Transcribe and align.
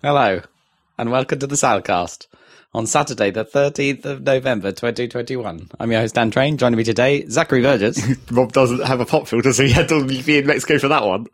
Hello, 0.00 0.40
and 0.96 1.10
welcome 1.10 1.38
to 1.38 1.46
the 1.46 1.54
Saladcast 1.54 2.28
on 2.72 2.86
Saturday, 2.86 3.30
the 3.30 3.44
13th 3.44 4.06
of 4.06 4.22
November, 4.22 4.72
2021. 4.72 5.68
I'm 5.78 5.92
your 5.92 6.00
host, 6.00 6.14
Dan 6.14 6.30
Train. 6.30 6.56
Joining 6.56 6.78
me 6.78 6.84
today, 6.84 7.26
Zachary 7.28 7.60
Burgess 7.60 8.00
Rob 8.30 8.52
doesn't 8.52 8.84
have 8.84 9.00
a 9.00 9.04
pop 9.04 9.28
filter, 9.28 9.52
so 9.52 9.64
he 9.64 9.70
had 9.72 9.88
to 9.90 10.06
be 10.06 10.38
in 10.38 10.46
Mexico 10.46 10.78
for 10.78 10.88
that 10.88 11.04
one. 11.04 11.26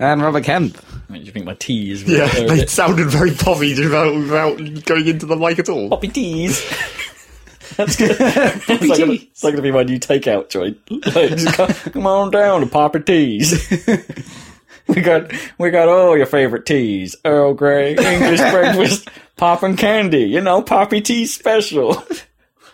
And 0.00 0.22
Robert 0.22 0.44
Kemp. 0.44 0.76
I 1.08 1.12
mean, 1.12 1.22
do 1.22 1.26
you 1.26 1.32
think 1.32 1.44
my 1.44 1.54
teas? 1.54 2.02
Yeah, 2.04 2.24
were 2.40 2.48
they 2.48 2.66
sounded 2.66 3.08
very 3.08 3.32
poppy 3.32 3.78
without, 3.80 4.14
without 4.14 4.84
going 4.84 5.06
into 5.06 5.26
the 5.26 5.36
mic 5.36 5.58
at 5.58 5.68
all. 5.68 5.90
poppy 5.90 6.08
teas. 6.08 6.60
That's 7.76 7.96
good. 7.96 8.16
it's, 8.18 8.68
like 8.68 8.98
gonna, 8.98 9.12
it's 9.12 9.44
like 9.44 9.54
gonna 9.54 9.62
be 9.62 9.70
my 9.70 9.84
new 9.84 10.00
takeout 10.00 10.48
joint. 10.48 10.78
Like, 10.90 11.54
come, 11.54 11.92
come 11.92 12.06
on 12.06 12.30
down 12.30 12.60
to 12.62 12.66
Poppy 12.66 13.00
Teas. 13.00 13.70
we 14.88 15.00
got 15.00 15.32
we 15.56 15.70
got 15.70 15.88
all 15.88 16.16
your 16.16 16.26
favorite 16.26 16.66
teas: 16.66 17.14
Earl 17.24 17.54
Grey, 17.54 17.94
English 17.94 18.40
breakfast, 18.50 19.08
poppin' 19.36 19.76
candy. 19.76 20.24
You 20.24 20.40
know, 20.40 20.62
Poppy 20.62 21.00
Tea 21.00 21.26
special. 21.26 22.02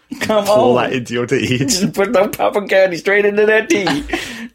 Come 0.20 0.44
Pour 0.44 0.78
on, 0.78 0.84
that 0.90 0.92
into 0.96 1.14
your 1.14 1.26
tea. 1.26 1.58
just 1.66 1.92
put 1.92 2.12
that 2.12 2.36
poppin' 2.36 2.68
candy 2.68 2.96
straight 2.96 3.24
into 3.24 3.44
that 3.46 3.68
tea. 3.68 4.04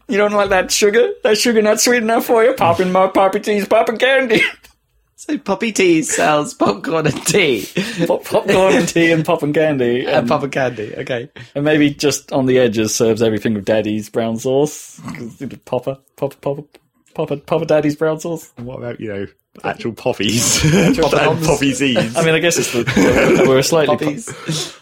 You 0.08 0.18
don't 0.18 0.32
like 0.32 0.50
that 0.50 0.70
sugar? 0.72 1.12
That 1.24 1.36
sugar 1.38 1.60
not 1.62 1.80
sweet 1.80 1.98
enough 2.02 2.24
for 2.26 2.42
you? 2.44 2.54
Popping 2.54 2.90
my 2.92 3.06
Poppy 3.08 3.40
Teas, 3.40 3.66
poppin' 3.68 3.98
candy. 3.98 4.40
So 5.14 5.38
Poppy 5.38 5.70
Tea 5.70 6.02
sells 6.02 6.52
popcorn 6.52 7.06
and 7.06 7.24
tea 7.24 7.64
Pop, 8.08 8.24
popcorn 8.24 8.74
and 8.74 8.88
tea 8.88 9.12
and 9.12 9.24
poppin' 9.24 9.52
candy. 9.52 10.04
and 10.04 10.26
pop 10.26 10.42
and 10.42 10.50
candy. 10.50 10.92
Okay. 10.96 11.30
And 11.54 11.64
maybe 11.64 11.90
just 11.94 12.32
on 12.32 12.46
the 12.46 12.58
edges 12.58 12.92
serves 12.92 13.22
everything 13.22 13.54
with 13.54 13.64
Daddy's 13.64 14.10
brown 14.10 14.36
sauce. 14.38 14.98
'Cause, 15.14 15.40
you 15.40 15.46
know, 15.46 15.56
Popper, 15.64 15.98
Popper, 16.16 16.36
Popper, 16.40 16.62
Popper, 17.14 17.36
Popper 17.36 17.64
Daddy's 17.66 17.94
brown 17.94 18.18
sauce. 18.18 18.50
What 18.56 18.78
about, 18.78 18.98
you 18.98 19.12
know, 19.12 19.26
actual 19.62 19.92
poppies? 19.92 20.64
and 20.74 20.98
pops. 20.98 21.46
poppy 21.46 21.72
seeds. 21.72 22.16
I 22.16 22.24
mean, 22.24 22.34
I 22.34 22.40
guess 22.40 22.58
it's 22.58 22.72
the, 22.72 23.44
we're 23.46 23.62
slightly. 23.62 23.96
Poppies. 23.96 24.76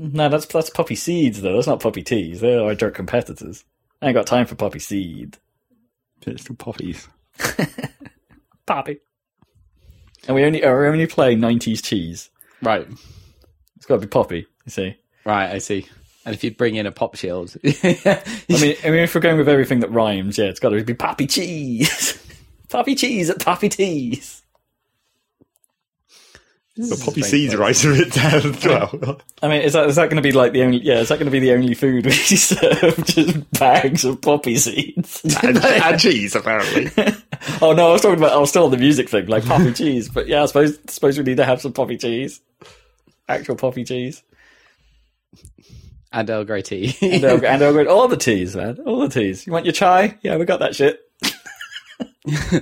No, 0.00 0.28
that's 0.28 0.46
that's 0.46 0.70
poppy 0.70 0.94
seeds 0.94 1.42
though. 1.42 1.54
That's 1.54 1.66
not 1.66 1.80
poppy 1.80 2.02
teas. 2.02 2.40
They're 2.40 2.62
our 2.62 2.74
direct 2.74 2.96
competitors. 2.96 3.64
I 4.00 4.06
ain't 4.06 4.14
got 4.14 4.26
time 4.26 4.46
for 4.46 4.54
poppy 4.54 4.78
seed. 4.78 5.36
it's 6.26 6.42
still 6.42 6.56
poppies. 6.56 7.06
Poppy. 8.66 9.00
And 10.26 10.34
we 10.36 10.44
only, 10.44 10.62
uh, 10.62 10.74
we 10.74 10.86
only 10.86 11.06
play 11.06 11.34
'90s 11.36 11.82
cheese. 11.82 12.30
right. 12.62 12.86
It's 13.76 13.86
got 13.86 13.96
to 13.96 14.00
be 14.00 14.06
poppy. 14.06 14.46
You 14.64 14.70
see. 14.70 14.96
Right, 15.24 15.50
I 15.50 15.58
see. 15.58 15.86
And 16.24 16.34
if 16.34 16.44
you 16.44 16.54
bring 16.54 16.76
in 16.76 16.86
a 16.86 16.92
pop 16.92 17.16
shield. 17.16 17.56
I 17.64 18.22
mean, 18.48 18.76
I 18.84 18.90
mean, 18.90 19.00
if 19.00 19.14
we're 19.14 19.20
going 19.22 19.38
with 19.38 19.48
everything 19.48 19.80
that 19.80 19.90
rhymes, 19.90 20.38
yeah, 20.38 20.46
it's 20.46 20.60
got 20.60 20.70
to 20.70 20.84
be 20.84 20.94
poppy 20.94 21.26
cheese. 21.26 22.22
poppy 22.68 22.94
cheese 22.94 23.30
at 23.30 23.40
poppy 23.40 23.70
teas. 23.70 24.39
But 26.88 27.00
poppy 27.00 27.22
seeds 27.22 27.54
right 27.56 27.84
a 27.84 27.88
bit 27.88 28.12
down 28.12 28.34
as 28.54 28.64
well. 28.64 29.20
I 29.42 29.48
mean, 29.48 29.62
is 29.62 29.72
that 29.74 29.88
is 29.88 29.96
that 29.96 30.06
going 30.10 30.16
to 30.16 30.22
be 30.22 30.32
like 30.32 30.52
the 30.52 30.62
only? 30.62 30.78
Yeah, 30.78 31.00
is 31.00 31.08
that 31.08 31.16
going 31.18 31.26
to 31.26 31.30
be 31.30 31.40
the 31.40 31.52
only 31.52 31.74
food 31.74 32.04
we 32.06 32.10
serve? 32.12 33.04
Just 33.06 33.50
bags 33.52 34.04
of 34.04 34.20
poppy 34.20 34.56
seeds. 34.56 35.20
and, 35.42 35.58
and 35.58 36.00
cheese, 36.00 36.34
apparently. 36.34 36.90
oh 37.60 37.72
no, 37.72 37.88
I 37.88 37.92
was 37.92 38.02
talking 38.02 38.18
about. 38.18 38.32
I 38.32 38.38
was 38.38 38.50
still 38.50 38.64
on 38.64 38.70
the 38.70 38.76
music 38.78 39.08
thing, 39.08 39.26
like 39.26 39.44
poppy 39.44 39.72
cheese. 39.72 40.08
But 40.08 40.26
yeah, 40.28 40.42
I 40.42 40.46
suppose 40.46 40.78
suppose 40.88 41.18
we 41.18 41.24
need 41.24 41.36
to 41.38 41.44
have 41.44 41.60
some 41.60 41.72
poppy 41.72 41.96
cheese, 41.96 42.40
actual 43.28 43.56
poppy 43.56 43.84
cheese, 43.84 44.22
and 46.12 46.30
Earl 46.30 46.44
Grey 46.44 46.62
tea. 46.62 46.96
and 47.02 47.24
Earl- 47.24 47.44
and 47.46 47.62
Earl 47.62 47.72
Grey- 47.72 47.86
all 47.86 48.08
the 48.08 48.16
teas, 48.16 48.54
man, 48.56 48.78
all 48.86 49.00
the 49.00 49.08
teas. 49.08 49.46
You 49.46 49.52
want 49.52 49.66
your 49.66 49.72
chai? 49.72 50.18
Yeah, 50.22 50.36
we 50.36 50.44
got 50.44 50.60
that 50.60 50.74
shit. 50.76 51.00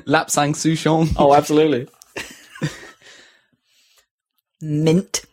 Lapsang 0.07 0.55
Souchong. 0.55 1.15
Oh, 1.19 1.34
absolutely. 1.34 1.89
Mint. 4.61 5.28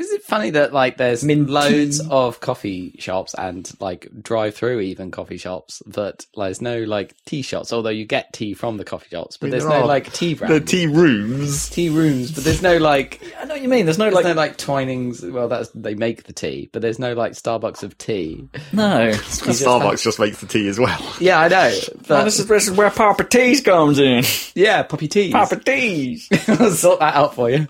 Is 0.00 0.10
it 0.12 0.22
funny 0.22 0.48
that 0.50 0.72
like 0.72 0.96
there's 0.96 1.22
Mint 1.22 1.50
loads 1.50 2.00
of 2.08 2.40
coffee 2.40 2.96
shops 2.98 3.34
and 3.34 3.70
like 3.80 4.08
drive-through 4.22 4.80
even 4.80 5.10
coffee 5.10 5.36
shops 5.36 5.82
that 5.88 6.24
like, 6.34 6.46
there's 6.46 6.62
no 6.62 6.84
like 6.84 7.14
tea 7.26 7.42
shops, 7.42 7.70
although 7.70 7.90
you 7.90 8.06
get 8.06 8.32
tea 8.32 8.54
from 8.54 8.78
the 8.78 8.84
coffee 8.84 9.10
shops, 9.10 9.36
but 9.36 9.48
mean, 9.48 9.50
there's 9.50 9.64
there 9.64 9.80
no 9.80 9.84
like 9.84 10.10
tea 10.10 10.32
the 10.32 10.58
tea 10.58 10.86
rooms. 10.86 11.68
tea 11.68 11.90
rooms, 11.90 12.32
but 12.32 12.44
there's 12.44 12.62
no 12.62 12.78
like 12.78 13.20
I 13.38 13.44
know 13.44 13.52
what 13.52 13.62
you 13.62 13.68
mean. 13.68 13.84
There's 13.84 13.98
no 13.98 14.04
there's 14.04 14.14
like 14.14 14.24
no 14.24 14.32
like 14.32 14.56
Twinings. 14.56 15.22
Well, 15.22 15.48
that's 15.48 15.68
they 15.74 15.94
make 15.94 16.24
the 16.24 16.32
tea, 16.32 16.70
but 16.72 16.80
there's 16.80 16.98
no 16.98 17.12
like 17.12 17.32
Starbucks 17.32 17.82
of 17.82 17.98
tea. 17.98 18.48
no. 18.72 19.10
Because 19.10 19.60
Starbucks 19.60 20.02
just 20.02 20.18
makes 20.18 20.40
the 20.40 20.46
tea 20.46 20.66
as 20.68 20.80
well. 20.80 21.14
Yeah, 21.20 21.40
I 21.40 21.48
know. 21.48 21.78
But, 22.08 22.24
this 22.24 22.38
is 22.38 22.46
this 22.46 22.68
is 22.68 22.72
where 22.74 22.90
Papa 22.90 23.24
Teas 23.24 23.60
comes 23.60 23.98
in. 23.98 24.24
yeah, 24.54 24.82
poppy 24.82 25.08
teas. 25.08 25.32
Papa 25.32 25.56
Teas. 25.56 26.26
I'll 26.48 26.70
sort 26.70 27.00
that 27.00 27.14
out 27.14 27.34
for 27.34 27.50
you. 27.50 27.68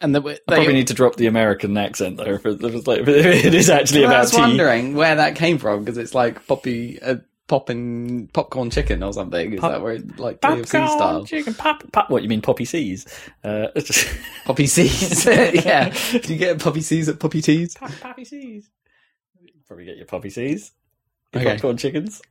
And 0.00 0.14
the, 0.14 0.20
they, 0.20 0.38
Probably 0.46 0.72
need 0.74 0.86
to 0.88 0.94
drop 0.94 1.16
the 1.16 1.26
American 1.26 1.76
accent 1.76 2.18
though. 2.18 2.34
If 2.34 2.46
it, 2.46 2.62
if 2.62 2.74
it's 2.74 2.86
like, 2.86 3.00
it 3.06 3.54
is 3.54 3.68
actually 3.68 4.02
Well, 4.02 4.10
I 4.10 4.12
about 4.14 4.20
was 4.22 4.30
tea. 4.30 4.40
wondering 4.40 4.94
where 4.94 5.16
that 5.16 5.34
came 5.34 5.58
from 5.58 5.80
because 5.84 5.98
it's 5.98 6.14
like 6.14 6.46
poppy, 6.46 7.00
uh, 7.02 7.16
popping 7.48 8.28
popcorn 8.28 8.70
chicken 8.70 9.02
or 9.02 9.12
something. 9.12 9.54
Is 9.54 9.60
Pop- 9.60 9.72
that 9.72 9.82
where 9.82 9.94
it, 9.94 10.18
like 10.20 10.40
KFC 10.40 10.70
Popcorn, 10.70 10.88
style? 10.88 11.24
chicken, 11.24 11.54
pop, 11.54 11.82
pop. 11.92 12.10
What 12.10 12.22
you 12.22 12.28
mean, 12.28 12.42
poppy 12.42 12.64
seeds? 12.64 13.06
Uh, 13.42 13.68
Poppy 14.44 14.66
seeds. 14.66 15.24
yeah. 15.26 15.88
Do 16.12 16.32
you 16.32 16.38
get 16.38 16.60
poppy 16.60 16.80
seeds 16.82 17.08
at 17.08 17.18
poppy 17.18 17.42
teas? 17.42 17.74
poppy 18.00 18.24
seeds. 18.24 18.70
Probably 19.66 19.84
get 19.84 19.96
your 19.96 20.06
poppy 20.06 20.30
seeds. 20.30 20.72
Your 21.34 21.42
Okay. 21.42 21.52
popcorn 21.54 21.76
chickens. 21.76 22.22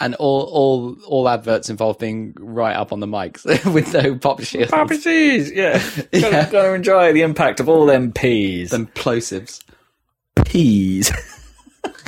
And 0.00 0.14
all 0.14 0.42
all 0.44 0.96
all 1.06 1.28
adverts 1.28 1.68
involve 1.68 1.98
being 1.98 2.34
right 2.38 2.74
up 2.74 2.90
on 2.92 3.00
the 3.00 3.06
mics 3.06 3.44
with 3.74 3.92
no 3.92 4.16
pop 4.16 4.40
shields. 4.42 4.70
Poppy 4.70 4.96
seeds. 4.96 5.52
Yeah. 5.52 5.82
Yeah. 6.12 6.20
Gotta, 6.30 6.48
gotta 6.50 6.74
enjoy 6.74 7.12
the 7.12 7.20
impact 7.22 7.60
of 7.60 7.68
all 7.68 7.84
them 7.86 8.10
peas. 8.12 8.70
Them 8.70 8.86
plosives. 8.94 9.62
peas. 10.46 11.12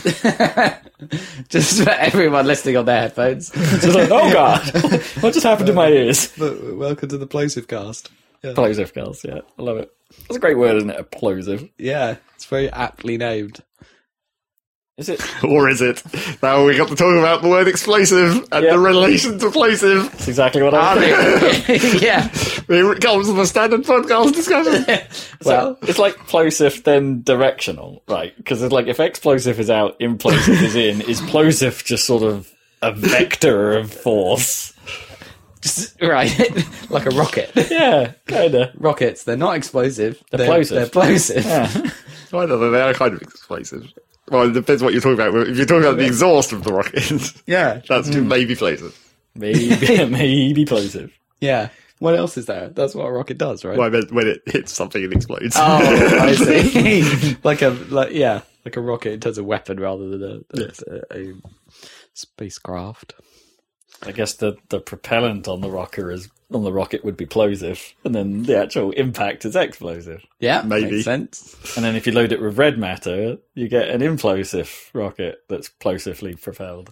Just 1.48 1.82
for 1.84 1.91
everyone 1.91 2.47
listening 2.47 2.76
on 2.76 2.84
their 2.86 3.00
headphones. 3.00 3.50
Just 3.50 3.94
like, 3.94 4.10
oh 4.10 4.32
god, 4.32 4.62
what 5.20 5.34
just 5.34 5.44
happened 5.44 5.66
to 5.66 5.72
my 5.72 5.88
ears? 5.88 6.32
But 6.38 6.76
welcome 6.76 7.08
to 7.08 7.19
the 7.19 7.26
plosive 7.26 7.69
cast. 7.69 8.10
Plosive 8.42 8.92
girls. 8.94 9.25
Yeah, 9.25 9.41
I 9.58 9.62
love 9.62 9.76
it. 9.78 9.91
That's 10.22 10.36
a 10.36 10.41
great 10.41 10.58
word, 10.58 10.76
isn't 10.76 10.91
it? 10.91 10.98
A 11.00 11.04
plosive. 11.04 11.69
Yeah, 11.78 12.16
it's 12.34 12.44
very 12.47 12.70
aptly 12.70 13.16
named. 13.19 13.60
Is 14.98 15.08
it? 15.08 15.22
Or 15.44 15.69
is 15.70 15.80
it? 15.80 16.03
Now 16.42 16.64
we 16.66 16.76
got 16.76 16.88
to 16.88 16.94
talk 16.97 17.16
about 17.19 17.42
the 17.42 17.48
word 17.48 17.66
explosive 17.66 18.47
and 18.53 18.64
Yeah. 18.64 18.72
the 18.72 18.78
relation 18.78 19.38
to 19.38 19.50
plosive. 19.50 20.10
That's 20.12 20.28
exactly 20.28 20.62
what 20.62 20.75
I 20.75 20.94
was 20.94 21.58
thinking. 21.64 22.00
yeah. 22.03 22.28
Here 22.69 22.92
it 22.92 23.00
comes, 23.00 23.26
the 23.26 23.44
standard 23.47 23.82
podcast 23.84 24.34
discussion. 24.34 24.84
Well, 25.44 25.78
it's 25.82 25.98
like 25.98 26.16
plosive 26.26 26.84
then 26.84 27.22
directional, 27.22 28.02
right? 28.06 28.36
Because 28.36 28.62
it's 28.62 28.72
like 28.72 28.86
if 28.86 29.00
explosive 29.00 29.58
is 29.58 29.70
out, 29.70 29.98
implosive 29.98 30.62
is 30.62 30.76
in. 30.76 31.00
Is 31.00 31.20
plosive 31.22 31.82
just 31.84 32.06
sort 32.06 32.22
of 32.22 32.52
a 32.82 32.92
vector 32.92 33.72
of 33.78 33.92
force? 33.92 34.75
Just, 35.62 36.00
right. 36.02 36.31
like 36.91 37.06
a 37.06 37.10
rocket. 37.10 37.50
Yeah, 37.70 38.12
kinda. 38.26 38.72
Rockets, 38.76 39.25
they're 39.25 39.36
not 39.36 39.56
explosive. 39.56 40.22
They're, 40.31 40.47
plosive. 40.47 40.76
They're 40.76 40.86
plosive. 40.88 41.44
Yeah. 41.44 41.70
I 42.34 42.47
don't 42.47 42.48
know, 42.60 42.70
they 42.70 42.81
are 42.81 42.92
kind 42.94 43.14
of 43.14 43.22
explosive. 43.22 43.92
Well, 44.32 44.48
it 44.48 44.53
depends 44.53 44.82
what 44.82 44.93
you're 44.93 45.02
talking 45.02 45.20
about. 45.20 45.49
If 45.49 45.56
you're 45.56 45.67
talking 45.67 45.84
about 45.84 45.99
the 45.99 46.06
exhaust 46.06 46.52
of 46.52 46.64
the 46.64 46.73
rocket, 46.73 47.11
Yeah. 47.46 47.81
that's 47.88 48.08
mm. 48.08 48.26
maybe 48.26 48.56
plosive. 48.56 48.99
Maybe, 49.34 49.69
maybe 50.06 50.64
plosive. 50.64 51.12
Yeah. 51.40 51.69
What 51.99 52.17
else 52.17 52.37
is 52.37 52.46
there? 52.46 52.69
That's 52.70 52.94
what 52.96 53.05
a 53.06 53.12
rocket 53.12 53.38
does, 53.38 53.64
right? 53.64 53.79
Well, 53.79 53.87
I 53.87 53.90
meant 53.90 54.11
when 54.11 54.26
it 54.26 54.43
hits 54.46 54.73
something 54.73 55.02
it 55.02 55.12
explodes. 55.12 55.55
Oh, 55.56 55.62
I 56.20 56.32
see. 56.34 57.37
like 57.44 57.62
a 57.62 57.69
like 57.69 58.12
yeah, 58.12 58.40
like 58.64 58.76
a 58.76 58.81
rocket 58.81 59.12
in 59.12 59.20
terms 59.20 59.38
of 59.38 59.44
weapon 59.44 59.79
rather 59.79 60.08
than 60.08 60.23
a, 60.23 60.56
a, 60.56 60.61
Yes. 60.67 60.82
a, 60.82 61.17
a 61.17 61.32
spacecraft. 62.14 63.14
I 64.04 64.12
guess 64.12 64.34
the, 64.34 64.56
the 64.69 64.81
propellant 64.81 65.46
on 65.49 65.60
the 65.60 65.70
rocker 65.70 66.10
is 66.10 66.28
on 66.52 66.64
the 66.64 66.72
rocket 66.72 67.04
would 67.04 67.16
be 67.16 67.25
plosive, 67.25 67.94
and 68.04 68.14
then 68.14 68.43
the 68.43 68.58
actual 68.58 68.90
impact 68.90 69.44
is 69.44 69.56
explosive. 69.56 70.22
Yeah, 70.38 70.62
Maybe. 70.62 70.90
makes 70.90 71.04
sense. 71.04 71.56
And 71.76 71.84
then 71.84 71.96
if 71.96 72.06
you 72.06 72.12
load 72.12 72.32
it 72.32 72.40
with 72.43 72.58
red 72.58 72.78
matter, 72.78 73.38
you 73.54 73.69
get 73.69 73.88
an 73.88 74.00
implosive 74.02 74.90
rocket 74.93 75.43
that's 75.49 75.69
plosively 75.69 76.34
propelled. 76.34 76.90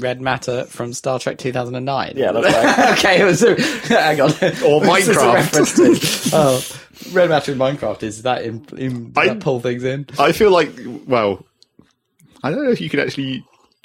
Red 0.00 0.20
matter 0.20 0.64
from 0.64 0.92
Star 0.92 1.20
Trek 1.20 1.38
2009. 1.38 2.14
Yeah, 2.16 2.32
that's 2.32 2.78
right. 2.78 2.98
okay, 2.98 3.20
it 3.20 3.24
was 3.24 3.42
a, 3.44 3.54
hang 3.86 4.20
on. 4.20 4.30
Or 4.64 4.80
What's 4.80 5.06
this 5.06 5.16
a 5.16 5.20
Minecraft. 5.20 6.30
oh, 6.32 7.12
red 7.14 7.28
matter 7.28 7.52
in 7.52 7.58
Minecraft 7.58 8.02
is 8.02 8.22
that 8.22 8.42
in, 8.42 8.66
in 8.76 9.12
I- 9.14 9.28
that 9.28 9.40
pull 9.40 9.60
things 9.60 9.84
in? 9.84 10.06
I 10.18 10.32
feel 10.32 10.50
like, 10.50 10.70
well, 11.06 11.44
I 12.42 12.50
don't 12.50 12.64
know 12.64 12.72
if 12.72 12.80
you 12.80 12.90
can 12.90 12.98
actually 12.98 13.44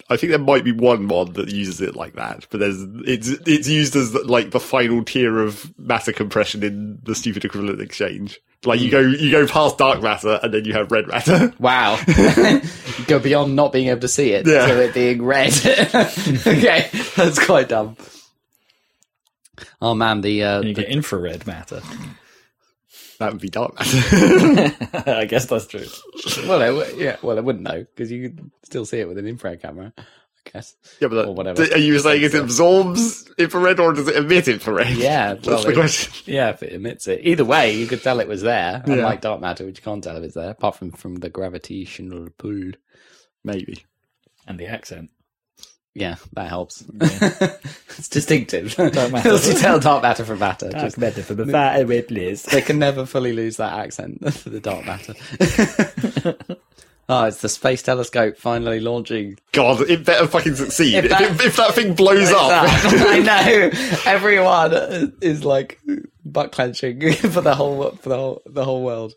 I 0.09 0.17
think 0.17 0.31
there 0.31 0.39
might 0.39 0.63
be 0.63 0.71
one 0.71 1.05
mod 1.05 1.35
that 1.35 1.49
uses 1.49 1.81
it 1.81 1.95
like 1.95 2.13
that, 2.13 2.47
but 2.49 2.59
there's 2.59 2.81
it's 3.05 3.27
it's 3.45 3.67
used 3.67 3.95
as 3.95 4.13
like 4.15 4.51
the 4.51 4.59
final 4.59 5.03
tier 5.03 5.37
of 5.39 5.71
matter 5.77 6.11
compression 6.11 6.63
in 6.63 6.99
the 7.03 7.13
stupid 7.13 7.45
equivalent 7.45 7.79
exchange. 7.81 8.39
Like 8.65 8.79
you 8.81 8.89
go 8.91 8.99
you 8.99 9.31
go 9.31 9.45
past 9.47 9.77
dark 9.77 10.01
matter 10.01 10.39
and 10.43 10.53
then 10.53 10.65
you 10.65 10.73
have 10.73 10.91
red 10.91 11.07
matter. 11.07 11.53
Wow. 11.59 11.97
Go 13.07 13.17
beyond 13.19 13.55
not 13.55 13.71
being 13.71 13.87
able 13.87 14.01
to 14.01 14.07
see 14.09 14.31
it 14.31 14.45
Yeah. 14.45 14.65
to 14.67 14.83
it 14.83 14.93
being 14.93 15.23
red. 15.23 15.53
okay, 15.65 16.89
that's 17.15 17.43
quite 17.45 17.69
dumb. 17.69 17.95
Oh 19.81 19.93
man, 19.95 20.21
the 20.21 20.43
uh, 20.43 20.61
you 20.61 20.73
the- 20.73 20.81
get 20.81 20.89
infrared 20.91 21.47
matter. 21.47 21.81
That 23.19 23.33
would 23.33 23.41
be 23.41 23.49
dark 23.49 23.75
matter. 23.77 24.75
I 25.11 25.25
guess 25.25 25.45
that's 25.45 25.67
true. 25.67 25.85
well, 26.47 26.79
it, 26.81 26.97
yeah, 26.97 27.17
well, 27.21 27.37
it 27.37 27.43
wouldn't 27.43 27.63
know 27.65 27.79
because 27.83 28.11
you 28.11 28.29
could 28.29 28.51
still 28.63 28.85
see 28.85 28.99
it 28.99 29.07
with 29.07 29.17
an 29.17 29.27
infrared 29.27 29.61
camera. 29.61 29.93
I 29.97 30.03
guess. 30.53 30.75
yeah, 31.01 31.09
but 31.09 31.27
Or 31.27 31.35
whatever. 31.35 31.61
are 31.63 31.77
you 31.77 31.99
saying 31.99 32.23
it 32.23 32.33
absorbs 32.33 33.29
infrared 33.37 33.79
or 33.79 33.91
does 33.93 34.07
it 34.07 34.15
emit 34.15 34.47
infrared? 34.47 34.95
Yeah, 34.95 35.33
that's 35.33 35.47
well, 35.47 35.63
the 35.63 35.71
it- 35.71 35.75
question. 35.75 36.33
Yeah, 36.33 36.49
if 36.51 36.63
it 36.63 36.71
emits 36.73 37.07
it. 37.09 37.19
Either 37.23 37.43
way, 37.45 37.75
you 37.75 37.87
could 37.87 38.01
tell 38.01 38.19
it 38.21 38.27
was 38.27 38.41
there. 38.41 38.81
Yeah. 38.87 38.93
Unlike 38.93 39.21
dark 39.21 39.41
matter, 39.41 39.65
which 39.65 39.79
you 39.79 39.83
can't 39.83 40.03
tell 40.03 40.15
if 40.15 40.23
it's 40.23 40.35
there, 40.35 40.51
apart 40.51 40.75
from 40.77 40.91
from 40.91 41.15
the 41.15 41.29
gravitational 41.29 42.29
pull. 42.37 42.71
Maybe. 43.43 43.83
And 44.47 44.57
the 44.57 44.67
accent. 44.67 45.11
Yeah, 45.95 46.15
that 46.33 46.47
helps. 46.49 46.83
it's 47.01 48.07
distinctive. 48.09 48.75
Dark 48.77 48.93
matter. 49.11 49.33
you 49.35 49.53
tell 49.55 49.79
dark 49.79 50.03
matter 50.03 50.23
from 50.23 50.39
matter. 50.39 50.69
Just, 50.71 50.99
better 50.99 51.21
for 51.23 51.33
the 51.33 51.45
fat 51.47 51.87
red 51.87 52.09
list. 52.11 52.51
they 52.51 52.61
can 52.61 52.79
never 52.79 53.05
fully 53.05 53.33
lose 53.33 53.57
that 53.57 53.73
accent 53.73 54.33
for 54.33 54.49
the 54.49 54.59
dark 54.59 54.85
matter. 54.85 55.13
oh, 57.09 57.23
it's 57.25 57.41
the 57.41 57.49
space 57.49 57.81
telescope 57.81 58.37
finally 58.37 58.79
launching. 58.79 59.37
God, 59.51 59.81
it 59.89 60.05
better 60.05 60.27
fucking 60.27 60.55
succeed. 60.55 60.95
If 60.95 61.05
If, 61.05 61.09
that- 61.11 61.21
if, 61.23 61.45
if 61.45 61.55
that 61.57 61.73
thing 61.73 61.95
blows 61.95 62.29
up, 62.31 62.65
I 62.69 63.19
know 63.19 63.69
everyone 64.05 65.17
is 65.21 65.43
like 65.43 65.79
butt 66.23 66.51
clenching 66.51 67.11
for 67.13 67.41
the 67.41 67.55
whole 67.55 67.91
for 67.91 68.09
the 68.09 68.15
whole 68.15 68.41
the 68.45 68.63
whole 68.63 68.83
world. 68.83 69.13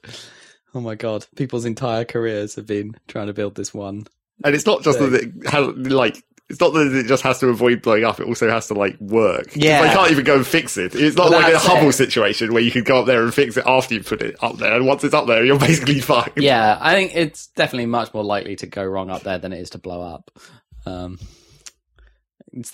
Oh 0.75 0.81
my 0.81 0.95
god, 0.95 1.27
people's 1.37 1.67
entire 1.67 2.05
careers 2.07 2.55
have 2.55 2.67
been 2.67 2.97
trying 3.07 3.27
to 3.27 3.35
build 3.35 3.55
this 3.57 3.75
one. 3.75 4.07
and 4.43 4.55
it's 4.55 4.65
not 4.67 4.83
just 4.83 4.99
that 4.99 5.13
it 5.13 5.47
has, 5.49 5.69
like, 5.93 6.25
it's 6.53 6.61
not 6.61 6.75
that 6.75 6.93
it 6.95 7.07
just 7.07 7.23
has 7.23 7.39
to 7.41 7.49
avoid 7.49 7.83
blowing 7.83 8.05
up, 8.05 8.21
it 8.21 8.27
also 8.29 8.49
has 8.51 8.69
to, 8.69 8.75
like, 8.75 9.01
work. 9.01 9.57
Yeah. 9.57 9.83
They 9.83 9.95
can't 9.95 10.11
even 10.11 10.25
go 10.25 10.37
and 10.37 10.47
fix 10.47 10.77
it. 10.77 10.95
It's 10.95 11.17
not 11.17 11.31
Well, 11.31 11.41
like 11.41 11.55
a 11.55 11.59
Hubble 11.59 11.89
it. 11.89 11.95
situation 11.95 12.53
where 12.53 12.63
you 12.63 12.71
can 12.71 12.85
go 12.85 13.01
up 13.01 13.07
there 13.07 13.23
and 13.23 13.33
fix 13.33 13.57
it 13.57 13.65
after 13.67 13.95
you 13.95 14.03
put 14.03 14.21
it 14.23 14.37
up 14.43 14.59
there, 14.59 14.75
and 14.75 14.87
once 14.87 15.03
it's 15.03 15.15
up 15.15 15.27
there, 15.27 15.45
you're 15.45 15.59
basically 15.69 16.01
fucked. 16.01 16.39
Yeah, 16.39 16.79
I 16.81 16.93
think 16.95 17.17
it's 17.17 17.47
definitely 17.49 17.87
much 17.87 18.13
more 18.15 18.23
likely 18.23 18.55
to 18.57 18.67
go 18.67 18.85
wrong 18.85 19.11
up 19.11 19.23
there 19.23 19.39
than 19.39 19.53
it 19.53 19.61
is 19.61 19.71
to 19.71 19.79
blow 19.79 20.03
up. 20.03 20.31
Um, 20.85 21.19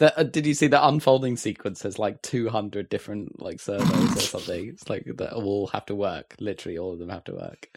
uh, 0.01 0.25
did 0.25 0.45
you 0.45 0.55
see 0.55 0.67
the 0.67 0.85
unfolding 0.85 1.37
sequence 1.37 1.83
has 1.83 2.01
like 2.01 2.21
200 2.23 2.89
different 2.89 3.41
like 3.41 3.61
servos 3.61 4.17
or 4.17 4.21
something? 4.21 4.71
It's 4.71 4.89
like 4.91 5.05
that 5.19 5.35
all 5.35 5.69
have 5.69 5.87
to 5.87 5.95
work. 5.95 6.35
Literally, 6.41 6.79
all 6.79 6.93
of 6.95 6.99
them 6.99 7.11
have 7.11 7.25
to 7.25 7.35
work. 7.35 7.69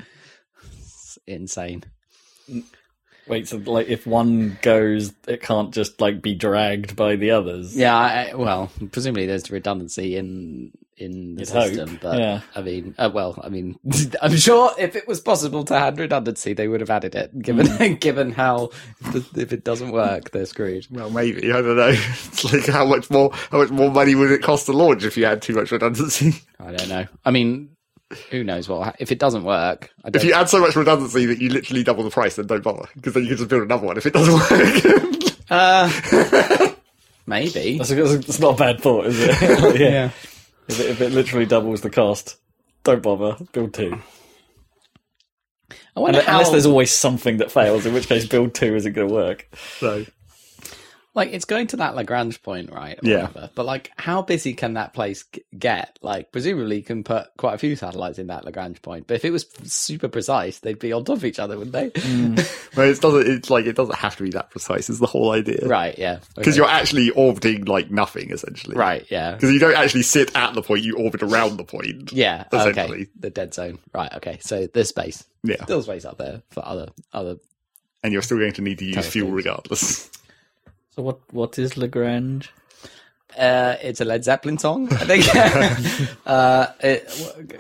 It's 0.80 1.20
insane. 1.28 1.84
Wait, 3.28 3.48
so 3.48 3.58
like 3.58 3.88
if 3.88 4.06
one 4.08 4.58
goes, 4.62 5.14
it 5.28 5.42
can't 5.42 5.74
just 5.74 6.02
like 6.02 6.22
be 6.22 6.34
dragged 6.36 6.96
by 6.96 7.16
the 7.16 7.32
others. 7.32 7.76
Yeah, 7.78 7.96
I, 7.96 8.34
well, 8.36 8.72
presumably 8.92 9.26
there's 9.28 9.50
redundancy 9.52 10.18
in 10.18 10.72
in 10.98 11.34
the 11.36 11.42
You'd 11.42 11.50
hope, 11.50 11.68
system, 11.70 12.00
but 12.00 12.20
yeah. 12.20 12.42
I 12.56 12.62
mean, 12.62 12.94
uh, 13.00 13.10
well, 13.12 13.40
I 13.44 13.50
mean, 13.50 13.80
I'm 14.22 14.36
sure 14.36 14.72
if 14.78 14.96
it 14.96 15.08
was 15.08 15.20
possible 15.20 15.64
to 15.64 15.74
add 15.74 15.98
redundancy, 16.00 16.54
they 16.54 16.68
would 16.68 16.80
have 16.80 16.92
added 16.92 17.16
it. 17.16 17.38
Given 17.42 17.66
Mm. 17.68 18.00
given 18.00 18.32
how 18.34 18.70
if 19.16 19.36
if 19.38 19.52
it 19.54 19.64
doesn't 19.64 19.92
work, 19.92 20.30
they're 20.32 20.46
screwed. 20.46 20.86
Well, 20.92 21.10
maybe. 21.10 21.52
I 21.52 21.62
don't 21.62 21.76
know. 21.76 21.88
It's 22.32 22.44
like, 22.54 22.68
how 22.68 22.86
much 22.86 23.10
more, 23.10 23.32
how 23.50 23.58
much 23.60 23.72
more 23.72 23.90
money 23.92 24.14
would 24.16 24.32
it 24.32 24.44
cost 24.44 24.68
to 24.68 24.74
launch 24.74 25.04
if 25.04 25.18
you 25.18 25.26
had 25.26 25.42
too 25.42 25.54
much 25.56 25.72
redundancy? 25.72 26.34
I 26.60 26.72
don't 26.72 26.90
know. 26.90 27.06
I 27.26 27.32
mean, 27.32 27.71
who 28.30 28.44
knows 28.44 28.68
what 28.70 28.96
if 29.00 29.12
it 29.12 29.20
doesn't 29.20 29.44
work? 29.44 29.92
I 30.04 30.08
If 30.08 30.14
don't, 30.14 30.26
you 30.26 30.34
add 30.34 30.50
so 30.50 30.60
much 30.60 30.76
redundancy 30.76 31.26
that 31.28 31.40
you 31.40 31.50
literally 31.50 31.84
double 31.84 32.04
the 32.04 32.10
price, 32.10 32.36
then 32.36 32.48
don't 32.48 32.64
bother. 32.64 32.88
Because 32.96 33.14
then 33.14 33.24
you 33.24 33.30
can 33.30 33.38
just 33.38 33.50
build 33.50 33.64
another 33.64 33.86
one 33.88 33.98
if 33.98 34.06
it 34.06 34.14
doesn't 34.14 34.34
work. 35.22 35.34
uh, 35.50 36.70
maybe. 37.26 37.78
That's, 37.78 37.90
that's, 37.90 38.26
that's 38.26 38.40
not 38.40 38.56
a 38.56 38.58
bad 38.58 38.82
thought, 38.82 39.08
is 39.08 39.20
it? 39.20 39.80
yeah. 39.80 40.12
If 40.68 40.80
it, 40.80 40.86
if 40.92 41.02
it 41.02 41.12
literally 41.12 41.46
doubles 41.46 41.82
the 41.82 41.90
cost, 41.90 42.38
don't 42.84 43.02
bother. 43.04 43.38
Build 43.52 43.74
two. 43.74 44.00
I 45.96 46.00
wonder 46.00 46.20
Unless, 46.20 46.26
how, 46.26 46.38
unless 46.38 46.52
there's 46.52 46.66
always 46.66 46.92
something 46.92 47.38
that 47.38 47.52
fails, 47.52 47.86
in 47.86 47.94
which 47.94 48.08
case 48.08 48.26
build 48.26 48.54
two 48.54 48.76
isn't 48.76 48.94
going 48.94 49.08
to 49.08 49.14
work. 49.14 49.48
so, 49.80 50.06
like 51.14 51.34
it's 51.34 51.46
going 51.46 51.68
to 51.68 51.78
that 51.78 51.96
Lagrange 51.96 52.42
point, 52.42 52.72
right? 52.72 52.98
Yeah. 53.04 53.24
whatever. 53.28 53.50
But 53.54 53.66
like, 53.66 53.92
how 53.98 54.22
busy 54.22 54.54
can 54.54 54.76
that 54.76 54.94
place 54.94 55.26
get? 55.58 56.00
Like, 56.02 56.32
presumably, 56.32 56.78
you 56.78 56.84
can 56.84 57.04
put 57.04 57.28
quite 57.38 57.54
a 57.56 57.58
few 57.58 57.76
satellites 57.76 58.18
in 58.18 58.28
that 58.28 58.46
Lagrange 58.46 58.82
point. 58.82 59.08
But 59.08 59.16
if 59.16 59.26
it 59.26 59.32
was 59.32 59.46
super 59.64 60.08
precise, 60.08 60.60
they'd 60.60 60.80
be 60.80 60.94
on 60.94 61.04
top 61.04 61.18
of 61.18 61.26
each 61.26 61.40
other, 61.40 61.58
wouldn't 61.58 61.74
they? 61.74 61.90
Mm. 61.90 62.76
well, 62.78 62.88
it 62.90 63.02
doesn't, 63.02 63.28
it's 63.28 63.50
like, 63.50 63.66
it 63.66 63.76
doesn't 63.76 63.96
have 63.98 64.16
to 64.18 64.24
be 64.24 64.30
that 64.30 64.52
precise, 64.52 64.90
is 64.90 65.00
the 65.00 65.06
whole 65.08 65.32
idea. 65.32 65.68
right. 65.68 65.98
Yeah. 65.98 66.20
Because 66.36 66.54
Okay. 66.54 66.58
you're 66.58 66.70
actually 66.74 67.10
orbiting 67.10 67.66
like 67.66 67.92
nothing, 67.92 68.32
essentially. 68.32 68.78
right. 68.78 69.06
Yeah. 69.10 69.34
Because 69.34 69.52
you 69.52 69.60
don't 69.60 69.76
actually 69.76 70.04
sit 70.04 70.34
at 70.36 70.54
the 70.54 70.62
point, 70.62 70.84
you 70.84 70.96
orbit 70.98 71.24
around 71.24 71.58
the 71.58 71.66
point. 71.66 72.14
Yeah. 72.14 72.46
Okay. 72.54 73.08
The 73.20 73.30
dead 73.30 73.54
zone. 73.54 73.80
Right. 73.94 74.14
Okay. 74.14 74.38
So 74.42 74.68
there's 74.68 74.90
space. 74.90 75.26
Yeah. 75.44 75.62
Still 75.64 75.82
space 75.84 76.06
up 76.06 76.18
there 76.18 76.42
for 76.52 76.66
other 76.66 76.88
other. 77.12 77.38
And 78.04 78.14
you're 78.14 78.22
still 78.22 78.38
going 78.40 78.54
to 78.54 78.62
need 78.62 78.80
to 78.80 78.86
use 78.86 79.08
fuel 79.08 79.30
regardless. 79.32 80.10
So 80.92 81.02
what? 81.02 81.20
What 81.32 81.58
is 81.58 81.78
Lagrange? 81.78 82.52
Uh, 83.38 83.78
it's 83.82 84.02
a 84.02 84.06
Led 84.06 84.26
Zeppelin 84.26 84.58
song, 84.58 84.92
I 84.92 85.06
think. 85.06 86.16
uh, 86.26 86.68
it, 86.82 87.04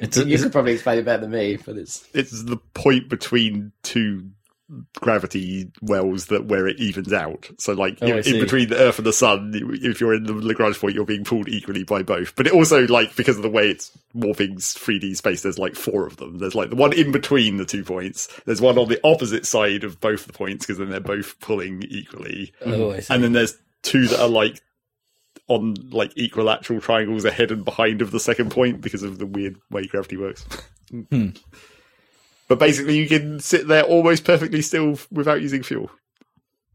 It's 0.01 0.17
you 0.17 0.25
is 0.25 0.43
could 0.43 0.51
probably 0.51 0.73
explain 0.73 0.99
it 0.99 1.05
better 1.05 1.21
than 1.21 1.31
me, 1.31 1.57
but 1.57 1.77
it's 1.77 2.07
it's 2.13 2.43
the 2.43 2.57
point 2.57 3.07
between 3.07 3.71
two 3.83 4.31
gravity 4.99 5.71
wells 5.81 6.27
that 6.27 6.45
where 6.45 6.67
it 6.67 6.79
evens 6.79 7.11
out. 7.11 7.49
So 7.59 7.73
like 7.73 7.97
Oh, 8.01 8.07
in, 8.07 8.39
between 8.39 8.69
the 8.69 8.77
Earth 8.77 8.97
and 8.97 9.05
the 9.05 9.13
Sun, 9.13 9.51
if 9.81 9.99
you're 9.99 10.13
in 10.13 10.23
the 10.23 10.33
Lagrange 10.33 10.79
point, 10.79 10.95
you're 10.95 11.05
being 11.05 11.23
pulled 11.23 11.49
equally 11.49 11.83
by 11.83 12.03
both. 12.03 12.35
But 12.35 12.47
it 12.47 12.53
also 12.53 12.87
like 12.87 13.15
because 13.15 13.37
of 13.37 13.43
the 13.43 13.49
way 13.49 13.69
it's 13.69 13.91
warping 14.13 14.55
3D 14.55 15.15
space, 15.17 15.41
there's 15.41 15.59
like 15.59 15.75
four 15.75 16.07
of 16.07 16.17
them. 16.17 16.37
There's 16.37 16.55
like 16.55 16.69
the 16.69 16.75
one 16.75 16.93
in 16.93 17.11
between 17.11 17.57
the 17.57 17.65
two 17.65 17.83
points. 17.83 18.27
There's 18.45 18.61
one 18.61 18.77
on 18.77 18.87
the 18.87 18.99
opposite 19.03 19.45
side 19.45 19.83
of 19.83 19.99
both 19.99 20.25
the 20.25 20.33
points 20.33 20.65
because 20.65 20.77
then 20.77 20.89
they're 20.89 20.99
both 20.99 21.39
pulling 21.39 21.83
equally. 21.89 22.53
Oh, 22.65 22.97
And 23.09 23.23
then 23.23 23.33
there's 23.33 23.57
two 23.83 24.07
that 24.07 24.19
are 24.19 24.29
like 24.29 24.61
on 25.47 25.73
like 25.91 26.13
equilateral 26.17 26.79
triangles 26.79 27.25
ahead 27.25 27.51
and 27.51 27.65
behind 27.65 28.01
of 28.01 28.11
the 28.11 28.19
second 28.19 28.51
point 28.51 28.79
because 28.79 29.03
of 29.03 29.17
the 29.17 29.25
weird 29.25 29.57
way 29.69 29.85
gravity 29.85 30.15
works. 30.15 30.45
But 32.51 32.59
basically, 32.59 32.97
you 32.97 33.07
can 33.07 33.39
sit 33.39 33.69
there 33.69 33.83
almost 33.83 34.25
perfectly 34.25 34.61
still 34.61 34.99
without 35.09 35.41
using 35.41 35.63
fuel 35.63 35.89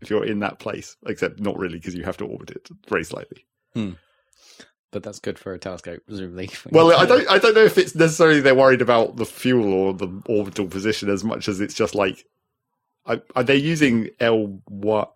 if 0.00 0.09
you're 0.09 0.25
in 0.25 0.38
that 0.38 0.59
place. 0.59 0.97
Except 1.06 1.38
not 1.38 1.59
really 1.59 1.76
because 1.76 1.95
you 1.95 2.02
have 2.02 2.16
to 2.16 2.25
orbit 2.25 2.52
it 2.52 2.66
very 2.88 3.04
slightly. 3.04 3.45
Hmm. 3.75 3.90
but 4.90 5.02
that's 5.02 5.18
good 5.18 5.38
for 5.38 5.52
a 5.52 5.59
telescope, 5.59 6.00
presumably. 6.06 6.49
Well, 6.71 6.99
I 6.99 7.04
don't, 7.04 7.30
I 7.30 7.37
don't 7.37 7.54
know 7.54 7.64
if 7.66 7.76
it's 7.76 7.95
necessarily 7.95 8.40
they're 8.40 8.54
worried 8.54 8.80
about 8.80 9.16
the 9.16 9.26
fuel 9.26 9.71
or 9.71 9.92
the 9.92 10.09
orbital 10.30 10.66
position 10.66 11.11
as 11.11 11.23
much 11.23 11.47
as 11.47 11.61
it's 11.61 11.75
just 11.75 11.95
like, 11.95 12.25
I, 13.08 13.20
are 13.36 13.44
they 13.44 13.56
using 13.56 14.10
L 14.18 14.60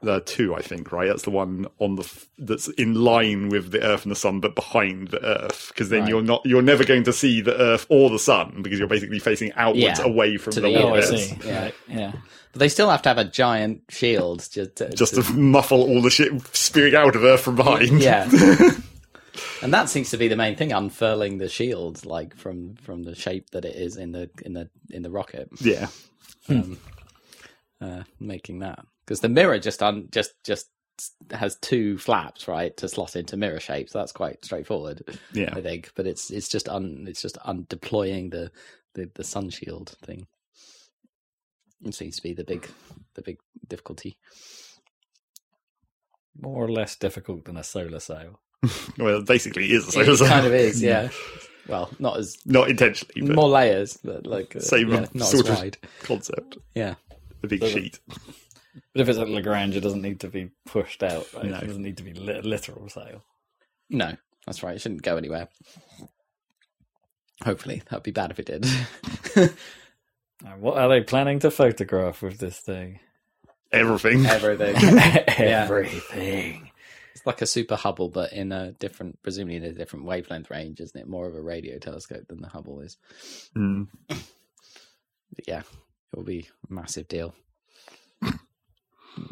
uh, 0.07 0.21
two? 0.25 0.55
I 0.55 0.63
think 0.63 0.93
right. 0.93 1.09
That's 1.09 1.23
the 1.25 1.31
one 1.31 1.67
on 1.81 1.97
the 1.97 2.09
that's 2.39 2.69
in 2.69 2.95
line 2.95 3.49
with 3.49 3.73
the 3.73 3.83
Earth 3.83 4.05
and 4.05 4.13
the 4.13 4.17
Sun, 4.17 4.41
but 4.41 4.55
behind 4.55 5.09
the 5.09 5.23
Earth. 5.25 5.69
Because 5.69 5.89
then 5.89 6.03
Right. 6.03 6.09
you're 6.11 6.23
not, 6.23 6.43
you're 6.47 6.63
never 6.63 6.85
going 6.85 7.03
to 7.05 7.13
see 7.13 7.41
the 7.41 7.57
Earth 7.61 7.87
or 7.89 8.09
the 8.11 8.19
Sun 8.19 8.63
because 8.63 8.79
you're 8.79 8.89
basically 8.89 9.19
facing 9.19 9.53
outwards 9.55 9.99
Yeah, 9.99 10.03
away 10.05 10.37
from 10.37 10.53
to 10.53 10.61
the, 10.61 10.73
the 10.73 11.03
see. 11.03 11.37
Yeah. 11.45 11.71
Yeah. 11.89 12.13
But 12.53 12.59
they 12.61 12.69
still 12.69 12.91
have 12.91 13.03
to 13.03 13.09
have 13.09 13.19
a 13.19 13.25
giant 13.25 13.83
shield 13.89 14.47
just 14.51 14.77
to, 14.77 14.91
Just 14.95 15.15
to 15.15 15.23
muffle 15.33 15.83
all 15.83 16.01
the 16.03 16.11
shit 16.11 16.33
spewing 16.55 16.95
out 16.95 17.17
of 17.17 17.25
Earth 17.25 17.41
from 17.43 17.57
behind. 17.57 18.01
yeah. 18.03 18.29
and 19.63 19.73
that 19.75 19.89
seems 19.89 20.11
to 20.11 20.17
be 20.17 20.29
the 20.29 20.37
main 20.37 20.57
thing, 20.57 20.73
unfurling 20.73 21.39
the 21.39 21.49
shield, 21.49 22.05
like 22.05 22.37
from 22.37 22.75
from 22.77 23.03
the 23.05 23.15
shape 23.15 23.51
that 23.51 23.65
it 23.65 23.77
is 23.77 23.97
in 23.97 24.13
the 24.13 24.31
in 24.45 24.53
the 24.53 24.69
in 24.91 25.03
the 25.03 25.11
rocket, 25.11 25.49
yeah. 25.61 25.87
Uh, 27.81 28.03
making 28.19 28.61
that 28.61 28.85
because 29.05 29.21
the 29.21 29.29
mirror 29.29 29.59
just 29.59 29.83
un 29.83 30.09
just 30.13 30.33
just 30.45 30.69
has 31.31 31.57
two 31.57 31.97
flaps 31.97 32.47
right 32.47 32.77
to 32.77 32.89
slot 32.89 33.17
into 33.17 33.37
mirror 33.37 33.61
shape, 33.61 33.89
so 33.89 33.99
that's 33.99 34.13
quite 34.13 34.45
straightforward. 34.45 35.03
Yeah. 35.33 35.51
I 35.55 35.61
think, 35.63 35.93
but 35.95 36.07
it's 36.07 36.31
it's 36.31 36.49
just 36.49 36.69
un 36.69 37.07
it's 37.09 37.23
just 37.23 37.39
un 37.45 37.67
deploying 37.69 38.31
the 38.31 38.51
the 38.95 39.11
the 39.15 39.25
sun 39.25 39.51
shield 39.51 39.97
thing. 40.05 40.27
It 41.85 41.95
seems 41.95 42.17
to 42.17 42.23
be 42.23 42.35
the 42.35 42.45
big 42.45 42.69
the 43.15 43.23
big 43.23 43.39
difficulty. 43.67 44.19
More 46.39 46.65
or 46.65 46.71
less 46.71 46.97
difficult 46.97 47.45
than 47.47 47.57
a 47.57 47.65
solar 47.65 48.01
sail. 48.01 48.41
Well, 48.99 49.21
it 49.21 49.27
basically 49.27 49.73
is 49.73 49.85
a 49.85 49.89
It 50.01 50.05
solar 50.05 50.17
sail. 50.19 50.29
kind 50.29 50.47
of 50.47 50.53
is, 50.53 50.83
yeah. 50.83 51.09
Well, 51.69 51.89
not 51.99 52.17
as 52.19 52.37
Not 52.45 52.69
intentionally, 52.69 53.23
but 53.29 53.37
more 53.37 53.49
layers, 53.49 53.97
but 54.03 54.27
like 54.27 54.57
uh, 54.57 54.61
same 54.61 54.91
yeah, 54.91 55.07
not 55.15 55.29
sort 55.29 55.49
as 55.49 55.63
of 55.63 55.73
concept. 56.03 56.59
Yeah, 56.75 56.95
The 57.41 57.49
big 57.49 57.61
So- 57.63 57.69
sheet. 57.69 58.01
But 58.93 59.01
if 59.03 59.09
it's 59.09 59.19
at 59.19 59.29
Lagrange, 59.29 59.75
it 59.77 59.81
doesn't 59.81 60.01
need 60.01 60.21
to 60.21 60.29
be 60.29 60.51
pushed 60.65 61.03
out. 61.03 61.27
Right? 61.35 61.47
No. 61.47 61.57
It 61.59 61.67
doesn't 61.67 61.83
need 61.83 61.97
to 61.97 62.05
be 62.05 62.13
li- 62.15 62.41
literal 62.41 62.89
sail. 62.89 63.25
No, 63.91 64.13
that's 64.47 64.63
right. 64.63 64.77
It 64.77 64.81
shouldn't 64.81 65.03
go 65.03 65.17
anywhere. 65.17 65.49
Hopefully, 67.45 67.83
that'd 67.91 68.05
be 68.05 68.13
bad 68.13 68.31
if 68.31 68.39
it 68.39 68.47
did. 68.47 68.67
What 70.59 70.79
are 70.79 70.89
they 70.89 71.03
planning 71.03 71.41
to 71.41 71.51
photograph 71.51 72.23
with 72.23 72.39
this 72.39 72.59
thing? 72.61 73.01
Everything. 73.73 74.25
Everything. 74.25 74.75
Everything. 75.29 76.71
It's 77.15 77.27
like 77.27 77.43
a 77.43 77.47
super 77.47 77.77
Hubble, 77.77 78.09
but 78.09 78.33
in 78.33 78.51
a 78.53 78.73
different, 78.73 79.21
presumably 79.23 79.57
in 79.57 79.65
a 79.65 79.73
different 79.73 80.07
wavelength 80.07 80.49
range, 80.49 80.81
isn't 80.81 80.99
it? 80.99 81.09
More 81.09 81.27
of 81.29 81.35
a 81.35 81.43
radio 81.43 81.79
telescope 81.79 82.27
than 82.29 82.41
the 82.41 82.49
Hubble 82.49 82.81
is. 82.81 82.97
Mm. 83.57 83.89
Yeah, 85.47 85.63
it 86.13 86.17
will 86.17 86.25
be 86.25 86.49
a 86.69 86.73
massive 86.73 87.09
deal. 87.09 87.35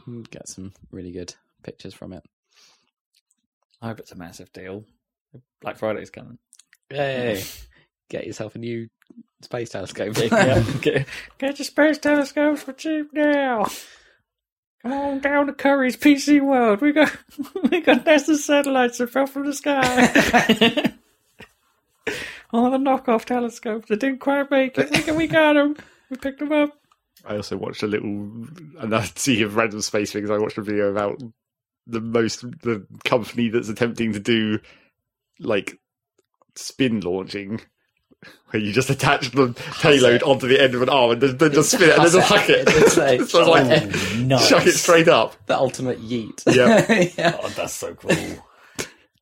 Mm, 0.09 0.29
get 0.29 0.49
some 0.49 0.73
really 0.91 1.13
good 1.13 1.35
pictures 1.63 1.95
from 1.95 2.13
it. 2.13 2.25
I 3.81 3.87
hope 3.89 4.01
it's 4.01 4.11
a 4.11 4.17
massive 4.17 4.53
deal. 4.53 4.85
Black 5.61 5.77
Friday's 5.79 6.11
coming. 6.11 6.39
Yay! 6.91 7.43
Get 8.11 8.27
yourself 8.27 8.55
a 8.55 8.59
new 8.59 8.89
space 9.43 9.69
telescope. 9.69 10.17
Yeah, 10.33 10.65
get, 10.81 11.07
get 11.37 11.59
your 11.59 11.67
space 11.67 11.99
telescopes 11.99 12.63
for 12.63 12.73
cheap 12.73 13.13
now. 13.13 13.67
Come 14.83 14.93
on 14.93 15.21
down 15.21 15.47
to 15.49 15.53
Currys 15.53 15.99
PC 15.99 16.41
World. 16.41 16.81
We 16.81 16.93
got 16.93 17.15
we 17.71 17.83
got 17.83 18.07
NASA 18.07 18.37
satellites 18.37 18.97
that 18.99 19.11
fell 19.11 19.27
from 19.27 19.45
the 19.45 19.53
sky. 19.53 20.95
All 22.51 22.71
the 22.71 22.79
knockoff 22.79 23.27
telescopes 23.27 23.89
that 23.89 24.01
didn't 24.01 24.21
quite 24.21 24.51
make 24.51 24.79
it. 24.79 24.91
We 24.91 25.03
got, 25.03 25.17
we 25.17 25.27
got 25.27 25.53
them. 25.53 25.77
We 26.11 26.17
picked 26.17 26.39
them 26.41 26.53
up. 26.53 26.73
I 27.25 27.37
also 27.37 27.57
watched 27.57 27.83
a 27.83 27.87
little, 27.87 28.47
another 28.79 29.09
sea 29.17 29.43
of 29.43 29.57
random 29.57 29.81
space 29.83 30.13
things. 30.13 30.31
I 30.31 30.39
watched 30.39 30.57
a 30.59 30.63
video 30.63 30.91
about 30.91 31.21
the 31.87 32.01
most, 32.01 32.43
the 32.63 32.87
company 33.05 33.49
that's 33.49 33.69
attempting 33.69 34.13
to 34.13 34.21
do 34.21 34.61
like 35.41 35.79
spin 36.55 37.01
launching, 37.01 37.61
where 38.51 38.63
you 38.63 38.73
just 38.73 38.89
attach 38.91 39.31
the 39.33 39.53
payload 39.81 40.17
it. 40.17 40.23
onto 40.23 40.47
the 40.49 40.63
end 40.63 40.75
of 40.75 40.83
an 40.83 40.89
arm 40.89 41.11
and 41.13 41.21
then, 41.21 41.37
then 41.39 41.53
just 41.53 41.73
spin 41.73 41.91
it 41.91 41.99
and 41.99 42.05
then 42.07 42.13
just 42.13 42.29
Huss 42.29 42.41
huck 42.41 42.49
it. 42.51 42.69
it. 42.69 42.69
It's 42.69 42.97
like- 42.97 43.21
so 43.23 43.41
it's 43.41 43.49
like, 43.49 43.83
Oh, 44.17 44.19
nice. 44.23 44.49
chuck 44.49 44.67
it 44.67 44.73
straight 44.73 45.09
up. 45.09 45.35
the 45.47 45.57
ultimate 45.59 46.01
yeet. 46.01 46.43
Yeah. 46.47 47.11
yeah. 47.19 47.39
Oh, 47.43 47.49
that's 47.51 47.75
so 47.75 47.95
cool. 47.95 48.13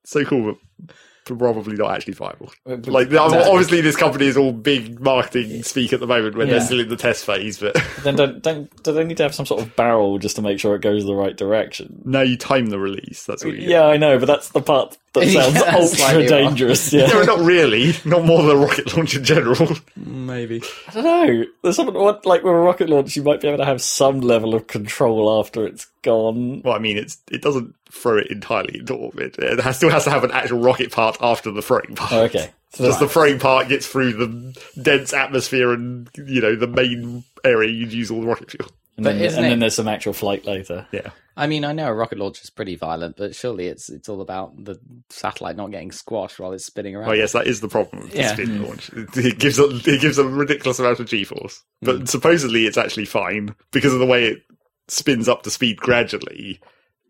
So 0.04 0.24
cool, 0.24 0.54
but 0.78 0.94
probably 1.26 1.76
not 1.76 1.92
actually 1.94 2.12
viable. 2.14 2.52
Uh, 2.68 2.76
like, 2.86 3.10
No. 3.10 3.20
obviously, 3.24 3.80
this 3.80 3.96
company 3.96 4.26
is 4.26 4.36
all 4.36 4.52
big 4.52 5.00
marketing 5.00 5.62
speak 5.62 5.92
at 5.92 6.00
the 6.00 6.06
moment 6.06 6.36
when 6.36 6.46
Yeah. 6.46 6.54
they're 6.54 6.66
still 6.66 6.80
in 6.80 6.88
the 6.88 6.96
test 6.96 7.24
phase, 7.24 7.58
but 7.58 7.74
then 8.04 8.14
don't, 8.16 8.42
don't 8.42 8.82
do 8.84 8.92
they 8.92 9.04
need 9.04 9.16
to 9.16 9.22
have 9.24 9.34
some 9.34 9.46
sort 9.46 9.62
of 9.62 9.74
barrel 9.76 10.18
just 10.18 10.36
to 10.36 10.42
make 10.42 10.60
sure 10.60 10.74
it 10.76 10.82
goes 10.82 11.04
the 11.04 11.14
right 11.14 11.36
direction? 11.36 12.02
now 12.04 12.20
you 12.20 12.36
time 12.36 12.66
the 12.66 12.78
release. 12.78 13.24
That's 13.24 13.44
what 13.44 13.54
you 13.54 13.60
get. 13.60 13.68
Yeah, 13.70 13.86
I 13.86 13.96
know, 13.96 14.18
but 14.18 14.26
that's 14.26 14.50
the 14.50 14.60
part 14.62 14.96
that 15.14 15.26
sounds 15.32 15.54
that's 15.54 15.74
ultra 15.74 15.96
slightly 15.96 16.28
wrong. 16.28 16.44
dangerous. 16.50 16.92
Yeah. 16.96 17.06
No, 17.08 17.22
not 17.22 17.38
really. 17.40 17.94
Not 18.04 18.24
more 18.24 18.42
than 18.42 18.56
a 18.56 18.58
rocket 18.60 18.96
launch 18.96 19.16
in 19.16 19.24
general. 19.24 19.68
Maybe. 19.96 20.62
I 20.88 20.92
don't 20.92 21.04
know. 21.04 21.44
There's 21.62 21.76
something 21.76 21.94
what 21.94 22.24
like 22.26 22.42
with 22.42 22.52
a 22.52 22.56
rocket 22.56 22.88
launch, 22.90 23.16
you 23.16 23.22
might 23.22 23.40
be 23.40 23.48
able 23.48 23.58
to 23.58 23.64
have 23.64 23.80
some 23.82 24.20
level 24.20 24.54
of 24.54 24.66
control 24.66 25.40
after 25.40 25.66
it's 25.66 25.86
gone. 26.02 26.62
Well, 26.62 26.74
I 26.74 26.78
mean, 26.78 26.96
it's 26.98 27.18
it 27.30 27.42
doesn't 27.42 27.74
throw 27.96 28.18
it 28.18 28.28
entirely 28.30 28.78
into 28.78 28.94
orbit. 28.94 29.36
It 29.38 29.60
has, 29.60 29.76
still 29.76 29.90
has 29.90 30.04
to 30.04 30.10
have 30.10 30.24
an 30.24 30.30
actual 30.30 30.60
rocket 30.60 30.92
part 30.92 31.16
after 31.20 31.50
the 31.50 31.62
throwing 31.62 31.94
part. 31.96 32.12
Oh, 32.12 32.22
okay. 32.24 32.50
So 32.72 32.84
Just 32.86 32.98
the 32.98 33.06
that's, 33.06 33.12
throwing 33.12 33.38
part 33.38 33.68
gets 33.68 33.86
through 33.86 34.12
the 34.14 34.56
dense 34.80 35.12
atmosphere 35.12 35.72
and 35.72 36.08
you 36.16 36.40
know 36.40 36.56
the 36.56 36.66
main 36.66 37.24
area 37.44 37.70
you'd 37.70 37.92
use 37.92 38.10
all 38.10 38.20
the 38.20 38.26
rocket 38.26 38.50
fuel. 38.50 38.70
and, 38.96 39.04
But 39.04 39.14
then, 39.14 39.22
isn't 39.24 39.38
and 39.38 39.46
it- 39.46 39.50
then 39.50 39.58
there's 39.60 39.74
some 39.74 39.88
actual 39.88 40.12
flight 40.12 40.44
later. 40.44 40.86
Yeah, 40.92 41.10
I 41.38 41.46
mean, 41.46 41.64
I 41.64 41.72
know 41.72 41.86
a 41.86 41.94
rocket 41.94 42.18
launch 42.18 42.42
is 42.42 42.50
pretty 42.50 42.76
violent, 42.76 43.16
but 43.16 43.34
surely 43.34 43.66
it's 43.68 43.88
it's 43.88 44.08
all 44.08 44.20
about 44.20 44.62
the 44.64 44.78
satellite 45.10 45.56
not 45.56 45.70
getting 45.70 45.92
squashed 45.92 46.38
while 46.38 46.52
it's 46.52 46.66
spinning 46.66 46.96
around. 46.96 47.08
oh 47.08 47.12
yes, 47.12 47.32
that 47.32 47.46
is 47.46 47.60
the 47.60 47.68
problem 47.68 48.02
with 48.02 48.12
the 48.12 48.18
Yeah. 48.18 48.32
spin 48.34 48.62
launch. 48.62 48.90
It, 48.90 49.16
it 49.16 49.38
gives 49.38 49.58
a 49.58 49.68
it 49.68 50.00
gives 50.00 50.18
a 50.18 50.24
ridiculous 50.26 50.78
amount 50.78 51.00
of 51.00 51.06
g-force, 51.06 51.62
but 51.82 52.00
Mm. 52.00 52.08
supposedly 52.08 52.66
it's 52.66 52.76
actually 52.78 53.06
fine 53.06 53.54
because 53.70 53.92
of 53.94 54.00
the 54.00 54.06
way 54.06 54.24
it 54.26 54.42
spins 54.88 55.28
up 55.28 55.42
to 55.44 55.50
speed 55.50 55.76
gradually. 55.78 56.60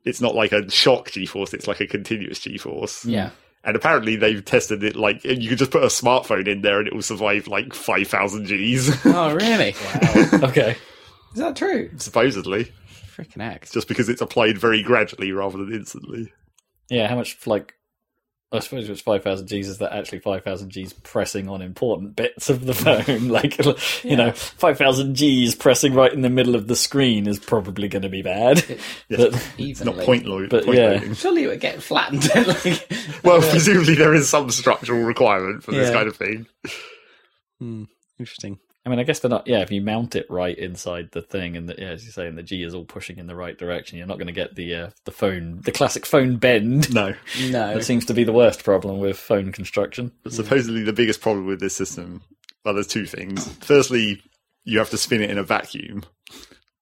It's 0.07 0.21
not 0.23 0.35
like 0.35 0.53
a 0.53 0.71
shock 0.71 1.11
g-force; 1.11 1.53
it's 1.53 1.67
like 1.69 1.81
a 1.81 1.87
continuous 1.87 2.39
g-force. 2.39 3.05
Yeah. 3.05 3.31
And 3.65 3.75
apparently 3.77 4.15
they've 4.17 4.45
tested 4.45 4.85
it 4.85 4.95
like 4.95 5.25
you 5.25 5.49
could 5.49 5.59
just 5.59 5.73
put 5.73 5.83
a 5.83 5.87
smartphone 5.89 6.47
in 6.47 6.63
there 6.63 6.79
and 6.79 6.87
it 6.87 6.95
will 6.95 7.03
survive 7.03 7.49
like 7.49 7.75
five 7.75 8.07
thousand 8.07 8.45
Gs. 8.47 8.97
Oh, 9.07 9.35
really? 9.35 9.75
okay. 10.49 10.77
Is 11.33 11.41
that 11.41 11.57
true? 11.57 11.91
supposedly, 11.97 12.73
Freaking 13.15 13.43
heck. 13.43 13.69
just 13.71 13.89
because 13.89 14.09
it's 14.09 14.23
applied 14.23 14.57
very 14.57 14.83
gradually 14.83 15.33
rather 15.33 15.59
than 15.59 15.73
instantly. 15.75 16.33
Yeah, 16.89 17.09
how 17.09 17.17
much 17.17 17.45
like 17.47 17.75
I 18.53 18.61
suppose 18.61 18.85
if 18.85 18.91
it's 18.91 19.00
five 19.00 19.25
thousand 19.25 19.47
Gs, 19.47 19.67
is 19.67 19.79
that 19.79 19.93
actually 19.93 20.21
five 20.21 20.45
thousand 20.45 20.73
Gs 20.73 20.93
pressing 21.03 21.49
on 21.49 21.61
important 21.62 22.15
bits 22.15 22.49
of 22.49 22.65
the 22.65 22.75
phone? 22.75 23.29
like 23.29 23.59
you 24.05 24.17
know, 24.17 24.31
five 24.33 24.79
thousand 24.79 25.17
Gs 25.17 25.57
pressing 25.57 25.95
right 25.95 26.12
in 26.12 26.21
the 26.23 26.31
middle 26.31 26.55
of 26.55 26.69
the 26.69 26.76
screen 26.76 27.26
is 27.26 27.41
probably 27.41 27.88
going 27.88 28.03
to 28.03 28.09
be 28.09 28.23
bad. 28.23 28.65
Yes. 28.69 28.81
But- 29.09 29.53
It's 29.59 29.81
not 29.85 29.95
Evenly. 29.95 30.05
point, 30.07 30.26
lo- 30.26 30.47
But 30.49 30.65
point 30.65 30.79
yeah. 30.79 30.88
loading. 30.91 31.15
Surely 31.15 31.43
it 31.45 31.49
would 31.49 31.61
get 31.61 31.83
flattened. 31.83 32.29
like, 32.47 32.88
Well, 33.25 33.41
presumably 33.41 33.97
there 33.97 34.15
is 34.15 34.29
some 34.29 34.49
structural 34.50 35.03
requirement 35.03 35.65
for 35.65 35.73
this 35.73 35.91
kind 35.91 36.07
of 36.07 36.17
thing. 36.17 36.47
hmm, 37.59 37.85
interesting. 38.19 38.59
I 38.87 38.88
mean, 38.88 39.00
I 39.00 39.02
guess 39.02 39.19
they're 39.19 39.28
not. 39.28 39.49
Yeah, 39.49 39.61
if 39.62 39.73
you 39.73 39.81
mount 39.83 40.14
it 40.14 40.26
right 40.31 40.57
inside 40.57 41.09
the 41.11 41.21
thing, 41.21 41.57
and 41.57 41.69
the, 41.69 41.75
yeah, 41.76 41.88
as 41.88 42.05
you 42.05 42.12
say, 42.12 42.26
and 42.28 42.38
the 42.38 42.43
G 42.45 42.62
is 42.62 42.73
all 42.73 42.85
pushing 42.85 43.19
in 43.19 43.26
the 43.26 43.35
right 43.35 43.59
direction, 43.59 43.99
you're 43.99 44.07
not 44.07 44.16
going 44.19 44.28
to 44.28 44.33
get 44.33 44.55
the 44.55 44.75
uh, 44.75 44.90
the 45.05 45.11
phone, 45.11 45.61
the 45.62 45.73
classic 45.73 46.07
phone 46.07 46.37
bend. 46.37 46.95
No, 46.95 47.12
No. 47.50 47.75
That 47.75 47.85
seems 47.85 48.05
to 48.07 48.14
be 48.14 48.23
the 48.25 48.33
worst 48.33 48.62
problem 48.64 49.00
with 49.00 49.19
phone 49.19 49.50
construction. 49.52 50.12
but 50.23 50.33
supposedly 50.33 50.83
the 50.85 50.93
biggest 50.93 51.21
problem 51.21 51.47
with 51.47 51.59
this 51.61 51.75
system, 51.75 52.23
well, 52.64 52.75
there's 52.75 52.87
two 52.87 53.07
things. 53.07 53.47
Firstly, 53.61 54.23
you 54.64 54.78
have 54.78 54.90
to 54.90 54.99
spin 54.99 55.21
it 55.21 55.31
in 55.31 55.38
a 55.38 55.43
vacuum. 55.43 56.05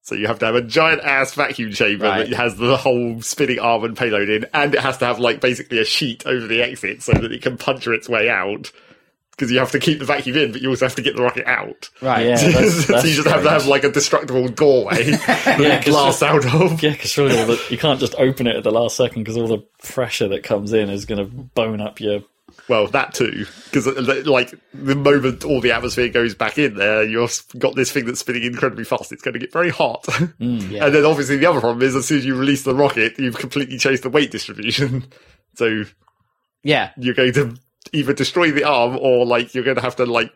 So 0.03 0.15
you 0.15 0.27
have 0.27 0.39
to 0.41 0.45
have 0.47 0.55
a 0.55 0.61
giant 0.61 1.01
ass 1.03 1.33
vacuum 1.33 1.73
chamber 1.73 2.05
Right. 2.05 2.29
that 2.29 2.37
has 2.37 2.57
the 2.57 2.77
whole 2.77 3.23
spinning 3.23 3.59
arm 3.59 3.85
and 3.85 3.97
payload 3.97 4.29
in, 4.29 4.45
and 4.53 4.75
it 4.75 4.81
has 4.81 4.99
to 4.99 5.07
have 5.07 5.19
like 5.19 5.41
basically 5.41 5.79
a 5.79 5.85
sheet 5.87 6.27
over 6.27 6.47
the 6.47 6.61
exit 6.61 7.03
so 7.03 7.13
that 7.13 7.33
it 7.33 7.41
can 7.41 7.57
puncture 7.57 7.95
its 7.95 8.07
way 8.11 8.29
out. 8.29 8.71
Because 9.37 9.51
you 9.51 9.59
have 9.59 9.73
to 9.73 9.81
keep 9.81 9.99
the 9.99 10.05
vacuum 10.05 10.37
in, 10.37 10.53
but 10.53 10.61
you 10.61 10.69
also 10.71 10.85
have 10.87 10.95
to 10.95 11.03
get 11.03 11.17
the 11.17 11.23
rocket 11.23 11.45
out. 11.47 11.91
Right. 12.01 12.27
Yeah. 12.27 12.37
that's- 12.37 12.75
so 12.87 12.93
that's 12.93 13.05
you 13.09 13.15
just 13.17 13.27
have 13.29 13.43
to 13.43 13.51
have 13.51 13.67
like 13.67 13.83
a 13.83 13.91
destructible 13.91 14.47
doorway 14.49 15.03
that 15.11 15.57
Yeah, 15.59 15.79
it 15.81 15.85
blasts 15.85 16.23
out 16.23 16.45
of. 16.47 16.81
Yeah, 16.83 16.91
because 16.93 17.11
surely 17.11 17.37
all 17.39 17.47
the, 17.47 17.61
you 17.69 17.77
can't 17.79 17.99
just 17.99 18.15
open 18.17 18.47
it 18.47 18.55
at 18.55 18.63
the 18.63 18.71
last 18.71 18.97
second 18.97 19.23
because 19.25 19.37
all 19.37 19.49
the 19.49 19.65
pressure 19.83 20.29
that 20.29 20.45
comes 20.45 20.73
in 20.73 20.89
is 20.89 21.05
going 21.05 21.19
to 21.19 21.25
bone 21.33 21.81
up 21.81 21.99
your. 22.01 22.21
Well, 22.69 22.87
that 22.89 23.13
too, 23.15 23.47
because 23.65 23.89
uh, 23.89 24.23
like 24.25 24.55
the 24.73 24.95
moment 24.95 25.45
all 25.45 25.61
the 25.61 25.73
atmosphere 25.73 26.09
goes 26.09 26.37
back 26.37 26.57
in 26.57 26.77
there, 26.77 27.03
you've 27.03 27.45
got 27.59 27.75
this 27.75 27.91
thing 27.91 28.05
that's 28.07 28.21
spinning 28.21 28.45
incredibly 28.45 28.85
fast. 28.85 29.11
It's 29.11 29.23
going 29.23 29.33
to 29.33 29.41
get 29.41 29.53
very 29.53 29.71
hot, 29.71 30.05
mm, 30.05 30.71
Yeah. 30.71 30.87
and 30.87 30.95
then 30.95 31.05
obviously 31.05 31.37
the 31.37 31.47
other 31.47 31.59
problem 31.61 31.83
is 31.83 31.97
as 31.97 32.07
soon 32.07 32.19
as 32.19 32.25
you 32.25 32.37
release 32.37 32.63
the 32.63 32.75
rocket, 32.75 33.19
you've 33.19 33.37
completely 33.39 33.77
changed 33.79 34.05
the 34.05 34.09
weight 34.11 34.31
distribution. 34.31 35.05
So 35.57 35.83
yeah. 36.63 36.91
you're 36.97 37.15
going 37.15 37.33
to 37.33 37.57
either 37.95 38.13
destroy 38.13 38.51
the 38.51 38.65
arm 38.65 38.99
or 39.01 39.25
like 39.25 39.55
you're 39.55 39.65
going 39.65 39.77
to 39.77 39.83
have 39.83 39.97
to 39.97 40.07
like 40.07 40.33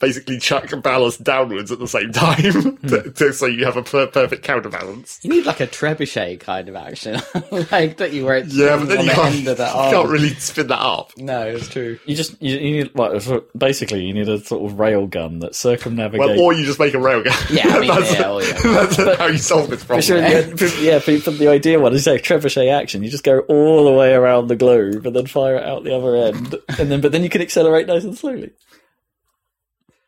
basically 0.00 0.38
chuck 0.38 0.72
a 0.72 0.76
ballast 0.76 1.22
downwards 1.22 1.70
at 1.70 1.78
the 1.78 1.88
same 1.88 2.12
time, 2.12 2.42
to, 2.42 3.00
hmm. 3.00 3.10
to- 3.12 3.32
so 3.32 3.46
you 3.46 3.64
have 3.64 3.76
a 3.76 3.82
per- 3.82 4.06
perfect 4.06 4.42
counterbalance. 4.42 5.20
You 5.22 5.30
need 5.30 5.46
like 5.46 5.60
a 5.60 5.66
trebuchet 5.66 6.40
kind 6.40 6.68
of 6.68 6.76
action, 6.76 7.20
like 7.70 7.96
that 7.98 8.12
you 8.12 8.24
where 8.24 8.36
it's 8.36 8.54
Yeah, 8.54 8.76
but 8.76 8.88
then 8.88 9.00
you 9.04 9.08
the 9.10 9.14
can't, 9.14 9.34
end 9.34 9.48
of 9.48 9.56
the 9.56 9.64
you 9.64 9.72
can't 9.72 10.08
really 10.08 10.28
spin 10.34 10.66
that 10.68 10.80
up. 10.80 11.12
No, 11.16 11.42
it's 11.42 11.68
true. 11.68 11.98
You 12.06 12.16
just 12.16 12.40
you, 12.42 12.56
you 12.56 12.84
need 12.84 12.94
well, 12.94 13.18
basically 13.56 14.04
you 14.04 14.12
need 14.14 14.28
a 14.28 14.38
sort 14.40 14.70
of 14.70 14.78
rail 14.78 15.06
gun 15.06 15.38
that 15.40 15.54
circumnavigates. 15.54 16.28
Well, 16.28 16.40
or 16.40 16.52
you 16.52 16.64
just 16.64 16.78
make 16.80 16.94
a 16.94 16.98
railgun. 16.98 17.54
Yeah, 17.54 17.68
I 17.68 17.80
mean, 17.80 17.88
that's, 17.94 18.12
yeah, 18.12 18.22
oh, 18.26 18.40
yeah. 18.40 18.52
that's 18.62 19.18
how 19.18 19.26
you 19.26 19.38
solve 19.38 19.70
this 19.70 19.84
problem. 19.84 20.02
Sure, 20.02 20.18
yeah, 20.18 20.50
but- 20.50 20.80
yeah, 20.80 21.00
but 21.04 21.24
but 21.24 21.38
the 21.38 21.48
idea 21.48 21.78
one 21.78 21.94
is 21.94 22.06
like 22.06 22.22
trebuchet 22.22 22.72
action. 22.72 23.02
You 23.02 23.10
just 23.10 23.24
go 23.24 23.40
all 23.40 23.84
the 23.84 23.92
way 23.92 24.12
around 24.12 24.48
the 24.48 24.56
globe 24.56 25.06
and 25.06 25.14
then 25.14 25.26
fire 25.26 25.56
it 25.56 25.64
out 25.64 25.84
the 25.84 25.94
other 25.94 26.16
end, 26.16 26.56
and 26.78 26.90
then 26.90 27.00
but 27.00 27.12
then 27.12 27.22
you 27.22 27.30
can 27.30 27.40
accelerate 27.42 27.86
nice 27.86 28.04
and 28.04 28.16
slowly. 28.16 28.50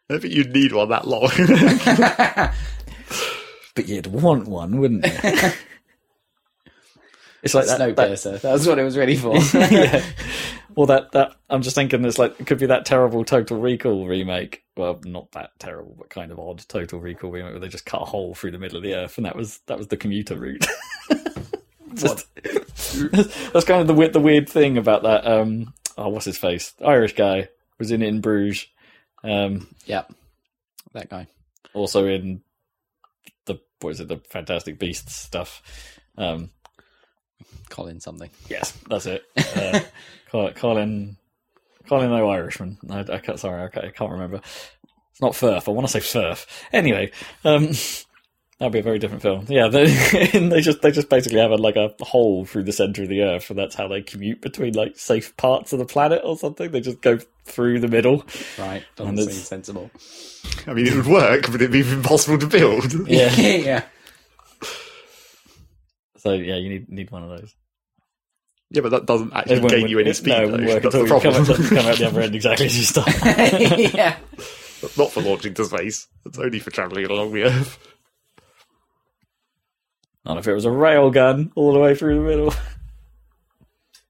I 0.08 0.14
don't 0.14 0.20
think 0.20 0.34
you'd 0.34 0.52
need 0.52 0.72
one 0.72 0.88
that 0.90 1.06
long. 1.06 1.30
But 3.76 3.88
you'd 3.88 4.06
want 4.06 4.48
one, 4.48 4.78
wouldn't 4.78 5.04
you? 5.04 5.12
it's 7.42 7.54
like 7.54 7.66
that. 7.66 7.78
that 7.78 7.96
Snowpiercer. 7.96 8.40
That's 8.40 8.66
what 8.66 8.78
it 8.78 8.84
was 8.84 8.96
ready 8.96 9.16
for. 9.16 9.36
yeah. 9.54 10.02
Well, 10.74 10.86
that 10.86 11.12
that 11.12 11.36
I'm 11.50 11.60
just 11.60 11.76
thinking 11.76 12.02
it's 12.06 12.18
like 12.18 12.40
it 12.40 12.46
could 12.46 12.58
be 12.58 12.66
that 12.66 12.86
terrible 12.86 13.22
Total 13.22 13.60
Recall 13.60 14.06
remake. 14.06 14.64
Well, 14.78 14.98
not 15.04 15.30
that 15.32 15.50
terrible, 15.58 15.94
but 15.98 16.08
kind 16.08 16.32
of 16.32 16.38
odd 16.38 16.64
Total 16.68 16.98
Recall 16.98 17.30
remake 17.30 17.52
where 17.52 17.60
they 17.60 17.68
just 17.68 17.84
cut 17.84 18.00
a 18.00 18.06
hole 18.06 18.34
through 18.34 18.52
the 18.52 18.58
middle 18.58 18.78
of 18.78 18.82
the 18.82 18.94
earth, 18.94 19.18
and 19.18 19.26
that 19.26 19.36
was 19.36 19.58
that 19.66 19.76
was 19.76 19.88
the 19.88 19.98
commuter 19.98 20.36
route. 20.36 20.66
Just- 21.94 22.26
that's 23.52 23.64
kind 23.64 23.82
of 23.82 23.86
the 23.88 23.94
weird 23.94 24.14
the 24.14 24.20
weird 24.20 24.48
thing 24.48 24.78
about 24.78 25.02
that. 25.02 25.26
Um, 25.26 25.74
oh, 25.98 26.08
what's 26.08 26.24
his 26.24 26.38
face? 26.38 26.72
Irish 26.82 27.14
guy 27.14 27.50
was 27.78 27.90
in 27.90 28.00
in 28.00 28.22
Bruges. 28.22 28.68
Um, 29.24 29.68
yeah, 29.86 30.04
That 30.92 31.08
guy. 31.08 31.26
also 31.74 32.06
in 32.06 32.42
the 33.46 33.58
what 33.80 33.90
is 33.90 34.00
it 34.00 34.08
the 34.08 34.18
Fantastic 34.30 34.78
Beasts 34.78 35.14
stuff. 35.14 35.62
Um, 36.18 36.50
Colin 37.68 38.00
something. 38.00 38.30
yes, 38.48 38.72
that's 38.88 39.06
it. 39.06 39.22
Uh, 39.36 39.80
Col- 40.30 40.52
Colin, 40.52 41.16
Colin, 41.88 42.10
no 42.10 42.30
Irishman. 42.30 42.78
I, 42.90 43.00
I 43.00 43.18
can't. 43.18 43.38
Sorry, 43.38 43.62
I 43.64 43.68
can't, 43.68 43.86
I 43.86 43.90
can't 43.90 44.12
remember. 44.12 44.40
It's 45.12 45.20
not 45.20 45.34
Firth. 45.34 45.68
I 45.68 45.72
want 45.72 45.86
to 45.88 45.92
say 45.92 46.00
Firth. 46.00 46.46
Anyway, 46.72 47.10
um, 47.44 47.70
that'd 48.58 48.72
be 48.72 48.78
a 48.78 48.82
very 48.82 48.98
different 48.98 49.22
film. 49.22 49.46
Yeah, 49.48 49.68
they, 49.68 49.86
they 49.86 50.60
just 50.60 50.82
they 50.82 50.90
just 50.90 51.08
basically 51.08 51.40
have 51.40 51.50
a, 51.50 51.56
like 51.56 51.76
a 51.76 51.92
hole 52.00 52.44
through 52.44 52.64
the 52.64 52.72
center 52.72 53.02
of 53.02 53.08
the 53.08 53.22
Earth, 53.22 53.50
and 53.50 53.58
that's 53.58 53.74
how 53.74 53.88
they 53.88 54.02
commute 54.02 54.40
between 54.40 54.74
like 54.74 54.98
safe 54.98 55.36
parts 55.36 55.72
of 55.72 55.78
the 55.78 55.84
planet 55.86 56.22
or 56.24 56.36
something. 56.36 56.70
They 56.70 56.80
just 56.80 57.00
go 57.00 57.18
through 57.44 57.80
the 57.80 57.88
middle. 57.88 58.24
Right. 58.58 58.84
Doesn't 58.96 59.18
it's- 59.18 59.34
seem 59.34 59.44
sensible. 59.44 59.90
I 60.66 60.74
mean, 60.74 60.86
it 60.86 60.94
would 60.94 61.06
work, 61.06 61.42
but 61.50 61.56
it'd 61.56 61.70
be 61.72 61.80
impossible 61.80 62.38
to 62.38 62.46
build. 62.46 62.92
Yeah. 63.08 63.30
yeah. 63.34 63.82
So 66.18 66.32
yeah, 66.32 66.56
you 66.56 66.68
need 66.68 66.88
need 66.90 67.10
one 67.10 67.22
of 67.22 67.28
those. 67.30 67.54
Yeah, 68.70 68.80
but 68.82 68.88
that 68.90 69.06
doesn't 69.06 69.32
actually 69.32 69.60
wouldn't- 69.60 69.80
gain 69.82 69.88
you 69.90 69.98
any 70.00 70.10
it- 70.10 70.14
speed. 70.14 70.30
No, 70.30 70.36
it 70.42 70.46
though. 70.46 70.50
wouldn't 70.52 70.68
work 70.68 70.82
That's 70.82 70.94
until 70.96 71.06
the 71.06 71.14
you 71.14 71.20
come, 71.20 71.44
problem. 71.46 71.62
out- 71.62 71.68
come 71.68 71.86
out 71.92 71.98
the 71.98 72.06
other 72.08 72.20
end 72.20 72.34
exactly 72.34 72.66
as 72.66 72.76
you 72.78 72.84
start. 72.84 73.08
yeah. 73.94 74.16
Not 74.98 75.12
for 75.12 75.20
launching 75.22 75.54
to 75.54 75.64
space. 75.66 76.08
It's 76.24 76.38
only 76.38 76.58
for 76.58 76.70
travelling 76.70 77.06
along 77.06 77.32
the 77.32 77.44
Earth. 77.44 77.78
Not 80.26 80.38
if 80.38 80.48
it 80.48 80.54
was 80.54 80.64
a 80.64 80.70
rail 80.70 81.10
gun 81.10 81.52
all 81.54 81.72
the 81.72 81.78
way 81.78 81.94
through 81.94 82.16
the 82.16 82.28
middle. 82.28 82.54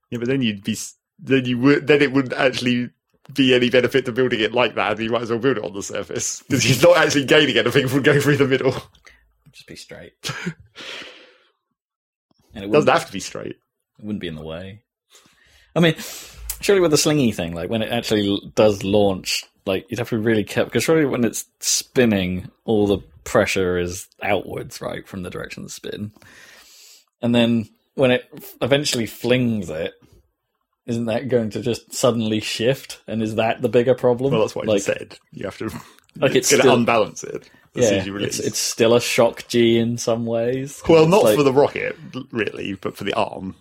Yeah, 0.09 0.19
but 0.19 0.29
then 0.29 0.41
you'd 0.41 0.63
be 0.63 0.79
then 1.19 1.47
you 1.47 1.59
would 1.59 1.89
then 1.89 2.01
it 2.01 2.13
wouldn't 2.13 2.33
actually 2.33 2.91
be 3.35 3.57
any 3.57 3.71
benefit 3.71 4.05
to 4.05 4.13
building 4.13 4.39
it 4.39 4.53
like 4.53 4.77
that. 4.77 5.01
You 5.01 5.11
might 5.11 5.23
as 5.23 5.31
well 5.31 5.41
build 5.41 5.57
it 5.57 5.65
on 5.65 5.73
the 5.75 5.83
surface 5.83 6.45
because 6.45 6.65
you're 6.65 6.95
not 6.95 7.05
actually 7.05 7.25
gaining 7.25 7.59
anything 7.59 7.89
from 7.89 8.05
going 8.05 8.21
through 8.21 8.37
the 8.37 8.47
middle. 8.47 8.73
Just 9.51 9.67
be 9.67 9.75
straight. 9.75 10.13
And 12.55 12.65
it 12.65 12.73
doesn't 12.73 12.91
have 12.91 13.07
to 13.07 13.13
be 13.13 13.21
straight. 13.21 13.57
it 13.99 14.05
wouldn't 14.05 14.21
be 14.23 14.29
in 14.29 14.35
the 14.35 14.43
way. 14.43 14.83
I 15.75 15.81
mean, 15.81 15.95
surely 16.61 16.81
with 16.81 16.91
the 16.91 16.97
slingy 16.97 17.31
thing, 17.35 17.55
like 17.55 17.69
when 17.69 17.83
it 17.83 17.93
actually 17.93 18.41
does 18.55 18.83
launch, 18.83 19.45
like 19.67 19.85
you'd 19.91 19.99
have 19.99 20.09
to 20.09 20.17
be 20.17 20.25
really 20.25 20.45
careful 20.45 20.71
because 20.71 20.85
surely 20.85 21.05
when 21.05 21.23
it's 21.25 21.45
spinning, 21.61 22.51
all 22.65 22.87
the 22.87 22.99
pressure 23.27 23.77
is 23.79 24.09
outwards, 24.23 24.81
right, 24.81 25.07
from 25.07 25.23
the 25.23 25.31
direction 25.31 25.63
of 25.63 25.69
the 25.69 25.73
spin. 25.73 26.13
And 27.21 27.35
then 27.35 27.69
when 27.95 28.11
it 28.11 28.25
eventually 28.63 29.07
flings 29.07 29.69
it, 29.69 29.93
isn't 30.87 31.07
that 31.07 31.29
going 31.29 31.51
to 31.51 31.61
just 31.61 31.93
suddenly 31.93 32.41
shift? 32.41 33.03
And 33.07 33.23
is 33.23 33.35
that 33.35 33.61
the 33.61 33.69
bigger 33.69 33.95
problem? 33.95 34.33
Well, 34.33 34.41
that's 34.41 34.55
what 34.55 34.67
I 34.69 34.73
like, 34.73 34.77
just 34.85 34.87
said. 34.87 35.19
You 35.33 35.45
have 35.45 35.59
to. 35.59 35.69
Like, 36.17 36.35
it's, 36.35 36.51
it's 36.51 36.63
going 36.63 36.65
to 36.65 36.75
unbalance 36.75 37.25
it 37.25 37.51
as 37.75 37.85
soon 37.89 37.95
Yeah, 37.95 38.01
as 38.01 38.07
you 38.07 38.17
it's, 38.19 38.39
it's 38.39 38.59
still 38.59 38.95
a 38.95 39.01
shock 39.01 39.49
G 39.49 39.79
in 39.79 39.99
some 39.99 40.25
ways. 40.27 40.81
well, 40.89 41.07
not 41.07 41.25
like- 41.25 41.37
for 41.37 41.43
the 41.43 41.53
rocket, 41.53 41.97
really, 42.31 42.75
but 42.75 42.97
for 42.97 43.05
the 43.05 43.15
arm. 43.15 43.55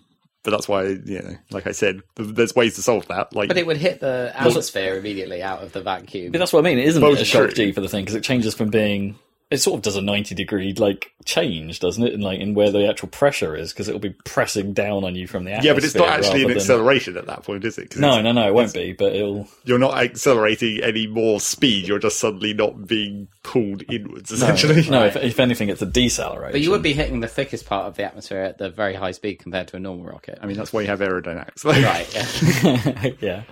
But 0.44 0.52
that's 0.52 0.68
why, 0.68 0.84
you 0.84 1.24
know, 1.24 1.36
like 1.50 1.66
I 1.66 1.72
said, 1.72 2.02
there's 2.18 2.54
ways 2.54 2.76
to 2.76 2.84
solve 2.84 3.08
that. 3.08 3.34
Like, 3.36 3.48
But 3.48 3.58
it 3.58 3.66
would 3.66 3.78
hit 3.78 4.00
the 4.00 4.32
atmosphere 4.36 4.96
immediately 4.96 5.42
out 5.42 5.64
of 5.64 5.72
the 5.72 5.82
vacuum. 5.82 6.32
But 6.32 6.38
that's 6.38 6.54
what 6.54 6.60
I 6.60 6.70
mean. 6.70 6.78
It 6.78 6.86
isn't 6.86 7.02
Both 7.02 7.20
a 7.20 7.26
shock 7.26 7.46
true. 7.46 7.54
G 7.54 7.72
for 7.72 7.82
the 7.82 7.90
thing 7.90 8.04
because 8.06 8.14
it 8.14 8.24
changes 8.24 8.54
from 8.54 8.70
being. 8.70 9.18
It 9.52 9.60
sort 9.60 9.78
of 9.78 9.84
does 9.84 9.96
a 9.96 10.02
ninety 10.02 10.34
degree 10.34 10.74
like 10.74 11.12
change, 11.24 11.80
doesn't 11.80 12.04
it? 12.04 12.14
In 12.14 12.22
like 12.22 12.40
in 12.40 12.56
where 12.56 12.72
the 12.72 12.90
actual 12.90 13.10
pressure 13.10 13.56
is 13.56 13.72
because 13.72 13.88
it'll 13.88 14.00
be 14.00 14.16
pressing 14.26 14.74
down 14.74 15.04
on 15.04 15.14
you 15.14 15.28
from 15.28 15.44
the 15.44 15.52
atmosphere. 15.52 15.72
yeah, 15.72 15.76
but 15.76 15.84
it's 15.84 15.94
not 15.96 16.10
actually 16.10 16.42
an 16.42 16.48
than- 16.48 16.58
acceleration 16.58 17.16
at 17.16 17.28
that 17.28 17.44
point, 17.44 17.64
is 17.64 17.78
it? 17.78 17.96
No, 17.96 18.22
no, 18.22 18.32
no, 18.32 18.48
it 18.48 18.54
won't 18.56 18.74
be. 18.74 18.94
But 18.94 19.14
it'll. 19.14 19.48
You're 19.64 19.78
not 19.78 19.98
accelerating 20.00 20.82
any 20.84 21.06
more 21.06 21.40
speed. 21.40 21.88
You're 21.88 22.00
just 22.00 22.20
suddenly 22.20 22.54
not 22.56 22.88
being 22.88 23.28
pulled 23.44 23.84
inwards, 23.88 24.32
No, 24.32 24.36
essentially. 24.48 24.90
no 24.90 25.06
if, 25.06 25.16
if 25.16 25.40
anything, 25.40 25.70
it's 25.70 25.82
a 25.84 25.86
deceleration. 25.86 26.52
But 26.52 26.62
you 26.62 26.72
would 26.72 26.82
be 26.82 26.94
hitting 26.94 27.20
the 27.20 27.28
thickest 27.28 27.68
part 27.68 27.86
of 27.86 27.96
the 27.98 28.04
atmosphere 28.04 28.40
at 28.42 28.58
the 28.58 28.72
very 28.72 28.96
high 28.96 29.12
speed 29.12 29.36
compared 29.36 29.68
to 29.70 29.78
a 29.78 29.80
normal 29.80 30.06
rocket. 30.08 30.40
I 30.42 30.48
mean, 30.48 30.58
that's 30.58 30.74
why 30.74 30.82
you 30.82 30.88
have 30.88 31.02
aerodynamics. 31.02 31.64
right, 31.64 32.64
yeah. 32.96 33.12
yeah. 33.22 33.44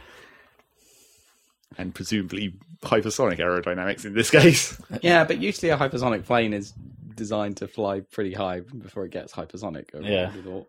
And 1.78 1.94
presumably 1.94 2.54
hypersonic 2.82 3.40
aerodynamics 3.40 4.06
in 4.06 4.14
this 4.14 4.30
case. 4.30 4.80
Yeah, 5.02 5.24
but 5.24 5.40
usually 5.40 5.70
a 5.70 5.78
hypersonic 5.78 6.26
plane 6.26 6.54
is 6.54 6.74
designed 7.16 7.58
to 7.58 7.68
fly 7.68 8.02
pretty 8.02 8.34
high 8.34 8.62
before 8.62 9.06
it 9.06 9.12
gets 9.12 9.34
hypersonic. 9.34 9.90
Yeah. 10.00 10.32
would. 10.46 10.66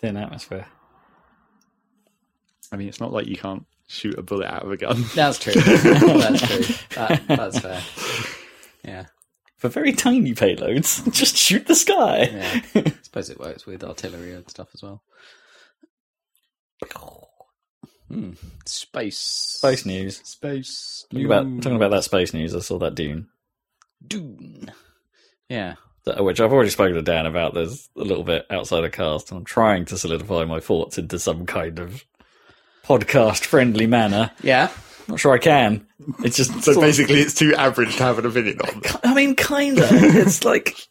Thin 0.00 0.16
atmosphere. 0.16 0.66
I 2.70 2.76
mean, 2.76 2.88
it's 2.88 3.00
not 3.00 3.12
like 3.12 3.26
you 3.26 3.36
can't 3.36 3.66
shoot 3.86 4.18
a 4.18 4.22
bullet 4.22 4.46
out 4.46 4.64
of 4.64 4.70
a 4.70 4.76
gun. 4.76 5.04
That's 5.14 5.38
true. 5.38 5.54
that's 5.56 6.46
true. 6.46 6.74
That, 6.94 7.22
that's 7.26 7.58
fair. 7.58 7.82
Yeah. 8.84 9.06
For 9.56 9.68
very 9.68 9.92
tiny 9.92 10.34
payloads, 10.34 11.10
just 11.12 11.36
shoot 11.36 11.66
the 11.66 11.74
sky. 11.74 12.28
Yeah. 12.30 12.60
I 12.74 12.94
suppose 13.02 13.30
it 13.30 13.40
works 13.40 13.66
with 13.66 13.82
artillery 13.82 14.32
and 14.32 14.48
stuff 14.48 14.68
as 14.74 14.82
well. 14.82 15.02
Hmm. 18.08 18.32
Space. 18.66 19.18
Space 19.18 19.84
news. 19.86 20.20
Space. 20.24 21.04
Talking 21.10 21.26
about, 21.26 21.44
talking 21.62 21.76
about 21.76 21.90
that 21.90 22.04
space 22.04 22.32
news, 22.34 22.54
I 22.54 22.60
saw 22.60 22.78
that 22.78 22.94
Dune. 22.94 23.28
Dune. 24.06 24.72
Yeah. 25.48 25.74
that- 26.04 26.22
which 26.24 26.40
I've 26.40 26.52
already 26.52 26.70
spoken 26.70 26.94
to 26.94 27.02
Dan 27.02 27.26
about. 27.26 27.52
There's 27.54 27.88
a 27.96 28.02
little 28.02 28.24
bit 28.24 28.46
outside 28.50 28.84
of 28.84 28.92
cast, 28.92 29.30
and 29.30 29.38
I'm 29.38 29.44
trying 29.44 29.84
to 29.86 29.98
solidify 29.98 30.44
my 30.44 30.60
thoughts 30.60 30.96
into 30.98 31.18
some 31.18 31.44
kind 31.46 31.78
of 31.78 32.04
podcast 32.84 33.44
friendly 33.44 33.86
manner. 33.86 34.30
Yeah. 34.42 34.70
Not 35.06 35.20
sure 35.20 35.32
I 35.34 35.38
can. 35.38 35.86
It's 36.24 36.36
just 36.36 36.52
So 36.52 36.60
sort 36.72 36.76
of- 36.78 36.82
basically, 36.82 37.20
it's 37.20 37.34
too 37.34 37.54
average 37.54 37.96
to 37.96 38.02
have 38.04 38.18
an 38.18 38.26
opinion 38.26 38.60
on. 38.60 38.82
I 39.04 39.14
mean, 39.14 39.34
kinda. 39.36 39.86
It's 39.90 40.44
like 40.44 40.78
it. 40.78 40.88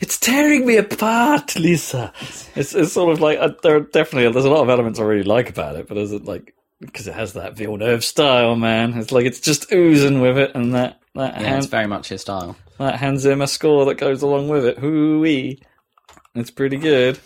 It's 0.00 0.18
tearing 0.18 0.66
me 0.66 0.76
apart, 0.76 1.56
Lisa. 1.56 2.12
It's 2.56 2.74
it's 2.74 2.92
sort 2.92 3.12
of 3.12 3.20
like 3.20 3.38
uh, 3.38 3.50
there 3.62 3.76
are 3.76 3.80
definitely 3.80 4.30
there's 4.32 4.44
a 4.44 4.50
lot 4.50 4.62
of 4.62 4.70
elements 4.70 4.98
I 5.00 5.04
really 5.04 5.22
like 5.24 5.50
about 5.50 5.76
it, 5.76 5.88
but 5.88 5.94
there's 5.94 6.12
like 6.12 6.54
because 6.80 7.06
it 7.08 7.14
has 7.14 7.34
that 7.34 7.56
Villeneuve 7.56 8.04
style, 8.04 8.56
man. 8.56 8.94
It's 8.98 9.12
like 9.12 9.26
it's 9.26 9.40
just 9.40 9.72
oozing 9.72 10.20
with 10.20 10.38
it, 10.38 10.52
and 10.54 10.74
that 10.74 11.00
that 11.14 11.34
Yeah, 11.36 11.48
hand, 11.48 11.58
it's 11.58 11.66
very 11.66 11.86
much 11.86 12.08
his 12.08 12.22
style. 12.22 12.56
that 12.78 12.96
hands 12.96 13.00
Hans 13.00 13.22
Zimmer 13.22 13.46
score 13.46 13.84
that 13.86 13.96
goes 13.96 14.22
along 14.22 14.48
with 14.48 14.64
it. 14.64 14.78
Hoo-wee. 14.78 15.60
It's 16.34 16.50
pretty 16.50 16.76
good. 16.76 17.18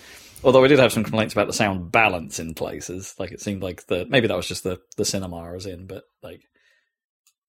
Although 0.44 0.62
we 0.62 0.68
did 0.68 0.78
have 0.80 0.92
some 0.92 1.04
complaints 1.04 1.34
about 1.34 1.46
the 1.46 1.52
sound 1.52 1.92
balance 1.92 2.40
in 2.40 2.54
places. 2.54 3.14
Like 3.18 3.32
it 3.32 3.40
seemed 3.40 3.62
like 3.62 3.86
the 3.86 4.06
maybe 4.08 4.26
that 4.26 4.36
was 4.36 4.48
just 4.48 4.64
the 4.64 4.80
the 4.96 5.04
cinema 5.04 5.38
I 5.38 5.52
was 5.52 5.66
in, 5.66 5.86
but 5.86 6.04
like 6.22 6.42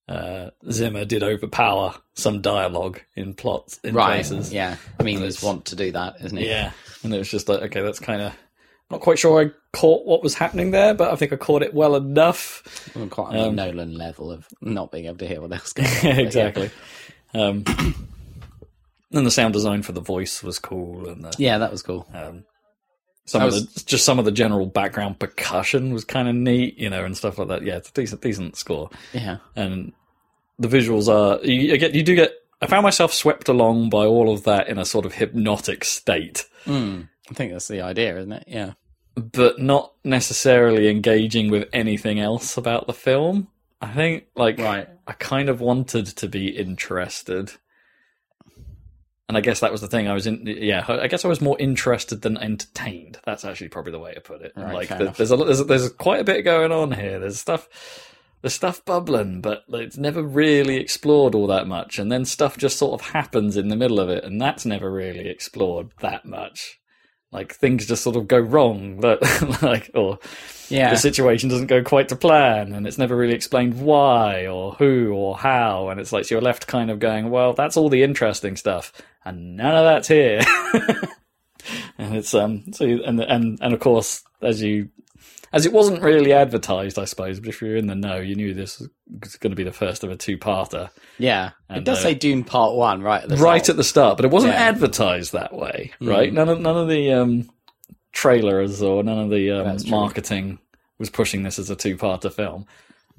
uh, 0.09 0.49
Zimmer 0.69 1.05
did 1.05 1.23
overpower 1.23 1.95
some 2.13 2.41
dialogue 2.41 2.99
in 3.15 3.33
plots 3.33 3.79
in 3.83 3.95
Right. 3.95 4.15
places. 4.25 4.51
Yeah. 4.53 4.75
I 4.99 5.03
mean, 5.03 5.19
he's 5.19 5.41
want 5.41 5.65
to 5.65 5.75
do 5.75 5.91
that, 5.93 6.15
isn't 6.23 6.37
he? 6.37 6.47
Yeah. 6.49 6.71
And 7.03 7.13
it 7.13 7.17
was 7.17 7.29
just 7.31 7.47
like, 7.49 7.61
okay, 7.63 7.81
that's 7.81 7.99
kind 7.99 8.21
of 8.21 8.33
not 8.91 8.99
quite 9.01 9.17
sure 9.17 9.41
I 9.41 9.51
caught 9.75 10.05
what 10.05 10.21
was 10.21 10.35
happening 10.35 10.71
there, 10.71 10.93
but 10.93 11.11
I 11.11 11.15
think 11.15 11.33
I 11.33 11.37
caught 11.37 11.63
it 11.63 11.73
well 11.73 11.95
enough. 11.95 12.91
Well, 12.95 13.07
Quite 13.07 13.27
on 13.27 13.33
the 13.33 13.39
Um, 13.47 13.55
Nolan 13.55 13.95
level 13.97 14.31
of 14.31 14.47
not 14.61 14.91
being 14.91 15.05
able 15.05 15.17
to 15.17 15.27
hear 15.27 15.41
what 15.41 15.51
else 15.53 15.73
going 15.73 15.89
on. 15.89 15.95
but 16.01 16.03
yeah. 16.03 16.19
exactly. 16.19 16.69
Um, 17.33 17.63
and 19.11 19.25
the 19.25 19.31
sound 19.31 19.53
design 19.53 19.81
for 19.83 19.91
the 19.93 20.01
voice 20.01 20.43
was 20.43 20.59
cool, 20.59 21.07
and 21.07 21.23
the, 21.23 21.33
Yeah, 21.37 21.57
that 21.59 21.71
was 21.71 21.81
cool. 21.81 22.07
um, 22.13 22.43
some 23.25 23.41
That 23.41 23.47
of 23.57 23.73
the 23.73 23.83
just 23.85 24.05
some 24.05 24.19
of 24.19 24.25
the 24.25 24.31
general 24.31 24.65
background 24.65 25.19
percussion 25.19 25.93
was 25.93 26.03
kind 26.05 26.27
of 26.27 26.35
neat, 26.35 26.77
you 26.77 26.89
know, 26.89 27.03
and 27.05 27.15
stuff 27.15 27.37
like 27.37 27.47
that. 27.49 27.63
Yeah, 27.63 27.77
it's 27.77 27.89
a 27.89 27.93
decent, 27.93 28.21
decent 28.21 28.55
score, 28.57 28.89
Yeah. 29.13 29.37
and 29.55 29.93
the 30.59 30.67
visuals 30.67 31.07
are 31.07 31.43
you, 31.45 31.55
you 31.71 31.77
get 31.77 31.93
you 31.95 32.03
do 32.03 32.15
get. 32.15 32.33
I 32.61 32.67
found 32.67 32.83
myself 32.83 33.13
swept 33.13 33.49
along 33.49 33.89
by 33.89 34.05
all 34.05 34.31
of 34.33 34.43
that 34.45 34.67
in 34.69 34.77
a 34.77 34.85
sort 34.85 35.05
of 35.05 35.13
hypnotic 35.13 35.83
state. 35.83 36.45
Mm. 36.65 37.09
I 37.29 37.33
think 37.33 37.51
that's 37.51 37.67
the 37.67 37.81
idea, 37.81 38.17
isn't 38.17 38.31
it? 38.31 38.43
Yeah. 38.47 38.73
but 39.15 39.59
not 39.59 39.93
necessarily 40.03 40.89
engaging 40.89 41.51
with 41.51 41.67
anything 41.73 42.19
else 42.19 42.57
about 42.57 42.87
the 42.87 42.93
film. 42.93 43.47
I 43.81 43.93
think, 43.93 44.25
like, 44.35 44.57
Right. 44.57 44.87
I 45.05 45.11
kind 45.13 45.49
of 45.49 45.59
wanted 45.61 46.05
to 46.07 46.27
be 46.29 46.47
interested. 46.47 47.51
And 49.29 49.37
I 49.37 49.41
guess 49.41 49.61
that 49.61 49.71
was 49.71 49.79
the 49.81 49.87
thing. 49.87 50.07
I 50.09 50.13
was 50.13 50.27
in, 50.27 50.43
yeah. 50.45 50.83
I 50.87 51.07
guess 51.07 51.23
I 51.23 51.29
was 51.29 51.39
more 51.39 51.57
interested 51.57 52.21
than 52.21 52.37
entertained. 52.37 53.19
That's 53.25 53.45
actually 53.45 53.69
probably 53.69 53.93
the 53.93 53.99
way 53.99 54.13
to 54.13 54.19
put 54.21 54.41
it. 54.41 54.51
Right, 54.55 54.73
like, 54.73 54.89
there- 54.89 55.07
there's 55.11 55.31
a 55.31 55.37
there's, 55.37 55.65
there's 55.65 55.89
quite 55.93 56.19
a 56.19 56.25
bit 56.25 56.41
going 56.43 56.71
on 56.73 56.91
here. 56.91 57.19
There's 57.19 57.39
stuff, 57.39 57.69
there's 58.41 58.53
stuff 58.53 58.83
bubbling, 58.83 59.39
but 59.39 59.63
it's 59.69 59.97
never 59.97 60.21
really 60.21 60.75
explored 60.75 61.35
all 61.35 61.47
that 61.47 61.67
much. 61.67 61.99
And 61.99 62.11
then 62.11 62.25
stuff 62.25 62.57
just 62.57 62.77
sort 62.77 62.99
of 62.99 63.07
happens 63.11 63.55
in 63.55 63.69
the 63.69 63.77
middle 63.77 63.99
of 64.01 64.09
it, 64.09 64.25
and 64.25 64.41
that's 64.41 64.65
never 64.65 64.91
really 64.91 65.29
explored 65.29 65.91
that 66.01 66.25
much. 66.25 66.79
Like 67.31 67.55
things 67.55 67.87
just 67.87 68.03
sort 68.03 68.17
of 68.17 68.27
go 68.27 68.37
wrong, 68.39 68.99
but 68.99 69.21
like 69.63 69.89
or 69.95 70.19
Yeah. 70.73 70.89
the 70.89 70.97
situation 70.97 71.49
doesn't 71.49 71.67
go 71.67 71.83
quite 71.83 72.09
to 72.09 72.15
plan 72.15 72.73
and 72.73 72.85
it's 72.87 72.97
never 72.97 73.15
really 73.15 73.33
explained 73.35 73.79
why 73.81 74.47
or 74.47 74.73
who 74.73 75.13
or 75.13 75.37
how 75.37 75.89
and 75.89 75.99
it's 75.99 76.11
like 76.11 76.25
so 76.25 76.35
you're 76.35 76.41
left 76.41 76.67
kind 76.67 76.89
of 76.91 76.99
going 76.99 77.29
well 77.29 77.53
that's 77.53 77.77
all 77.77 77.89
the 77.89 78.03
interesting 78.03 78.55
stuff 78.57 78.91
and 79.23 79.55
none 79.55 79.75
of 79.75 79.83
that's 79.85 80.07
here 80.07 80.41
and 81.97 82.15
it's 82.15 82.33
um 82.33 82.63
so 82.73 82.83
you, 82.85 83.03
and 83.03 83.19
and 83.21 83.59
and 83.61 83.73
of 83.73 83.79
course 83.79 84.23
as 84.41 84.61
you 84.61 84.89
as 85.53 85.67
it 85.67 85.71
wasn't 85.71 86.01
really 86.01 86.33
advertised, 86.33 86.97
I 86.97 87.05
suppose. 87.05 87.39
But 87.39 87.49
if 87.49 87.61
you're 87.61 87.75
in 87.75 87.85
the 87.85 87.93
know, 87.93 88.15
you 88.19 88.33
knew 88.33 88.55
this 88.55 88.81
was 89.21 89.35
going 89.35 89.51
to 89.51 89.55
be 89.55 89.63
the 89.63 89.71
first 89.71 90.03
of 90.03 90.09
a 90.09 90.15
two-parter 90.17 90.89
Yeah, 91.19 91.51
it 91.69 91.83
does 91.83 91.99
uh, 91.99 92.01
say 92.01 92.15
Dune 92.15 92.43
Part 92.43 92.73
One 92.75 93.03
right 93.03 93.21
at 93.21 93.29
the 93.29 93.35
right 93.37 93.63
top. 93.63 93.69
at 93.69 93.77
the 93.77 93.83
start, 93.83 94.17
but 94.17 94.25
it 94.25 94.31
wasn't 94.31 94.53
Yeah. 94.53 94.61
advertised 94.61 95.33
that 95.33 95.53
way, 95.53 95.91
right? 96.01 96.31
Mm. 96.31 96.33
None 96.33 96.49
of 96.49 96.59
none 96.59 96.77
of 96.77 96.87
the 96.89 97.13
um, 97.13 97.49
trailers 98.13 98.81
or 98.81 99.03
none 99.03 99.19
of 99.19 99.29
the 99.29 99.51
um, 99.51 99.77
marketing 99.89 100.57
was 101.03 101.09
pushing 101.09 101.43
this 101.43 101.59
as 101.59 101.69
a 101.69 101.75
two-parter 101.75 102.31
film. 102.31 102.65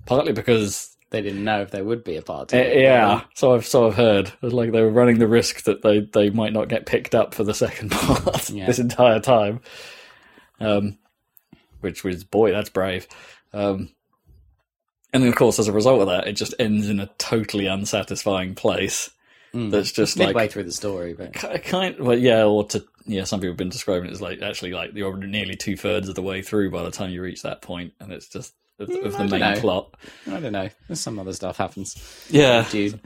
Partly 0.07 0.33
because 0.33 0.97
They 1.11 1.21
didn't 1.23 1.45
know 1.45 1.61
if 1.63 1.71
there 1.71 1.85
would 1.85 2.03
be 2.05 2.17
a 2.17 2.23
part. 2.23 2.49
Two. 2.49 2.57
yeah, 2.59 3.23
so 3.35 3.55
I've 3.55 3.65
so 3.67 3.87
I've 3.87 3.95
heard. 3.95 4.33
Like 4.43 4.73
they 4.73 4.81
were 4.83 4.91
running 4.91 5.19
the 5.19 5.29
risk 5.29 5.63
that 5.65 5.83
they, 5.83 6.01
they 6.01 6.31
might 6.31 6.53
not 6.53 6.69
get 6.69 6.87
picked 6.87 7.15
up 7.15 7.35
for 7.35 7.45
the 7.45 7.55
second 7.55 7.91
part 7.93 8.51
Yeah. 8.51 8.67
this 8.67 8.79
entire 8.79 9.21
time. 9.21 9.61
Um, 10.61 10.99
which 11.81 12.05
was 12.05 12.25
boy, 12.25 12.53
that's 12.53 12.71
brave. 12.71 13.07
Um, 13.53 13.91
and 15.13 15.23
then 15.23 15.29
of 15.31 15.37
course, 15.37 15.59
as 15.59 15.69
a 15.69 15.73
result 15.73 16.01
of 16.01 16.09
that, 16.09 16.27
it 16.27 16.33
just 16.33 16.55
ends 16.59 16.89
in 16.89 16.99
a 17.01 17.07
totally 17.19 17.67
unsatisfying 17.67 18.55
place. 18.55 19.11
Mm. 19.55 19.71
That's 19.71 19.93
just 19.93 20.19
midway 20.19 20.33
like 20.35 20.51
through 20.51 20.65
the 20.65 20.73
story, 20.73 21.15
but 21.15 21.33
ki- 21.35 21.59
kind. 21.59 21.99
Well, 22.01 22.19
yeah, 22.19 22.45
or 22.45 22.65
to 22.69 22.85
yeah, 23.07 23.25
some 23.25 23.41
people 23.41 23.51
have 23.53 23.57
been 23.59 23.69
describing 23.69 24.09
it 24.09 24.13
as 24.13 24.21
like 24.23 24.41
actually 24.43 24.73
like 24.73 24.93
you're 24.95 25.17
nearly 25.17 25.57
two 25.57 25.77
thirds 25.77 26.09
of 26.09 26.15
the 26.15 26.23
way 26.23 26.43
through 26.43 26.71
by 26.71 26.83
the 26.83 26.91
time 26.91 27.11
you 27.11 27.23
reach 27.23 27.43
that 27.43 27.63
point, 27.63 27.93
and 28.01 28.13
it's 28.13 28.29
just 28.29 28.55
of, 28.79 28.89
of 28.91 29.15
Mm, 29.15 29.19
the 29.19 29.39
main 29.39 29.41
know. 29.55 29.61
plot. 29.61 29.95
I 30.31 30.41
don't 30.41 30.53
know. 30.53 30.69
Some 30.95 31.19
other 31.19 31.33
stuff 31.33 31.57
happens. 31.59 31.97
Yeah, 32.31 32.67
Dune. 32.71 33.01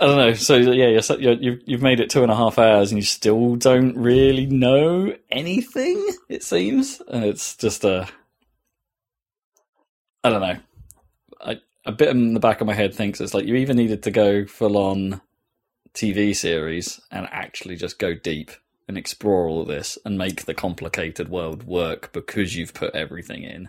I 0.00 0.06
don't 0.06 0.16
know. 0.16 0.32
So 0.34 0.56
yeah, 0.56 0.88
you're, 0.88 1.02
so- 1.02 1.18
you're, 1.18 1.34
you've 1.34 1.60
you've 1.66 1.82
made 1.82 2.00
it 2.00 2.10
two 2.10 2.22
and 2.22 2.30
a 2.32 2.36
half 2.36 2.58
hours, 2.58 2.90
and 2.90 2.98
you 2.98 3.04
still 3.04 3.56
don't 3.56 3.96
really 3.96 4.46
know 4.46 5.14
anything. 5.30 6.04
It 6.28 6.42
seems, 6.42 7.00
and 7.08 7.24
it's 7.24 7.56
just 7.56 7.84
a. 7.84 8.08
I 10.22 10.30
don't 10.30 10.40
know. 10.40 10.56
I, 11.40 11.60
a 11.86 11.92
bit 11.92 12.08
in 12.08 12.34
the 12.34 12.40
back 12.40 12.60
of 12.60 12.66
my 12.66 12.74
head 12.74 12.94
thinks 12.94 13.20
it's 13.20 13.34
like 13.34 13.44
you 13.46 13.54
either 13.56 13.74
needed 13.74 14.02
to 14.04 14.10
go 14.10 14.46
full 14.46 14.76
on 14.78 15.20
TV 15.94 16.34
series 16.34 17.00
and 17.10 17.28
actually 17.30 17.76
just 17.76 17.98
go 17.98 18.14
deep 18.14 18.50
and 18.88 18.98
explore 18.98 19.46
all 19.48 19.62
of 19.62 19.68
this 19.68 19.98
and 20.04 20.18
make 20.18 20.44
the 20.44 20.54
complicated 20.54 21.28
world 21.28 21.62
work 21.64 22.12
because 22.12 22.54
you've 22.56 22.74
put 22.74 22.94
everything 22.94 23.42
in. 23.42 23.68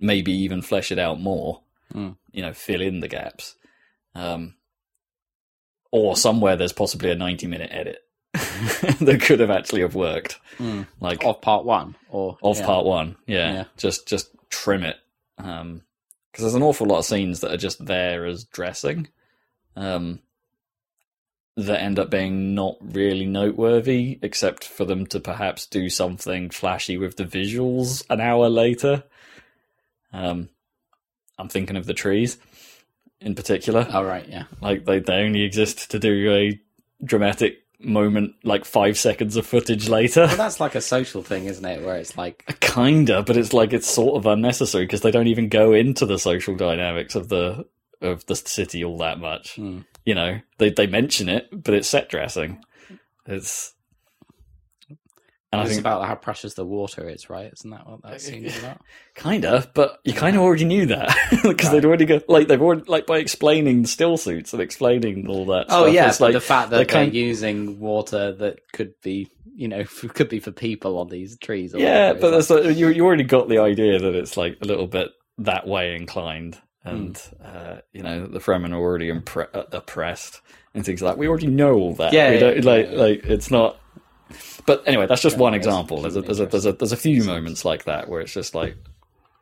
Maybe 0.00 0.32
even 0.32 0.60
flesh 0.62 0.92
it 0.92 0.98
out 0.98 1.20
more. 1.20 1.62
Mm. 1.94 2.16
You 2.32 2.42
know, 2.42 2.52
fill 2.52 2.80
in 2.82 3.00
the 3.00 3.08
gaps. 3.08 3.56
Um, 4.14 4.54
or 5.90 6.16
somewhere 6.16 6.56
there's 6.56 6.72
possibly 6.72 7.10
a 7.10 7.14
90 7.14 7.46
minute 7.46 7.70
edit 7.72 7.98
that 9.00 9.20
could 9.24 9.40
have 9.40 9.50
actually 9.50 9.80
have 9.82 9.94
worked 9.94 10.38
Mm. 10.58 10.86
like 11.00 11.24
Of 11.24 11.40
Part 11.40 11.64
One 11.64 11.96
or 12.10 12.36
of 12.42 12.58
yeah. 12.58 12.66
part 12.66 12.84
one 12.84 13.16
yeah. 13.26 13.52
Yeah. 13.52 13.64
just 13.76 14.06
just 14.06 14.28
trim 14.50 14.84
it 14.84 14.96
um 15.38 15.82
because 16.30 16.42
there's 16.44 16.54
an 16.54 16.62
awful 16.62 16.86
lot 16.86 16.98
of 16.98 17.04
scenes 17.04 17.40
that 17.40 17.52
are 17.52 17.56
just 17.56 17.84
there 17.84 18.24
as 18.24 18.44
dressing 18.44 19.08
um 19.74 20.20
that 21.56 21.80
end 21.80 21.98
up 21.98 22.10
being 22.10 22.54
not 22.54 22.76
really 22.80 23.26
noteworthy 23.26 24.18
except 24.22 24.64
for 24.64 24.84
them 24.84 25.06
to 25.06 25.20
perhaps 25.20 25.66
do 25.66 25.88
something 25.88 26.50
flashy 26.50 26.96
with 26.96 27.16
the 27.16 27.24
visuals 27.24 28.04
an 28.10 28.20
hour 28.20 28.48
later 28.48 29.04
um 30.12 30.48
i'm 31.38 31.48
thinking 31.48 31.76
of 31.76 31.86
the 31.86 31.94
trees 31.94 32.38
in 33.20 33.34
particular 33.34 33.86
Oh 33.90 34.02
right, 34.04 34.28
yeah. 34.28 34.44
like 34.60 34.84
they, 34.84 34.98
they 34.98 35.14
only 35.22 35.42
exist 35.42 35.90
to 35.92 35.98
do 35.98 36.32
a 36.32 36.60
dramatic 37.04 37.58
moment 37.80 38.34
like 38.44 38.64
five 38.64 38.98
seconds 38.98 39.36
of 39.36 39.46
footage 39.46 39.88
later 39.88 40.26
Well, 40.26 40.36
that's 40.36 40.60
like 40.60 40.74
a 40.74 40.80
social 40.80 41.22
thing, 41.22 41.44
isn't 41.46 41.64
it? 41.64 41.84
Where 41.84 41.96
it's 41.96 42.16
like, 42.16 42.44
Kinda, 42.60 43.22
but 43.22 43.36
it's 43.36 43.52
like 43.52 43.72
it's 43.72 43.88
sort 43.88 44.16
of 44.16 44.26
unnecessary 44.26 44.84
because 44.84 45.00
they 45.02 45.10
don't 45.10 45.26
even 45.26 45.48
go 45.48 45.72
into 45.72 46.04
the 46.06 46.18
social 46.18 46.54
dynamics 46.54 47.14
of 47.14 47.28
the 47.28 47.66
of 48.00 48.26
the 48.26 48.36
city 48.36 48.84
all 48.84 48.98
that 48.98 49.18
much. 49.18 49.56
Hmm. 49.56 49.80
You 50.04 50.14
know, 50.14 50.40
they 50.58 50.70
they 50.70 50.86
mention 50.86 51.28
it, 51.28 51.48
but 51.52 51.74
it's 51.74 51.88
set 51.88 52.08
dressing. 52.08 52.62
It's 53.26 53.74
and 55.54 55.60
I 55.62 55.66
think 55.66 55.80
about 55.80 56.04
how 56.04 56.16
precious 56.16 56.54
the 56.54 56.64
water 56.64 57.08
is, 57.08 57.30
right? 57.30 57.50
Isn't 57.52 57.70
that 57.70 57.88
what 57.88 58.02
that 58.02 58.20
scene 58.20 58.44
is 58.44 58.58
about? 58.58 58.80
kinda, 59.14 59.70
but 59.72 60.00
you 60.04 60.12
kind 60.12 60.34
of 60.34 60.42
already 60.42 60.64
knew 60.64 60.86
that 60.86 61.16
because 61.44 61.70
they'd 61.70 61.84
already 61.84 62.06
go 62.06 62.20
like 62.26 62.48
they've 62.48 62.60
already 62.60 62.82
like 62.88 63.06
by 63.06 63.18
explaining 63.18 63.82
the 63.82 63.88
still 63.88 64.16
suits 64.16 64.52
and 64.52 64.60
explaining 64.60 65.28
all 65.28 65.46
that. 65.46 65.66
Oh 65.68 65.84
stuff, 65.84 65.94
yeah, 65.94 66.08
it's 66.08 66.20
like 66.20 66.32
the 66.32 66.40
fact 66.40 66.70
that 66.70 66.78
they 66.78 66.84
they're 66.84 67.04
kind- 67.04 67.14
using 67.14 67.78
water 67.78 68.32
that 68.32 68.58
could 68.72 68.94
be, 69.02 69.30
you 69.54 69.68
know, 69.68 69.84
could 70.14 70.28
be 70.28 70.40
for 70.40 70.50
people 70.50 70.98
on 70.98 71.08
these 71.08 71.38
trees. 71.38 71.72
Or 71.72 71.78
Yeah, 71.78 72.14
but 72.14 72.34
it's 72.34 72.48
that's 72.48 72.66
like, 72.66 72.76
you 72.76 72.88
you 72.88 73.04
already 73.06 73.22
got 73.22 73.48
the 73.48 73.58
idea 73.58 74.00
that 74.00 74.14
it's 74.16 74.36
like 74.36 74.58
a 74.60 74.64
little 74.66 74.88
bit 74.88 75.10
that 75.38 75.68
way 75.68 75.94
inclined, 75.94 76.58
and 76.84 77.16
Hmm. 77.16 77.36
uh, 77.44 77.76
you 77.92 78.02
know 78.02 78.26
the 78.26 78.38
Fremen 78.40 78.72
are 78.72 78.76
already 78.80 79.10
impre- 79.10 79.48
uh, 79.54 79.64
oppressed 79.72 80.40
and 80.74 80.84
things 80.84 81.00
like. 81.02 81.14
That. 81.14 81.18
We 81.18 81.28
already 81.28 81.46
know 81.46 81.74
all 81.74 81.94
that. 81.94 82.12
Yeah, 82.12 82.28
We 82.28 82.34
yeah, 82.34 82.40
don't- 82.40 82.56
yeah, 82.64 82.70
like 82.70 82.90
yeah. 82.90 82.96
like 82.98 83.24
it's 83.24 83.50
not. 83.50 83.80
But 84.66 84.82
anyway, 84.86 85.06
that's 85.06 85.22
just 85.22 85.36
one 85.38 85.54
example. 85.54 86.02
There's 86.02 86.16
a, 86.16 86.22
there's 86.22 86.40
a 86.40 86.46
there's 86.46 86.66
a 86.66 86.72
there's 86.72 86.92
a 86.92 86.96
few 86.96 87.24
moments 87.24 87.64
like 87.64 87.84
that 87.84 88.08
where 88.08 88.20
it's 88.20 88.32
just 88.32 88.54
like, 88.54 88.76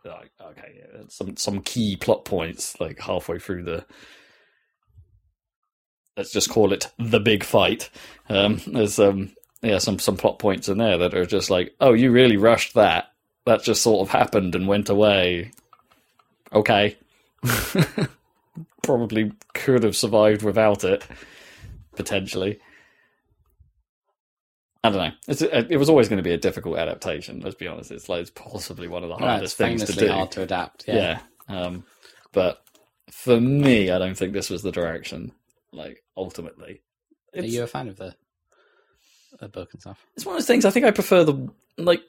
like 0.04 0.30
okay, 0.40 0.74
yeah, 0.78 1.02
some 1.08 1.36
some 1.36 1.60
key 1.62 1.96
plot 1.96 2.24
points 2.24 2.78
like 2.80 2.98
halfway 3.00 3.38
through 3.38 3.62
the. 3.64 3.84
Let's 6.16 6.32
just 6.32 6.50
call 6.50 6.72
it 6.72 6.90
the 6.98 7.20
big 7.20 7.42
fight. 7.44 7.88
Um, 8.28 8.60
there's 8.66 8.98
um 8.98 9.30
yeah 9.62 9.78
some 9.78 9.98
some 9.98 10.16
plot 10.16 10.38
points 10.38 10.68
in 10.68 10.78
there 10.78 10.98
that 10.98 11.14
are 11.14 11.24
just 11.24 11.48
like 11.48 11.74
oh 11.80 11.92
you 11.94 12.10
really 12.10 12.36
rushed 12.36 12.74
that 12.74 13.06
that 13.46 13.62
just 13.62 13.82
sort 13.82 14.00
of 14.06 14.10
happened 14.12 14.54
and 14.56 14.66
went 14.68 14.88
away 14.88 15.52
okay 16.52 16.96
probably 18.82 19.32
could 19.54 19.82
have 19.82 19.96
survived 19.96 20.42
without 20.42 20.84
it 20.84 21.04
potentially 21.96 22.58
i 24.84 24.90
don't 24.90 24.98
know 24.98 25.12
it's, 25.28 25.42
it 25.42 25.76
was 25.78 25.88
always 25.88 26.08
going 26.08 26.16
to 26.18 26.22
be 26.22 26.32
a 26.32 26.38
difficult 26.38 26.76
adaptation 26.78 27.40
let's 27.40 27.54
be 27.54 27.66
honest 27.66 27.90
it's 27.90 28.08
like 28.08 28.20
it's 28.20 28.30
possibly 28.30 28.88
one 28.88 29.02
of 29.02 29.08
the 29.08 29.16
No, 29.16 29.26
hardest 29.26 29.52
it's 29.52 29.54
things 29.54 29.84
to 29.84 29.92
do 29.92 30.08
hard 30.08 30.30
to 30.32 30.42
adapt. 30.42 30.84
Yeah. 30.88 31.20
yeah, 31.48 31.60
um 31.66 31.84
but 32.32 32.62
for 33.10 33.40
me 33.40 33.90
i 33.90 33.98
don't 33.98 34.16
think 34.16 34.32
this 34.32 34.50
was 34.50 34.62
the 34.62 34.72
direction 34.72 35.32
like 35.72 36.02
ultimately 36.16 36.82
Are 37.36 37.42
you 37.42 37.62
a 37.62 37.66
fan 37.66 37.88
of 37.88 37.96
the 37.96 38.14
the 39.40 39.48
book 39.48 39.70
and 39.72 39.80
stuff? 39.80 40.04
it's 40.14 40.26
one 40.26 40.34
of 40.34 40.40
those 40.40 40.46
things. 40.46 40.66
I 40.66 40.70
think 40.70 40.84
I 40.84 40.90
prefer 40.90 41.24
the 41.24 41.48
like. 41.78 42.02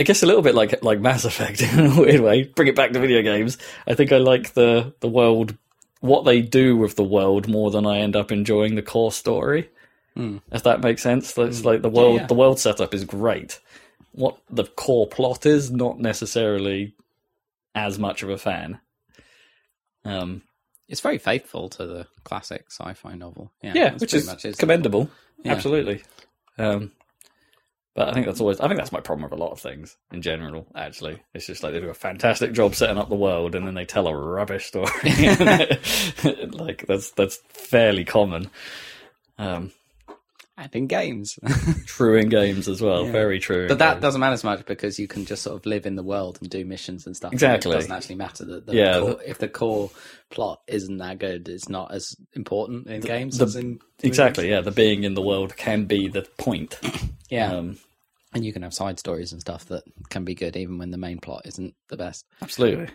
I 0.00 0.02
guess 0.02 0.22
a 0.22 0.26
little 0.26 0.40
bit 0.40 0.54
like 0.54 0.82
like 0.82 0.98
Mass 0.98 1.26
Effect 1.26 1.60
in 1.74 1.78
a 1.78 2.00
weird 2.00 2.22
way. 2.22 2.44
Bring 2.44 2.68
it 2.68 2.74
back 2.74 2.92
to 2.92 2.98
video 2.98 3.20
games. 3.20 3.58
I 3.86 3.94
think 3.94 4.12
I 4.12 4.16
like 4.16 4.54
the 4.54 4.94
the 5.00 5.08
world, 5.08 5.54
what 6.00 6.24
they 6.24 6.40
do 6.40 6.74
with 6.74 6.96
the 6.96 7.04
world 7.04 7.46
more 7.46 7.70
than 7.70 7.86
I 7.86 7.98
end 7.98 8.16
up 8.16 8.32
enjoying 8.32 8.76
the 8.76 8.82
core 8.82 9.12
story. 9.12 9.68
Hmm. 10.16 10.38
If 10.50 10.62
that 10.62 10.80
makes 10.80 11.02
sense, 11.02 11.36
it's 11.36 11.66
like 11.66 11.82
the 11.82 11.90
world 11.90 12.20
yeah. 12.20 12.26
the 12.26 12.34
world 12.34 12.58
setup 12.58 12.94
is 12.94 13.04
great. 13.04 13.60
What 14.12 14.38
the 14.48 14.64
core 14.64 15.06
plot 15.06 15.44
is, 15.44 15.70
not 15.70 16.00
necessarily 16.00 16.94
as 17.74 17.98
much 17.98 18.22
of 18.22 18.30
a 18.30 18.38
fan. 18.38 18.80
Um, 20.06 20.42
It's 20.88 21.02
very 21.02 21.18
faithful 21.18 21.68
to 21.68 21.86
the 21.86 22.06
classic 22.24 22.64
sci-fi 22.70 23.16
novel. 23.16 23.52
Yeah, 23.62 23.72
yeah, 23.74 23.94
which 23.98 24.14
is 24.14 24.56
commendable. 24.56 25.10
Yeah. 25.44 25.52
Absolutely. 25.52 26.02
Um, 26.56 26.92
but 27.94 28.08
I 28.08 28.12
think 28.12 28.26
that's 28.26 28.40
always. 28.40 28.60
I 28.60 28.68
think 28.68 28.78
that's 28.78 28.92
my 28.92 29.00
problem 29.00 29.24
with 29.24 29.38
a 29.38 29.42
lot 29.42 29.50
of 29.52 29.60
things 29.60 29.96
in 30.12 30.22
general. 30.22 30.66
Actually, 30.74 31.22
it's 31.34 31.46
just 31.46 31.62
like 31.62 31.72
they 31.72 31.80
do 31.80 31.90
a 31.90 31.94
fantastic 31.94 32.52
job 32.52 32.74
setting 32.74 32.98
up 32.98 33.08
the 33.08 33.16
world, 33.16 33.54
and 33.54 33.66
then 33.66 33.74
they 33.74 33.84
tell 33.84 34.06
a 34.06 34.16
rubbish 34.16 34.66
story. 34.66 34.86
like 36.52 36.86
that's 36.86 37.10
that's 37.12 37.36
fairly 37.48 38.04
common. 38.04 38.50
Um, 39.38 39.72
and 40.60 40.74
in 40.76 40.86
games. 40.86 41.38
true 41.86 42.16
in 42.16 42.28
games 42.28 42.68
as 42.68 42.80
well. 42.82 43.06
Yeah. 43.06 43.12
Very 43.12 43.40
true. 43.40 43.66
but 43.66 43.78
that 43.78 43.94
games. 43.94 44.02
doesn't 44.02 44.20
matter 44.20 44.34
as 44.34 44.44
much 44.44 44.64
because 44.66 44.98
you 44.98 45.08
can 45.08 45.24
just 45.24 45.42
sort 45.42 45.56
of 45.56 45.66
live 45.66 45.86
in 45.86 45.96
the 45.96 46.02
world 46.02 46.38
and 46.40 46.50
do 46.50 46.64
missions 46.64 47.06
and 47.06 47.16
stuff. 47.16 47.32
Exactly. 47.32 47.72
It 47.72 47.74
doesn't 47.74 47.92
actually 47.92 48.14
matter 48.16 48.44
that 48.44 48.66
the 48.66 48.74
Yeah, 48.74 49.00
core, 49.00 49.20
if 49.26 49.38
the 49.38 49.48
core 49.48 49.90
plot 50.30 50.60
isn't 50.68 50.98
that 50.98 51.18
good, 51.18 51.48
it's 51.48 51.68
not 51.68 51.92
as 51.92 52.14
important 52.34 52.86
in 52.86 53.00
games 53.00 53.38
the- 53.38 53.44
as 53.46 53.56
in 53.56 53.80
exactly. 54.02 54.48
Yeah, 54.50 54.60
the 54.60 54.70
being 54.70 55.04
in 55.04 55.14
the 55.14 55.22
world 55.22 55.56
can 55.56 55.86
be 55.86 56.08
the 56.08 56.22
point. 56.38 56.78
Yeah, 57.30 57.52
Um, 57.52 57.78
and 58.34 58.44
you 58.44 58.52
can 58.52 58.62
have 58.62 58.74
side 58.74 58.98
stories 58.98 59.30
and 59.30 59.40
stuff 59.40 59.66
that 59.66 59.84
can 60.08 60.24
be 60.24 60.34
good 60.34 60.56
even 60.56 60.78
when 60.78 60.90
the 60.90 60.98
main 60.98 61.20
plot 61.20 61.42
isn't 61.44 61.74
the 61.88 61.96
best. 61.96 62.26
Absolutely. 62.42 62.88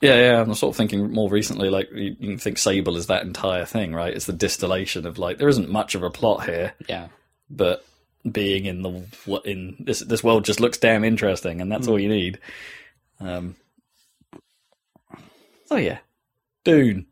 Yeah, 0.00 0.16
yeah. 0.16 0.40
I'm 0.40 0.54
sort 0.54 0.72
of 0.72 0.76
thinking 0.76 1.12
more 1.12 1.28
recently, 1.28 1.68
like 1.68 1.90
you, 1.92 2.16
you 2.18 2.28
can 2.28 2.38
think 2.38 2.58
Sable 2.58 2.96
is 2.96 3.06
that 3.08 3.22
entire 3.24 3.66
thing, 3.66 3.94
right? 3.94 4.14
It's 4.14 4.26
the 4.26 4.32
distillation 4.32 5.06
of 5.06 5.18
like 5.18 5.38
there 5.38 5.48
isn't 5.48 5.68
much 5.68 5.94
of 5.94 6.02
a 6.02 6.10
plot 6.10 6.46
here, 6.46 6.72
Yeah, 6.88 7.08
but 7.50 7.84
being 8.30 8.64
in 8.66 8.82
the 8.82 9.40
in 9.44 9.76
this 9.78 10.00
this 10.00 10.24
world 10.24 10.44
just 10.44 10.60
looks 10.60 10.78
damn 10.78 11.04
interesting, 11.04 11.60
and 11.60 11.70
that's 11.70 11.86
all 11.86 11.98
you 12.00 12.08
need. 12.08 12.38
Um. 13.20 13.56
So 15.66 15.76
yeah, 15.76 15.98
Dune, 16.64 17.06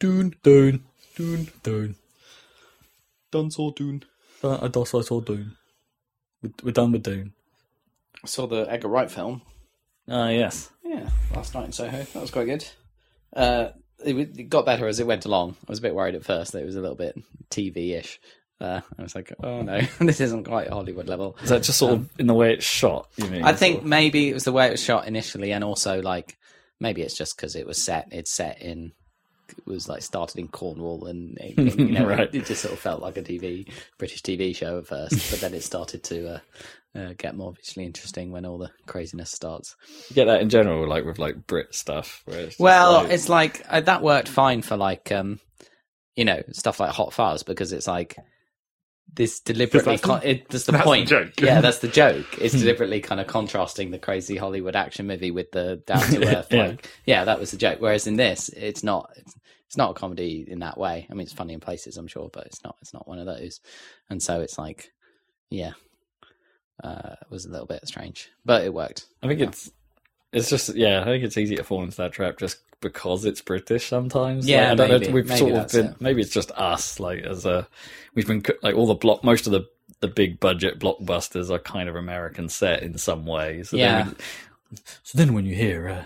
Dune, 0.00 0.34
Dune, 0.42 0.84
Dune, 1.14 1.48
Dune. 1.62 1.96
done 3.30 3.50
saw 3.50 3.70
Dune. 3.70 4.02
Uh, 4.42 4.58
I 4.62 4.68
that's 4.68 4.94
I 4.94 5.02
saw 5.02 5.20
Dune. 5.20 5.56
We're 6.62 6.72
done 6.72 6.92
with 6.92 7.02
Dune. 7.02 7.34
I 8.24 8.26
saw 8.26 8.46
the 8.46 8.66
Edgar 8.70 8.88
Wright 8.88 9.10
film. 9.10 9.42
Ah, 10.08 10.28
yes. 10.30 10.70
Yeah, 10.84 11.08
last 11.34 11.54
night 11.54 11.66
in 11.66 11.72
Soho. 11.72 12.02
That 12.02 12.20
was 12.20 12.30
quite 12.30 12.46
good. 12.46 12.66
Uh, 13.34 13.68
it, 14.04 14.12
w- 14.12 14.32
it 14.36 14.48
got 14.48 14.64
better 14.64 14.86
as 14.86 15.00
it 15.00 15.06
went 15.06 15.24
along. 15.26 15.56
I 15.66 15.70
was 15.70 15.78
a 15.80 15.82
bit 15.82 15.94
worried 15.94 16.14
at 16.14 16.24
first 16.24 16.52
that 16.52 16.62
it 16.62 16.66
was 16.66 16.76
a 16.76 16.80
little 16.80 16.96
bit 16.96 17.16
TV-ish. 17.50 18.20
Uh, 18.60 18.80
I 18.98 19.02
was 19.02 19.14
like, 19.14 19.32
oh 19.42 19.62
no, 19.62 19.80
this 20.00 20.20
isn't 20.20 20.44
quite 20.44 20.68
Hollywood 20.68 21.08
level. 21.08 21.36
Is 21.42 21.50
that 21.50 21.62
just 21.62 21.78
sort 21.78 21.92
of 21.92 22.08
in 22.18 22.26
the 22.26 22.34
way 22.34 22.54
it's 22.54 22.64
shot? 22.64 23.08
You 23.16 23.26
mean? 23.28 23.44
I 23.44 23.52
think 23.52 23.84
maybe 23.84 24.28
it 24.30 24.34
was 24.34 24.44
the 24.44 24.52
way 24.52 24.66
it 24.66 24.72
was 24.72 24.82
shot 24.82 25.06
initially, 25.06 25.52
and 25.52 25.62
also 25.62 26.00
like 26.02 26.36
maybe 26.80 27.02
it's 27.02 27.16
just 27.16 27.36
because 27.36 27.54
it 27.54 27.66
was 27.66 27.80
set. 27.80 28.08
It's 28.10 28.32
set 28.32 28.60
in. 28.62 28.92
It 29.50 29.64
was 29.66 29.88
like 29.88 30.02
started 30.02 30.38
in 30.40 30.48
Cornwall, 30.48 31.06
and 31.06 31.38
it, 31.38 31.56
it, 31.58 31.78
you 31.78 31.86
know, 31.92 32.06
Right. 32.06 32.34
it 32.34 32.46
just 32.46 32.62
sort 32.62 32.74
of 32.74 32.80
felt 32.80 33.00
like 33.00 33.16
a 33.16 33.22
TV 33.22 33.68
British 33.96 34.22
TV 34.22 34.54
show 34.56 34.78
at 34.78 34.86
first, 34.88 35.30
but 35.30 35.40
then 35.40 35.54
it 35.54 35.62
started 35.62 36.02
to 36.04 36.34
uh, 36.34 36.38
uh, 36.96 37.12
get 37.16 37.36
more 37.36 37.52
visually 37.52 37.86
interesting 37.86 38.32
when 38.32 38.44
all 38.46 38.58
the 38.58 38.70
craziness 38.86 39.30
starts. 39.30 39.76
You 40.08 40.14
get 40.16 40.24
that 40.26 40.40
in 40.40 40.48
general, 40.48 40.88
like 40.88 41.04
with 41.04 41.18
like 41.18 41.46
Brit 41.46 41.74
stuff. 41.74 42.22
Where 42.24 42.40
it's 42.40 42.58
Well, 42.58 43.02
like- 43.04 43.12
it's 43.12 43.28
like 43.28 43.62
uh, 43.68 43.80
that 43.82 44.02
worked 44.02 44.28
fine 44.28 44.62
for 44.62 44.76
like 44.76 45.12
um, 45.12 45.38
you 46.16 46.24
know 46.24 46.42
stuff 46.52 46.80
like 46.80 46.90
Hot 46.90 47.12
Fuzz 47.12 47.42
because 47.42 47.72
it's 47.72 47.86
like 47.86 48.16
this 49.12 49.40
deliberately. 49.40 49.92
that's 49.96 50.02
the- 50.02 50.08
Con- 50.08 50.20
it, 50.24 50.48
that's 50.50 50.64
the 50.64 50.72
that's 50.72 50.84
the 50.84 50.88
point. 50.88 51.08
joke. 51.08 51.40
Yeah, 51.40 51.60
that's 51.60 51.78
the 51.78 51.88
joke. 51.88 52.26
It's 52.40 52.54
deliberately 52.54 53.00
kind 53.00 53.20
of 53.20 53.26
contrasting 53.26 53.90
the 53.90 53.98
crazy 53.98 54.36
Hollywood 54.36 54.76
action 54.76 55.06
movie 55.06 55.30
with 55.30 55.50
the 55.52 55.82
down 55.86 56.00
to 56.10 56.26
earth. 56.38 56.48
Yeah. 56.50 56.66
like, 56.68 56.88
yeah, 57.06 57.24
that 57.24 57.38
was 57.40 57.50
the 57.50 57.56
joke. 57.56 57.78
Whereas 57.80 58.06
in 58.06 58.16
this, 58.16 58.48
it's 58.50 58.82
not. 58.82 59.10
It's, 59.16 59.34
it's 59.66 59.76
not 59.76 59.90
a 59.90 59.94
comedy 59.94 60.46
in 60.48 60.60
that 60.60 60.78
way. 60.78 61.06
I 61.10 61.12
mean, 61.12 61.24
it's 61.24 61.32
funny 61.34 61.52
in 61.52 61.60
places, 61.60 61.98
I'm 61.98 62.06
sure, 62.06 62.30
but 62.32 62.46
it's 62.46 62.64
not. 62.64 62.76
It's 62.80 62.94
not 62.94 63.06
one 63.06 63.18
of 63.18 63.26
those. 63.26 63.60
And 64.08 64.22
so 64.22 64.40
it's 64.40 64.56
like, 64.58 64.88
yeah, 65.50 65.72
uh, 66.82 67.16
was 67.30 67.44
a 67.44 67.50
little 67.50 67.66
bit 67.66 67.86
strange, 67.86 68.30
but 68.44 68.64
it 68.64 68.72
worked. 68.74 69.06
I 69.22 69.28
think 69.28 69.40
it's 69.40 69.70
it's 70.32 70.50
just 70.50 70.74
yeah. 70.74 71.00
I 71.00 71.04
think 71.04 71.24
it's 71.24 71.36
easy 71.38 71.56
to 71.56 71.64
fall 71.64 71.82
into 71.82 71.96
that 71.98 72.12
trap 72.12 72.38
just 72.38 72.58
because 72.80 73.24
it's 73.24 73.40
British 73.40 73.86
sometimes. 73.86 74.48
Yeah, 74.48 74.70
Like, 74.70 74.72
I 74.72 74.74
don't 74.74 74.88
know, 74.90 74.98
maybe. 75.00 75.12
we've 75.12 75.26
Maybe 75.28 75.38
sort 75.38 75.52
of 75.54 75.72
been 75.72 75.86
it. 75.86 76.00
maybe 76.00 76.20
it's 76.22 76.32
just 76.32 76.50
us. 76.52 77.00
Like 77.00 77.20
as 77.24 77.44
a 77.46 77.66
we've 78.14 78.26
been 78.26 78.44
like 78.62 78.74
all 78.76 78.86
the 78.86 78.94
block 78.94 79.24
most 79.24 79.46
of 79.46 79.52
the 79.52 79.66
the 80.00 80.08
big 80.08 80.38
budget 80.38 80.78
blockbusters 80.78 81.50
are 81.50 81.58
kind 81.58 81.88
of 81.88 81.96
American 81.96 82.48
set 82.48 82.82
in 82.84 82.96
some 82.98 83.26
way. 83.26 83.62
So 83.64 83.76
Yeah. 83.76 84.04
Then 84.04 84.06
when, 84.70 84.80
so 85.02 85.18
then 85.18 85.32
when 85.34 85.44
you 85.46 85.54
hear. 85.54 85.88
Uh, 85.88 86.04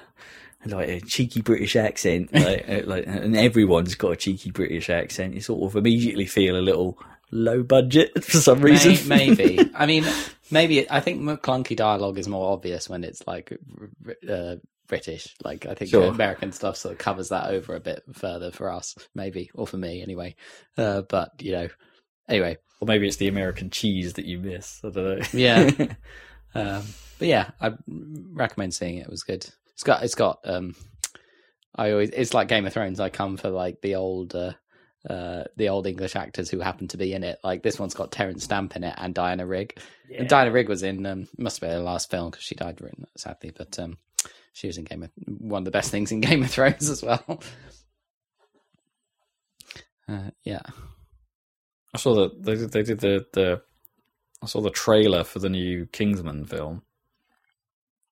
like 0.64 0.88
a 0.88 1.00
cheeky 1.00 1.40
British 1.42 1.74
accent, 1.74 2.32
like, 2.32 2.86
like, 2.86 3.04
and 3.04 3.36
everyone's 3.36 3.96
got 3.96 4.12
a 4.12 4.16
cheeky 4.16 4.52
British 4.52 4.88
accent. 4.90 5.34
You 5.34 5.40
sort 5.40 5.60
of 5.68 5.74
immediately 5.74 6.24
feel 6.24 6.56
a 6.56 6.62
little 6.62 6.96
low 7.32 7.62
budget 7.62 8.12
for 8.24 8.36
some 8.38 8.60
reason. 8.60 9.08
May- 9.08 9.30
maybe. 9.30 9.70
I 9.74 9.86
mean, 9.86 10.04
maybe. 10.50 10.88
I 10.90 11.00
think 11.00 11.22
clunky 11.42 11.74
dialogue 11.74 12.18
is 12.18 12.28
more 12.28 12.52
obvious 12.52 12.88
when 12.88 13.02
it's 13.02 13.26
like 13.26 13.52
uh, 14.28 14.56
British. 14.86 15.34
Like 15.42 15.66
I 15.66 15.74
think 15.74 15.90
Sure. 15.90 16.04
American 16.04 16.52
stuff 16.52 16.76
sort 16.76 16.92
of 16.92 16.98
covers 16.98 17.30
that 17.30 17.50
over 17.50 17.74
a 17.74 17.80
bit 17.80 18.02
further 18.12 18.50
for 18.50 18.70
us, 18.70 18.94
maybe, 19.14 19.50
or 19.54 19.66
for 19.66 19.78
me 19.78 20.02
anyway. 20.02 20.36
Uh, 20.76 21.02
but 21.02 21.30
you 21.40 21.52
know, 21.52 21.68
anyway, 22.28 22.58
or 22.80 22.86
maybe 22.86 23.06
it's 23.08 23.16
the 23.16 23.28
American 23.28 23.70
cheese 23.70 24.12
that 24.14 24.26
you 24.26 24.38
miss. 24.38 24.80
I 24.84 24.90
don't 24.90 25.18
know. 25.18 25.26
yeah. 25.32 25.70
um, 26.54 26.82
but 27.18 27.28
yeah, 27.28 27.50
I 27.60 27.72
recommend 27.86 28.74
seeing 28.74 28.98
it. 28.98 29.06
It 29.06 29.10
was 29.10 29.22
good. 29.22 29.46
It's 29.72 29.82
got. 29.84 30.02
It's 30.04 30.14
got. 30.14 30.40
Um, 30.44 30.74
I 31.74 31.92
always. 31.92 32.10
It's 32.10 32.34
like 32.34 32.48
Game 32.48 32.66
of 32.66 32.72
Thrones. 32.74 33.00
I 33.00 33.08
come 33.08 33.36
for 33.38 33.48
like 33.48 33.80
the 33.80 33.94
old. 33.94 34.34
Uh, 34.34 34.52
uh, 35.08 35.44
the 35.56 35.68
old 35.68 35.86
English 35.86 36.14
actors 36.16 36.48
who 36.48 36.60
happen 36.60 36.88
to 36.88 36.96
be 36.96 37.12
in 37.12 37.24
it. 37.24 37.38
Like 37.42 37.62
this 37.62 37.78
one's 37.78 37.94
got 37.94 38.12
Terence 38.12 38.44
Stamp 38.44 38.76
in 38.76 38.84
it 38.84 38.94
and 38.96 39.14
Diana 39.14 39.46
Rigg. 39.46 39.78
And 40.16 40.28
Diana 40.28 40.52
Rigg 40.52 40.68
was 40.68 40.82
in 40.82 41.04
um, 41.06 41.28
must 41.38 41.60
been 41.60 41.70
her 41.70 41.78
last 41.80 42.10
film 42.10 42.30
because 42.30 42.44
she 42.44 42.54
died 42.54 42.80
sadly, 43.16 43.52
but 43.56 43.78
um, 43.78 43.98
she 44.52 44.66
was 44.66 44.78
in 44.78 44.84
Game 44.84 45.02
of 45.02 45.10
one 45.26 45.62
of 45.62 45.64
the 45.64 45.70
best 45.70 45.90
things 45.90 46.12
in 46.12 46.20
Game 46.22 46.42
of 46.42 46.50
Thrones 46.50 46.88
as 46.88 47.02
well. 47.02 47.42
Uh, 50.08 50.30
yeah, 50.44 50.62
I 51.94 51.98
saw 51.98 52.14
that 52.16 52.42
they 52.42 52.56
did, 52.56 52.72
they 52.72 52.82
did 52.82 53.00
the, 53.00 53.24
the 53.32 53.62
I 54.42 54.46
saw 54.46 54.60
the 54.60 54.70
trailer 54.70 55.24
for 55.24 55.38
the 55.38 55.48
new 55.48 55.86
Kingsman 55.86 56.44
film, 56.44 56.82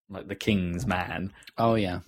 like 0.09 0.29
the 0.29 0.37
King's 0.37 0.87
Man. 0.87 1.33
oh 1.59 1.75
yeah. 1.75 2.01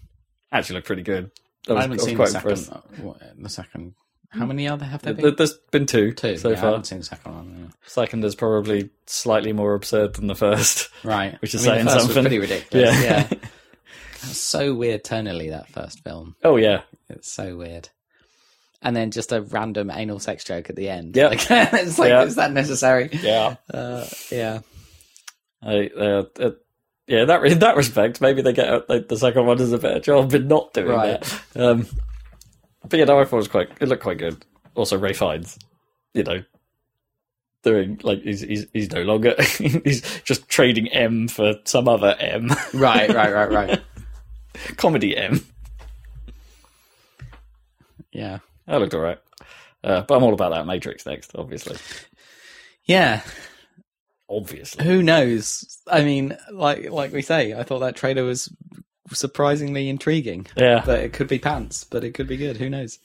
Actually, 0.50 0.76
looked 0.76 0.86
pretty 0.86 1.02
good. 1.02 1.30
I 1.68 1.72
I 1.72 1.82
haven't 1.82 1.92
I 1.92 1.94
was 1.94 2.04
seen 2.04 2.16
the 2.18 2.26
second. 2.26 2.68
uh, 2.72 3.14
the 3.38 3.48
second. 3.48 3.94
How 4.32 4.46
many 4.46 4.66
other 4.66 4.84
have 4.86 5.02
there 5.02 5.12
been? 5.14 5.34
There's 5.36 5.54
been 5.70 5.84
two, 5.86 6.12
Two 6.12 6.36
so 6.38 6.50
yeah, 6.50 6.56
I 6.56 6.60
haven't 6.60 6.86
seen 6.86 6.98
the 6.98 7.04
second 7.04 7.34
one. 7.34 7.72
Second 7.86 8.24
is 8.24 8.34
probably 8.34 8.88
slightly 9.06 9.52
more 9.52 9.74
absurd 9.74 10.14
than 10.14 10.26
the 10.26 10.34
first. 10.34 10.88
Right, 11.04 11.40
Which 11.42 11.54
is 11.54 11.66
I 11.68 11.76
mean, 11.78 11.86
saying 11.88 12.00
something. 12.00 12.22
pretty 12.22 12.38
ridiculous. 12.38 12.94
Yeah. 13.02 13.02
Yeah, 13.02 13.28
That's 14.22 14.38
so 14.38 14.72
weird 14.74 15.04
tonally 15.04 15.50
that 15.50 15.68
first 15.68 16.02
film. 16.02 16.36
Oh 16.42 16.56
yeah, 16.56 16.82
It's 17.10 17.30
so 17.30 17.56
weird. 17.56 17.88
And 18.80 18.96
then 18.96 19.10
just 19.10 19.32
a 19.32 19.42
random 19.42 19.90
anal 19.90 20.18
sex 20.18 20.44
joke 20.44 20.70
at 20.70 20.76
the 20.76 20.88
end. 20.88 21.14
Yeah. 21.16 21.28
like, 21.28 21.46
it's 21.50 21.98
like, 21.98 22.08
Yeah. 22.08 22.22
is 22.24 22.36
that 22.36 22.52
necessary? 22.52 23.10
yeah. 23.12 23.56
Uh, 23.72 24.06
yeah. 24.30 24.60
I, 25.62 25.88
uh, 25.96 26.24
uh, 26.40 26.50
yeah, 27.06 27.24
that 27.26 27.44
in 27.44 27.58
that 27.60 27.76
respect, 27.76 28.20
maybe 28.20 28.42
they 28.42 28.52
get 28.54 28.68
uh, 28.68 29.00
the 29.08 29.16
second 29.18 29.44
one 29.46 29.58
does 29.58 29.72
a 29.72 29.78
better 29.78 30.00
job 30.00 30.32
in 30.34 30.48
not 30.48 30.72
doing 30.72 30.88
Right. 30.88 31.20
that. 31.20 31.62
Um, 31.62 31.86
but 32.88 32.98
yeah, 32.98 33.04
no, 33.04 33.20
I 33.20 33.24
thought 33.24 33.36
it 33.36 33.38
was 33.38 33.48
quite. 33.48 33.70
It 33.80 33.88
looked 33.88 34.02
quite 34.02 34.18
good. 34.18 34.44
Also, 34.74 34.98
Ralph 34.98 35.16
Fiennes, 35.16 35.58
you 36.14 36.22
know, 36.22 36.42
doing 37.62 38.00
like 38.02 38.22
he's 38.22 38.40
he's, 38.40 38.66
he's 38.72 38.90
no 38.90 39.02
longer 39.02 39.34
he's 39.58 40.02
just 40.22 40.48
trading 40.48 40.88
M 40.88 41.28
for 41.28 41.54
some 41.64 41.88
other 41.88 42.16
M, 42.18 42.48
Right, 42.74 43.08
right, 43.12 43.32
right, 43.32 43.50
right. 43.50 43.80
comedy 44.76 45.16
M. 45.16 45.44
Yeah. 48.12 48.38
That 48.66 48.80
looked 48.80 48.94
alright. 48.94 49.18
Uh, 49.82 50.02
but 50.02 50.16
I'm 50.16 50.22
all 50.22 50.34
about 50.34 50.52
that 50.52 50.66
Matrix 50.66 51.06
next, 51.06 51.32
obviously. 51.34 51.76
Yeah. 52.84 53.22
Obviously, 54.28 54.84
Who 54.84 55.02
knows? 55.02 55.78
I 55.90 56.02
mean, 56.04 56.36
like 56.50 56.90
like 56.90 57.12
we 57.12 57.22
say, 57.22 57.52
I 57.54 57.62
thought 57.64 57.80
that 57.80 57.96
trailer 57.96 58.24
was 58.24 58.50
surprisingly 59.14 59.88
intriguing. 59.88 60.46
yeah. 60.56 60.82
But 60.84 61.00
it 61.00 61.12
could 61.12 61.28
be 61.28 61.38
pants, 61.38 61.84
but 61.84 62.04
it 62.04 62.12
could 62.14 62.26
be 62.28 62.36
good. 62.36 62.56
Who 62.56 62.68
knows? 62.70 62.98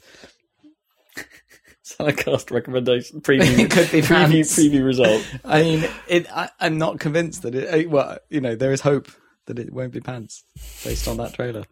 Cast 2.17 2.51
recommendation 2.51 3.21
preview. 3.21 3.59
It 3.59 3.71
could 3.71 3.89
be 3.91 4.01
preview, 4.01 4.07
pants. 4.29 4.59
preview 4.59 4.85
result. 4.85 5.25
I 5.45 5.61
mean, 5.63 5.89
it. 6.07 6.27
I, 6.35 6.49
I'm 6.59 6.77
not 6.77 6.99
convinced 6.99 7.41
that 7.43 7.55
it. 7.55 7.85
uh, 7.85 7.89
Well, 7.89 8.17
you 8.29 8.41
know, 8.41 8.55
there 8.55 8.73
is 8.73 8.81
hope 8.81 9.09
that 9.45 9.57
it 9.57 9.71
won't 9.73 9.93
be 9.93 10.01
pants 10.01 10.43
based 10.83 11.07
on 11.07 11.17
that 11.17 11.33
trailer. 11.33 11.63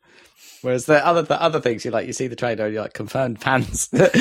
Whereas 0.62 0.86
the 0.86 1.06
other 1.06 1.22
the 1.22 1.40
other 1.40 1.60
things 1.60 1.84
you 1.86 1.92
like, 1.92 2.08
you 2.08 2.14
see 2.14 2.28
the 2.28 2.36
trailer, 2.36 2.68
you're 2.68 2.82
like 2.84 2.94
confirmed 2.94 3.42
pants. 3.42 3.88
don't, 3.90 4.14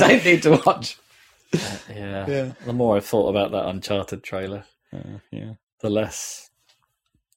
don't 0.00 0.24
need 0.24 0.42
to 0.44 0.60
watch. 0.64 0.98
Yeah. 1.88 2.26
Yeah. 2.28 2.52
The 2.64 2.72
more 2.72 2.96
I've 2.96 3.06
thought 3.06 3.28
about 3.28 3.52
that 3.52 3.68
Uncharted 3.68 4.24
trailer, 4.24 4.64
Uh, 4.92 5.18
yeah. 5.30 5.52
the 5.80 5.90
less 5.90 6.50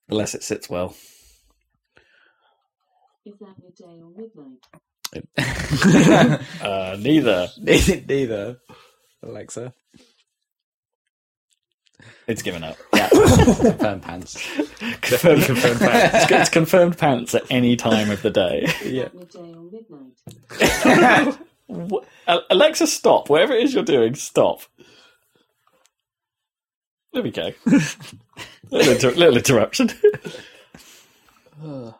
the 0.07 0.15
less 0.15 0.33
it 0.33 0.41
sits 0.43 0.69
well. 0.69 0.95
Is 3.29 3.37
that 3.41 3.55
midday 3.61 4.01
or 4.01 4.09
midnight? 4.17 4.65
Uh, 6.63 6.95
neither. 6.99 7.47
neither, 7.59 8.01
neither. 8.07 8.57
Alexa. 9.21 9.71
It's 12.27 12.41
given 12.41 12.63
up. 12.63 12.75
Yeah. 12.95 13.09
confirmed 13.09 14.01
pants. 14.01 14.47
confirmed, 15.01 15.43
confirmed 15.43 15.79
pants. 15.79 16.15
It's, 16.23 16.31
it's 16.31 16.49
confirmed 16.49 16.97
pants 16.97 17.35
at 17.35 17.43
any 17.51 17.75
time 17.75 18.09
of 18.09 18.23
the 18.23 18.31
day. 18.31 18.65
Yeah. 18.83 19.09
midday 19.13 19.53
or 19.53 19.69
midnight? 19.69 21.37
Alexa, 22.49 22.87
stop. 22.87 23.29
Whatever 23.29 23.53
it 23.53 23.63
is 23.65 23.75
you're 23.75 23.83
doing, 23.83 24.15
stop. 24.15 24.61
There 27.13 27.21
we 27.21 27.29
go. 27.29 27.51
little, 28.71 28.91
inter- 28.93 29.11
little 29.11 29.37
interruption. 29.37 29.91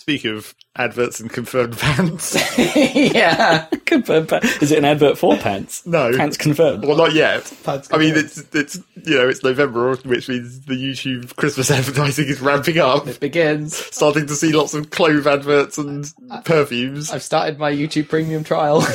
Speaking 0.00 0.34
of 0.34 0.54
adverts 0.76 1.20
and 1.20 1.30
confirmed 1.30 1.76
pants, 1.76 2.34
yeah. 2.58 3.66
confirmed 3.84 4.30
pants. 4.30 4.62
Is 4.62 4.72
it 4.72 4.78
an 4.78 4.86
advert 4.86 5.18
for 5.18 5.36
pants? 5.36 5.86
No. 5.86 6.16
Pants 6.16 6.38
confirmed. 6.38 6.86
well, 6.86 6.96
not 6.96 7.12
yet. 7.12 7.52
Pants 7.64 7.90
I 7.92 7.98
mean, 7.98 8.16
it's 8.16 8.38
it's 8.54 8.76
you 9.04 9.18
know 9.18 9.28
it's 9.28 9.44
November, 9.44 9.94
which 9.96 10.26
means 10.30 10.62
the 10.62 10.72
YouTube 10.72 11.36
Christmas 11.36 11.70
advertising 11.70 12.28
is 12.28 12.40
ramping 12.40 12.78
up. 12.78 13.06
It 13.06 13.20
begins. 13.20 13.76
Starting 13.76 14.26
to 14.26 14.34
see 14.34 14.52
lots 14.54 14.72
of 14.72 14.88
clove 14.88 15.26
adverts 15.26 15.76
and 15.76 16.10
perfumes 16.46 17.10
I've 17.10 17.22
started 17.22 17.58
my 17.58 17.70
YouTube 17.70 18.08
premium 18.08 18.42
trial. 18.42 18.80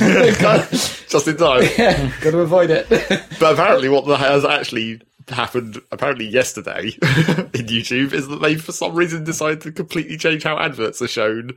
just 1.06 1.28
in 1.28 1.38
time. 1.38 1.70
yeah, 1.78 2.12
got 2.22 2.32
to 2.32 2.40
avoid 2.40 2.72
it. 2.72 2.90
But 2.90 3.54
apparently, 3.54 3.90
what 3.90 4.08
the 4.08 4.18
has 4.18 4.44
actually 4.44 5.02
happened, 5.30 5.82
apparently 5.92 6.26
yesterday 6.26 6.86
in 7.02 7.66
YouTube, 7.68 8.14
is 8.14 8.28
that 8.28 8.42
they, 8.42 8.56
for 8.56 8.72
some 8.72 8.96
reason, 8.96 9.24
decided 9.24 9.62
to 9.62 9.72
completely 9.72 10.18
change 10.18 10.44
how 10.44 10.58
adverts 10.58 11.02
are 11.02 11.08
shown. 11.08 11.52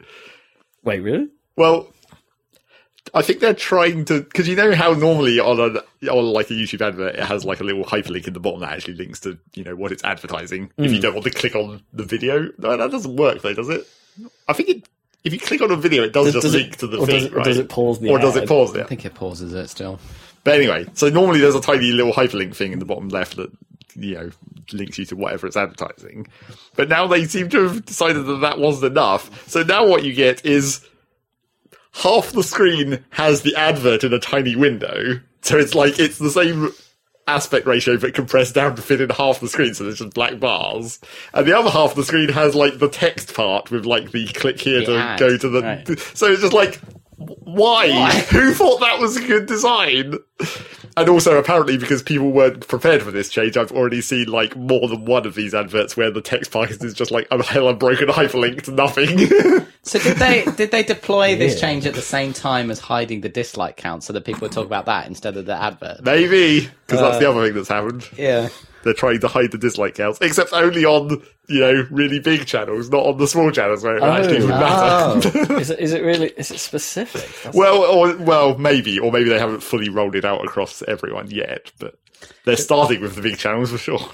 Wait, 0.85 1.01
really? 1.01 1.29
Well, 1.57 1.93
I 3.15 3.23
think 3.23 3.41
they're 3.41 3.55
trying 3.55 4.05
to 4.07 4.21
because 4.21 4.47
you 4.49 4.55
know 4.57 4.75
how 4.75 4.93
normally 4.93 5.41
on 5.41 5.59
a 5.59 6.09
on 6.11 6.25
like 6.27 6.51
a 6.51 6.53
YouTube 6.55 6.83
advert 6.87 7.15
it 7.15 7.25
has 7.25 7.43
like 7.45 7.61
a 7.61 7.65
little 7.65 7.83
hyperlink 7.85 8.27
in 8.27 8.35
the 8.35 8.41
bottom 8.41 8.61
that 8.61 8.71
actually 8.73 8.95
links 8.95 9.21
to 9.21 9.39
you 9.55 9.65
know 9.65 9.75
what 9.75 9.93
it's 9.93 10.05
advertising. 10.05 10.71
If 10.77 10.89
Hmm. 10.91 10.95
you 10.95 11.01
don't 11.01 11.15
want 11.15 11.25
to 11.25 11.31
click 11.31 11.55
on 11.55 11.83
the 11.93 12.05
video, 12.05 12.51
no, 12.59 12.77
that 12.77 12.91
doesn't 12.91 13.17
work 13.17 13.41
though, 13.43 13.55
does 13.55 13.71
it? 13.71 13.87
I 14.47 14.53
think 14.53 14.69
it. 14.69 14.89
If 15.25 15.33
you 15.33 15.41
click 15.41 15.63
on 15.63 15.71
a 15.71 15.77
video, 15.77 16.05
it 16.05 16.13
does, 16.13 16.27
Does- 16.27 16.35
just 16.35 16.45
does 16.45 16.55
it- 16.55 16.59
link 16.59 16.77
to 16.77 16.87
the 16.87 16.99
or 16.99 17.07
thing, 17.07 17.15
does 17.17 17.25
it- 17.25 17.33
right? 17.33 17.45
does 17.45 17.59
it 17.59 17.69
pause 17.69 17.99
the 17.99 18.09
or 18.11 18.19
does 18.19 18.37
it 18.37 18.43
ad? 18.43 18.49
pause 18.49 18.77
I 18.77 18.83
think 18.85 19.05
it 19.05 19.15
pauses 19.15 19.53
it 19.55 19.69
still. 19.69 19.99
But 20.45 20.55
anyway, 20.55 20.87
so 20.95 21.09
normally 21.09 21.41
there's 21.41 21.55
a 21.55 21.61
tiny 21.61 21.93
little 21.93 22.13
hyperlink 22.13 22.55
thing 22.55 22.73
in 22.73 22.79
the 22.79 22.85
bottom 22.85 23.09
left 23.09 23.37
that 23.37 23.51
you 23.95 24.15
know 24.15 24.31
links 24.73 24.99
you 24.99 25.05
to 25.07 25.17
whatever 25.17 25.47
it's 25.47 25.57
advertising. 25.57 26.27
But 26.77 26.89
now 26.89 27.07
they 27.07 27.25
seem 27.25 27.49
to 27.51 27.63
have 27.69 27.85
decided 27.85 28.27
that 28.27 28.41
that 28.43 28.59
wasn't 28.59 28.93
enough. 28.93 29.49
So 29.49 29.63
now 29.63 29.87
what 29.87 30.05
you 30.05 30.13
get 30.15 30.45
is 30.47 30.87
half 31.93 32.33
the 32.33 32.43
screen 32.43 33.05
has 33.11 33.43
the 33.43 33.57
advert 33.57 34.05
in 34.05 34.13
a 34.13 34.19
tiny 34.21 34.57
window. 34.57 35.21
So 35.43 35.59
it's 35.59 35.75
like 35.75 35.99
it's 35.99 36.19
the 36.19 36.31
same 36.31 36.71
aspect 37.27 37.67
ratio 37.67 37.99
but 37.99 38.15
compressed 38.15 38.55
down 38.55 38.75
to 38.75 38.81
fit 38.81 39.03
in 39.03 39.11
half 39.11 39.39
the 39.41 39.49
screen 39.49 39.75
so 39.75 39.85
there's 39.85 39.99
just 39.99 40.15
black 40.15 40.41
bars 40.41 40.99
and 41.35 41.47
the 41.47 41.55
other 41.55 41.69
half 41.69 41.91
of 41.91 41.97
the 41.97 42.03
screen 42.03 42.31
has 42.31 42.55
like 42.55 42.79
the 42.79 42.89
text 42.89 43.35
part 43.35 43.71
with 43.71 43.85
like 43.85 44.13
the 44.13 44.27
click 44.29 44.59
here 44.59 44.81
The 44.81 44.87
to 44.87 44.97
ad, 44.99 45.19
go 45.19 45.37
to 45.37 45.49
the 45.51 45.61
right. 45.61 45.87
so 46.17 46.29
it's 46.29 46.41
just 46.41 46.55
like 46.55 46.81
why? 47.19 47.91
Who 48.31 48.53
thought 48.55 48.81
that 48.81 48.99
was 48.99 49.17
a 49.17 49.27
good 49.27 49.47
design? 49.47 50.15
And 50.97 51.09
also, 51.09 51.39
apparently, 51.39 51.77
because 51.79 52.03
people 52.03 52.31
weren't 52.33 52.67
prepared 52.67 53.03
for 53.03 53.11
this 53.11 53.29
change, 53.29 53.57
I've 53.57 53.71
already 53.73 54.01
seen 54.01 54.27
like 54.29 54.57
more 54.57 54.89
than 54.89 55.05
one 55.05 55.27
of 55.27 55.35
these 55.35 55.55
adverts 55.55 55.97
where 55.97 56.11
the 56.11 56.21
text 56.21 56.51
part 56.51 56.71
is 56.71 56.95
just 56.95 57.11
like 57.11 57.29
a 57.31 57.43
hell 57.45 57.69
unbroken 57.69 58.09
hyperlink 58.09 58.63
to 58.63 58.73
nothing. 58.73 59.29
So 59.85 59.99
did 59.99 60.19
they 60.19 60.45
did 60.45 60.71
they 60.71 60.83
deploy 60.83 61.35
this 61.37 61.59
change 61.59 61.87
at 61.87 61.95
the 61.95 62.03
same 62.03 62.35
time 62.35 62.71
as 62.71 62.79
hiding 62.79 63.23
the 63.23 63.31
dislike 63.31 63.79
count 63.79 64.05
so 64.05 64.13
that 64.13 64.23
people 64.27 64.43
would 64.43 64.53
talk 64.53 64.67
about 64.67 64.85
that 64.85 65.07
instead 65.07 65.39
of 65.39 65.47
the 65.47 65.55
advert? 65.55 66.05
Maybe 66.05 66.69
because 66.87 67.01
that's 67.01 67.17
Uh, 67.17 67.21
the 67.21 67.31
other 67.31 67.47
thing 67.47 67.55
that's 67.55 67.69
happened. 67.69 68.07
Yeah. 68.15 68.49
They're 68.89 68.95
trying 68.95 69.21
to 69.21 69.29
hide 69.29 69.51
the 69.51 69.59
dislike 69.59 69.97
counts, 69.97 70.19
except 70.23 70.55
only 70.55 70.87
on 70.87 71.23
you 71.47 71.61
know 71.61 71.87
really 71.91 72.21
big 72.21 72.47
channels, 72.47 72.89
not 72.89 73.05
on 73.05 73.19
the 73.19 73.29
small 73.29 73.51
channels 73.51 73.85
where 73.85 73.99
it 73.99 74.03
oh. 74.03 74.11
actually 74.11 74.41
would 74.41 74.49
matter. 74.49 75.29
Oh. 75.29 75.57
is 75.59 75.69
it 75.69 75.79
is 75.79 75.93
it 75.93 76.03
really 76.03 76.29
is 76.39 76.51
it 76.51 76.59
specific? 76.59 77.21
That's- 77.21 77.55
Well, 77.55 77.83
or 77.83 78.17
well, 78.17 78.57
maybe, 78.57 78.99
or 78.99 79.13
maybe 79.13 79.29
they 79.29 79.39
haven't 79.39 79.63
fully 79.63 79.91
rolled 79.91 80.15
it 80.15 80.25
out 80.25 80.43
across 80.43 80.83
everyone 80.89 81.31
yet, 81.31 81.71
but 81.79 81.99
they're 82.47 82.57
starting 82.57 83.03
with 83.03 83.15
the 83.15 83.21
big 83.21 83.37
channels 83.37 83.73
for 83.73 83.77
sure. 83.79 84.01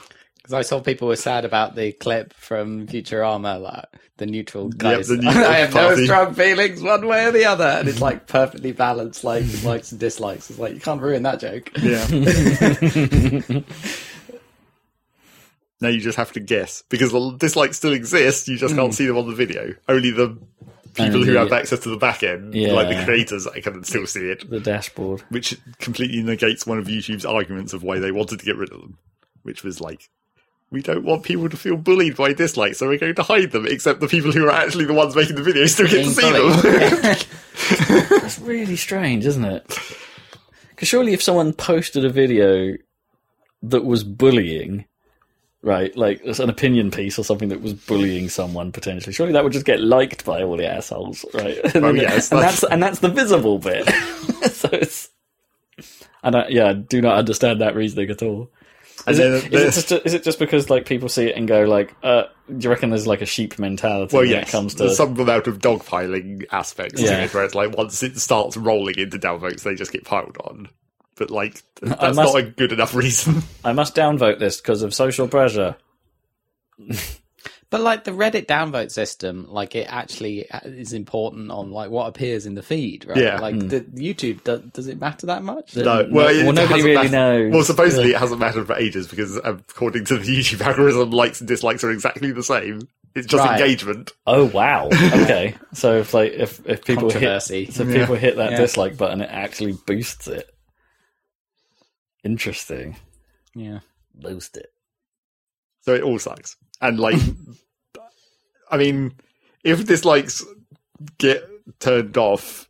Because 0.45 0.53
I 0.53 0.61
saw 0.61 0.81
people 0.81 1.09
were 1.09 1.17
sad 1.17 1.47
about 1.47 1.75
the 1.75 1.93
clip 1.93 2.35
from 2.35 2.87
Futurama, 2.87 3.59
like 3.63 3.87
the 4.19 4.27
neutral 4.27 4.69
guys. 4.69 5.09
the 5.09 5.17
neutral 5.23 5.43
I 5.43 5.55
have 5.55 5.71
party. 5.71 6.03
no 6.03 6.05
strong 6.05 6.35
feelings 6.35 6.83
one 6.83 7.07
way 7.07 7.25
or 7.25 7.33
the 7.33 7.47
other, 7.47 7.65
and 7.65 7.89
it's 7.89 8.03
like 8.03 8.27
perfectly 8.27 8.73
balanced, 8.73 9.25
like 9.25 9.45
likes 9.65 9.91
and 9.91 9.99
dislikes. 9.99 10.51
It's 10.51 10.59
like 10.59 10.75
you 10.75 10.81
can't 10.81 11.01
ruin 11.01 11.23
that 11.23 11.41
joke. 11.41 11.71
Yeah. 11.81 13.61
Now 15.85 15.91
you 15.91 16.01
just 16.01 16.17
have 16.17 16.33
to 16.33 16.41
guess 16.41 16.83
because 16.89 17.13
the 17.13 17.37
dislikes 17.39 17.77
still 17.77 17.93
exist. 17.93 18.49
You 18.49 18.57
just 18.57 18.75
can't 18.75 18.89
hmm. 18.89 18.93
see 18.93 19.07
them 19.07 19.19
on 19.19 19.29
the 19.29 19.35
video. 19.35 19.75
Only 19.89 20.11
the 20.11 20.37
people 20.95 21.17
Only- 21.17 21.27
who 21.29 21.35
have 21.35 21.53
access 21.53 21.81
to 21.81 21.91
the 21.91 21.97
back 21.97 22.23
end, 22.23 22.55
Yeah. 22.55 22.73
like 22.73 22.89
the 22.89 23.05
creators, 23.05 23.47
I 23.47 23.61
can 23.61 23.85
still 23.85 24.07
see 24.07 24.31
it. 24.31 24.49
the 24.49 24.61
dashboard. 24.61 25.23
Which 25.29 25.59
completely 25.79 26.23
negates 26.23 26.67
one 26.67 26.79
of 26.79 26.87
YouTube's 26.87 27.25
arguments 27.25 27.73
of 27.73 27.83
why 27.83 27.99
they 27.99 28.13
wanted 28.13 28.41
to 28.41 28.45
get 28.45 28.57
rid 28.57 28.73
of 28.73 28.81
them, 28.81 28.99
which 29.43 29.63
was 29.63 29.81
like. 29.81 30.11
We 30.71 30.83
don't 30.83 31.05
want 31.05 31.23
people 31.23 31.49
to 31.49 31.57
feel 31.57 31.77
bullied 31.77 32.17
by 32.17 32.33
dislikes, 32.33 32.79
so 32.79 32.89
we're 32.89 32.99
going 32.99 33.15
to 33.15 33.23
hide 33.23 33.53
them. 33.53 33.65
Except 33.65 34.01
the 34.01 34.09
people 34.09 34.33
who 34.33 34.47
are 34.47 34.51
actually 34.51 34.87
the 34.87 34.95
ones 34.95 35.15
making 35.15 35.37
the 35.37 35.43
videos 35.43 35.69
still 35.69 35.87
get 35.87 36.05
to 36.05 36.11
see 36.11 36.23
bullied. 36.23 36.59
them. 36.63 38.09
That's 38.21 38.41
really 38.41 38.75
strange, 38.75 39.25
isn't 39.25 39.45
it? 39.45 39.79
Because 40.71 40.89
surely, 40.89 41.13
if 41.13 41.23
someone 41.23 41.53
posted 41.53 42.05
a 42.05 42.09
video 42.09 42.77
that 43.63 43.85
was 43.85 44.03
bullying, 44.03 44.87
right, 45.65 45.97
like 45.97 46.21
an 46.25 46.49
opinion 46.51 46.91
piece 46.91 47.19
or 47.19 47.25
something 47.25 47.49
that 47.49 47.61
was 47.63 47.73
bullying 47.73 48.29
someone 48.29 48.71
potentially, 48.71 49.13
surely 49.13 49.33
that 49.33 49.43
would 49.43 49.53
just 49.53 49.67
get 49.67 49.81
liked 49.81 50.25
by 50.25 50.43
all 50.43 50.57
the 50.57 50.67
assholes, 50.71 51.25
right? 51.35 51.59
And, 51.75 51.85
Oh, 51.85 51.93
then- 51.93 51.97
yes, 51.97 52.31
and 52.31 52.41
that's- 52.41 52.61
that's 52.61 52.73
and 52.73 52.83
that's 52.83 52.99
the 53.01 53.09
visible 53.09 53.59
bit. 53.59 53.89
so 54.53 54.69
it's. 54.73 55.11
I 56.23 56.31
don't, 56.31 56.51
yeah, 56.51 56.69
I 56.69 56.73
do 56.75 57.03
not 57.03 57.17
understand 57.19 57.61
that 57.61 57.75
reasoning 57.75 58.11
at 58.11 58.23
all. 58.23 58.51
Is, 59.07 59.19
it, 59.19 59.53
is, 59.53 59.77
it 59.77 59.89
just, 59.89 59.93
is 60.07 60.15
it 60.15 60.23
just 60.23 60.39
because 60.39 60.71
like 60.71 60.87
people 60.87 61.11
see 61.11 61.27
it 61.27 61.37
and 61.37 61.47
go 61.47 61.65
like, 61.65 61.95
uh, 62.03 62.25
do 62.49 62.57
you 62.65 62.71
reckon 62.71 62.89
there's 62.91 63.07
like 63.07 63.21
a 63.21 63.27
sheep 63.27 63.59
mentality 63.59 64.15
Well, 64.17 64.23
when 64.23 64.31
yes, 64.31 64.49
it 64.49 64.53
comes 64.53 64.75
to 64.77 64.85
there's 64.85 64.97
some 64.97 65.19
amount 65.19 65.47
of 65.47 65.59
dogpiling 65.59 66.45
aspects 66.53 67.03
Yeah. 67.03 67.17
to 67.19 67.23
it, 67.25 67.35
where 67.35 67.45
it's 67.45 67.55
like 67.55 67.77
once 67.77 68.03
it 68.03 68.17
starts 68.19 68.57
rolling 68.57 68.95
into 68.97 69.19
downvotes, 69.19 69.63
they 69.65 69.75
just 69.75 69.93
get 69.93 70.05
piled 70.05 70.39
on. 70.45 70.69
But 71.17 71.31
like, 71.31 71.63
that's 71.83 72.17
must- 72.17 72.35
not 72.35 72.37
a 72.37 72.43
good 72.43 72.73
enough 72.73 72.95
reason. 72.95 73.43
I 73.65 73.73
must 73.73 73.95
downvote 73.95 74.39
this 74.39 74.61
because 74.61 74.83
of 74.83 74.93
social 74.95 75.29
pressure. 75.29 75.77
But 77.71 77.81
like 77.81 78.05
the 78.05 78.13
Reddit 78.13 78.47
downvote 78.47 78.93
system, 78.93 79.47
like 79.51 79.75
it 79.75 79.87
actually 79.91 80.49
uh, 80.49 80.61
is 80.65 80.93
important 80.93 81.51
on 81.51 81.73
like 81.73 81.91
what 81.91 82.07
appears 82.07 82.47
in 82.47 82.55
the 82.55 82.63
feed, 82.63 83.05
right? 83.07 83.17
Yeah. 83.17 83.41
Like 83.41 83.59
the 83.59 83.81
YouTube, 83.81 84.45
does, 84.45 84.61
does 84.73 84.87
it 84.87 85.01
matter 85.01 85.27
that 85.27 85.43
much? 85.43 85.75
no, 85.75 85.83
No- 85.83 86.09
well, 86.13 86.29
it 86.29 86.45
well, 86.45 86.53
nobody 86.53 86.83
really 86.83 86.95
mattered- 86.95 87.11
knows. 87.13 87.53
Well, 87.53 87.65
supposedly 87.65 88.11
it 88.11 88.17
hasn't 88.19 88.39
mattered 88.39 88.67
for 88.69 88.75
ages 88.77 89.09
because 89.09 89.37
according 89.43 90.05
to 90.07 90.19
the 90.19 90.37
YouTube 90.39 90.61
algorithm, 90.61 91.11
likes 91.11 91.41
and 91.41 91.49
dislikes 91.49 91.83
are 91.83 91.91
exactly 91.91 92.31
the 92.31 92.45
same. 92.45 92.87
It's 93.17 93.27
just 93.27 93.45
Right. 93.45 93.61
engagement. 93.61 94.13
Oh 94.27 94.45
wow. 94.47 94.87
Okay. 94.93 95.57
so 95.73 95.97
if 95.99 96.15
like 96.15 96.33
if 96.33 96.65
if 96.69 96.85
people 96.85 97.11
hit 97.11 97.43
so 97.43 97.55
if 97.55 97.77
Yeah. 97.79 97.87
people 98.01 98.15
hit 98.17 98.37
that 98.37 98.53
Yeah. 98.53 98.59
dislike 98.61 98.97
button, 98.97 99.21
it 99.21 99.31
actually 99.33 99.73
boosts 99.87 100.29
it. 100.29 100.54
Interesting. 102.25 102.97
Yeah. 103.55 103.81
Boost 104.15 104.57
it. 104.57 104.73
So 105.83 105.95
it 105.95 106.03
all 106.03 106.19
sucks. 106.19 106.57
And 106.81 106.99
like, 106.99 107.21
I 108.71 108.77
mean, 108.77 109.13
if 109.63 109.87
dislikes 109.87 110.45
get 111.19 111.45
turned 111.81 112.17
off 112.17 112.69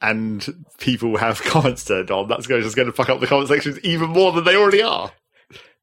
and 0.00 0.46
people 0.78 1.16
have 1.18 1.42
comments 1.42 1.84
turned 1.84 2.10
on, 2.10 2.28
that's 2.28 2.46
going- 2.46 2.62
just 2.62 2.76
going 2.76 2.86
to 2.86 2.92
fuck 2.92 3.08
up 3.10 3.20
the 3.20 3.26
comment 3.26 3.48
sections 3.48 3.78
even 3.80 4.10
more 4.10 4.32
than 4.32 4.44
they 4.44 4.56
already 4.56 4.82
are. 4.82 5.12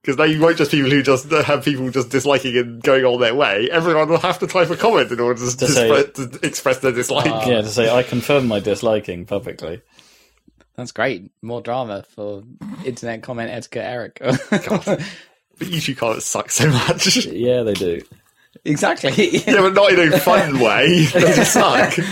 Because 0.01 0.17
now 0.17 0.23
you 0.23 0.41
won't 0.41 0.57
just 0.57 0.71
people 0.71 0.89
who 0.89 1.03
just 1.03 1.31
uh, 1.31 1.43
have 1.43 1.63
people 1.63 1.88
just 1.91 2.10
disliking 2.10 2.57
and 2.57 2.81
going 2.81 3.05
on 3.05 3.19
their 3.21 3.36
way. 3.36 3.69
Everyone 3.71 4.10
will 4.10 4.17
have 4.17 4.39
to 4.39 4.47
type 4.47 4.71
a 4.71 4.75
comment 4.75 5.12
in 5.12 5.19
order 5.19 5.39
to, 5.39 5.57
To 5.57 5.67
say- 5.67 5.88
display- 6.05 6.25
to 6.27 6.39
express 6.47 6.79
their 6.79 6.91
dislike. 6.91 7.25
yeah, 7.47 7.62
to 7.62 7.67
say 7.67 7.88
I 7.88 8.01
confirm 8.01 8.47
my 8.47 8.60
disliking 8.60 9.27
publicly. 9.27 9.81
That's 10.75 10.91
great. 10.91 11.31
More 11.41 11.62
drama 11.62 12.03
for 12.15 12.43
internet 12.86 13.23
comment 13.23 13.51
etiquette, 13.51 13.84
Erik. 13.86 14.21
But 15.60 15.67
YouTube 15.67 15.97
comments 15.97 16.25
suck 16.25 16.49
so 16.49 16.69
much. 16.69 17.25
Yeah, 17.27 17.62
they 17.62 17.73
do. 17.73 18.01
exactly. 18.65 19.12
yeah, 19.38 19.62
but 19.62 19.73
not 19.73 19.91
in 19.93 20.12
a 20.12 20.19
fun 20.19 20.60
way. 20.60 21.05
They 21.13 21.19
just 21.21 21.53
suck. 21.53 21.95
You 21.97 22.05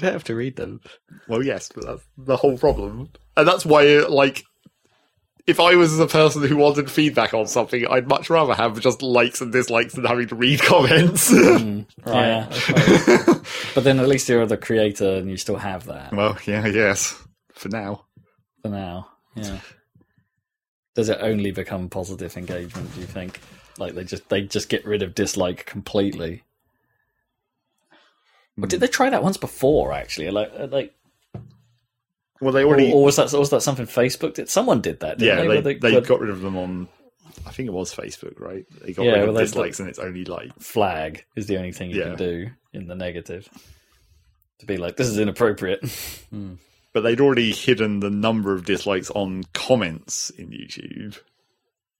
don't 0.00 0.12
have 0.12 0.24
to 0.24 0.34
read 0.34 0.56
them. 0.56 0.80
Well, 1.28 1.44
yes, 1.44 1.70
but 1.72 1.84
that's 1.84 2.02
the 2.18 2.36
whole 2.36 2.58
problem. 2.58 3.10
And 3.36 3.46
that's 3.46 3.64
why, 3.64 3.84
like, 4.08 4.44
if 5.46 5.60
I 5.60 5.76
was 5.76 5.96
the 5.96 6.08
person 6.08 6.42
who 6.42 6.56
wanted 6.56 6.90
feedback 6.90 7.32
on 7.32 7.46
something, 7.46 7.86
I'd 7.88 8.08
much 8.08 8.28
rather 8.28 8.54
have 8.54 8.80
just 8.80 9.02
likes 9.02 9.40
and 9.40 9.52
dislikes 9.52 9.94
than 9.94 10.04
having 10.04 10.26
to 10.28 10.34
read 10.34 10.60
comments. 10.62 11.30
Mm, 11.32 11.86
right. 12.04 12.48
Yeah. 12.68 13.34
but 13.76 13.84
then 13.84 14.00
at 14.00 14.08
least 14.08 14.28
you're 14.28 14.44
the 14.46 14.56
creator 14.56 15.10
and 15.14 15.30
you 15.30 15.36
still 15.36 15.56
have 15.58 15.86
that 15.86 16.12
well, 16.12 16.36
yeah, 16.44 16.66
yes. 16.66 17.22
For 17.56 17.68
now. 17.68 18.04
for 18.62 18.68
now. 18.68 19.08
Yeah. 19.34 19.58
Does 20.94 21.08
it 21.10 21.18
only 21.20 21.50
become 21.50 21.88
positive 21.90 22.36
engagement, 22.36 22.94
do 22.94 23.00
you 23.00 23.06
think? 23.06 23.40
Like 23.78 23.94
they 23.94 24.04
just 24.04 24.28
they 24.30 24.42
just 24.42 24.68
get 24.70 24.84
rid 24.86 25.02
of 25.02 25.14
dislike 25.14 25.66
completely. 25.66 26.42
But 28.56 28.70
did 28.70 28.80
they 28.80 28.86
try 28.86 29.10
that 29.10 29.22
once 29.22 29.36
before? 29.36 29.92
Actually, 29.92 30.30
like 30.30 30.50
uh, 30.58 30.68
like, 30.70 30.94
Well, 32.40 32.52
they 32.52 32.62
or, 32.62 32.68
already. 32.68 32.92
or 32.92 33.04
was 33.04 33.16
that 33.16 33.32
or 33.34 33.40
was 33.40 33.50
that 33.50 33.60
something 33.62 33.86
Facebook 33.86 34.34
did? 34.34 34.48
Someone 34.48 34.80
did 34.80 35.00
that. 35.00 35.18
Didn't 35.18 35.28
yeah, 35.36 35.42
they? 35.42 35.60
they, 35.60 35.74
Where 35.78 36.00
they, 36.00 36.06
got 36.06 36.20
rid 36.20 36.30
of 36.30 36.40
them 36.40 36.56
on. 36.56 36.88
I 37.46 37.50
think 37.50 37.66
it 37.66 37.72
was 37.72 37.94
Facebook, 37.94 38.40
right? 38.40 38.64
They 38.80 38.94
got 38.94 39.04
Yeah, 39.04 39.12
rid 39.20 39.28
of 39.28 39.34
they- 39.34 39.42
dislikes, 39.42 39.78
and 39.80 39.88
it's 39.90 39.98
only 39.98 40.24
like. 40.24 40.58
flag 40.58 41.24
is 41.36 41.46
the 41.46 41.58
only 41.58 41.72
thing 41.72 41.90
you 41.90 41.98
Yeah. 41.98 42.04
can 42.08 42.16
do 42.16 42.46
in 42.72 42.86
the 42.86 42.94
negative. 42.94 43.46
To 44.60 44.66
be 44.66 44.78
like, 44.78 44.96
this 44.96 45.08
is 45.08 45.18
inappropriate. 45.18 45.80
But 46.96 47.02
they'd 47.02 47.20
already 47.20 47.52
hidden 47.52 48.00
the 48.00 48.08
number 48.08 48.54
of 48.54 48.64
dislikes 48.64 49.10
on 49.10 49.44
comments 49.52 50.30
in 50.30 50.48
YouTube. 50.48 51.20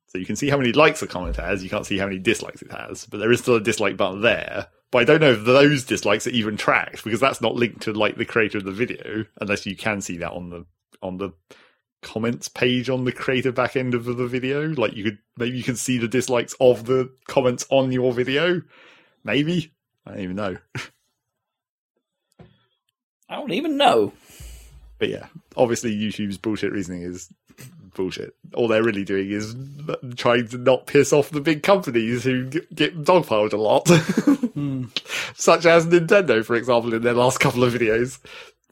So 0.07 0.17
you 0.17 0.25
can 0.25 0.37
see 0.37 0.49
how 0.49 0.57
many 0.57 0.73
likes 0.73 1.03
a 1.03 1.07
comment 1.07 1.37
has. 1.37 1.63
You 1.63 1.69
can't 1.69 1.85
see 1.85 1.99
how 1.99 2.07
many 2.07 2.19
dislikes 2.19 2.63
it 2.63 2.73
has. 2.73 3.05
But 3.05 3.19
there 3.19 3.31
is 3.31 3.41
still 3.41 3.57
a 3.57 3.61
dislike 3.61 3.99
button 3.99 4.23
there. 4.23 4.69
But 4.91 5.03
I 5.03 5.05
don't 5.05 5.21
know 5.21 5.33
if 5.33 5.45
those 5.45 5.85
dislikes 5.85 6.27
are 6.27 6.31
even 6.31 6.57
tracked 6.57 7.05
because 7.05 7.21
that's 7.21 7.43
not 7.43 7.57
linked 7.57 7.83
to 7.83 7.93
like 7.93 8.17
the 8.17 8.25
creator 8.25 8.57
of 8.57 8.65
the 8.65 8.73
video, 8.73 9.27
unless 9.39 9.67
you 9.67 9.77
can 9.77 10.01
see 10.01 10.17
that 10.17 10.33
on 10.33 10.49
the 10.49 10.65
on 11.03 11.19
the 11.19 11.33
comments 12.01 12.49
page 12.49 12.89
on 12.89 13.05
the 13.05 13.13
creator 13.13 13.53
back 13.53 13.77
end 13.77 13.93
of 13.93 14.07
the 14.07 14.27
video. 14.27 14.63
Like 14.69 14.95
you 14.95 15.05
could 15.05 15.19
maybe 15.37 15.59
you 15.59 15.63
can 15.63 15.77
see 15.77 15.99
the 15.99 16.09
dislikes 16.09 16.55
of 16.59 16.87
the 16.87 17.11
comments 17.27 17.67
on 17.69 17.93
your 17.93 18.15
video. 18.15 18.63
Maybe 19.25 19.75
I 20.07 20.13
don't 20.13 20.21
even 20.21 20.37
know. 20.37 20.57
I 23.29 23.35
don't 23.35 23.53
even 23.53 23.77
know. 23.77 24.15
But 24.99 25.09
yeah, 25.11 25.27
obviously 25.57 25.95
YouTube's 25.95 26.39
bullshit 26.39 26.73
reasoning 26.73 27.03
is 27.03 27.29
bullshit. 27.95 28.35
All 28.55 28.69
they're 28.69 28.83
really 28.83 29.05
doing 29.05 29.31
is 29.31 29.55
trying 30.17 30.49
to 30.49 30.59
not 30.59 30.87
piss 30.87 31.13
off 31.13 31.31
the 31.31 31.41
big 31.41 31.63
companies 31.63 32.25
who 32.25 32.45
get- 32.47 33.03
dogpiled 33.05 33.53
a 33.53 33.57
lot, 33.57 33.89
hmm. 33.89 34.85
such 35.35 35.65
as 35.67 35.87
Nintendo, 35.87 36.45
for 36.45 36.57
example, 36.57 36.93
in 36.95 37.03
their 37.03 37.15
last 37.15 37.41
couple 37.41 37.65
of 37.65 37.73
videos. 37.73 38.19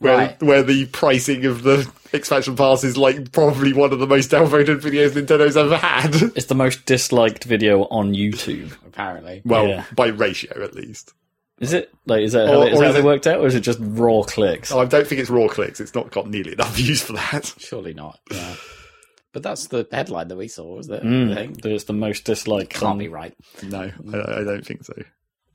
Where, 0.01 0.16
Right. 0.16 0.43
where 0.43 0.62
the 0.64 0.87
pricing 0.87 1.47
of 1.47 1.62
the 1.62 1.89
expansion 2.12 2.57
pass 2.57 2.83
is 2.83 2.97
like 2.97 3.31
probably 3.33 3.72
one 3.72 3.93
of 3.93 4.01
the 4.01 4.09
most 4.09 4.29
downvoted 4.31 4.81
videos 4.81 5.11
Nintendo's 5.12 5.57
ever 5.57 5.77
had. 5.77 6.14
It's 6.35 6.47
the 6.47 6.55
most 6.57 6.85
disliked 6.85 7.45
video 7.45 7.85
on 7.85 8.12
YouTube. 8.12 8.72
Apparently. 8.87 9.41
Well, 9.45 9.68
Yeah. 9.68 9.85
by 9.95 10.09
ratio 10.09 10.62
at 10.64 10.75
least. 10.75 11.14
Is 11.61 11.73
it? 11.73 11.93
Like, 12.07 12.23
is 12.23 12.33
that 12.33 12.49
how, 12.49 12.63
Or- 12.63 12.69
is 12.69 12.75
or 12.79 12.81
that 12.83 12.89
is 12.89 12.93
how 12.95 12.99
it 12.99 13.01
it- 13.01 13.05
worked 13.05 13.27
out, 13.27 13.41
or 13.41 13.47
is 13.47 13.55
it 13.55 13.61
just 13.61 13.79
raw 13.81 14.23
clicks? 14.23 14.73
Oh, 14.73 14.81
I 14.81 14.85
don't 14.87 15.07
think 15.07 15.21
it's 15.21 15.31
raw 15.31 15.47
clicks. 15.49 15.81
It's 15.81 15.95
not 15.95 16.11
got 16.11 16.29
nearly 16.29 16.53
enough 16.53 16.75
views 16.77 17.03
for 17.03 17.13
that. 17.15 17.55
Surely 17.59 17.95
not. 17.95 18.19
Yeah. 18.31 18.55
But 19.33 19.43
that's 19.43 19.67
the 19.69 19.87
headline 19.91 20.29
that 20.29 20.37
we 20.37 20.47
saw, 20.49 20.77
was 20.77 20.89
it? 20.89 21.03
Mm, 21.03 21.61
that 21.63 21.71
it's 21.73 21.85
the 21.85 21.93
most 21.93 22.25
disliked. 22.25 22.71
Can't 22.75 22.85
on- 22.93 22.99
be 22.99 23.09
right. 23.09 23.35
No, 23.63 23.81
I, 24.13 24.41
I 24.41 24.45
don't 24.45 24.65
think 24.67 24.85
so. 24.85 24.95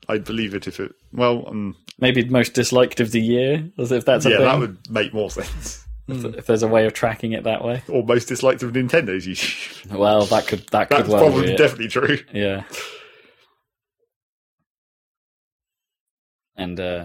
I'd 0.08 0.24
believe 0.24 0.54
it 0.54 0.66
if 0.66 0.80
it. 0.80 0.92
Well, 1.12 1.44
um, 1.46 1.76
Maybe 1.98 2.24
most 2.24 2.54
disliked 2.54 3.00
of 3.00 3.12
the 3.12 3.20
year, 3.20 3.70
as 3.78 3.92
if 3.92 4.04
that's 4.06 4.24
a 4.26 4.30
yeah, 4.30 4.36
thing. 4.38 4.44
that 4.46 4.58
would 4.58 4.90
make 4.90 5.12
more 5.14 5.30
sense. 5.30 5.86
if, 6.08 6.24
if 6.24 6.46
there's 6.46 6.62
a 6.62 6.68
way 6.68 6.86
of 6.86 6.94
tracking 6.94 7.32
it 7.32 7.44
that 7.44 7.62
way. 7.64 7.82
Or 7.88 8.02
most 8.02 8.26
disliked 8.26 8.62
of 8.62 8.72
Nintendo's 8.72 9.26
YouTube. 9.26 9.94
Well, 9.96 10.24
that 10.26 10.46
could 10.46 10.66
that 10.70 10.88
could 10.88 10.98
That's 11.00 11.08
well 11.10 11.24
probably 11.26 11.46
be 11.48 11.52
it. 11.52 11.58
definitely 11.58 11.88
true. 11.88 12.18
Yeah. 12.32 12.64
And 16.60 16.78
uh 16.78 17.04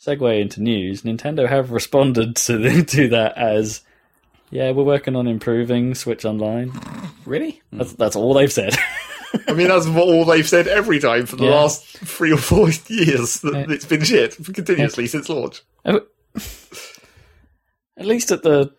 segue 0.00 0.40
into 0.40 0.62
news, 0.62 1.02
Nintendo 1.02 1.48
have 1.48 1.70
responded 1.72 2.36
to 2.36 2.58
the, 2.58 2.84
to 2.88 3.08
that 3.08 3.36
as 3.36 3.80
yeah, 4.50 4.70
we're 4.70 4.84
working 4.84 5.16
on 5.16 5.26
improving 5.26 5.94
Switch 5.96 6.24
Online. 6.24 6.72
Really? 7.24 7.60
That's 7.72 7.94
that's 7.94 8.14
all 8.16 8.34
they've 8.34 8.52
said. 8.52 8.74
I 9.48 9.52
mean, 9.54 9.68
that's 9.68 9.86
what 9.88 10.04
all 10.06 10.24
they've 10.24 10.48
said 10.48 10.68
every 10.68 10.98
time 11.00 11.26
for 11.26 11.36
the 11.36 11.44
Yeah. 11.46 11.54
last 11.54 11.84
three 11.98 12.32
or 12.32 12.36
four 12.38 12.68
years 12.88 13.40
that 13.40 13.52
Yeah. 13.54 13.66
it's 13.74 13.84
been 13.84 14.04
shit 14.04 14.36
continuously 14.54 15.06
since 15.08 15.28
launch. 15.28 15.62
at 15.84 16.04
least 17.98 18.30
at 18.30 18.42
the 18.42 18.72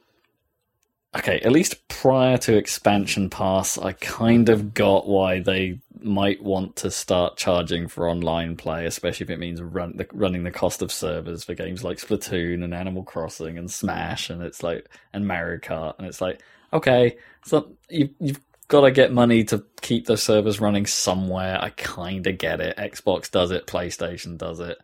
okay, 1.15 1.39
at 1.39 1.51
least 1.51 1.87
prior 1.87 2.37
to 2.37 2.57
expansion 2.57 3.29
pass, 3.29 3.77
I 3.77 3.93
kind 3.93 4.49
of 4.49 4.73
got 4.73 5.07
why 5.07 5.39
they 5.39 5.79
might 5.99 6.43
want 6.43 6.75
to 6.77 6.91
start 6.91 7.37
charging 7.37 7.87
for 7.87 8.09
online 8.09 8.55
play, 8.55 8.85
especially 8.85 9.23
if 9.25 9.29
it 9.29 9.39
means 9.39 9.61
run 9.61 9.97
the, 9.97 10.07
running 10.13 10.43
the 10.43 10.51
cost 10.51 10.81
of 10.81 10.91
servers 10.91 11.43
for 11.43 11.53
games 11.53 11.83
like 11.83 11.97
Splatoon 11.97 12.63
and 12.63 12.73
Animal 12.73 13.03
Crossing 13.03 13.57
and 13.57 13.69
Smash, 13.71 14.29
and 14.29 14.41
it's 14.41 14.63
like 14.63 14.87
and 15.13 15.27
Mario 15.27 15.57
Kart, 15.59 15.95
and 15.97 16.07
it's 16.07 16.21
like 16.21 16.41
okay, 16.73 17.17
so 17.45 17.71
you 17.89 18.09
you've 18.19 18.41
got 18.67 18.81
to 18.81 18.91
get 18.91 19.13
money 19.13 19.43
to 19.45 19.63
keep 19.81 20.05
the 20.05 20.17
servers 20.17 20.59
running 20.59 20.85
somewhere. 20.85 21.57
I 21.61 21.69
kind 21.69 22.27
of 22.27 22.37
get 22.37 22.59
it. 22.59 22.77
Xbox 22.77 23.31
does 23.31 23.51
it, 23.51 23.65
PlayStation 23.65 24.37
does 24.37 24.59
it 24.59 24.77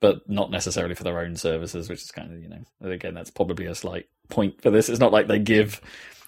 but 0.00 0.28
not 0.28 0.50
necessarily 0.50 0.94
for 0.94 1.04
their 1.04 1.20
own 1.20 1.36
services, 1.36 1.88
which 1.88 2.02
is 2.02 2.10
kind 2.10 2.32
of, 2.32 2.42
you 2.42 2.48
know, 2.48 2.90
again, 2.90 3.14
that's 3.14 3.30
probably 3.30 3.66
a 3.66 3.74
slight 3.74 4.08
point 4.28 4.60
for 4.60 4.70
this. 4.70 4.88
It's 4.88 5.00
not 5.00 5.12
like 5.12 5.28
they 5.28 5.38
give 5.38 5.80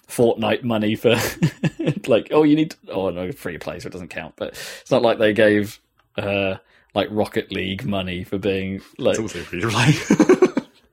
Fortnite 0.07 0.63
money 0.63 0.95
for, 0.95 1.15
like, 2.07 2.27
oh, 2.31 2.43
you 2.43 2.55
need, 2.55 2.75
oh, 2.89 3.09
no, 3.09 3.31
free 3.31 3.57
play, 3.57 3.79
so 3.79 3.87
it 3.87 3.91
doesn't 3.93 4.09
count, 4.09 4.35
but 4.37 4.49
it's 4.81 4.91
not 4.91 5.01
like 5.01 5.17
they 5.17 5.33
gave, 5.33 5.79
uh, 6.17 6.55
like 6.93 7.07
Rocket 7.11 7.51
League 7.51 7.85
money 7.85 8.23
for 8.23 8.37
being 8.37 8.81
like 8.97 9.17
It's 9.17 9.19
also 9.19 9.39
free 9.39 9.61
play. 9.61 9.93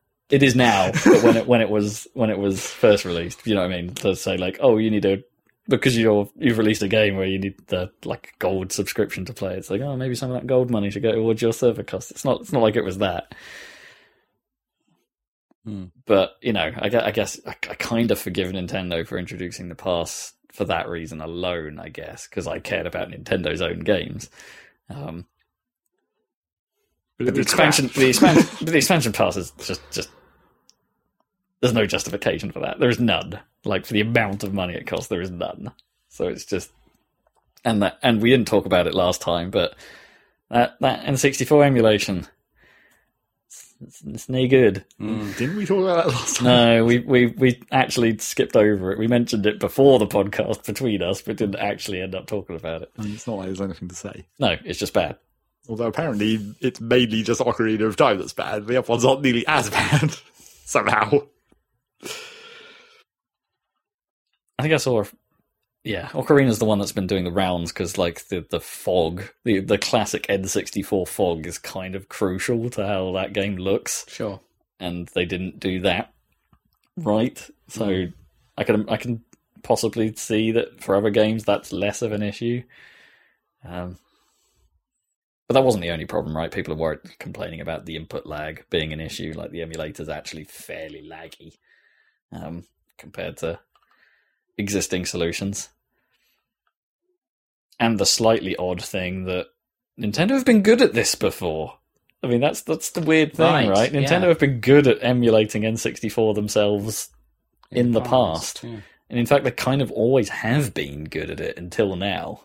it 0.31 0.43
is 0.43 0.57
now, 0.57 0.91
but 1.05 1.23
when 1.23 1.37
it 1.37 1.47
when 1.47 1.61
it 1.61 1.69
was 1.69 2.07
when 2.15 2.31
it 2.31 2.39
was 2.39 2.65
first 2.67 3.05
released, 3.05 3.47
you 3.47 3.55
know 3.55 3.63
what 3.63 3.73
I 3.73 3.83
mean? 3.83 3.95
To 3.97 4.17
say 4.17 4.37
like, 4.37 4.59
oh, 4.61 4.79
you 4.79 4.91
need 4.91 5.05
a 5.05 5.23
because 5.71 5.97
you're 5.97 6.29
you've 6.37 6.59
released 6.59 6.83
a 6.83 6.89
game 6.89 7.17
where 7.17 7.27
you 7.27 7.39
need 7.39 7.55
the 7.69 7.91
like 8.05 8.35
gold 8.39 8.73
subscription 8.73 9.25
to 9.25 9.33
play. 9.33 9.57
It's 9.57 9.71
like, 9.71 9.81
oh, 9.81 9.97
maybe 9.97 10.15
some 10.15 10.31
of 10.31 10.35
that 10.35 10.47
gold 10.47 10.71
money 10.71 10.91
should 10.91 11.03
go 11.03 11.13
towards 11.13 11.41
your 11.41 11.53
server 11.53 11.83
costs. 11.83 12.11
It's 12.11 12.25
not. 12.25 12.43
It's 12.43 12.53
not 12.53 12.63
like 12.63 12.77
it 12.77 12.85
was 12.85 12.99
that. 12.99 13.35
Hmm. 15.65 15.87
But 16.07 16.33
you 16.43 16.53
know, 16.53 16.71
I, 16.77 16.91
I 17.07 17.11
guess 17.13 17.41
I, 17.47 17.51
I 17.51 17.75
kind 17.75 18.11
of 18.11 18.19
forgive 18.19 18.51
Nintendo 18.53 19.07
for 19.07 19.17
introducing 19.19 19.69
the 19.69 19.75
pass 19.75 20.33
for 20.53 20.65
that 20.67 20.89
reason 20.89 21.21
alone. 21.21 21.79
I 21.79 21.89
guess 21.89 22.27
because 22.27 22.47
I 22.47 22.59
cared 22.59 22.87
about 22.87 23.09
Nintendo's 23.09 23.63
own 23.63 23.81
games. 23.81 24.29
Um, 24.91 25.27
but 27.19 27.35
the 27.35 27.41
expansion, 27.41 27.91
the 27.95 28.09
expansion, 28.09 28.67
the 28.67 28.77
expansion 28.77 29.13
pass 29.13 29.37
is 29.37 29.53
just 29.53 29.81
just. 29.91 30.11
There's 31.61 31.75
no 31.75 31.87
justification 31.87 32.53
for 32.53 32.61
that. 32.61 32.79
There 32.79 32.89
is 32.89 33.01
none. 33.01 33.39
Like 33.65 33.85
for 33.87 33.93
the 33.93 34.01
amount 34.01 34.43
of 34.45 34.55
money 34.55 34.75
it 34.75 34.87
costs, 34.87 35.09
there 35.09 35.21
is 35.21 35.31
none. 35.31 35.73
So 36.09 36.29
it's 36.29 36.45
just, 36.45 36.71
and 37.65 37.83
that, 37.83 37.99
and 38.03 38.23
we 38.23 38.31
didn't 38.31 38.49
talk 38.49 38.67
about 38.67 38.87
it 38.87 38.95
last 38.95 39.21
time, 39.21 39.51
but 39.51 39.75
that 40.49 40.77
that 40.81 41.05
N64 41.05 41.67
emulation, 41.67 42.27
it's, 43.47 43.75
it's, 43.81 44.03
it's 44.03 44.29
no 44.29 44.47
good. 44.49 44.85
Mm, 44.99 45.37
didn't 45.37 45.57
we 45.57 45.67
talk 45.67 45.83
about 45.83 46.07
that 46.07 46.13
last 46.15 46.37
time? 46.39 46.47
No, 46.47 46.85
we, 46.85 46.99
we 47.01 47.27
we 47.27 47.63
actually 47.71 48.17
skipped 48.19 48.57
over 48.57 48.93
it. 48.93 48.99
We 48.99 49.07
mentioned 49.07 49.47
it 49.47 49.61
before 49.61 49.99
the 49.99 50.07
podcast 50.07 50.65
between 50.65 51.03
us, 51.03 51.21
but 51.21 51.37
didn't 51.37 51.57
actually 51.57 52.01
end 52.01 52.15
up 52.15 52.27
talking 52.27 52.57
about 52.57 52.83
it. 52.83 52.91
I 52.99 53.03
mean, 53.03 53.15
it's 53.15 53.27
not 53.27 53.37
like 53.37 53.47
there's 53.47 53.61
anything 53.61 53.89
to 53.89 53.95
say. 53.95 54.27
No, 54.39 54.57
it's 54.65 54.79
just 54.79 54.95
bad. 54.95 55.19
Although 55.69 55.87
apparently 55.87 56.57
it's 56.61 56.81
mainly 56.81 57.23
just 57.23 57.41
Ocarina 57.41 57.87
of 57.87 57.97
Time 57.97 58.19
that's 58.19 58.33
bad. 58.33 58.67
The 58.67 58.79
other 58.79 58.91
ones 58.91 59.05
aren't 59.05 59.23
nearly 59.23 59.47
as 59.47 59.71
bad. 59.71 60.17
Somehow. 60.65 61.21
I 64.61 64.63
think 64.63 64.75
I 64.75 64.79
saw. 64.79 65.05
Yeah, 65.83 66.09
Ocarina's 66.09 66.59
the 66.59 66.67
one 66.67 66.79
that's 66.79 66.93
been 66.93 67.07
doing 67.07 67.25
the 67.25 67.33
rounds 67.33 67.73
because, 67.73 67.97
like, 67.97 68.29
the 68.29 68.45
the 68.51 68.61
fog, 68.61 69.23
the 69.45 69.61
the 69.61 69.79
classic 69.79 70.27
N64 70.29 71.09
fog 71.09 71.47
is 71.47 71.59
kind 71.59 71.95
of 71.95 72.09
crucial 72.11 72.69
to 72.71 72.87
how 72.87 73.13
that 73.13 73.33
game 73.33 73.57
looks, 73.57 74.05
Sure. 74.09 74.41
and 74.79 75.09
they 75.15 75.25
didn't 75.25 75.59
do 75.59 75.81
that 75.81 76.13
right. 76.97 77.49
So 77.69 78.07
I 78.59 78.65
can 78.65 78.89
I 78.91 78.97
can 78.99 79.25
possibly 79.63 80.15
see 80.17 80.53
that 80.53 80.83
for 80.83 80.97
other 80.97 81.11
games 81.11 81.45
that's 81.45 81.73
less 81.73 82.03
of 82.03 82.13
an 82.13 82.23
issue. 82.23 82.63
Um, 83.65 83.97
but 85.49 85.55
that 85.55 85.65
wasn't 85.65 85.83
the 85.83 85.91
only 85.91 86.07
problem, 86.07 86.37
right? 86.37 86.51
People 86.53 86.75
are 86.75 86.77
worried, 86.79 87.19
complaining 87.19 87.61
about 87.61 87.85
the 87.87 87.97
input 87.97 88.27
lag 88.27 88.65
being 88.71 88.93
an 88.93 89.01
issue. 89.01 89.33
Like 89.35 89.51
the 89.51 89.63
emulator's 89.63 90.09
actually 90.09 90.45
fairly 90.45 91.09
laggy 91.11 91.57
um, 92.33 92.65
compared 92.99 93.39
to 93.39 93.59
existing 94.61 95.07
solutions. 95.07 95.71
And 97.81 97.99
the 97.99 98.07
slightly 98.07 98.55
odd 98.57 98.83
thing 98.83 99.25
that 99.25 99.47
Nintendo 99.99 100.31
have 100.31 100.45
been 100.45 100.63
good 100.63 100.81
at 100.83 100.93
this 100.93 101.15
before. 101.15 101.79
I 102.23 102.27
mean, 102.27 102.41
that's 102.41 102.61
that's 102.61 102.91
the 102.91 103.01
weird 103.01 103.33
thing, 103.35 103.47
Right, 103.47 103.69
right? 103.71 103.93
yeah. 103.93 104.01
Nintendo 104.03 104.29
have 104.29 104.39
been 104.39 104.61
good 104.61 104.87
at 104.87 105.03
emulating 105.03 105.63
N64 105.63 106.35
themselves 106.35 107.09
in 107.71 107.93
the 107.93 108.03
past. 108.03 108.63
yeah. 108.63 108.81
And 109.09 109.19
in 109.19 109.27
fact, 109.27 109.43
they 109.45 109.51
kind 109.51 109.83
of 109.83 109.91
always 109.91 110.29
have 110.29 110.73
been 110.75 111.05
good 111.05 111.31
at 111.31 111.41
it 111.41 111.57
until 111.59 111.97
now. 111.97 112.43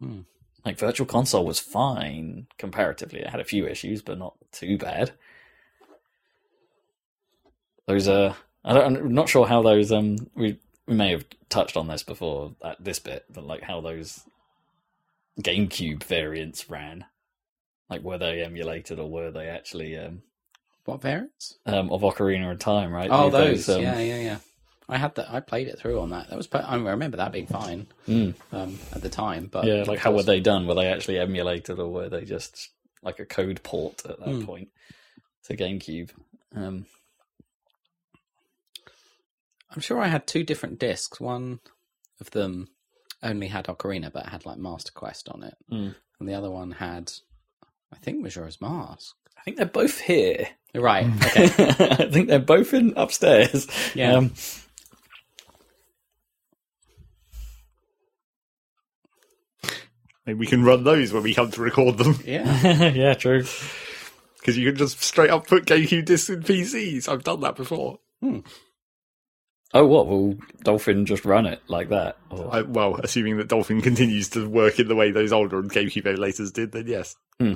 Hmm. 0.00 0.20
Like 0.64 0.78
Virtual 0.78 1.06
Console 1.06 1.44
was 1.46 1.58
fine 1.58 2.46
comparatively. 2.58 3.20
It 3.20 3.30
had 3.30 3.40
a 3.40 3.44
few 3.44 3.66
issues, 3.66 4.02
but 4.02 4.18
not 4.18 4.34
too 4.52 4.76
bad. 4.78 5.12
Those 7.86 8.06
uh, 8.06 8.34
I 8.64 8.74
don't, 8.74 8.96
I'm 8.96 9.14
not 9.14 9.28
sure 9.28 9.46
how 9.46 9.62
those 9.62 9.90
um 9.92 10.28
we 10.34 10.58
we 10.86 10.94
may 10.94 11.10
have 11.12 11.24
touched 11.48 11.76
on 11.76 11.88
this 11.88 12.02
before 12.02 12.52
at 12.64 12.82
this 12.82 12.98
bit, 12.98 13.24
but 13.32 13.44
like 13.46 13.62
how 13.62 13.80
those 13.80 14.22
GameCube 15.40 16.02
variants 16.04 16.68
ran. 16.68 17.04
Like 17.88 18.02
were 18.02 18.18
they 18.18 18.42
emulated 18.44 18.98
or 18.98 19.08
were 19.08 19.30
they 19.30 19.48
actually 19.48 19.96
um, 19.96 20.22
What 20.84 21.00
variants? 21.02 21.56
um 21.66 21.90
of 21.90 22.02
Ocarina 22.02 22.50
of 22.52 22.58
Time? 22.58 22.92
Right? 22.92 23.08
Oh, 23.10 23.30
Those, 23.30 23.66
those. 23.66 23.76
um, 23.76 23.82
yeah, 23.82 23.98
yeah, 24.00 24.20
yeah. 24.20 24.36
I 24.88 24.96
had 24.98 25.14
that. 25.14 25.30
I 25.32 25.38
played 25.38 25.68
it 25.68 25.78
through 25.78 26.00
on 26.00 26.10
that. 26.10 26.28
That 26.30 26.36
was. 26.36 26.48
I 26.52 26.74
remember 26.76 27.16
that 27.16 27.30
being 27.32 27.46
fine 27.46 27.86
Mm. 28.08 28.34
um, 28.52 28.76
at 28.92 29.02
the 29.02 29.08
time. 29.08 29.46
But 29.50 29.64
yeah, 29.64 29.84
like 29.86 30.00
how 30.00 30.10
were 30.12 30.24
they 30.24 30.40
done? 30.40 30.66
Were 30.66 30.74
they 30.74 30.86
actually 30.88 31.18
emulated, 31.20 31.78
or 31.78 31.86
were 31.88 32.08
they 32.08 32.24
just 32.24 32.70
like 33.02 33.20
a 33.20 33.24
code 33.24 33.62
port 33.62 34.02
at 34.04 34.18
that 34.18 34.28
Hmm. 34.28 34.44
point 34.44 34.68
to 35.44 35.56
GameCube? 35.56 36.10
Um, 36.56 36.86
I'm 39.72 39.80
sure 39.80 40.00
I 40.00 40.08
had 40.08 40.26
two 40.26 40.42
different 40.44 40.78
discs. 40.78 41.20
One 41.20 41.60
of 42.20 42.30
them 42.30 42.68
only 43.22 43.48
had 43.48 43.66
Ocarina, 43.66 44.12
but 44.12 44.26
had 44.26 44.44
like 44.46 44.58
Master 44.58 44.92
Quest 44.92 45.28
on 45.28 45.42
it, 45.44 45.54
Mm. 45.70 45.94
and 46.18 46.28
the 46.28 46.34
other 46.34 46.50
one 46.50 46.72
had, 46.72 47.12
I 47.92 47.96
think, 47.98 48.20
Majora's 48.20 48.60
Mask. 48.60 49.14
I 49.38 49.42
think 49.42 49.56
they're 49.56 49.66
both 49.66 50.00
here. 50.00 50.48
Right. 50.74 51.06
Okay. 51.24 51.44
I 51.80 52.08
think 52.10 52.28
they're 52.28 52.38
both 52.38 52.74
in 52.74 52.92
upstairs. 52.96 53.66
Yeah. 53.94 54.14
Um, 54.14 54.32
Maybe 60.26 60.38
we 60.38 60.46
can 60.46 60.64
run 60.64 60.84
those 60.84 61.12
when 61.12 61.22
we 61.22 61.34
come 61.34 61.50
to 61.52 61.60
record 61.62 61.98
them. 61.98 62.18
yeah. 62.24 62.88
yeah, 62.90 63.14
true. 63.14 63.44
because 64.38 64.56
you 64.56 64.66
can 64.68 64.76
just 64.76 65.02
straight 65.02 65.30
up 65.30 65.46
put 65.46 65.64
GameCube 65.66 66.04
discs 66.04 66.30
in 66.30 66.42
PCs. 66.42 67.08
I've 67.08 67.24
done 67.24 67.40
that 67.40 67.56
before. 67.56 67.98
Oh, 69.72 69.86
what? 69.86 70.08
Will 70.08 70.36
Dolphin 70.64 71.06
just 71.06 71.24
run 71.24 71.46
it 71.46 71.60
like 71.68 71.90
that? 71.90 72.16
Or- 72.30 72.52
I, 72.52 72.62
well, 72.62 72.96
assuming 72.96 73.36
that 73.36 73.48
Dolphin 73.48 73.80
continues 73.82 74.28
to 74.30 74.48
work 74.48 74.78
in 74.80 74.88
the 74.88 74.96
way 74.96 75.10
those 75.12 75.32
older 75.32 75.62
GameCube 75.62 76.04
emulators 76.04 76.52
did, 76.52 76.72
then 76.72 76.86
yes. 76.88 77.16
Hmm. 77.38 77.54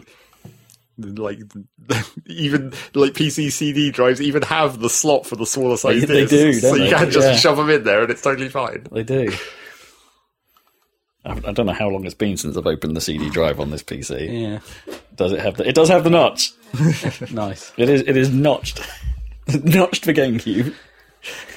Like 0.97 1.41
even 2.27 2.73
like 2.95 3.15
PC 3.15 3.51
CD 3.51 3.91
drives 3.91 4.21
even 4.21 4.43
have 4.43 4.79
the 4.79 4.89
slot 4.89 5.27
for 5.27 5.35
the 5.35 5.45
smaller 5.45 5.77
size 5.77 6.03
They- 6.07 6.25
they 6.25 6.27
do, 6.27 6.53
so 6.53 6.69
don't 6.71 6.79
you 6.85 6.85
they? 6.85 6.97
can 6.97 7.11
just 7.11 7.27
Yeah. 7.27 7.37
shove 7.37 7.57
them 7.57 7.69
in 7.69 7.83
there 7.83 8.03
and 8.03 8.11
it's 8.13 8.23
totally 8.23 8.49
fine. 8.49 8.87
They 8.93 9.03
do. 9.03 9.33
I 11.25 11.33
I 11.33 11.53
don't 11.53 11.67
know 11.67 11.73
how 11.73 11.89
long 11.89 12.05
it's 12.05 12.15
been 12.15 12.37
since 12.37 12.57
I've 12.57 12.67
opened 12.67 12.97
the 12.97 13.01
CD 13.01 13.29
drive 13.31 13.59
on 13.59 13.71
this 13.71 13.83
PC. 13.83 14.41
Yeah, 14.43 14.61
Does 15.17 15.33
it 15.33 15.41
have 15.41 15.57
the? 15.57 15.67
It 15.69 15.75
does 15.75 15.89
have 15.89 16.05
the 16.05 16.11
notch. 16.11 16.53
nice. 17.33 17.73
It 17.77 17.89
is. 17.89 18.03
It 18.03 18.17
is 18.17 18.31
notched. 18.31 18.81
notched 19.65 20.05
for 20.05 20.13
GameCube. 20.13 20.75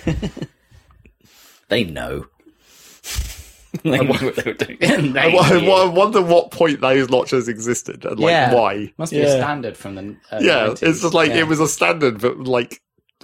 they 1.70 1.84
know. 1.84 2.26
they 3.84 4.00
knew 4.00 4.08
what 4.08 4.36
they 4.36 4.52
were 4.52 4.54
doing. 4.58 4.78
I, 5.18 5.28
I 5.30 5.58
I 5.58 5.86
wonder 5.90 6.22
what 6.22 6.52
point 6.52 6.82
those 6.82 7.10
notches 7.10 7.48
existed 7.48 8.06
and 8.06 8.20
like 8.20 8.32
Yeah. 8.32 8.54
why. 8.54 8.94
Must 8.98 9.12
be 9.12 9.20
Yeah. 9.20 9.26
a 9.26 9.38
standard 9.38 9.78
from 9.78 9.96
the 9.96 10.16
uh, 10.32 10.40
Yeah, 10.42 10.68
90s. 10.68 10.84
it's 10.84 11.02
just 11.02 11.14
like 11.14 11.30
Yeah. 11.30 11.38
it 11.40 11.48
was 11.48 11.60
a 11.60 11.68
standard, 11.68 12.22
but 12.22 12.40
like, 12.40 12.82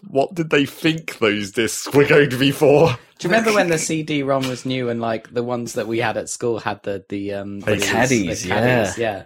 what 0.10 0.34
did 0.36 0.50
they 0.50 0.66
think 0.66 1.20
those 1.20 1.52
discs 1.52 1.92
were 1.94 2.06
going 2.06 2.30
to 2.30 2.38
be 2.38 2.52
for? 2.52 2.90
Do 3.20 3.28
you 3.28 3.34
remember 3.34 3.54
when 3.54 3.70
the 3.70 3.78
CD-ROM 3.78 4.50
was 4.50 4.66
new 4.66 4.90
and 4.90 5.00
like 5.00 5.34
the 5.34 5.44
ones 5.44 5.74
that 5.74 5.88
we 5.88 6.00
had 6.00 6.18
at 6.18 6.28
school 6.28 6.60
had 6.60 6.84
the 6.84 7.06
the 7.08 7.34
um 7.34 7.62
The 7.62 7.76
the 7.78 7.86
caddies, 7.86 8.46
yeah. 8.46 8.94
yeah, 8.98 9.24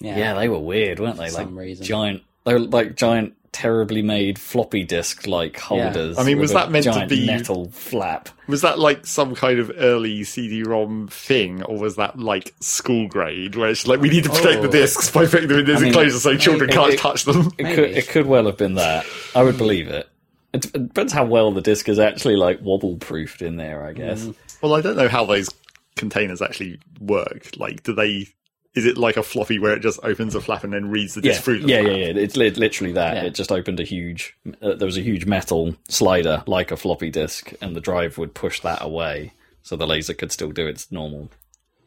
yeah, 0.00 0.18
Yeah, 0.18 0.34
they 0.34 0.48
were 0.48 0.58
weird, 0.58 1.00
weren't 1.00 1.18
they? 1.18 1.28
For 1.28 1.34
like 1.36 1.46
some 1.46 1.58
reason. 1.58 1.84
giant. 1.84 2.22
They 2.44 2.54
were 2.54 2.60
like 2.60 2.96
giant, 2.96 3.34
terribly 3.52 4.00
made 4.02 4.38
floppy 4.38 4.84
disk 4.84 5.26
like 5.26 5.58
holders. 5.58 6.18
I 6.18 6.24
mean, 6.24 6.38
was 6.38 6.52
that 6.52 6.70
meant 6.70 6.84
to 6.84 6.92
giant 6.92 7.10
be- 7.10 7.26
metal 7.26 7.68
flap? 7.70 8.28
Was 8.46 8.62
that 8.62 8.78
like 8.78 9.06
some 9.06 9.34
kind 9.34 9.58
of 9.58 9.70
early 9.76 10.22
CD-ROM 10.24 11.08
thing, 11.08 11.62
or 11.64 11.78
was 11.78 11.96
that 11.96 12.18
like 12.18 12.54
school 12.60 13.08
grade, 13.08 13.56
where 13.56 13.70
it's 13.70 13.86
like 13.86 14.00
we 14.00 14.08
need 14.08 14.24
to 14.24 14.30
protect 14.30 14.58
Oh. 14.58 14.62
the 14.62 14.68
discs 14.68 15.10
by 15.10 15.26
putting 15.26 15.48
them 15.48 15.58
in 15.60 15.64
this 15.66 15.76
I 15.78 15.80
mean, 15.80 15.88
enclosure 15.88 16.18
so 16.18 16.36
children 16.36 16.70
it- 16.70 16.72
can't 16.74 16.94
it- 16.94 16.98
touch 16.98 17.24
them? 17.24 17.50
It 17.58 17.74
could. 17.74 17.90
It 17.90 18.08
could 18.08 18.26
well 18.26 18.46
have 18.46 18.56
been 18.56 18.74
that. 18.74 19.04
I 19.34 19.42
would 19.42 19.58
believe 19.58 19.88
it. 19.88 20.08
It 20.52 20.64
it 20.66 20.88
depends 20.88 21.12
how 21.12 21.24
well 21.24 21.52
the 21.52 21.60
disc 21.60 21.88
is 21.88 21.98
actually 21.98 22.36
like 22.36 22.60
wobble 22.62 22.96
proofed 22.96 23.42
in 23.42 23.56
there. 23.56 23.84
I 23.84 23.92
guess. 23.92 24.24
Mm. 24.24 24.34
Well, 24.62 24.74
I 24.74 24.80
don't 24.80 24.96
know 24.96 25.08
how 25.08 25.24
those 25.24 25.48
containers 25.96 26.42
actually 26.42 26.80
work. 27.00 27.50
Like, 27.56 27.82
do 27.82 27.92
they? 27.94 28.28
Is 28.74 28.86
it 28.86 28.96
like 28.96 29.16
a 29.16 29.22
floppy 29.24 29.58
where 29.58 29.74
it 29.74 29.80
just 29.80 29.98
opens 30.04 30.36
a 30.36 30.40
flap 30.40 30.62
and 30.62 30.72
then 30.72 30.90
reads 30.90 31.14
the 31.14 31.22
Yeah, 31.22 31.32
disc 31.32 31.42
through? 31.42 31.60
The 31.62 31.68
yeah, 31.68 31.80
flap? 31.80 31.90
yeah, 31.92 31.98
yeah. 31.98 32.06
It's 32.22 32.36
li- 32.36 32.50
literally 32.50 32.92
that. 32.92 33.16
Yeah. 33.16 33.22
It 33.24 33.34
just 33.34 33.50
opened 33.50 33.80
a 33.80 33.84
huge. 33.84 34.36
Uh, 34.62 34.74
there 34.74 34.86
was 34.86 34.96
a 34.96 35.00
huge 35.02 35.26
metal 35.26 35.74
slider 35.88 36.44
like 36.46 36.70
a 36.70 36.76
floppy 36.76 37.10
disk, 37.10 37.52
and 37.60 37.74
the 37.74 37.80
drive 37.80 38.16
would 38.16 38.32
push 38.32 38.60
that 38.60 38.80
away, 38.80 39.32
so 39.62 39.74
the 39.76 39.88
laser 39.88 40.14
could 40.14 40.30
still 40.30 40.52
do 40.52 40.68
its 40.68 40.92
normal, 40.92 41.30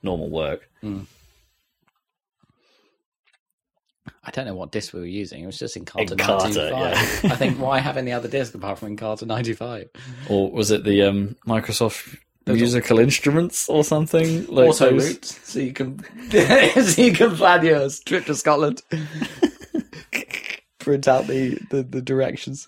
normal 0.01 0.29
work. 0.29 0.69
I 4.25 4.31
don't 4.31 4.45
know 4.45 4.55
what 4.55 4.71
disc 4.71 4.93
we 4.93 4.99
were 4.99 5.05
using. 5.05 5.43
It 5.43 5.45
was 5.45 5.57
just 5.59 5.77
Encarta 5.77 6.17
Carter, 6.17 6.49
95. 6.71 7.31
I 7.31 7.36
think 7.36 7.57
why 7.59 7.79
have 7.79 7.95
any 7.97 8.11
other 8.11 8.27
disc 8.27 8.53
apart 8.55 8.79
from 8.79 8.95
Encarta 8.95 9.25
95? 9.25 9.89
Or 10.29 10.51
was 10.51 10.71
it 10.71 10.84
the 10.84 11.03
um, 11.03 11.36
Microsoft 11.47 12.17
musical 12.45 12.99
instruments 12.99 13.69
or 13.69 13.83
something? 13.83 14.45
Like 14.47 14.67
also 14.67 14.91
those- 14.91 15.07
route, 15.09 15.25
so 15.25 15.59
you 15.59 15.73
can 15.73 15.99
so 16.31 17.01
you 17.01 17.13
can 17.13 17.35
plan 17.35 17.65
your 17.65 17.87
trip 18.05 18.25
to 18.25 18.35
Scotland. 18.35 18.81
Print 20.79 21.07
out 21.07 21.27
the, 21.27 21.57
the, 21.69 21.81
the 21.83 22.01
directions. 22.01 22.67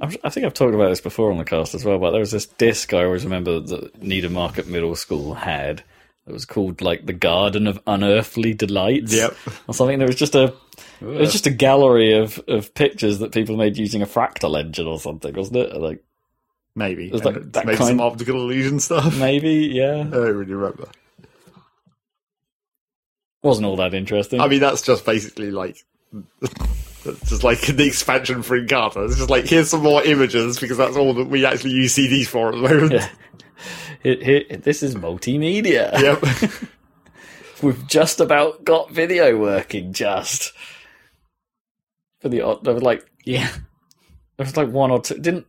I'm, 0.00 0.10
think 0.10 0.46
I've 0.46 0.54
talked 0.54 0.74
about 0.74 0.90
this 0.90 1.00
before 1.00 1.32
on 1.32 1.38
the 1.38 1.44
cast 1.44 1.74
as 1.74 1.84
well, 1.84 1.98
but 1.98 2.12
there 2.12 2.20
was 2.20 2.30
this 2.30 2.46
disc 2.46 2.92
I 2.94 3.04
always 3.04 3.24
remember 3.24 3.58
that 3.58 4.00
Needham 4.02 4.34
Market 4.34 4.68
Middle 4.68 4.94
School 4.94 5.34
had. 5.34 5.82
It 6.28 6.32
was 6.32 6.44
called 6.44 6.80
like 6.80 7.06
the 7.06 7.12
Garden 7.12 7.66
of 7.66 7.80
Unearthly 7.86 8.52
Delights, 8.54 9.14
Yep. 9.14 9.36
or 9.68 9.74
something. 9.74 9.98
There 9.98 10.06
was 10.08 10.16
just 10.16 10.34
a 10.34 10.52
it 11.00 11.04
was 11.06 11.32
just 11.32 11.46
a 11.46 11.50
gallery 11.52 12.12
of, 12.18 12.40
of 12.46 12.74
pictures 12.74 13.18
that 13.20 13.32
people 13.32 13.56
made 13.56 13.76
using 13.78 14.02
a 14.02 14.06
fractal 14.06 14.58
engine 14.58 14.86
or 14.86 14.98
something, 15.00 15.34
wasn't 15.34 15.56
it? 15.58 15.74
Like 15.76 16.04
Maybe. 16.76 17.10
was 17.10 17.24
like 17.24 17.52
that 17.52 17.64
maybe 17.66 17.78
kind- 17.78 17.88
some 17.88 18.00
optical 18.00 18.36
illusion 18.36 18.78
stuff. 18.80 19.18
maybe, 19.18 19.70
yeah, 19.72 20.00
I 20.00 20.04
don't 20.04 20.12
really 20.36 20.52
remember. 20.54 20.88
wasn't 23.42 23.66
all 23.66 23.76
that 23.76 23.94
interesting. 23.94 24.40
I 24.40 24.48
mean, 24.48 24.60
that's 24.60 24.82
just 24.82 25.04
basically 25.04 25.50
like. 25.50 25.84
Just 27.26 27.44
like 27.44 27.60
the 27.60 27.86
expansion 27.86 28.42
for 28.42 28.58
Encarta. 28.60 29.06
It's 29.06 29.16
just 29.16 29.30
like 29.30 29.44
here's 29.46 29.70
some 29.70 29.84
more 29.84 30.02
images 30.02 30.58
because 30.58 30.76
that's 30.76 30.96
all 30.96 31.14
that 31.14 31.28
we 31.28 31.46
actually 31.46 31.70
use 31.70 31.94
CDs 31.94 32.26
for 32.26 32.48
at 32.48 32.56
the 32.56 32.60
moment. 32.62 32.92
Yeah. 32.94 33.08
Here- 34.02 34.24
here- 34.48 34.56
this 34.56 34.82
is 34.82 34.96
multimedia. 34.96 35.92
Yep. 36.00 36.50
We've 37.62 37.86
just 37.86 38.18
about 38.20 38.64
got 38.64 38.90
video 38.90 39.38
working. 39.38 39.92
Just 39.92 40.52
for 42.20 42.28
the 42.28 42.40
odd, 42.40 42.64
there 42.64 42.74
was 42.74 42.82
like 42.82 43.08
Yeah. 43.24 43.50
there 44.36 44.44
was 44.44 44.56
like 44.56 44.70
one 44.70 44.90
or 44.90 45.00
two. 45.00 45.14
Didn't 45.14 45.46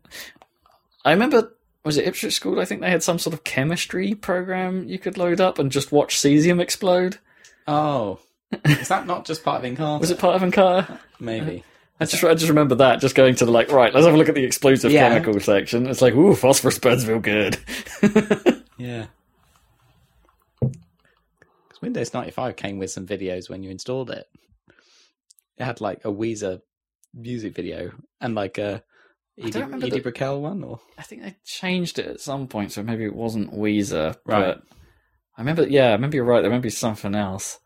I 1.08 1.12
remember? 1.12 1.54
Was 1.86 1.98
it 1.98 2.06
Ipswich 2.08 2.34
School? 2.34 2.60
I 2.60 2.66
think 2.66 2.82
they 2.82 2.90
had 2.90 3.02
some 3.04 3.18
sort 3.18 3.34
of 3.34 3.44
chemistry 3.46 4.14
program 4.14 4.90
you 4.90 5.00
could 5.00 5.18
load 5.18 5.40
up 5.40 5.58
and 5.58 5.72
just 5.72 5.92
watch 5.92 6.18
cesium 6.18 6.60
explode. 6.62 7.18
Oh. 7.66 8.20
Is 8.66 8.90
that 8.90 9.08
not 9.08 9.26
just 9.26 9.44
part 9.44 9.64
of 9.64 9.72
Encarta? 9.72 10.00
Was 10.02 10.12
it 10.12 10.20
part 10.20 10.36
of 10.36 10.42
Encarta? 10.50 11.00
Maybe. 11.20 11.64
I 12.00 12.06
just 12.06 12.24
I 12.24 12.34
just 12.34 12.50
remember 12.50 12.76
that 12.76 13.00
just 13.00 13.16
going 13.16 13.36
to 13.36 13.46
the 13.46 13.52
like 13.52 13.72
right. 13.72 13.94
Let's 13.94 14.06
have 14.06 14.14
a 14.16 14.18
look 14.18 14.30
at 14.30 14.36
the 14.36 14.44
explosive 14.44 14.92
Yeah. 14.92 15.08
chemical 15.10 15.40
section. 15.40 15.88
It's 15.88 16.02
like 16.02 16.14
ooh, 16.14 16.36
phosphorus 16.36 16.78
burns 16.80 17.08
real 17.08 17.20
good. 17.20 17.58
Yeah. 18.78 19.08
Because 20.60 21.82
Windows 21.82 22.14
95 22.14 22.56
came 22.56 22.78
with 22.78 22.92
some 22.92 23.08
videos 23.08 23.50
when 23.50 23.64
you 23.64 23.70
installed 23.72 24.12
it. 24.12 24.28
It 25.58 25.64
had 25.64 25.82
like 25.82 26.06
a 26.06 26.10
Weezer 26.12 26.62
music 27.14 27.56
video 27.56 27.92
and 28.22 28.36
like 28.36 28.58
a 28.60 28.84
Edie, 29.40 29.60
remember 29.62 29.86
Edie 29.86 29.98
the- 29.98 30.02
Brickell 30.02 30.42
one, 30.42 30.64
or 30.64 30.80
I 30.98 31.04
think 31.04 31.22
they 31.24 31.36
changed 31.46 32.00
it 32.00 32.08
at 32.08 32.20
some 32.22 32.48
point, 32.48 32.72
so 32.72 32.82
maybe 32.84 33.06
it 33.06 33.16
wasn't 33.16 33.54
Weezer. 33.54 34.16
Right. 34.26 34.56
But 34.56 34.64
I 35.38 35.42
remember, 35.42 35.68
yeah, 35.68 35.90
I 35.90 35.92
remember 35.94 36.16
you're 36.16 36.26
right. 36.26 36.42
There 36.42 36.52
might 36.52 36.62
be 36.62 36.70
something 36.70 37.14
else. 37.16 37.60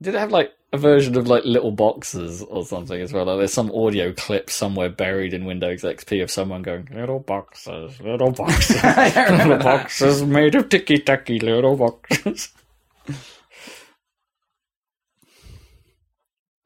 Did 0.00 0.14
it 0.14 0.18
have 0.18 0.30
like 0.30 0.52
a 0.72 0.78
version 0.78 1.16
of 1.16 1.26
like 1.26 1.44
little 1.44 1.72
boxes 1.72 2.42
or 2.42 2.64
something 2.64 3.00
as 3.00 3.12
well? 3.12 3.24
Like 3.24 3.38
there's 3.38 3.52
some 3.52 3.72
audio 3.72 4.12
clip 4.12 4.48
somewhere 4.48 4.88
buried 4.88 5.34
in 5.34 5.44
Windows 5.44 5.82
XP 5.82 6.22
of 6.22 6.30
someone 6.30 6.62
going, 6.62 6.88
little 6.94 7.18
boxes, 7.18 8.00
little 8.00 8.30
boxes, 8.30 8.76
little 8.84 9.48
that. 9.48 9.62
boxes 9.62 10.22
made 10.22 10.54
of 10.54 10.68
ticky 10.68 10.98
tacky 10.98 11.40
little 11.40 11.76
boxes. 11.76 12.50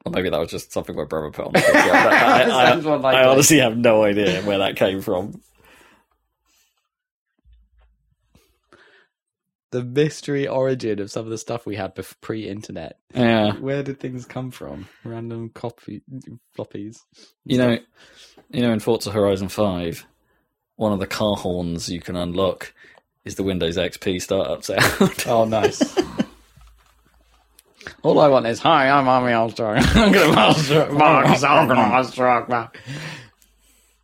Or 0.05 0.11
maybe 0.11 0.29
that 0.29 0.39
was 0.39 0.51
just 0.51 0.71
something 0.73 0.95
my 0.95 1.05
brother 1.05 1.31
put 1.31 1.45
on 1.45 1.53
the 1.53 1.59
book. 1.59 1.73
Yeah, 1.73 2.09
I, 2.51 3.11
I- 3.11 3.21
I 3.21 3.27
honestly 3.27 3.59
have 3.59 3.77
no 3.77 4.03
idea 4.03 4.41
where 4.43 4.57
that 4.59 4.75
came 4.75 5.01
from. 5.01 5.41
the 9.71 9.83
mystery 9.83 10.47
origin 10.47 10.99
of 10.99 11.09
some 11.09 11.25
of 11.25 11.31
the 11.31 11.37
stuff 11.37 11.65
we 11.65 11.75
had 11.75 11.97
pre-internet. 12.21 12.99
Yeah. 13.15 13.53
Where 13.53 13.81
did 13.81 13.99
things 13.99 14.23
come 14.23 14.51
from? 14.51 14.87
Random 15.03 15.49
copy 15.49 16.03
floppies. 16.55 16.99
You 17.43 17.57
know, 17.57 17.77
you 18.51 18.61
know, 18.61 18.71
in 18.71 18.79
Forza 18.79 19.09
Horizon 19.09 19.47
Five, 19.47 20.05
one 20.75 20.93
of 20.93 20.99
the 20.99 21.07
car 21.07 21.35
horns 21.35 21.89
you 21.89 22.01
can 22.01 22.15
unlock 22.15 22.71
is 23.25 23.33
the 23.33 23.41
Windows 23.41 23.75
XP 23.77 24.21
startup 24.21 24.63
sound. 24.63 24.83
Oh, 25.25 25.45
nice. 25.45 25.79
All 28.01 28.19
I 28.19 28.27
want 28.27 28.45
is, 28.47 28.59
hi, 28.59 28.89
I'm 28.89 29.07
Army 29.07 29.33
Armstrong. 29.33 29.77
I'm 29.95 30.11
going 30.11 30.29
to 30.29 30.35
master 30.35 30.91
Marcus. 30.91 31.43
I'm 31.43 31.67
going 31.67 31.79
to 31.79 31.87
master 31.87 32.69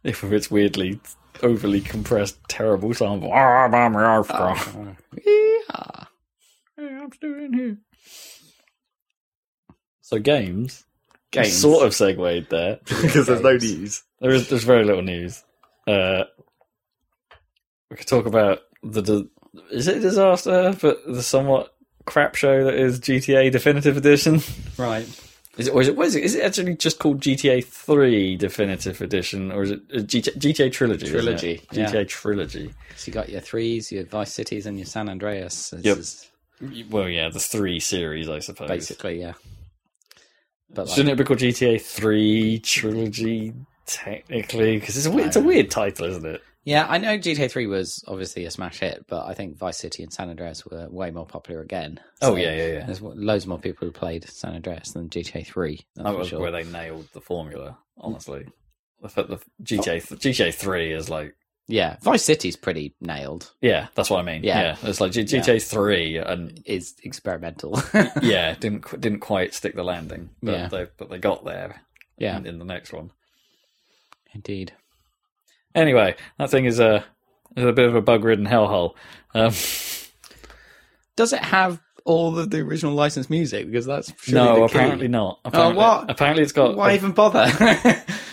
if 0.04 0.24
its 0.24 0.50
weirdly 0.50 1.00
overly 1.44 1.82
compressed, 1.82 2.38
terrible 2.48 2.94
sound. 2.94 3.24
Ah, 3.26 3.66
I'm 3.66 3.74
Army 3.74 3.98
Armstrong. 3.98 4.98
Yeah. 5.26 6.06
Hey, 6.78 6.96
I'm 6.96 7.12
still 7.12 7.34
in 7.36 7.54
here. 7.54 7.78
So 10.02 10.20
games, 10.20 10.86
Games. 11.32 11.54
sort 11.54 11.86
of 11.86 11.94
segued 11.94 12.50
there. 12.50 12.80
because 12.86 13.28
there's 13.28 13.42
no 13.42 13.58
news. 13.58 14.04
There 14.20 14.32
is 14.32 14.50
there's 14.50 14.64
very 14.64 14.84
little 14.84 15.04
news. 15.04 15.44
Uh, 15.88 16.24
we 17.90 17.98
could 17.98 18.08
talk 18.08 18.26
about 18.26 18.60
the, 18.84 19.02
the 19.02 19.30
is 19.72 19.88
it 19.88 19.98
a 19.98 20.00
disaster, 20.00 20.76
but 20.82 21.06
the 21.06 21.24
somewhat 21.24 21.76
crap 22.10 22.36
show 22.36 22.64
that 22.66 22.74
is 22.74 23.00
GTA 23.00 23.52
Definitive 23.52 23.96
Edition. 23.98 24.42
Right. 24.78 25.08
Is 25.58 25.68
it, 25.68 25.72
or 25.74 25.82
is 25.82 25.90
it, 25.90 25.98
what 25.98 26.08
is 26.08 26.16
it? 26.16 26.24
Is 26.24 26.36
it 26.36 26.44
actually 26.46 26.76
just 26.78 27.00
called 27.00 27.20
GTA 27.20 27.66
3 27.66 28.38
Definitive 28.38 29.02
Edition, 29.02 29.52
or 29.52 29.64
is 29.64 29.72
it 29.72 29.82
uh, 29.94 29.98
GTA, 29.98 30.38
GTA 30.38 30.72
Trilogy? 30.72 31.06
isn't 31.08 31.18
it? 31.18 31.22
Trilogy, 31.22 31.62
yeah. 31.74 31.86
GTA 31.92 32.08
Trilogy. 32.08 32.74
So 32.96 33.08
you 33.10 33.14
got 33.14 33.28
your 33.28 33.42
threes, 33.42 33.92
your 33.92 34.06
Vice 34.06 34.32
Cities, 34.34 34.66
and 34.66 34.78
your 34.78 34.86
San 34.86 35.10
Andreas. 35.10 35.72
This 35.72 35.84
Yep. 35.84 35.98
is 35.98 36.30
Well, 36.90 37.10
yeah, 37.10 37.28
the 37.30 37.40
three 37.42 37.82
series, 37.82 38.30
I 38.30 38.40
suppose. 38.40 38.70
basically, 38.70 39.20
yeah. 39.20 39.34
But 40.74 40.88
like, 40.88 40.96
Shouldn't 40.96 41.12
it 41.14 41.18
be 41.18 41.26
called 41.26 41.40
GTA 41.40 41.82
Three 41.82 42.60
Trilogy? 42.60 43.54
Technically, 43.86 44.80
because 44.80 44.96
it's 44.96 45.08
a 45.08 45.12
we- 45.12 45.24
it's 45.24 45.36
a 45.36 45.42
weird 45.42 45.70
title, 45.72 46.06
isn't 46.06 46.26
it? 46.26 46.42
Yeah, 46.70 46.86
I 46.88 46.98
know 47.00 47.18
GTA 47.18 47.50
Three 47.52 47.68
was 47.68 48.04
obviously 48.08 48.46
a 48.46 48.52
smash 48.52 48.80
hit, 48.80 49.06
but 49.08 49.26
I 49.26 49.34
think 49.34 49.58
Vice 49.58 49.78
City 49.78 50.04
and 50.04 50.14
San 50.14 50.30
Andreas 50.30 50.66
were 50.66 50.88
way 50.90 51.10
more 51.12 51.26
popular 51.26 51.62
again. 51.62 52.00
Oh 52.22 52.36
yeah, 52.36 52.54
yeah, 52.56 52.68
yeah. 52.68 52.86
There's 52.86 53.02
loads 53.02 53.48
more 53.48 53.60
people 53.60 53.88
who 53.88 53.92
played 53.92 54.28
San 54.30 54.54
Andreas 54.56 54.92
than 54.92 55.10
GTA 55.10 55.46
Three. 55.48 55.82
That's 55.96 56.06
That 56.06 56.12
for 56.14 56.18
was 56.20 56.28
sure. 56.28 56.40
where 56.40 56.52
they 56.52 56.64
nailed 56.64 57.08
the 57.14 57.22
formula. 57.22 57.78
Honestly, 57.98 58.46
the, 59.02 59.08
the 59.24 59.36
oh. 59.36 59.64
GTA 59.64 60.08
th- 60.08 60.22
GTA 60.22 60.54
Three 60.54 60.94
is 60.94 61.10
like 61.10 61.36
Yeah, 61.68 61.98
Vice 62.02 62.24
City's 62.24 62.56
pretty 62.56 62.96
nailed. 63.02 63.52
yeah, 63.62 63.88
that's 63.96 64.10
what 64.10 64.20
I 64.20 64.24
mean. 64.24 64.44
Yeah. 64.44 64.62
Yeah, 64.82 64.90
it's 64.90 65.02
like 65.02 65.12
G- 65.12 65.24
GTA 65.26 65.62
Three 65.62 66.18
and 66.18 66.62
Is 66.66 66.96
experimental. 67.04 67.82
yeah, 68.22 68.54
didn't 68.60 69.02
didn't 69.02 69.20
quite 69.20 69.54
stick 69.54 69.76
the 69.76 69.84
landing, 69.84 70.30
but 70.44 70.52
Yeah. 70.54 70.68
they 70.68 70.86
but 70.98 71.10
they 71.10 71.18
got 71.18 71.44
there. 71.46 71.82
yeah, 72.18 72.38
in, 72.38 72.46
in 72.46 72.60
the 72.60 72.66
next 72.66 72.94
one. 72.94 73.12
indeed. 74.34 74.74
Anyway, 75.80 76.16
that 76.38 76.50
thing 76.50 76.66
is 76.66 76.80
a 76.80 77.06
is 77.56 77.66
a 77.66 77.74
bit 77.74 77.88
of 77.88 77.96
a 77.96 78.02
bug-ridden 78.02 78.46
hellhole. 78.46 78.94
Um, 79.34 79.54
Does 81.16 81.34
it 81.34 81.40
have 81.44 81.80
all 82.06 82.38
of 82.38 82.50
the 82.50 82.60
original 82.60 82.94
licensed 82.94 83.30
music? 83.30 83.68
Because 83.68 83.86
that's 83.86 84.14
no, 84.32 84.64
apparently 84.64 85.08
not. 85.08 85.40
Apparently, 85.46 85.78
what? 85.78 86.10
Apparently, 86.10 86.44
it's 86.44 86.52
got 86.52 86.76
Why 86.76 86.96
even 86.96 87.12
bother? 87.12 87.46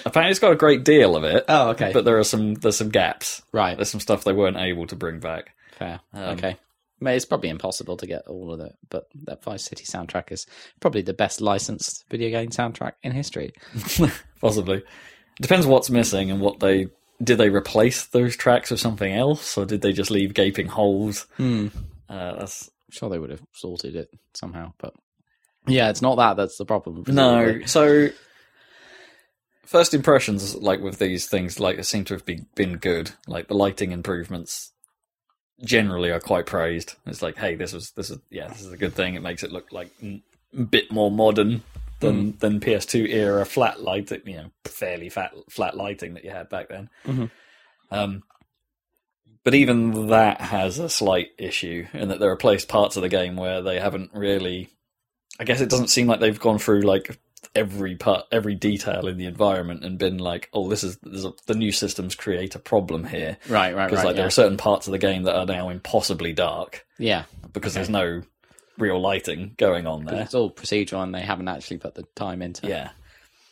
apparently 0.04 0.30
it's 0.30 0.40
got 0.40 0.52
a 0.52 0.56
great 0.56 0.84
deal 0.84 1.16
of 1.16 1.24
it. 1.24 1.44
oh, 1.48 1.70
okay. 1.70 1.90
But 1.92 2.04
there 2.04 2.18
are 2.18 2.24
some 2.24 2.54
there's 2.54 2.76
some 2.76 2.90
gaps. 2.90 3.42
right, 3.52 3.76
There's 3.76 3.90
some 3.90 4.00
stuff 4.00 4.24
they 4.24 4.32
weren't 4.32 4.56
able 4.56 4.86
to 4.88 4.96
bring 4.96 5.20
back. 5.20 5.54
fair. 5.72 6.00
Um, 6.12 6.36
okay. 6.36 6.56
Mate, 6.98 7.16
It's 7.16 7.26
probably 7.26 7.50
impossible 7.50 7.98
to 7.98 8.06
get 8.06 8.26
all 8.26 8.54
of 8.54 8.60
it, 8.60 8.72
but 8.88 9.04
that 9.24 9.44
Vice 9.44 9.64
City 9.64 9.84
soundtrack 9.84 10.32
is 10.32 10.46
probably 10.80 11.02
the 11.02 11.12
best 11.12 11.42
licensed 11.42 12.06
video 12.10 12.30
game 12.30 12.48
soundtrack 12.48 12.92
in 13.02 13.12
history. 13.12 13.52
Possibly. 14.40 14.82
Depends 15.38 15.66
what's 15.66 15.90
missing 15.90 16.30
and 16.30 16.40
what 16.40 16.60
they 16.60 16.86
did 17.22 17.38
they 17.38 17.48
replace 17.48 18.06
those 18.06 18.36
tracks 18.36 18.70
with 18.70 18.80
something 18.80 19.12
else 19.12 19.56
or 19.56 19.64
did 19.64 19.80
they 19.80 19.92
just 19.92 20.10
leave 20.10 20.34
gaping 20.34 20.68
holes? 20.68 21.26
Hmm. 21.36 21.68
Uh, 22.08 22.36
that's 22.36 22.68
I'm 22.68 22.92
sure 22.92 23.08
they 23.08 23.18
would 23.18 23.30
have 23.30 23.42
sorted 23.52 23.96
it 23.96 24.10
somehow, 24.34 24.72
but 24.78 24.94
yeah, 25.66 25.90
it's 25.90 26.02
not 26.02 26.16
that. 26.16 26.36
That's 26.36 26.56
the 26.56 26.64
problem. 26.64 27.04
no. 27.08 27.60
So 27.66 28.10
first 29.64 29.94
impressions, 29.94 30.54
like 30.54 30.80
with 30.80 30.98
these 30.98 31.26
things, 31.26 31.58
like 31.58 31.82
seem 31.84 32.04
to 32.04 32.14
have 32.14 32.24
been 32.24 32.46
been 32.54 32.76
good. 32.76 33.10
Like 33.26 33.48
the 33.48 33.54
lighting 33.54 33.92
improvements 33.92 34.72
generally 35.64 36.10
are 36.10 36.20
quite 36.20 36.46
praised. 36.46 36.94
It's 37.06 37.22
like, 37.22 37.36
hey, 37.36 37.56
this 37.56 37.72
was 37.72 37.90
this 37.92 38.10
is 38.10 38.18
yeah, 38.30 38.48
this 38.48 38.60
is 38.60 38.72
a 38.72 38.76
good 38.76 38.94
thing. 38.94 39.14
It 39.14 39.22
makes 39.22 39.42
it 39.42 39.52
look 39.52 39.72
like 39.72 39.90
mm, 40.00 40.22
a 40.56 40.62
bit 40.62 40.92
more 40.92 41.10
modern 41.10 41.62
than 42.00 42.36
than 42.38 42.60
PS2 42.60 43.08
era 43.08 43.44
flat 43.44 43.80
lighting, 43.80 44.22
you 44.26 44.36
know, 44.36 44.50
fairly 44.64 45.08
fat 45.08 45.32
flat 45.50 45.76
lighting 45.76 46.14
that 46.14 46.24
you 46.24 46.30
had 46.30 46.48
back 46.48 46.68
then. 46.68 46.90
Mhm. 47.04 47.30
Um, 47.90 48.22
but 49.44 49.54
even 49.54 50.08
that 50.08 50.40
has 50.40 50.78
a 50.78 50.88
slight 50.88 51.28
issue 51.38 51.86
in 51.92 52.08
that 52.08 52.18
there 52.20 52.30
are 52.30 52.36
placed 52.36 52.68
parts 52.68 52.96
of 52.96 53.02
the 53.02 53.08
game 53.08 53.36
where 53.36 53.62
they 53.62 53.78
haven't 53.78 54.10
really. 54.12 54.68
I 55.38 55.44
guess 55.44 55.60
it 55.60 55.68
doesn't 55.68 55.88
seem 55.88 56.06
like 56.06 56.20
they've 56.20 56.40
gone 56.40 56.58
through 56.58 56.80
like 56.80 57.18
every 57.54 57.96
part, 57.96 58.24
every 58.32 58.54
detail 58.54 59.06
in 59.06 59.18
the 59.18 59.26
environment 59.26 59.84
and 59.84 59.98
been 59.98 60.18
like, 60.18 60.48
oh, 60.52 60.68
this 60.68 60.82
is 60.82 60.98
there's 61.02 61.24
a, 61.24 61.32
the 61.46 61.54
new 61.54 61.72
systems 61.72 62.14
create 62.14 62.54
a 62.54 62.58
problem 62.58 63.04
here 63.04 63.36
right, 63.48 63.74
right, 63.74 63.86
because 63.86 63.98
right. 63.98 64.06
like 64.06 64.14
yeah. 64.14 64.20
there 64.20 64.26
are 64.26 64.30
certain 64.30 64.56
parts 64.56 64.86
of 64.86 64.92
the 64.92 64.98
game 64.98 65.24
that 65.24 65.36
are 65.36 65.46
now 65.46 65.68
impossibly 65.68 66.32
dark 66.32 66.86
yeah, 66.98 67.24
because 67.52 67.74
there's 67.74 67.90
no 67.90 68.22
real 68.78 69.00
lighting 69.00 69.54
going 69.56 69.86
on 69.86 70.04
there. 70.04 70.22
it's 70.22 70.34
all 70.34 70.50
procedural, 70.50 71.02
and 71.02 71.14
they 71.14 71.20
haven't 71.20 71.48
actually 71.48 71.78
put 71.78 71.94
the 71.94 72.04
time 72.14 72.42
into. 72.42 72.66
Yeah. 72.68 72.90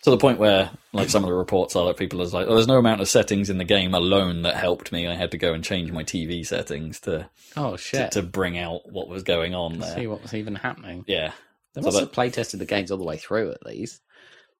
To 0.03 0.11
the 0.11 0.18
point 0.18 0.39
where, 0.39 0.70
like, 0.93 1.09
some 1.09 1.25
of 1.25 1.31
the 1.31 1.35
reports 1.35 1.75
are 1.77 1.87
that 1.87 1.97
people 1.97 2.20
are 2.20 2.27
like, 2.27 2.47
oh, 2.47 2.55
there's 2.55 2.66
no 2.66 2.77
amount 2.77 3.01
of 3.01 3.09
settings 3.09 3.49
in 3.49 3.57
the 3.57 3.64
game 3.64 3.95
alone 3.95 4.43
that 4.43 4.55
helped 4.57 4.93
me. 4.93 5.09
I 5.09 5.14
had 5.14 5.31
to 5.31 5.39
go 5.39 5.55
and 5.55 5.64
change 5.64 5.91
my 5.93 6.05
TV 6.05 6.47
settings 6.47 7.01
to 7.01 7.31
Oh 7.57 7.77
shit! 7.79 8.12
to 8.12 8.22
bring 8.22 8.59
out 8.59 8.83
what 8.93 9.09
was 9.09 9.22
going 9.22 9.55
on 9.55 9.79
there, 9.79 9.95
see 9.95 10.07
what 10.07 10.20
was 10.22 10.35
even 10.35 10.57
happening. 10.57 11.05
Yeah. 11.07 11.33
They 11.72 11.81
So 11.81 11.87
must 11.87 11.95
that- 11.97 12.01
have 12.05 12.12
play 12.12 12.29
tested 12.29 12.61
the 12.61 12.66
games 12.66 12.91
all 12.91 12.99
the 12.99 13.05
way 13.05 13.16
through 13.16 13.53
at 13.53 13.64
least. 13.64 14.03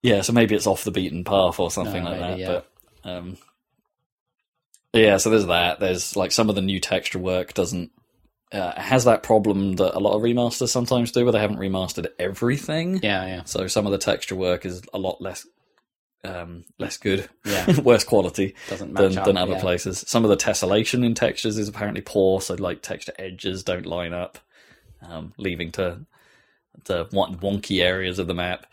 Yeah, 0.03 0.23
so 0.23 0.33
maybe 0.33 0.55
it's 0.55 0.67
off 0.67 0.85
the 0.85 0.91
beaten 0.91 1.25
path 1.25 1.61
or 1.61 1.71
something 1.71 2.03
No, 2.05 2.11
like 2.11 2.21
maybe, 2.21 2.43
that. 2.45 2.51
yeah. 2.55 2.61
But 3.03 3.11
um, 3.11 3.37
yeah, 4.93 5.17
so 5.17 5.29
there's 5.31 5.47
that. 5.47 5.81
There's 5.81 6.17
like 6.17 6.33
some 6.33 6.49
of 6.49 6.55
the 6.55 6.62
new 6.62 6.81
texture 6.81 7.19
work 7.19 7.53
doesn't 7.55 7.91
uh, 8.55 8.81
has 8.81 9.05
that 9.05 9.23
problem 9.23 9.75
that 9.75 9.97
a 9.97 9.99
lot 10.01 10.15
of 10.15 10.23
remasters 10.23 10.69
sometimes 10.69 11.11
do, 11.13 11.25
where 11.25 11.33
they 11.33 11.41
haven't 11.41 11.59
remastered 11.59 12.07
everything. 12.19 13.01
Yeah, 13.03 13.27
yeah, 13.27 13.43
So 13.45 13.67
some 13.67 13.85
of 13.85 13.93
the 13.93 13.99
texture 13.99 14.37
work 14.37 14.65
is 14.65 14.83
a 14.95 14.99
lot 14.99 15.21
less 15.21 15.47
um, 16.25 16.65
less 16.79 16.97
good, 16.97 17.29
Yeah. 17.45 17.81
worse 17.83 18.03
quality 18.05 18.55
than, 18.71 19.19
up. 19.19 19.27
than 19.27 19.37
other 19.37 19.53
yeah. 19.55 19.61
places. 19.61 20.05
Some 20.07 20.25
of 20.25 20.31
the 20.31 20.39
tessellation 20.39 21.05
in 21.05 21.13
textures 21.15 21.59
is 21.59 21.69
apparently 21.69 22.01
poor, 22.01 22.41
so 22.41 22.55
like 22.55 22.81
texture 22.81 23.13
edges 23.19 23.63
don't 23.63 23.85
line 23.85 24.15
up, 24.15 24.39
um, 25.03 25.35
leaving 25.37 25.71
to 25.73 26.07
to 26.85 27.09
won- 27.13 27.37
wonky 27.39 27.83
areas 27.83 28.19
of 28.19 28.27
the 28.27 28.35
map. 28.35 28.65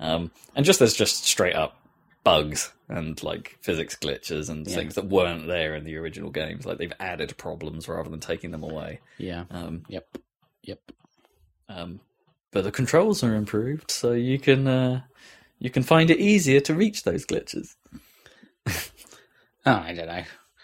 Um, 0.00 0.32
and 0.56 0.66
just 0.66 0.78
there's 0.80 0.94
just 0.94 1.24
straight 1.24 1.54
up 1.54 1.80
bugs 2.24 2.72
and 2.88 3.20
like 3.22 3.56
physics 3.62 3.96
glitches 3.96 4.48
and 4.48 4.66
Yeah. 4.66 4.74
things 4.76 4.94
that 4.94 5.06
weren't 5.06 5.46
there 5.46 5.74
in 5.74 5.84
the 5.84 5.96
original 5.96 6.30
games. 6.30 6.64
Like 6.66 6.78
they've 6.78 6.92
added 7.00 7.36
problems 7.36 7.88
rather 7.88 8.08
than 8.10 8.20
taking 8.20 8.50
them 8.52 8.62
away. 8.62 9.00
Yeah. 9.18 9.44
Um, 9.50 9.84
Yep. 9.88 10.18
Yep. 10.62 10.80
um, 11.68 12.00
but 12.52 12.62
the 12.64 12.70
controls 12.72 13.22
are 13.24 13.34
improved, 13.34 13.90
so 13.90 14.12
you 14.12 14.38
can 14.38 14.66
uh, 14.66 15.02
you 15.58 15.68
can 15.70 15.82
find 15.82 16.10
it 16.10 16.18
easier 16.20 16.60
to 16.60 16.74
reach 16.74 17.02
those 17.04 17.26
glitches. 17.26 17.74
Oh, 19.68 19.72
I 19.84 19.94
don't 19.94 20.06
know. 20.06 20.22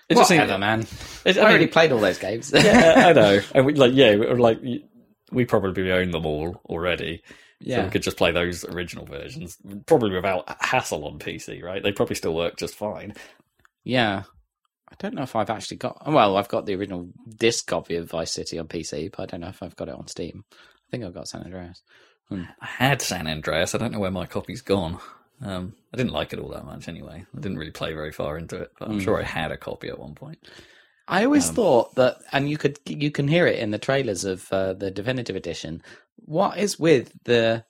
It 0.09 0.15
just 0.17 0.31
Whatever, 0.31 0.53
seems- 0.53 0.61
man. 0.61 0.81
It- 1.25 1.37
I 1.37 1.41
I 1.41 1.45
mean- 1.45 1.51
already 1.51 1.67
played 1.67 1.91
all 1.93 1.99
those 1.99 2.19
games. 2.19 2.53
yeah, 2.55 3.05
I 3.09 3.13
know. 3.21 3.41
And 3.55 3.67
we, 3.67 3.75
like, 3.75 3.93
yeah, 3.95 4.11
like 4.13 4.61
we 5.33 5.45
probably 5.45 5.91
own 5.91 6.11
them 6.13 6.25
all 6.27 6.61
already. 6.67 7.23
So 7.65 7.69
yeah. 7.71 7.85
we 7.85 7.91
could 7.91 8.03
just 8.03 8.17
play 8.17 8.33
those 8.33 8.65
original 8.65 9.07
versions, 9.07 9.57
probably 9.87 10.11
without 10.15 10.45
hassle 10.61 11.05
on 11.07 11.19
PC, 11.19 11.63
right? 11.63 11.83
They 11.83 11.93
probably 11.93 12.17
still 12.17 12.35
work 12.35 12.57
just 12.57 12.75
fine. 12.75 13.15
Yeah. 13.85 14.23
I 14.91 14.95
don't 14.99 15.15
know 15.15 15.23
if 15.23 15.35
I've 15.35 15.49
actually 15.51 15.79
got. 15.79 16.03
Well, 16.07 16.37
I've 16.37 16.49
got 16.49 16.67
the 16.67 16.75
original 16.75 17.09
disc 17.37 17.67
copy 17.67 17.97
of 17.97 18.11
Vice 18.11 18.33
City 18.33 18.59
on 18.59 18.69
PC, 18.69 19.11
but 19.11 19.23
I 19.23 19.27
don't 19.27 19.41
know 19.41 19.49
if 19.49 19.63
I've 19.63 19.77
got 19.77 19.89
it 19.89 19.95
on 19.95 20.07
Steam. 20.07 20.45
I 20.53 20.57
think 20.91 21.05
I've 21.05 21.15
got 21.15 21.29
San 21.29 21.43
Andreas. 21.43 21.83
I 22.31 22.47
had 22.61 23.01
San 23.03 23.27
Andreas. 23.27 23.75
I 23.75 23.79
don't 23.79 23.93
know 23.93 23.99
where 24.01 24.11
my 24.11 24.27
copy's 24.27 24.61
gone. 24.63 24.99
Um, 25.43 25.75
I 25.93 25.97
didn't 25.97 26.13
like 26.13 26.33
it 26.33 26.39
all 26.39 26.51
that 26.51 26.65
much 26.65 26.89
anyway. 26.89 27.25
I 27.37 27.41
didn't 27.41 27.59
really 27.59 27.71
play 27.73 27.93
very 27.95 28.13
far 28.13 28.39
into 28.39 28.57
it, 28.57 28.71
but 28.79 28.89
I'm 28.89 29.01
Mm. 29.01 29.03
sure 29.05 29.19
I 29.21 29.25
had 29.25 29.51
a 29.51 29.57
copy 29.57 29.89
at 29.89 29.99
one 29.99 30.15
point. 30.15 30.39
I 31.13 31.25
always 31.25 31.49
Um, 31.51 31.55
thought 31.55 31.95
that, 31.97 32.19
and 32.33 32.49
you 32.51 32.57
could 32.59 32.79
you 32.87 33.11
can 33.11 33.29
hear 33.29 33.47
it 33.47 33.59
in 33.59 33.71
the 33.71 33.79
trailers 33.79 34.25
of 34.25 34.51
uh, 34.53 34.73
the 34.73 34.91
definitive 34.91 35.37
edition. 35.37 35.83
What 36.25 36.59
is 36.59 36.79
with 36.79 37.13
the 37.25 37.65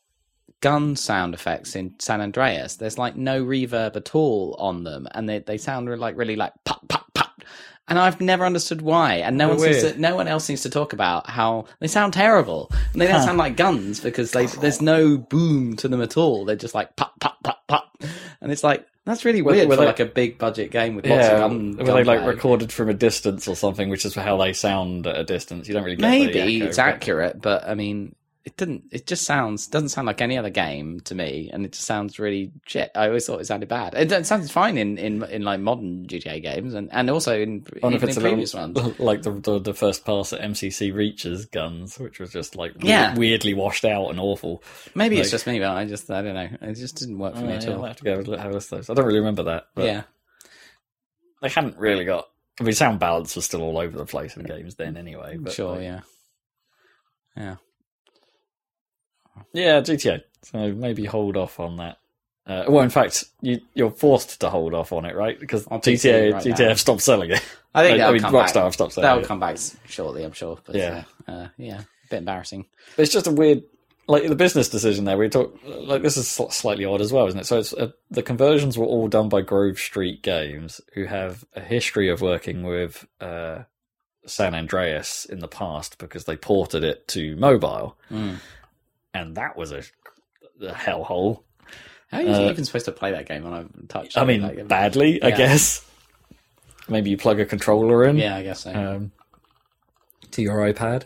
gun 0.61 0.95
sound 0.97 1.34
effects 1.34 1.74
in 1.74 1.95
San 1.99 2.20
Andreas? 2.20 2.76
There's 2.76 2.99
like 2.99 3.16
no 3.16 3.45
reverb 3.45 3.97
at 3.97 4.14
all 4.14 4.55
on 4.59 4.84
them, 4.84 5.09
and 5.14 5.28
they 5.28 5.40
they 5.40 5.59
sound 5.59 5.88
like 5.99 6.16
really 6.16 6.36
like 6.36 6.53
pop 6.64 6.86
pop 6.88 7.12
pop. 7.14 7.43
And 7.88 7.99
I've 7.99 8.20
never 8.20 8.47
understood 8.47 8.80
why. 8.80 9.14
And 9.16 9.36
no 9.36 9.49
one 9.49 9.59
seems 9.59 9.93
to, 9.95 10.01
no 10.01 10.14
one 10.14 10.28
else 10.28 10.45
seems 10.45 10.62
to 10.62 10.70
talk 10.70 10.93
about 10.93 11.28
how 11.28 11.64
they 11.80 11.88
sound 11.88 12.12
terrible. 12.14 12.70
And 12.93 13.03
they 13.03 13.07
don't 13.07 13.16
Huh. 13.16 13.26
sound 13.26 13.38
like 13.38 13.57
guns 13.57 13.99
because 13.99 14.30
they, 14.30 14.47
there's 14.47 14.80
no 14.80 15.18
boom 15.18 15.76
to 15.78 15.88
them 15.88 16.01
at 16.01 16.16
all. 16.16 16.45
They're 16.45 16.55
just 16.57 16.76
like 16.76 16.95
pop 16.97 17.18
pop 17.20 17.43
pop 17.43 17.66
pop. 17.66 17.99
And 18.40 18.53
it's 18.53 18.62
like 18.62 18.86
that's 19.05 19.25
really 19.25 19.43
weird 19.43 19.69
were 19.69 19.75
for 19.77 19.81
they- 19.81 19.87
like 19.87 20.01
a 20.01 20.05
big 20.07 20.39
budget 20.39 20.71
game 20.71 20.95
with 20.97 21.07
lots 21.07 21.27
Yeah, 21.27 21.33
of 21.45 21.51
gun. 21.51 21.77
were 21.77 21.85
they 21.85 21.93
like 22.05 22.19
gunplay. 22.19 22.27
recorded 22.35 22.73
from 22.73 22.89
a 22.89 22.95
distance 22.95 23.49
or 23.49 23.57
something, 23.57 23.89
which 23.89 24.05
is 24.05 24.15
how 24.15 24.37
they 24.37 24.53
sound 24.53 25.07
at 25.07 25.17
a 25.19 25.25
distance? 25.25 25.69
You 25.69 25.75
don't 25.75 25.85
really 25.85 25.97
get 25.97 26.09
Maybe 26.09 26.33
the 26.33 26.41
echo, 26.41 26.65
it's 26.67 26.77
but- 26.77 26.87
accurate, 26.87 27.41
but 27.41 27.69
I 27.69 27.75
mean, 27.75 28.15
it 28.45 28.57
didn't. 28.57 28.84
It 28.90 29.07
just 29.07 29.24
sounds 29.24 29.68
doesn't 29.68 29.90
sound 29.90 30.07
like 30.07 30.20
any 30.20 30.36
other 30.36 30.51
game 30.51 30.99
to 31.01 31.14
me, 31.14 31.49
and 31.53 31.64
it 31.64 31.72
just 31.72 31.84
sounds 31.84 32.18
really 32.18 32.51
shit. 32.66 32.90
I 32.95 33.07
always 33.07 33.24
thought 33.24 33.40
it 33.40 33.47
sounded 33.47 33.68
bad. 33.68 33.95
It, 33.95 34.11
it 34.11 34.26
sounds 34.26 34.51
fine 34.51 34.76
in, 34.78 34.99
in 34.99 35.22
in 35.24 35.43
like 35.43 35.61
modern 35.61 36.07
GTA 36.07 36.43
games, 36.43 36.74
and, 36.74 36.88
and 36.93 37.09
also 37.09 37.38
in, 37.38 37.64
I 37.82 37.88
even 37.88 38.09
in 38.09 38.16
previous 38.16 38.55
little, 38.55 38.82
ones. 38.82 38.99
like 39.01 39.22
the, 39.22 39.30
the 39.32 39.59
the 39.61 39.74
first 39.74 40.05
pass 40.05 40.32
at 40.32 40.40
MCC 40.40 40.93
Reach's 40.93 41.47
guns, 41.47 41.99
which 41.99 42.18
was 42.18 42.32
just 42.32 42.57
like 42.57 42.72
Yeah. 42.82 43.14
weirdly 43.14 43.55
washed 43.55 43.84
out 43.84 44.09
and 44.09 44.18
awful. 44.18 44.62
Maybe 44.95 45.18
it's 45.18 45.30
just 45.30 45.47
me, 45.47 45.61
but 45.61 45.70
I 45.70 45.84
just 45.84 46.11
I 46.11 46.22
don't 46.22 46.34
know. 46.34 46.49
It 46.62 46.74
just 46.74 46.97
didn't 46.97 47.18
work 47.18 47.34
for 47.34 47.43
Oh, 47.43 47.47
me 47.47 47.53
uh, 47.53 47.57
at 47.57 47.64
yeah, 47.64 47.74
I'll 47.74 47.82
have 47.84 47.97
to 47.97 48.05
go 48.05 48.36
have 48.36 48.51
a 48.51 48.55
list 48.55 48.72
of 48.72 48.78
those. 48.78 48.90
I 48.90 48.95
don't 48.95 49.07
really 49.07 49.20
remember 49.20 49.45
that. 49.45 49.66
But 49.76 49.84
Yeah, 49.84 50.03
they 51.40 51.49
hadn't 51.49 51.78
really 51.78 52.05
got. 52.05 52.26
I 52.61 52.64
mean, 52.64 52.74
sound 52.74 52.99
balance 52.99 53.36
was 53.36 53.45
still 53.45 53.62
all 53.62 53.78
over 53.78 53.97
the 53.97 54.05
place 54.05 54.36
in 54.36 54.43
games 54.43 54.74
then, 54.74 54.97
anyway. 54.97 55.36
But 55.38 55.53
sure, 55.53 55.76
like, 55.76 55.82
yeah, 55.82 56.01
yeah. 57.36 57.57
Yeah, 59.53 59.80
GTA. 59.80 60.22
So 60.43 60.72
maybe 60.72 61.05
hold 61.05 61.37
off 61.37 61.61
on 61.61 61.76
that. 61.76 61.99
Uh, 62.45 62.64
well, 62.68 62.83
in 62.83 62.91
fact, 62.91 63.24
you, 63.41 63.61
you're 63.74 63.91
forced 63.93 64.41
to 64.41 64.51
hold 64.51 64.74
off 64.74 64.93
on 64.93 65.05
it, 65.05 65.14
right? 65.14 65.39
Because 65.39 65.64
On 65.68 65.80
GTA, 65.80 66.33
right 66.33 66.45
GTA 66.45 66.68
have 66.70 66.80
stopped 66.80 67.01
selling 67.03 67.30
it. 67.30 67.43
I 67.74 67.83
think 67.85 67.95
I 68.01 68.05
they'll 68.05 68.12
mean, 68.12 68.22
come 68.22 68.35
Rockstar 68.35 68.55
back. 68.55 68.64
have 68.64 68.74
stopped 68.74 68.93
selling 68.95 69.09
They'll 69.09 69.24
it. 69.24 69.28
come 69.28 69.39
back 69.39 69.59
shortly, 69.87 70.24
I'm 70.24 70.33
sure. 70.33 70.59
But, 70.64 70.74
Yeah. 70.74 71.05
uh, 71.28 71.30
uh, 71.30 71.49
yeah, 71.57 71.80
a 71.83 71.85
bit 72.11 72.16
embarrassing. 72.18 72.66
But 72.97 73.03
it's 73.05 73.12
just 73.12 73.28
a 73.28 73.30
weird, 73.30 73.62
like 74.09 74.26
the 74.26 74.35
business 74.35 74.68
decision 74.68 75.05
there, 75.05 75.16
we 75.16 75.28
talk 75.28 75.57
like 75.64 76.03
this 76.03 76.16
is 76.16 76.26
slightly 76.28 76.85
odd 76.85 77.01
as 77.01 77.12
well, 77.12 77.28
isn't 77.28 77.39
it? 77.39 77.47
So 77.47 77.61
it's 77.61 77.72
uh, 77.72 77.93
the 78.11 78.24
conversions 78.24 78.76
were 78.76 78.87
all 78.87 79.07
done 79.07 79.28
by 79.28 79.43
Grove 79.43 79.78
Street 79.78 80.22
Games, 80.24 80.80
who 80.95 81.05
have 81.05 81.45
a 81.55 81.61
history 81.61 82.09
of 82.11 82.20
working 82.20 82.64
with 82.64 83.07
uh, 83.20 83.61
San 84.26 84.57
Andreas 84.57 85.24
in 85.26 85.39
the 85.39 85.47
past 85.49 85.99
because 85.99 86.24
they 86.24 86.37
ported 86.37 86.83
it 86.83 87.07
to 87.09 87.37
mobile, 87.37 87.97
Mm. 88.11 88.39
And 89.15 89.37
that 89.37 89.57
was 89.57 89.73
a, 89.73 89.83
a 90.61 90.73
hellhole. 90.73 91.43
How 92.11 92.19
are 92.19 92.23
you 92.23 92.29
Uh, 92.31 92.51
even 92.51 92.65
supposed 92.65 92.85
to 92.87 92.93
play 92.93 93.13
that 93.13 93.27
game 93.27 93.47
on 93.47 93.53
a 93.53 93.87
touch? 93.87 94.17
I 94.17 94.25
mean, 94.25 94.43
like, 94.43 94.69
badly, 94.69 95.23
I 95.23 95.31
guess. 95.31 95.85
Maybe 96.89 97.11
you 97.11 97.17
plug 97.17 97.41
a 97.41 97.47
controller 97.47 98.05
in. 98.05 98.19
Yeah, 98.19 98.37
I 98.37 98.43
guess 98.43 98.61
so. 98.61 98.73
um, 98.75 99.13
to 100.33 100.43
your 100.43 100.57
iPad. 100.59 101.05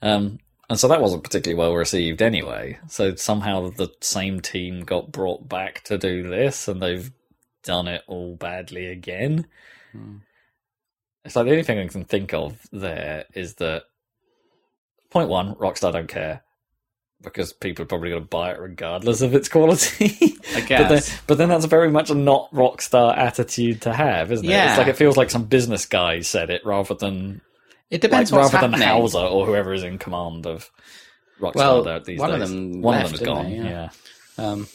Um, 0.00 0.38
and 0.70 0.78
so 0.78 0.88
that 0.88 1.00
wasn't 1.00 1.24
particularly 1.24 1.58
well 1.58 1.74
received 1.74 2.22
anyway. 2.22 2.78
So 2.88 3.14
somehow 3.14 3.70
the 3.70 3.88
same 4.00 4.40
team 4.40 4.82
got 4.84 5.12
brought 5.12 5.48
back 5.48 5.82
to 5.84 5.98
do 5.98 6.28
this, 6.28 6.68
and 6.68 6.80
they've 6.80 7.10
done 7.62 7.88
it 7.88 8.02
all 8.06 8.36
badly 8.36 8.86
again. 8.86 9.46
Hmm. 9.92 10.18
It's 11.24 11.36
like 11.36 11.44
the 11.44 11.50
only 11.50 11.64
thing 11.64 11.78
I 11.78 11.86
can 11.88 12.04
think 12.04 12.32
of 12.32 12.58
there 12.72 13.24
is 13.34 13.54
that 13.56 13.82
point 15.10 15.28
one, 15.28 15.54
Rockstar 15.56 15.92
don't 15.92 16.08
care 16.08 16.42
because 17.22 17.52
people 17.52 17.82
are 17.82 17.86
probably 17.86 18.10
going 18.10 18.22
to 18.22 18.28
buy 18.28 18.52
it 18.52 18.60
regardless 18.60 19.20
of 19.22 19.34
its 19.34 19.48
quality. 19.48 20.16
I 20.54 20.60
But 20.60 20.68
then, 20.68 20.88
guess. 20.88 21.20
but 21.26 21.38
then 21.38 21.48
that's 21.48 21.64
very 21.64 21.90
much 21.90 22.10
a 22.10 22.14
not 22.14 22.50
Rockstar 22.52 23.16
attitude 23.16 23.82
to 23.82 23.92
have, 23.92 24.30
isn't 24.32 24.44
it? 24.46 24.50
Yeah. 24.50 24.70
It's 24.70 24.78
like 24.78 24.86
it 24.88 24.96
feels 24.96 25.16
like 25.16 25.30
some 25.30 25.44
business 25.44 25.86
guy 25.86 26.20
said 26.20 26.50
it 26.50 26.64
rather 26.64 26.94
than 26.94 27.40
It 27.90 28.00
depends 28.00 28.30
like, 28.32 28.42
rather 28.42 28.56
happening. 28.58 28.80
than 28.80 28.88
Houser 28.88 29.18
or 29.18 29.46
whoever 29.46 29.74
is 29.74 29.82
in 29.82 29.98
command 29.98 30.46
of 30.46 30.70
Rockstar 31.40 31.54
Well, 31.84 32.00
these 32.00 32.18
one 32.18 32.32
of 32.32 32.40
them 32.48 32.82
one 32.82 32.94
left, 32.96 33.12
of 33.14 33.18
them 33.18 33.28
is 33.28 33.34
gone. 33.34 33.50
they? 33.50 33.56
Yeah. 33.56 33.88
Yeah. 34.38 34.50
Um, 34.50 34.66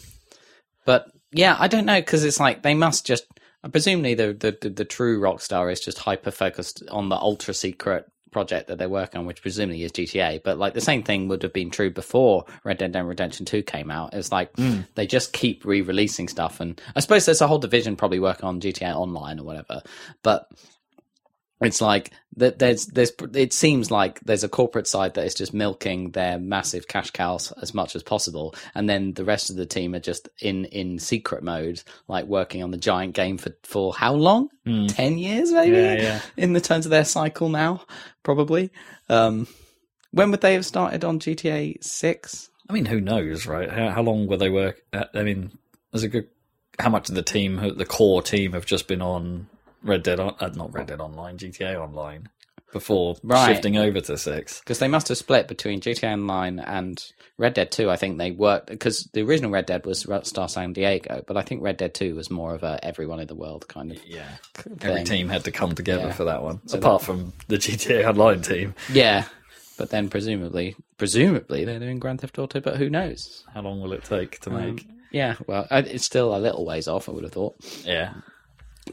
but 0.85 1.07
yeah, 1.31 1.55
I 1.59 1.67
don't 1.67 1.85
know 1.85 1.99
because 1.99 2.23
it's 2.23 2.39
like 2.39 2.61
they 2.63 2.73
must 2.73 3.05
just. 3.05 3.25
Presumably, 3.71 4.13
the, 4.13 4.33
the 4.33 4.57
the 4.61 4.69
the 4.69 4.85
true 4.85 5.21
Rockstar 5.21 5.71
is 5.71 5.79
just 5.79 5.97
hyper 5.99 6.31
focused 6.31 6.83
on 6.91 7.07
the 7.07 7.15
ultra 7.15 7.53
secret 7.53 8.05
project 8.33 8.67
that 8.67 8.77
they're 8.77 8.89
working 8.89 9.19
on, 9.19 9.25
which 9.25 9.41
presumably 9.41 9.83
is 9.83 9.91
GTA. 9.91 10.43
But 10.43 10.57
like 10.57 10.73
the 10.73 10.81
same 10.81 11.03
thing 11.03 11.27
would 11.29 11.43
have 11.43 11.53
been 11.53 11.69
true 11.69 11.89
before 11.89 12.45
Red 12.63 12.79
Dead 12.79 12.95
Redemption 12.95 13.45
Two 13.45 13.63
came 13.63 13.89
out. 13.89 14.13
It's 14.13 14.31
like 14.31 14.53
hmm. 14.55 14.81
they 14.95 15.07
just 15.07 15.31
keep 15.33 15.63
re-releasing 15.63 16.27
stuff, 16.27 16.59
and 16.59 16.79
I 16.95 16.99
suppose 16.99 17.25
there's 17.25 17.41
a 17.41 17.47
whole 17.47 17.59
division 17.59 17.95
probably 17.95 18.19
working 18.19 18.45
on 18.45 18.59
GTA 18.59 18.95
Online 18.95 19.39
or 19.39 19.43
whatever. 19.43 19.81
But 20.23 20.49
it's 21.63 21.81
like 21.81 22.11
that 22.37 22.59
there's 22.59 22.87
there's 22.87 23.11
it 23.33 23.53
seems 23.53 23.91
like 23.91 24.19
there's 24.21 24.43
a 24.43 24.49
corporate 24.49 24.87
side 24.87 25.13
that 25.13 25.25
is 25.25 25.35
just 25.35 25.53
milking 25.53 26.11
their 26.11 26.39
massive 26.39 26.87
cash 26.87 27.11
cows 27.11 27.51
as 27.61 27.73
much 27.73 27.95
as 27.95 28.03
possible 28.03 28.55
and 28.75 28.89
then 28.89 29.13
the 29.13 29.25
rest 29.25 29.49
of 29.49 29.55
the 29.55 29.65
team 29.65 29.93
are 29.95 29.99
just 29.99 30.29
in 30.41 30.65
in 30.65 30.99
secret 30.99 31.43
mode 31.43 31.81
like 32.07 32.25
working 32.25 32.63
on 32.63 32.71
the 32.71 32.77
giant 32.77 33.13
game 33.13 33.37
for 33.37 33.51
for 33.63 33.93
how 33.93 34.13
long 34.13 34.49
10 34.65 35.17
years 35.17 35.51
maybe 35.51 35.75
Yeah, 35.77 35.93
yeah. 35.93 36.19
in 36.37 36.53
the 36.53 36.61
terms 36.61 36.85
of 36.85 36.89
their 36.89 37.05
cycle 37.05 37.49
now 37.49 37.81
probably 38.23 38.71
um 39.09 39.47
when 40.11 40.31
would 40.31 40.41
they 40.41 40.53
have 40.53 40.65
started 40.65 41.03
on 41.03 41.19
GTA 41.19 41.83
6 41.83 42.49
I 42.69 42.73
mean, 42.73 42.85
who 42.85 43.01
knows, 43.01 43.45
right? 43.45 43.69
How, 43.69 43.89
how 43.89 44.01
long 44.01 44.25
will 44.25 44.37
they 44.37 44.49
work? 44.49 44.81
At, 44.93 45.09
I 45.13 45.23
mean, 45.23 45.51
there's 45.91 46.03
a 46.03 46.07
good. 46.07 46.29
How 46.79 46.89
much 46.89 47.09
of 47.09 47.15
the 47.15 47.21
team, 47.21 47.57
the 47.75 47.85
core 47.85 48.21
team, 48.21 48.53
have 48.53 48.65
just 48.65 48.87
been 48.87 49.01
on 49.01 49.47
Red 49.83 50.03
Dead, 50.03 50.19
on, 50.19 50.35
uh, 50.39 50.49
not 50.55 50.73
Red 50.73 50.87
Dead 50.87 51.01
Online, 51.01 51.37
GTA 51.37 51.75
Online, 51.79 52.29
before 52.71 53.15
Right. 53.23 53.53
shifting 53.53 53.77
over 53.77 54.01
to 54.01 54.17
six? 54.17 54.59
because 54.59 54.79
they 54.79 54.87
must 54.87 55.07
have 55.09 55.17
split 55.17 55.47
between 55.47 55.79
GTA 55.81 56.13
Online 56.13 56.59
and 56.59 57.03
Red 57.37 57.53
Dead 57.53 57.71
2. 57.71 57.89
I 57.89 57.95
think 57.97 58.17
they 58.17 58.31
worked 58.31 58.67
because 58.67 59.09
the 59.13 59.21
original 59.21 59.51
Red 59.51 59.65
Dead 59.67 59.85
was 59.85 60.07
Star 60.23 60.49
San 60.49 60.73
Diego, 60.73 61.23
but 61.27 61.37
I 61.37 61.41
think 61.41 61.61
Red 61.61 61.77
Dead 61.77 61.93
2 61.93 62.15
was 62.15 62.31
more 62.31 62.55
of 62.55 62.63
a 62.63 62.79
everyone 62.83 63.19
in 63.19 63.27
the 63.27 63.35
world 63.35 63.67
kind 63.67 63.91
of 63.91 64.03
Yeah, 64.05 64.37
every 64.81 65.03
team 65.03 65.29
had 65.29 65.43
to 65.45 65.51
come 65.51 65.75
together 65.75 66.07
Yeah. 66.07 66.13
for 66.13 66.23
that 66.25 66.41
one. 66.41 66.61
So 66.67 66.77
apart 66.79 67.01
from 67.03 67.33
the 67.47 67.57
GTA 67.57 68.05
Online 68.09 68.41
team, 68.41 68.73
Yeah, 68.91 69.25
but 69.77 69.89
then 69.89 70.09
presumably, 70.09 70.75
presumably 70.97 71.65
they're 71.65 71.79
doing 71.79 71.99
Grand 71.99 72.21
Theft 72.21 72.39
Auto, 72.39 72.59
but 72.61 72.77
who 72.77 72.89
knows? 72.89 73.43
how 73.53 73.61
long 73.61 73.81
will 73.81 73.93
it 73.93 74.03
take 74.03 74.39
to 74.41 74.49
Um, 74.49 74.75
make? 74.75 74.87
Yeah, 75.11 75.35
well, 75.45 75.67
it's 75.69 76.05
still 76.05 76.35
a 76.35 76.39
little 76.39 76.65
ways 76.65 76.87
off. 76.87 77.07
I 77.07 77.11
would 77.11 77.23
have 77.23 77.33
thought 77.33 77.55
Yeah, 77.85 78.13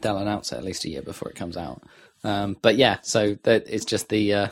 they'll 0.01 0.17
announce 0.17 0.51
it 0.51 0.57
at 0.57 0.63
least 0.63 0.85
a 0.85 0.89
year 0.89 1.01
before 1.01 1.29
it 1.29 1.35
comes 1.35 1.57
out. 1.57 1.83
Um, 2.23 2.57
but 2.61 2.75
yeah, 2.75 2.97
so 3.01 3.37
that 3.43 3.65
it's 3.67 3.85
just 3.85 4.09
the. 4.09 4.33
Uh, 4.33 4.47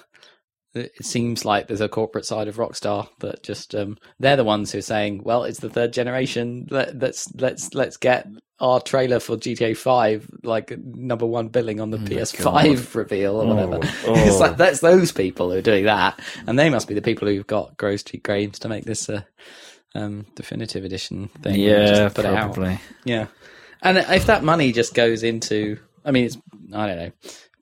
it 0.75 1.03
seems 1.03 1.45
like 1.45 1.67
there's 1.67 1.81
a 1.81 1.89
corporate 1.89 2.25
side 2.25 2.47
of 2.47 2.57
Rockstar 2.57 3.09
that 3.19 3.41
just 3.41 3.73
um, 3.73 3.97
they're 4.19 4.35
the 4.35 4.43
ones 4.43 4.71
who 4.71 4.77
are 4.77 4.83
saying, 4.83 5.23
"Well, 5.23 5.43
it's 5.43 5.59
the 5.59 5.69
third 5.69 5.93
generation. 5.93 6.67
Let, 6.69 6.97
let's 6.99 7.33
let's 7.35 7.73
let's 7.73 7.97
get 7.97 8.27
our 8.59 8.79
trailer 8.79 9.19
for 9.19 9.35
GTA 9.35 9.75
Five 9.75 10.29
like 10.43 10.77
number 10.77 11.25
one 11.25 11.47
billing 11.47 11.79
on 11.79 11.89
the 11.89 11.97
PS5 11.97 12.93
reveal 12.95 13.41
or 13.41 13.47
whatever." 13.47 13.79
Oh, 14.05 14.13
it's 14.15 14.35
oh. 14.35 14.39
like 14.39 14.57
that's 14.57 14.79
those 14.79 15.11
people 15.11 15.51
who 15.51 15.57
are 15.57 15.61
doing 15.61 15.85
that, 15.85 16.19
and 16.45 16.57
they 16.57 16.69
must 16.69 16.87
be 16.87 16.93
the 16.93 17.01
people 17.01 17.27
who've 17.27 17.47
got 17.47 17.75
Grove 17.77 18.01
Street 18.01 18.23
Games 18.23 18.59
to 18.59 18.69
make 18.69 18.85
this 18.85 19.09
uh, 19.09 19.23
um, 19.95 20.27
definitive 20.35 20.83
edition 20.83 21.29
thing. 21.41 21.59
yeah, 21.59 21.85
just 21.85 22.15
put 22.15 22.25
it 22.25 22.33
out. 22.33 22.53
probably. 22.53 22.79
Yeah, 23.05 23.25
and 23.81 23.97
if 23.97 24.25
that 24.27 24.43
money 24.43 24.71
just 24.71 24.93
goes 24.93 25.23
into, 25.23 25.79
I 26.05 26.11
mean, 26.11 26.25
it's 26.25 26.37
I 26.73 26.87
don't 26.87 26.97
know, 26.97 27.11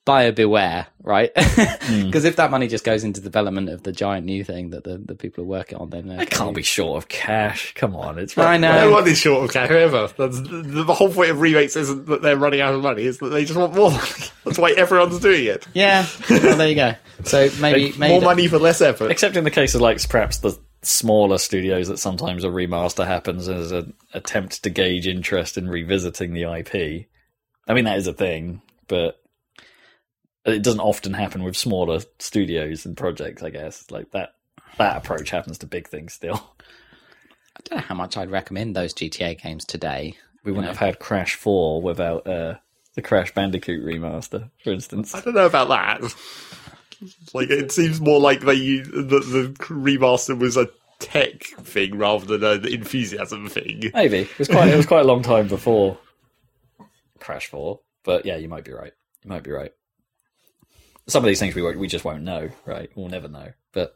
buyer 0.06 0.32
beware, 0.32 0.88
right? 1.04 1.32
Hmm. 1.88 2.08
Because 2.08 2.26
if 2.26 2.36
that 2.36 2.52
money 2.52 2.68
just 2.68 2.84
goes 2.84 3.06
into 3.06 3.22
development 3.22 3.70
of 3.70 3.84
the 3.84 3.94
giant 3.94 4.26
new 4.26 4.44
thing 4.44 4.72
that 4.72 4.84
the, 4.84 4.98
the 4.98 5.16
people 5.16 5.46
are 5.46 5.48
working 5.48 5.78
on, 5.78 5.90
then 5.90 6.10
uh, 6.12 6.18
I 6.20 6.26
can't 6.26 6.54
be 6.54 6.62
short 6.62 7.02
of 7.02 7.08
cash. 7.08 7.74
Come 7.76 7.96
on, 7.96 8.20
it's 8.20 8.38
I 8.38 8.58
No 8.58 8.72
know. 8.88 8.92
one 8.92 9.08
is 9.08 9.18
short 9.18 9.46
of 9.46 9.54
cash 9.54 9.70
ever. 9.72 10.10
That's, 10.18 10.42
the, 10.42 10.84
the 10.86 10.94
whole 10.94 11.10
point 11.10 11.30
of 11.30 11.40
remakes 11.40 11.78
isn't 11.78 12.08
that 12.08 12.22
they're 12.22 12.36
running 12.36 12.60
out 12.60 12.74
of 12.74 12.82
money; 12.82 13.04
it's 13.04 13.20
that 13.20 13.30
they 13.30 13.46
just 13.46 13.58
want 13.58 13.74
more. 13.74 13.92
That's 14.44 14.58
why 14.58 14.72
everyone's 14.72 15.18
doing 15.20 15.46
it. 15.46 15.66
Yeah, 15.74 16.06
well, 16.30 16.58
there 16.58 16.68
you 16.68 16.76
go. 16.76 16.96
So 17.24 17.50
maybe 17.62 17.94
maybe 17.98 18.12
more 18.16 18.22
money 18.22 18.48
for 18.50 18.60
less 18.60 18.82
effort. 18.82 19.12
Except 19.12 19.38
in 19.38 19.46
the 19.46 19.52
case 19.52 19.74
of 19.76 19.80
like 19.80 20.06
perhaps 20.10 20.40
the 20.40 20.60
smaller 20.88 21.38
studios 21.38 21.88
that 21.88 22.00
sometimes 22.00 22.44
a 22.44 22.48
remaster 22.48 23.06
happens 23.06 23.48
as 23.50 23.72
an 23.72 23.94
attempt 24.14 24.64
to 24.64 24.70
gauge 24.70 25.08
interest 25.08 25.58
in 25.58 25.70
revisiting 25.70 26.34
the 26.34 26.44
IP. 26.44 27.08
I 27.68 27.74
mean 27.74 27.86
that 27.86 27.98
is 27.98 28.08
a 28.08 28.14
thing, 28.14 28.62
but 28.88 29.22
it 30.46 30.64
doesn't 30.64 30.80
often 30.80 31.14
happen 31.14 31.44
with 31.44 31.58
smaller 31.58 32.00
studios 32.20 32.86
and 32.86 32.96
projects. 32.96 33.44
I 33.44 33.50
guess 33.50 33.92
like 33.92 34.12
that 34.12 34.36
that 34.78 34.98
approach 34.98 35.30
happens 35.30 35.58
to 35.60 35.66
big 35.66 35.88
things 35.88 36.14
still. 36.14 36.54
I 37.58 37.60
don't 37.66 37.78
know 37.78 37.84
how 37.84 37.96
much 37.96 38.16
I'd 38.16 38.32
recommend 38.32 38.76
those 38.76 38.94
GTA 38.94 39.42
games 39.42 39.66
today. 39.66 40.16
We 40.44 40.52
wouldn't 40.52 40.68
have 40.68 40.78
had 40.78 41.00
Crash 41.00 41.36
Four 41.36 41.82
without 41.82 42.26
uh, 42.26 42.56
the 42.94 43.02
Crash 43.02 43.34
Bandicoot 43.34 43.84
remaster, 43.84 44.50
for 44.64 44.72
instance. 44.72 45.14
I 45.14 45.22
don't 45.22 45.34
know 45.34 45.48
about 45.48 45.68
that. 45.68 46.16
Like 47.34 47.50
it 47.50 47.72
seems 47.72 48.02
more 48.02 48.20
like 48.20 48.42
they 48.42 48.80
the, 48.80 49.20
the 49.20 49.56
remaster 49.60 50.38
was 50.38 50.58
a 50.58 50.70
tech 51.00 51.44
thing 51.44 51.98
rather 51.98 52.38
than 52.38 52.44
an 52.44 52.68
enthusiasm 52.68 53.48
thing. 53.50 53.92
Maybe 53.94 54.20
it 54.20 54.40
was 54.40 54.48
quite 54.48 54.70
it 54.70 54.78
was 54.78 54.86
quite 54.86 55.02
a 55.02 55.08
long 55.08 55.22
time 55.22 55.48
before 55.48 55.98
Crash 57.20 57.48
Four, 57.48 57.82
but 58.04 58.26
yeah, 58.26 58.38
you 58.38 58.50
might 58.50 58.66
be 58.66 58.74
right. 58.74 58.94
You 59.24 59.30
might 59.30 59.44
be 59.44 59.52
right. 59.52 59.72
Some 61.08 61.24
of 61.24 61.28
these 61.28 61.40
things 61.40 61.56
we 61.56 61.76
we 61.76 61.88
just 61.88 62.06
won't 62.06 62.24
know, 62.24 62.50
right? 62.66 62.90
We'll 62.96 63.10
never 63.10 63.28
know. 63.28 63.52
But 63.74 63.96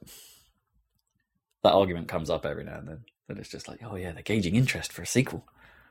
that 1.63 1.73
argument 1.73 2.07
comes 2.07 2.29
up 2.29 2.45
every 2.45 2.63
now 2.63 2.77
and 2.77 2.87
then. 2.87 3.05
That 3.27 3.37
it's 3.37 3.49
just 3.49 3.67
like, 3.67 3.81
oh 3.83 3.95
yeah, 3.95 4.11
they're 4.11 4.23
gauging 4.23 4.55
interest 4.55 4.91
for 4.91 5.01
a 5.01 5.07
sequel. 5.07 5.45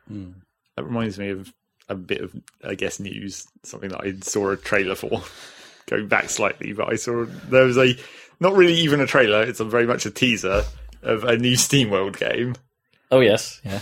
Hmm. 0.09 0.31
That 0.77 0.85
reminds 0.85 1.19
me 1.19 1.31
of 1.31 1.53
a 1.89 1.95
bit 1.95 2.21
of, 2.21 2.35
I 2.65 2.75
guess, 2.75 3.01
news. 3.01 3.47
Something 3.65 3.91
that 3.91 4.03
I 4.03 4.15
saw 4.21 4.51
a 4.51 4.57
trailer 4.57 4.95
for. 4.95 5.23
Going 5.91 6.07
back 6.07 6.31
slightly, 6.31 6.73
but 6.73 6.89
I 6.91 6.95
saw 6.95 7.25
there 7.49 7.65
was 7.65 7.77
a 7.77 7.97
not 8.39 8.55
really 8.55 8.75
even 8.75 9.01
a 9.01 9.07
trailer. 9.07 9.43
It's 9.43 9.59
a 9.61 9.65
very 9.65 9.87
much 9.87 10.07
a 10.07 10.11
teaser 10.11 10.63
of 11.03 11.25
a 11.25 11.37
new 11.37 11.53
SteamWorld 11.57 12.17
game, 12.17 12.55
Oh 13.11 13.19
yes, 13.21 13.61
yeah. 13.65 13.81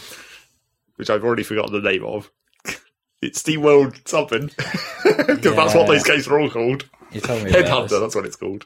which 0.96 1.11
I've 1.11 1.22
already 1.22 1.42
forgotten 1.42 1.72
the 1.74 1.88
name 1.90 2.04
of. 2.04 2.30
It's 3.20 3.42
SteamWorld 3.42 4.06
something 4.09 4.46
because 5.04 5.40
that's 5.56 5.74
what 5.74 5.88
those 5.88 6.04
games 6.04 6.28
are 6.28 6.38
all 6.38 6.48
called. 6.48 6.88
You 7.11 7.20
told 7.20 7.42
me 7.42 7.50
Headhunter, 7.50 8.00
that's 8.00 8.14
what 8.14 8.24
it's 8.24 8.36
called. 8.36 8.64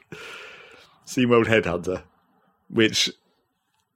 SteamWorld 1.07 1.45
Headhunter, 1.47 2.03
which 2.69 3.09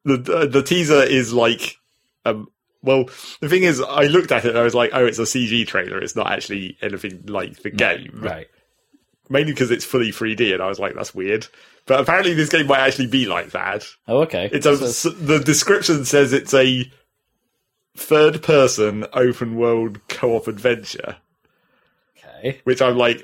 the 0.03 0.17
the, 0.17 0.47
the 0.47 0.63
teaser 0.63 1.03
is 1.03 1.31
like, 1.31 1.77
um, 2.25 2.49
well, 2.81 3.05
the 3.39 3.47
thing 3.49 3.63
is, 3.63 3.79
I 3.79 4.05
looked 4.05 4.31
at 4.31 4.45
it 4.45 4.49
and 4.49 4.57
I 4.57 4.63
was 4.63 4.73
like, 4.75 4.89
oh, 4.93 5.05
it's 5.05 5.19
a 5.19 5.23
CG 5.23 5.67
trailer. 5.67 5.99
It's 6.01 6.15
not 6.15 6.31
actually 6.31 6.77
anything 6.81 7.23
like 7.27 7.61
the 7.61 7.69
game, 7.69 8.11
Right. 8.15 8.47
Mainly 9.29 9.51
because 9.51 9.71
it's 9.71 9.85
fully 9.85 10.11
3D, 10.11 10.53
and 10.53 10.63
I 10.63 10.67
was 10.67 10.79
like, 10.79 10.95
that's 10.95 11.13
weird. 11.13 11.47
But 11.85 11.99
apparently, 12.01 12.33
this 12.33 12.49
game 12.49 12.67
might 12.67 12.79
actually 12.79 13.07
be 13.07 13.25
like 13.25 13.51
that. 13.51 13.85
Oh 14.07 14.21
okay. 14.23 14.49
It's 14.51 14.65
a, 14.65 14.71
s- 14.71 15.03
the 15.03 15.39
description 15.39 16.05
says 16.05 16.33
it's 16.33 16.53
a 16.53 16.89
third-person 17.95 19.05
open-world 19.13 20.07
co-op 20.07 20.47
adventure 20.47 21.17
okay. 22.37 22.59
which 22.63 22.81
I'm 22.81 22.97
like, 22.97 23.23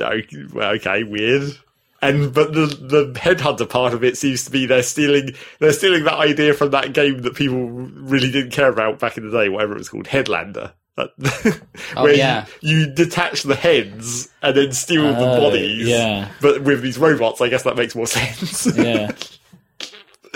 oh, 0.00 0.20
well, 0.52 0.72
okay, 0.76 1.02
weird. 1.02 1.58
And 2.02 2.34
but 2.34 2.52
the 2.52 2.66
the 2.66 3.12
headhunter 3.18 3.68
part 3.68 3.94
of 3.94 4.04
it 4.04 4.18
seems 4.18 4.44
to 4.44 4.50
be 4.50 4.66
they're 4.66 4.82
stealing 4.82 5.30
they're 5.58 5.72
stealing 5.72 6.04
that 6.04 6.18
idea 6.18 6.52
from 6.52 6.70
that 6.70 6.92
game 6.92 7.22
that 7.22 7.34
people 7.34 7.66
really 7.66 8.30
didn't 8.30 8.50
care 8.50 8.68
about 8.68 8.98
back 8.98 9.16
in 9.16 9.30
the 9.30 9.36
day, 9.36 9.48
whatever 9.48 9.72
it 9.74 9.78
was 9.78 9.88
called, 9.88 10.06
Headlander. 10.06 10.72
That- 10.96 11.10
Oh, 11.96 12.04
where 12.04 12.12
you- 12.12 12.18
yeah. 12.18 12.46
you, 12.60 12.86
detach 12.92 13.42
the 13.42 13.54
heads 13.56 14.28
and 14.42 14.56
then 14.56 14.72
steal 14.72 15.02
the 15.02 15.18
Oh, 15.18 15.40
bodies. 15.40 15.86
yeah. 15.88 16.28
But 16.40 16.62
with 16.62 16.82
these 16.82 16.98
robots, 16.98 17.40
I 17.40 17.48
guess 17.48 17.64
that 17.64 17.76
makes 17.76 17.94
more 17.96 18.06
sense. 18.08 18.66
Yeah. 18.76 19.10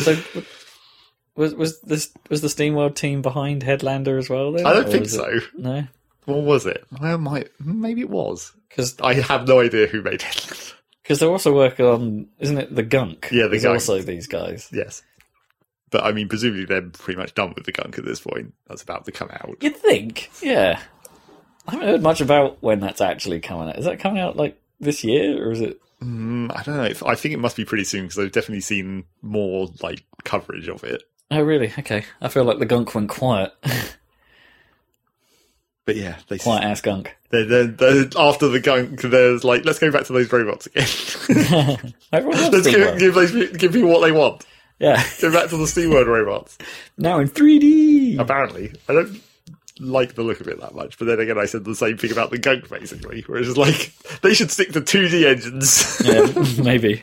So 0.01 0.17
was 1.35 1.55
was 1.55 1.81
this 1.81 2.13
was 2.31 2.41
the 2.41 2.47
SteamWorld 2.49 2.95
team 2.95 3.21
behind 3.23 3.63
Headlander 3.65 4.17
as 4.19 4.31
well? 4.31 4.53
Then? 4.53 4.65
I 4.67 4.73
don't 4.73 4.89
think 4.89 5.05
was 5.05 5.15
it- 5.15 5.19
so. 5.19 5.41
No, 5.57 5.85
What 6.25 6.43
was 6.45 6.67
it? 6.67 6.85
I 7.01 7.17
might 7.17 7.49
maybe 7.59 8.03
it 8.03 8.11
was. 8.11 8.53
because 8.69 8.97
I 9.01 9.15
have 9.15 9.49
no 9.49 9.59
idea 9.61 9.87
who 9.89 10.03
made 10.03 10.23
it. 10.23 10.75
Because 11.03 11.19
they're 11.21 11.29
also 11.31 11.53
working 11.55 11.85
on 11.87 12.29
isn't 12.39 12.59
it 12.59 12.75
the 12.75 12.83
Gunk? 12.85 13.29
Yeah, 13.33 13.47
the 13.49 13.57
Is 13.57 13.63
Gunk. 13.65 13.75
also 13.75 14.01
these 14.03 14.27
guys. 14.29 14.69
Yes. 14.73 15.03
But 15.91 16.05
I 16.05 16.13
mean, 16.13 16.29
presumably 16.29 16.65
they're 16.67 16.83
pretty 16.83 17.19
much 17.19 17.35
done 17.35 17.53
with 17.57 17.65
the 17.65 17.73
gunk 17.73 17.99
at 17.99 18.05
this 18.05 18.21
point. 18.21 18.55
That's 18.69 18.83
about 18.83 19.05
to 19.07 19.13
come 19.13 19.31
out. 19.31 19.57
You'd 19.61 19.77
think, 19.77 20.31
yeah. 20.43 20.81
I 21.67 21.73
haven't 21.73 21.89
heard 21.89 22.03
much 22.03 22.21
about 22.21 22.63
when 22.63 22.81
that's 22.81 23.01
actually 23.01 23.41
coming 23.41 23.69
out. 23.69 23.79
Is 23.79 23.85
that 23.85 23.99
coming 24.01 24.21
out 24.21 24.37
like 24.37 24.61
this 24.81 25.03
year 25.05 25.43
or 25.47 25.53
is 25.53 25.61
it? 25.61 25.81
Mm, 26.03 26.55
I 26.57 26.63
don't 26.63 26.77
know. 26.77 27.09
I 27.09 27.15
think 27.15 27.35
it 27.35 27.39
must 27.41 27.57
be 27.57 27.65
pretty 27.65 27.85
soon 27.85 28.03
because 28.05 28.19
I've 28.19 28.33
definitely 28.33 28.61
seen 28.61 29.05
more 29.23 29.69
like 29.83 30.05
coverage 30.25 30.69
of 30.69 30.85
it. 30.85 31.03
Oh, 31.31 31.43
really? 31.43 31.73
Okay. 31.79 32.05
I 32.23 32.29
feel 32.29 32.45
like 32.45 32.59
the 32.59 32.67
Gunk 32.67 32.95
went 32.95 33.09
quiet. 33.11 33.53
But 35.85 35.97
yeah, 35.97 36.17
they 36.29 36.37
quiet 36.37 36.65
ass 36.65 36.83
Gunk. 36.83 37.17
they're, 37.31 37.47
they're, 37.47 37.67
they're- 37.67 38.11
after 38.19 38.49
the 38.49 38.61
gunk, 38.61 39.01
there's 39.01 39.43
like 39.43 39.65
let's 39.65 39.79
go 39.79 39.91
back 39.91 40.05
to 40.05 40.13
those 40.13 40.31
robots 40.31 40.67
again. 40.67 40.87
Let's 42.13 42.67
give, 42.67 42.99
give 42.99 43.15
those 43.15 43.33
give 43.57 43.73
people 43.73 43.89
what 43.89 44.01
they 44.01 44.13
want. 44.13 44.45
Yeah. 44.79 45.03
Go 45.21 45.33
back 45.33 45.51
to 45.51 45.57
the 45.57 45.65
SteamWorld 45.65 46.07
robots. 46.07 46.59
Now 46.97 47.19
in 47.19 47.29
3D. 47.29 48.19
Apparently, 48.19 48.73
I 48.89 48.93
don't 48.95 49.21
like 49.81 50.15
the 50.15 50.23
look 50.23 50.41
of 50.41 50.49
it 50.49 50.61
that 50.61 50.75
much. 50.75 50.99
But 50.99 51.07
then 51.07 51.21
again, 51.21 51.39
I 51.39 51.47
said 51.47 51.65
the 51.65 51.75
same 51.75 51.97
thing 51.97 52.13
about 52.13 52.31
the 52.31 52.39
gunk 52.39 52.69
basically, 52.69 53.23
where 53.23 53.39
it's 53.39 53.49
just 53.49 53.59
like 53.59 53.93
they 54.23 54.35
should 54.35 54.51
stick 54.51 54.73
to 54.73 54.81
2D 54.81 55.25
engines, 55.27 56.01
yeah, 56.05 56.63
maybe. 56.63 57.03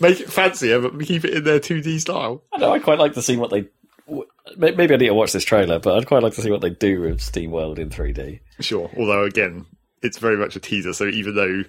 make 0.00 0.20
it 0.20 0.30
fancier, 0.30 0.80
but 0.80 0.98
keep 1.06 1.24
it 1.24 1.34
in 1.34 1.44
their 1.44 1.60
2D 1.60 2.00
style. 2.00 2.42
I 2.52 2.58
know. 2.58 2.72
I 2.72 2.78
quite 2.78 2.98
like 2.98 3.14
to 3.14 3.22
see 3.22 3.36
what 3.36 3.50
they. 3.50 3.66
Maybe 4.56 4.82
I 4.92 4.96
need 4.96 5.06
to 5.06 5.14
watch 5.14 5.32
this 5.32 5.44
trailer, 5.44 5.78
but 5.78 5.96
I'd 5.96 6.06
quite 6.06 6.22
like 6.22 6.34
to 6.34 6.42
see 6.42 6.50
what 6.50 6.60
they 6.60 6.70
do 6.70 7.00
with 7.00 7.20
SteamWorld 7.20 7.78
in 7.78 7.88
3D. 7.90 8.40
Sure. 8.60 8.90
Although 8.98 9.22
again, 9.24 9.64
it's 10.02 10.18
very 10.18 10.36
much 10.36 10.56
a 10.56 10.60
teaser. 10.60 10.92
So 10.92 11.06
even 11.06 11.34
though 11.36 11.62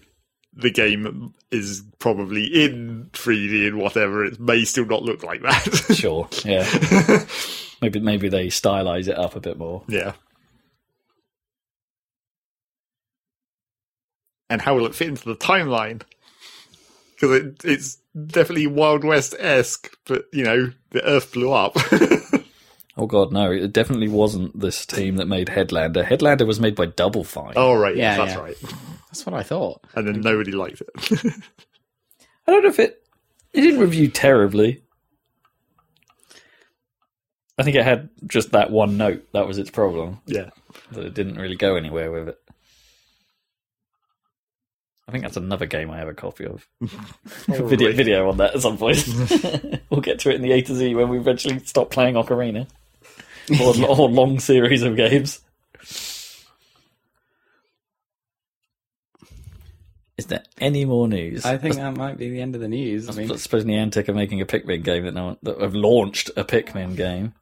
the 0.56 0.70
game 0.72 1.34
is 1.52 1.84
probably 2.00 2.46
in 2.46 3.10
3D 3.14 3.68
and 3.68 3.78
whatever, 3.80 4.24
it 4.26 4.40
may 4.40 4.66
still 4.66 4.86
not 4.86 5.04
look 5.04 5.24
like 5.24 5.42
that. 5.42 5.64
Sure. 5.96 6.28
Yeah. 6.44 7.26
maybe 7.82 8.00
maybe 8.00 8.30
they 8.30 8.48
stylize 8.48 9.08
it 9.08 9.18
up 9.18 9.36
a 9.36 9.40
bit 9.40 9.58
more. 9.58 9.84
yeah. 9.88 10.14
And 14.50 14.62
how 14.62 14.76
will 14.76 14.86
it 14.86 14.94
fit 14.96 15.08
into 15.08 15.26
the 15.26 15.36
timeline? 15.36 16.02
Because 17.16 17.38
it, 17.38 17.62
it's 17.64 17.98
definitely 18.28 18.68
Wild 18.68 19.04
West 19.04 19.34
esque, 19.40 19.96
but 20.06 20.26
you 20.32 20.44
know, 20.44 20.72
the 20.92 21.04
Earth 21.08 21.34
blew 21.34 21.52
up. 21.52 21.76
Oh 22.96 23.08
god, 23.08 23.32
no! 23.32 23.50
It 23.50 23.74
definitely 23.74 24.08
wasn't 24.08 24.60
this 24.60 24.86
team 24.86 25.16
that 25.16 25.26
made 25.26 25.48
Headlander. 25.48 26.06
Headlander 26.06 26.46
was 26.46 26.60
made 26.60 26.76
by 26.76 26.86
Double 26.86 27.24
Fine. 27.24 27.54
oh, 27.56 27.74
right. 27.74 27.96
Yeah, 27.96 28.18
that's 28.18 28.34
yeah. 28.36 28.40
right. 28.40 28.58
That's 29.14 29.28
what 29.28 29.36
I 29.36 29.44
thought. 29.44 29.86
And 29.94 30.08
then 30.08 30.22
nobody 30.22 30.52
liked 30.52 30.82
it. 30.82 30.90
I 32.48 32.52
don't 32.52 32.64
know 32.64 32.70
if 32.70 32.80
it 32.80 33.06
it 33.54 33.62
didn't 33.62 33.80
review 33.80 34.08
terribly. 34.08 34.82
I 37.60 37.62
think 37.62 37.76
it 37.76 37.84
had 37.84 38.10
just 38.26 38.54
that 38.54 38.72
one 38.72 38.98
note. 38.98 39.28
That 39.34 39.46
was 39.48 39.60
its 39.60 39.70
problem. 39.70 40.20
yeah. 40.26 40.50
That 40.94 41.06
it 41.06 41.14
didn't 41.14 41.36
really 41.36 41.56
go 41.56 41.76
anywhere 41.76 42.12
with 42.12 42.30
it. 42.30 42.40
I 45.08 45.12
think 45.12 45.26
that's 45.26 45.38
another 45.38 45.68
game 45.68 45.92
I 45.92 46.00
have 46.00 46.08
a 46.08 46.16
copy 46.16 46.48
of. 46.48 46.68
video 47.46 47.90
oh, 47.90 47.94
video 47.94 48.30
on 48.30 48.38
that 48.38 48.56
at 48.56 48.64
some 48.64 48.80
point. 48.80 49.08
we'll 49.92 50.02
get 50.02 50.18
to 50.22 50.32
it 50.32 50.38
in 50.38 50.42
the 50.42 50.54
A 50.54 50.64
to 50.64 50.74
Z 50.74 50.96
when 50.96 51.10
we 51.10 51.20
eventually 51.20 51.60
stop 51.60 51.92
playing 51.92 52.16
Ocarina. 52.16 52.68
Or, 53.62 53.76
or 53.88 54.10
long 54.10 54.40
series 54.40 54.82
of 54.82 54.96
games. 54.96 55.40
Is 60.18 60.28
there 60.28 60.44
any 60.60 60.86
more 60.86 61.08
news? 61.08 61.44
I 61.46 61.58
think 61.58 61.76
that 61.76 61.96
might 61.98 62.18
be 62.18 62.30
the 62.30 62.40
end 62.42 62.54
of 62.56 62.62
the 62.62 62.68
news. 62.68 63.10
I 63.10 63.14
mean, 63.14 63.32
I 63.32 63.36
suppose 63.38 63.66
Niantic 63.66 64.08
are 64.10 64.14
making 64.14 64.42
a 64.42 64.46
Pikmin 64.46 64.84
game 64.84 65.06
that 65.06 65.14
no 65.14 65.26
one, 65.26 65.38
that 65.44 65.60
have 65.60 65.74
launched 65.74 66.30
a 66.38 66.44
Pikmin 66.44 66.96
game. 66.96 67.34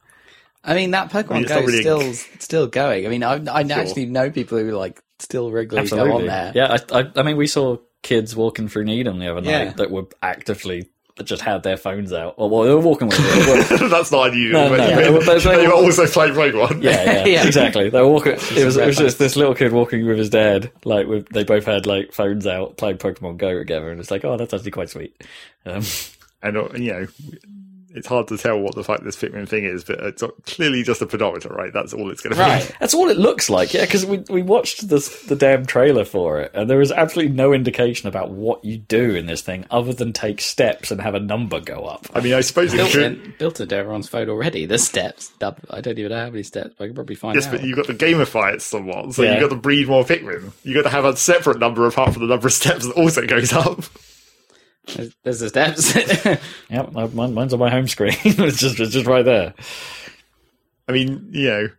I 0.63 0.76
mean 0.76 0.91
that 0.91 1.09
Pokemon 1.11 1.41
it's 1.41 1.49
Go 1.49 1.55
not 1.59 1.63
is 1.63 1.72
really- 1.86 2.13
still 2.13 2.13
still 2.39 2.67
going. 2.67 3.05
I 3.05 3.09
mean, 3.09 3.24
I, 3.24 3.34
I 3.53 3.67
Sure. 3.67 3.80
actually 3.80 4.05
know 4.05 4.30
people 4.32 4.57
who 4.59 4.72
like 4.72 5.01
still 5.19 5.51
regularly 5.51 5.89
go 5.89 6.15
on 6.17 6.26
there. 6.28 6.51
Yeah, 6.55 6.78
I, 6.91 6.99
I, 6.99 7.11
I 7.15 7.24
mean, 7.24 7.36
we 7.36 7.47
saw 7.47 7.78
kids 8.03 8.36
walking 8.36 8.67
through 8.67 8.86
Needham 8.86 9.19
the 9.19 9.28
other 9.30 9.41
night 9.41 9.49
Yeah. 9.49 9.74
that 9.74 9.91
were 9.91 10.05
actively 10.22 10.82
that 10.82 10.89
just 11.26 11.41
had 11.41 11.63
their 11.63 11.78
phones 11.78 12.11
out. 12.13 12.36
Or 12.38 12.49
well, 12.49 12.63
they 12.63 12.74
were 12.74 12.80
walking 12.80 13.07
with 13.07 13.17
it. 13.19 13.80
That's 13.89 14.11
not 14.11 14.30
unusual. 14.30 14.59
No, 14.69 14.76
no, 14.76 14.88
you- 14.89 14.95
no, 14.95 15.19
but 15.26 15.43
they- 15.43 15.57
they 15.57 15.67
were 15.67 15.74
also 15.74 16.05
playing 16.07 16.34
Pokemon. 16.34 16.82
yeah, 16.84 17.03
yeah, 17.03 17.26
Yeah. 17.34 17.45
exactly. 17.47 17.89
They 17.89 17.99
were 18.01 18.07
walking. 18.09 18.34
It 18.34 18.65
was, 18.65 18.78
it 18.78 18.86
was 18.88 18.97
just 18.97 19.19
this 19.19 19.36
little 19.36 19.55
kid 19.55 19.72
walking 19.74 20.05
with 20.05 20.17
his 20.17 20.30
dad. 20.30 20.72
Like 20.86 21.07
with, 21.07 21.30
they 21.30 21.43
both 21.43 21.65
had 21.65 21.86
like 21.86 22.13
phones 22.13 22.45
out, 22.47 22.78
playing 22.78 22.97
Pokemon 22.97 23.38
Go 23.38 23.57
together, 23.57 23.89
and 23.91 23.99
it's 23.99 24.11
like, 24.11 24.24
oh, 24.26 24.38
that's 24.38 24.53
actually 24.53 24.72
quite 24.72 24.89
sweet. 24.89 25.15
Um, 25.65 25.84
And 26.43 26.57
uh, 26.57 26.69
you 26.74 26.91
know, 26.91 27.07
it's 27.94 28.08
hard 28.08 28.28
to 28.30 28.38
tell 28.38 28.60
what 28.60 28.76
the 28.76 28.84
fuck 28.84 29.04
this 29.04 29.16
Pikmin 29.16 29.48
thing 29.48 29.66
is, 29.66 29.84
but 29.84 30.00
it's 30.00 30.24
clearly 30.46 30.84
just 30.84 31.02
a 31.02 31.06
pedometer, 31.06 31.50
right? 31.50 31.74
That's 31.74 31.94
all 31.94 32.10
it's 32.12 32.22
going 32.22 32.36
to 32.36 32.42
be. 32.42 32.42
Right. 32.42 32.76
That's 32.80 32.94
all 32.94 33.10
it 33.10 33.18
looks 33.18 33.50
like, 33.50 33.74
yeah. 33.74 33.82
Because 33.86 34.06
we 34.06 34.20
we 34.30 34.42
watched 34.42 34.88
this 34.88 35.24
the 35.26 35.36
damn 35.36 35.66
trailer 35.66 36.06
for 36.06 36.39
it, 36.42 36.52
and 36.54 36.70
there 36.70 36.78
was 36.78 36.92
absolutely 36.92 37.34
no 37.36 37.54
indication 37.54 38.08
about 38.08 38.32
what 38.32 38.64
you 38.64 38.78
do 38.78 39.16
in 39.16 39.26
this 39.26 39.42
thing 39.42 39.66
other 39.72 39.94
than 39.94 40.14
take 40.14 40.42
steps 40.42 40.92
and 40.92 41.02
have 41.02 41.16
a 41.16 41.20
number 41.20 41.60
go 41.60 41.84
up. 41.86 42.08
I 42.14 42.22
mean, 42.22 42.34
I 42.34 42.42
suppose 42.42 42.74
it 42.74 42.78
Built 42.78 42.92
could. 42.92 43.02
it, 43.04 43.38
built 43.39 43.60
it 43.60 43.70
to 43.70 43.76
everyone's 43.76 44.08
phone 44.10 44.30
already. 44.30 44.66
The 44.66 44.78
steps. 44.78 45.32
I 45.42 45.82
don't 45.82 45.98
even 46.00 46.12
know 46.12 46.20
how 46.26 46.30
many 46.30 46.44
steps. 46.44 46.76
But 46.78 46.86
I 46.86 46.88
can 46.88 46.96
probably 46.96 47.16
find 47.16 47.36
Yes, 47.36 47.48
out. 47.48 47.52
but 47.52 47.64
you've 47.64 47.76
got 47.78 47.86
to 47.88 47.94
gamify 47.94 48.54
it 48.54 48.62
somewhat. 48.62 49.14
So 49.14 49.24
Yeah. 49.24 49.36
you 49.36 49.39
got 49.42 49.50
to 49.50 49.56
breed 49.56 49.88
more 49.88 50.04
Pikmin. 50.04 50.52
You've 50.64 50.76
got 50.76 50.84
to 50.84 50.89
have 50.96 51.06
a 51.06 51.16
separate 51.18 51.60
number 51.60 51.86
apart 51.88 52.14
from 52.14 52.22
the 52.22 52.28
number 52.30 52.48
of 52.48 52.54
steps 52.54 52.86
that 52.88 52.96
also 52.96 53.26
goes 53.26 53.52
up. 53.54 53.80
There's, 54.88 55.16
there's 55.24 55.40
the 55.40 55.50
steps. 55.50 55.96
Yep, 56.70 57.14
mine, 57.14 57.34
mine's 57.34 57.54
on 57.54 57.60
my 57.60 57.70
home 57.70 57.88
screen. 57.88 58.16
it's 58.24 58.60
just 58.60 58.80
it's 58.80 58.94
just 58.94 59.06
right 59.06 59.26
there. 59.26 59.54
I 60.88 60.92
mean, 60.94 61.30
you 61.32 61.48
know, 61.48 61.70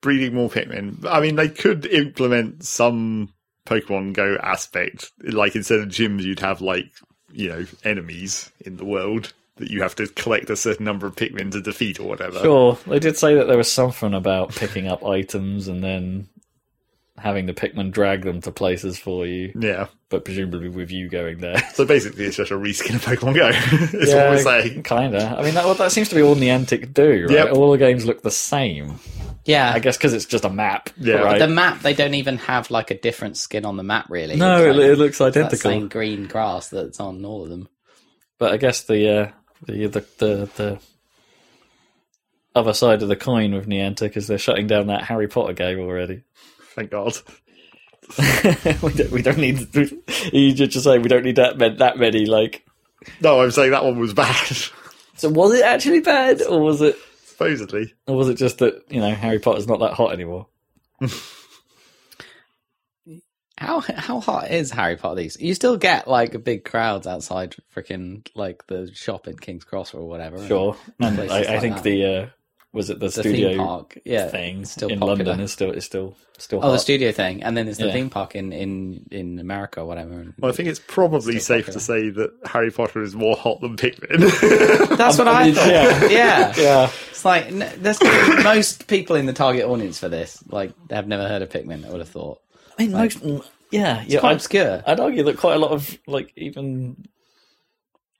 breeding 0.00 0.34
more 0.34 0.48
Pikmin. 0.48 1.06
I 1.06 1.20
mean, 1.20 1.36
they 1.36 1.48
could 1.48 1.86
implement 1.86 2.64
some 2.64 3.32
Pokemon 3.66 4.14
Go 4.14 4.36
aspect. 4.42 5.12
Like 5.22 5.56
instead 5.56 5.80
of 5.80 5.88
gyms, 5.88 6.22
you'd 6.22 6.40
have 6.40 6.60
like, 6.60 6.90
you 7.32 7.48
know, 7.48 7.66
enemies 7.84 8.50
in 8.60 8.76
the 8.76 8.84
world 8.84 9.32
that 9.56 9.70
you 9.70 9.82
have 9.82 9.94
to 9.94 10.06
collect 10.08 10.50
a 10.50 10.56
certain 10.56 10.84
number 10.84 11.06
of 11.06 11.14
Pikmin 11.14 11.52
to 11.52 11.60
defeat 11.60 12.00
or 12.00 12.08
whatever. 12.08 12.40
Sure, 12.40 12.78
they 12.86 12.98
did 12.98 13.16
say 13.16 13.34
that 13.34 13.46
there 13.46 13.56
was 13.56 13.70
something 13.70 14.12
about 14.12 14.54
picking 14.54 14.88
up 14.88 15.04
items 15.04 15.68
and 15.68 15.82
then 15.82 16.28
having 17.16 17.46
the 17.46 17.54
Pikmin 17.54 17.90
drag 17.92 18.22
them 18.24 18.40
to 18.40 18.50
places 18.50 18.98
for 18.98 19.24
you, 19.26 19.52
Yeah. 19.58 19.86
but 20.08 20.24
presumably 20.24 20.68
with 20.68 20.90
you 20.90 21.08
going 21.08 21.38
there. 21.38 21.58
So 21.74 21.84
basically, 21.84 22.24
it's 22.24 22.36
just 22.36 22.50
a 22.50 22.54
reskin 22.54 22.96
of 22.96 23.04
Pokemon 23.04 23.34
Go. 23.36 23.48
is 23.98 24.12
what 24.14 24.30
we're 24.30 24.38
saying. 24.42 24.82
Kinda. 24.82 25.36
I 25.38 25.42
mean, 25.42 25.54
that, 25.54 25.64
well, 25.64 25.74
that 25.74 25.92
seems 25.92 26.08
to 26.08 26.14
be 26.16 26.22
all 26.22 26.34
Niantic 26.34 26.92
do, 26.92 27.26
right? 27.26 27.30
Yep. 27.30 27.52
All 27.52 27.70
the 27.70 27.78
games 27.78 28.04
look 28.04 28.22
the 28.22 28.30
same. 28.32 28.98
yeah. 29.44 29.72
I 29.72 29.78
guess 29.78 29.96
because 29.96 30.12
it's 30.12 30.24
just 30.26 30.44
a 30.44 30.50
map. 30.50 30.90
Yeah. 30.98 31.16
right? 31.16 31.38
the 31.38 31.46
map, 31.48 31.82
they 31.82 31.94
don't 31.94 32.14
even 32.14 32.38
have 32.38 32.70
like 32.70 32.90
a 32.90 32.98
different 32.98 33.36
skin 33.36 33.64
on 33.64 33.76
the 33.76 33.82
map, 33.84 34.06
really. 34.10 34.34
no, 34.36 34.64
it, 34.64 34.76
it 34.76 34.98
looks 34.98 35.18
that 35.18 35.26
identical. 35.36 35.58
same 35.70 35.88
green 35.88 36.26
grass 36.26 36.68
that's 36.68 36.98
on 37.00 37.24
all 37.24 37.42
of 37.44 37.48
them. 37.48 37.68
But 38.38 38.52
I 38.52 38.56
guess 38.56 38.82
the 38.82 39.08
uh, 39.08 39.30
the, 39.66 39.86
the 39.86 40.00
the 40.18 40.50
the 40.56 40.78
other 42.54 42.72
side 42.72 43.02
of 43.02 43.08
the 43.08 43.16
coin 43.16 43.52
with 43.54 43.66
Niantic 43.68 44.16
is 44.16 44.26
they're 44.26 44.38
shutting 44.38 44.66
down 44.66 44.88
that 44.88 45.04
Harry 45.04 45.28
Potter 45.28 45.52
game 45.52 45.78
already. 45.80 46.22
Thank 46.74 46.90
God. 46.90 47.16
we 48.82 48.92
don't 48.92 49.10
we 49.10 49.22
don't 49.22 49.38
need 49.38 49.74
you 50.32 50.52
just 50.54 50.84
say 50.84 50.98
we 50.98 51.08
don't 51.08 51.24
need 51.24 51.36
that 51.36 51.56
ma- 51.58 51.70
that 51.78 51.96
many 51.98 52.26
like. 52.26 52.64
No, 53.20 53.40
I'm 53.40 53.50
saying 53.50 53.70
that 53.70 53.84
one 53.84 53.98
was 53.98 54.14
bad. 54.14 54.50
So 55.16 55.28
was 55.28 55.54
it 55.54 55.64
actually 55.64 56.00
bad, 56.00 56.42
or 56.42 56.60
was 56.60 56.80
it 56.80 56.96
Supposedly. 57.24 57.94
or 58.08 58.16
was 58.16 58.28
it 58.28 58.34
just 58.34 58.58
that 58.58 58.82
you 58.90 59.00
know 59.00 59.14
Harry 59.14 59.38
Potter's 59.38 59.68
not 59.68 59.78
that 59.78 59.92
hot 59.92 60.12
anymore? 60.12 60.48
How 63.56 63.78
how 63.80 64.18
hot 64.18 64.50
is 64.50 64.72
Harry 64.72 64.96
Potter 64.96 65.14
these? 65.22 65.36
You 65.40 65.54
still 65.54 65.76
get 65.76 66.08
like 66.08 66.42
big 66.42 66.64
crowds 66.64 67.06
outside 67.06 67.54
freaking 67.74 68.26
like 68.34 68.66
the 68.66 68.90
shop 68.92 69.28
in 69.28 69.38
King's 69.38 69.62
Cross 69.62 69.94
or 69.94 70.08
whatever. 70.08 70.44
Sure, 70.48 70.76
and 70.98 71.14
Places 71.14 71.30
I, 71.30 71.44
I 71.44 71.52
like 71.52 71.60
think 71.60 71.74
that. 71.76 71.84
the 71.84 72.04
uh, 72.04 72.26
was 72.74 72.90
it 72.90 72.98
the, 73.00 73.06
the 73.06 73.12
studio 73.12 73.48
theme 73.50 73.58
park. 73.58 73.98
Yeah, 74.04 74.28
thing 74.28 74.64
still 74.66 74.88
in 74.90 74.98
popular. 75.00 75.24
London 75.30 75.40
is 75.44 75.52
still 75.52 75.70
is 75.70 75.84
still 75.86 76.16
still 76.36 76.60
Oh, 76.62 76.72
the 76.72 76.78
studio 76.78 77.12
thing, 77.12 77.42
and 77.42 77.56
then 77.56 77.64
there's 77.66 77.78
the 77.78 77.86
Yeah. 77.86 77.92
theme 77.92 78.10
park 78.10 78.34
in 78.34 78.52
in 78.52 79.06
in 79.10 79.38
America 79.38 79.80
or 79.80 79.86
whatever. 79.86 80.34
Well, 80.38 80.50
I 80.52 80.54
think 80.54 80.68
it's 80.68 80.80
probably 80.86 81.38
Still 81.38 81.58
safe 81.62 81.66
to 81.72 81.80
say 81.80 82.10
that 82.10 82.30
Harry 82.44 82.70
Potter 82.70 83.00
is 83.02 83.14
more 83.14 83.36
hot 83.36 83.60
than 83.62 83.76
Pikmin. 83.76 84.96
That's 84.98 85.16
what 85.16 85.28
I 85.28 85.44
I 85.44 85.52
thought. 85.52 85.68
yeah. 85.70 86.04
Yeah, 86.10 86.52
yeah. 86.58 86.90
It's 87.10 87.24
like 87.24 87.46
n- 87.46 87.72
there's 87.78 88.02
most 88.44 88.86
people 88.88 89.16
in 89.16 89.26
the 89.26 89.32
target 89.32 89.64
audience 89.64 89.98
for 89.98 90.08
this. 90.10 90.42
Like, 90.48 90.72
they 90.88 90.96
have 90.96 91.06
never 91.08 91.26
heard 91.28 91.40
of 91.42 91.48
Pikmin. 91.48 91.86
I 91.86 91.90
would 91.90 92.00
have 92.00 92.08
thought 92.08 92.40
I 92.78 92.82
mean, 92.82 92.92
most, 92.92 93.20
mm, 93.20 93.42
yeah, 93.70 94.02
it's 94.02 94.12
yeah. 94.14 94.20
quite 94.20 94.30
I'd, 94.30 94.36
obscure. 94.36 94.82
I'd 94.86 95.00
argue 95.00 95.22
that 95.22 95.38
quite 95.38 95.54
a 95.54 95.58
lot 95.60 95.70
of 95.70 95.96
like 96.08 96.32
even 96.36 97.06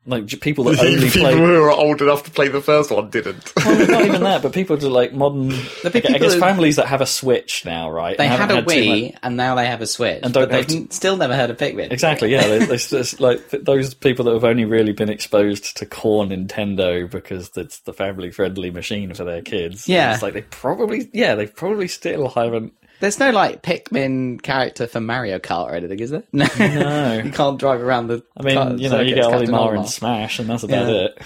like 0.07 0.28
people 0.40 0.64
that 0.64 0.78
only 0.80 1.09
People 1.09 1.22
play. 1.22 1.34
who 1.36 1.44
are 1.62 1.70
old 1.70 2.02
enough 2.02 2.24
to 2.24 2.30
play 2.30 2.48
the 2.48 2.61
first 2.61 2.90
one 2.90 3.09
didn't. 3.11 3.52
Well, 3.57 3.88
not 3.88 4.05
even 4.05 4.22
that, 4.22 4.42
but 4.42 4.52
people 4.52 4.76
do 4.76 4.88
like 4.90 5.12
modern. 5.12 5.48
The 5.48 5.90
I 6.14 6.18
guess 6.18 6.34
families 6.34 6.76
that 6.76 6.86
have 6.88 7.00
a 7.00 7.07
Switch 7.07 7.64
now, 7.64 7.90
right? 7.90 8.16
They 8.18 8.26
had 8.26 8.50
a 8.50 8.61
too 8.61 8.66
Wii, 8.66 9.12
much- 9.12 9.20
and 9.22 9.36
now 9.36 9.55
they 9.55 9.66
have 9.66 9.80
a 9.80 9.86
Switch, 9.86 10.20
And 10.22 10.34
don't 10.34 10.44
but 10.44 10.50
they've 10.68 10.78
have 10.78 10.88
to- 10.90 10.94
still 10.94 11.16
never 11.16 11.34
heard 11.34 11.50
of 11.50 11.57
Pikmin. 11.57 11.90
Exactly, 11.90 12.30
yeah. 12.32 12.46
They, 12.46 12.59
they, 12.66 12.74
it's 12.74 13.18
like 13.20 13.48
those 13.50 13.94
people 13.94 14.26
that 14.26 14.34
have 14.34 14.44
only 14.44 14.64
really 14.66 14.92
been 14.92 15.09
exposed 15.09 15.76
to 15.78 15.86
core 15.86 16.24
Nintendo 16.24 17.11
because 17.11 17.50
it's 17.57 17.80
the 17.80 17.92
family-friendly 17.92 18.70
machine 18.70 19.14
for 19.14 19.24
their 19.24 19.42
kids. 19.42 19.88
Yeah. 19.88 20.12
it's 20.12 20.22
like 20.22 20.34
they 20.34 20.42
probably, 20.42 21.09
yeah, 21.12 21.34
they 21.34 21.46
probably 21.46 21.88
still 21.88 22.28
haven't. 22.28 22.72
There's 23.01 23.18
no 23.18 23.30
like 23.30 23.62
Pikmin 23.62 24.40
character 24.42 24.86
for 24.86 25.01
Mario 25.01 25.38
Kart 25.38 25.66
or 25.70 25.74
anything, 25.74 26.01
is 26.01 26.11
there? 26.11 26.22
No, 26.32 26.47
No. 26.59 27.20
you 27.24 27.30
can't 27.32 27.59
drive 27.59 27.82
around 27.82 28.07
the. 28.09 28.22
I 28.36 28.42
mean, 28.42 28.55
car- 28.55 28.72
you 28.76 28.88
know, 28.88 29.01
you 29.01 29.14
get 29.14 29.24
Olimar 29.24 29.76
and 29.76 29.88
Smash, 29.88 30.38
and 30.38 30.49
that's 30.49 30.62
about 30.62 30.88
Yeah. 30.88 30.95
it. 31.07 31.18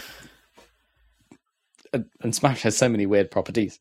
and, 1.92 2.06
and 2.22 2.34
Smash 2.34 2.62
has 2.62 2.76
so 2.76 2.88
many 2.88 3.06
weird 3.06 3.30
properties. 3.30 3.78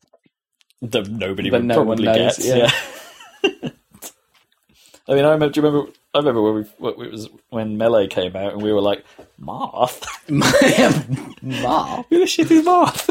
That 0.82 1.08
nobody 1.08 1.50
But 1.50 1.62
would 1.62 1.66
no 1.66 1.74
probably 1.74 2.04
knows, 2.04 2.38
get. 2.38 2.46
yeah. 2.46 2.70
Yeah. 3.42 3.70
I 5.08 5.14
mean, 5.14 5.24
I 5.24 5.30
remember. 5.30 5.48
Do 5.48 5.60
you 5.60 5.66
remember? 5.66 5.92
I 6.14 6.18
remember 6.18 6.42
when 6.42 6.54
we, 6.54 6.62
what 6.78 6.98
it 7.06 7.10
was 7.12 7.28
when 7.48 7.78
Melee 7.78 8.06
came 8.08 8.36
out, 8.36 8.52
and 8.52 8.62
we 8.62 8.72
were 8.72 8.80
like, 8.82 9.04
"Marth, 9.40 10.04
Marv. 11.42 12.06
who 12.10 12.20
the 12.20 12.26
shit 12.26 12.50
is 12.50 12.64
Marth?" 12.64 13.08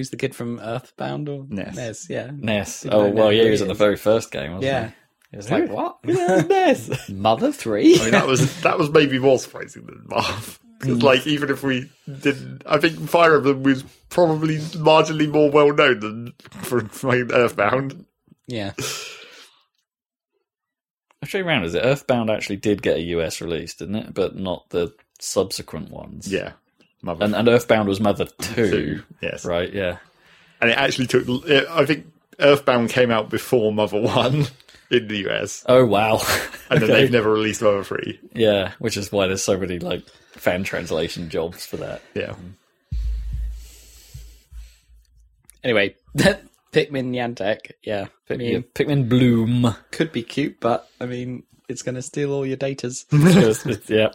Who's 0.00 0.08
the 0.08 0.16
kid 0.16 0.34
from 0.34 0.58
Earthbound 0.60 1.28
or 1.28 1.44
Ness. 1.46 2.08
yeah. 2.08 2.30
Ness. 2.34 2.80
Didn't 2.80 2.94
Oh 2.98 3.10
well, 3.10 3.30
yeah, 3.30 3.44
he 3.44 3.50
was 3.50 3.60
he 3.60 3.64
in 3.64 3.68
the 3.68 3.74
very 3.74 3.96
first 3.98 4.30
game, 4.30 4.52
wasn't 4.52 4.64
Yeah. 4.64 4.86
he? 4.88 5.36
It's 5.36 5.50
like 5.50 5.68
what? 5.68 5.98
Yeah, 6.06 6.40
Ness. 6.48 7.08
Mother 7.10 7.52
three? 7.52 7.96
I 8.00 8.02
mean, 8.04 8.10
that 8.12 8.26
was 8.26 8.60
that 8.62 8.78
was 8.78 8.88
maybe 8.90 9.18
more 9.18 9.38
surprising 9.38 9.84
than 9.84 10.04
Marv. 10.08 10.58
Because, 10.80 10.96
Mm. 10.96 11.02
like, 11.02 11.26
even 11.26 11.50
if 11.50 11.62
we 11.62 11.90
didn't, 12.06 12.62
I 12.64 12.78
think 12.78 12.98
Fire 13.10 13.36
Emblem 13.36 13.62
was 13.62 13.82
probably 14.08 14.56
marginally 14.56 15.28
more 15.30 15.50
well 15.50 15.74
known 15.74 16.00
than 16.00 16.32
for 16.62 16.80
fucking 16.88 17.30
Earthbound. 17.32 18.06
yeah. 18.46 18.72
I'll 21.22 21.28
show 21.28 21.36
you 21.38 21.44
around. 21.46 21.64
Is 21.64 21.74
it 21.74 21.84
Earthbound 21.84 22.30
actually 22.30 22.56
did 22.56 22.80
get 22.82 22.96
a 22.96 23.02
US 23.02 23.42
release, 23.42 23.74
didn't 23.74 23.96
it? 23.96 24.14
But 24.14 24.36
not 24.36 24.70
the 24.70 24.94
subsequent 25.18 25.90
ones. 25.90 26.32
Yeah, 26.32 26.52
Mother 27.02 27.24
And, 27.24 27.34
and 27.34 27.48
Earthbound 27.48 27.88
was 27.88 28.00
Mother 28.00 28.26
2. 28.26 28.70
Two, 28.70 29.02
yes, 29.22 29.44
Right, 29.44 29.72
yeah. 29.72 29.98
and 30.60 30.70
it 30.70 30.76
actually 30.76 31.06
took. 31.06 31.26
It, 31.48 31.66
I 31.70 31.84
think 31.86 32.06
Earthbound 32.38 32.90
came 32.90 33.10
out 33.10 33.30
before 33.30 33.72
Mother 33.72 34.00
One 34.00 34.46
in 34.90 35.08
the 35.08 35.28
US, 35.28 35.64
Oh, 35.68 35.84
wow. 35.86 36.20
and 36.70 36.80
then 36.82 36.90
Okay. 36.90 37.00
they've 37.02 37.10
never 37.10 37.30
released 37.32 37.62
Mother 37.62 37.84
Three. 37.84 38.18
Yeah, 38.34 38.72
which 38.78 38.96
is 38.96 39.10
why 39.10 39.26
there's 39.28 39.42
so 39.42 39.56
many, 39.58 39.78
like, 39.78 40.02
fan 40.32 40.62
translation 40.64 41.28
jobs 41.30 41.64
for 41.66 41.76
that. 41.78 42.02
Yeah, 42.14 42.30
mm. 42.34 42.52
Anyway, 45.62 45.94
Pikmin 46.16 47.10
Niantic, 47.10 47.72
yeah. 47.82 48.06
I 48.30 48.36
mean, 48.36 48.52
Yeah, 48.52 48.58
Pikmin 48.74 49.08
Bloom. 49.08 49.74
could 49.90 50.12
be 50.12 50.22
cute, 50.22 50.58
but 50.60 50.88
I 51.00 51.06
mean, 51.06 51.42
it's 51.68 51.82
going 51.82 51.96
to 51.96 52.02
steal 52.02 52.32
all 52.32 52.46
your 52.46 52.56
datas. 52.56 53.04
It's- 53.12 53.66
it's- 53.66 53.90
yeah, 53.90 54.12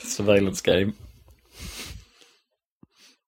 surveillance 0.00 0.60
game. 0.60 0.94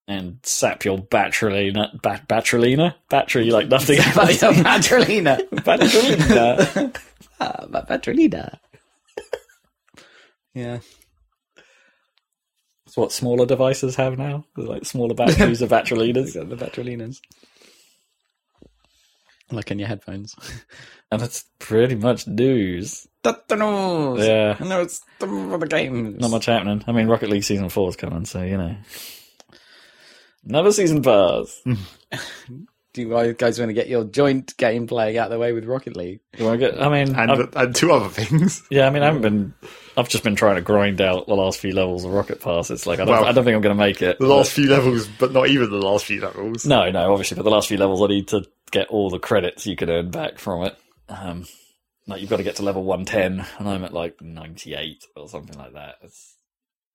And 0.07 0.39
sap 0.43 0.85
your 0.85 0.99
Batrylina. 0.99 2.01
Bat- 2.03 2.29
Batrylina? 2.29 2.95
Battery 3.09 3.51
like 3.51 3.69
nothing 3.69 3.99
else. 4.01 4.39
Patrolina. 4.41 5.39
Batrylina. 5.51 7.01
Ah, 7.41 7.65
but 7.71 7.89
Patrolina. 7.89 8.61
yeah. 10.55 10.81
It's 12.87 12.97
what 12.99 13.13
smaller 13.13 13.47
devices 13.47 13.97
have 13.97 14.19
now. 14.19 14.45
They're 14.55 14.67
like 14.67 14.85
smaller 14.85 15.15
batteries 15.15 15.63
of 15.63 15.71
Batrylinas. 15.71 16.35
The 16.35 16.57
Patrolinas. 16.57 17.21
Like 19.51 19.71
in 19.71 19.79
your 19.79 19.89
headphones. 19.89 20.35
And 21.13 21.21
that's 21.23 21.45
pretty 21.61 21.95
much 21.95 22.27
news. 22.27 23.07
That's 23.23 23.43
the 23.47 23.55
news. 23.55 24.27
Yeah. 24.27 24.57
I 24.59 24.65
know 24.65 24.81
it's 24.83 25.01
the, 25.21 25.29
for 25.29 25.59
the 25.59 25.67
games. 25.69 26.19
Not 26.19 26.33
much 26.33 26.47
happening. 26.47 26.83
I 26.89 26.93
mean, 26.93 27.07
Rocket 27.07 27.31
League 27.31 27.45
Season 27.45 27.69
4 27.69 27.91
is 27.91 27.95
coming, 27.97 28.25
so, 28.25 28.43
you 28.43 28.57
know. 28.57 28.75
Another 30.47 30.73
season 30.73 31.03
pass. 31.03 31.63
Do 32.95 33.03
you 33.03 33.35
guys 33.35 33.59
want 33.59 33.71
to 33.71 33.75
get 33.75 33.89
your 33.89 34.05
joint 34.05 34.57
gameplay 34.57 35.17
out 35.17 35.27
of 35.27 35.33
the 35.33 35.39
way 35.39 35.53
with 35.53 35.65
Rocket 35.65 35.97
League? 35.97 36.21
You 36.39 36.45
wanna 36.45 36.59
get, 36.59 36.81
I 36.81 36.89
mean, 36.89 37.17
and 37.17 37.49
and 37.57 37.75
two 37.75 37.91
other 37.91 38.09
things. 38.09 38.63
yeah, 38.71 38.87
I 38.87 38.91
mean, 38.91 39.03
I 39.03 39.07
haven't 39.07 39.23
been. 39.23 39.55
I've 39.97 40.09
just 40.09 40.23
been 40.23 40.37
trying 40.37 40.57
to 40.57 40.63
grind 40.63 41.01
out 41.01 41.27
the 41.27 41.35
last 41.35 41.59
few 41.59 41.73
levels 41.73 42.05
of 42.05 42.13
Rocket 42.13 42.41
Pass. 42.41 42.71
It's 42.71 42.87
like 42.87 43.01
I 43.01 43.05
don't, 43.05 43.15
Well, 43.15 43.25
I 43.25 43.33
don't 43.33 43.45
think 43.45 43.57
I'm 43.57 43.63
going 43.63 43.77
to 43.77 43.83
make 43.83 44.01
it. 44.01 44.21
The 44.21 44.27
last 44.27 44.53
few 44.53 44.69
levels, 44.69 45.09
but 45.09 45.33
not 45.33 45.49
even 45.49 45.71
the 45.71 45.77
last 45.79 46.05
few 46.05 46.21
levels. 46.21 46.65
No, 46.67 46.89
no, 46.91 47.11
obviously, 47.11 47.35
but 47.37 47.43
the 47.43 47.51
last 47.51 47.67
few 47.67 47.79
levels, 47.79 48.01
I 48.01 48.07
need 48.07 48.29
to 48.29 48.45
get 48.71 48.87
all 48.89 49.11
the 49.11 49.19
credits 49.19 49.67
you 49.67 49.75
can 49.75 49.91
earn 49.91 50.11
back 50.11 50.39
from 50.39 50.63
it. 50.65 50.77
Um, 51.09 51.47
like 52.07 52.21
you've 52.21 52.31
got 52.31 52.37
to 52.37 52.43
get 52.45 52.57
to 52.57 52.63
level 52.63 52.85
one 52.85 53.05
ten, 53.05 53.45
and 53.59 53.69
I'm 53.69 53.83
at 53.83 53.93
like 53.93 54.23
ninety 54.23 54.75
eight 54.75 55.05
or 55.17 55.29
something 55.29 55.59
like 55.59 55.73
that. 55.73 55.97
It's, 56.03 56.35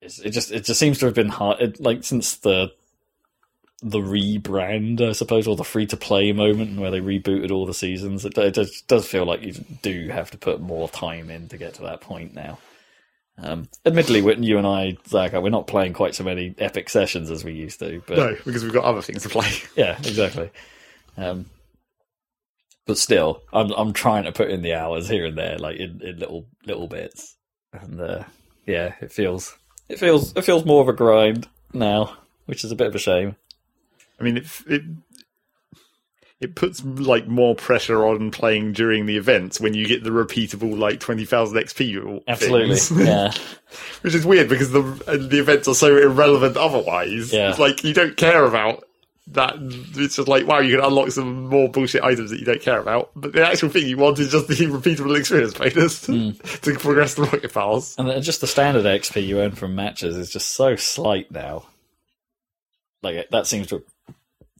it's 0.01 0.19
it 0.19 0.29
just 0.29 0.51
it 0.51 0.63
just 0.63 0.79
seems 0.79 0.99
to 0.99 1.07
have 1.07 1.15
been 1.15 1.27
hard. 1.27 1.59
It, 1.59 1.81
like 1.81 2.05
since 2.05 2.37
the 2.37 2.71
the 3.81 3.99
rebrand, 3.99 5.01
I 5.01 5.13
suppose, 5.13 5.47
or 5.47 5.55
the 5.55 5.63
free 5.63 5.85
to 5.87 5.97
play 5.97 6.31
moment 6.31 6.79
where 6.79 6.91
they 6.91 6.99
rebooted 6.99 7.51
all 7.51 7.65
the 7.65 7.73
seasons. 7.73 8.25
It, 8.25 8.37
it 8.37 8.53
just 8.53 8.87
does 8.87 9.07
feel 9.07 9.25
like 9.25 9.41
you 9.41 9.53
do 9.81 10.09
have 10.09 10.31
to 10.31 10.37
put 10.37 10.61
more 10.61 10.89
time 10.89 11.29
in 11.29 11.47
to 11.49 11.57
get 11.57 11.75
to 11.75 11.83
that 11.83 12.01
point 12.01 12.33
now. 12.33 12.59
Um, 13.41 13.69
admittedly, 13.85 14.21
when 14.21 14.43
you 14.43 14.57
and 14.57 14.67
I, 14.67 14.97
Zac, 15.07 15.33
we're 15.33 15.49
not 15.49 15.67
playing 15.67 15.93
quite 15.93 16.13
so 16.13 16.23
many 16.25 16.53
epic 16.57 16.89
sessions 16.89 17.31
as 17.31 17.43
we 17.43 17.53
used 17.53 17.79
to. 17.79 18.01
But 18.05 18.17
No, 18.17 18.37
because 18.45 18.63
we've 18.63 18.73
got 18.73 18.83
other 18.83 19.01
things 19.01 19.23
to 19.23 19.29
play. 19.29 19.49
yeah, 19.75 19.97
exactly. 19.97 20.49
Um, 21.15 21.45
but 22.85 22.97
still, 22.97 23.43
I'm 23.53 23.71
I'm 23.71 23.93
trying 23.93 24.25
to 24.25 24.31
put 24.31 24.49
in 24.49 24.61
the 24.61 24.73
hours 24.73 25.07
here 25.07 25.25
and 25.27 25.37
there, 25.37 25.57
like 25.57 25.77
in, 25.77 26.01
in 26.01 26.19
little 26.19 26.47
little 26.65 26.87
bits, 26.87 27.37
and 27.71 28.01
uh, 28.01 28.23
yeah, 28.65 28.95
it 28.99 29.11
feels 29.11 29.57
it 29.87 29.99
feels 29.99 30.35
it 30.35 30.43
feels 30.43 30.65
more 30.65 30.81
of 30.81 30.89
a 30.89 30.93
grind 30.93 31.47
now, 31.71 32.17
which 32.45 32.63
is 32.63 32.71
a 32.71 32.75
bit 32.75 32.87
of 32.87 32.95
a 32.95 32.99
shame. 32.99 33.35
I 34.19 34.23
mean, 34.23 34.37
it 34.37 34.45
it 34.67 34.81
it 36.39 36.55
puts 36.55 36.83
like 36.83 37.27
more 37.27 37.53
pressure 37.53 38.05
on 38.05 38.31
playing 38.31 38.71
during 38.73 39.05
the 39.05 39.17
events 39.17 39.59
when 39.59 39.73
you 39.73 39.85
get 39.87 40.03
the 40.03 40.09
repeatable 40.09 40.77
like 40.77 40.99
twenty 40.99 41.25
thousand 41.25 41.57
XP. 41.57 42.23
Absolutely, 42.27 42.75
things. 42.77 42.91
yeah, 43.07 43.33
which 44.01 44.15
is 44.15 44.25
weird 44.25 44.47
because 44.49 44.71
the 44.71 44.81
the 44.81 45.39
events 45.39 45.67
are 45.67 45.75
so 45.75 45.97
irrelevant 45.97 46.55
otherwise. 46.57 47.33
Yeah. 47.33 47.49
It's 47.49 47.59
like 47.59 47.83
you 47.83 47.93
don't 47.93 48.15
care 48.15 48.45
about 48.45 48.83
that. 49.27 49.55
It's 49.59 50.15
just 50.15 50.27
like 50.29 50.47
wow, 50.47 50.59
you 50.59 50.77
can 50.77 50.85
unlock 50.85 51.11
some 51.11 51.47
more 51.49 51.67
bullshit 51.69 52.03
items 52.03 52.29
that 52.31 52.39
you 52.39 52.45
don't 52.45 52.61
care 52.61 52.79
about, 52.79 53.11
but 53.17 53.33
the 53.33 53.45
actual 53.45 53.67
thing 53.69 53.85
you 53.87 53.97
want 53.97 54.17
is 54.19 54.31
just 54.31 54.47
the 54.47 54.55
repeatable 54.55 55.17
experience 55.19 55.53
bonus 55.53 56.05
Hmm. 56.07 56.31
to 56.61 56.73
progress 56.79 57.15
the 57.15 57.23
rocket 57.23 57.51
files. 57.51 57.95
and 57.97 58.23
just 58.23 58.39
the 58.41 58.47
standard 58.47 58.85
XP 58.85 59.27
you 59.27 59.39
earn 59.41 59.51
from 59.51 59.75
matches 59.75 60.15
is 60.15 60.31
just 60.31 60.51
so 60.51 60.75
slight 60.77 61.29
now. 61.31 61.65
Like 63.03 63.29
that 63.31 63.45
seems 63.45 63.67
to 63.67 63.83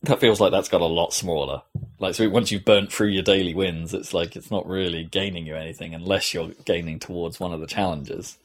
that 0.04 0.20
feels 0.20 0.40
like 0.40 0.52
that's 0.52 0.70
got 0.70 0.82
a 0.82 0.86
lot 0.86 1.14
smaller. 1.14 1.64
Like 2.00 2.16
so, 2.16 2.30
once 2.30 2.52
you've 2.52 2.66
burnt 2.66 2.92
through 2.92 3.10
your 3.10 3.24
daily 3.24 3.54
wins, 3.54 3.94
it's 3.94 4.14
like 4.14 4.36
it's 4.36 4.52
not 4.52 4.68
really 4.68 5.04
gaining 5.04 5.46
you 5.46 5.56
anything 5.56 5.94
unless 5.94 6.34
you're 6.34 6.52
gaining 6.66 7.00
towards 7.00 7.40
one 7.40 7.54
of 7.54 7.60
the 7.60 7.68
challenges. 7.68 8.38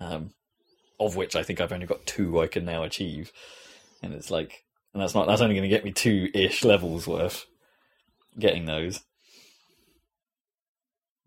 Um, 0.00 0.30
of 0.98 1.16
which 1.16 1.36
I 1.36 1.42
think 1.42 1.60
I've 1.60 1.72
only 1.72 1.86
got 1.86 2.06
two 2.06 2.40
I 2.40 2.46
can 2.46 2.64
now 2.64 2.82
achieve, 2.82 3.32
and 4.02 4.12
it's 4.12 4.30
like, 4.30 4.64
and 4.92 5.02
that's 5.02 5.14
not 5.14 5.26
that's 5.26 5.40
only 5.40 5.54
going 5.54 5.68
to 5.68 5.74
get 5.74 5.84
me 5.84 5.92
two 5.92 6.28
ish 6.34 6.64
levels 6.64 7.06
worth 7.06 7.46
getting 8.38 8.66
those. 8.66 9.00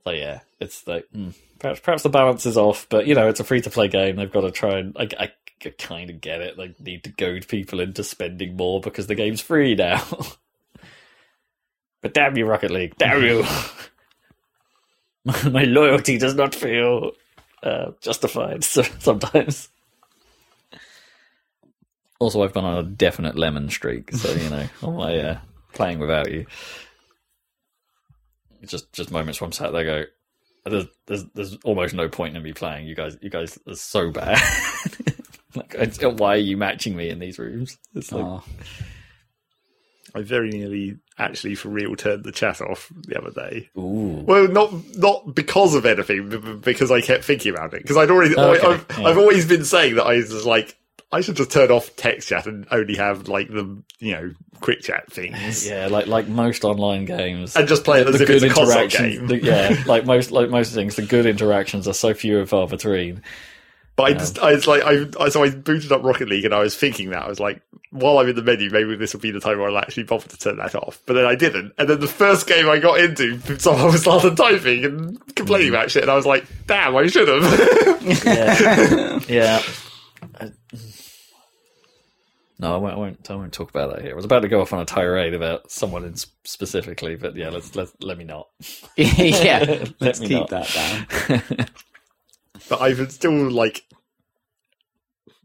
So 0.03 0.11
yeah, 0.11 0.41
it's 0.59 0.85
like 0.85 1.07
hmm, 1.13 1.29
perhaps 1.59 1.79
perhaps 1.79 2.03
the 2.03 2.09
balance 2.09 2.45
is 2.45 2.57
off, 2.57 2.87
but 2.89 3.07
you 3.07 3.15
know 3.15 3.29
it's 3.29 3.39
a 3.39 3.45
free 3.45 3.61
to 3.61 3.69
play 3.69 3.87
game. 3.87 4.17
They've 4.17 4.31
got 4.31 4.41
to 4.41 4.51
try 4.51 4.79
and 4.79 4.97
I, 4.97 5.07
I, 5.17 5.31
kind 5.71 6.09
of 6.09 6.21
get 6.21 6.41
it. 6.41 6.57
They 6.57 6.73
need 6.79 7.03
to 7.03 7.09
goad 7.09 7.47
people 7.47 7.79
into 7.79 8.03
spending 8.03 8.55
more 8.55 8.81
because 8.81 9.07
the 9.07 9.15
game's 9.15 9.41
free 9.41 9.75
now. 9.75 10.03
but 12.01 12.13
damn 12.13 12.37
you, 12.37 12.45
Rocket 12.45 12.71
League! 12.71 12.97
Damn 12.97 13.23
you! 13.23 13.45
My 15.49 15.63
loyalty 15.63 16.17
does 16.17 16.35
not 16.35 16.53
feel 16.53 17.11
uh, 17.61 17.91
justified 18.01 18.63
sometimes. 18.63 19.69
Also, 22.19 22.43
I've 22.43 22.53
been 22.53 22.65
on 22.65 22.77
a 22.77 22.83
definite 22.83 23.37
lemon 23.37 23.69
streak, 23.69 24.11
so 24.13 24.31
you 24.33 24.49
know, 24.49 24.67
on 24.81 24.95
my 24.95 25.17
uh, 25.17 25.37
playing 25.73 25.99
without 25.99 26.31
you. 26.31 26.45
It's 28.61 28.71
just 28.71 28.91
just 28.93 29.11
moments 29.11 29.41
where 29.41 29.45
I'm 29.45 29.51
sat 29.51 29.73
there, 29.73 29.83
go, 29.83 30.03
there's, 30.65 30.85
there's 31.05 31.25
there's 31.33 31.57
almost 31.63 31.93
no 31.93 32.07
point 32.07 32.37
in 32.37 32.43
me 32.43 32.53
playing. 32.53 32.87
You 32.87 32.95
guys, 32.95 33.17
you 33.21 33.29
guys 33.29 33.59
are 33.67 33.75
so 33.75 34.11
bad. 34.11 34.39
Like, 35.55 35.75
I, 36.03 36.07
why 36.07 36.35
are 36.35 36.37
you 36.37 36.57
matching 36.57 36.95
me 36.95 37.09
in 37.09 37.19
these 37.19 37.37
rooms? 37.39 37.77
It's 37.95 38.11
like, 38.11 38.23
Oh, 38.23 38.43
I 40.15 40.21
very 40.21 40.49
nearly 40.49 40.97
actually 41.17 41.55
for 41.55 41.69
real 41.69 41.95
turned 41.95 42.23
the 42.23 42.31
chat 42.31 42.61
off 42.61 42.91
the 43.07 43.17
other 43.19 43.31
day. 43.31 43.69
ooh, 43.77 44.23
Well, 44.25 44.47
not 44.47 44.71
not 44.95 45.33
because 45.33 45.73
of 45.73 45.85
anything, 45.85 46.29
but 46.29 46.41
but 46.43 46.61
because 46.61 46.91
I 46.91 47.01
kept 47.01 47.23
thinking 47.23 47.53
about 47.53 47.73
it. 47.73 47.81
Because 47.81 47.97
I'd 47.97 48.11
already, 48.11 48.35
Oh, 48.35 48.51
okay, 48.53 48.67
I, 48.67 48.71
have 48.73 48.85
yeah. 48.99 49.05
I've 49.07 49.17
always 49.17 49.47
been 49.47 49.65
saying 49.65 49.95
that 49.95 50.03
I 50.05 50.15
was 50.17 50.45
like, 50.45 50.77
I 51.11 51.21
should 51.21 51.35
just 51.35 51.51
turn 51.51 51.71
off 51.71 51.95
text 51.95 52.29
chat 52.29 52.45
and 52.47 52.67
only 52.71 52.95
have 52.95 53.27
like 53.27 53.47
the 53.47 53.81
you 53.99 54.11
know 54.11 54.31
quick 54.61 54.81
chat 54.81 55.11
things, 55.11 55.67
yeah, 55.69 55.87
like 55.87 56.05
like 56.07 56.27
most 56.27 56.63
online 56.63 57.05
games. 57.05 57.55
and 57.55 57.67
just 57.67 57.83
play 57.83 58.01
it 58.01 58.07
as 58.07 58.21
if 58.21 58.29
it's 58.29 58.43
a 58.43 58.49
console 58.49 58.87
game. 58.87 59.27
the- 59.27 59.43
yeah, 59.43 59.83
like 59.87 60.05
most 60.05 60.29
like 60.31 60.49
most 60.51 60.73
things, 60.75 60.95
the 60.95 61.01
good 61.03 61.25
interactions 61.25 61.87
are 61.87 61.93
so 61.93 62.13
few 62.13 62.39
and 62.39 62.47
far 62.49 62.67
between. 62.67 63.23
But 63.95 64.03
I 64.03 64.13
just, 64.13 64.39
I 64.39 64.53
was 64.53 64.65
like, 64.65 64.81
I, 64.83 65.05
I 65.19 65.29
so 65.29 65.43
I 65.43 65.51
booted 65.51 65.91
up 65.91 66.03
Rocket 66.03 66.27
League, 66.27 66.45
and 66.45 66.53
I 66.53 66.59
was 66.59 66.75
thinking 66.75 67.11
that 67.11 67.23
I 67.23 67.27
was 67.27 67.39
like, 67.39 67.61
while 67.91 68.17
I'm 68.17 68.27
in 68.27 68.35
the 68.35 68.41
menu, 68.41 68.71
maybe 68.71 68.95
this 68.95 69.13
will 69.13 69.19
be 69.21 69.29
the 69.29 69.39
time 69.39 69.59
where 69.59 69.69
I'll 69.69 69.77
actually 69.77 70.03
bother 70.03 70.27
to 70.29 70.37
turn 70.37 70.57
that 70.57 70.73
off. 70.73 70.99
But 71.05 71.13
then 71.13 71.25
I 71.25 71.35
didn't, 71.35 71.73
and 71.77 71.87
then 71.87 71.99
the 71.99 72.07
first 72.07 72.47
game 72.47 72.67
I 72.67 72.79
got 72.79 72.99
into, 72.99 73.39
someone 73.59 73.91
was 73.91 74.01
started 74.01 74.35
typing 74.35 74.83
and 74.83 75.35
complaining 75.35 75.67
mm. 75.67 75.75
about 75.75 75.91
shit, 75.91 76.01
and 76.01 76.11
I 76.11 76.15
was 76.15 76.25
like, 76.25 76.45
damn, 76.65 76.95
I 76.95 77.05
should 77.07 77.27
have. 77.27 77.93
Yeah, 78.25 79.19
yeah. 79.29 79.61
I- 80.41 80.51
No, 82.59 82.75
I 82.75 82.77
won't, 82.77 82.93
I 82.93 82.97
won't. 82.97 83.31
I 83.31 83.35
won't 83.35 83.53
talk 83.53 83.69
about 83.69 83.93
that 83.93 84.01
here. 84.01 84.13
I 84.13 84.15
was 84.15 84.25
about 84.25 84.39
to 84.41 84.47
go 84.47 84.61
off 84.61 84.73
on 84.73 84.79
a 84.79 84.85
tirade 84.85 85.33
about 85.33 85.71
someone 85.71 86.03
in 86.03 86.15
specifically, 86.43 87.15
but 87.15 87.35
yeah, 87.35 87.49
let's 87.49 87.75
let 87.75 87.89
let 88.01 88.17
me 88.17 88.23
not. 88.23 88.47
yeah, 88.97 89.85
let's 89.99 90.19
me 90.19 90.27
keep 90.27 90.49
not. 90.49 90.49
that 90.49 91.47
down. 91.57 91.67
But 92.69 92.81
I've 92.81 93.11
still 93.11 93.49
like, 93.49 93.83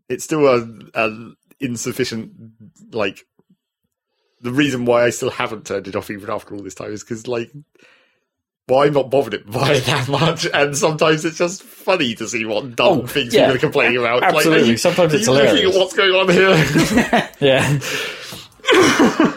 it's 0.08 0.24
still 0.24 0.46
a, 0.46 0.66
a 0.94 1.32
insufficient 1.60 2.32
like. 2.92 3.24
The 4.40 4.52
reason 4.52 4.84
why 4.84 5.04
I 5.04 5.10
still 5.10 5.30
haven't 5.30 5.66
turned 5.66 5.88
it 5.88 5.96
off 5.96 6.10
even 6.10 6.30
after 6.30 6.54
all 6.54 6.62
this 6.62 6.74
time 6.74 6.92
is 6.92 7.02
because 7.02 7.26
like. 7.26 7.50
Well, 8.68 8.80
I'm 8.82 8.92
not 8.92 9.10
bothered 9.10 9.32
it 9.32 9.50
by 9.50 9.72
it 9.76 9.84
that 9.86 10.08
much, 10.10 10.46
and 10.52 10.76
sometimes 10.76 11.24
it's 11.24 11.38
just 11.38 11.62
funny 11.62 12.14
to 12.16 12.28
see 12.28 12.44
what 12.44 12.76
dumb 12.76 13.00
Oh, 13.00 13.06
things 13.06 13.32
yeah. 13.34 13.44
people 13.46 13.56
are 13.56 13.58
complaining 13.60 13.96
about. 13.96 14.22
Absolutely. 14.22 14.60
Like, 14.60 14.70
you, 14.72 14.76
Sometimes 14.76 15.14
it's 15.14 15.24
hilarious. 15.24 15.74
at 15.74 15.78
what's 15.80 15.94
going 15.94 16.12
on 16.14 16.28
here? 16.28 17.30
Yeah, 17.40 17.78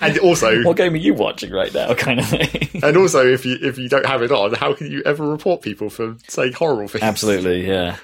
and 0.00 0.18
also, 0.18 0.62
what 0.64 0.76
game 0.76 0.94
are 0.94 0.96
you 0.98 1.14
watching 1.14 1.50
right 1.52 1.72
now? 1.72 1.94
Kind 1.94 2.20
of 2.20 2.26
thing. 2.28 2.68
and 2.82 2.96
also, 2.96 3.26
if 3.26 3.44
you 3.44 3.56
if 3.60 3.78
you 3.78 3.88
don't 3.88 4.06
have 4.06 4.22
it 4.22 4.32
on, 4.32 4.54
how 4.54 4.74
can 4.74 4.90
you 4.90 5.02
ever 5.04 5.26
report 5.26 5.62
people 5.62 5.90
for 5.90 6.16
saying 6.28 6.52
horrible 6.54 6.88
things? 6.88 7.02
Absolutely, 7.04 7.66
yeah. 7.66 7.96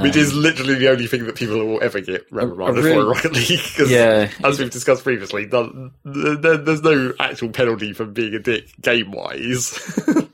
Which 0.00 0.16
is 0.16 0.32
um, 0.32 0.40
literally 0.42 0.74
the 0.74 0.90
only 0.90 1.06
thing 1.06 1.24
that 1.26 1.36
people 1.36 1.56
will 1.64 1.80
ever 1.82 2.00
get 2.00 2.26
reprimanded 2.32 2.82
really- 2.82 2.96
for 2.96 3.00
in 3.02 3.06
Rocket 3.06 3.32
League. 3.32 3.60
'cause 3.76 3.88
Yeah. 3.90 4.28
as 4.42 4.58
we've 4.58 4.68
discussed 4.70 5.04
previously, 5.04 5.44
the, 5.44 5.92
the, 6.04 6.36
the- 6.36 6.56
there's 6.58 6.82
no 6.82 7.12
actual 7.20 7.50
penalty 7.50 7.92
for 7.92 8.04
being 8.04 8.34
a 8.34 8.40
dick 8.40 8.64
game 8.82 9.12
wise. 9.12 9.78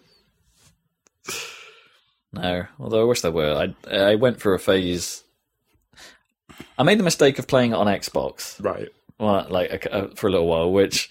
No, 2.33 2.65
although 2.79 3.01
I 3.01 3.05
wish 3.05 3.23
there 3.23 3.33
were. 3.33 3.53
I 3.53 3.93
I 3.93 4.15
went 4.15 4.41
for 4.41 4.55
a 4.55 4.59
phase. 4.59 5.25
I 6.79 6.85
made 6.85 6.99
the 6.99 7.03
mistake 7.03 7.39
of 7.41 7.49
playing 7.49 7.73
it 7.73 7.75
on 7.75 7.87
Xbox, 7.89 8.63
right. 8.65 8.89
Well, 9.21 9.47
like 9.51 9.87
uh, 9.91 10.09
for 10.15 10.29
a 10.29 10.31
little 10.31 10.47
while, 10.47 10.73
which 10.73 11.11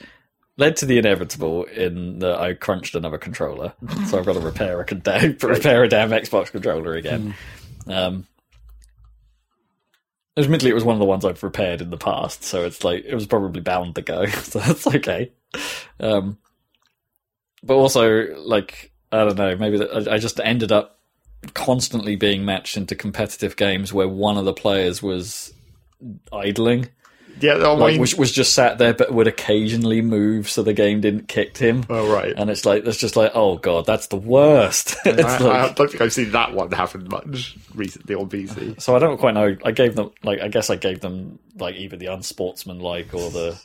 led 0.57 0.75
to 0.77 0.85
the 0.85 0.97
inevitable 0.97 1.63
in 1.65 2.19
that 2.19 2.39
I 2.39 2.53
crunched 2.53 2.95
another 2.95 3.19
controller, 3.19 3.73
so 4.07 4.17
I've 4.17 4.25
got 4.25 4.33
to 4.33 4.39
repair 4.39 4.81
a 4.81 4.85
con- 4.85 5.03
repair 5.41 5.83
a 5.83 5.87
damn 5.87 6.09
Xbox 6.09 6.51
controller 6.51 6.95
again. 6.95 7.35
Um, 7.87 8.25
admittedly, 10.35 10.71
it 10.71 10.73
was 10.73 10.83
one 10.83 10.95
of 10.95 10.99
the 10.99 11.05
ones 11.05 11.23
I've 11.23 11.43
repaired 11.43 11.81
in 11.81 11.91
the 11.91 11.97
past, 11.97 12.43
so 12.43 12.65
it's 12.65 12.83
like 12.83 13.05
it 13.05 13.13
was 13.13 13.27
probably 13.27 13.61
bound 13.61 13.95
to 13.95 14.01
go, 14.01 14.25
so 14.25 14.59
that's 14.59 14.87
okay. 14.87 15.31
Um, 15.99 16.39
but 17.61 17.75
also, 17.75 18.35
like 18.37 18.91
I 19.11 19.23
don't 19.23 19.37
know, 19.37 19.55
maybe 19.55 19.77
that 19.77 20.09
I 20.09 20.15
I 20.15 20.17
just 20.17 20.39
ended 20.39 20.71
up 20.71 20.99
constantly 21.53 22.15
being 22.15 22.43
matched 22.43 22.75
into 22.75 22.95
competitive 22.95 23.55
games 23.55 23.93
where 23.93 24.07
one 24.07 24.37
of 24.37 24.45
the 24.45 24.53
players 24.53 25.01
was 25.01 25.53
idling 26.33 26.89
Yeah, 27.41 27.53
I 27.53 27.71
like 27.71 27.93
mean, 27.93 28.01
was, 28.01 28.15
was 28.15 28.31
just 28.31 28.53
sat 28.53 28.77
there 28.77 28.93
but 28.93 29.13
would 29.13 29.27
occasionally 29.27 30.01
move 30.01 30.49
so 30.49 30.63
the 30.63 30.73
game 30.73 31.01
didn't 31.01 31.27
kick 31.27 31.57
him 31.57 31.85
oh, 31.89 32.11
right. 32.11 32.33
and 32.35 32.49
it's 32.49 32.65
like 32.65 32.83
that's 32.83 32.97
just 32.97 33.15
like 33.15 33.31
oh 33.33 33.57
god 33.57 33.85
that's 33.85 34.07
the 34.07 34.17
worst 34.17 34.95
I, 35.05 35.09
I 35.09 35.39
like, 35.39 35.75
don't 35.75 35.89
think 35.89 36.01
I've 36.01 36.13
seen 36.13 36.31
that 36.31 36.53
one 36.53 36.71
happen 36.71 37.07
much 37.09 37.55
recently 37.73 38.15
on 38.15 38.29
PC. 38.29 38.81
so 38.81 38.95
i 38.95 38.99
don't 38.99 39.17
quite 39.17 39.33
know 39.33 39.55
i 39.63 39.71
gave 39.71 39.95
them 39.95 40.11
like 40.23 40.41
i 40.41 40.47
guess 40.47 40.69
i 40.69 40.75
gave 40.75 41.01
them 41.01 41.39
like 41.57 41.75
either 41.75 41.97
the 41.97 42.07
unsportsmanlike 42.07 43.13
or 43.13 43.29
the 43.29 43.61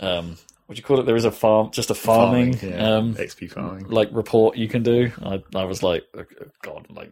um 0.00 0.36
what 0.72 0.76
do 0.76 0.80
you 0.80 0.84
call 0.84 1.00
it 1.00 1.04
there 1.04 1.16
is 1.16 1.26
a 1.26 1.30
farm 1.30 1.70
just 1.70 1.90
a 1.90 1.94
farming, 1.94 2.58
yeah. 2.62 2.96
um 2.96 3.14
XP 3.14 3.50
farming. 3.50 3.88
like 3.88 4.08
report 4.10 4.56
you 4.56 4.68
can 4.68 4.82
do. 4.82 5.12
I, 5.22 5.42
I 5.54 5.64
was 5.64 5.82
like, 5.82 6.06
oh, 6.16 6.24
God, 6.62 6.86
like 6.88 7.10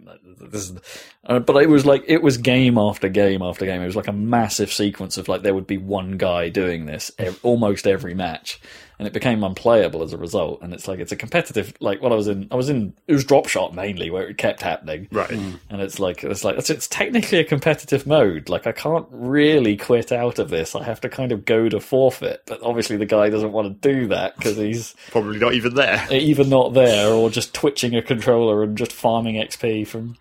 this 0.50 0.70
is, 0.70 0.78
uh, 1.26 1.40
but 1.40 1.62
it 1.62 1.68
was 1.68 1.84
like 1.84 2.02
it 2.06 2.22
was 2.22 2.38
game 2.38 2.78
after 2.78 3.10
game 3.10 3.42
after 3.42 3.66
game. 3.66 3.82
It 3.82 3.86
was 3.86 3.96
like 3.96 4.08
a 4.08 4.14
massive 4.14 4.72
sequence 4.72 5.18
of 5.18 5.28
like 5.28 5.42
there 5.42 5.52
would 5.52 5.66
be 5.66 5.76
one 5.76 6.16
guy 6.16 6.48
doing 6.48 6.86
this 6.86 7.10
almost 7.42 7.86
every 7.86 8.14
match, 8.14 8.62
and 9.00 9.06
it 9.06 9.14
became 9.14 9.42
unplayable 9.42 10.02
as 10.02 10.12
a 10.12 10.18
result. 10.18 10.60
And 10.60 10.74
it's 10.74 10.86
like 10.86 11.00
it's 11.00 11.10
a 11.10 11.16
competitive. 11.16 11.72
Like 11.80 12.02
what 12.02 12.12
I 12.12 12.14
was 12.16 12.28
in, 12.28 12.46
I 12.50 12.54
was 12.54 12.68
in. 12.68 12.92
It 13.06 13.14
was 13.14 13.24
drop 13.24 13.48
shot 13.48 13.74
mainly 13.74 14.10
where 14.10 14.28
it 14.28 14.36
kept 14.36 14.60
happening, 14.60 15.08
Right. 15.10 15.30
Hmm. 15.30 15.52
and 15.70 15.80
it's 15.80 15.98
like 15.98 16.22
it's 16.22 16.44
like 16.44 16.58
it's, 16.58 16.68
it's 16.68 16.86
technically 16.86 17.38
a 17.38 17.44
competitive 17.44 18.06
mode. 18.06 18.50
Like 18.50 18.66
I 18.66 18.72
can't 18.72 19.06
really 19.10 19.78
quit 19.78 20.12
out 20.12 20.38
of 20.38 20.50
this. 20.50 20.74
I 20.76 20.82
have 20.84 21.00
to 21.00 21.08
kind 21.08 21.32
of 21.32 21.46
go 21.46 21.70
to 21.70 21.80
forfeit, 21.80 22.42
but 22.46 22.62
obviously 22.62 22.98
the 22.98 23.06
guy 23.06 23.30
doesn't 23.30 23.52
want 23.52 23.80
to 23.82 23.92
do 23.92 24.08
that 24.08 24.36
because 24.36 24.58
he's 24.58 24.94
Probably 25.10 25.38
not 25.38 25.54
even 25.54 25.74
there. 25.74 26.06
either 26.10 26.44
not 26.44 26.74
there 26.74 27.10
or 27.10 27.30
just 27.30 27.54
twitching 27.54 27.96
a 27.96 28.02
controller 28.02 28.62
and 28.62 28.76
just 28.76 28.92
farming 28.92 29.36
XP 29.36 29.86
from. 29.86 30.18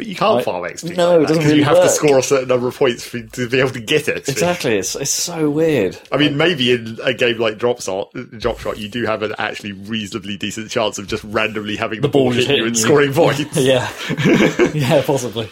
But 0.00 0.06
you 0.06 0.16
can't 0.16 0.40
I- 0.40 0.42
farm 0.42 0.64
XP. 0.64 0.96
No, 0.96 1.10
like 1.10 1.18
it 1.18 1.20
doesn't 1.20 1.26
because 1.26 1.44
really 1.44 1.58
you 1.58 1.64
have 1.66 1.76
work. 1.76 1.84
to 1.84 1.90
score 1.90 2.18
a 2.18 2.22
certain 2.22 2.48
number 2.48 2.66
of 2.68 2.74
points 2.74 3.04
for, 3.06 3.20
to 3.20 3.50
be 3.50 3.60
able 3.60 3.68
to 3.68 3.80
get 3.80 4.08
it. 4.08 4.30
Exactly, 4.30 4.78
it's 4.78 4.96
it's 4.96 5.10
so 5.10 5.50
weird. 5.50 5.98
I 6.10 6.16
mean, 6.16 6.38
maybe 6.38 6.72
in 6.72 6.98
a 7.04 7.12
game 7.12 7.36
like 7.36 7.58
Drop 7.58 7.82
Shot, 7.82 8.10
Drop 8.38 8.58
Shot, 8.60 8.78
you 8.78 8.88
do 8.88 9.04
have 9.04 9.22
an 9.22 9.34
actually 9.36 9.72
reasonably 9.72 10.38
decent 10.38 10.70
chance 10.70 10.98
of 10.98 11.06
just 11.06 11.22
randomly 11.22 11.76
having 11.76 12.00
the, 12.00 12.08
ball 12.08 12.30
ball 12.30 12.32
hit 12.32 12.48
you 12.48 12.64
and 12.64 12.74
you. 12.74 12.82
scoring 12.82 13.12
points. 13.12 13.54
Yeah, 13.58 13.90
yeah, 14.72 15.02
possibly. 15.04 15.50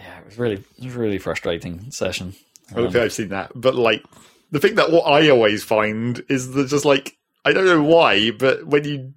Yeah, 0.00 0.18
it 0.18 0.24
was 0.26 0.36
really 0.36 0.64
it 0.78 0.84
was 0.84 0.94
really 0.96 1.18
frustrating 1.18 1.92
session. 1.92 2.34
I 2.72 2.80
don't 2.80 2.92
think 2.92 3.04
I've 3.04 3.12
seen 3.12 3.28
that. 3.28 3.52
But 3.54 3.76
like, 3.76 4.04
the 4.50 4.58
thing 4.58 4.74
that 4.74 4.90
what 4.90 5.02
I 5.02 5.30
always 5.30 5.62
find 5.62 6.20
is 6.28 6.50
that 6.54 6.66
just 6.66 6.84
like 6.84 7.16
I 7.44 7.52
don't 7.52 7.64
know 7.64 7.80
why, 7.80 8.32
but 8.32 8.66
when 8.66 8.82
you 8.82 9.12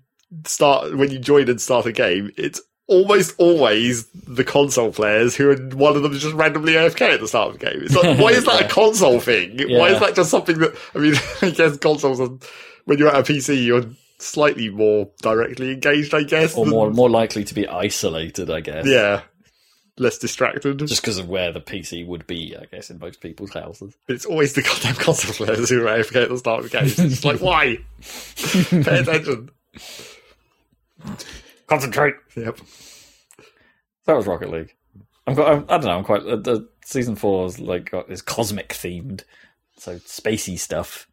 start 0.46 0.96
when 0.96 1.10
you 1.10 1.18
join 1.18 1.50
and 1.50 1.60
start 1.60 1.88
a 1.88 1.92
game, 1.92 2.30
it's 2.38 2.62
almost 2.92 3.34
always 3.40 4.06
the 4.28 4.44
console 4.44 4.92
players 4.92 5.36
who 5.36 5.50
are 5.50 5.56
one 5.76 5.96
of 5.96 6.04
them 6.04 6.14
is 6.14 6.22
just 6.22 6.36
randomly 6.36 6.74
AFK 6.74 7.02
at 7.14 7.20
the 7.20 7.28
start 7.28 7.54
of 7.54 7.60
the 7.60 7.66
game. 7.66 7.82
It's 7.84 7.96
like, 7.96 8.20
why 8.20 8.32
is 8.32 8.46
that 8.46 8.60
Yeah. 8.62 8.66
a 8.68 8.70
console 8.70 9.20
thing? 9.20 9.58
Why 9.70 9.90
is 9.90 10.00
that 10.00 10.16
just 10.16 10.30
something 10.30 10.60
that 10.60 10.76
I 10.94 11.00
mean? 11.00 11.16
I 11.42 11.50
guess 11.50 11.78
consoles 11.78 12.20
are 12.22 12.30
when 12.86 12.98
you're 13.00 13.08
at 13.08 13.16
a 13.30 13.34
PC, 13.34 13.66
you're 13.66 13.86
slightly 14.20 14.70
more 14.70 15.10
directly 15.22 15.72
engaged. 15.72 16.14
I 16.14 16.24
guess, 16.24 16.56
Or 16.56 16.66
than- 16.66 16.74
more 16.74 16.92
more 16.92 17.10
likely 17.10 17.44
to 17.46 17.54
be 17.56 17.68
isolated, 17.68 18.50
I 18.52 18.60
guess. 18.62 18.86
yeah, 18.86 19.22
less 19.98 20.18
distracted. 20.18 20.80
Just 20.80 21.02
because 21.02 21.18
of 21.18 21.28
where 21.30 21.52
the 21.52 21.62
PC 21.62 22.06
would 22.06 22.28
be, 22.28 22.56
I 22.60 22.66
guess, 22.66 22.90
in 22.90 23.00
most 23.00 23.22
people's 23.22 23.54
houses. 23.54 23.94
But 24.08 24.16
it's 24.16 24.26
always 24.26 24.54
the 24.54 24.62
goddamn 24.64 24.96
console 24.96 25.34
players 25.34 25.70
who 25.70 25.82
are 25.88 25.98
AFK 25.98 26.24
at 26.24 26.30
the 26.30 26.38
start 26.38 26.64
of 26.66 26.72
the 26.72 26.78
game. 26.78 26.86
It's 26.88 27.24
like, 27.26 27.40
why? 27.40 27.78
Pay 28.70 29.00
attention. 29.00 29.50
Concentrate. 31.72 32.16
Yep. 32.36 32.60
That 34.06 34.18
was 34.18 34.28
Rocket 34.28 34.50
League. 34.50 34.76
I'm 35.26 35.36
quite, 35.36 35.48
I'm, 35.48 35.66
I 35.70 35.78
don't 35.78 35.86
know. 35.86 35.98
I'm 36.00 36.04
quite. 36.04 36.22
Uh, 36.24 36.36
the 36.36 36.68
season 36.84 37.16
four 37.16 37.46
is 37.46 37.60
like 37.60 37.92
got, 37.92 38.12
is 38.12 38.22
cosmic 38.22 38.70
themed, 38.70 39.24
so 39.78 39.96
spacey 40.00 40.60
stuff. 40.60 41.08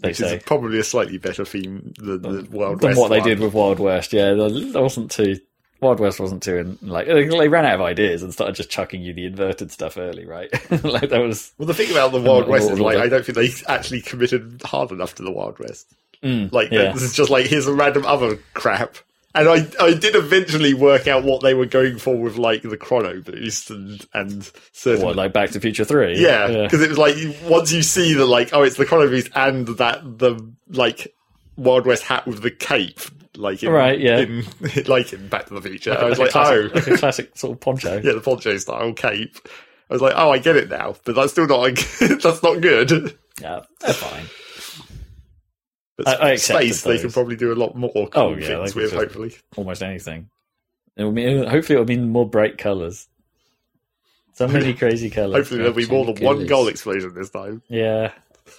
They 0.00 0.08
Which 0.08 0.16
say 0.16 0.38
is 0.38 0.42
probably 0.42 0.80
a 0.80 0.84
slightly 0.84 1.18
better 1.18 1.44
theme 1.44 1.92
than 1.96 2.22
the 2.22 2.48
Wild 2.50 2.80
than 2.80 2.88
West. 2.88 3.00
what 3.00 3.08
they 3.10 3.20
one. 3.20 3.28
did 3.28 3.38
with 3.38 3.54
Wild 3.54 3.78
West. 3.78 4.12
Yeah, 4.12 4.34
there 4.34 4.82
wasn't 4.82 5.12
too. 5.12 5.38
Wild 5.80 6.00
West 6.00 6.18
wasn't 6.18 6.42
too 6.42 6.56
in, 6.56 6.78
like 6.82 7.06
they 7.06 7.28
they 7.28 7.48
ran 7.48 7.66
out 7.66 7.74
of 7.76 7.80
ideas 7.82 8.24
and 8.24 8.32
started 8.32 8.56
just 8.56 8.70
chucking 8.70 9.00
you 9.00 9.12
the 9.12 9.26
inverted 9.26 9.70
stuff 9.70 9.96
early, 9.96 10.26
right? 10.26 10.50
like 10.82 11.10
that 11.10 11.20
was 11.20 11.52
Well, 11.56 11.68
the 11.68 11.74
thing 11.74 11.92
about 11.92 12.10
the 12.10 12.20
Wild 12.20 12.48
West 12.48 12.68
is, 12.68 12.80
like. 12.80 12.96
I 12.98 13.08
don't 13.08 13.24
think 13.24 13.36
they 13.36 13.50
actually 13.72 14.00
committed 14.00 14.60
hard 14.64 14.90
enough 14.90 15.14
to 15.16 15.22
the 15.22 15.30
Wild 15.30 15.60
West. 15.60 15.94
Mm, 16.24 16.50
Like, 16.52 16.70
Yeah. 16.72 16.92
this 16.92 17.02
is 17.02 17.12
just 17.14 17.30
like, 17.30 17.46
here's 17.46 17.66
a 17.66 17.72
random 17.74 18.04
other 18.06 18.38
crap. 18.54 18.96
And 19.36 19.48
I, 19.48 19.66
I 19.80 19.94
did 19.94 20.14
eventually 20.14 20.74
work 20.74 21.08
out 21.08 21.24
what 21.24 21.42
they 21.42 21.54
were 21.54 21.66
going 21.66 21.98
for 21.98 22.16
with 22.16 22.36
like 22.36 22.62
the 22.62 22.76
chrono 22.76 23.20
boost 23.20 23.68
and 23.70 24.06
and 24.14 24.48
certain 24.70 25.04
What, 25.04 25.16
like 25.16 25.32
Back 25.32 25.48
to 25.48 25.54
the 25.54 25.60
Future 25.60 25.84
Three? 25.84 26.20
Yeah, 26.22 26.62
because 26.62 26.80
it 26.80 26.88
was 26.88 26.98
like 26.98 27.16
once 27.44 27.72
you 27.72 27.82
see 27.82 28.14
the 28.14 28.26
like, 28.26 28.50
oh, 28.52 28.62
it's 28.62 28.76
the 28.76 28.86
chrono 28.86 29.08
boost 29.08 29.30
and 29.34 29.66
that 29.78 30.18
the 30.18 30.38
like 30.68 31.12
Wild 31.56 31.84
West 31.84 32.04
hat 32.04 32.28
with 32.28 32.42
the 32.42 32.50
cape, 32.52 33.00
like 33.36 33.60
in, 33.64 33.70
Right, 33.70 33.98
yeah. 33.98 34.18
in, 34.18 34.44
like 34.86 35.12
in 35.12 35.26
Back 35.26 35.46
to 35.46 35.54
the 35.54 35.62
Future. 35.62 35.98
I 35.98 36.04
was 36.10 36.20
like, 36.20 36.30
classic, 36.30 36.70
oh, 36.72 36.74
like 36.76 36.86
a 36.86 36.96
classic 36.98 37.36
sort 37.36 37.54
of 37.54 37.60
poncho. 37.60 37.94
yeah, 38.04 38.12
the 38.12 38.20
poncho 38.20 38.56
style 38.58 38.92
cape. 38.92 39.36
I 39.90 39.94
was 39.94 40.00
like, 40.00 40.14
oh, 40.16 40.30
I 40.30 40.38
get 40.38 40.54
it 40.54 40.70
now, 40.70 40.94
but 41.04 41.16
that's 41.16 41.32
still 41.32 41.48
not 41.48 41.58
like, 41.58 41.78
that's 41.98 42.40
not 42.44 42.60
good. 42.60 43.18
Yeah, 43.40 43.64
they're 43.80 43.92
fine. 43.94 44.26
But 45.96 46.08
I- 46.08 46.30
I 46.32 46.34
space, 46.36 46.82
they 46.82 46.98
can 46.98 47.10
probably 47.12 47.36
do 47.36 47.52
a 47.52 47.54
lot 47.54 47.76
more 47.76 47.90
cool 47.92 48.08
Oh, 48.14 48.34
yeah, 48.34 48.58
things 48.58 48.74
with, 48.74 48.92
hopefully. 48.92 49.34
Almost 49.56 49.82
anything. 49.82 50.28
It 50.96 51.04
will 51.04 51.12
mean, 51.12 51.44
hopefully, 51.46 51.74
it'll 51.74 51.86
mean 51.86 52.08
more 52.08 52.28
bright 52.28 52.58
colors. 52.58 53.08
So 54.34 54.48
many 54.48 54.74
crazy 54.74 55.10
colors. 55.10 55.34
Hopefully, 55.36 55.58
there'll 55.58 55.72
be 55.74 55.86
more 55.86 56.04
than 56.06 56.16
one 56.24 56.46
goal 56.46 56.66
explosion 56.68 57.14
this 57.14 57.30
time, 57.30 57.62
Yeah, 57.68 58.12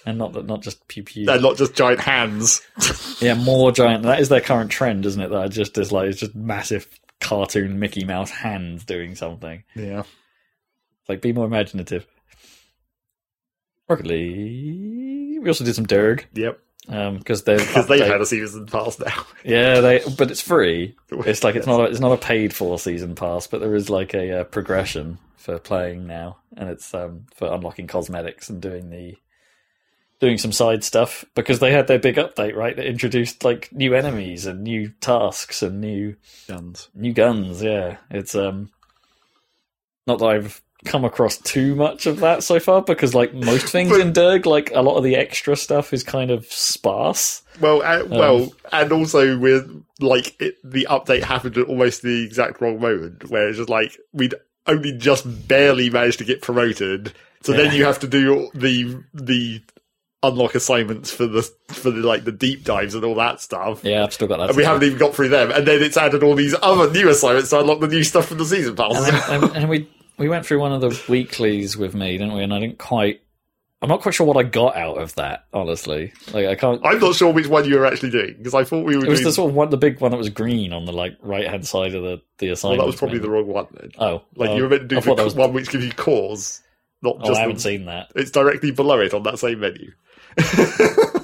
and 0.06 0.16
not 0.18 0.32
that, 0.32 0.46
not 0.46 0.62
just 0.62 0.86
pew 0.88 1.02
pew. 1.02 1.28
and 1.30 1.42
not 1.42 1.56
just 1.58 1.74
giant 1.74 2.00
hands. 2.00 2.62
Yeah, 3.20 3.32
more 3.34 3.72
giant. 3.72 4.02
That 4.02 4.20
is 4.20 4.28
their 4.28 4.42
current 4.42 4.70
trend, 4.70 5.06
isn't 5.06 5.20
it? 5.22 5.28
That 5.30 5.40
I 5.40 5.48
just 5.48 5.76
is 5.78 5.90
like 5.92 6.08
it's 6.10 6.20
just 6.20 6.34
massive 6.34 6.86
cartoon 7.20 7.78
Mickey 7.78 8.04
Mouse 8.04 8.30
hands 8.30 8.84
doing 8.84 9.14
something. 9.14 9.64
yeah, 9.74 10.02
Like, 11.08 11.22
be 11.22 11.32
more 11.32 11.46
imaginative. 11.46 12.06
Rocket 13.88 14.06
League. 14.06 15.40
We 15.40 15.48
also 15.48 15.64
did 15.64 15.74
some 15.74 15.86
Derg 15.86 16.26
yep, 16.34 16.58
because 16.86 17.42
they've 17.44 17.58
because 17.58 17.86
they've 17.88 18.06
had 18.06 18.20
a 18.20 18.26
season 18.26 18.66
pass 18.66 18.98
now. 18.98 19.26
yeah 19.44 19.80
they 19.80 20.02
but 20.16 20.30
it's 20.30 20.40
free. 20.40 20.94
It's 21.10 21.42
like 21.44 21.56
it's 21.56 21.66
not 21.66 21.80
a, 21.80 21.84
it's 21.84 22.00
not 22.00 22.12
a 22.12 22.16
paid 22.16 22.54
for 22.54 22.78
season 22.78 23.14
pass, 23.14 23.46
but 23.46 23.60
there 23.60 23.74
is 23.74 23.90
like 23.90 24.14
a 24.14 24.40
uh, 24.40 24.44
progression 24.44 25.18
for 25.36 25.58
playing 25.58 26.06
now, 26.06 26.38
and 26.56 26.68
it's 26.68 26.92
um, 26.94 27.26
for 27.34 27.52
unlocking 27.52 27.86
cosmetics 27.86 28.48
and 28.48 28.60
doing 28.60 28.90
the 28.90 29.16
doing 30.18 30.38
some 30.38 30.52
side 30.52 30.82
stuff 30.82 31.24
because 31.34 31.58
they 31.58 31.72
had 31.72 31.86
their 31.86 31.98
big 31.98 32.16
update 32.16 32.56
right 32.56 32.74
that 32.76 32.86
introduced 32.86 33.44
like 33.44 33.70
new 33.72 33.94
enemies 33.94 34.46
and 34.46 34.62
new 34.62 34.88
tasks 35.00 35.62
and 35.62 35.80
new 35.80 36.16
Guns. 36.48 36.88
new 36.94 37.12
guns. 37.12 37.62
Yeah, 37.62 37.98
it's 38.10 38.34
um 38.34 38.70
not 40.06 40.18
that 40.18 40.26
I've 40.26 40.62
come 40.86 41.04
across 41.04 41.36
too 41.38 41.74
much 41.74 42.06
of 42.06 42.20
that 42.20 42.42
so 42.42 42.58
far 42.60 42.80
because 42.82 43.14
like 43.14 43.34
most 43.34 43.66
things 43.66 43.90
But- 43.90 44.00
in 44.00 44.12
Derg, 44.12 44.46
like 44.46 44.70
a 44.74 44.80
lot 44.80 44.96
of 44.96 45.04
the 45.04 45.16
extra 45.16 45.56
stuff 45.56 45.92
is 45.92 46.02
kind 46.02 46.30
of 46.30 46.46
sparse. 46.46 47.42
Well, 47.60 47.82
uh, 47.82 48.04
well, 48.06 48.42
Um, 48.44 48.50
and 48.72 48.92
also 48.92 49.36
with 49.38 49.70
like 50.00 50.40
it, 50.40 50.56
the 50.64 50.86
update 50.90 51.22
happened 51.22 51.56
at 51.58 51.66
almost 51.66 52.02
the 52.02 52.22
exact 52.24 52.60
wrong 52.60 52.80
moment, 52.80 53.28
where 53.30 53.48
it's 53.48 53.58
just 53.58 53.68
like 53.70 53.96
we'd 54.12 54.34
only 54.66 54.92
just 54.92 55.24
barely 55.48 55.90
managed 55.90 56.18
to 56.18 56.24
get 56.24 56.42
promoted, 56.42 57.12
so 57.42 57.52
Yeah. 57.52 57.62
then 57.62 57.74
you 57.74 57.84
have 57.84 57.98
to 58.00 58.06
do 58.08 58.50
the 58.54 59.02
the 59.14 59.62
unlock 60.22 60.54
assignments 60.56 61.10
for 61.12 61.26
the 61.26 61.42
for 61.68 61.90
the 61.90 62.00
like 62.00 62.24
the 62.24 62.32
deep 62.32 62.64
dives 62.64 62.94
and 62.94 63.04
all 63.04 63.14
that 63.14 63.40
stuff. 63.40 63.80
Yeah, 63.84 64.02
I've 64.04 64.12
still 64.12 64.26
got 64.28 64.38
that. 64.38 64.48
And 64.48 64.56
we 64.56 64.64
haven't 64.64 64.82
even 64.82 64.98
got 64.98 65.14
through 65.14 65.28
them, 65.28 65.50
and 65.52 65.66
then 65.66 65.82
it's 65.82 65.96
added 65.96 66.22
all 66.22 66.34
these 66.34 66.54
other 66.62 66.90
new 66.90 67.08
assignments 67.08 67.50
to 67.50 67.60
unlock 67.60 67.80
the 67.80 67.86
new 67.88 68.02
stuff 68.02 68.26
from 68.26 68.38
the 68.38 68.44
season 68.44 68.74
pass. 68.76 68.96
and, 69.30 69.44
and, 69.44 69.56
and 69.56 69.68
we 69.70 69.88
we 70.18 70.28
went 70.28 70.46
through 70.46 70.60
one 70.60 70.72
of 70.72 70.80
the 70.80 71.00
weeklies 71.08 71.76
with 71.76 71.94
me, 71.94 72.18
didn't 72.18 72.34
we? 72.34 72.42
And 72.42 72.52
I 72.54 72.60
didn't 72.60 72.78
quite. 72.78 73.20
I'm 73.82 73.90
not 73.90 74.00
quite 74.00 74.14
sure 74.14 74.26
what 74.26 74.38
I 74.38 74.42
got 74.42 74.74
out 74.76 74.96
of 74.96 75.14
that. 75.16 75.44
Honestly, 75.52 76.12
like 76.32 76.46
I 76.46 76.54
can't. 76.54 76.80
I'm 76.84 76.98
not 76.98 77.14
sure 77.14 77.32
which 77.32 77.46
one 77.46 77.66
you 77.68 77.78
were 77.78 77.84
actually 77.86 78.10
doing 78.10 78.34
because 78.38 78.54
I 78.54 78.64
thought 78.64 78.86
we 78.86 78.96
were 78.96 79.04
it 79.04 79.08
was 79.10 79.18
doing. 79.20 79.28
the 79.28 79.32
sort 79.32 79.50
of 79.50 79.54
one, 79.54 79.68
the 79.70 79.76
big 79.76 80.00
one 80.00 80.10
that 80.12 80.16
was 80.16 80.30
green 80.30 80.72
on 80.72 80.86
the 80.86 80.92
like 80.92 81.16
right 81.20 81.46
hand 81.46 81.66
side 81.66 81.94
of 81.94 82.02
the 82.02 82.22
the 82.38 82.46
well, 82.46 82.52
assignment. 82.54 82.80
that 82.80 82.86
was 82.86 82.96
probably 82.96 83.18
the 83.18 83.28
wrong 83.30 83.46
one. 83.46 83.66
Then. 83.72 83.90
Oh, 83.98 84.22
Like 84.34 84.50
oh, 84.50 84.56
you 84.56 84.62
were 84.62 84.68
meant 84.70 84.88
to 84.88 84.88
do 84.88 85.00
the 85.00 85.24
was- 85.24 85.34
one 85.34 85.52
which 85.52 85.68
gives 85.68 85.84
you 85.84 85.92
cores, 85.92 86.62
not 87.02 87.16
Oh, 87.20 87.26
just 87.26 87.36
I 87.38 87.40
haven't 87.42 87.56
the- 87.56 87.62
seen 87.62 87.84
that. 87.84 88.10
It's 88.16 88.30
directly 88.30 88.70
below 88.70 88.98
it 89.00 89.12
on 89.12 89.22
that 89.24 89.38
same 89.38 89.60
menu. 89.60 89.92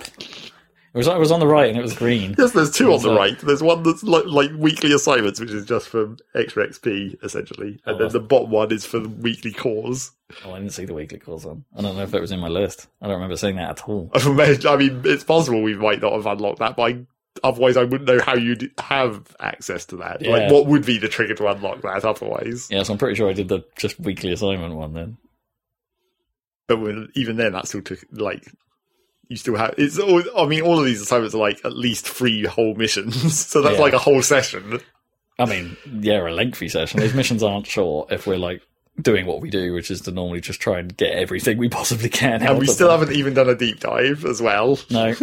It 0.94 0.98
was 0.98 1.06
it 1.06 1.18
was 1.18 1.30
on 1.30 1.40
the 1.40 1.46
right 1.46 1.70
and 1.70 1.78
it 1.78 1.82
was 1.82 1.94
green. 1.94 2.34
Yes, 2.38 2.52
there's 2.52 2.70
two 2.70 2.92
on 2.92 3.00
the 3.00 3.14
right. 3.14 3.38
There's 3.38 3.62
one 3.62 3.82
that's 3.82 4.02
like, 4.02 4.26
like 4.26 4.50
weekly 4.56 4.92
assignments, 4.92 5.40
which 5.40 5.50
is 5.50 5.64
just 5.64 5.88
for 5.88 6.16
extra 6.34 6.68
XP 6.68 7.22
essentially, 7.24 7.80
and 7.86 7.96
Oh, 7.96 7.98
then 7.98 8.08
the 8.12 8.20
bottom 8.20 8.50
one 8.50 8.70
is 8.70 8.84
for 8.84 8.98
the 8.98 9.08
weekly 9.08 9.52
cores. 9.52 10.10
Oh, 10.44 10.52
I 10.52 10.58
didn't 10.58 10.74
see 10.74 10.84
the 10.84 10.92
weekly 10.94 11.18
cores 11.18 11.46
on. 11.46 11.64
I 11.76 11.80
don't 11.80 11.96
know 11.96 12.02
if 12.02 12.12
it 12.12 12.20
was 12.20 12.30
in 12.32 12.40
my 12.40 12.48
list. 12.48 12.88
I 13.00 13.06
don't 13.06 13.14
remember 13.14 13.36
seeing 13.38 13.56
that 13.56 13.70
at 13.70 13.88
all. 13.88 14.10
I 14.14 14.76
mean, 14.76 15.00
it's 15.04 15.24
possible 15.24 15.62
we 15.62 15.74
might 15.76 16.02
not 16.02 16.12
have 16.12 16.26
unlocked 16.26 16.58
that, 16.58 16.76
but 16.76 16.82
I, 16.92 17.06
otherwise 17.42 17.78
I 17.78 17.84
wouldn't 17.84 18.04
know 18.08 18.20
how 18.20 18.34
you'd 18.36 18.70
have 18.78 19.34
access 19.40 19.86
to 19.86 19.96
that. 19.96 20.20
Yeah. 20.20 20.30
Like, 20.32 20.52
what 20.52 20.66
would 20.66 20.84
be 20.84 20.98
the 20.98 21.08
trigger 21.08 21.34
to 21.36 21.46
unlock 21.48 21.80
that 21.82 22.04
otherwise? 22.04 22.68
Yeah, 22.70 22.82
so 22.82 22.92
I'm 22.92 22.98
pretty 22.98 23.14
sure 23.14 23.30
I 23.30 23.34
did 23.34 23.48
the 23.48 23.64
just 23.78 23.98
weekly 23.98 24.32
assignment 24.32 24.74
one 24.74 24.92
then. 24.92 25.16
But 26.68 26.78
even 27.14 27.36
then, 27.36 27.52
that 27.52 27.66
still 27.68 27.80
took 27.82 28.00
like. 28.12 28.46
You 29.32 29.36
still 29.38 29.56
have 29.56 29.74
it's. 29.78 29.98
All, 29.98 30.22
I 30.36 30.46
mean, 30.46 30.60
all 30.60 30.78
of 30.78 30.84
these 30.84 31.00
assignments 31.00 31.34
are 31.34 31.38
like 31.38 31.64
at 31.64 31.72
least 31.74 32.06
three 32.06 32.44
whole 32.44 32.74
missions, 32.74 33.38
so 33.48 33.62
that's 33.62 33.76
Yeah. 33.76 33.80
like 33.80 33.94
a 33.94 33.98
whole 33.98 34.20
session. 34.22 34.80
I 35.38 35.46
mean, 35.46 35.76
yeah, 36.00 36.20
a 36.20 36.28
lengthy 36.30 36.68
session. 36.68 37.00
these 37.00 37.14
missions 37.14 37.42
aren't 37.42 37.66
short 37.66 38.12
if 38.12 38.26
we're 38.26 38.36
like 38.36 38.60
doing 39.00 39.24
what 39.24 39.40
we 39.40 39.48
do, 39.48 39.72
which 39.72 39.90
is 39.90 40.02
to 40.02 40.10
normally 40.12 40.42
just 40.42 40.60
try 40.60 40.78
and 40.78 40.94
get 40.96 41.14
everything 41.14 41.56
we 41.56 41.70
possibly 41.70 42.10
can. 42.10 42.42
And 42.42 42.58
we 42.58 42.66
still 42.66 42.88
them. 42.90 43.00
haven't 43.00 43.16
even 43.16 43.32
done 43.32 43.48
a 43.48 43.54
deep 43.54 43.80
dive 43.80 44.26
as 44.26 44.42
well. 44.42 44.78
No, 44.90 45.14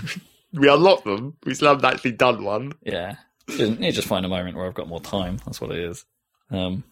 We 0.54 0.66
unlocked 0.70 1.04
them. 1.04 1.36
We 1.44 1.52
still 1.54 1.68
haven't 1.68 1.84
actually 1.84 2.12
done 2.12 2.42
one. 2.42 2.72
yeah. 2.82 3.16
You 3.48 3.92
just 3.92 4.08
find 4.08 4.24
a 4.24 4.28
moment 4.30 4.56
where 4.56 4.66
I've 4.66 4.72
got 4.74 4.88
more 4.88 5.00
time. 5.00 5.38
That's 5.44 5.60
what 5.60 5.70
it 5.72 5.78
is. 5.80 6.06
Um, 6.50 6.84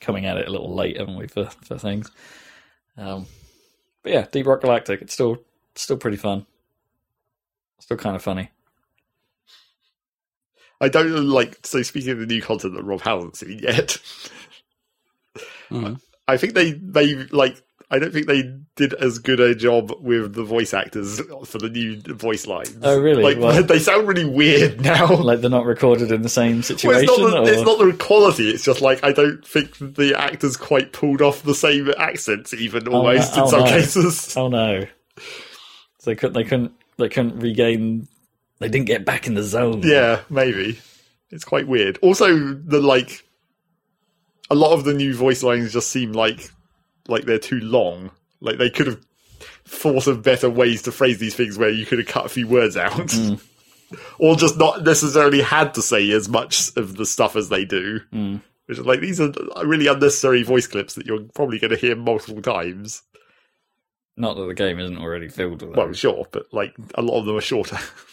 coming 0.00 0.26
at 0.26 0.36
it 0.36 0.46
a 0.48 0.50
little 0.50 0.74
late, 0.74 0.98
haven't 0.98 1.16
we, 1.16 1.26
for, 1.26 1.46
for 1.64 1.78
things? 1.78 2.10
Um, 2.96 3.26
but 4.02 4.12
yeah, 4.12 4.26
Deep 4.30 4.46
Rock 4.46 4.60
Galactic. 4.62 5.02
It's 5.02 5.14
still 5.14 5.38
still 5.74 5.96
pretty 5.96 6.16
fun. 6.16 6.46
Still 7.80 7.96
kind 7.96 8.16
of 8.16 8.22
funny. 8.22 8.50
I 10.80 10.88
don't 10.88 11.28
like. 11.28 11.58
So 11.66 11.82
speaking 11.82 12.10
of 12.12 12.18
the 12.20 12.26
new 12.26 12.40
content 12.42 12.74
that 12.74 12.82
Rob 12.82 13.02
hasn't 13.02 13.36
seen 13.36 13.58
yet, 13.58 13.98
Mhm. 15.70 16.00
I 16.26 16.36
think 16.36 16.54
they 16.54 16.72
they 16.72 17.14
like. 17.26 17.62
I 17.92 17.98
don't 17.98 18.12
think 18.12 18.26
they 18.28 18.44
did 18.76 18.94
as 18.94 19.18
good 19.18 19.40
a 19.40 19.52
job 19.54 19.92
with 20.00 20.32
the 20.34 20.44
voice 20.44 20.72
actors 20.72 21.20
for 21.44 21.58
the 21.58 21.68
new 21.68 22.00
voice 22.00 22.46
lines. 22.46 22.78
Oh, 22.82 23.00
really? 23.00 23.22
Like 23.22 23.38
Well- 23.38 23.62
they 23.64 23.80
sound 23.80 24.06
really 24.06 24.24
weird 24.24 24.80
now. 24.80 25.16
Like 25.16 25.40
they're 25.40 25.50
not 25.50 25.66
recorded 25.66 26.12
in 26.12 26.22
the 26.22 26.28
same 26.28 26.56
Well, 26.56 26.62
situation. 26.62 27.02
it's, 27.08 27.18
not 27.18 27.44
the, 27.44 27.52
it's 27.52 27.62
not 27.62 27.78
the 27.78 27.92
quality. 27.94 28.48
It's 28.50 28.64
just 28.64 28.80
like 28.80 29.02
I 29.02 29.12
don't 29.12 29.44
think 29.44 29.76
the 29.78 30.14
actors 30.16 30.56
quite 30.56 30.92
pulled 30.92 31.20
off 31.20 31.42
the 31.42 31.54
same 31.54 31.90
accents, 31.98 32.54
even 32.54 32.86
Oh, 32.88 32.92
almost 32.98 33.34
no- 33.36 33.42
in 33.42 33.48
oh, 33.48 33.50
some 33.50 33.60
no. 33.60 33.66
cases. 33.66 34.36
Oh 34.36 34.48
no! 34.48 34.86
So 35.98 36.10
they 36.10 36.14
couldn't. 36.14 36.34
They 36.34 36.44
couldn't. 36.44 36.72
They 36.96 37.08
couldn't 37.08 37.40
regain. 37.40 38.06
They 38.60 38.68
didn't 38.68 38.86
get 38.86 39.04
back 39.04 39.26
in 39.26 39.34
the 39.34 39.42
zone. 39.42 39.82
Yeah, 39.84 40.20
maybe. 40.30 40.78
It's 41.30 41.44
quite 41.44 41.66
weird. 41.66 41.98
Also, 42.02 42.36
the 42.36 42.80
like, 42.80 43.24
a 44.50 44.54
lot 44.54 44.72
of 44.74 44.84
the 44.84 44.92
new 44.94 45.14
voice 45.14 45.42
lines 45.42 45.72
just 45.72 45.88
seem 45.88 46.12
like 46.12 46.50
like 47.10 47.24
they're 47.24 47.38
too 47.38 47.60
long. 47.60 48.10
Like 48.40 48.58
they 48.58 48.70
could 48.70 48.86
have 48.86 49.00
thought 49.64 50.06
of 50.06 50.22
better 50.22 50.48
ways 50.48 50.82
to 50.82 50.92
phrase 50.92 51.18
these 51.18 51.34
things 51.34 51.58
where 51.58 51.70
you 51.70 51.86
could 51.86 51.98
have 51.98 52.08
cut 52.08 52.26
a 52.26 52.30
few 52.30 52.46
words 52.46 52.76
out, 52.76 53.14
or 54.18 54.36
just 54.36 54.58
not 54.58 54.82
necessarily 54.84 55.42
had 55.42 55.74
to 55.74 55.82
say 55.82 56.10
as 56.12 56.28
much 56.28 56.74
of 56.76 56.96
the 56.96 57.06
stuff 57.06 57.36
as 57.36 57.48
they 57.48 57.64
do. 57.64 58.00
Mm. 58.12 58.40
Which 58.66 58.78
is 58.78 58.86
like 58.86 59.00
these 59.00 59.20
are 59.20 59.32
really 59.64 59.88
unnecessary 59.88 60.42
voice 60.44 60.66
clips 60.66 60.94
that 60.94 61.06
you're 61.06 61.24
probably 61.34 61.58
going 61.58 61.72
to 61.72 61.76
hear 61.76 61.96
multiple 61.96 62.40
times. 62.40 63.02
Not 64.16 64.36
that 64.36 64.46
the 64.46 64.54
game 64.54 64.78
isn't 64.78 64.98
already 64.98 65.28
filled 65.28 65.52
with 65.52 65.60
Them. 65.60 65.72
Well, 65.72 65.92
sure, 65.92 66.26
but 66.30 66.46
like 66.52 66.74
a 66.94 67.02
lot 67.02 67.18
of 67.18 67.26
them 67.26 67.36
are 67.36 67.40
shorter. 67.40 67.78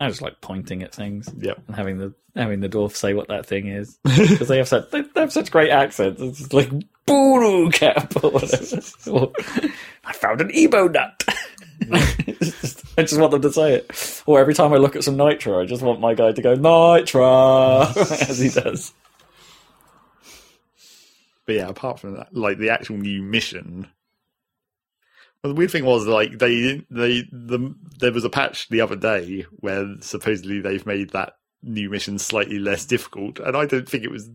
I 0.00 0.08
just 0.08 0.22
like 0.22 0.40
pointing 0.40 0.82
at 0.82 0.94
things 0.94 1.32
yep. 1.38 1.62
and 1.66 1.76
having 1.76 1.98
the 1.98 2.14
having 2.34 2.60
the 2.60 2.68
dwarf 2.68 2.96
say 2.96 3.14
what 3.14 3.28
that 3.28 3.46
thing 3.46 3.68
is 3.68 3.98
because 4.04 4.48
they 4.48 4.58
have 4.58 4.68
such 4.68 4.90
they, 4.90 5.02
they 5.02 5.20
have 5.20 5.32
such 5.32 5.50
great 5.50 5.70
accents. 5.70 6.20
It's 6.20 6.38
just 6.38 6.52
like 6.52 6.70
Boolo 7.06 7.72
cap 7.72 8.12
or 8.22 8.30
whatever. 8.30 8.80
Or, 9.10 9.32
I 10.04 10.12
found 10.12 10.40
an 10.40 10.48
Umanite. 10.48 11.28
Just- 12.40 12.84
I 12.96 13.02
just 13.02 13.20
want 13.20 13.32
them 13.32 13.42
to 13.42 13.52
say 13.52 13.74
it. 13.74 14.22
Or 14.26 14.38
every 14.38 14.54
time 14.54 14.72
I 14.72 14.76
look 14.76 14.94
at 14.94 15.04
some 15.04 15.16
nitro, 15.16 15.60
I 15.60 15.66
just 15.66 15.82
want 15.82 16.00
my 16.00 16.14
guy 16.14 16.32
to 16.32 16.42
go 16.42 16.54
nitro 16.54 17.80
as 17.96 18.38
he 18.38 18.48
does. 18.48 18.92
But 21.46 21.56
yeah, 21.56 21.68
apart 21.68 21.98
from 21.98 22.14
that, 22.14 22.34
like 22.34 22.58
the 22.58 22.70
actual 22.70 22.96
new 22.96 23.22
mission. 23.22 23.88
Well, 25.44 25.52
the 25.52 25.58
weird 25.58 25.72
thing 25.72 25.84
was 25.84 26.06
like 26.06 26.38
they 26.38 26.82
they 26.90 27.28
the 27.30 27.74
there 27.98 28.12
was 28.12 28.24
a 28.24 28.30
patch 28.30 28.66
the 28.70 28.80
other 28.80 28.96
day 28.96 29.44
where 29.56 29.94
supposedly 30.00 30.60
they've 30.60 30.86
made 30.86 31.10
that 31.10 31.34
new 31.62 31.90
mission 31.90 32.18
slightly 32.18 32.58
less 32.58 32.86
difficult, 32.86 33.38
and 33.40 33.54
I 33.54 33.66
don't 33.66 33.86
think 33.86 34.04
it 34.04 34.10
was. 34.10 34.30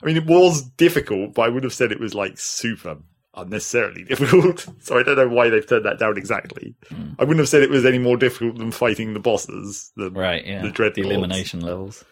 I 0.00 0.06
mean, 0.06 0.16
it 0.16 0.26
was 0.26 0.62
difficult, 0.62 1.34
but 1.34 1.42
I 1.42 1.48
would 1.48 1.64
have 1.64 1.74
said 1.74 1.90
it 1.90 1.98
was 1.98 2.14
like 2.14 2.38
super 2.38 2.98
unnecessarily 3.34 4.04
difficult. 4.08 4.68
so 4.78 4.96
I 4.96 5.02
don't 5.02 5.16
know 5.16 5.28
why 5.28 5.48
they've 5.48 5.66
turned 5.66 5.86
that 5.86 5.98
down 5.98 6.16
exactly. 6.16 6.76
Hmm. 6.88 7.14
I 7.18 7.24
wouldn't 7.24 7.40
have 7.40 7.48
said 7.48 7.62
it 7.62 7.70
was 7.70 7.84
any 7.84 7.98
more 7.98 8.16
difficult 8.16 8.56
than 8.56 8.70
fighting 8.70 9.12
the 9.12 9.20
bosses. 9.20 9.90
The, 9.96 10.12
Right, 10.12 10.46
yeah. 10.46 10.62
The 10.62 10.70
dread 10.70 10.94
The, 10.94 11.02
elimination 11.02 11.62
levels. 11.62 12.04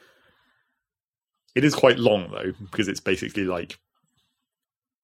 It 1.54 1.62
is 1.64 1.76
quite 1.76 2.00
long 2.00 2.32
though, 2.32 2.52
because 2.60 2.88
it's 2.88 3.00
basically 3.00 3.44
like, 3.44 3.78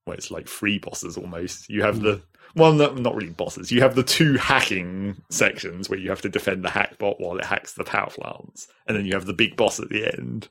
well, 0.06 0.16
it's 0.16 0.32
like 0.32 0.48
three 0.48 0.81
bosses 0.81 1.16
almost. 1.16 1.69
You 1.70 1.82
have 1.82 2.01
the 2.01 2.20
well, 2.54 2.72
no, 2.72 2.92
not 2.94 3.14
really 3.14 3.30
bosses. 3.30 3.70
You 3.70 3.82
have 3.82 3.94
the 3.94 4.02
two 4.02 4.36
hacking 4.36 5.16
sections 5.30 5.88
where 5.88 5.98
you 5.98 6.10
have 6.10 6.22
to 6.22 6.28
defend 6.28 6.64
the 6.64 6.70
hack 6.70 6.98
bot 6.98 7.20
while 7.20 7.38
it 7.38 7.44
hacks 7.44 7.74
the 7.74 7.84
power 7.84 8.10
plants, 8.10 8.68
and 8.86 8.96
then 8.96 9.06
you 9.06 9.14
have 9.14 9.26
the 9.26 9.32
big 9.32 9.56
boss 9.56 9.80
at 9.80 9.88
the 9.88 10.06
end. 10.06 10.48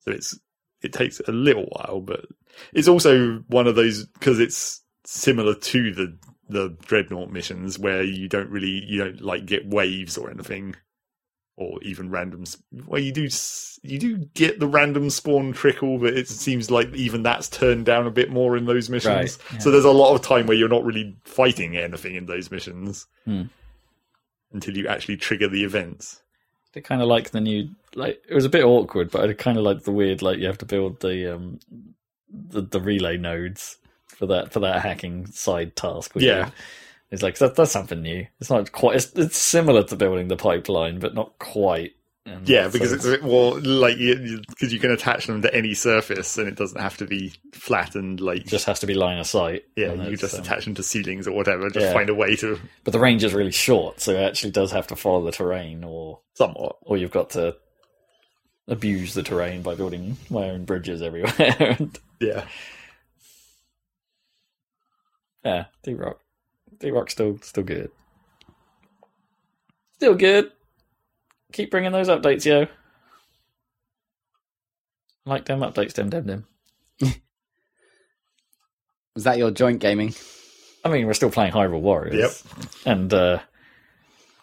So 0.00 0.12
it's 0.12 0.38
it 0.82 0.92
takes 0.92 1.20
a 1.20 1.32
little 1.32 1.64
while, 1.64 2.00
but 2.00 2.26
it's 2.72 2.88
also 2.88 3.38
one 3.48 3.66
of 3.66 3.74
those 3.74 4.06
because 4.06 4.38
it's 4.38 4.82
similar 5.04 5.54
to 5.54 5.92
the 5.92 6.18
the 6.48 6.76
dreadnought 6.86 7.30
missions 7.30 7.78
where 7.78 8.02
you 8.02 8.28
don't 8.28 8.50
really 8.50 8.84
you 8.86 8.98
don't 9.02 9.20
like 9.20 9.46
get 9.46 9.66
waves 9.66 10.16
or 10.16 10.30
anything 10.30 10.76
or 11.56 11.82
even 11.82 12.10
random. 12.10 12.44
Well, 12.86 13.00
you 13.00 13.12
do 13.12 13.28
you 13.82 13.98
do 13.98 14.16
get 14.34 14.60
the 14.60 14.66
random 14.66 15.08
spawn 15.10 15.52
trickle, 15.52 15.98
but 15.98 16.14
it 16.14 16.28
seems 16.28 16.70
like 16.70 16.92
even 16.94 17.22
that's 17.22 17.48
turned 17.48 17.86
down 17.86 18.06
a 18.06 18.10
bit 18.10 18.30
more 18.30 18.56
in 18.56 18.66
those 18.66 18.90
missions. 18.90 19.38
Right, 19.38 19.52
yeah. 19.52 19.58
So 19.60 19.70
there's 19.70 19.84
a 19.84 19.90
lot 19.90 20.14
of 20.14 20.22
time 20.22 20.46
where 20.46 20.56
you're 20.56 20.68
not 20.68 20.84
really 20.84 21.16
fighting 21.24 21.76
anything 21.76 22.14
in 22.14 22.26
those 22.26 22.50
missions 22.50 23.06
Hmm. 23.24 23.44
until 24.52 24.76
you 24.76 24.86
actually 24.88 25.16
trigger 25.16 25.48
the 25.48 25.64
events. 25.64 26.20
I 26.74 26.80
kind 26.80 27.00
of 27.00 27.08
like 27.08 27.30
the 27.30 27.40
new, 27.40 27.70
like 27.94 28.22
it 28.28 28.34
was 28.34 28.44
a 28.44 28.50
bit 28.50 28.62
awkward, 28.64 29.10
but 29.10 29.28
I 29.28 29.32
kind 29.32 29.56
of 29.56 29.64
like 29.64 29.84
the 29.84 29.92
weird, 29.92 30.20
like 30.20 30.38
you 30.38 30.46
have 30.46 30.58
to 30.58 30.66
build 30.66 31.00
the 31.00 31.34
um 31.34 31.58
the, 32.30 32.60
the 32.60 32.80
relay 32.80 33.16
nodes 33.16 33.78
for 34.08 34.26
that 34.26 34.52
for 34.52 34.60
that 34.60 34.82
hacking 34.82 35.26
side 35.28 35.74
task. 35.74 36.12
Yeah. 36.16 36.44
did. 36.46 36.52
It's 37.10 37.22
like 37.22 37.38
that, 37.38 37.54
that's 37.54 37.70
something 37.72 38.02
new. 38.02 38.26
It's 38.40 38.50
not 38.50 38.72
quite. 38.72 38.96
It's, 38.96 39.12
it's 39.14 39.36
similar 39.36 39.82
to 39.84 39.96
building 39.96 40.28
the 40.28 40.36
pipeline, 40.36 40.98
but 40.98 41.14
not 41.14 41.38
quite. 41.38 41.92
And 42.24 42.48
Yeah, 42.48 42.66
so 42.66 42.72
because 42.72 42.92
it's 42.92 43.04
a 43.04 43.10
bit 43.10 43.22
more 43.22 43.60
like 43.60 43.98
you 43.98 44.40
because 44.48 44.72
you 44.72 44.80
can 44.80 44.90
attach 44.90 45.28
them 45.28 45.42
to 45.42 45.54
any 45.54 45.74
surface 45.74 46.36
and 46.36 46.48
it 46.48 46.56
doesn't 46.56 46.80
have 46.80 46.96
to 46.96 47.06
be 47.06 47.32
flat 47.52 47.94
and 47.94 48.20
like 48.20 48.40
it 48.40 48.46
just 48.48 48.66
has 48.66 48.80
to 48.80 48.86
be 48.88 48.94
line 48.94 49.18
of 49.18 49.28
sight. 49.28 49.64
yeah, 49.76 49.92
you 49.92 50.16
just 50.16 50.34
um, 50.34 50.40
attach 50.40 50.64
them 50.64 50.74
to 50.74 50.82
ceilings 50.82 51.28
or 51.28 51.32
whatever. 51.32 51.70
Just 51.70 51.86
yeah. 51.86 51.92
find 51.92 52.10
a 52.10 52.14
way 52.14 52.34
to 52.36 52.58
But 52.82 52.92
the 52.92 52.98
range 52.98 53.22
is 53.22 53.32
really 53.32 53.52
short, 53.52 54.00
so 54.00 54.10
it 54.12 54.24
actually 54.26 54.50
does 54.50 54.72
have 54.72 54.88
to 54.88 54.96
follow 54.96 55.24
the 55.24 55.30
terrain, 55.30 55.84
or 55.84 56.18
somewhat. 56.34 56.78
or 56.82 56.96
you've 56.96 57.12
got 57.12 57.30
to 57.30 57.56
abuse 58.66 59.14
the 59.14 59.22
terrain 59.22 59.62
by 59.62 59.76
building 59.76 60.16
my 60.28 60.50
own 60.50 60.64
bridges 60.64 61.02
everywhere. 61.02 61.34
and, 61.78 61.96
Yeah, 62.20 62.46
yeah, 65.44 65.66
D 65.84 65.94
Rock, 65.94 66.18
D 66.78 66.90
Rock's 66.90 67.12
still 67.12 67.38
still 67.42 67.64
good, 67.64 67.90
still 69.94 70.14
good. 70.14 70.52
Keep 71.52 71.70
bringing 71.70 71.92
those 71.92 72.08
updates, 72.08 72.44
yo. 72.44 72.66
Like 75.24 75.44
them 75.46 75.60
updates, 75.60 75.94
them, 75.94 76.10
them, 76.10 76.26
them. 76.26 76.46
Was 79.14 79.24
that 79.24 79.38
your 79.38 79.50
joint 79.50 79.80
gaming? 79.80 80.14
I 80.84 80.88
mean, 80.88 81.06
we're 81.06 81.14
still 81.14 81.30
playing 81.30 81.52
Hyrule 81.52 81.80
Warriors. 81.80 82.44
Yep. 82.54 82.66
And 82.84 83.12
uh, 83.12 83.40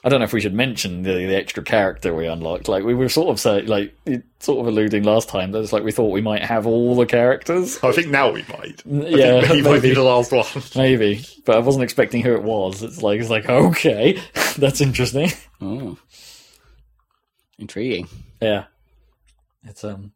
I 0.06 0.10
don't 0.10 0.20
know 0.20 0.26
if 0.26 0.34
we 0.34 0.42
should 0.42 0.54
mention 0.54 1.04
the, 1.04 1.14
the 1.14 1.36
extra 1.36 1.64
character 1.64 2.14
we 2.14 2.28
unlocked. 2.28 2.68
Like 2.68 2.84
we 2.84 2.94
were 2.94 3.08
sort 3.08 3.30
of 3.30 3.40
saying, 3.40 3.68
like 3.68 3.96
sort 4.40 4.60
of 4.60 4.68
alluding 4.68 5.04
last 5.04 5.30
time 5.30 5.52
that 5.52 5.60
it's 5.62 5.72
like 5.72 5.84
we 5.84 5.94
thought 5.94 6.12
we 6.12 6.20
might 6.20 6.44
have 6.44 6.68
all 6.68 6.96
the 6.96 7.06
characters. 7.06 7.82
I 7.82 7.94
think 7.94 8.10
now 8.10 8.30
we 8.32 8.44
might. 8.50 8.84
I 8.86 9.08
yeah, 9.08 9.42
think 9.42 9.54
he 9.54 9.62
might 9.62 9.82
be 9.82 9.90
maybe. 9.90 9.94
the 9.94 10.04
last 10.04 10.34
one. 10.34 10.46
Maybe, 10.76 11.26
but 11.46 11.56
I 11.56 11.60
wasn't 11.60 11.84
expecting 11.84 12.22
who 12.22 12.34
it 12.34 12.44
was. 12.44 12.84
It's 12.84 13.02
like 13.02 13.22
it's 13.22 13.30
like 13.30 13.48
okay, 13.48 14.22
that's 14.58 14.82
interesting. 14.82 15.32
Oh, 15.62 15.98
intriguing. 17.58 18.10
Yeah, 18.42 18.66
it's 19.64 19.86
um, 19.86 20.12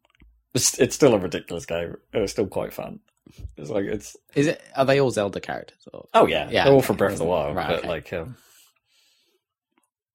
it's 0.53 0.77
it's 0.79 0.95
still 0.95 1.13
a 1.13 1.17
ridiculous 1.19 1.65
game. 1.65 1.95
It's 2.11 2.33
still 2.33 2.47
quite 2.47 2.73
fun. 2.73 2.99
It's 3.55 3.69
like 3.69 3.85
it's 3.85 4.17
Is 4.35 4.47
it? 4.47 4.61
Are 4.75 4.83
they 4.85 4.99
all 4.99 5.11
Zelda 5.11 5.39
characters? 5.39 5.87
Or? 5.93 6.07
oh 6.13 6.25
yeah, 6.27 6.49
Yeah, 6.49 6.65
they're 6.65 6.73
all 6.73 6.81
from 6.81 6.97
Breath 6.97 7.13
of 7.13 7.19
the 7.19 7.25
Wild, 7.25 7.55
Right, 7.55 7.67
but 7.67 7.79
okay. 7.79 7.87
like 7.87 8.13
um, 8.13 8.35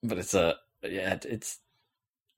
but 0.03 0.19
it's 0.19 0.35
a 0.35 0.57
yeah, 0.83 1.19
it's 1.25 1.59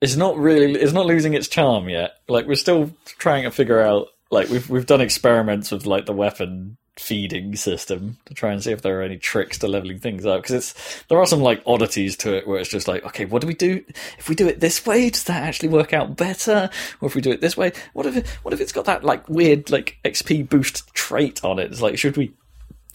it's 0.01 0.17
not 0.17 0.37
really 0.37 0.73
it's 0.75 0.93
not 0.93 1.07
losing 1.07 1.35
its 1.35 1.49
charm 1.49 1.89
yet. 1.89 2.17
Like 2.29 2.47
we're 2.47 2.55
still 2.57 2.93
trying 3.19 3.45
to 3.45 3.51
figure 3.51 3.81
out 3.81 4.09
like 4.31 4.49
we've 4.49 4.69
we've 4.69 4.87
done 4.87 5.01
experiments 5.01 5.71
with 5.71 5.87
like 5.87 6.07
the 6.07 6.13
weapon 6.13 6.77
feeding 6.97 7.57
system 7.57 8.19
to 8.25 8.35
try 8.35 8.53
and 8.53 8.63
see 8.63 8.71
if 8.71 8.83
there 8.83 9.01
are 9.01 9.03
any 9.03 9.19
tricks 9.19 9.59
to 9.59 9.67
leveling 9.67 9.99
things 9.99 10.25
up 10.25 10.41
because 10.41 10.55
it's 10.55 11.05
there 11.09 11.19
are 11.19 11.27
some 11.27 11.41
like 11.41 11.61
oddities 11.67 12.17
to 12.17 12.37
it 12.37 12.47
where 12.47 12.61
it's 12.61 12.71
just 12.71 12.87
like 12.87 13.05
okay 13.05 13.25
what 13.25 13.41
do 13.41 13.49
we 13.49 13.55
do 13.55 13.85
if 14.17 14.29
we 14.29 14.35
do 14.35 14.47
it 14.47 14.61
this 14.61 14.85
way? 14.87 15.11
Does 15.11 15.25
that 15.25 15.43
actually 15.43 15.71
work 15.71 15.93
out 15.93 16.17
better? 16.17 16.71
Or 17.01 17.07
if 17.07 17.15
we 17.15 17.21
do 17.21 17.33
it 17.33 17.41
this 17.41 17.57
way? 17.57 17.73
What 17.95 18.07
if 18.07 18.17
it, 18.17 18.29
what 18.43 18.55
if 18.55 18.61
it's 18.61 18.73
got 18.73 18.85
that 18.85 19.03
like 19.03 19.29
weird 19.29 19.71
like 19.71 19.99
xp 20.05 20.49
boost 20.49 20.95
trait 20.95 21.43
on 21.45 21.59
it? 21.59 21.73
It's 21.73 21.83
like 21.83 21.99
should 21.99 22.17
we 22.17 22.35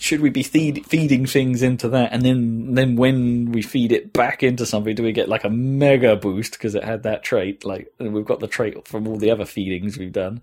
should 0.02 0.22
we 0.22 0.30
be 0.30 0.44
feed, 0.44 0.86
feeding 0.86 1.26
things 1.26 1.62
into 1.64 1.90
that 1.90 2.12
and 2.14 2.24
then 2.24 2.74
then 2.74 2.96
when 2.96 3.52
we 3.52 3.62
feed 3.62 3.92
it 3.92 4.14
back 4.14 4.44
into 4.44 4.66
something 4.66 4.96
do 4.96 5.04
we 5.04 5.12
get 5.12 5.30
like 5.30 5.44
a 5.44 5.50
mega 5.50 6.16
boost 6.16 6.54
because 6.54 6.76
it 6.76 6.84
had 6.84 7.04
that 7.04 7.24
trait 7.24 7.66
like 7.66 7.92
and 8.00 8.14
we've 8.14 8.26
got 8.26 8.40
the 8.40 8.48
trait 8.48 8.88
from 8.88 9.08
all 9.08 9.18
the 9.18 9.32
other 9.32 9.46
feedings 9.46 9.98
we've 9.98 10.14
done 10.14 10.42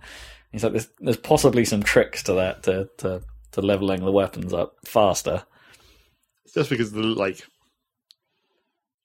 it's 0.53 0.63
like 0.63 0.73
there's, 0.73 0.89
there's 1.01 1.17
possibly 1.17 1.65
some 1.65 1.83
tricks 1.83 2.23
to 2.25 2.35
that 2.35 2.63
to, 2.65 2.89
to 2.99 3.23
to 3.53 3.61
leveling 3.63 4.05
the 4.05 4.13
weapons 4.13 4.53
up 4.53 4.77
faster 4.85 5.45
It's 6.45 6.55
just 6.55 6.71
because 6.71 6.93
the 6.93 7.03
like, 7.03 7.43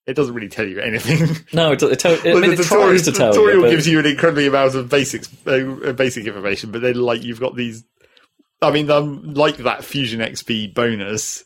it 0.08 0.16
doesn't 0.16 0.34
really 0.34 0.50
tell 0.50 0.68
you 0.68 0.80
anything. 0.82 1.38
no 1.54 1.72
it, 1.74 1.84
it, 1.84 2.00
tell, 2.00 2.18
I 2.28 2.34
Like, 2.34 2.42
mean, 2.42 2.54
it 2.54 2.58
tutorial, 2.58 2.90
tries 2.90 3.04
to 3.04 3.12
tell 3.12 3.34
tutorial 3.34 3.64
you 3.66 3.70
gives 3.70 3.88
you 3.88 4.00
an 4.00 4.06
incredibly 4.06 4.48
amount 4.48 4.76
of 4.76 4.90
basics, 4.90 5.30
uh, 5.48 5.94
basic 5.96 6.26
information, 6.28 6.72
but 6.72 6.82
then 6.82 6.96
like 6.96 7.24
you've 7.24 7.40
got 7.40 7.56
these. 7.56 7.84
I 8.62 8.72
mean, 8.72 8.90
um, 8.92 9.34
like 9.34 9.58
that 9.58 9.84
Fusion 9.84 10.20
XP 10.20 10.74
bonus, 10.74 11.44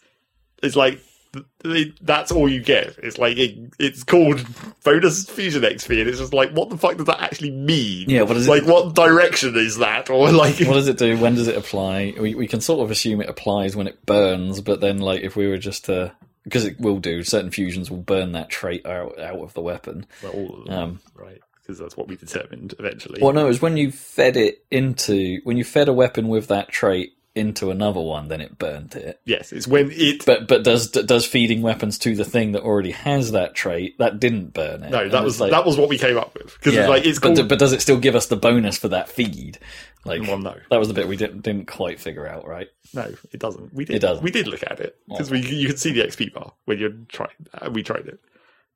it's 0.61 0.75
like 0.75 0.99
th- 1.33 1.45
th- 1.63 1.95
that's 2.01 2.31
all 2.31 2.49
you 2.49 2.61
get. 2.61 2.97
It's 3.01 3.17
like 3.17 3.37
it, 3.37 3.73
it's 3.79 4.03
called 4.03 4.45
bonus 4.83 5.29
Fusion 5.29 5.61
XP, 5.63 6.01
and 6.01 6.09
it's 6.09 6.19
just 6.19 6.33
like, 6.33 6.51
what 6.51 6.69
the 6.69 6.77
fuck 6.77 6.97
does 6.97 7.05
that 7.05 7.21
actually 7.21 7.51
mean? 7.51 8.09
Yeah, 8.09 8.23
what 8.23 8.35
is 8.35 8.47
it- 8.47 8.49
like? 8.51 8.63
What 8.65 8.95
direction 8.95 9.55
is 9.55 9.77
that? 9.77 10.09
Or 10.09 10.29
like, 10.31 10.59
what 10.59 10.73
does 10.73 10.87
it 10.89 10.97
do 10.97 11.17
when 11.17 11.35
does 11.35 11.47
it 11.47 11.55
apply 11.57 12.13
we, 12.19 12.35
we 12.35 12.47
can 12.47 12.59
sort 12.61 12.83
of 12.83 12.91
assume 12.91 13.21
it 13.21 13.29
applies 13.29 13.75
when 13.75 13.87
it 13.87 14.05
burns 14.05 14.59
but 14.61 14.81
then 14.81 14.99
like 14.99 15.21
if 15.21 15.35
we 15.35 15.47
were 15.47 15.57
just 15.57 15.85
to 15.85 16.11
because 16.43 16.65
it 16.65 16.79
will 16.79 16.99
do 16.99 17.23
certain 17.23 17.49
fusions 17.49 17.89
will 17.89 17.97
burn 17.97 18.33
that 18.33 18.49
trait 18.49 18.85
out, 18.85 19.17
out 19.19 19.39
of 19.39 19.53
the 19.53 19.61
weapon 19.61 20.05
Well, 20.21 20.31
all 20.33 20.59
of 20.59 20.65
them, 20.65 20.73
Um, 20.77 20.99
right? 21.15 21.39
Because 21.65 21.79
that's 21.79 21.97
what 21.97 22.07
we 22.07 22.15
determined 22.15 22.75
eventually. 22.77 23.19
Well, 23.21 23.33
no, 23.33 23.45
it 23.45 23.49
was 23.49 23.61
when 23.61 23.75
you 23.75 23.91
fed 23.91 24.37
it 24.37 24.63
into 24.69 25.39
when 25.45 25.57
you 25.57 25.63
fed 25.63 25.87
a 25.87 25.93
weapon 25.93 26.27
with 26.27 26.47
that 26.49 26.69
trait 26.69 27.13
into 27.33 27.69
another 27.69 27.99
one, 27.99 28.29
then 28.29 28.39
it 28.39 28.57
burnt 28.57 28.95
it. 28.95 29.19
yes, 29.25 29.51
it's 29.51 29.67
when 29.67 29.89
it. 29.91 30.25
But 30.25 30.47
but 30.47 30.63
does 30.63 30.89
does 30.91 31.25
feeding 31.25 31.61
weapons 31.63 31.97
to 31.99 32.15
the 32.15 32.23
thing 32.23 32.51
that 32.53 32.61
already 32.61 32.91
has 32.91 33.31
that 33.31 33.55
trait 33.55 33.97
that 33.97 34.19
didn't 34.19 34.53
burn 34.53 34.83
it? 34.83 34.91
no, 34.91 35.09
that 35.09 35.23
was 35.23 35.41
like, 35.41 35.51
that 35.51 35.65
was 35.65 35.75
what 35.75 35.89
we 35.89 35.97
came 35.97 36.17
up 36.17 36.33
with 36.35 36.53
because 36.53 36.75
yeah, 36.75 36.81
it's 36.81 36.89
like 36.89 37.05
it's 37.05 37.19
but, 37.19 37.35
called. 37.35 37.49
but 37.49 37.59
does 37.59 37.73
it 37.73 37.81
still 37.81 37.97
give 37.97 38.15
us 38.15 38.27
the 38.27 38.37
bonus 38.37 38.77
for 38.77 38.89
that 38.89 39.09
feed? 39.09 39.57
Like 40.05 40.21
well, 40.21 40.37
no, 40.37 40.55
that 40.69 40.77
was 40.77 40.87
the 40.87 40.93
bit 40.93 41.07
we 41.07 41.17
didn't 41.17 41.41
didn't 41.41 41.65
quite 41.65 41.99
figure 41.99 42.27
out, 42.27 42.47
right? 42.47 42.67
No, 42.93 43.11
it 43.31 43.39
doesn't. 43.39 43.73
We 43.73 43.85
did. 43.85 43.95
It 43.95 43.99
doesn't. 43.99 44.23
We 44.23 44.29
did 44.29 44.47
look 44.47 44.61
at 44.63 44.79
it 44.79 44.97
because 45.09 45.29
Oh. 45.29 45.33
we 45.33 45.41
you 45.41 45.67
could 45.67 45.79
see 45.79 45.91
the 45.91 46.03
XP 46.03 46.31
bar 46.31 46.53
when 46.65 46.77
you're 46.77 46.93
trying. 47.09 47.31
Uh, 47.53 47.71
we 47.71 47.81
tried 47.81 48.05
it. 48.07 48.19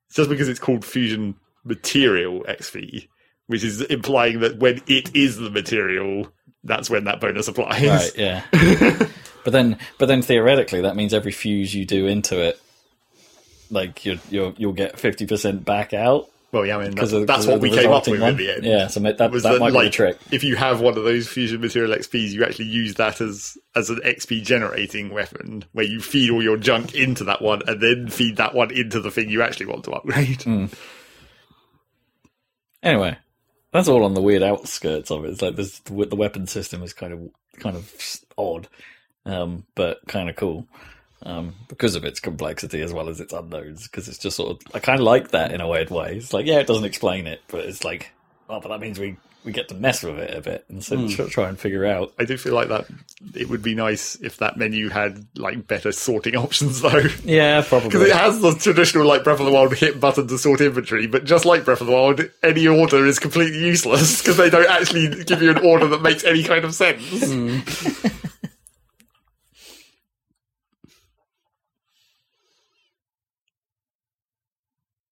It's 0.08 0.16
just 0.16 0.28
because 0.28 0.48
it's 0.48 0.58
called 0.58 0.84
fusion 0.84 1.36
material 1.64 2.44
XP, 2.48 3.08
which 3.46 3.64
is 3.64 3.80
implying 3.82 4.40
that 4.40 4.58
when 4.58 4.80
it 4.86 5.14
is 5.14 5.36
the 5.36 5.50
material, 5.50 6.28
that's 6.64 6.90
when 6.90 7.04
that 7.04 7.20
bonus 7.20 7.48
applies. 7.48 7.82
Right, 7.82 8.12
yeah. 8.16 8.44
but 9.44 9.52
then 9.52 9.78
but 9.98 10.06
then 10.06 10.22
theoretically 10.22 10.82
that 10.82 10.96
means 10.96 11.14
every 11.14 11.32
fuse 11.32 11.74
you 11.74 11.84
do 11.84 12.06
into 12.06 12.40
it, 12.40 12.60
like 13.70 14.04
you 14.04 14.18
you 14.30 14.54
you'll 14.56 14.72
get 14.72 14.98
fifty 14.98 15.26
percent 15.26 15.64
back 15.64 15.94
out. 15.94 16.28
Well, 16.52 16.66
yeah, 16.66 16.78
I 16.78 16.84
mean 16.84 16.96
that's, 16.96 17.12
of- 17.12 17.28
that's 17.28 17.46
what 17.46 17.60
we 17.60 17.70
came 17.70 17.92
up 17.92 18.08
with 18.08 18.20
one. 18.20 18.30
at 18.30 18.36
the 18.36 18.50
end. 18.52 18.64
Yeah, 18.64 18.88
so 18.88 18.98
that, 18.98 19.30
was 19.30 19.44
that 19.44 19.52
that, 19.52 19.60
might 19.60 19.72
like 19.72 19.84
be 19.84 19.88
the 19.88 19.92
trick. 19.92 20.18
if 20.32 20.42
you 20.42 20.56
have 20.56 20.80
one 20.80 20.98
of 20.98 21.04
those 21.04 21.28
fusion 21.28 21.60
material 21.60 21.96
XPs, 21.96 22.30
you 22.30 22.44
actually 22.44 22.66
use 22.66 22.94
that 22.94 23.20
as 23.20 23.56
as 23.76 23.88
an 23.88 24.00
XP 24.04 24.42
generating 24.42 25.10
weapon, 25.10 25.64
where 25.72 25.84
you 25.84 26.00
feed 26.00 26.30
all 26.30 26.42
your 26.42 26.56
junk 26.56 26.94
into 26.94 27.22
that 27.24 27.40
one 27.40 27.62
and 27.68 27.80
then 27.80 28.08
feed 28.08 28.36
that 28.38 28.52
one 28.52 28.72
into 28.72 29.00
the 29.00 29.12
thing 29.12 29.28
you 29.28 29.42
actually 29.42 29.66
want 29.66 29.84
to 29.84 29.92
upgrade. 29.92 30.42
Hmm. 30.42 30.66
Anyway, 32.82 33.16
that's 33.72 33.88
all 33.88 34.04
on 34.04 34.14
the 34.14 34.22
weird 34.22 34.42
outskirts 34.42 35.10
of 35.10 35.24
it. 35.24 35.30
It's 35.30 35.42
like 35.42 35.56
this, 35.56 35.78
the 35.80 36.16
weapon 36.16 36.46
system 36.46 36.82
is 36.82 36.92
kind 36.92 37.12
of 37.12 37.30
kind 37.58 37.76
of 37.76 38.20
odd, 38.38 38.68
um, 39.26 39.64
but 39.74 39.98
kind 40.06 40.30
of 40.30 40.36
cool 40.36 40.66
um, 41.22 41.54
because 41.68 41.94
of 41.94 42.04
its 42.04 42.20
complexity 42.20 42.80
as 42.80 42.92
well 42.92 43.08
as 43.08 43.20
its 43.20 43.32
unknowns. 43.32 43.84
Because 43.84 44.08
it's 44.08 44.18
just 44.18 44.36
sort 44.36 44.50
of 44.50 44.74
I 44.74 44.78
kind 44.78 44.98
of 44.98 45.04
like 45.04 45.30
that 45.30 45.52
in 45.52 45.60
a 45.60 45.68
weird 45.68 45.90
way. 45.90 46.16
It's 46.16 46.32
like 46.32 46.46
yeah, 46.46 46.58
it 46.58 46.66
doesn't 46.66 46.84
explain 46.84 47.26
it, 47.26 47.42
but 47.48 47.66
it's 47.66 47.84
like 47.84 48.12
oh, 48.48 48.60
but 48.60 48.68
that 48.68 48.80
means 48.80 48.98
we 48.98 49.16
we 49.44 49.52
get 49.52 49.68
to 49.68 49.74
mess 49.74 50.02
with 50.02 50.18
it 50.18 50.36
a 50.36 50.40
bit 50.40 50.64
and 50.68 50.84
so 50.84 50.96
hmm. 50.96 51.06
tr- 51.06 51.24
try 51.24 51.48
and 51.48 51.58
figure 51.58 51.86
out. 51.86 52.12
I 52.18 52.24
do 52.24 52.36
feel 52.36 52.54
like 52.54 52.68
that 52.68 52.86
it 53.34 53.48
would 53.48 53.62
be 53.62 53.74
nice 53.74 54.16
if 54.16 54.36
that 54.38 54.56
menu 54.56 54.88
had 54.88 55.26
like 55.36 55.66
better 55.66 55.92
sorting 55.92 56.36
options 56.36 56.80
though. 56.80 57.04
Yeah, 57.24 57.62
probably 57.62 57.88
Because 57.88 58.08
it 58.08 58.16
has 58.16 58.40
the 58.40 58.54
traditional 58.54 59.06
like 59.06 59.24
Breath 59.24 59.40
of 59.40 59.46
the 59.46 59.52
Wild 59.52 59.74
hit 59.74 60.00
button 60.00 60.28
to 60.28 60.38
sort 60.38 60.60
inventory, 60.60 61.06
but 61.06 61.24
just 61.24 61.44
like 61.44 61.64
Breath 61.64 61.80
of 61.80 61.86
the 61.86 61.92
Wild, 61.92 62.20
any 62.42 62.66
order 62.66 63.06
is 63.06 63.18
completely 63.18 63.60
useless 63.60 64.20
because 64.22 64.36
they 64.36 64.50
don't 64.50 64.68
actually 64.68 65.24
give 65.24 65.42
you 65.42 65.50
an 65.50 65.58
order 65.58 65.88
that 65.88 66.02
makes 66.02 66.24
any 66.24 66.42
kind 66.42 66.64
of 66.64 66.74
sense. 66.74 67.32
Hmm. 67.32 67.60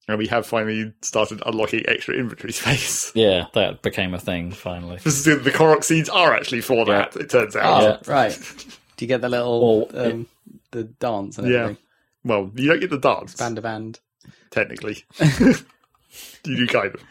and 0.08 0.18
we 0.18 0.26
have 0.26 0.46
finally 0.46 0.92
started 1.02 1.42
unlocking 1.46 1.84
extra 1.86 2.14
inventory 2.14 2.52
space. 2.54 3.12
Yeah, 3.14 3.44
that 3.54 3.82
became 3.82 4.14
a 4.14 4.18
thing 4.18 4.50
finally. 4.50 4.98
This 5.04 5.22
the 5.24 5.36
Korok 5.36 5.84
seeds 5.84 6.08
are 6.08 6.34
actually 6.34 6.62
for 6.62 6.84
that. 6.86 7.14
It 7.16 7.30
turns 7.30 7.54
out. 7.54 7.82
Oh, 7.82 7.86
Yeah. 7.86 8.12
right. 8.12 8.66
Do 8.96 9.04
you 9.04 9.08
get 9.08 9.20
the 9.20 9.28
little 9.28 9.86
Well, 9.92 10.06
um, 10.06 10.26
the 10.72 10.84
dance 10.84 11.38
and 11.38 11.48
Yeah. 11.48 11.58
everything? 11.58 11.82
Well, 12.24 12.50
you 12.56 12.68
don't 12.70 12.80
get 12.80 12.90
the 12.90 12.98
dance 12.98 13.34
Band 13.36 13.58
of 13.58 13.62
band. 13.64 14.00
technically. 14.50 15.04
you 15.20 15.54
do 16.44 16.66
kind 16.66 16.94
of. 16.94 17.02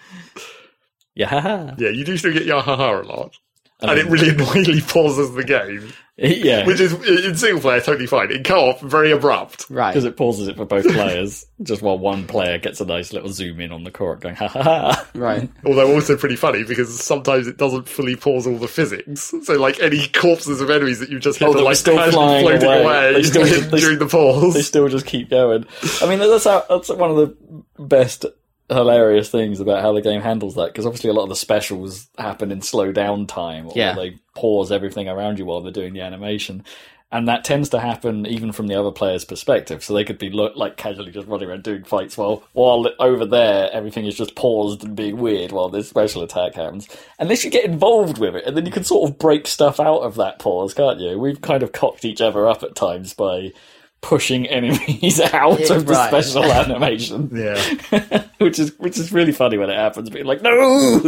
Yeah, 1.15 1.73
Yeah, 1.77 1.89
you 1.89 2.03
do 2.03 2.17
still 2.17 2.33
get 2.33 2.43
Yahaha 2.45 3.03
a 3.03 3.07
lot. 3.07 3.35
I 3.81 3.91
and 3.91 3.99
it 3.99 4.03
mean- 4.05 4.13
really 4.13 4.29
annoyingly 4.33 4.81
pauses 4.81 5.33
the 5.35 5.43
game, 5.43 5.93
yeah, 6.17 6.65
which 6.65 6.79
is 6.79 6.93
in 6.93 7.35
single 7.37 7.61
player 7.61 7.79
totally 7.79 8.07
fine. 8.07 8.31
In 8.31 8.41
co-op, 8.43 8.79
very 8.81 9.11
abrupt. 9.11 9.67
Right. 9.69 9.91
because 9.91 10.03
it 10.03 10.17
pauses 10.17 10.47
it 10.47 10.57
for 10.57 10.65
both 10.65 10.83
players, 10.91 11.45
just 11.61 11.83
while 11.83 11.99
one 11.99 12.25
player 12.25 12.57
gets 12.57 12.81
a 12.81 12.85
nice 12.85 13.13
little 13.13 13.29
zoom 13.29 13.59
in 13.59 13.71
on 13.71 13.83
the 13.83 13.91
court 13.91 14.21
going, 14.21 14.33
ha 14.33 14.47
ha 14.47 14.63
ha. 14.63 15.07
Right. 15.13 15.47
Although 15.63 15.93
also 15.93 16.17
pretty 16.17 16.35
funny 16.37 16.63
because 16.63 16.99
sometimes 17.03 17.45
it 17.45 17.57
doesn't 17.57 17.87
fully 17.87 18.15
pause 18.15 18.47
all 18.47 18.57
the 18.57 18.67
physics. 18.67 19.31
So 19.43 19.53
like 19.59 19.79
any 19.79 20.07
corpses 20.07 20.59
of 20.59 20.71
enemies 20.71 20.97
that 20.99 21.09
you 21.09 21.19
just 21.19 21.37
hit 21.37 21.47
Oh, 21.47 21.53
are 21.53 21.61
like 21.61 21.75
still 21.75 21.93
flying 22.11 22.43
floating 22.45 22.63
away. 22.67 22.83
away, 22.83 23.13
They 23.13 23.23
still- 23.23 23.43
they- 23.69 23.79
during 23.79 23.99
the 23.99 24.07
pause. 24.07 24.55
They 24.55 24.63
still 24.63 24.87
just 24.87 25.05
keep 25.05 25.29
going. 25.29 25.67
I 26.01 26.07
mean, 26.09 26.17
that's 26.17 26.45
how, 26.45 26.65
that's 26.67 26.89
one 26.89 27.11
of 27.11 27.17
the 27.17 27.37
best 27.83 28.25
hilarious 28.69 29.29
things 29.29 29.59
about 29.59 29.81
how 29.81 29.93
the 29.93 30.01
game 30.01 30.21
handles 30.21 30.55
that 30.55 30.67
because 30.67 30.85
obviously 30.85 31.09
a 31.09 31.13
lot 31.13 31.23
of 31.23 31.29
the 31.29 31.35
specials 31.35 32.07
happen 32.17 32.51
in 32.51 32.61
slow 32.61 32.91
down 32.91 33.25
time 33.25 33.67
or 33.67 33.73
Yeah. 33.75 33.93
they 33.95 34.17
pause 34.35 34.71
everything 34.71 35.07
around 35.07 35.39
you 35.39 35.45
while 35.45 35.61
they're 35.61 35.71
doing 35.71 35.93
the 35.93 36.01
animation. 36.01 36.63
And 37.09 37.29
that 37.29 37.45
tends 37.45 37.69
to 37.69 37.79
happen 37.79 38.25
even 38.25 38.51
from 38.51 38.67
the 38.67 38.75
other 38.75 38.91
player's 38.91 39.23
perspective. 39.23 39.81
So 39.81 39.93
they 39.93 40.03
could 40.03 40.17
be 40.17 40.29
look, 40.29 40.57
like 40.57 40.75
casually 40.75 41.09
just 41.11 41.25
running 41.29 41.47
around 41.47 41.63
doing 41.63 41.85
fights 41.85 42.17
while 42.17 42.43
while 42.51 42.85
over 42.99 43.25
there 43.25 43.69
everything 43.71 44.05
is 44.05 44.15
just 44.17 44.35
paused 44.35 44.83
and 44.83 44.93
being 44.93 45.15
weird 45.15 45.53
while 45.53 45.69
this 45.69 45.87
special 45.87 46.21
attack 46.21 46.55
happens. 46.55 46.89
Unless 47.19 47.45
you 47.45 47.49
get 47.49 47.63
involved 47.63 48.17
with 48.17 48.35
it 48.35 48.43
and 48.45 48.57
then 48.57 48.65
you 48.65 48.71
can 48.73 48.83
sort 48.83 49.09
of 49.09 49.17
break 49.17 49.47
stuff 49.47 49.79
out 49.79 49.99
of 50.01 50.15
that 50.15 50.39
pause 50.39 50.73
can't 50.73 50.99
you? 50.99 51.17
We've 51.17 51.39
kind 51.39 51.63
of 51.63 51.71
cocked 51.71 52.03
each 52.03 52.19
other 52.19 52.45
up 52.45 52.61
at 52.63 52.75
times 52.75 53.13
by 53.13 53.53
pushing 54.01 54.45
enemies 54.47 55.19
out 55.33 55.59
Yeah, 55.59 55.73
of 55.75 55.85
the 55.85 55.93
right. 55.93 56.07
special 56.07 56.43
animation 56.51 57.29
yeah, 57.33 58.23
which 58.37 58.59
is 58.59 58.77
which 58.79 58.97
is 58.97 59.11
really 59.11 59.31
funny 59.31 59.57
when 59.57 59.69
it 59.69 59.75
happens. 59.75 60.09
Being 60.09 60.25
like, 60.25 60.41
no, 60.41 60.99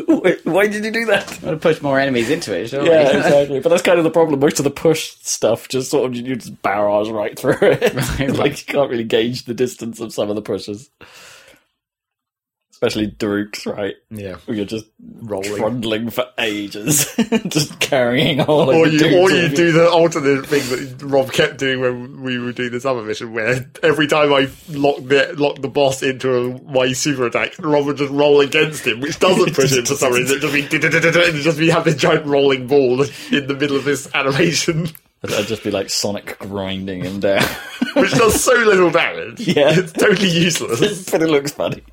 why 0.43 0.67
did 0.67 0.83
you 0.83 0.91
do 0.91 1.05
that? 1.05 1.31
I'm 1.37 1.41
gonna 1.41 1.57
push 1.57 1.81
more 1.81 1.99
enemies 1.99 2.29
into 2.29 2.53
it, 2.57 2.67
surely. 2.69 2.89
Yeah, 2.89 3.17
exactly. 3.17 3.59
But 3.59 3.69
that's 3.69 3.81
kind 3.83 3.97
of 3.99 4.03
the 4.03 4.11
problem. 4.11 4.39
Most 4.39 4.59
of 4.59 4.63
the 4.63 4.71
push 4.71 5.15
stuff 5.21 5.69
just 5.69 5.91
sort 5.91 6.05
of 6.09 6.15
you 6.15 6.35
just 6.35 6.61
barrage 6.61 7.09
right 7.09 7.37
through 7.37 7.57
it. 7.61 7.93
Right, 7.93 8.29
like 8.29 8.39
right. 8.39 8.67
you 8.67 8.73
can't 8.73 8.89
really 8.89 9.03
gauge 9.03 9.45
the 9.45 9.53
distance 9.53 9.99
of 9.99 10.11
some 10.13 10.29
of 10.29 10.35
the 10.35 10.41
pushes, 10.41 10.89
especially 12.81 13.11
Daruk's 13.11 13.65
right. 13.65 13.95
yeah. 14.09 14.35
Where 14.45 14.55
you're 14.55 14.65
just 14.65 14.85
Rolling. 15.01 15.57
trundling 15.57 16.09
for 16.11 16.23
ages, 16.37 17.13
just 17.47 17.77
carrying 17.81 18.39
all. 18.39 18.69
Or 18.69 18.85
of 18.85 18.93
you, 18.93 19.19
or 19.19 19.29
you 19.29 19.49
do 19.49 19.73
the 19.73 19.89
alternate 19.89 20.45
thing 20.45 20.61
that 20.69 21.03
Rob 21.05 21.33
kept 21.33 21.57
doing 21.57 21.81
when 21.81 22.21
we 22.21 22.39
were 22.39 22.53
doing 22.53 22.71
this 22.71 22.85
other 22.85 23.01
mission, 23.01 23.33
where 23.33 23.69
every 23.83 24.07
time 24.07 24.31
I 24.31 24.47
locked 24.69 25.09
the 25.09 25.33
locked 25.37 25.61
the 25.61 25.67
boss 25.67 26.01
into 26.01 26.33
a, 26.33 26.61
my 26.71 26.93
super 26.93 27.25
attack, 27.25 27.53
Rob 27.59 27.85
would 27.85 27.97
just 27.97 28.13
roll 28.13 28.39
against 28.39 28.87
him, 28.87 29.01
which 29.01 29.19
doesn't 29.19 29.53
push 29.55 29.73
him 29.73 29.85
for 29.85 29.95
some 29.95 30.13
reason. 30.13 30.37
It 30.37 30.39
just 30.39 30.53
be 30.53 30.61
and 30.77 31.35
just 31.43 31.59
be 31.59 31.69
have 31.69 31.83
this 31.83 31.95
giant 31.95 32.25
rolling 32.27 32.67
ball 32.67 33.01
in 33.01 33.47
the 33.47 33.57
middle 33.59 33.75
of 33.75 33.83
this 33.83 34.09
animation, 34.15 34.87
I'd 35.23 35.47
just 35.47 35.63
be 35.65 35.71
like 35.71 35.89
Sonic 35.89 36.39
grinding 36.39 37.03
him 37.03 37.19
down, 37.19 37.43
which 37.95 38.11
does 38.11 38.41
so 38.41 38.53
little 38.53 38.89
damage. 38.89 39.39
Yeah. 39.47 39.71
it's 39.77 39.91
totally 39.91 40.29
useless. 40.29 41.09
but 41.09 41.21
it 41.21 41.27
looks 41.27 41.51
funny. 41.51 41.83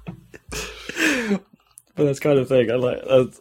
But 0.96 2.04
that's 2.04 2.20
kind 2.20 2.38
of 2.38 2.48
thing. 2.48 2.70
I 2.70 2.74
like. 2.74 3.02
That's, 3.06 3.40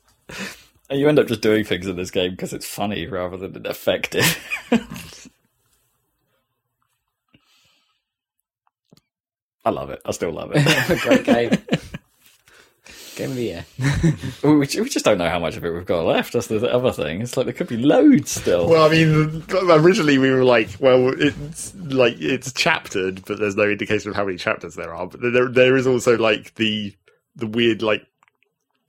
and 0.89 0.99
you 0.99 1.07
end 1.09 1.19
up 1.19 1.27
just 1.27 1.41
doing 1.41 1.63
things 1.63 1.87
in 1.87 1.95
this 1.95 2.11
game 2.11 2.31
because 2.31 2.53
it's 2.53 2.65
funny 2.65 3.07
rather 3.07 3.37
than 3.37 3.65
effective. 3.65 4.39
I 9.65 9.71
love 9.71 9.89
it. 9.89 9.99
I 10.05 10.11
still 10.11 10.31
love 10.31 10.51
it. 10.53 11.01
Great 11.01 11.23
game. 11.23 11.49
game 13.15 13.31
of 13.31 13.35
the 13.35 13.43
year. 13.43 13.65
we, 14.43 14.59
we 14.59 14.89
just 14.89 15.03
don't 15.03 15.17
know 15.17 15.29
how 15.29 15.39
much 15.39 15.57
of 15.57 15.65
it 15.65 15.71
we've 15.71 15.87
got 15.87 16.05
left. 16.05 16.33
That's 16.33 16.45
the 16.47 16.71
other 16.71 16.91
thing. 16.91 17.21
It's 17.21 17.35
like 17.35 17.47
there 17.47 17.53
could 17.53 17.67
be 17.67 17.77
loads 17.77 18.29
still. 18.29 18.69
Well, 18.69 18.85
I 18.85 18.89
mean, 18.89 19.43
originally 19.51 20.19
we 20.19 20.29
were 20.29 20.43
like, 20.43 20.69
well, 20.79 21.11
it's 21.19 21.73
like 21.75 22.17
it's 22.19 22.53
chaptered, 22.53 23.25
but 23.25 23.39
there's 23.39 23.55
no 23.55 23.63
indication 23.63 24.11
of 24.11 24.15
how 24.15 24.25
many 24.25 24.37
chapters 24.37 24.75
there 24.75 24.93
are. 24.93 25.07
But 25.07 25.21
there, 25.33 25.47
there 25.47 25.75
is 25.75 25.87
also 25.87 26.15
like 26.15 26.53
the 26.55 26.93
the 27.35 27.47
weird 27.47 27.81
like 27.81 28.05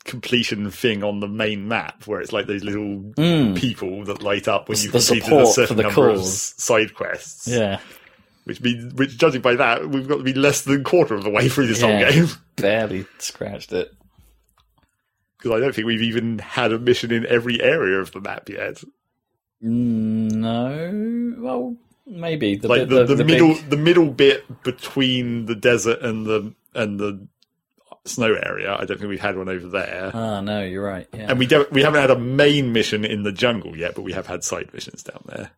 completion 0.04 0.70
thing 0.70 1.02
on 1.02 1.18
the 1.20 1.26
main 1.28 1.66
map 1.66 2.06
where 2.06 2.20
it's 2.20 2.32
like 2.32 2.46
those 2.46 2.62
little 2.62 3.12
people 3.54 4.04
that 4.04 4.22
light 4.22 4.46
up 4.46 4.68
when 4.68 4.78
you've 4.78 4.92
completed 4.92 5.32
a 5.32 5.46
certain 5.46 5.76
number 5.78 6.08
of 6.10 6.16
calls. 6.18 6.54
side 6.56 6.94
quests. 6.94 7.48
yeah, 7.48 7.80
Which 8.44 8.60
means, 8.60 8.94
which 8.94 9.18
judging 9.18 9.40
by 9.42 9.56
that, 9.56 9.88
we've 9.88 10.06
got 10.06 10.18
to 10.18 10.22
be 10.22 10.32
less 10.34 10.62
than 10.62 10.80
a 10.80 10.84
quarter 10.84 11.14
of 11.14 11.24
the 11.24 11.30
way 11.30 11.48
through 11.48 11.66
this 11.66 11.80
Yeah. 11.80 12.04
whole 12.04 12.12
game. 12.12 12.28
barely 12.56 13.04
scratched 13.18 13.72
it. 13.72 13.92
Because 15.38 15.56
I 15.56 15.60
don't 15.60 15.74
think 15.74 15.86
we've 15.86 16.02
even 16.02 16.38
had 16.38 16.72
a 16.72 16.78
mission 16.78 17.10
in 17.12 17.26
every 17.26 17.60
area 17.60 17.98
of 17.98 18.12
the 18.12 18.20
map 18.20 18.48
yet. 18.48 18.82
Mm, 19.62 20.32
No, 20.32 21.34
well, 21.42 21.76
maybe 22.06 22.56
the 22.56 22.68
like 22.68 22.88
bit- 22.88 22.88
the, 22.90 23.04
the, 23.06 23.14
the 23.16 23.24
middle 23.24 23.54
big- 23.54 23.70
the 23.70 23.76
middle 23.76 24.10
bit 24.10 24.62
between 24.62 25.46
the 25.46 25.54
desert 25.56 26.00
and 26.02 26.24
the 26.26 26.54
and 26.74 27.00
the 27.00 27.26
snow 28.08 28.34
area. 28.34 28.74
I 28.74 28.84
don't 28.84 28.98
think 28.98 29.08
we've 29.08 29.20
had 29.20 29.36
one 29.36 29.48
over 29.48 29.68
there. 29.68 30.10
Ah, 30.14 30.40
no, 30.40 30.62
you're 30.62 30.84
right. 30.84 31.06
Yeah. 31.12 31.26
and 31.30 31.38
we 31.38 31.46
don't 31.46 31.70
we 31.72 31.82
haven't 31.82 32.00
had 32.00 32.10
a 32.10 32.18
main 32.18 32.72
mission 32.72 33.04
in 33.04 33.22
the 33.22 33.32
jungle 33.32 33.76
yet, 33.76 33.94
but 33.94 34.02
we 34.02 34.12
have 34.12 34.26
had 34.26 34.44
side 34.44 34.70
missions 34.72 35.02
down 35.02 35.22
there. 35.26 35.50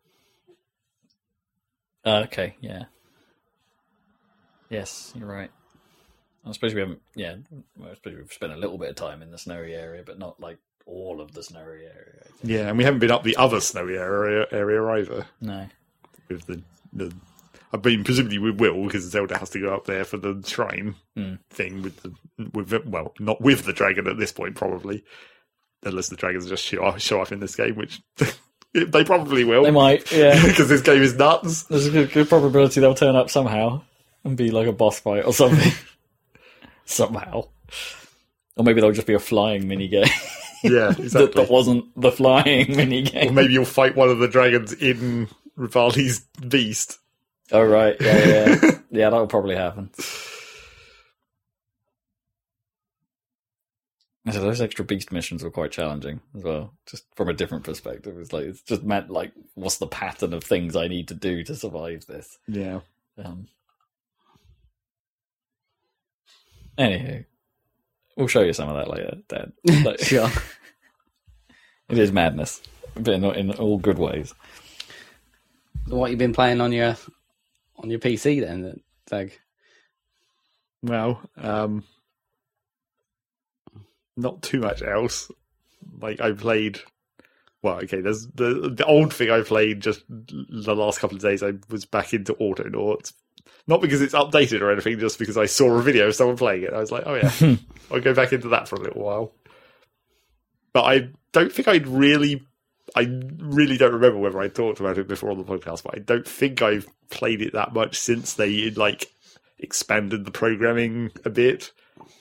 Uh, 2.04 2.22
okay, 2.26 2.54
yeah. 2.60 2.84
Yes, 4.70 5.12
you're 5.16 5.28
right. 5.28 5.50
I 6.46 6.52
suppose 6.52 6.74
we 6.74 6.80
haven't. 6.80 7.00
Yeah, 7.14 7.36
I 7.84 7.94
suppose 7.94 8.14
we've 8.16 8.32
spent 8.32 8.52
a 8.52 8.56
little 8.56 8.78
bit 8.78 8.90
of 8.90 8.96
time 8.96 9.22
in 9.22 9.30
the 9.30 9.38
snowy 9.38 9.74
area, 9.74 10.02
but 10.04 10.18
not 10.18 10.40
like 10.40 10.58
all 10.86 11.20
of 11.20 11.32
the 11.32 11.42
snowy 11.42 11.84
area. 11.84 12.22
Yeah, 12.42 12.68
and 12.68 12.78
we 12.78 12.84
haven't 12.84 13.00
been 13.00 13.10
up 13.10 13.22
the 13.24 13.36
other 13.36 13.60
snowy 13.60 13.96
area 13.96 14.46
area 14.50 14.82
either 15.00 15.26
No. 15.40 15.66
with 16.28 16.46
the 16.46 16.62
the. 16.92 17.12
I 17.72 17.76
mean, 17.76 18.02
presumably 18.04 18.38
we 18.38 18.50
will 18.50 18.84
because 18.84 19.04
Zelda 19.04 19.36
has 19.38 19.50
to 19.50 19.60
go 19.60 19.74
up 19.74 19.84
there 19.86 20.04
for 20.04 20.16
the 20.16 20.42
shrine 20.46 20.94
Hmm. 21.16 21.34
thing 21.50 21.82
with 21.82 22.02
the 22.02 22.14
with 22.54 22.72
well, 22.86 23.12
not 23.20 23.40
with 23.40 23.64
the 23.64 23.72
dragon 23.72 24.06
at 24.06 24.18
this 24.18 24.32
point, 24.32 24.54
probably, 24.56 25.04
unless 25.82 26.08
the 26.08 26.16
dragons 26.16 26.48
just 26.48 26.64
show 26.64 26.82
off, 26.84 27.00
show 27.00 27.20
off 27.20 27.32
in 27.32 27.40
this 27.40 27.56
game, 27.56 27.74
which 27.76 28.00
they 28.74 29.04
probably 29.04 29.44
will. 29.44 29.64
They 29.64 29.70
might. 29.70 30.10
Yeah. 30.12 30.40
because 30.46 30.68
this 30.68 30.80
game 30.82 31.02
is 31.02 31.14
nuts. 31.14 31.64
There's 31.64 31.86
a 31.86 31.90
good, 31.90 32.12
good 32.12 32.28
probability 32.28 32.80
they'll 32.80 32.94
turn 32.94 33.16
up 33.16 33.28
somehow 33.30 33.82
and 34.24 34.36
be 34.36 34.50
like 34.50 34.66
a 34.66 34.72
boss 34.72 34.98
fight 35.00 35.24
or 35.24 35.32
something. 35.32 35.72
somehow. 36.84 37.44
Or 38.56 38.64
maybe 38.64 38.80
they'll 38.80 38.92
just 38.92 39.06
be 39.06 39.14
a 39.14 39.18
flying 39.20 39.68
mini 39.68 39.88
game 39.88 40.06
Yeah, 40.64 40.88
that, 40.88 40.98
exactly. 40.98 41.42
that 41.42 41.50
wasn't 41.50 41.84
the 42.00 42.10
flying 42.10 42.76
mini 42.76 43.06
or 43.28 43.30
maybe 43.32 43.52
you'll 43.52 43.64
fight 43.64 43.94
one 43.94 44.08
of 44.08 44.18
the 44.18 44.26
dragons 44.28 44.72
in 44.72 45.28
Revali's 45.56 46.20
beast. 46.48 46.98
Oh 47.52 47.64
right, 47.64 47.96
yeah, 48.00 48.26
yeah, 48.26 48.56
yeah. 48.90 49.10
That'll 49.10 49.26
probably 49.26 49.56
happen. 49.56 49.90
So 54.30 54.40
those 54.42 54.60
extra 54.60 54.84
beast 54.84 55.10
missions 55.10 55.42
were 55.42 55.50
quite 55.50 55.70
challenging 55.70 56.20
as 56.36 56.42
well, 56.44 56.74
just 56.86 57.06
from 57.16 57.30
a 57.30 57.32
different 57.32 57.64
perspective. 57.64 58.18
It's 58.18 58.32
like 58.32 58.44
it's 58.44 58.60
just 58.60 58.82
meant 58.82 59.08
like, 59.08 59.32
what's 59.54 59.78
the 59.78 59.86
pattern 59.86 60.34
of 60.34 60.44
things 60.44 60.76
I 60.76 60.86
need 60.86 61.08
to 61.08 61.14
do 61.14 61.42
to 61.44 61.54
survive 61.54 62.04
this? 62.06 62.38
Yeah. 62.46 62.80
Um, 63.16 63.46
anywho, 66.76 67.24
we'll 68.18 68.26
show 68.26 68.42
you 68.42 68.52
some 68.52 68.68
of 68.68 68.76
that 68.76 68.90
later, 68.90 69.16
Dan. 69.28 69.52
Like, 69.84 70.00
Sure. 70.04 70.28
It 71.88 71.96
is 71.96 72.12
madness, 72.12 72.60
but 72.94 73.14
in, 73.14 73.24
in 73.24 73.50
all 73.52 73.78
good 73.78 73.98
ways. 73.98 74.34
So 75.88 75.96
what 75.96 76.10
you've 76.10 76.18
been 76.18 76.34
playing 76.34 76.60
on 76.60 76.70
your 76.70 76.96
on 77.78 77.90
your 77.90 77.98
PC 77.98 78.40
then, 78.40 78.80
Doug? 79.06 79.30
Well, 80.82 81.20
um, 81.36 81.84
not 84.16 84.42
too 84.42 84.60
much 84.60 84.82
else. 84.82 85.30
Like 86.00 86.20
I 86.20 86.32
played. 86.32 86.80
Well, 87.62 87.76
okay. 87.82 88.00
There's 88.00 88.26
the 88.28 88.72
the 88.74 88.84
old 88.84 89.12
thing 89.12 89.30
I 89.30 89.42
played 89.42 89.80
just 89.80 90.02
the 90.08 90.74
last 90.74 91.00
couple 91.00 91.16
of 91.16 91.22
days. 91.22 91.42
I 91.42 91.54
was 91.70 91.84
back 91.84 92.12
into 92.12 92.34
Autonauts, 92.34 93.12
not 93.66 93.80
because 93.80 94.02
it's 94.02 94.14
updated 94.14 94.60
or 94.60 94.70
anything, 94.70 94.98
just 94.98 95.18
because 95.18 95.36
I 95.36 95.46
saw 95.46 95.72
a 95.72 95.82
video 95.82 96.08
of 96.08 96.14
someone 96.14 96.36
playing 96.36 96.64
it. 96.64 96.72
I 96.72 96.78
was 96.78 96.92
like, 96.92 97.04
oh 97.06 97.14
yeah, 97.14 97.32
I'll 97.90 98.00
go 98.00 98.14
back 98.14 98.32
into 98.32 98.48
that 98.48 98.68
for 98.68 98.76
a 98.76 98.80
little 98.80 99.02
while. 99.02 99.32
But 100.72 100.82
I 100.82 101.08
don't 101.32 101.52
think 101.52 101.68
I'd 101.68 101.86
really. 101.86 102.42
I 102.96 103.02
really 103.38 103.76
don't 103.76 103.92
remember 103.92 104.18
whether 104.18 104.40
I 104.40 104.48
talked 104.48 104.80
about 104.80 104.98
it 104.98 105.08
before 105.08 105.30
on 105.30 105.38
the 105.38 105.44
podcast, 105.44 105.82
but 105.82 105.94
I 105.94 105.98
don't 106.00 106.26
think 106.26 106.62
I've 106.62 106.86
played 107.10 107.42
it 107.42 107.52
that 107.52 107.72
much 107.74 107.98
since 107.98 108.34
they 108.34 108.70
like 108.70 109.10
expanded 109.58 110.24
the 110.24 110.30
programming 110.30 111.10
a 111.24 111.30
bit. 111.30 111.72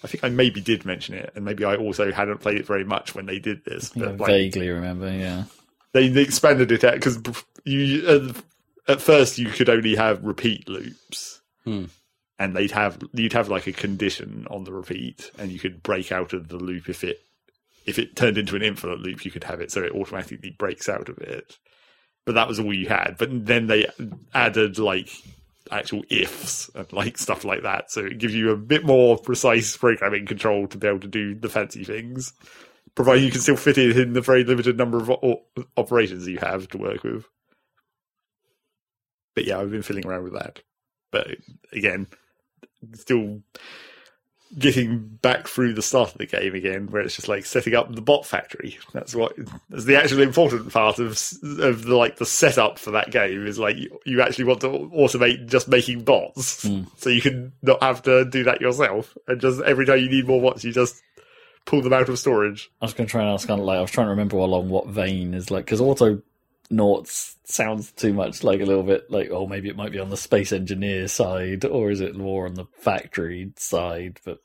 I 0.03 0.07
think 0.07 0.23
I 0.23 0.29
maybe 0.29 0.61
did 0.61 0.85
mention 0.85 1.15
it, 1.15 1.31
and 1.35 1.45
maybe 1.45 1.63
I 1.65 1.75
also 1.75 2.11
hadn't 2.11 2.39
played 2.41 2.57
it 2.57 2.65
very 2.65 2.83
much 2.83 3.15
when 3.15 3.25
they 3.25 3.39
did 3.39 3.63
this. 3.65 3.91
I 3.95 3.99
But 3.99 4.17
like, 4.19 4.27
vaguely 4.27 4.69
remember, 4.69 5.11
yeah. 5.11 5.45
they, 5.93 6.09
they 6.09 6.21
expanded 6.21 6.71
it 6.71 6.81
because 6.81 7.19
you 7.63 8.07
uh, 8.07 8.33
at 8.91 9.01
first 9.01 9.37
you 9.37 9.47
could 9.49 9.69
only 9.69 9.95
have 9.95 10.23
repeat 10.23 10.67
loops, 10.67 11.41
Hmm. 11.65 11.85
and 12.39 12.55
they'd 12.55 12.71
have 12.71 12.99
you'd 13.13 13.33
have 13.33 13.49
like 13.49 13.67
a 13.67 13.73
condition 13.73 14.47
on 14.49 14.63
the 14.63 14.71
repeat, 14.71 15.31
and 15.37 15.51
you 15.51 15.59
could 15.59 15.81
break 15.83 16.11
out 16.11 16.33
of 16.33 16.47
the 16.49 16.57
loop 16.57 16.89
if 16.89 17.03
it 17.03 17.21
if 17.87 17.97
it 17.97 18.15
turned 18.15 18.37
into 18.37 18.55
an 18.55 18.61
infinite 18.61 18.99
loop. 18.99 19.25
You 19.25 19.31
could 19.31 19.45
have 19.45 19.61
it 19.61 19.71
so 19.71 19.81
it 19.81 19.93
automatically 19.93 20.55
breaks 20.57 20.87
out 20.87 21.09
of 21.09 21.17
it, 21.19 21.57
but 22.25 22.35
that 22.35 22.47
was 22.47 22.59
all 22.59 22.73
you 22.73 22.87
had. 22.87 23.15
But 23.17 23.45
then 23.45 23.67
they 23.67 23.87
added 24.33 24.77
like 24.77 25.09
actual 25.71 26.03
ifs 26.09 26.69
and 26.75 26.91
like 26.93 27.17
stuff 27.17 27.43
like 27.43 27.63
that, 27.63 27.91
so 27.91 28.05
it 28.05 28.19
gives 28.19 28.35
you 28.35 28.51
a 28.51 28.57
bit 28.57 28.85
more 28.85 29.17
precise 29.17 29.75
programming 29.75 30.25
control 30.25 30.67
to 30.67 30.77
be 30.77 30.87
able 30.87 30.99
to 30.99 31.07
do 31.07 31.33
the 31.33 31.49
fancy 31.49 31.83
things 31.83 32.33
provided 32.97 33.23
you 33.23 33.31
can 33.31 33.39
still 33.39 33.55
fit 33.55 33.77
it 33.77 33.95
in 33.95 34.13
the 34.13 34.21
very 34.21 34.43
limited 34.43 34.75
number 34.75 34.97
of 34.97 35.09
o- 35.11 35.43
operations 35.77 36.27
you 36.27 36.39
have 36.39 36.67
to 36.67 36.79
work 36.79 37.03
with. 37.03 37.25
But 39.35 39.45
yeah, 39.45 39.59
I've 39.59 39.69
been 39.69 39.83
fiddling 39.83 40.07
around 40.07 40.23
with 40.23 40.33
that. 40.33 40.63
But 41.11 41.27
again, 41.71 42.07
still 42.95 43.43
getting 44.57 44.99
back 45.21 45.47
through 45.47 45.73
the 45.73 45.81
start 45.81 46.11
of 46.11 46.17
the 46.17 46.25
game 46.25 46.55
again, 46.55 46.87
where 46.87 47.01
it's 47.01 47.15
just 47.15 47.27
like 47.27 47.45
setting 47.45 47.75
up 47.75 47.93
the 47.93 48.01
bot 48.01 48.25
factory. 48.25 48.77
That's 48.93 49.15
what 49.15 49.35
that's 49.69 49.85
the 49.85 49.97
actual 49.97 50.21
important 50.21 50.71
part 50.71 50.99
of 50.99 51.11
of 51.59 51.83
the 51.83 51.95
like 51.95 52.17
the 52.17 52.25
setup 52.25 52.79
for 52.79 52.91
that 52.91 53.11
game 53.11 53.45
is 53.45 53.59
like 53.59 53.77
you, 53.77 53.99
you 54.05 54.21
actually 54.21 54.45
want 54.45 54.61
to 54.61 54.67
automate 54.67 55.47
just 55.47 55.67
making 55.67 56.03
bots, 56.03 56.63
hmm. 56.67 56.83
so 56.97 57.09
you 57.09 57.21
can 57.21 57.53
not 57.61 57.81
have 57.81 58.01
to 58.03 58.25
do 58.25 58.43
that 58.45 58.61
yourself. 58.61 59.17
And 59.27 59.41
just 59.41 59.61
every 59.61 59.85
time 59.85 59.99
you 59.99 60.09
need 60.09 60.27
more 60.27 60.41
bots, 60.41 60.63
you 60.63 60.71
just 60.71 61.01
pull 61.67 61.81
them 61.81 61.93
out 61.93 62.09
of 62.09 62.17
storage. 62.17 62.71
I 62.81 62.85
was 62.85 62.93
going 62.93 63.05
to 63.05 63.11
try 63.11 63.21
and 63.21 63.29
ask, 63.31 63.47
kind 63.47 63.59
of 63.59 63.65
like, 63.65 63.77
I 63.77 63.81
was 63.81 63.91
trying 63.91 64.07
to 64.07 64.11
remember 64.11 64.37
along 64.37 64.69
what 64.69 64.87
vein 64.87 65.33
is 65.33 65.51
like, 65.51 65.65
because 65.65 65.81
auto 65.81 66.21
noughts 66.69 67.35
sounds 67.45 67.91
too 67.91 68.13
much 68.13 68.43
like 68.43 68.59
a 68.61 68.65
little 68.65 68.83
bit 68.83 69.09
like, 69.09 69.29
oh, 69.31 69.47
maybe 69.47 69.69
it 69.69 69.75
might 69.77 69.91
be 69.91 69.99
on 69.99 70.09
the 70.09 70.17
space 70.17 70.51
engineer 70.51 71.07
side, 71.07 71.65
or 71.65 71.89
is 71.91 72.01
it 72.01 72.15
more 72.15 72.45
on 72.45 72.55
the 72.55 72.65
factory 72.79 73.51
side, 73.57 74.19
but 74.25 74.39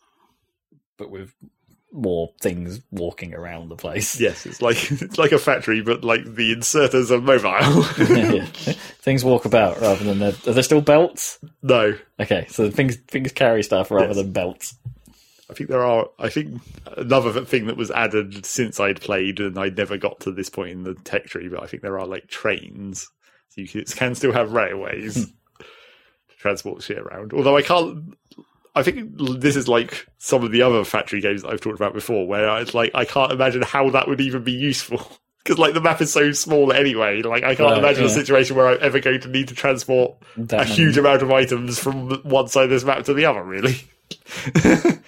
but 0.99 1.11
with 1.11 1.33
more 1.95 2.33
things 2.41 2.81
walking 2.91 3.35
around 3.35 3.69
the 3.69 3.77
place. 3.77 4.19
Yes, 4.19 4.47
it's 4.47 4.63
like 4.63 4.91
it's 5.03 5.19
like 5.19 5.33
a 5.33 5.39
factory, 5.39 5.83
but 5.83 6.03
like 6.05 6.25
the 6.25 6.55
inserters 6.55 7.11
are 7.11 7.21
mobile. 7.21 7.85
Yeah. 8.39 8.47
things 9.03 9.25
walk 9.25 9.45
about 9.45 9.81
rather 9.81 10.03
than 10.05 10.23
are 10.23 10.31
there 10.33 10.63
still 10.63 10.81
belts? 10.81 11.39
no, 11.63 11.95
Okay, 12.21 12.47
so 12.49 12.71
things 12.71 12.97
things 12.97 13.33
carry 13.33 13.63
stuff 13.63 13.91
rather 13.91 14.07
Yes. 14.09 14.17
than 14.17 14.33
belts. 14.33 14.75
I 15.53 15.55
think 15.55 15.69
there 15.69 15.85
are. 15.85 16.09
I 16.19 16.31
think 16.31 16.63
another 16.97 17.45
thing 17.45 17.67
that 17.67 17.77
was 17.77 17.91
added 17.91 18.47
since 18.47 18.81
I'd 18.81 19.03
played, 19.03 19.39
and 19.39 19.59
I 19.59 19.69
never 19.69 19.99
got 19.99 20.21
to 20.21 20.33
this 20.33 20.49
point 20.49 20.71
in 20.71 20.83
the 20.85 20.95
tech 20.95 21.27
tree, 21.27 21.49
but 21.49 21.63
I 21.63 21.67
think 21.67 21.83
there 21.83 21.99
are 21.99 22.07
like 22.07 22.29
trains. 22.29 23.07
So 23.51 23.61
you 23.61 23.69
can, 23.69 23.85
can 23.85 24.15
still 24.15 24.33
have 24.33 24.53
railways 24.53 25.17
hmm. 25.17 25.31
to 25.61 26.37
transport 26.39 26.83
shit 26.83 26.99
around. 26.99 27.35
Although 27.35 27.57
I 27.57 27.63
can't. 27.63 28.17
I 28.75 28.83
think 28.83 29.11
this 29.19 29.57
is 29.57 29.69
like 29.69 30.07
some 30.17 30.43
of 30.43 30.53
the 30.53 30.63
other 30.63 30.85
factory 30.85 31.21
games 31.21 31.43
that 31.43 31.51
I've 31.51 31.61
talked 31.61 31.77
about 31.77 31.93
before, 31.93 32.27
where 32.27 32.59
it's 32.63 32.73
like 32.73 32.93
I 32.95 33.05
can't 33.05 33.31
imagine 33.31 33.61
how 33.61 33.91
that 33.91 34.09
would 34.09 34.23
even 34.23 34.43
be 34.43 34.53
useful. 34.53 35.07
Because 35.43 35.59
like 35.59 35.75
the 35.75 35.81
map 35.81 36.01
is 36.01 36.13
so 36.13 36.31
small 36.31 36.73
anyway, 36.73 37.21
like 37.23 37.43
I 37.43 37.57
can't 37.57 37.77
imagine 37.77 38.05
a 38.05 38.09
situation 38.09 38.55
where 38.55 38.69
I'm 38.69 38.79
ever 38.81 39.01
going 39.01 39.23
to 39.23 39.29
need 39.29 39.49
to 39.49 39.57
transport 39.57 40.15
That 40.37 40.61
a 40.61 40.65
huge 40.65 40.97
amount 40.97 41.23
of 41.23 41.33
items 41.33 41.81
from 41.81 42.11
one 42.23 42.47
side 42.47 42.67
of 42.67 42.71
this 42.71 42.85
map 42.85 43.03
to 43.07 43.13
the 43.13 43.25
other, 43.25 43.43
really. 43.43 43.81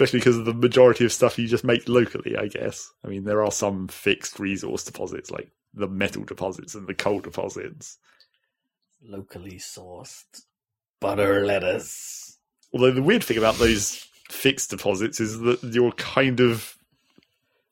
Especially 0.00 0.20
because 0.20 0.38
of 0.38 0.46
the 0.46 0.54
majority 0.54 1.04
of 1.04 1.12
stuff 1.12 1.38
you 1.38 1.46
just 1.46 1.62
make 1.62 1.86
locally, 1.86 2.34
I 2.34 2.46
guess. 2.46 2.90
I 3.04 3.08
mean, 3.08 3.24
there 3.24 3.44
are 3.44 3.52
some 3.52 3.86
fixed 3.86 4.40
resource 4.40 4.82
deposits, 4.82 5.30
like 5.30 5.50
the 5.74 5.88
metal 5.88 6.24
deposits 6.24 6.74
and 6.74 6.86
the 6.86 6.94
coal 6.94 7.20
deposits. 7.20 7.98
locally 9.02 9.56
sourced 9.56 10.24
butter 11.00 11.44
lettuce. 11.44 12.38
Although 12.72 12.92
the 12.92 13.02
weird 13.02 13.22
thing 13.22 13.36
about 13.36 13.56
those 13.56 14.06
fixed 14.30 14.70
deposits 14.70 15.20
is 15.20 15.38
that 15.40 15.62
you're 15.64 15.92
kind 15.92 16.40
of 16.40 16.78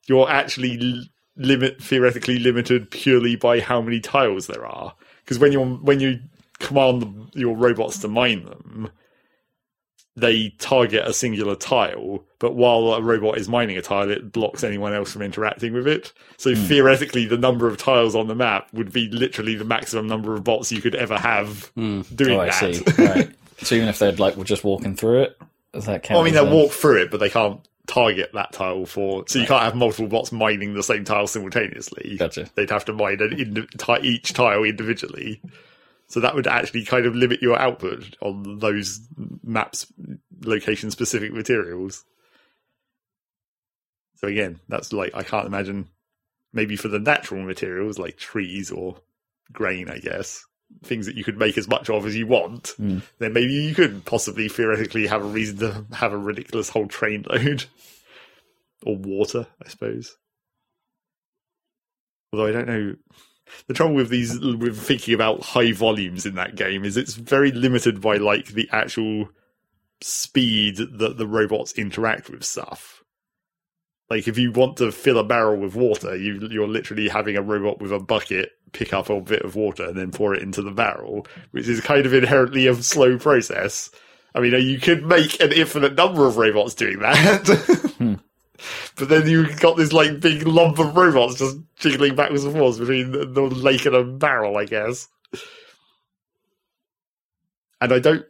you're 0.05 0.29
actually 0.29 1.09
limit 1.35 1.81
theoretically 1.81 2.37
limited 2.37 2.91
purely 2.91 3.35
by 3.35 3.59
how 3.59 3.81
many 3.81 3.99
tiles 3.99 4.45
there 4.45 4.67
are. 4.67 4.93
Because 5.23 5.39
when 5.39 5.51
you 5.51 5.79
when 5.81 5.99
you 5.99 6.19
command 6.59 7.31
your 7.33 7.55
robots 7.55 7.97
to 7.99 8.07
mine 8.07 8.45
them, 8.45 8.91
they 10.19 10.49
target 10.59 11.07
a 11.07 11.13
singular 11.13 11.55
tile, 11.55 12.23
but 12.39 12.55
while 12.55 12.93
a 12.93 13.01
robot 13.01 13.37
is 13.37 13.49
mining 13.49 13.77
a 13.77 13.81
tile, 13.81 14.09
it 14.09 14.31
blocks 14.31 14.63
anyone 14.63 14.93
else 14.93 15.11
from 15.11 15.21
interacting 15.21 15.73
with 15.73 15.87
it. 15.87 16.13
So 16.37 16.53
hmm. 16.53 16.63
theoretically, 16.65 17.25
the 17.25 17.37
number 17.37 17.67
of 17.67 17.77
tiles 17.77 18.15
on 18.15 18.27
the 18.27 18.35
map 18.35 18.67
would 18.73 18.91
be 18.91 19.09
literally 19.09 19.55
the 19.55 19.65
maximum 19.65 20.07
number 20.07 20.33
of 20.35 20.43
bots 20.43 20.71
you 20.71 20.81
could 20.81 20.95
ever 20.95 21.17
have 21.17 21.65
hmm. 21.75 22.01
doing 22.13 22.37
Oh, 22.37 22.41
I 22.41 22.45
that. 22.47 22.75
see. 22.75 22.83
right. 23.03 23.29
So 23.59 23.75
even 23.75 23.89
if 23.89 23.99
they're 23.99 24.13
like 24.13 24.35
were 24.35 24.43
just 24.43 24.63
walking 24.63 24.95
through 24.95 25.23
it, 25.23 25.37
does 25.73 25.85
that 25.85 26.03
count? 26.03 26.15
Well, 26.15 26.21
I 26.21 26.25
mean, 26.25 26.33
they'll 26.33 26.49
walk 26.49 26.71
through 26.71 27.03
it, 27.03 27.11
but 27.11 27.19
they 27.19 27.29
can't 27.29 27.59
target 27.87 28.31
that 28.33 28.53
tile 28.53 28.85
for. 28.85 29.25
So 29.27 29.39
you 29.39 29.45
can't 29.45 29.63
have 29.63 29.75
multiple 29.75 30.07
bots 30.07 30.31
mining 30.31 30.73
the 30.73 30.83
same 30.83 31.03
tile 31.03 31.27
simultaneously. 31.27 32.15
Gotcha. 32.17 32.49
They'd 32.55 32.69
have 32.69 32.85
to 32.85 32.93
mine 32.93 33.19
an 33.19 33.67
each 34.03 34.33
tile 34.33 34.63
individually. 34.63 35.41
So 36.09 36.19
that 36.19 36.35
would 36.35 36.47
actually 36.47 36.85
kind 36.85 37.05
of 37.05 37.15
limit 37.15 37.41
your 37.41 37.57
output 37.57 38.17
on 38.21 38.59
those 38.59 38.99
maps, 39.43 39.85
location 40.43 40.91
specific 40.91 41.31
materials. 41.31 42.03
So 44.15 44.27
again, 44.27 44.59
that's 44.67 44.91
like 44.91 45.13
I 45.15 45.23
can't 45.23 45.47
imagine. 45.47 45.87
Maybe 46.51 46.75
for 46.75 46.87
the 46.87 46.97
natural 46.97 47.43
materials 47.43 47.99
like 47.99 48.17
trees 48.17 48.71
or 48.71 48.97
grain, 49.53 49.87
I 49.87 49.99
guess 49.99 50.43
things 50.83 51.05
that 51.05 51.15
you 51.15 51.23
could 51.23 51.37
make 51.37 51.57
as 51.57 51.67
much 51.67 51.89
of 51.89 52.05
as 52.05 52.15
you 52.15 52.27
want, 52.27 52.69
hmm. 52.77 52.99
then 53.17 53.33
maybe 53.33 53.53
you 53.53 53.73
could 53.73 54.05
possibly 54.05 54.47
theoretically 54.47 55.07
have 55.07 55.23
a 55.23 55.27
reason 55.27 55.57
to 55.57 55.85
have 55.95 56.13
a 56.13 56.17
ridiculous 56.17 56.69
whole 56.69 56.87
train 56.87 57.25
load. 57.29 57.65
or 58.85 58.95
water, 58.95 59.47
I 59.63 59.69
suppose. 59.69 60.17
Although 62.31 62.47
I 62.47 62.51
don't 62.51 62.67
know. 62.67 62.95
The 63.67 63.73
trouble 63.73 63.95
with 63.95 64.09
these, 64.09 64.39
with 64.39 64.79
thinking 64.79 65.13
about 65.13 65.43
high 65.43 65.71
volumes 65.71 66.25
in 66.25 66.35
that 66.35 66.55
game, 66.55 66.83
is 66.83 66.97
it's 66.97 67.15
very 67.15 67.51
limited 67.51 68.01
by 68.01 68.17
like 68.17 68.47
the 68.47 68.67
actual 68.71 69.29
speed 70.01 70.77
that 70.77 71.17
the 71.17 71.27
robots 71.27 71.73
interact 71.73 72.29
with 72.29 72.43
stuff. 72.43 73.03
Like 74.09 74.27
if 74.27 74.37
you 74.37 74.51
want 74.51 74.77
to 74.77 74.91
fill 74.91 75.19
a 75.19 75.23
barrel 75.23 75.57
with 75.57 75.75
water, 75.75 76.15
you 76.15 76.47
you're 76.49 76.67
literally 76.67 77.09
having 77.09 77.37
a 77.37 77.41
robot 77.41 77.79
with 77.79 77.91
a 77.91 77.99
bucket 77.99 78.51
pick 78.71 78.93
up 78.93 79.09
a 79.09 79.21
bit 79.21 79.43
of 79.43 79.55
water 79.55 79.85
and 79.85 79.97
then 79.97 80.11
pour 80.11 80.33
it 80.33 80.41
into 80.41 80.61
the 80.61 80.71
barrel, 80.71 81.27
which 81.51 81.67
is 81.67 81.81
kind 81.81 82.05
of 82.05 82.13
inherently 82.13 82.67
a 82.67 82.75
slow 82.75 83.17
process. 83.17 83.89
I 84.33 84.39
mean, 84.39 84.53
you 84.53 84.79
could 84.79 85.05
make 85.05 85.39
an 85.39 85.51
infinite 85.51 85.95
number 85.95 86.27
of 86.27 86.37
robots 86.37 86.75
doing 86.75 86.99
that. 86.99 87.47
Hmm. 87.97 88.15
But 88.95 89.09
then 89.09 89.27
you've 89.27 89.59
got 89.59 89.77
this 89.77 89.93
like 89.93 90.19
big 90.19 90.45
lump 90.45 90.79
of 90.79 90.95
robots 90.95 91.35
just 91.39 91.57
jiggling 91.77 92.15
backwards 92.15 92.43
and 92.43 92.53
forwards 92.53 92.79
between 92.79 93.11
the, 93.11 93.25
the 93.25 93.41
lake 93.41 93.85
and 93.85 93.95
a 93.95 94.03
barrel, 94.03 94.57
I 94.57 94.65
guess. 94.65 95.07
And 97.81 97.93
I 97.93 97.99
don't. 97.99 98.25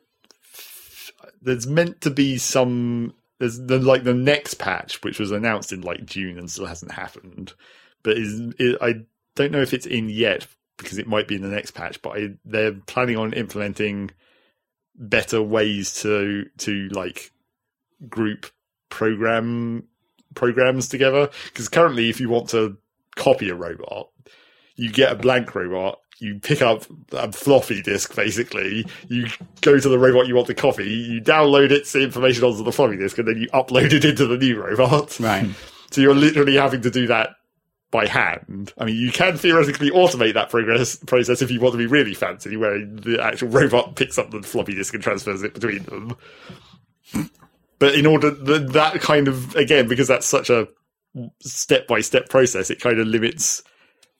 There's 1.41 1.67
meant 1.67 2.01
to 2.01 2.09
be 2.09 2.37
some. 2.37 3.13
There's 3.39 3.59
the 3.59 3.79
like 3.79 4.03
the 4.03 4.13
next 4.13 4.55
patch, 4.55 5.01
which 5.01 5.19
was 5.19 5.31
announced 5.31 5.71
in 5.71 5.81
like 5.81 6.05
June 6.05 6.37
and 6.37 6.51
still 6.51 6.65
hasn't 6.65 6.91
happened. 6.91 7.53
But 8.03 8.17
is 8.17 8.39
it, 8.59 8.77
I 8.81 9.05
don't 9.35 9.51
know 9.51 9.61
if 9.61 9.73
it's 9.73 9.85
in 9.85 10.09
yet 10.09 10.47
because 10.77 10.97
it 10.97 11.07
might 11.07 11.27
be 11.27 11.35
in 11.35 11.41
the 11.41 11.47
next 11.47 11.71
patch. 11.71 12.01
But 12.01 12.17
I, 12.17 12.29
they're 12.45 12.73
planning 12.73 13.17
on 13.17 13.33
implementing 13.33 14.11
better 14.95 15.41
ways 15.41 16.01
to 16.01 16.45
to 16.59 16.89
like 16.89 17.31
group 18.07 18.45
program 18.89 19.88
programs 20.35 20.87
together 20.87 21.29
because 21.45 21.69
currently 21.69 22.09
if 22.09 22.19
you 22.19 22.29
want 22.29 22.49
to 22.49 22.77
copy 23.15 23.49
a 23.49 23.55
robot 23.55 24.09
you 24.75 24.91
get 24.91 25.11
a 25.11 25.15
blank 25.15 25.53
robot 25.55 25.99
you 26.19 26.39
pick 26.39 26.61
up 26.61 26.83
a 27.13 27.31
floppy 27.31 27.81
disk 27.81 28.15
basically 28.15 28.85
you 29.07 29.27
go 29.61 29.79
to 29.79 29.89
the 29.89 29.99
robot 29.99 30.27
you 30.27 30.35
want 30.35 30.47
to 30.47 30.53
copy 30.53 30.85
you 30.85 31.21
download 31.21 31.71
its 31.71 31.95
information 31.95 32.43
onto 32.43 32.63
the 32.63 32.71
floppy 32.71 32.97
disk 32.97 33.17
and 33.17 33.27
then 33.27 33.37
you 33.37 33.47
upload 33.49 33.91
it 33.91 34.05
into 34.05 34.27
the 34.27 34.37
new 34.37 34.61
robot 34.61 35.19
Right. 35.19 35.49
So 35.91 36.01
you're 36.01 36.15
literally 36.15 36.55
having 36.55 36.81
to 36.81 36.91
do 36.91 37.07
that 37.07 37.31
by 37.91 38.05
hand. 38.05 38.73
I 38.77 38.85
mean, 38.85 38.95
you 38.95 39.11
can 39.11 39.37
theoretically 39.37 39.89
automate 39.89 40.35
that 40.35 40.49
progress 40.49 40.95
process 40.97 41.41
if 41.41 41.49
you 41.49 41.59
want 41.59 41.73
to 41.73 41.77
be 41.77 41.87
really 41.87 42.13
fancy, 42.13 42.55
where 42.55 42.85
the 42.85 43.19
actual 43.21 43.47
robot 43.49 43.95
picks 43.95 44.17
up 44.17 44.29
the 44.31 44.43
floppy 44.43 44.75
disk 44.75 44.93
and 44.93 45.01
transfers 45.01 45.43
it 45.43 45.53
between 45.53 45.83
them. 45.83 46.15
But 47.79 47.95
in 47.95 48.05
order 48.05 48.31
th 48.31 48.71
that 48.73 49.01
kind 49.01 49.27
of 49.27 49.55
again, 49.55 49.87
because 49.87 50.07
that's 50.07 50.27
such 50.27 50.49
a 50.49 50.67
step 51.41 51.87
by 51.87 52.01
step 52.01 52.29
process, 52.29 52.69
it 52.69 52.79
kind 52.79 52.99
of 52.99 53.07
limits 53.07 53.63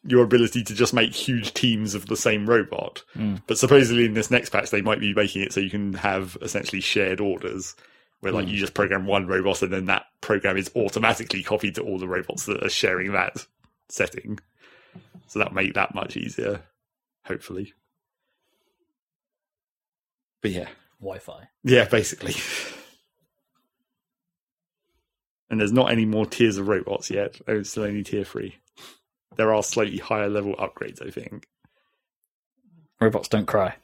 your 0.04 0.24
ability 0.24 0.64
to 0.64 0.74
just 0.74 0.94
make 0.94 1.14
huge 1.14 1.54
teams 1.54 1.94
of 1.94 2.06
the 2.08 2.16
same 2.16 2.50
robot. 2.50 3.04
Hmm. 3.14 3.36
But 3.48 3.58
supposedly 3.58 4.06
in 4.06 4.14
this 4.14 4.32
next 4.32 4.50
patch, 4.50 4.70
they 4.70 4.82
might 4.82 5.02
be 5.02 5.14
making 5.14 5.42
it 5.42 5.52
so 5.52 5.60
you 5.60 5.70
can 5.70 5.94
have 5.94 6.38
essentially 6.42 6.82
shared 6.82 7.20
orders. 7.20 7.76
Where 8.22 8.34
like 8.34 8.48
you 8.48 8.56
hmm. 8.56 8.60
just 8.60 8.74
program 8.74 9.06
one 9.06 9.28
robot 9.28 9.62
and 9.62 9.72
then 9.72 9.86
that 9.86 10.06
program 10.20 10.58
is 10.58 10.72
automatically 10.76 11.42
copied 11.42 11.76
to 11.76 11.84
all 11.84 12.00
the 12.00 12.08
robots 12.08 12.46
that 12.46 12.64
are 12.64 12.70
sharing 12.70 13.14
that 13.14 13.46
setting. 13.88 14.40
So 15.28 15.40
that'll 15.40 15.54
make 15.54 15.74
that 15.76 15.96
much 15.96 16.18
easier, 16.18 16.64
hopefully. 17.24 17.74
But 20.42 20.52
yeah. 20.52 20.68
Wi-Fi. 21.00 21.48
Yeah, 21.64 21.86
basically. 21.86 22.36
And 25.50 25.60
there's 25.60 25.74
not 25.74 25.92
any 25.92 26.06
more 26.06 26.26
tiers 26.26 26.58
of 26.58 26.68
robots 26.68 27.10
yet. 27.10 27.38
Oh, 27.42 27.54
there's 27.54 27.70
still 27.72 27.84
only 27.84 28.04
tier 28.04 28.24
three. 28.24 28.58
There 29.36 29.54
are 29.54 29.64
slightly 29.64 29.98
higher 29.98 30.30
level 30.30 30.56
upgrades, 30.56 31.06
I 31.06 31.10
think. 31.12 31.48
Robots 33.02 33.30
don't 33.30 33.48
cry. 33.48 33.76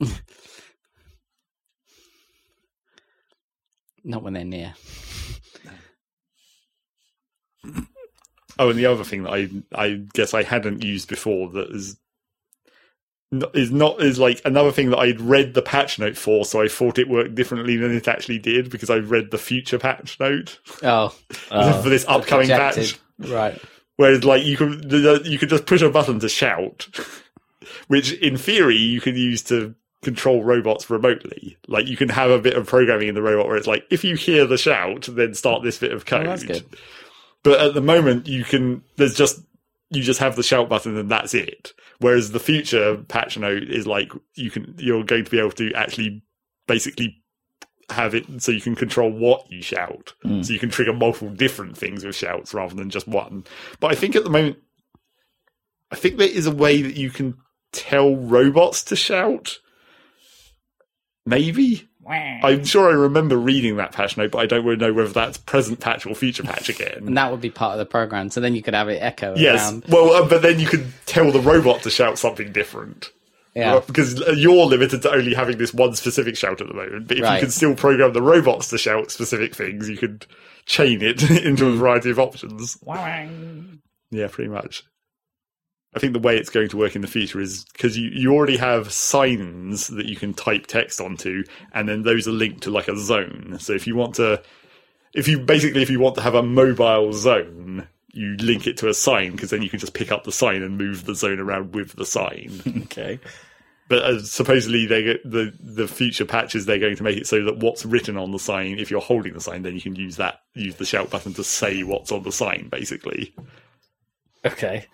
Not 4.02 4.22
when 4.22 4.32
they're 4.32 4.44
near. 4.44 4.74
Oh, 8.58 8.70
and 8.70 8.78
the 8.78 8.86
other 8.86 9.04
thing 9.04 9.22
that 9.24 9.32
I 9.32 9.48
I 9.74 10.02
guess 10.12 10.34
I 10.34 10.42
hadn't 10.42 10.82
used 10.82 11.08
before 11.08 11.50
that 11.50 11.70
is 11.70 11.96
not, 11.96 11.96
is 13.54 13.70
not 13.70 14.02
is 14.02 14.18
like 14.18 14.40
another 14.44 14.72
thing 14.72 14.90
that 14.90 14.98
I'd 14.98 15.20
read 15.20 15.54
the 15.54 15.62
patch 15.62 15.98
note 15.98 16.16
for, 16.16 16.44
so 16.44 16.60
I 16.60 16.68
thought 16.68 16.98
it 16.98 17.08
worked 17.08 17.34
differently 17.34 17.76
than 17.76 17.94
it 17.94 18.08
actually 18.08 18.38
did 18.38 18.70
because 18.70 18.90
I 18.90 18.96
read 18.96 19.30
the 19.30 19.38
future 19.38 19.78
patch 19.78 20.18
note 20.18 20.58
Oh, 20.82 21.14
Uh, 21.50 21.80
for 21.82 21.88
this 21.88 22.04
upcoming 22.08 22.48
patch. 22.48 22.98
Right. 23.18 23.60
Whereas, 23.96 24.24
like, 24.24 24.44
you 24.44 24.56
could 24.56 24.90
you 25.26 25.38
could 25.38 25.50
just 25.50 25.66
push 25.66 25.82
a 25.82 25.90
button 25.90 26.18
to 26.20 26.28
shout, 26.28 26.88
which 27.88 28.12
in 28.14 28.36
theory 28.36 28.76
you 28.76 29.00
could 29.00 29.16
use 29.16 29.42
to 29.44 29.74
control 30.02 30.42
robots 30.42 30.88
remotely. 30.88 31.58
Like, 31.68 31.86
you 31.86 31.96
can 31.96 32.08
have 32.08 32.30
a 32.30 32.38
bit 32.38 32.54
of 32.54 32.66
programming 32.66 33.08
in 33.08 33.14
the 33.14 33.22
robot 33.22 33.46
where 33.46 33.56
it's 33.56 33.66
like, 33.66 33.84
if 33.90 34.02
you 34.02 34.16
hear 34.16 34.46
the 34.46 34.56
shout, 34.56 35.06
then 35.10 35.34
start 35.34 35.62
this 35.62 35.78
bit 35.78 35.92
of 35.92 36.06
code. 36.06 36.26
Oh, 36.26 36.30
that's 36.30 36.42
good. 36.44 36.64
But 37.42 37.60
at 37.60 37.74
the 37.74 37.80
moment, 37.82 38.26
you 38.26 38.42
can. 38.44 38.82
There's 38.96 39.14
just 39.14 39.40
you 39.90 40.02
just 40.02 40.20
have 40.20 40.36
the 40.36 40.42
shout 40.42 40.68
button 40.68 40.96
and 40.96 41.10
that's 41.10 41.34
it. 41.34 41.72
Whereas 41.98 42.32
the 42.32 42.40
future 42.40 42.98
patch 43.08 43.36
note 43.36 43.64
is 43.64 43.86
like 43.86 44.12
you 44.34 44.50
can 44.50 44.74
you're 44.78 45.04
going 45.04 45.24
to 45.24 45.30
be 45.30 45.38
able 45.38 45.50
to 45.52 45.72
actually 45.74 46.22
basically 46.66 47.16
have 47.90 48.14
it 48.14 48.40
so 48.40 48.52
you 48.52 48.60
can 48.60 48.76
control 48.76 49.10
what 49.10 49.50
you 49.50 49.62
shout. 49.62 50.14
Mm. 50.24 50.44
So 50.44 50.52
you 50.52 50.60
can 50.60 50.70
trigger 50.70 50.92
multiple 50.92 51.30
different 51.30 51.76
things 51.76 52.04
with 52.04 52.14
shouts 52.14 52.54
rather 52.54 52.74
than 52.74 52.88
just 52.88 53.08
one. 53.08 53.44
But 53.80 53.90
I 53.90 53.94
think 53.96 54.14
at 54.14 54.24
the 54.24 54.30
moment 54.30 54.58
I 55.90 55.96
think 55.96 56.16
there 56.16 56.28
is 56.28 56.46
a 56.46 56.54
way 56.54 56.82
that 56.82 56.96
you 56.96 57.10
can 57.10 57.36
tell 57.72 58.14
robots 58.16 58.84
to 58.84 58.96
shout. 58.96 59.58
Maybe. 61.26 61.89
I'm 62.10 62.64
sure 62.64 62.88
I 62.88 62.92
remember 62.92 63.36
reading 63.36 63.76
that 63.76 63.92
patch 63.92 64.16
note, 64.16 64.30
but 64.32 64.38
I 64.38 64.46
don't 64.46 64.64
really 64.64 64.76
know 64.78 64.92
whether 64.92 65.08
that's 65.12 65.38
present 65.38 65.80
patch 65.80 66.06
or 66.06 66.14
future 66.14 66.42
patch 66.42 66.68
again. 66.68 67.04
And 67.06 67.16
that 67.16 67.30
would 67.30 67.40
be 67.40 67.50
part 67.50 67.72
of 67.72 67.78
the 67.78 67.86
program. 67.86 68.30
So 68.30 68.40
then 68.40 68.54
you 68.54 68.62
could 68.62 68.74
have 68.74 68.88
it 68.88 68.98
echo 69.02 69.34
Yes. 69.36 69.70
around. 69.70 69.84
Well, 69.88 70.10
uh, 70.12 70.28
but 70.28 70.42
then 70.42 70.58
you 70.60 70.66
could 70.66 70.86
tell 71.06 71.30
the 71.32 71.40
robot 71.40 71.82
to 71.82 71.90
shout 71.90 72.18
something 72.18 72.52
different. 72.52 73.10
Yeah. 73.54 73.74
Right, 73.74 73.86
Because 73.86 74.22
uh, 74.22 74.30
you're 74.32 74.64
limited 74.66 75.02
to 75.02 75.10
only 75.12 75.34
having 75.34 75.58
this 75.58 75.74
one 75.74 75.94
specific 75.94 76.36
shout 76.36 76.60
at 76.60 76.68
the 76.68 76.74
moment. 76.74 77.08
But 77.08 77.16
if 77.18 77.24
Right. 77.24 77.34
you 77.36 77.40
can 77.40 77.50
still 77.50 77.74
program 77.74 78.12
the 78.12 78.22
robots 78.22 78.68
to 78.68 78.78
shout 78.78 79.10
specific 79.10 79.54
things, 79.56 79.88
you 79.88 79.96
could 79.96 80.24
chain 80.66 81.02
it 81.02 81.28
into 81.44 81.64
Hmm. 81.64 81.72
a 81.72 81.76
variety 81.76 82.10
of 82.10 82.18
options. 82.20 82.78
Yeah, 84.12 84.28
pretty 84.28 84.50
much. 84.50 84.84
I 85.94 85.98
think 85.98 86.12
the 86.12 86.20
way 86.20 86.36
it's 86.36 86.50
going 86.50 86.68
to 86.68 86.76
work 86.76 86.94
in 86.94 87.02
the 87.02 87.08
future 87.08 87.40
is 87.40 87.64
because 87.72 87.98
you, 87.98 88.10
you 88.10 88.32
already 88.32 88.56
have 88.56 88.92
signs 88.92 89.88
that 89.88 90.06
you 90.06 90.14
can 90.14 90.34
type 90.34 90.66
text 90.66 91.00
onto, 91.00 91.42
and 91.72 91.88
then 91.88 92.02
those 92.02 92.28
are 92.28 92.32
linked 92.32 92.62
to 92.62 92.70
like 92.70 92.86
a 92.88 92.96
zone. 92.96 93.56
So 93.58 93.72
if 93.72 93.86
you 93.86 93.96
want 93.96 94.14
to, 94.16 94.40
if 95.14 95.26
you 95.26 95.40
basically, 95.40 95.82
if 95.82 95.90
you 95.90 95.98
want 95.98 96.14
to 96.14 96.22
have 96.22 96.36
a 96.36 96.44
mobile 96.44 97.12
zone, 97.12 97.88
you 98.12 98.36
link 98.36 98.66
it 98.66 98.76
to 98.78 98.88
a 98.88 98.94
sign 98.94 99.32
because 99.32 99.50
then 99.50 99.62
you 99.62 99.70
can 99.70 99.80
just 99.80 99.94
pick 99.94 100.12
up 100.12 100.24
the 100.24 100.32
sign 100.32 100.62
and 100.62 100.78
move 100.78 101.06
the 101.06 101.14
zone 101.14 101.40
around 101.40 101.74
with 101.74 101.96
the 101.96 102.06
sign. 102.06 102.62
Okay. 102.84 103.20
but 103.88 104.02
uh, 104.02 104.22
supposedly 104.22 104.86
they 104.86 105.02
get 105.02 105.28
the 105.28 105.52
the 105.60 105.88
future 105.88 106.24
patches 106.24 106.66
they're 106.66 106.78
going 106.78 106.96
to 106.96 107.02
make 107.02 107.16
it 107.16 107.26
so 107.26 107.44
that 107.44 107.58
what's 107.58 107.84
written 107.84 108.16
on 108.16 108.30
the 108.30 108.38
sign, 108.38 108.78
if 108.78 108.90
you're 108.90 109.00
holding 109.00 109.32
the 109.32 109.40
sign, 109.40 109.62
then 109.62 109.74
you 109.74 109.80
can 109.80 109.96
use 109.96 110.16
that 110.16 110.40
use 110.54 110.76
the 110.76 110.86
shout 110.86 111.10
button 111.10 111.34
to 111.34 111.42
say 111.42 111.82
what's 111.82 112.12
on 112.12 112.22
the 112.22 112.32
sign, 112.32 112.68
basically. 112.70 113.34
Okay. 114.44 114.86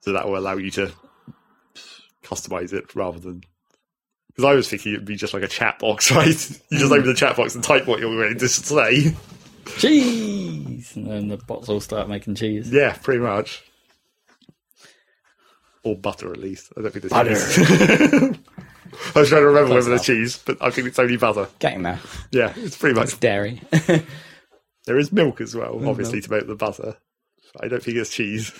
So 0.00 0.12
that 0.12 0.26
will 0.28 0.38
allow 0.38 0.56
you 0.56 0.70
to 0.72 0.92
customize 2.22 2.72
it 2.72 2.94
rather 2.94 3.18
than. 3.18 3.42
Because 4.28 4.44
I 4.44 4.54
was 4.54 4.68
thinking 4.68 4.92
it'd 4.92 5.04
be 5.04 5.16
just 5.16 5.34
like 5.34 5.42
a 5.42 5.48
chat 5.48 5.78
box, 5.80 6.10
right? 6.14 6.26
You 6.70 6.78
just 6.78 6.92
open 6.92 7.06
the 7.06 7.14
chat 7.14 7.36
box 7.36 7.54
and 7.54 7.64
type 7.64 7.86
what 7.86 8.00
you're 8.00 8.16
ready 8.16 8.36
to 8.36 8.48
say. 8.48 9.14
Cheese! 9.76 10.94
And 10.96 11.06
then 11.10 11.28
the 11.28 11.36
bots 11.36 11.68
all 11.68 11.80
start 11.80 12.08
making 12.08 12.36
cheese. 12.36 12.70
Yeah, 12.72 12.96
pretty 13.02 13.20
much. 13.20 13.64
Or 15.82 15.96
butter, 15.96 16.30
at 16.32 16.38
least. 16.38 16.72
I 16.76 16.82
don't 16.82 16.90
think 16.92 17.02
there's 17.02 17.12
Butter. 17.12 17.34
cheese. 17.34 18.38
I 19.14 19.18
was 19.20 19.28
trying 19.28 19.42
to 19.42 19.46
remember 19.48 19.68
Close 19.68 19.84
whether 19.84 19.88
there's 19.90 20.02
cheese, 20.06 20.38
but 20.44 20.56
I 20.62 20.70
think 20.70 20.88
it's 20.88 20.98
only 20.98 21.16
butter. 21.16 21.48
Getting 21.58 21.82
there. 21.82 22.00
Yeah, 22.30 22.52
it's 22.56 22.76
pretty 22.76 22.94
much. 22.94 23.08
It's 23.10 23.18
dairy. 23.18 23.60
There 24.86 24.98
is 24.98 25.12
milk 25.12 25.42
as 25.42 25.54
well, 25.54 25.86
obviously, 25.86 26.22
to 26.22 26.30
make 26.30 26.46
the 26.46 26.54
butter. 26.54 26.96
I 27.60 27.68
don't 27.68 27.82
think 27.82 27.98
it's 27.98 28.08
cheese. 28.08 28.50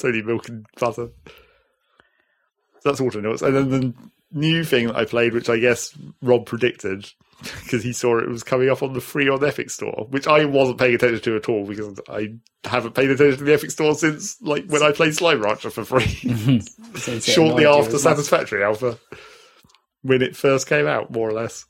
It's 0.00 0.04
only 0.06 0.22
milk 0.22 0.48
and 0.48 0.64
butter. 0.78 1.10
So 1.26 2.88
that's 2.88 3.00
Autonauts. 3.00 3.42
And 3.42 3.54
then 3.54 3.68
the 3.68 3.94
new 4.32 4.64
thing 4.64 4.86
that 4.86 4.96
I 4.96 5.04
played, 5.04 5.34
which 5.34 5.50
I 5.50 5.58
guess 5.58 5.92
Rob 6.22 6.46
predicted, 6.46 7.06
because 7.42 7.82
he 7.82 7.92
saw 7.92 8.18
it 8.18 8.28
was 8.28 8.42
coming 8.42 8.70
up 8.70 8.82
on 8.82 8.94
the 8.94 9.02
free 9.02 9.28
on 9.28 9.44
Epic 9.44 9.68
Store, 9.68 10.06
which 10.08 10.26
I 10.26 10.46
wasn't 10.46 10.78
paying 10.78 10.94
attention 10.94 11.20
to 11.20 11.36
at 11.36 11.50
all 11.50 11.66
because 11.66 12.00
I 12.08 12.28
haven't 12.64 12.94
paid 12.94 13.10
attention 13.10 13.40
to 13.40 13.44
the 13.44 13.52
Epic 13.52 13.70
Store 13.72 13.94
since 13.94 14.40
like 14.40 14.64
when 14.68 14.82
I 14.82 14.92
played 14.92 15.14
Slime 15.14 15.42
Rancher 15.42 15.68
for 15.68 15.84
free, 15.84 16.06
So 16.96 17.18
shortly 17.20 17.66
after. 17.66 17.98
Satisfactory 17.98 18.64
Alpha, 18.64 18.98
when 20.00 20.22
it 20.22 20.34
first 20.34 20.66
came 20.66 20.86
out, 20.86 21.10
more 21.10 21.28
or 21.28 21.34
less. 21.34 21.66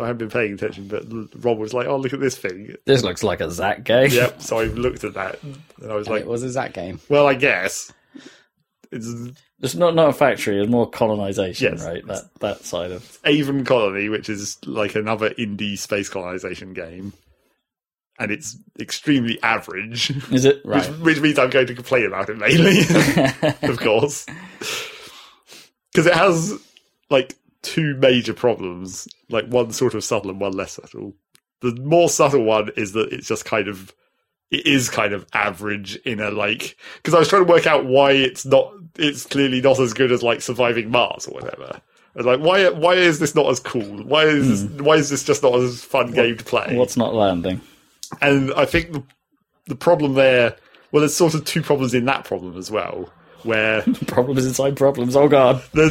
So 0.00 0.04
I 0.04 0.06
haven't 0.06 0.18
been 0.28 0.30
paying 0.30 0.54
attention, 0.54 0.88
but 0.88 1.04
Rob 1.44 1.58
was 1.58 1.74
like, 1.74 1.86
"Oh, 1.86 1.98
look 1.98 2.14
at 2.14 2.20
this 2.20 2.38
thing." 2.38 2.74
This 2.86 3.02
looks 3.02 3.22
like 3.22 3.42
a 3.42 3.50
Zac 3.50 3.84
game. 3.84 4.08
Yep. 4.10 4.40
So 4.40 4.58
I 4.58 4.64
looked 4.64 5.04
at 5.04 5.12
that 5.12 5.42
and 5.42 5.58
I 5.92 5.94
was 5.94 6.06
And 6.06 6.14
like, 6.16 6.22
it 6.22 6.26
was 6.26 6.42
a 6.42 6.50
Zac 6.50 6.72
game. 6.72 7.00
well, 7.10 7.26
I 7.26 7.34
guess 7.34 7.92
it's 8.90 9.06
It's 9.60 9.74
not 9.74 9.94
not 9.94 10.08
a 10.08 10.12
factory. 10.14 10.58
It's 10.58 10.70
more 10.70 10.88
colonization, 10.88 11.72
Yes. 11.74 11.84
right? 11.84 12.06
That 12.06 12.22
that 12.40 12.64
side 12.64 12.92
of 12.92 13.18
Aven 13.26 13.66
Colony, 13.66 14.08
which 14.08 14.30
is 14.30 14.56
like 14.64 14.94
another 14.94 15.30
indie 15.30 15.76
space 15.76 16.08
colonization 16.08 16.72
game, 16.72 17.12
and 18.18 18.32
it's 18.32 18.56
extremely 18.80 19.38
average, 19.42 20.12
is 20.32 20.46
it 20.46 20.62
Right. 20.64 20.88
which, 20.92 20.98
which 21.00 21.20
means 21.20 21.38
I'm 21.38 21.50
going 21.50 21.66
to 21.66 21.74
complain 21.74 22.06
about 22.06 22.30
it 22.30 22.38
mainly, 22.38 22.80
of 23.68 23.78
course, 23.80 24.24
because 25.92 26.06
it 26.06 26.14
has 26.14 26.54
like 27.10 27.34
two 27.62 27.94
major 27.96 28.34
problems, 28.34 29.08
like 29.28 29.46
one 29.46 29.72
sort 29.72 29.94
of 29.94 30.04
subtle 30.04 30.30
and 30.30 30.40
one 30.40 30.52
less 30.52 30.72
subtle. 30.72 31.14
The 31.60 31.74
more 31.76 32.08
subtle 32.08 32.44
one 32.44 32.70
is 32.76 32.92
that 32.92 33.12
it's 33.12 33.28
just 33.28 33.44
kind 33.44 33.68
of 33.68 33.94
it 34.50 34.66
is 34.66 34.88
kind 34.90 35.12
of 35.12 35.26
average 35.32 35.96
in 36.04 36.20
a 36.20 36.30
like 36.30 36.76
because 36.96 37.14
I 37.14 37.18
was 37.18 37.28
trying 37.28 37.44
to 37.44 37.52
work 37.52 37.66
out 37.66 37.84
why 37.84 38.12
it's 38.12 38.44
not 38.44 38.72
it's 38.98 39.26
clearly 39.26 39.60
not 39.60 39.78
as 39.78 39.92
good 39.92 40.10
as 40.10 40.22
like 40.22 40.40
surviving 40.40 40.90
Mars 40.90 41.26
or 41.26 41.34
whatever. 41.34 41.80
I 42.14 42.18
was 42.18 42.26
like, 42.26 42.40
why 42.40 42.68
why 42.70 42.94
is 42.94 43.18
this 43.20 43.34
not 43.34 43.48
as 43.50 43.60
cool? 43.60 44.02
Why 44.04 44.24
is 44.24 44.66
this, 44.66 44.80
why 44.80 44.94
is 44.94 45.10
this 45.10 45.22
just 45.22 45.42
not 45.42 45.54
as 45.54 45.84
fun 45.84 46.12
game 46.12 46.36
to 46.36 46.44
play? 46.44 46.76
What's 46.76 46.96
not 46.96 47.14
landing? 47.14 47.60
And 48.20 48.52
I 48.54 48.64
think 48.64 48.92
the, 48.92 49.04
the 49.66 49.76
problem 49.76 50.14
there, 50.14 50.56
well, 50.90 51.00
there's 51.00 51.14
sort 51.14 51.34
of 51.34 51.44
two 51.44 51.62
problems 51.62 51.94
in 51.94 52.06
that 52.06 52.24
problem 52.24 52.58
as 52.58 52.70
well, 52.70 53.08
where 53.44 53.82
Problems 54.08 54.44
inside 54.44 54.76
problems. 54.76 55.14
Oh 55.14 55.28
god. 55.28 55.62
the 55.72 55.90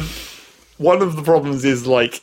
one 0.80 1.02
of 1.02 1.14
the 1.14 1.22
problems 1.22 1.62
is 1.62 1.86
like 1.86 2.22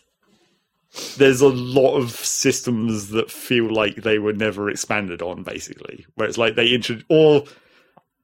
there's 1.18 1.42
a 1.42 1.48
lot 1.48 1.96
of 1.96 2.10
systems 2.10 3.10
that 3.10 3.30
feel 3.30 3.72
like 3.72 3.98
they 3.98 4.18
were 4.18 4.34
never 4.34 4.68
expanded 4.68 5.22
on, 5.22 5.44
basically, 5.44 6.08
where 6.16 6.28
it's 6.28 6.40
like 6.40 6.56
they 6.56 6.70
introduced 6.70 7.06
or 7.08 7.44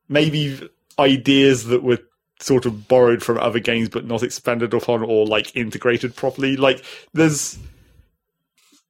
maybe 0.10 0.70
ideas 0.98 1.66
that 1.66 1.84
were 1.84 2.00
sort 2.40 2.66
of 2.66 2.88
borrowed 2.88 3.22
from 3.22 3.38
other 3.38 3.60
games 3.60 3.90
but 3.90 4.06
not 4.06 4.24
expanded 4.24 4.74
upon 4.74 5.04
or 5.04 5.28
like 5.28 5.56
integrated 5.56 6.16
properly. 6.16 6.58
Like 6.58 6.84
there's 7.14 7.60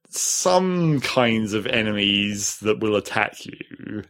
some 0.08 1.00
kinds 1.00 1.52
of 1.52 1.66
enemies 1.66 2.56
that 2.60 2.80
will 2.80 2.96
attack 2.96 3.44
you, 3.44 4.04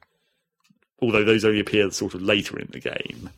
although 1.02 1.24
those 1.24 1.44
only 1.44 1.58
appear 1.58 1.90
sort 1.90 2.14
of 2.14 2.22
later 2.22 2.60
in 2.60 2.68
the 2.70 2.80
game. 2.80 3.28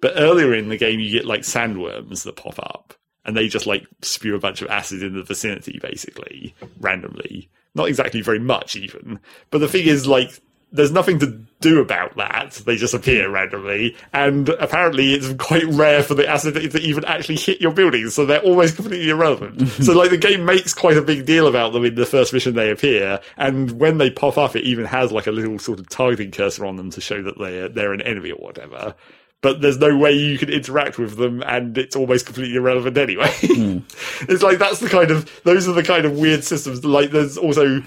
But 0.00 0.14
earlier 0.16 0.54
in 0.54 0.70
the 0.70 0.78
game, 0.78 1.00
you 1.00 1.10
get 1.10 1.26
like 1.26 1.42
sandworms 1.42 2.24
that 2.24 2.36
pop 2.36 2.58
up, 2.58 2.94
and 3.24 3.36
they 3.36 3.48
just 3.48 3.66
like 3.66 3.86
spew 4.02 4.34
a 4.34 4.40
bunch 4.40 4.62
of 4.62 4.70
acid 4.70 5.02
in 5.02 5.14
the 5.14 5.22
vicinity, 5.22 5.78
basically 5.80 6.54
randomly. 6.80 7.48
Not 7.74 7.88
exactly 7.88 8.20
very 8.20 8.40
much, 8.40 8.76
even. 8.76 9.18
But 9.50 9.58
the 9.58 9.68
thing 9.68 9.86
is, 9.86 10.06
like, 10.06 10.40
there's 10.72 10.92
nothing 10.92 11.18
to 11.20 11.38
do 11.60 11.80
about 11.80 12.16
that. 12.16 12.52
They 12.66 12.76
just 12.76 12.94
appear 12.94 13.30
randomly, 13.30 13.96
and 14.12 14.48
apparently 14.48 15.12
it's 15.12 15.32
quite 15.34 15.64
rare 15.66 16.02
for 16.02 16.14
the 16.14 16.26
acid 16.26 16.54
to 16.54 16.80
even 16.80 17.04
actually 17.04 17.36
hit 17.36 17.60
your 17.60 17.72
buildings, 17.72 18.14
so 18.14 18.26
they're 18.26 18.40
almost 18.40 18.76
completely 18.76 19.10
irrelevant. 19.10 19.68
so, 19.82 19.92
like, 19.92 20.10
the 20.10 20.16
game 20.16 20.44
makes 20.44 20.74
quite 20.74 20.96
a 20.96 21.02
big 21.02 21.26
deal 21.26 21.46
about 21.46 21.72
them 21.72 21.84
in 21.84 21.94
the 21.94 22.06
first 22.06 22.32
mission 22.32 22.54
they 22.54 22.70
appear, 22.70 23.20
and 23.36 23.72
when 23.72 23.98
they 23.98 24.10
pop 24.10 24.36
up, 24.38 24.56
it 24.56 24.64
even 24.64 24.84
has 24.86 25.12
like 25.12 25.26
a 25.26 25.32
little 25.32 25.58
sort 25.58 25.78
of 25.78 25.88
targeting 25.88 26.30
cursor 26.30 26.66
on 26.66 26.76
them 26.76 26.90
to 26.90 27.00
show 27.00 27.22
that 27.22 27.38
they're 27.38 27.68
they're 27.68 27.92
an 27.92 28.02
enemy 28.02 28.32
or 28.32 28.38
whatever. 28.38 28.94
But 29.42 29.60
there's 29.60 29.78
no 29.78 29.98
way 29.98 30.12
you 30.12 30.38
can 30.38 30.50
interact 30.50 30.98
with 30.98 31.16
them, 31.16 31.42
and 31.44 31.76
it's 31.76 31.96
almost 31.96 32.26
completely 32.26 32.56
irrelevant 32.56 32.96
anyway. 32.96 33.30
Hmm. 33.42 33.78
it's 34.28 34.42
like 34.42 34.58
that's 34.58 34.78
the 34.78 34.88
kind 34.88 35.10
of 35.10 35.28
those 35.42 35.68
are 35.68 35.72
the 35.72 35.82
kind 35.82 36.06
of 36.06 36.16
weird 36.16 36.44
systems. 36.44 36.84
Like, 36.84 37.10
there's 37.10 37.36
also 37.36 37.82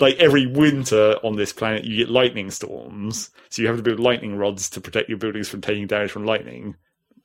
like 0.00 0.16
every 0.16 0.46
winter 0.46 1.16
on 1.24 1.36
this 1.36 1.52
planet, 1.52 1.84
you 1.84 1.96
get 1.96 2.10
lightning 2.10 2.50
storms, 2.50 3.30
so 3.48 3.62
you 3.62 3.68
have 3.68 3.76
to 3.76 3.82
build 3.82 4.00
lightning 4.00 4.36
rods 4.36 4.70
to 4.70 4.80
protect 4.80 5.08
your 5.08 5.18
buildings 5.18 5.48
from 5.48 5.60
taking 5.60 5.86
damage 5.86 6.10
from 6.10 6.24
lightning. 6.24 6.76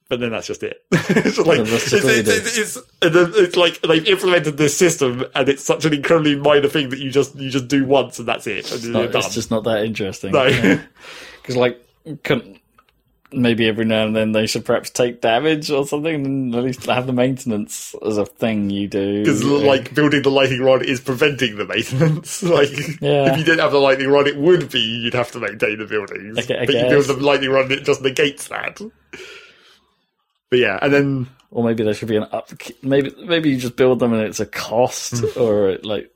But 0.09 0.19
then 0.19 0.31
that's 0.31 0.47
just 0.47 0.63
it. 0.63 0.83
it's, 0.91 1.37
like, 1.39 1.59
it's, 1.59 1.93
it's, 1.93 2.77
it's, 2.77 2.77
it's, 3.01 3.55
like 3.55 3.81
they've 3.81 4.05
implemented 4.07 4.57
this 4.57 4.77
system, 4.77 5.23
and 5.33 5.49
it's 5.49 5.63
such 5.63 5.85
an 5.85 5.93
incredibly 5.93 6.35
minor 6.35 6.67
thing 6.67 6.89
that 6.89 6.99
you 6.99 7.09
just 7.09 7.35
you 7.35 7.49
just 7.49 7.67
do 7.67 7.85
once, 7.85 8.19
and 8.19 8.27
that's 8.27 8.45
it. 8.45 8.71
And 8.71 8.93
No, 8.93 9.03
you're 9.03 9.17
it's 9.17 9.33
just 9.33 9.49
not 9.49 9.63
that 9.63 9.85
interesting. 9.85 10.31
No. 10.31 10.79
Because, 11.41 11.55
like, 11.55 11.83
couldn't, 12.23 12.61
maybe 13.33 13.67
every 13.67 13.85
now 13.85 14.05
and 14.05 14.15
then 14.15 14.31
they 14.31 14.47
should 14.47 14.65
perhaps 14.65 14.89
take 14.89 15.21
damage 15.21 15.69
or 15.71 15.85
something 15.85 16.25
and 16.25 16.55
at 16.55 16.63
least 16.63 16.85
have 16.85 17.07
the 17.07 17.13
maintenance 17.13 17.95
as 18.05 18.17
a 18.17 18.25
thing 18.25 18.69
you 18.69 18.87
do. 18.87 19.21
Because 19.23 19.43
like 19.43 19.93
building 19.93 20.21
the 20.21 20.29
lightning 20.31 20.61
rod 20.61 20.83
is 20.83 21.01
preventing 21.01 21.57
the 21.57 21.65
maintenance. 21.65 22.41
like 22.43 22.69
Yeah. 23.01 23.31
if 23.31 23.37
you 23.37 23.43
didn't 23.43 23.59
have 23.59 23.71
the 23.71 23.79
lightning 23.79 24.09
rod, 24.09 24.27
it 24.27 24.37
would 24.37 24.69
be 24.71 24.79
you'd 24.79 25.13
have 25.13 25.31
to 25.31 25.39
maintain 25.39 25.79
the 25.79 25.85
buildings. 25.85 26.37
I 26.37 26.53
I 26.53 26.65
but 26.65 26.75
you 26.75 26.89
build 26.89 27.05
the 27.05 27.13
lightning 27.13 27.49
rod, 27.49 27.63
and 27.63 27.73
it 27.73 27.83
just 27.83 28.01
negates 28.01 28.47
that. 28.47 28.79
But 30.49 30.59
yeah, 30.59 30.77
and 30.81 30.93
then 30.93 31.29
Or 31.51 31.63
maybe 31.63 31.83
there 31.83 31.93
should 31.93 32.07
be 32.09 32.17
an 32.17 32.27
up. 32.31 32.51
Maybe 32.81 33.11
maybe 33.25 33.49
you 33.49 33.57
just 33.57 33.75
build 33.75 33.99
them 33.99 34.13
and 34.13 34.23
it's 34.23 34.39
a 34.39 34.45
cost, 34.45 35.19
hmm. 35.19 35.39
or 35.41 35.77
like. 35.83 36.11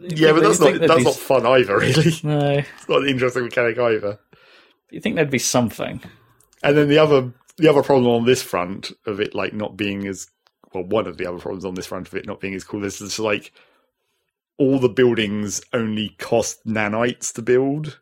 yeah, 0.00 0.32
but 0.32 0.42
that's 0.42 0.60
not 0.60 0.78
that's 0.78 0.96
be 0.96 1.02
not 1.04 1.14
fun 1.16 1.46
either. 1.46 1.78
Really, 1.80 2.12
no, 2.22 2.50
it's 2.58 2.88
not 2.88 3.02
an 3.02 3.08
interesting 3.08 3.44
mechanic 3.44 3.78
either. 3.78 4.18
you 4.90 5.00
think 5.00 5.16
there'd 5.16 5.30
be 5.30 5.38
something? 5.38 6.00
And 6.62 6.76
then 6.76 6.88
the 6.88 6.98
other 6.98 7.32
the 7.58 7.68
other 7.68 7.82
problem 7.82 8.06
on 8.08 8.26
this 8.26 8.42
front 8.42 8.92
of 9.06 9.20
it 9.20 9.34
like 9.34 9.52
not 9.52 9.76
being 9.76 10.06
as 10.06 10.28
well, 10.74 10.84
one 10.84 11.06
of 11.06 11.16
the 11.16 11.26
other 11.26 11.38
problems 11.38 11.64
on 11.64 11.74
this 11.74 11.86
front 11.86 12.08
of 12.08 12.14
it 12.14 12.26
not 12.26 12.40
being 12.40 12.54
as 12.54 12.64
cool 12.64 12.84
is 12.84 13.00
it's 13.00 13.18
like 13.18 13.52
all 14.58 14.78
the 14.78 14.88
buildings 14.88 15.62
only 15.72 16.10
cost 16.18 16.66
nanites 16.66 17.32
to 17.34 17.42
build, 17.42 18.00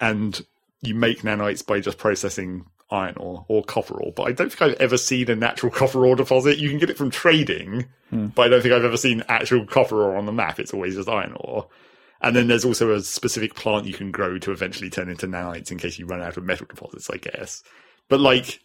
and 0.00 0.44
you 0.82 0.94
make 0.94 1.22
nanites 1.22 1.64
by 1.64 1.80
just 1.80 1.98
processing 1.98 2.66
iron 2.90 3.16
ore 3.16 3.44
or 3.48 3.62
copper 3.62 3.94
ore. 3.94 4.12
But 4.12 4.24
I 4.24 4.32
don't 4.32 4.52
think 4.52 4.62
I've 4.62 4.80
ever 4.80 4.96
seen 4.96 5.30
a 5.30 5.36
natural 5.36 5.72
copper 5.72 6.04
ore 6.04 6.16
deposit. 6.16 6.58
You 6.58 6.70
can 6.70 6.78
get 6.78 6.90
it 6.90 6.98
from 6.98 7.10
trading, 7.10 7.86
hmm. 8.10 8.26
but 8.28 8.42
I 8.42 8.48
don't 8.48 8.62
think 8.62 8.74
I've 8.74 8.84
ever 8.84 8.96
seen 8.96 9.22
actual 9.28 9.66
copper 9.66 10.02
ore 10.02 10.16
on 10.16 10.26
the 10.26 10.32
map. 10.32 10.58
It's 10.58 10.74
always 10.74 10.96
just 10.96 11.08
iron 11.08 11.34
ore. 11.36 11.68
And 12.24 12.34
then 12.34 12.46
there's 12.46 12.64
also 12.64 12.90
a 12.90 13.02
specific 13.02 13.54
plant 13.54 13.84
you 13.84 13.92
can 13.92 14.10
grow 14.10 14.38
to 14.38 14.50
eventually 14.50 14.88
turn 14.88 15.10
into 15.10 15.26
nanites 15.26 15.70
in 15.70 15.76
case 15.76 15.98
you 15.98 16.06
run 16.06 16.22
out 16.22 16.38
of 16.38 16.42
metal 16.42 16.66
deposits, 16.66 17.10
I 17.10 17.18
guess. 17.18 17.62
But 18.08 18.18
like, 18.18 18.60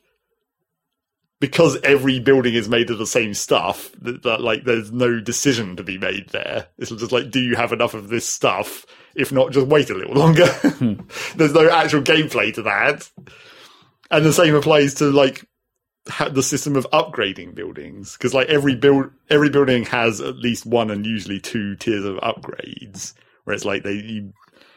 because 1.42 1.78
every 1.84 2.22
building 2.22 2.54
is 2.54 2.70
made 2.70 2.90
of 2.90 3.00
the 3.00 3.06
same 3.06 3.34
stuff, 3.34 3.92
that, 4.00 4.24
that 4.24 4.40
like 4.40 4.64
there's 4.64 4.94
no 4.94 5.20
decision 5.20 5.76
to 5.76 5.84
be 5.84 5.98
made 5.98 6.30
there. 6.30 6.68
It's 6.78 6.90
just 6.90 7.12
like, 7.12 7.32
do 7.32 7.42
you 7.42 7.58
have 7.58 7.74
enough 7.74 7.94
of 7.94 8.08
this 8.08 8.26
stuff? 8.26 8.86
If 9.14 9.34
not, 9.34 9.52
just 9.52 9.68
wait 9.68 9.90
a 9.90 9.94
little 9.94 10.16
longer. 10.16 10.48
Hmm. 10.48 10.94
there's 11.36 11.54
no 11.54 11.70
actual 11.70 12.02
gameplay 12.02 12.54
to 12.54 12.62
that. 12.62 13.12
And 14.10 14.24
the 14.24 14.32
same 14.32 14.56
applies 14.56 14.94
to 14.96 15.12
like 15.12 15.46
the 16.32 16.44
system 16.44 16.78
of 16.78 16.88
upgrading 16.94 17.56
buildings 17.56 18.14
because 18.14 18.34
like 18.34 18.48
every 18.48 18.76
build 18.76 19.12
every 19.30 19.50
building 19.50 19.84
has 19.84 20.22
at 20.22 20.38
least 20.38 20.66
one 20.66 20.90
and 20.90 21.06
usually 21.06 21.42
two 21.42 21.76
tiers 21.76 22.06
of 22.06 22.16
upgrades 22.18 23.14
where 23.50 23.56
it's 23.56 23.66
like 23.66 23.82
they 23.82 23.94
you 23.94 24.32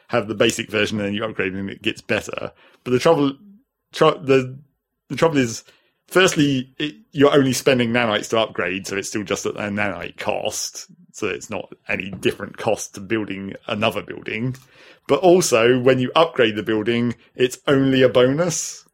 have 0.09 0.29
the 0.29 0.35
basic 0.35 0.71
version 0.71 0.99
and 0.99 1.07
then 1.07 1.15
you 1.15 1.25
upgrade 1.25 1.53
and 1.53 1.71
it 1.71 1.83
gets 1.83 2.01
better. 2.01 2.53
But 2.85 2.91
the 2.91 2.99
trouble 2.99 3.37
tr- 3.93 4.19
the 4.23 4.59
the 5.09 5.17
trouble 5.17 5.37
is 5.37 5.63
firstly 6.07 6.75
it, 6.79 6.95
you're 7.13 7.35
only 7.35 7.53
spending 7.53 7.91
nanites 7.91 8.31
to 8.31 8.39
upgrade 8.39 8.87
so 8.87 8.97
it's 8.97 9.09
still 9.09 9.25
just 9.25 9.45
at 9.45 9.57
a 9.57 9.69
nanite 9.69 10.17
cost 10.17 10.87
so 11.13 11.29
it's 11.29 11.51
not 11.51 11.71
any 11.87 12.11
different 12.11 12.57
cost 12.57 12.95
to 12.95 13.01
building 13.01 13.55
another 13.67 14.03
building. 14.03 14.57
But 15.07 15.21
also 15.21 15.79
when 15.79 15.99
you 15.99 16.11
upgrade 16.17 16.57
the 16.57 16.63
building 16.63 17.15
it's 17.35 17.59
only 17.67 18.03
a 18.03 18.09
bonus. 18.09 18.87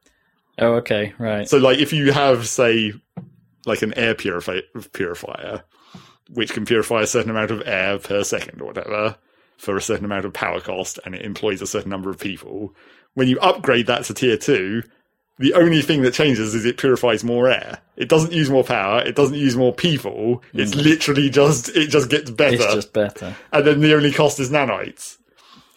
Oh, 0.61 0.75
okay, 0.75 1.15
right. 1.21 1.49
so, 1.49 1.59
like, 1.59 1.79
if 1.79 1.93
you 1.93 2.11
have, 2.11 2.49
say, 2.49 2.93
like 3.65 3.83
an 3.83 3.95
air 3.95 4.17
purifi- 4.17 4.65
purifier, 4.93 5.63
which 6.31 6.53
can 6.53 6.67
purify 6.67 7.03
a 7.03 7.07
certain 7.07 7.31
amount 7.31 7.53
of 7.53 7.63
air 7.65 8.01
per 8.01 8.25
second 8.25 8.61
or 8.61 8.65
whatever 8.65 9.17
for 9.59 9.77
a 9.77 9.83
certain 9.83 10.05
amount 10.05 10.25
of 10.25 10.33
power 10.33 10.61
cost, 10.61 10.99
and 11.05 11.15
it 11.15 11.23
employs 11.23 11.61
a 11.61 11.67
certain 11.67 11.91
number 11.91 12.11
of 12.11 12.19
people, 12.19 12.75
when 13.15 13.29
you 13.29 13.39
upgrade 13.41 13.87
that 13.89 14.05
to 14.05 14.15
tier 14.15 14.37
two, 14.37 14.83
the 15.39 15.55
only 15.55 15.83
thing 15.83 16.03
that 16.03 16.15
changes 16.15 16.55
is 16.55 16.65
it 16.65 16.79
purifies 16.79 17.23
more 17.23 17.49
air. 17.49 17.79
It 17.97 18.09
doesn't 18.09 18.33
use 18.33 18.51
more 18.51 18.65
power. 18.65 19.03
It 19.03 19.15
doesn't 19.15 19.37
use 19.37 19.57
more 19.57 19.73
people. 19.73 20.43
It's 20.53 20.75
mm. 20.75 20.83
literally 20.83 21.31
just 21.31 21.69
it 21.71 21.89
just 21.89 22.11
gets 22.11 22.31
better 22.31 22.55
it's 22.55 22.75
just 22.75 22.93
better. 22.93 23.37
and 23.53 23.67
then 23.67 23.81
the 23.81 23.95
only 23.95 24.13
cost 24.13 24.41
is 24.41 24.51
nanites. 24.51 25.17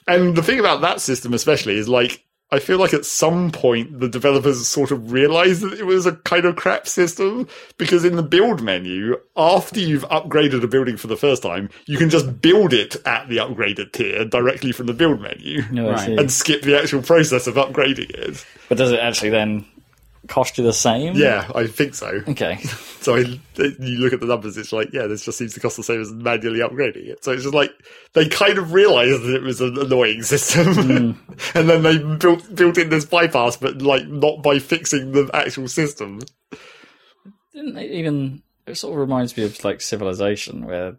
And 0.07 0.35
the 0.35 0.43
thing 0.43 0.59
about 0.59 0.81
that 0.81 0.99
system, 0.99 1.33
especially, 1.33 1.77
is 1.77 1.87
like 1.87 2.23
I 2.53 2.59
feel 2.59 2.77
like 2.79 2.93
at 2.93 3.05
some 3.05 3.49
point 3.51 3.99
the 4.01 4.09
developers 4.09 4.67
sort 4.67 4.91
of 4.91 5.11
realized 5.11 5.61
that 5.61 5.73
it 5.79 5.85
was 5.85 6.05
a 6.05 6.17
kind 6.17 6.43
of 6.45 6.57
crap 6.57 6.85
system 6.87 7.47
because 7.77 8.03
in 8.03 8.17
the 8.17 8.23
build 8.23 8.61
menu, 8.61 9.17
after 9.37 9.79
you've 9.79 10.03
upgraded 10.09 10.61
a 10.61 10.67
building 10.67 10.97
for 10.97 11.07
the 11.07 11.15
first 11.15 11.41
time, 11.43 11.69
you 11.85 11.97
can 11.97 12.09
just 12.09 12.41
build 12.41 12.73
it 12.73 12.95
at 13.05 13.29
the 13.29 13.37
upgraded 13.37 13.93
tier 13.93 14.25
directly 14.25 14.73
from 14.73 14.87
the 14.87 14.93
build 14.93 15.21
menu 15.21 15.61
No, 15.71 15.91
Right. 15.91 16.09
and 16.09 16.29
skip 16.31 16.61
the 16.63 16.77
actual 16.77 17.01
process 17.01 17.47
of 17.47 17.55
upgrading 17.55 18.09
it. 18.09 18.45
But 18.67 18.77
does 18.77 18.91
it 18.91 18.99
actually 18.99 19.29
then 19.29 19.65
cost 20.27 20.57
you 20.57 20.63
the 20.63 20.73
same? 20.73 21.15
Yeah, 21.15 21.49
I 21.53 21.67
think 21.67 21.95
so. 21.95 22.21
Okay. 22.27 22.59
So 23.01 23.15
I, 23.15 23.21
you 23.57 23.97
look 23.97 24.13
at 24.13 24.19
the 24.19 24.27
numbers, 24.27 24.57
it's 24.57 24.71
like, 24.71 24.93
yeah, 24.93 25.07
this 25.07 25.25
just 25.25 25.39
seems 25.39 25.55
to 25.55 25.59
cost 25.59 25.75
the 25.75 25.81
same 25.81 26.01
as 26.01 26.11
manually 26.11 26.59
upgrading 26.59 27.07
it. 27.07 27.23
So 27.23 27.31
it's 27.31 27.41
just 27.41 27.55
like 27.55 27.71
they 28.13 28.29
kind 28.29 28.59
of 28.59 28.73
realised 28.73 29.23
that 29.23 29.33
it 29.33 29.41
was 29.41 29.59
an 29.59 29.75
annoying 29.75 30.21
system, 30.21 30.75
hmm. 30.75 31.33
and 31.55 31.67
then 31.67 31.81
they 31.81 31.97
built 31.97 32.53
built 32.53 32.77
in 32.77 32.89
this 32.89 33.05
bypass, 33.05 33.57
but 33.57 33.81
like 33.81 34.05
not 34.05 34.43
by 34.43 34.59
fixing 34.59 35.13
the 35.13 35.31
actual 35.33 35.67
system. 35.67 36.21
Didn't 37.53 37.73
they 37.73 37.87
even? 37.87 38.43
It 38.67 38.75
sort 38.75 38.93
of 38.93 38.99
reminds 38.99 39.35
me 39.35 39.45
of 39.45 39.65
like 39.65 39.81
Civilization, 39.81 40.67
where 40.67 40.97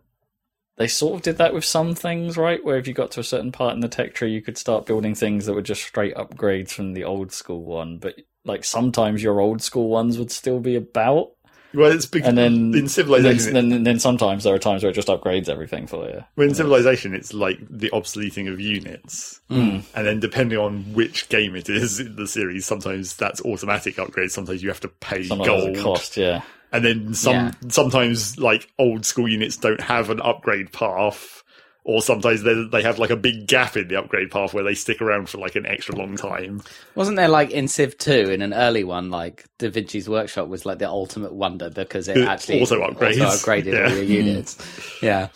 they 0.78 0.88
sort 0.88 1.14
of 1.14 1.22
did 1.22 1.38
that 1.38 1.54
with 1.54 1.64
some 1.64 1.94
things, 1.94 2.36
right? 2.36 2.64
Where 2.64 2.78
if 2.78 2.88
you 2.88 2.94
got 2.94 3.12
to 3.12 3.20
a 3.20 3.24
certain 3.24 3.52
part 3.52 3.74
in 3.74 3.80
the 3.80 3.88
tech 3.88 4.12
tree, 4.12 4.32
you 4.32 4.42
could 4.42 4.58
start 4.58 4.86
building 4.86 5.14
things 5.14 5.46
that 5.46 5.54
were 5.54 5.62
just 5.62 5.84
straight 5.84 6.16
upgrades 6.16 6.70
from 6.70 6.94
the 6.94 7.04
old 7.04 7.30
school 7.30 7.62
one. 7.62 7.98
But 7.98 8.16
like 8.44 8.64
sometimes 8.64 9.22
your 9.22 9.40
old 9.40 9.62
school 9.62 9.88
ones 9.88 10.18
would 10.18 10.30
still 10.30 10.60
be 10.60 10.74
about, 10.76 11.30
Well, 11.74 11.90
it's 11.92 12.06
because 12.06 12.28
and 12.28 12.36
then 12.38 12.52
in 12.74 12.74
and 12.80 12.90
civilization, 12.90 13.54
then, 13.54 13.68
then 13.70 13.82
then 13.84 13.98
sometimes 13.98 14.44
there 14.44 14.54
are 14.54 14.58
times 14.58 14.82
where 14.82 14.90
it 14.90 14.94
just 14.94 15.08
upgrades 15.08 15.48
everything 15.48 15.86
for 15.86 16.08
you. 16.08 16.24
when 16.34 16.48
in 16.48 16.54
civilization, 16.54 17.14
it's 17.14 17.32
like 17.32 17.58
the 17.70 17.88
obsoleting 17.90 18.52
of 18.52 18.60
units, 18.60 19.40
hmm. 19.48 19.78
and 19.94 20.06
then 20.06 20.20
depending 20.20 20.58
on 20.58 20.82
which 20.92 21.28
game 21.28 21.54
it 21.56 21.68
is 21.68 22.00
in 22.00 22.16
the 22.16 22.26
series, 22.26 22.66
sometimes 22.66 23.16
that's 23.16 23.40
automatic 23.44 23.96
upgrades. 23.96 24.32
Sometimes 24.32 24.62
you 24.62 24.68
have 24.68 24.80
to 24.80 24.88
pay 24.88 25.22
Some 25.24 25.40
of 25.40 25.46
gold. 25.46 25.74
the 25.76 25.82
cost, 25.82 26.16
yeah. 26.16 26.42
and 26.72 26.84
then 26.84 27.14
some 27.14 27.34
Yeah. 27.34 27.50
sometimes 27.68 28.38
like 28.38 28.68
old 28.78 29.06
school 29.06 29.28
units 29.28 29.56
don't 29.56 29.80
have 29.80 30.10
an 30.10 30.20
upgrade 30.20 30.72
path 30.72 31.42
or 31.84 32.00
sometimes 32.00 32.42
they 32.42 32.64
they 32.70 32.82
have 32.82 32.98
like 32.98 33.10
a 33.10 33.16
big 33.16 33.46
gap 33.46 33.76
in 33.76 33.88
the 33.88 33.96
upgrade 33.96 34.30
path 34.30 34.54
where 34.54 34.64
they 34.64 34.74
stick 34.74 35.00
around 35.02 35.28
for 35.28 35.38
like 35.38 35.56
an 35.56 35.66
extra 35.66 35.96
long 35.96 36.16
time 36.16 36.62
Wasn't 36.94 37.16
there 37.16 37.28
like 37.28 37.50
in 37.50 37.66
Civ 37.68 37.98
2 37.98 38.30
in 38.30 38.40
an 38.42 38.54
early 38.54 38.84
one, 38.84 39.10
like 39.10 39.44
Da 39.58 39.68
Vinci's 39.70 40.08
Workshop 40.08 40.48
was 40.48 40.64
like 40.64 40.78
the 40.78 40.88
ultimate 40.88 41.32
wonder 41.32 41.70
because 41.70 42.08
it 42.08 42.16
It 42.18 42.28
actually 42.28 42.60
also 42.60 42.80
upgrades. 42.80 43.18
upgraded 43.18 43.72
Yeah. 43.74 43.88
all 43.90 43.94
your 43.96 44.04
units. 44.24 44.56
yeah. 45.02 45.28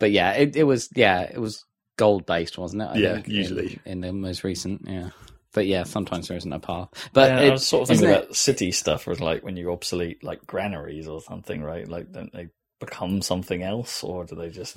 But 0.00 0.10
yeah, 0.10 0.32
it, 0.32 0.56
it 0.56 0.64
was 0.64 0.88
yeah, 0.94 1.20
it 1.22 1.38
was 1.38 1.64
gold 1.96 2.26
based, 2.26 2.58
wasn't 2.58 2.82
it? 2.82 2.86
I 2.86 2.96
Yeah, 2.98 3.12
think, 3.14 3.28
usually. 3.28 3.78
in, 3.86 4.00
the 4.02 4.12
most 4.12 4.44
recent, 4.44 4.82
yeah. 4.86 5.10
But 5.54 5.66
yeah, 5.66 5.84
sometimes 5.84 6.28
there 6.28 6.36
isn't 6.36 6.52
a 6.52 6.58
path. 6.60 6.88
But 7.14 7.30
Yeah, 7.30 7.40
it, 7.40 7.48
I 7.48 7.52
was 7.52 7.66
sort 7.66 7.82
of 7.82 7.88
thinking 7.88 8.08
isn't 8.10 8.14
it- 8.20 8.24
about 8.24 8.36
city 8.36 8.72
stuff, 8.72 9.06
was 9.06 9.20
like 9.20 9.42
when 9.42 9.56
you 9.56 9.72
obsolete 9.72 10.22
like 10.22 10.46
granaries 10.46 11.08
or 11.08 11.22
something, 11.22 11.62
right? 11.62 11.88
Like, 11.88 12.12
don't 12.12 12.30
they 12.34 12.48
become 12.78 13.22
something 13.22 13.62
else, 13.62 14.04
or 14.04 14.26
do 14.26 14.34
they 14.34 14.50
just? 14.50 14.76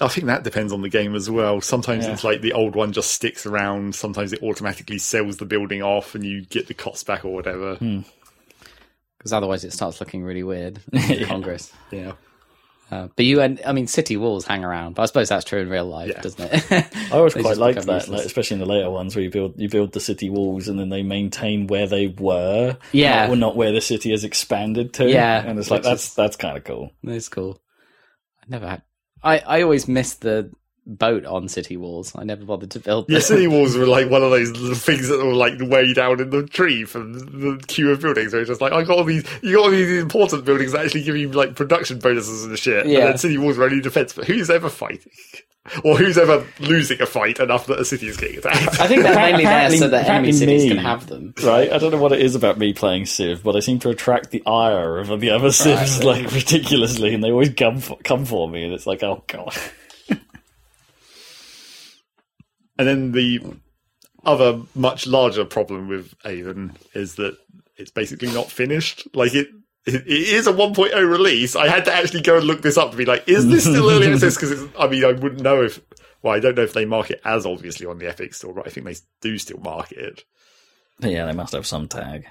I 0.00 0.08
think 0.08 0.26
that 0.26 0.44
depends 0.44 0.72
on 0.72 0.82
the 0.82 0.88
game 0.88 1.14
as 1.16 1.28
well. 1.28 1.60
Sometimes 1.60 2.06
Yeah. 2.06 2.12
it's 2.12 2.22
like 2.24 2.40
the 2.40 2.52
old 2.52 2.76
one 2.76 2.92
just 2.92 3.10
sticks 3.10 3.46
around. 3.46 3.94
Sometimes 3.94 4.32
it 4.32 4.42
automatically 4.42 4.98
sells 4.98 5.38
the 5.38 5.44
building 5.46 5.82
off, 5.82 6.14
and 6.14 6.24
you 6.24 6.44
get 6.44 6.68
the 6.68 6.74
cost 6.74 7.06
back 7.06 7.24
or 7.24 7.32
whatever. 7.34 7.74
Hmm. 7.76 8.00
Because 9.18 9.32
otherwise, 9.32 9.64
it 9.64 9.72
starts 9.72 10.00
looking 10.00 10.22
really 10.22 10.42
weird. 10.44 10.80
Yeah. 10.92 11.24
Congress. 11.26 11.72
Yeah. 11.90 12.12
Uh, 12.90 13.08
but 13.16 13.26
you, 13.26 13.40
and 13.42 13.60
I 13.66 13.72
mean, 13.72 13.86
city 13.86 14.16
walls 14.16 14.46
hang 14.46 14.64
around. 14.64 14.94
But 14.94 15.02
I 15.02 15.06
suppose 15.06 15.28
that's 15.28 15.44
true 15.44 15.60
in 15.60 15.68
real 15.68 15.84
life, 15.84 16.08
Yeah. 16.14 16.22
doesn't 16.22 16.50
it? 16.70 16.86
I 17.12 17.16
always 17.16 17.34
quite 17.34 17.42
just 17.44 17.60
liked 17.60 17.84
that, 17.84 18.08
like, 18.08 18.24
especially 18.24 18.54
in 18.54 18.60
the 18.60 18.66
later 18.66 18.88
ones 18.90 19.14
where 19.14 19.22
you 19.22 19.30
build 19.30 19.54
you 19.60 19.68
build 19.68 19.92
the 19.92 20.00
city 20.00 20.30
walls 20.30 20.68
and 20.68 20.78
then 20.78 20.88
they 20.88 21.02
maintain 21.02 21.66
where 21.66 21.86
they 21.86 22.06
were, 22.06 22.78
Yeah. 22.92 23.26
not, 23.26 23.38
not 23.38 23.56
where 23.56 23.72
the 23.72 23.82
city 23.82 24.12
has 24.12 24.24
expanded 24.24 24.94
to. 24.94 25.10
Yeah, 25.10 25.42
and 25.44 25.58
it's 25.58 25.70
like 25.70 25.80
which 25.80 25.84
that's 25.84 26.08
is- 26.08 26.14
that's 26.14 26.36
kind 26.36 26.56
of 26.56 26.64
cool. 26.64 26.92
It's 27.02 27.28
cool. 27.28 27.60
I 28.42 28.46
never 28.48 28.66
had. 28.68 28.82
I 29.22 29.38
I 29.38 29.62
always 29.62 29.88
miss 29.88 30.14
the 30.14 30.50
boat 30.88 31.24
on 31.26 31.48
city 31.48 31.76
walls. 31.76 32.12
I 32.16 32.24
never 32.24 32.44
bothered 32.44 32.70
to 32.72 32.80
build. 32.80 33.06
Yeah, 33.08 33.20
city 33.20 33.46
walls 33.46 33.76
were 33.76 33.86
like 33.86 34.10
one 34.10 34.22
of 34.22 34.30
those 34.30 34.50
little 34.56 34.74
things 34.74 35.08
that 35.08 35.24
were 35.24 35.34
like 35.34 35.60
way 35.60 35.92
down 35.92 36.20
in 36.20 36.30
the 36.30 36.46
tree 36.46 36.84
from 36.84 37.12
the 37.12 37.62
queue 37.66 37.90
of 37.90 38.00
buildings. 38.00 38.32
Where 38.32 38.40
it's 38.40 38.48
just 38.48 38.60
like 38.60 38.72
I 38.72 38.82
got 38.82 38.98
all 38.98 39.04
these, 39.04 39.24
you 39.42 39.56
got 39.56 39.66
all 39.66 39.70
these 39.70 40.00
important 40.00 40.44
buildings 40.44 40.72
that 40.72 40.84
actually 40.84 41.04
give 41.04 41.16
you 41.16 41.30
like 41.30 41.54
production 41.54 41.98
bonuses 41.98 42.44
and 42.44 42.58
shit. 42.58 42.86
Yeah. 42.86 43.00
And 43.00 43.08
then 43.08 43.18
city 43.18 43.38
walls 43.38 43.58
were 43.58 43.64
only 43.64 43.80
defense. 43.80 44.12
But 44.12 44.26
who's 44.26 44.50
ever 44.50 44.70
fighting, 44.70 45.12
or 45.84 45.96
who's 45.96 46.18
ever 46.18 46.46
losing 46.60 47.00
a 47.00 47.06
fight 47.06 47.40
enough 47.40 47.66
that 47.66 47.78
a 47.78 47.84
city 47.84 48.08
is 48.08 48.16
getting 48.16 48.38
attacked? 48.38 48.80
I 48.80 48.86
think 48.86 49.02
they're 49.02 49.14
mainly 49.14 49.44
there 49.44 49.70
so 49.70 49.88
that 49.88 50.06
enemy 50.08 50.30
apparently 50.30 50.32
cities 50.32 50.62
me. 50.64 50.68
can 50.70 50.78
have 50.78 51.06
them. 51.06 51.34
Right? 51.42 51.70
I 51.70 51.78
don't 51.78 51.90
know 51.90 51.98
what 51.98 52.12
it 52.12 52.20
is 52.20 52.34
about 52.34 52.58
me 52.58 52.72
playing 52.72 53.06
Civ, 53.06 53.42
but 53.42 53.56
I 53.56 53.60
seem 53.60 53.78
to 53.80 53.90
attract 53.90 54.30
the 54.30 54.42
ire 54.46 54.98
of 54.98 55.08
the 55.20 55.30
other 55.30 55.48
Civs 55.48 56.02
like 56.04 56.32
ridiculously, 56.32 57.14
and 57.14 57.22
they 57.22 57.30
always 57.30 57.52
come 57.54 57.80
for, 57.80 57.96
come 58.04 58.24
for 58.24 58.48
me, 58.48 58.64
and 58.64 58.72
it's 58.72 58.86
like, 58.86 59.02
oh 59.02 59.22
god. 59.26 59.56
And 62.78 62.86
then 62.86 63.12
the 63.12 63.40
other 64.24 64.60
much 64.74 65.06
larger 65.06 65.44
problem 65.44 65.88
with 65.88 66.14
Aven 66.24 66.76
is 66.94 67.16
that 67.16 67.36
it's 67.76 67.90
basically 67.90 68.30
not 68.30 68.50
finished. 68.50 69.08
Like 69.14 69.34
it, 69.34 69.48
it, 69.86 70.06
is 70.06 70.46
a 70.46 70.52
1.0 70.52 70.94
release. 71.10 71.56
I 71.56 71.68
had 71.68 71.84
to 71.86 71.92
actually 71.92 72.22
go 72.22 72.38
and 72.38 72.46
look 72.46 72.62
this 72.62 72.76
up 72.76 72.90
to 72.90 72.96
be 72.96 73.04
like, 73.04 73.28
is 73.28 73.48
this 73.48 73.64
still 73.64 73.90
early 73.90 74.12
access? 74.12 74.36
Because 74.36 74.68
I 74.78 74.88
mean, 74.88 75.04
I 75.04 75.12
wouldn't 75.12 75.42
know 75.42 75.62
if. 75.62 75.80
Well, 76.20 76.34
I 76.34 76.40
don't 76.40 76.56
know 76.56 76.62
if 76.62 76.72
they 76.72 76.84
mark 76.84 77.10
it 77.10 77.20
as 77.24 77.46
obviously 77.46 77.86
on 77.86 77.98
the 77.98 78.08
Epic 78.08 78.34
Store, 78.34 78.52
but 78.52 78.66
I 78.66 78.70
think 78.70 78.86
they 78.86 78.96
do 79.20 79.38
still 79.38 79.58
mark 79.58 79.92
it. 79.92 80.24
Yeah, 81.00 81.26
they 81.26 81.32
must 81.32 81.52
have 81.52 81.66
some 81.66 81.86
tag. 81.86 82.26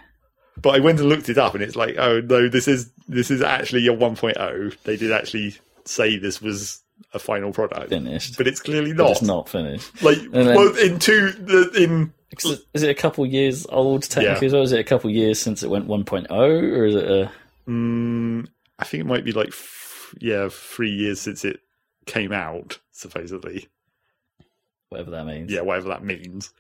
But 0.61 0.75
I 0.75 0.79
went 0.79 0.99
and 0.99 1.07
looked 1.07 1.29
it 1.29 1.37
up, 1.37 1.53
and 1.53 1.63
it's 1.63 1.75
like, 1.75 1.95
oh 1.97 2.19
no, 2.19 2.49
this 2.49 2.67
is 2.67 2.91
this 3.07 3.31
is 3.31 3.41
actually 3.41 3.87
a 3.87 3.95
1.0. 3.95 4.81
They 4.83 4.97
did 4.97 5.11
actually 5.11 5.55
say 5.85 6.17
this 6.17 6.41
was 6.41 6.81
a 7.17 7.19
final 7.19 7.51
product, 7.51 7.89
Finished. 7.89 8.37
but 8.37 8.47
it's 8.47 8.61
clearly 8.61 8.93
But 8.93 9.03
not. 9.03 9.11
it's 9.11 9.21
not 9.21 9.49
finished. 9.49 10.01
Like, 10.01 10.19
then- 10.31 10.55
well, 10.55 10.75
in 10.77 10.99
two, 10.99 11.31
the, 11.31 11.71
in 11.83 12.13
Is 12.73 12.83
it 12.83 12.89
a 12.89 12.93
couple 12.93 13.25
years 13.25 13.65
old 13.69 14.03
technically 14.03 14.45
Yeah. 14.45 14.47
as 14.47 14.53
well? 14.53 14.61
Is 14.63 14.71
it 14.71 14.79
a 14.79 14.83
couple 14.83 15.09
years 15.09 15.39
since 15.39 15.63
it 15.63 15.69
went 15.69 15.87
1.0, 15.87 16.29
or 16.31 16.85
is 16.85 16.95
it 16.95 17.05
a. 17.09 17.31
Mm, 17.69 18.47
I 18.79 18.85
think 18.85 19.01
it 19.01 19.07
might 19.07 19.25
be 19.25 19.31
like, 19.33 19.49
f- 19.49 20.13
yeah, 20.19 20.47
three 20.49 20.91
years 20.91 21.19
since 21.19 21.43
it 21.43 21.59
came 22.05 22.31
out, 22.31 22.79
supposedly. 22.91 23.67
whatever 24.89 25.11
that 25.11 25.25
means? 25.25 25.51
Yeah, 25.51 25.61
whatever 25.61 25.89
that 25.89 26.03
means. 26.03 26.53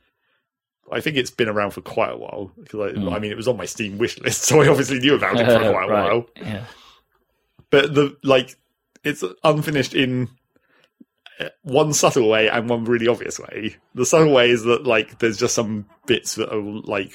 I 0.91 1.01
think 1.01 1.17
it's 1.17 1.31
been 1.31 1.49
around 1.49 1.71
for 1.71 1.81
quite 1.81 2.11
a 2.13 2.17
while. 2.17 2.51
Because 2.61 2.79
I, 2.79 2.97
Mm. 2.97 3.13
I 3.13 3.19
mean, 3.19 3.31
it 3.31 3.37
was 3.37 3.47
on 3.47 3.57
my 3.57 3.65
Steam 3.65 3.97
wish 3.97 4.17
list, 4.19 4.43
so 4.47 4.61
I 4.61 4.67
obviously 4.67 4.99
knew 4.99 5.15
about 5.15 5.39
it 5.39 5.45
for 5.45 5.57
quite 5.59 5.65
a 5.65 5.71
right. 5.71 5.89
while. 6.11 6.27
Yeah. 6.37 6.63
But 7.69 7.93
the 7.93 8.17
like, 8.23 8.55
it's 9.03 9.23
unfinished 9.43 9.93
in 9.93 10.29
one 11.63 11.93
subtle 11.93 12.27
way 12.29 12.49
and 12.49 12.69
one 12.69 12.85
really 12.85 13.07
obvious 13.07 13.39
way. 13.39 13.75
The 13.95 14.05
subtle 14.05 14.33
way 14.33 14.49
is 14.49 14.63
that 14.63 14.85
like 14.85 15.19
there's 15.19 15.37
just 15.37 15.55
some 15.55 15.85
bits 16.05 16.35
that 16.35 16.53
are 16.53 16.61
like 16.61 17.11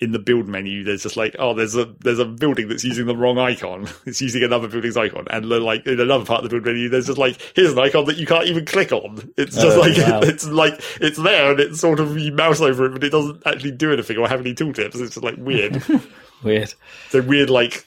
in 0.00 0.10
the 0.10 0.18
build 0.18 0.48
menu. 0.48 0.82
There's 0.82 1.04
just 1.04 1.16
like 1.16 1.36
oh, 1.38 1.54
there's 1.54 1.76
a 1.76 1.84
there's 2.00 2.18
a 2.18 2.24
building 2.24 2.66
that's 2.68 2.82
using 2.82 3.06
the 3.06 3.16
wrong 3.16 3.38
icon. 3.38 3.86
It's 4.06 4.20
using 4.20 4.42
another 4.42 4.66
building's 4.68 4.96
icon, 4.96 5.26
and 5.30 5.48
like 5.48 5.86
in 5.86 6.00
another 6.00 6.24
part 6.24 6.44
of 6.44 6.50
the 6.50 6.54
build 6.54 6.66
menu, 6.66 6.88
there's 6.88 7.06
just 7.06 7.18
like 7.18 7.40
here's 7.54 7.72
an 7.72 7.78
icon 7.78 8.04
that 8.06 8.16
you 8.16 8.26
can't 8.26 8.46
even 8.48 8.64
click 8.66 8.90
on. 8.92 9.32
It's 9.36 9.54
just 9.54 9.76
Oh, 9.76 9.80
like 9.80 9.96
wow. 9.96 10.20
it's 10.22 10.46
like 10.48 10.80
it's 11.00 11.18
there 11.18 11.52
and 11.52 11.60
it's 11.60 11.80
sort 11.80 12.00
of 12.00 12.18
you 12.18 12.32
mouse 12.32 12.60
over 12.60 12.86
it, 12.86 12.90
but 12.92 13.04
it 13.04 13.10
doesn't 13.10 13.42
actually 13.46 13.70
do 13.72 13.92
anything 13.92 14.18
or 14.18 14.28
have 14.28 14.40
any 14.40 14.52
tooltips. 14.54 14.96
It's 15.00 15.14
just 15.14 15.22
like 15.22 15.36
weird. 15.38 15.82
Weird. 16.42 16.74
so 17.08 17.22
weird 17.22 17.48
like 17.48 17.86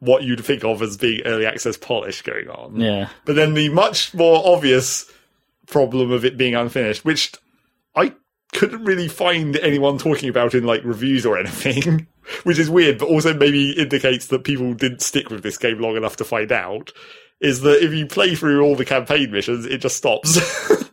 what 0.00 0.22
you'd 0.22 0.44
think 0.44 0.64
of 0.64 0.82
as 0.82 0.96
being 0.96 1.22
early 1.24 1.46
access 1.46 1.76
polish 1.76 2.22
going 2.22 2.48
on. 2.48 2.80
Yeah. 2.80 3.08
But 3.24 3.36
then 3.36 3.54
the 3.54 3.68
much 3.68 4.12
more 4.14 4.42
obvious 4.44 5.10
problem 5.66 6.10
of 6.10 6.24
it 6.24 6.36
being 6.36 6.54
unfinished, 6.54 7.04
which 7.04 7.32
I 7.94 8.14
couldn't 8.52 8.84
really 8.84 9.08
find 9.08 9.56
anyone 9.56 9.98
talking 9.98 10.28
about 10.28 10.54
in 10.54 10.64
like 10.64 10.82
reviews 10.84 11.24
or 11.24 11.38
anything, 11.38 12.06
which 12.44 12.58
is 12.58 12.70
weird, 12.70 12.98
but 12.98 13.08
also 13.08 13.34
maybe 13.34 13.72
indicates 13.72 14.26
that 14.28 14.44
people 14.44 14.74
didn't 14.74 15.02
stick 15.02 15.30
with 15.30 15.42
this 15.42 15.58
game 15.58 15.78
long 15.78 15.96
enough 15.96 16.16
to 16.16 16.24
find 16.24 16.50
out, 16.50 16.92
is 17.40 17.60
that 17.60 17.82
if 17.84 17.92
you 17.92 18.06
play 18.06 18.34
through 18.34 18.62
all 18.62 18.76
the 18.76 18.84
campaign 18.84 19.30
missions, 19.30 19.66
it 19.66 19.78
just 19.78 19.96
stops. 19.96 20.38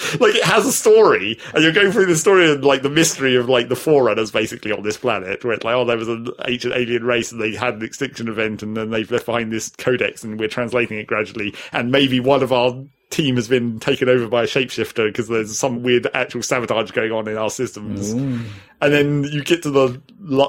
like 0.20 0.34
it 0.34 0.44
has 0.44 0.66
a 0.66 0.72
story, 0.72 1.38
and 1.54 1.62
you're 1.62 1.72
going 1.72 1.92
through 1.92 2.06
the 2.06 2.16
story 2.16 2.50
and 2.50 2.64
like 2.64 2.82
the 2.82 2.90
mystery 2.90 3.36
of 3.36 3.48
like 3.48 3.68
the 3.68 3.76
forerunners 3.76 4.30
basically 4.30 4.72
on 4.72 4.82
this 4.82 4.96
planet, 4.96 5.44
where 5.44 5.54
it's 5.54 5.64
like, 5.64 5.74
oh, 5.74 5.84
there 5.84 5.96
was 5.96 6.08
an 6.08 6.28
ancient 6.46 6.74
alien 6.74 7.04
race 7.04 7.32
and 7.32 7.40
they 7.40 7.54
had 7.54 7.74
an 7.74 7.82
extinction 7.82 8.28
event, 8.28 8.62
and 8.62 8.76
then 8.76 8.90
they've 8.90 9.10
left 9.10 9.26
behind 9.26 9.52
this 9.52 9.70
codex, 9.78 10.24
and 10.24 10.38
we're 10.38 10.48
translating 10.48 10.98
it 10.98 11.06
gradually, 11.06 11.54
and 11.72 11.90
maybe 11.90 12.20
one 12.20 12.42
of 12.42 12.52
our 12.52 12.74
team 13.10 13.36
has 13.36 13.48
been 13.48 13.80
taken 13.80 14.08
over 14.08 14.28
by 14.28 14.44
a 14.44 14.46
shapeshifter 14.46 15.08
because 15.08 15.28
there's 15.28 15.58
some 15.58 15.82
weird 15.82 16.06
actual 16.14 16.42
sabotage 16.42 16.92
going 16.92 17.12
on 17.12 17.28
in 17.28 17.36
our 17.36 17.50
systems. 17.50 18.14
Mm. 18.14 18.46
And 18.80 18.92
then 18.92 19.24
you 19.24 19.42
get 19.42 19.62
to 19.64 19.70
the 19.70 20.00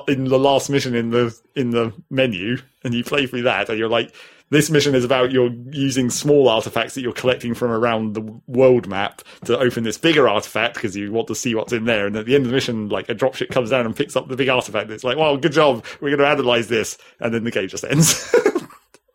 in 0.07 0.25
the 0.25 0.39
last 0.39 0.69
mission 0.69 0.95
in 0.95 1.09
the 1.09 1.37
in 1.55 1.71
the 1.71 1.91
menu, 2.09 2.57
and 2.83 2.93
you 2.93 3.03
play 3.03 3.27
through 3.27 3.43
that, 3.43 3.69
and 3.69 3.77
you're 3.77 3.89
like, 3.89 4.13
this 4.51 4.69
mission 4.69 4.93
is 4.93 5.03
about 5.03 5.31
you're 5.31 5.51
using 5.71 6.09
small 6.09 6.47
artifacts 6.47 6.93
that 6.93 7.01
you're 7.01 7.13
collecting 7.13 7.53
from 7.53 7.71
around 7.71 8.13
the 8.13 8.21
world 8.47 8.87
map 8.87 9.23
to 9.45 9.57
open 9.57 9.83
this 9.83 9.97
bigger 9.97 10.29
artifact 10.29 10.75
because 10.75 10.95
you 10.95 11.11
want 11.11 11.27
to 11.29 11.35
see 11.35 11.55
what's 11.55 11.73
in 11.73 11.85
there. 11.85 12.05
And 12.05 12.15
at 12.15 12.25
the 12.25 12.35
end 12.35 12.43
of 12.43 12.51
the 12.51 12.55
mission, 12.55 12.89
like 12.89 13.09
a 13.09 13.15
dropship 13.15 13.49
comes 13.49 13.71
down 13.71 13.85
and 13.85 13.95
picks 13.95 14.15
up 14.15 14.27
the 14.27 14.35
big 14.35 14.49
artifact. 14.49 14.91
It's 14.91 15.03
like, 15.03 15.17
well, 15.17 15.37
good 15.37 15.53
job. 15.53 15.83
We're 15.99 16.15
going 16.15 16.19
to 16.19 16.27
analyze 16.27 16.67
this, 16.67 16.97
and 17.19 17.33
then 17.33 17.43
the 17.43 17.51
game 17.51 17.67
just 17.67 17.83
ends. 17.83 18.31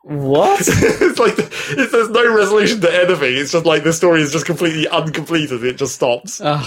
What? 0.07 0.61
it's 0.69 1.19
like 1.19 1.35
it's, 1.37 1.91
there's 1.91 2.11
no 2.11 2.33
resolution 2.33 2.81
to 2.83 2.95
anything. 2.95 3.37
It's 3.37 3.51
just 3.51 3.67
like 3.67 3.83
the 3.83 3.93
story 3.93 4.23
is 4.23 4.31
just 4.31 4.47
completely 4.47 4.87
uncompleted. 4.87 5.65
It 5.65 5.79
just 5.79 5.97
stops. 5.97 6.41
Ugh, 6.41 6.65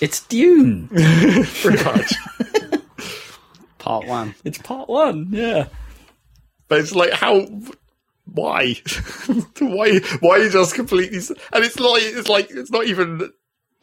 it's 0.00 0.22
Dune. 0.26 0.88
Pretty 1.62 1.84
much. 1.84 2.12
part 3.78 4.08
one. 4.08 4.34
It's 4.44 4.58
part 4.58 4.88
one. 4.88 5.28
Yeah. 5.30 5.68
But 6.66 6.80
it's 6.80 6.92
like 6.92 7.12
how 7.12 7.46
why? 8.32 8.74
Why 9.58 9.98
why 10.20 10.36
you 10.38 10.50
just 10.50 10.74
completely 10.74 11.18
and 11.52 11.64
it's 11.64 11.78
like 11.78 12.02
it's 12.02 12.28
like 12.28 12.50
it's 12.50 12.70
not 12.70 12.86
even 12.86 13.30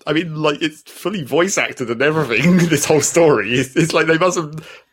I 0.06 0.14
mean 0.14 0.36
like 0.36 0.62
it's 0.62 0.82
fully 0.84 1.24
voice 1.24 1.58
acted 1.58 1.90
and 1.90 2.02
everything 2.02 2.58
this 2.70 2.86
whole 2.86 3.02
story. 3.02 3.54
It's, 3.54 3.76
it's 3.76 3.94
like 3.94 4.08
they 4.08 4.18
must 4.18 4.38
have 4.38 4.84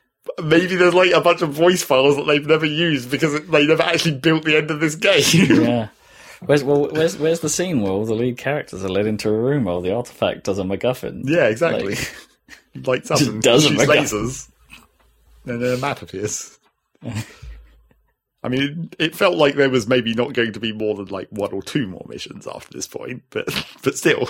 maybe 0.43 0.77
there's 0.77 0.95
like 0.95 1.13
a 1.13 1.21
bunch 1.21 1.43
of 1.43 1.51
voice 1.51 1.83
files 1.83 2.17
that 2.17 2.27
they've 2.27 2.47
never 2.47 2.67
used 2.67 3.11
because 3.11 3.41
they 3.47 3.67
never 3.67 3.83
actually 3.83 4.17
built 4.19 4.45
the 4.45 4.57
end 4.57 4.71
of 4.71 4.81
this 4.81 4.95
game. 4.97 5.23
Yeah. 5.63 5.89
Where's 6.47 6.63
well, 6.63 6.89
where's 6.91 7.17
where's 7.17 7.41
the 7.41 7.49
scene 7.49 7.81
where 7.81 7.91
all 7.91 8.05
the 8.05 8.15
lead 8.15 8.37
characters 8.37 8.85
are 8.85 8.91
led 8.91 9.07
into 9.07 9.31
a 9.31 9.33
room 9.33 9.65
while 9.65 9.81
the 9.81 9.95
artifact 9.95 10.45
does 10.45 10.59
a 10.59 10.63
MacGuffin? 10.63 11.23
yeah 11.25 11.47
exactly. 11.47 11.95
Like- 11.95 12.15
lights 12.87 13.11
up 13.11 13.21
and 13.21 13.43
shoots 13.43 13.67
lasers. 13.67 14.51
And 15.47 15.63
then 15.63 15.75
a 15.75 15.77
map 15.79 16.03
appears 16.03 16.59
I 18.45 18.49
mean, 18.49 18.91
it, 18.93 19.07
it 19.07 19.17
felt 19.17 19.37
like 19.37 19.55
there 19.55 19.71
was 19.71 19.89
maybe 19.89 20.13
not 20.13 20.35
going 20.35 20.53
to 20.53 20.61
be 20.61 20.71
more 20.71 20.95
than 20.95 21.07
like 21.07 21.29
one 21.31 21.53
or 21.53 21.63
two 21.63 21.89
more 21.89 22.05
missions 22.09 22.47
after 22.47 22.77
this 22.77 22.87
point, 22.87 23.23
but 23.31 23.47
but 23.83 23.97
still, 23.97 24.29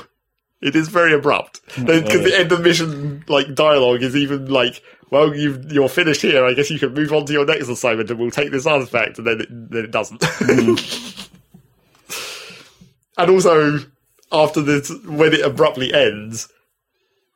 it 0.62 0.76
is 0.76 0.88
very 0.88 1.12
abrupt 1.12 1.66
mm, 1.72 1.86
because 1.86 2.22
the 2.22 2.38
end 2.38 2.52
of 2.52 2.58
the 2.58 2.64
mission 2.64 3.24
like 3.26 3.54
dialogue 3.56 4.04
is 4.04 4.14
even 4.14 4.46
like, 4.46 4.82
"Well, 5.10 5.34
you've, 5.34 5.72
you're 5.72 5.88
finished 5.88 6.22
here. 6.22 6.46
I 6.46 6.54
guess 6.54 6.70
you 6.70 6.78
can 6.78 6.94
move 6.94 7.12
on 7.12 7.26
to 7.26 7.32
your 7.32 7.44
next 7.44 7.68
assignment, 7.68 8.08
and 8.08 8.20
we'll 8.20 8.30
take 8.30 8.52
this 8.52 8.66
artifact." 8.66 9.18
And 9.18 9.26
then 9.26 9.40
it, 9.40 9.48
then 9.50 9.84
it 9.84 9.90
doesn't. 9.90 10.20
Mm. 10.20 11.28
and 13.18 13.30
also, 13.30 13.80
after 14.30 14.62
this, 14.62 14.92
when 15.06 15.32
it 15.32 15.44
abruptly 15.44 15.92
ends, 15.92 16.48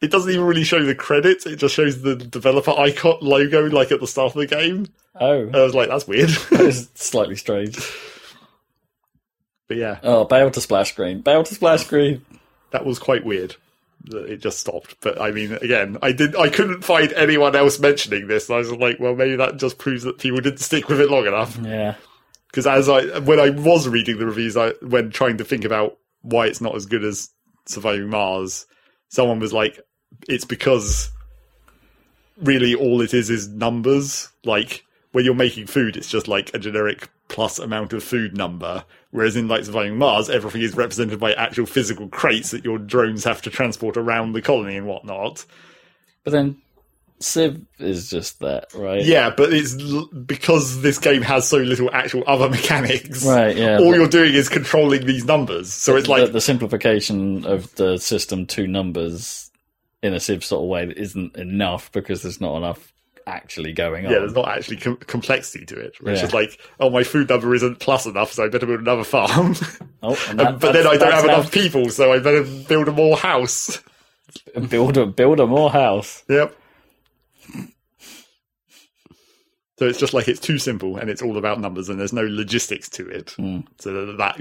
it 0.00 0.12
doesn't 0.12 0.30
even 0.30 0.44
really 0.44 0.62
show 0.62 0.84
the 0.84 0.94
credits. 0.94 1.44
It 1.44 1.56
just 1.56 1.74
shows 1.74 2.02
the 2.02 2.14
developer 2.14 2.70
icon 2.70 3.18
logo, 3.20 3.66
like 3.66 3.90
at 3.90 3.98
the 3.98 4.06
start 4.06 4.36
of 4.36 4.38
the 4.38 4.46
game. 4.46 4.86
Oh, 5.20 5.40
And 5.42 5.56
I 5.56 5.62
was 5.62 5.74
like, 5.74 5.88
"That's 5.88 6.06
weird." 6.06 6.30
is 6.52 6.88
slightly 6.94 7.36
strange. 7.36 7.76
but 9.68 9.76
yeah, 9.76 9.98
Oh, 10.02 10.24
bail 10.24 10.50
to 10.50 10.60
splash 10.60 10.92
screen. 10.92 11.20
Bail 11.20 11.42
to 11.44 11.54
splash 11.54 11.84
screen. 11.84 12.24
that 12.70 12.84
was 12.86 12.98
quite 12.98 13.24
weird. 13.24 13.56
that 14.04 14.24
It 14.30 14.38
just 14.40 14.58
stopped. 14.60 14.96
But 15.00 15.20
I 15.20 15.30
mean, 15.30 15.52
again, 15.52 15.98
I 16.02 16.12
did. 16.12 16.36
I 16.36 16.48
couldn't 16.48 16.82
find 16.82 17.12
anyone 17.12 17.54
else 17.56 17.78
mentioning 17.78 18.28
this. 18.28 18.48
And 18.48 18.56
I 18.56 18.58
was 18.58 18.72
like, 18.72 18.98
well, 19.00 19.14
maybe 19.14 19.36
that 19.36 19.56
just 19.56 19.78
proves 19.78 20.04
that 20.04 20.18
people 20.18 20.40
didn't 20.40 20.60
stick 20.60 20.88
with 20.88 21.00
it 21.00 21.10
long 21.10 21.26
enough. 21.26 21.58
Yeah. 21.62 21.96
Because 22.46 22.66
as 22.66 22.88
I 22.88 23.18
when 23.20 23.38
I 23.40 23.50
was 23.50 23.86
reading 23.88 24.18
the 24.18 24.26
reviews, 24.26 24.56
I 24.56 24.70
when 24.80 25.10
trying 25.10 25.36
to 25.38 25.44
think 25.44 25.64
about 25.64 25.98
why 26.22 26.46
it's 26.46 26.60
not 26.60 26.74
as 26.74 26.86
good 26.86 27.04
as 27.04 27.28
Surviving 27.66 28.08
Mars, 28.08 28.64
someone 29.10 29.38
was 29.38 29.52
like, 29.52 29.78
"It's 30.28 30.46
because 30.46 31.10
really 32.40 32.74
all 32.74 33.02
it 33.02 33.12
is 33.12 33.28
is 33.28 33.48
numbers. 33.48 34.30
Like 34.44 34.84
when 35.18 35.24
you're 35.24 35.34
making 35.34 35.66
food, 35.66 35.96
it's 35.96 36.08
just 36.08 36.28
like 36.28 36.54
a 36.54 36.60
generic 36.60 37.08
plus 37.26 37.58
amount 37.58 37.92
of 37.92 38.04
food 38.04 38.36
number. 38.36 38.84
Whereas 39.10 39.34
in 39.34 39.48
like 39.48 39.64
Surviving 39.64 39.98
Mars, 39.98 40.30
everything 40.30 40.62
is 40.62 40.76
represented 40.76 41.18
by 41.18 41.32
actual 41.32 41.66
physical 41.66 42.06
crates 42.06 42.52
that 42.52 42.64
your 42.64 42.78
drones 42.78 43.24
have 43.24 43.42
to 43.42 43.50
transport 43.50 43.96
around 43.96 44.30
the 44.30 44.40
colony 44.40 44.76
and 44.76 44.86
whatnot. 44.86 45.44
But 46.22 46.30
then 46.30 46.58
Civ 47.18 47.60
is 47.80 48.08
just 48.08 48.38
that, 48.38 48.72
right? 48.74 49.04
Yeah, 49.04 49.34
but 49.36 49.52
it's 49.52 49.76
l- 49.76 50.06
because 50.06 50.82
this 50.82 51.00
game 51.00 51.22
has 51.22 51.48
so 51.48 51.56
little 51.56 51.90
actual 51.92 52.22
other 52.28 52.48
mechanics. 52.50 53.26
Right, 53.26 53.56
yeah, 53.56 53.80
All 53.80 53.96
you're 53.96 54.06
doing 54.06 54.34
is 54.34 54.48
controlling 54.48 55.04
these 55.04 55.24
numbers. 55.24 55.72
So 55.72 55.96
it's 55.96 56.06
like 56.06 56.26
the, 56.26 56.32
the 56.34 56.40
simplification 56.40 57.44
of 57.44 57.74
the 57.74 57.98
system 57.98 58.46
to 58.46 58.68
numbers 58.68 59.50
in 60.00 60.14
a 60.14 60.20
Civ 60.20 60.44
sort 60.44 60.62
of 60.62 60.68
way 60.68 60.86
that 60.86 60.96
isn't 60.96 61.34
enough 61.34 61.90
because 61.90 62.22
there's 62.22 62.40
not 62.40 62.56
enough 62.56 62.92
actually 63.28 63.72
going 63.72 64.06
on. 64.06 64.12
yeah, 64.12 64.18
there's 64.20 64.34
not 64.34 64.48
actually 64.48 64.76
com- 64.78 64.96
complexity 64.96 65.64
to 65.66 65.78
it. 65.78 65.94
It's 66.00 66.00
Yeah. 66.04 66.14
just 66.14 66.34
like, 66.34 66.58
oh, 66.80 66.90
my 66.90 67.04
food 67.04 67.28
number 67.28 67.54
isn't 67.54 67.78
plus 67.78 68.06
enough, 68.06 68.32
so 68.32 68.44
I 68.44 68.48
better 68.48 68.66
build 68.66 68.80
another 68.80 69.04
farm. 69.04 69.54
Oh, 70.02 70.18
and 70.28 70.38
that- 70.40 70.58
but 70.60 70.72
then 70.72 70.86
I 70.86 70.96
don't 70.96 71.12
have 71.12 71.24
enough 71.24 71.52
people, 71.52 71.88
so 71.90 72.12
I 72.12 72.18
better 72.18 72.42
build 72.44 72.88
a 72.88 72.92
more 72.92 73.16
house. 73.16 73.80
Build 74.68 74.98
a 74.98 75.06
build 75.06 75.40
a 75.40 75.46
more 75.46 75.70
house. 75.70 76.22
Yep. 76.28 76.54
So 79.78 79.86
it's 79.86 79.98
just 79.98 80.12
like 80.12 80.28
it's 80.28 80.40
too 80.40 80.58
simple 80.58 80.96
and 80.96 81.08
it's 81.08 81.22
all 81.22 81.38
about 81.38 81.60
numbers 81.60 81.88
and 81.88 81.98
there's 82.00 82.12
no 82.12 82.24
logistics 82.28 82.88
to 82.90 83.08
it. 83.08 83.30
Hmm. 83.38 83.60
So 83.78 84.12
that 84.16 84.36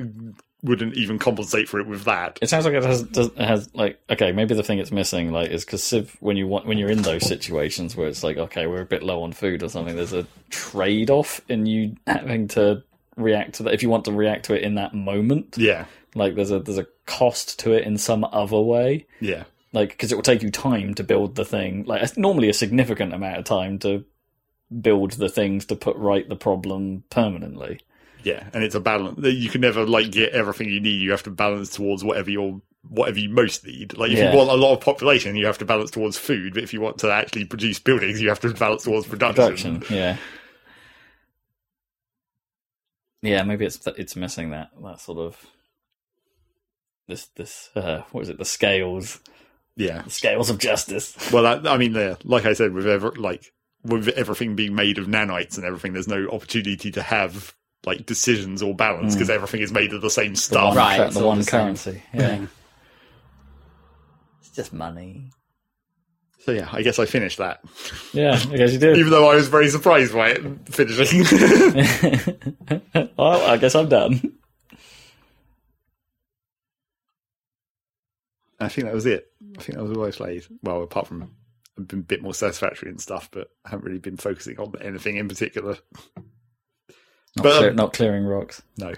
wouldn't 0.63 0.95
even 0.95 1.19
compensate 1.19 1.69
for 1.69 1.79
it 1.79 1.85
with 1.87 2.05
that. 2.05 2.39
It 2.41 2.49
sounds 2.49 2.65
like 2.65 2.73
it 2.73 2.83
has 2.83 3.03
does, 3.03 3.29
has 3.37 3.69
like 3.75 3.99
okay 4.09 4.31
maybe 4.31 4.55
the 4.55 4.63
thing 4.63 4.79
it's 4.79 4.91
missing 4.91 5.31
like 5.31 5.51
is 5.51 5.63
because 5.63 5.83
Civ 5.83 6.17
when 6.19 6.35
you 6.35 6.47
want 6.47 6.65
when 6.65 6.77
you're 6.79 6.89
in 6.89 7.03
those 7.03 7.25
situations 7.25 7.95
where 7.95 8.07
it's 8.07 8.23
like 8.23 8.37
okay 8.37 8.65
we're 8.65 8.81
a 8.81 8.85
bit 8.85 9.03
low 9.03 9.21
on 9.23 9.33
food 9.33 9.61
or 9.61 9.69
something 9.69 9.95
there's 9.95 10.13
a 10.13 10.25
trade 10.49 11.09
off 11.11 11.41
in 11.47 11.65
you 11.67 11.95
having 12.07 12.47
to 12.49 12.83
react 13.15 13.55
to 13.55 13.63
that 13.63 13.73
if 13.73 13.83
you 13.83 13.89
want 13.89 14.05
to 14.05 14.11
react 14.11 14.45
to 14.45 14.53
it 14.55 14.63
in 14.63 14.75
that 14.75 14.93
moment 14.95 15.55
Yeah. 15.57 15.85
like 16.15 16.33
there's 16.35 16.51
a 16.51 16.59
there's 16.59 16.77
a 16.79 16.87
cost 17.05 17.59
to 17.59 17.73
it 17.73 17.83
in 17.83 17.97
some 17.99 18.23
other 18.25 18.59
way 18.59 19.05
Yeah. 19.19 19.43
like 19.73 19.89
because 19.89 20.11
it 20.11 20.15
will 20.15 20.23
take 20.23 20.41
you 20.43 20.49
time 20.51 20.95
to 20.95 21.03
build 21.03 21.35
the 21.35 21.45
thing 21.45 21.83
like 21.85 22.17
normally 22.17 22.49
a 22.49 22.53
significant 22.53 23.13
amount 23.13 23.37
of 23.37 23.45
time 23.45 23.77
to 23.79 24.05
build 24.81 25.11
the 25.13 25.29
things 25.29 25.65
to 25.67 25.75
put 25.75 25.95
right 25.97 26.27
the 26.27 26.35
problem 26.35 27.03
permanently 27.09 27.79
Yeah. 28.27 28.49
And 28.53 28.63
it's 28.63 28.75
a 28.75 28.79
balance. 28.79 29.19
You 29.25 29.49
can 29.49 29.61
never 29.61 29.85
like 29.85 30.11
get 30.11 30.33
everything 30.33 30.69
you 30.69 30.79
need. 30.79 31.01
You 31.01 31.11
have 31.11 31.23
to 31.23 31.31
balance 31.31 31.69
towards 31.75 32.03
whatever 32.03 32.29
you're 32.29 32.61
whatever 32.89 33.19
you 33.19 33.29
most 33.29 33.65
need. 33.65 33.97
Like 33.97 34.11
if 34.11 34.17
Yeah. 34.17 34.31
you 34.31 34.37
want 34.37 34.49
a 34.49 34.53
lot 34.55 34.73
of 34.73 34.81
population, 34.81 35.35
you 35.35 35.45
have 35.45 35.57
to 35.59 35.65
balance 35.65 35.91
towards 35.91 36.17
food. 36.17 36.53
But 36.53 36.63
if 36.63 36.73
you 36.73 36.81
want 36.81 36.97
to 36.99 37.11
actually 37.11 37.45
produce 37.45 37.79
buildings, 37.79 38.21
you 38.21 38.29
have 38.29 38.39
to 38.41 38.53
balance 38.53 38.83
towards 38.83 39.07
production. 39.07 39.79
production 39.79 39.95
yeah 39.97 40.17
yeah 43.21 43.43
maybe 43.43 43.65
it's 43.65 43.85
it's 43.97 44.15
missing 44.15 44.51
that 44.51 44.69
that 44.83 44.99
sort 44.99 45.17
of 45.17 45.45
this 47.07 47.25
this 47.35 47.69
uh 47.75 48.01
what 48.11 48.21
is 48.21 48.29
it 48.29 48.37
the 48.37 48.45
scales 48.45 49.19
Yeah. 49.75 50.03
the 50.03 50.09
scales 50.09 50.49
of 50.49 50.59
justice 50.59 51.15
Well, 51.31 51.43
that, 51.43 51.67
I 51.67 51.77
mean, 51.77 51.93
yeah, 51.93 52.15
like 52.23 52.45
I 52.45 52.53
said, 52.53 52.73
with 52.73 52.87
ever 52.87 53.11
like 53.11 53.51
with 53.83 54.07
everything 54.09 54.55
being 54.55 54.75
made 54.75 54.97
of 54.97 55.07
nanites 55.07 55.55
and 55.57 55.65
everything, 55.65 55.93
there's 55.93 56.07
no 56.07 56.27
opportunity 56.29 56.91
to 56.91 57.01
have 57.01 57.55
like 57.87 58.05
decisions 58.05 58.61
or 58.61 58.75
balance 58.75 59.15
because 59.15 59.29
hmm. 59.29 59.33
everything 59.33 59.61
is 59.61 59.71
made 59.71 59.93
of 59.93 60.01
the 60.01 60.09
same 60.09 60.33
the 60.33 60.39
stuff. 60.39 60.69
one, 60.69 60.77
Right, 60.77 60.99
it's 60.99 61.15
the 61.15 61.25
one 61.25 61.39
the 61.39 61.45
currency 61.45 62.03
yeah 62.13 62.45
it's 64.39 64.51
just 64.51 64.73
money 64.73 65.31
So 66.39 66.51
yeah, 66.51 66.69
I 66.71 66.83
guess 66.83 66.99
I 66.99 67.05
finished 67.05 67.39
that, 67.39 67.61
yeah 68.13 68.39
I 68.51 68.57
guess 68.57 68.73
you 68.73 68.79
did 68.79 68.97
even 68.99 69.09
though 69.09 69.29
I 69.29 69.35
was 69.35 69.47
very 69.47 69.69
surprised 69.69 70.13
by 70.13 70.31
it 70.31 70.43
finishing. 70.69 71.23
well 73.17 73.41
I 73.49 73.57
guess 73.57 73.73
I'm 73.73 73.89
done 73.89 74.33
I 78.59 78.69
think 78.69 78.87
that 78.87 78.93
was 78.93 79.05
it. 79.05 79.31
I 79.57 79.61
think 79.61 79.77
that 79.77 79.83
was 79.83 79.95
all 79.95 80.07
I 80.07 80.09
played. 80.09 80.43
Well, 80.63 80.81
apart 80.81 81.05
from 81.05 81.31
I've 81.77 81.87
been 81.87 81.99
a 81.99 82.03
bit 82.03 82.23
more 82.23 82.33
satisfactory 82.33 82.89
and 82.89 82.99
stuff, 82.99 83.29
but 83.31 83.51
I 83.63 83.69
haven't 83.69 83.85
really 83.85 83.99
been 83.99 84.17
focusing 84.17 84.59
on 84.59 84.73
anything 84.81 85.17
in 85.17 85.27
particular. 85.27 85.77
Not, 87.37 87.43
But, 87.43 87.51
um, 87.53 87.57
clear, 87.59 87.73
not 87.73 87.93
clearing 87.93 88.25
rocks 88.25 88.61
No. 88.77 88.93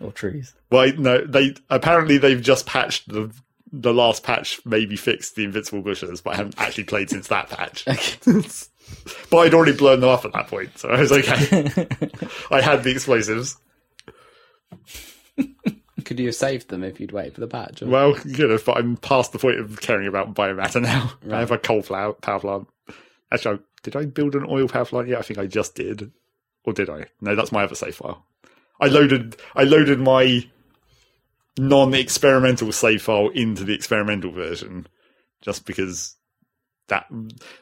or 0.00 0.10
trees 0.12 0.54
Well, 0.70 0.92
no, 0.98 1.24
they 1.24 1.54
apparently 1.70 2.18
they've 2.18 2.42
just 2.42 2.66
patched 2.66 3.08
the 3.08 3.32
the 3.74 3.94
last 3.94 4.22
patch. 4.22 4.60
Maybe 4.66 4.96
fixed 4.96 5.34
the 5.34 5.44
invincible 5.44 5.80
bushes, 5.80 6.20
but 6.20 6.34
I 6.34 6.36
haven't 6.36 6.58
actually 6.58 6.84
played 6.84 7.08
since 7.08 7.28
that 7.28 7.48
patch. 7.48 7.84
but 9.30 9.38
I'd 9.38 9.54
already 9.54 9.72
blown 9.72 10.00
them 10.00 10.10
up 10.10 10.26
at 10.26 10.32
that 10.34 10.48
point, 10.48 10.76
so 10.78 10.90
I 10.90 11.00
was 11.00 11.10
okay. 11.10 11.74
I 12.50 12.60
had 12.60 12.82
the 12.84 12.90
explosives. 12.90 13.56
Could 16.04 16.18
you 16.18 16.26
have 16.26 16.34
saved 16.34 16.68
them 16.68 16.82
if 16.82 17.00
you'd 17.00 17.12
waited 17.12 17.34
for 17.34 17.40
the 17.40 17.46
patch? 17.48 17.80
or- 17.82 17.86
Well, 17.86 18.16
you 18.26 18.48
know, 18.48 18.58
but 18.64 18.76
I'm 18.76 18.96
past 18.96 19.32
the 19.32 19.38
point 19.38 19.58
of 19.60 19.80
caring 19.80 20.08
about 20.08 20.34
biomatter 20.34 20.82
now. 20.82 21.12
I 21.30 21.38
have 21.40 21.50
a 21.52 21.58
coal 21.58 21.82
power 21.82 22.12
plant. 22.40 22.66
Actually, 23.32 23.56
I- 23.56 23.60
did 23.82 23.96
I 23.96 24.04
build 24.04 24.34
an 24.34 24.46
oil 24.48 24.68
power 24.68 24.84
plant? 24.84 25.08
Yeah, 25.08 25.18
I 25.18 25.22
think 25.22 25.38
I 25.38 25.46
just 25.46 25.74
did. 25.74 26.12
Or 26.64 26.72
did 26.72 26.88
I? 26.88 27.06
No, 27.20 27.34
that's 27.34 27.52
my 27.52 27.64
other 27.64 27.74
save 27.74 27.96
file. 27.96 28.24
I 28.80 28.86
loaded 28.86 29.36
I 29.54 29.64
loaded 29.64 30.00
my 30.00 30.48
non-experimental 31.58 32.72
save 32.72 33.02
file 33.02 33.28
into 33.28 33.64
the 33.64 33.74
experimental 33.74 34.32
version 34.32 34.86
just 35.42 35.66
because 35.66 36.16
that 36.88 37.06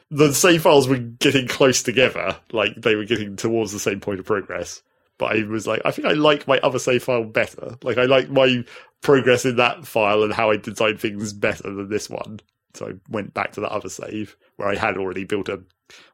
the 0.09 0.33
save 0.33 0.63
files 0.63 0.87
were 0.87 0.97
getting 0.97 1.47
close 1.47 1.83
together, 1.83 2.37
like 2.51 2.75
they 2.75 2.95
were 2.95 3.05
getting 3.05 3.35
towards 3.35 3.71
the 3.71 3.79
same 3.79 3.99
point 3.99 4.19
of 4.19 4.25
progress. 4.25 4.81
But 5.17 5.35
I 5.37 5.43
was 5.43 5.67
like, 5.67 5.81
I 5.85 5.91
think 5.91 6.07
I 6.07 6.13
like 6.13 6.47
my 6.47 6.59
other 6.59 6.79
save 6.79 7.03
file 7.03 7.23
better. 7.23 7.77
Like 7.83 7.97
I 7.97 8.05
like 8.05 8.29
my 8.29 8.63
progress 9.01 9.45
in 9.45 9.57
that 9.57 9.85
file 9.85 10.23
and 10.23 10.33
how 10.33 10.49
I 10.49 10.57
design 10.57 10.97
things 10.97 11.33
better 11.33 11.63
than 11.63 11.89
this 11.89 12.09
one. 12.09 12.39
So 12.73 12.87
I 12.87 12.91
went 13.09 13.33
back 13.33 13.51
to 13.53 13.61
that 13.61 13.71
other 13.71 13.89
save 13.89 14.35
where 14.55 14.67
I 14.67 14.75
had 14.75 14.97
already 14.97 15.25
built 15.25 15.49
a 15.49 15.61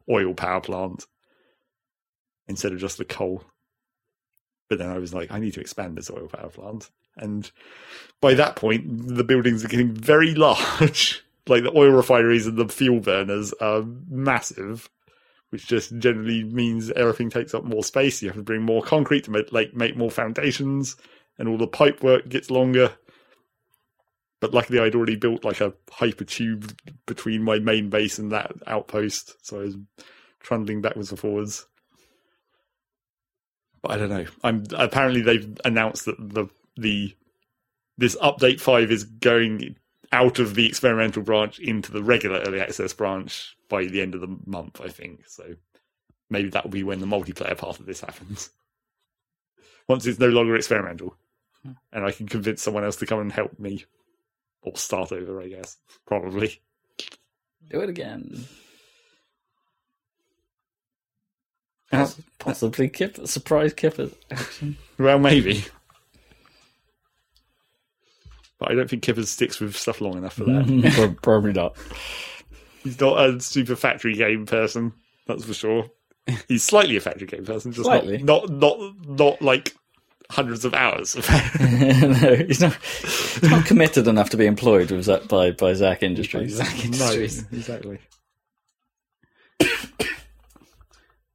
oil 0.10 0.34
power 0.34 0.62
plant 0.62 1.06
instead 2.48 2.74
of 2.74 2.80
just 2.80 2.98
the 2.98 3.06
coal. 3.06 3.44
But 4.70 4.80
then 4.80 4.90
I 4.90 4.98
was 4.98 5.14
like, 5.14 5.32
I 5.32 5.40
need 5.40 5.54
to 5.54 5.62
expand 5.62 5.98
this 5.98 6.12
oil 6.12 6.28
power 6.28 6.50
plant. 6.50 6.90
And 7.16 7.50
by 8.22 8.34
that 8.36 8.56
point, 8.56 8.86
the 9.16 9.24
buildings 9.24 9.64
are 9.64 9.70
getting 9.70 9.94
very 9.94 10.36
large. 10.36 11.24
like 11.48 11.64
the 11.64 11.78
oil 11.78 11.92
refineries 11.92 12.48
and 12.48 12.58
the 12.58 12.68
fuel 12.68 13.00
burners 13.00 13.54
are 13.62 13.84
massive, 14.10 14.90
which 15.50 15.68
just 15.68 15.98
generally 15.98 16.44
means 16.44 16.92
everything 16.92 17.30
takes 17.30 17.54
up 17.54 17.64
more 17.64 17.84
space. 17.84 18.22
You 18.22 18.30
have 18.30 18.38
to 18.38 18.44
bring 18.44 18.62
more 18.62 18.82
concrete 18.82 19.24
to 19.26 19.32
make, 19.32 19.52
like 19.52 19.74
make 19.74 19.96
more 19.96 20.12
foundations, 20.12 20.96
and 21.38 21.48
all 21.48 21.58
the 21.58 21.68
pipe 21.68 22.04
work 22.04 22.28
gets 22.28 22.52
longer. 22.52 22.94
But 24.40 24.54
luckily, 24.54 24.80
I'd 24.80 24.96
already 24.96 25.16
built 25.16 25.44
like 25.44 25.62
a 25.62 25.74
hyper 25.90 26.26
tube 26.26 26.76
between 27.08 27.44
my 27.44 27.60
main 27.60 27.90
base 27.90 28.20
and 28.20 28.32
that 28.32 28.52
outpost, 28.68 29.36
so 29.42 29.62
I 29.62 29.64
was 29.64 29.78
trundling 30.40 30.82
backwards 30.82 31.10
and 31.10 31.20
forwards. 31.20 31.66
I 33.90 33.98
don't 33.98 34.10
know. 34.10 34.26
I'm 34.44 34.64
apparently 34.76 35.22
they've 35.22 35.58
announced 35.66 36.06
that 36.06 36.18
the 36.18 36.48
the 36.76 37.16
this 37.98 38.16
update 38.18 38.60
five 38.60 38.92
is 38.92 39.04
going 39.04 39.76
out 40.12 40.40
of 40.40 40.56
the 40.56 40.68
experimental 40.68 41.24
branch 41.24 41.60
into 41.60 41.92
the 41.92 42.04
regular 42.04 42.40
early 42.40 42.62
access 42.62 42.94
branch 42.94 43.58
by 43.70 43.86
the 43.86 44.02
end 44.02 44.16
of 44.16 44.22
the 44.22 44.38
month, 44.46 44.80
I 44.82 44.90
think. 44.90 45.28
So 45.28 45.56
maybe 46.30 46.50
that 46.50 46.64
will 46.64 46.72
be 46.72 46.84
when 46.84 47.00
the 47.00 47.06
multiplayer 47.06 47.58
part 47.58 47.80
of 47.80 47.86
this 47.86 48.02
happens. 48.02 48.50
Once 49.88 50.06
it's 50.06 50.20
no 50.20 50.30
longer 50.30 50.56
experimental. 50.56 51.16
Hmm. 51.64 51.72
And 51.92 52.06
I 52.06 52.12
can 52.12 52.28
convince 52.28 52.62
someone 52.62 52.84
else 52.84 52.98
to 52.98 53.06
come 53.06 53.20
and 53.20 53.32
help 53.32 53.60
me. 53.60 53.86
Or 54.62 54.76
start 54.76 55.12
over, 55.12 55.42
I 55.42 55.48
guess. 55.48 55.78
Probably. 56.06 56.62
do 57.70 57.82
it 57.82 57.90
again 57.90 58.46
Uh, 62.02 62.10
possibly 62.40 62.90
Kip 62.90 63.26
surprise 63.28 63.74
Kipper 63.74 64.10
action 64.32 64.78
well, 64.98 65.20
maybe. 65.20 65.64
But 68.60 68.72
I 68.72 68.76
don't 68.76 68.90
think 68.90 69.04
Kippers 69.04 69.30
sticks 69.30 69.60
with 69.60 69.76
stuff 69.76 70.02
long 70.02 70.18
enough 70.18 70.34
for 70.34 70.46
that. 70.46 71.18
Probably 71.22 71.54
not 71.54 71.78
He's 72.84 73.00
not 73.00 73.20
a 73.20 73.40
super 73.40 73.76
factory 73.76 74.14
game 74.16 74.46
person, 74.46 74.94
that's 75.28 75.44
for 75.44 75.54
sure. 75.54 75.90
He's 76.48 76.64
slightly 76.64 76.96
a 76.98 77.02
factory 77.02 77.28
game 77.28 77.46
person, 77.46 77.72
just 77.72 77.86
Slightly. 77.86 78.18
not 78.18 78.50
not 78.50 78.80
not 78.80 79.10
not 79.10 79.42
like 79.42 79.76
hundreds 80.30 80.66
of 80.66 80.74
hours. 80.74 81.16
no, 81.60 82.36
he's 82.36 82.62
not. 82.62 82.76
He's 82.82 83.44
not 83.44 83.66
committed 83.66 84.08
enough 84.08 84.30
to 84.32 84.38
be 84.38 84.46
employed 84.46 84.92
with 84.92 85.28
by 85.28 85.52
by 85.52 85.74
Zac 85.74 86.04
Industries. 86.04 86.56
Zac 86.56 86.86
Industries. 86.86 87.46
exactly. 87.52 88.00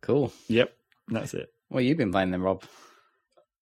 Cool. 0.02 0.32
Yep, 0.48 0.72
that's 1.08 1.32
it. 1.34 1.52
What 1.68 1.82
have 1.82 1.88
you 1.88 1.94
been 1.94 2.12
playing 2.12 2.30
then, 2.32 2.42
Rob? 2.42 2.62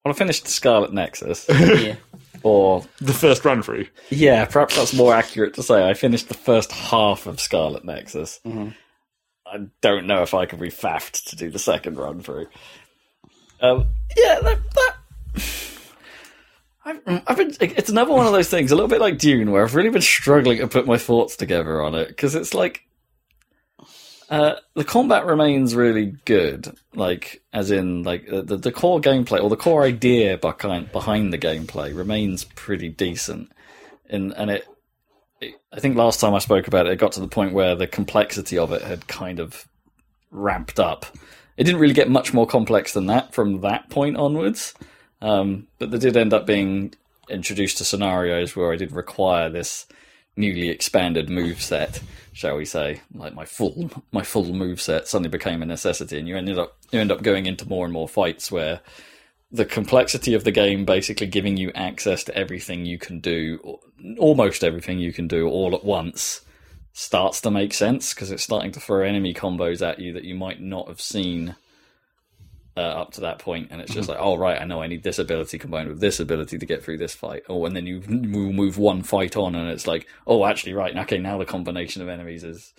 Well, 0.04 0.12
I 0.14 0.16
finished 0.16 0.48
Scarlet 0.48 0.92
Nexus, 0.92 1.46
yeah. 1.50 1.96
or 2.42 2.84
The 3.00 3.12
first 3.12 3.44
run 3.44 3.62
through. 3.62 3.86
yeah, 4.08 4.46
perhaps 4.46 4.76
that's 4.76 4.94
more 4.94 5.14
accurate 5.14 5.54
to 5.54 5.62
say. 5.62 5.88
I 5.88 5.94
finished 5.94 6.28
the 6.28 6.34
first 6.34 6.72
half 6.72 7.26
of 7.26 7.38
Scarlet 7.38 7.84
Nexus. 7.84 8.40
I 9.46 9.66
don't 9.82 10.06
know 10.06 10.22
if 10.22 10.32
I 10.34 10.46
could 10.46 10.60
be 10.60 10.70
faffed 10.70 11.28
to 11.30 11.36
do 11.36 11.50
the 11.50 11.58
second 11.58 11.96
run 11.98 12.20
through. 12.20 12.46
Um, 13.60 13.88
yeah, 14.16 14.40
that. 14.40 14.58
that 14.74 14.96
I've, 16.82 17.00
I've 17.26 17.36
been. 17.36 17.54
It's 17.60 17.90
another 17.90 18.12
one 18.12 18.26
of 18.26 18.32
those 18.32 18.48
things, 18.48 18.72
a 18.72 18.74
little 18.74 18.88
bit 18.88 19.00
like 19.00 19.18
Dune, 19.18 19.50
where 19.50 19.62
I've 19.62 19.74
really 19.74 19.90
been 19.90 20.00
struggling 20.00 20.58
to 20.58 20.66
put 20.68 20.86
my 20.86 20.96
thoughts 20.96 21.36
together 21.36 21.82
on 21.82 21.94
it 21.94 22.08
because 22.08 22.34
it's 22.34 22.54
like 22.54 22.82
uh, 24.30 24.54
the 24.74 24.84
combat 24.84 25.26
remains 25.26 25.74
really 25.74 26.14
good, 26.24 26.72
like 26.94 27.42
as 27.52 27.72
in 27.72 28.04
like 28.04 28.32
uh, 28.32 28.42
the 28.42 28.56
the 28.56 28.70
core 28.70 29.00
gameplay 29.00 29.42
or 29.42 29.50
the 29.50 29.56
core 29.56 29.82
idea 29.82 30.38
behind 30.38 30.92
behind 30.92 31.32
the 31.32 31.38
gameplay 31.38 31.94
remains 31.94 32.44
pretty 32.44 32.88
decent, 32.88 33.50
and 34.08 34.32
and 34.34 34.52
it, 34.52 34.68
it. 35.40 35.54
I 35.72 35.80
think 35.80 35.96
last 35.96 36.20
time 36.20 36.32
I 36.32 36.38
spoke 36.38 36.68
about 36.68 36.86
it, 36.86 36.92
it 36.92 36.96
got 37.00 37.10
to 37.12 37.20
the 37.20 37.26
point 37.26 37.54
where 37.54 37.74
the 37.74 37.88
complexity 37.88 38.56
of 38.56 38.70
it 38.72 38.82
had 38.82 39.08
kind 39.08 39.40
of 39.40 39.66
ramped 40.30 40.78
up. 40.78 41.06
It 41.56 41.64
didn't 41.64 41.80
really 41.80 41.92
get 41.92 42.08
much 42.08 42.32
more 42.32 42.46
complex 42.46 42.92
than 42.92 43.06
that 43.06 43.34
from 43.34 43.62
that 43.62 43.90
point 43.90 44.16
onwards, 44.16 44.74
um, 45.20 45.66
but 45.80 45.90
there 45.90 45.98
did 45.98 46.16
end 46.16 46.32
up 46.32 46.46
being 46.46 46.94
introduced 47.28 47.78
to 47.78 47.84
scenarios 47.84 48.54
where 48.54 48.72
I 48.72 48.76
did 48.76 48.92
require 48.92 49.50
this 49.50 49.86
newly 50.36 50.68
expanded 50.68 51.28
move 51.28 51.60
set, 51.60 52.00
shall 52.40 52.56
we 52.56 52.64
say, 52.64 53.02
like 53.14 53.34
my 53.34 53.44
full 53.44 53.90
my 54.12 54.22
full 54.22 54.54
move 54.54 54.80
set 54.80 55.06
suddenly 55.06 55.28
became 55.28 55.60
a 55.62 55.66
necessity, 55.66 56.18
and 56.18 56.26
you 56.26 56.38
ended 56.38 56.58
up 56.58 56.78
you 56.90 56.98
end 56.98 57.12
up 57.12 57.22
going 57.22 57.44
into 57.44 57.68
more 57.68 57.84
and 57.84 57.92
more 57.92 58.08
fights 58.08 58.50
where 58.50 58.80
the 59.52 59.66
complexity 59.66 60.32
of 60.32 60.44
the 60.44 60.50
game 60.50 60.86
basically 60.86 61.26
giving 61.26 61.58
you 61.58 61.70
access 61.74 62.24
to 62.24 62.34
everything 62.34 62.86
you 62.86 62.98
can 62.98 63.20
do, 63.20 63.78
almost 64.18 64.64
everything 64.64 64.98
you 64.98 65.12
can 65.12 65.28
do 65.28 65.48
all 65.48 65.74
at 65.74 65.84
once, 65.84 66.40
starts 66.94 67.42
to 67.42 67.50
make 67.50 67.74
sense 67.74 68.14
because 68.14 68.30
it's 68.30 68.44
starting 68.44 68.72
to 68.72 68.80
throw 68.80 69.02
enemy 69.02 69.34
combos 69.34 69.86
at 69.86 69.98
you 69.98 70.12
that 70.14 70.24
you 70.24 70.34
might 70.34 70.62
not 70.62 70.88
have 70.88 71.00
seen 71.00 71.56
uh, 72.76 72.80
up 72.80 73.12
to 73.12 73.22
that 73.22 73.38
point, 73.38 73.68
and 73.70 73.80
it's 73.80 73.92
just 73.92 74.08
like, 74.08 74.18
oh 74.20 74.36
right, 74.36 74.60
I 74.60 74.64
know 74.64 74.82
I 74.82 74.86
need 74.86 75.02
this 75.02 75.18
ability 75.18 75.58
combined 75.58 75.88
with 75.88 76.00
this 76.00 76.20
ability 76.20 76.58
to 76.58 76.66
get 76.66 76.82
through 76.82 76.98
this 76.98 77.14
fight. 77.14 77.42
Oh, 77.48 77.64
and 77.64 77.74
then 77.74 77.86
you 77.86 78.00
move 78.06 78.54
move 78.54 78.78
one 78.78 79.02
fight 79.02 79.36
on, 79.36 79.54
and 79.54 79.68
it's 79.68 79.86
like, 79.86 80.06
oh, 80.26 80.44
actually, 80.44 80.74
right, 80.74 80.96
okay, 80.96 81.18
now 81.18 81.38
the 81.38 81.44
combination 81.44 82.02
of 82.02 82.08
enemies 82.08 82.44
is 82.44 82.72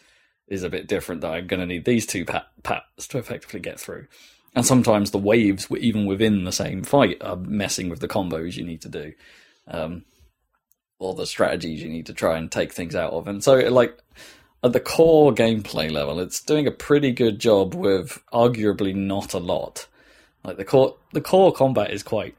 is 0.48 0.64
a 0.64 0.70
bit 0.70 0.88
different. 0.88 1.22
That 1.22 1.34
I'm 1.34 1.48
going 1.48 1.60
to 1.60 1.66
need 1.66 1.86
these 1.86 2.06
two 2.06 2.26
pat- 2.26 2.48
pats 2.64 3.08
to 3.10 3.18
effectively 3.18 3.60
get 3.60 3.80
through. 3.80 4.08
And 4.54 4.66
sometimes 4.66 5.12
the 5.12 5.18
waves, 5.18 5.68
even 5.72 6.06
within 6.06 6.44
the 6.44 6.52
same 6.52 6.84
fight, 6.84 7.18
are 7.22 7.38
messing 7.38 7.88
with 7.88 8.00
the 8.00 8.10
combos 8.10 8.58
you 8.58 8.66
need 8.66 8.82
to 8.82 8.90
do, 8.90 9.14
um, 9.68 10.04
or 11.00 11.16
the 11.16 11.26
strategies 11.26 11.82
you 11.82 11.90
need 11.90 12.06
to 12.08 12.14
try 12.14 12.38
and 12.38 12.52
take 12.52 12.74
things 12.74 12.96
out 12.96 13.14
of. 13.14 13.28
And 13.28 13.44
so, 13.44 13.56
like 13.56 13.98
at 14.64 14.74
the 14.74 14.80
core 14.80 15.34
gameplay 15.34 15.92
level, 15.92 16.20
it's 16.20 16.42
doing 16.42 16.68
a 16.68 16.72
pretty 16.72 17.12
good 17.12 17.40
job 17.40 17.74
with 17.74 18.22
arguably 18.32 18.96
not 18.96 19.34
a 19.34 19.40
lot. 19.40 19.88
Like 20.44 20.58
the 20.58 20.66
core, 20.66 20.98
the 21.14 21.22
core 21.22 21.52
combat 21.52 21.92
is 21.92 22.04
quite 22.04 22.36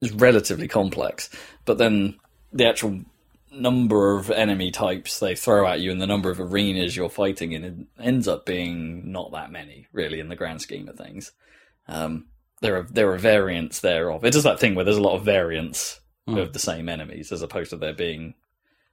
is 0.00 0.12
relatively 0.12 0.68
complex, 0.68 1.30
but 1.64 1.78
then 1.78 2.16
the 2.52 2.66
actual 2.66 3.00
number 3.50 4.16
of 4.16 4.30
enemy 4.30 4.70
types 4.70 5.18
they 5.18 5.34
throw 5.34 5.66
at 5.66 5.80
you 5.80 5.90
and 5.90 6.00
the 6.00 6.06
number 6.06 6.30
of 6.30 6.40
arenas 6.40 6.94
you're 6.94 7.08
fighting 7.08 7.52
in 7.52 7.64
it 7.64 7.74
ends 7.98 8.28
up 8.28 8.44
being 8.44 9.10
not 9.10 9.32
that 9.32 9.50
many, 9.50 9.86
really, 9.92 10.20
in 10.20 10.28
the 10.28 10.36
grand 10.36 10.60
scheme 10.60 10.88
of 10.88 10.96
things. 10.96 11.32
Um, 11.88 12.26
there 12.60 12.76
are 12.76 12.82
there 12.82 13.12
are 13.12 13.18
variants 13.18 13.80
thereof. 13.80 14.24
It 14.24 14.32
does 14.32 14.44
that 14.44 14.60
thing 14.60 14.74
where 14.74 14.84
there's 14.84 14.96
a 14.96 15.02
lot 15.02 15.16
of 15.16 15.24
variants 15.24 16.00
of 16.26 16.52
the 16.52 16.58
same 16.58 16.88
enemies, 16.88 17.30
as 17.30 17.42
opposed 17.42 17.70
to 17.70 17.76
there 17.76 17.94
being 17.94 18.34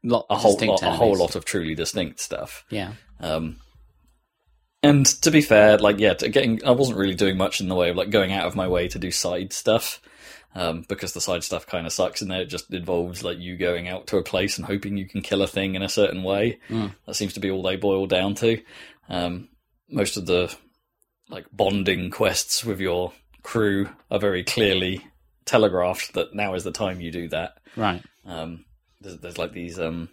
Lot, 0.04 0.26
a 0.30 0.36
whole 0.36 0.58
lot, 0.58 0.84
a 0.84 0.92
whole 0.92 1.18
lot 1.18 1.36
of 1.36 1.46
truly 1.46 1.76
distinct 1.76 2.20
stuff. 2.20 2.66
Yeah. 2.70 2.94
Um, 3.20 3.58
and 4.82 5.06
to 5.06 5.32
be 5.32 5.42
fair, 5.42 5.78
like 5.78 6.00
yeah, 6.00 6.14
to 6.16 6.28
getting 6.28 6.64
I 6.66 6.72
wasn't 6.72 6.98
really 6.98 7.16
doing 7.16 7.38
much 7.38 7.62
in 7.62 7.70
the 7.70 7.76
way 7.76 7.90
of 7.90 7.96
like 7.96 8.10
going 8.10 8.34
out 8.34 8.46
of 8.46 8.56
my 8.56 8.68
way 8.68 8.90
to 8.90 9.00
do 9.00 9.12
side 9.12 9.54
stuff. 9.54 10.02
Um, 10.56 10.86
because 10.88 11.14
the 11.14 11.22
side 11.22 11.44
stuff 11.44 11.66
kind 11.66 11.88
of 11.88 11.94
sucks, 11.94 12.22
and 12.22 12.30
then 12.30 12.40
it 12.40 12.46
just 12.46 12.72
involves 12.72 13.24
like 13.24 13.40
you 13.40 13.58
going 13.58 13.88
out 13.88 14.06
to 14.08 14.18
a 14.18 14.24
place 14.24 14.58
and 14.58 14.68
hoping 14.68 14.98
you 14.98 15.08
can 15.08 15.22
kill 15.22 15.42
a 15.42 15.48
thing 15.48 15.74
in 15.74 15.82
a 15.82 15.90
certain 15.90 16.22
way. 16.22 16.60
That 17.08 17.16
seems 17.16 17.34
to 17.34 17.40
be 17.40 17.50
all 17.50 17.64
they 17.64 17.76
boil 17.76 18.06
down 18.06 18.36
to. 18.36 18.62
Um, 19.10 19.50
most 19.90 20.16
of 20.16 20.28
the 20.28 20.56
like 21.28 21.48
bonding 21.52 22.12
quests 22.12 22.64
with 22.64 22.80
your 22.80 23.14
crew 23.42 23.90
are 24.12 24.20
very 24.20 24.44
clearly 24.44 25.04
telegraphed 25.46 26.14
that 26.14 26.36
now 26.36 26.54
is 26.54 26.64
the 26.64 26.72
time 26.72 27.02
you 27.02 27.12
do 27.12 27.30
that. 27.30 27.58
Right. 27.76 28.04
Um, 28.26 28.66
there's, 29.04 29.18
there's 29.20 29.38
like 29.38 29.52
these 29.52 29.80
um, 29.80 30.10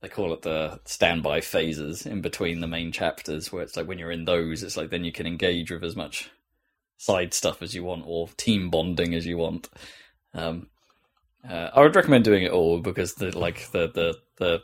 they 0.00 0.08
call 0.08 0.32
it 0.32 0.42
the 0.42 0.80
standby 0.84 1.40
phases 1.40 2.06
in 2.06 2.20
between 2.20 2.60
the 2.60 2.66
main 2.66 2.92
chapters, 2.92 3.52
where 3.52 3.62
it's 3.62 3.76
like 3.76 3.88
when 3.88 3.98
you're 3.98 4.10
in 4.10 4.24
those, 4.24 4.62
it's 4.62 4.76
like 4.76 4.90
then 4.90 5.04
you 5.04 5.12
can 5.12 5.26
engage 5.26 5.70
with 5.70 5.84
as 5.84 5.96
much 5.96 6.30
side 6.98 7.34
stuff 7.34 7.62
as 7.62 7.74
you 7.74 7.84
want 7.84 8.04
or 8.06 8.28
team 8.36 8.70
bonding 8.70 9.14
as 9.14 9.26
you 9.26 9.38
want. 9.38 9.68
Um, 10.34 10.68
uh, 11.48 11.70
I 11.74 11.80
would 11.80 11.96
recommend 11.96 12.24
doing 12.24 12.42
it 12.42 12.52
all 12.52 12.80
because 12.80 13.14
the 13.14 13.36
like 13.36 13.70
the 13.70 13.88
the 13.88 14.16
the 14.38 14.62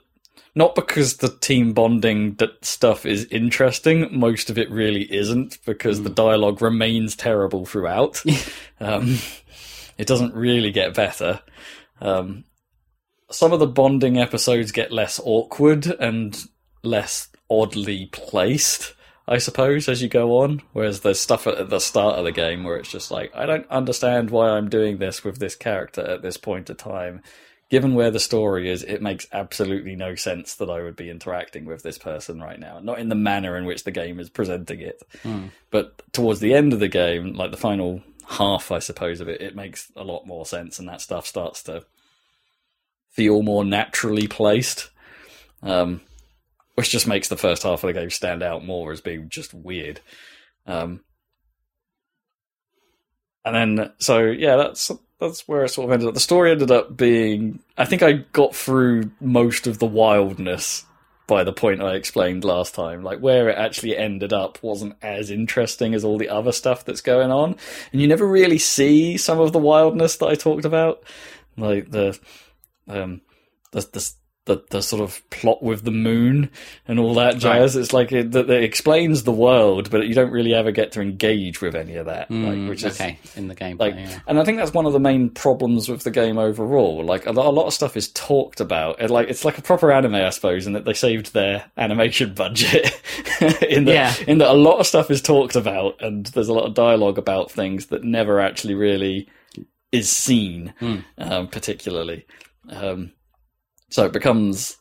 not 0.55 0.75
because 0.75 1.19
the 1.19 1.29
team 1.29 1.73
bonding 1.73 2.39
stuff 2.63 3.07
is 3.07 3.25
interesting. 3.27 4.09
Most 4.19 4.51
of 4.51 4.59
it 4.59 4.71
really 4.71 5.13
isn't 5.13 5.59
because 5.65 6.03
the 6.03 6.11
dialogue 6.11 6.61
remains 6.61 7.17
terrible 7.17 7.65
throughout. 7.65 8.23
um, 8.81 9.19
it 9.99 10.07
doesn't 10.07 10.35
really 10.35 10.71
get 10.71 10.95
better. 10.95 11.41
Um, 12.01 12.45
some 13.33 13.53
of 13.53 13.59
the 13.59 13.67
bonding 13.67 14.19
episodes 14.19 14.73
get 14.73 14.93
less 14.93 15.21
awkward 15.25 15.87
and 15.87 16.39
less 16.83 17.29
oddly 17.51 18.07
placed, 18.07 18.95
I 19.27 19.39
suppose, 19.39 19.89
as 19.89 20.03
you 20.03 20.09
go 20.09 20.39
on. 20.43 20.63
Whereas 20.73 21.01
there's 21.01 21.21
stuff 21.21 21.47
at 21.47 21.71
the 21.71 21.79
start 21.79 22.19
of 22.19 22.25
the 22.25 22.33
game 22.33 22.65
where 22.65 22.77
it's 22.77 22.91
just 22.91 23.11
like, 23.11 23.33
I 23.35 23.47
don't 23.47 23.69
understand 23.71 24.31
why 24.31 24.51
I'm 24.51 24.69
doing 24.69 24.99
this 24.99 25.25
with 25.25 25.39
this 25.39 25.57
character 25.57 26.03
at 26.03 26.23
this 26.23 26.37
point 26.37 26.71
of 26.71 26.77
time. 26.77 27.23
Given 27.71 27.95
where 27.95 28.11
the 28.11 28.21
story 28.21 28.71
is, 28.71 28.83
it 28.83 29.01
makes 29.01 29.27
absolutely 29.33 29.97
no 29.97 30.15
sense 30.15 30.57
that 30.57 30.69
I 30.69 30.83
would 30.83 30.95
be 30.95 31.09
interacting 31.09 31.65
with 31.65 31.83
this 31.83 31.97
person 31.97 32.39
right 32.39 32.61
now. 32.61 32.81
Not 32.81 32.99
in 32.99 33.09
the 33.09 33.15
manner 33.15 33.57
in 33.57 33.65
which 33.65 33.85
the 33.85 33.91
game 33.91 34.21
is 34.21 34.29
presenting 34.29 34.81
it. 34.81 35.03
Hmm. 35.23 35.47
But 35.71 36.03
towards 36.13 36.41
the 36.41 36.53
end 36.53 36.75
of 36.75 36.81
the 36.81 36.89
game, 36.89 37.33
like 37.33 37.51
the 37.51 37.57
final 37.57 38.03
half, 38.29 38.71
I 38.71 38.79
suppose, 38.79 39.23
of 39.23 39.29
it, 39.29 39.41
it 39.41 39.57
makes 39.57 39.91
a 39.97 40.05
lot 40.05 40.27
more 40.27 40.45
sense 40.45 40.79
and 40.79 40.89
that 40.89 41.01
stuff 41.01 41.27
starts 41.27 41.63
to 41.63 41.85
feel 43.13 43.43
more 43.43 43.65
naturally 43.65 44.27
placed. 44.27 44.91
Um, 45.63 46.01
which 46.75 46.91
just 46.91 47.07
makes 47.07 47.29
the 47.29 47.37
first 47.37 47.63
half 47.63 47.85
of 47.85 47.89
the 47.89 48.01
game 48.01 48.11
stand 48.11 48.43
out 48.43 48.65
more 48.65 48.93
as 48.93 49.01
being 49.01 49.29
just 49.29 49.53
weird. 49.53 50.01
Um, 50.67 51.01
and 53.45 53.55
then, 53.55 53.93
so 53.99 54.25
yeah, 54.25 54.57
that's 54.57 54.91
that's 55.21 55.47
where 55.47 55.65
it 55.65 55.69
sort 55.69 55.89
of 55.89 55.93
ended 55.93 56.09
up. 56.09 56.15
The 56.15 56.21
story 56.21 56.51
ended 56.51 56.71
up 56.71 56.97
being, 56.97 57.61
I 57.77 57.85
think 57.85 58.03
I 58.03 58.13
got 58.33 58.55
through 58.55 59.11
most 59.21 59.67
of 59.67 59.79
the 59.79 59.87
wildness 59.87 60.85
by 61.27 61.45
the 61.45 61.53
point 61.53 61.83
I 61.83 61.95
explained 61.95 62.45
last 62.45 62.75
time. 62.75 63.03
Like 63.03 63.21
where 63.21 63.49
it 63.49 63.59
actually 63.59 63.97
ended 63.97 64.33
up 64.33 64.63
wasn't 64.63 64.97
as 65.03 65.31
interesting 65.31 65.95
as 65.95 66.05
all 66.05 66.19
the 66.19 66.29
other 66.29 66.53
stuff 66.53 66.85
that's 66.85 67.01
going 67.01 67.31
on, 67.31 67.57
and 67.93 68.01
you 68.01 68.09
never 68.09 68.27
really 68.27 68.59
see 68.59 69.17
some 69.17 69.41
of 69.41 69.53
the 69.53 69.59
wildness 69.59 70.17
that 70.17 70.27
I 70.27 70.35
talked 70.35 70.65
about, 70.65 71.03
like 71.57 71.91
the 71.91 72.19
um, 72.89 73.21
the, 73.73 73.81
the 73.81 74.13
the 74.45 74.61
the 74.71 74.83
sort 74.83 75.01
of 75.01 75.23
plot 75.31 75.63
with 75.63 75.85
the 75.85 75.93
moon 75.93 76.51
and 76.89 76.99
all 76.99 77.15
that 77.15 77.39
jazz. 77.39 77.77
It's 77.77 77.93
like 77.93 78.11
it, 78.11 78.33
that 78.33 78.51
it 78.51 78.65
explains 78.65 79.23
the 79.23 79.31
world, 79.31 79.89
but 79.89 80.09
you 80.09 80.15
don't 80.15 80.33
really 80.33 80.53
ever 80.53 80.73
get 80.73 80.91
to 80.93 81.01
engage 81.01 81.61
with 81.61 81.77
any 81.77 81.95
of 81.95 82.07
that. 82.07 82.29
like, 82.29 82.69
which 82.69 82.83
is 82.83 83.01
okay. 83.01 83.21
In 83.37 83.47
the 83.47 83.55
game, 83.55 83.77
like, 83.79 83.95
yeah. 83.95 84.19
and 84.27 84.41
I 84.41 84.45
think 84.45 84.59
that's 84.59 84.73
one 84.73 84.85
of 84.85 84.93
the 84.93 84.99
main 84.99 85.31
problems 85.31 85.89
with 85.89 86.03
the 86.03 86.11
game 86.11 86.39
overall. 86.39 87.05
Like 87.05 87.27
a 87.27 87.31
lot, 87.31 87.47
a 87.47 87.51
lot 87.51 87.67
of 87.67 87.73
stuff 87.73 87.97
is 87.97 88.09
talked 88.11 88.61
about. 88.61 89.01
It, 89.01 89.11
like 89.11 89.29
it's 89.29 89.45
like 89.45 89.59
a 89.59 89.63
proper 89.63 89.93
anime, 89.93 90.17
I 90.17 90.31
suppose, 90.31 90.67
in 90.67 90.73
that 90.73 90.85
they 90.87 90.95
saved 90.95 91.33
their 91.35 91.65
animation 91.77 92.35
budget. 92.35 93.01
in 93.63 93.85
that, 93.85 93.93
Yeah. 93.95 94.15
in 94.27 94.39
that 94.39 94.51
a 94.51 94.55
lot 94.55 94.81
of 94.81 94.89
stuff 94.89 95.09
is 95.09 95.23
talked 95.23 95.55
about, 95.55 96.03
and 96.03 96.27
there's 96.27 96.49
a 96.49 96.53
lot 96.53 96.67
of 96.67 96.75
dialogue 96.75 97.17
about 97.17 97.53
things 97.53 97.87
that 97.87 98.03
never 98.03 98.41
actually 98.41 98.75
really 98.75 99.29
is 99.93 100.11
seen, 100.11 100.75
um, 101.19 101.47
particularly. 101.47 102.27
Um, 102.69 103.13
so 103.91 104.05
it 104.07 104.13
becomes 104.13 104.77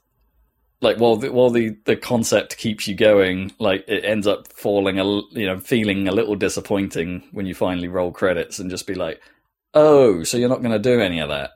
like 0.81 0.97
while 0.97 1.15
the, 1.15 1.31
while 1.31 1.49
the, 1.49 1.77
the 1.85 1.95
concept 1.95 2.57
keeps 2.57 2.87
you 2.87 2.95
going, 2.95 3.53
like 3.59 3.85
it 3.87 4.03
ends 4.03 4.27
up 4.27 4.47
falling 4.53 4.99
a 4.99 5.03
you 5.03 5.45
know 5.45 5.59
feeling 5.59 6.07
a 6.07 6.11
little 6.11 6.35
disappointing 6.35 7.23
when 7.31 7.45
you 7.45 7.53
finally 7.53 7.87
roll 7.87 8.11
credits 8.11 8.59
and 8.59 8.69
just 8.69 8.87
be 8.87 8.95
like, 8.95 9.21
oh, 9.73 10.23
so 10.23 10.37
you're 10.37 10.49
not 10.49 10.61
going 10.61 10.71
to 10.71 10.79
do 10.79 10.99
any 10.99 11.19
of 11.19 11.29
that. 11.29 11.51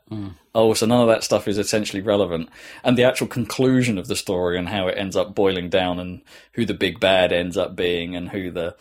Oh, 0.54 0.74
so 0.74 0.86
none 0.86 1.02
of 1.02 1.08
that 1.08 1.24
stuff 1.24 1.48
is 1.48 1.58
essentially 1.58 2.02
relevant. 2.02 2.50
And 2.84 2.98
the 2.98 3.04
actual 3.04 3.28
conclusion 3.28 3.98
of 3.98 4.08
the 4.08 4.16
story 4.16 4.58
and 4.58 4.70
how 4.70 4.88
it 4.88 4.98
ends 4.98 5.16
up 5.16 5.36
boiling 5.36 5.70
down 5.70 6.00
and 6.00 6.22
who 6.54 6.66
the 6.66 6.74
big 6.74 7.00
bad 7.00 7.34
ends 7.34 7.58
up 7.58 7.76
being 7.76 8.16
and 8.16 8.30
who 8.30 8.52
the 8.52 8.76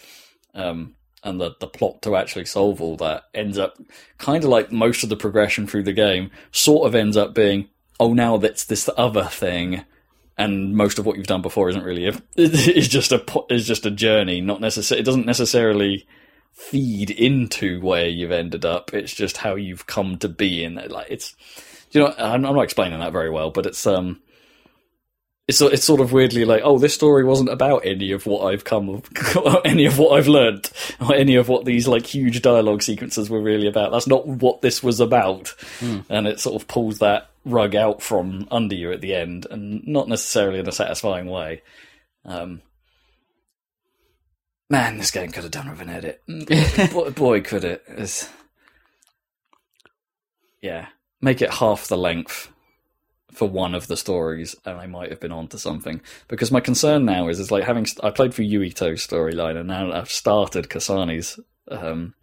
um, 0.55 0.95
and 1.25 1.41
the, 1.41 1.57
the 1.59 1.67
plot 1.67 2.03
to 2.03 2.15
actually 2.15 2.45
solve 2.45 2.81
all 2.81 2.97
that 2.97 3.25
ends 3.35 3.59
up 3.59 3.79
kind 4.19 4.45
of 4.45 4.51
like 4.51 4.71
most 4.71 5.03
of 5.03 5.09
the 5.09 5.17
progression 5.17 5.67
through 5.67 5.83
the 5.83 5.93
game 5.93 6.31
sort 6.53 6.87
of 6.87 6.95
ends 6.95 7.17
up 7.17 7.35
being 7.35 7.69
oh 7.99 8.13
now 8.13 8.37
that's 8.37 8.65
this 8.65 8.89
other 8.97 9.25
thing 9.25 9.85
and 10.37 10.77
most 10.77 10.99
of 10.99 11.07
what 11.07 11.17
you've 11.17 11.27
done 11.27 11.43
before 11.43 11.69
isn't 11.69 11.85
really 11.85 12.07
a, 12.07 12.13
is 12.37 12.89
just 12.89 13.13
a 13.13 13.25
is 13.51 13.67
just 13.67 13.87
a 13.87 13.91
journey 13.91 14.41
not 14.41 14.61
necessarily 14.61 15.01
it 15.01 15.07
doesn't 15.07 15.27
necessarily 15.27 16.07
feed 16.53 17.11
into 17.11 17.81
where 17.81 18.07
you've 18.07 18.31
ended 18.31 18.65
up 18.65 18.93
it's 18.95 19.15
just 19.15 19.39
how 19.39 19.55
you've 19.55 19.87
come 19.87 20.19
to 20.19 20.29
be 20.29 20.63
in 20.63 20.75
like 20.89 21.11
it's 21.11 21.35
you 21.91 22.01
know 22.01 22.15
I'm, 22.17 22.45
I'm 22.45 22.55
not 22.55 22.63
explaining 22.63 23.01
that 23.01 23.13
very 23.13 23.31
well 23.31 23.51
but 23.51 23.67
it's 23.67 23.87
um 23.87 24.21
it's 25.47 25.61
it's 25.61 25.85
sort 25.85 26.01
of 26.01 26.13
weirdly 26.13 26.45
like, 26.47 26.63
oh, 26.65 26.79
this 26.79 26.95
story 26.95 27.23
wasn't 27.25 27.51
about 27.51 27.85
any 27.85 28.13
of 28.13 28.25
what 28.27 28.47
I've 28.47 28.65
come, 28.65 29.03
any 29.65 29.85
of 29.85 29.99
what 29.99 30.19
I've 30.19 30.27
learned, 30.29 30.71
or 31.01 31.15
any 31.15 31.35
of 31.35 31.49
what 31.49 31.67
these 31.67 31.87
like 31.87 32.07
huge 32.07 32.41
dialogue 32.41 32.83
sequences 32.83 33.29
were 33.29 33.43
really 33.43 33.69
about. 33.69 33.93
That's 33.93 34.07
not 34.07 34.27
what 34.27 34.63
this 34.63 34.83
was 34.83 35.01
about, 35.01 35.55
and 36.09 36.27
it 36.27 36.41
sort 36.41 36.61
of 36.61 36.67
pulls 36.67 37.01
that 37.01 37.29
rug 37.45 37.75
out 37.77 38.01
from 38.03 38.49
under 38.51 38.75
you 38.75 38.91
at 38.93 39.03
the 39.03 39.15
end, 39.15 39.47
and 39.51 39.87
not 39.87 40.09
necessarily 40.09 40.61
in 40.61 40.69
a 40.69 40.73
satisfying 40.73 41.27
way. 41.27 41.63
Um, 42.25 42.63
man, 44.71 44.97
this 44.97 45.11
game 45.11 45.31
could 45.31 45.43
have 45.43 45.53
done 45.53 45.69
with 45.71 45.81
an 45.83 45.91
edit. 45.91 46.23
boy, 46.93 47.11
boy, 47.11 47.41
could 47.43 47.65
it! 47.65 47.85
It's- 47.89 48.31
yeah, 50.63 50.87
make 51.21 51.43
it 51.43 51.53
half 51.53 51.89
the 51.89 51.99
length 51.99 52.51
for 53.35 53.49
one 53.49 53.75
of 53.75 53.87
the 53.87 53.97
stories, 53.97 54.57
and 54.65 54.79
I 54.79 54.87
might 54.87 55.11
have 55.11 55.21
been 55.21 55.33
onto 55.33 55.59
something. 55.59 56.01
Because 56.29 56.51
my 56.51 56.61
concern 56.61 57.05
now 57.05 57.29
is, 57.29 57.39
is 57.39 57.51
like 57.51 57.65
having 57.65 57.87
I 58.03 58.11
played 58.11 58.33
through 58.33 58.47
Yuito's 58.47 59.07
storyline, 59.07 59.57
and 59.57 59.69
now 59.69 59.93
I've 59.93 60.11
started 60.11 60.69
Kasane's 60.69 61.39
um, 61.71 62.15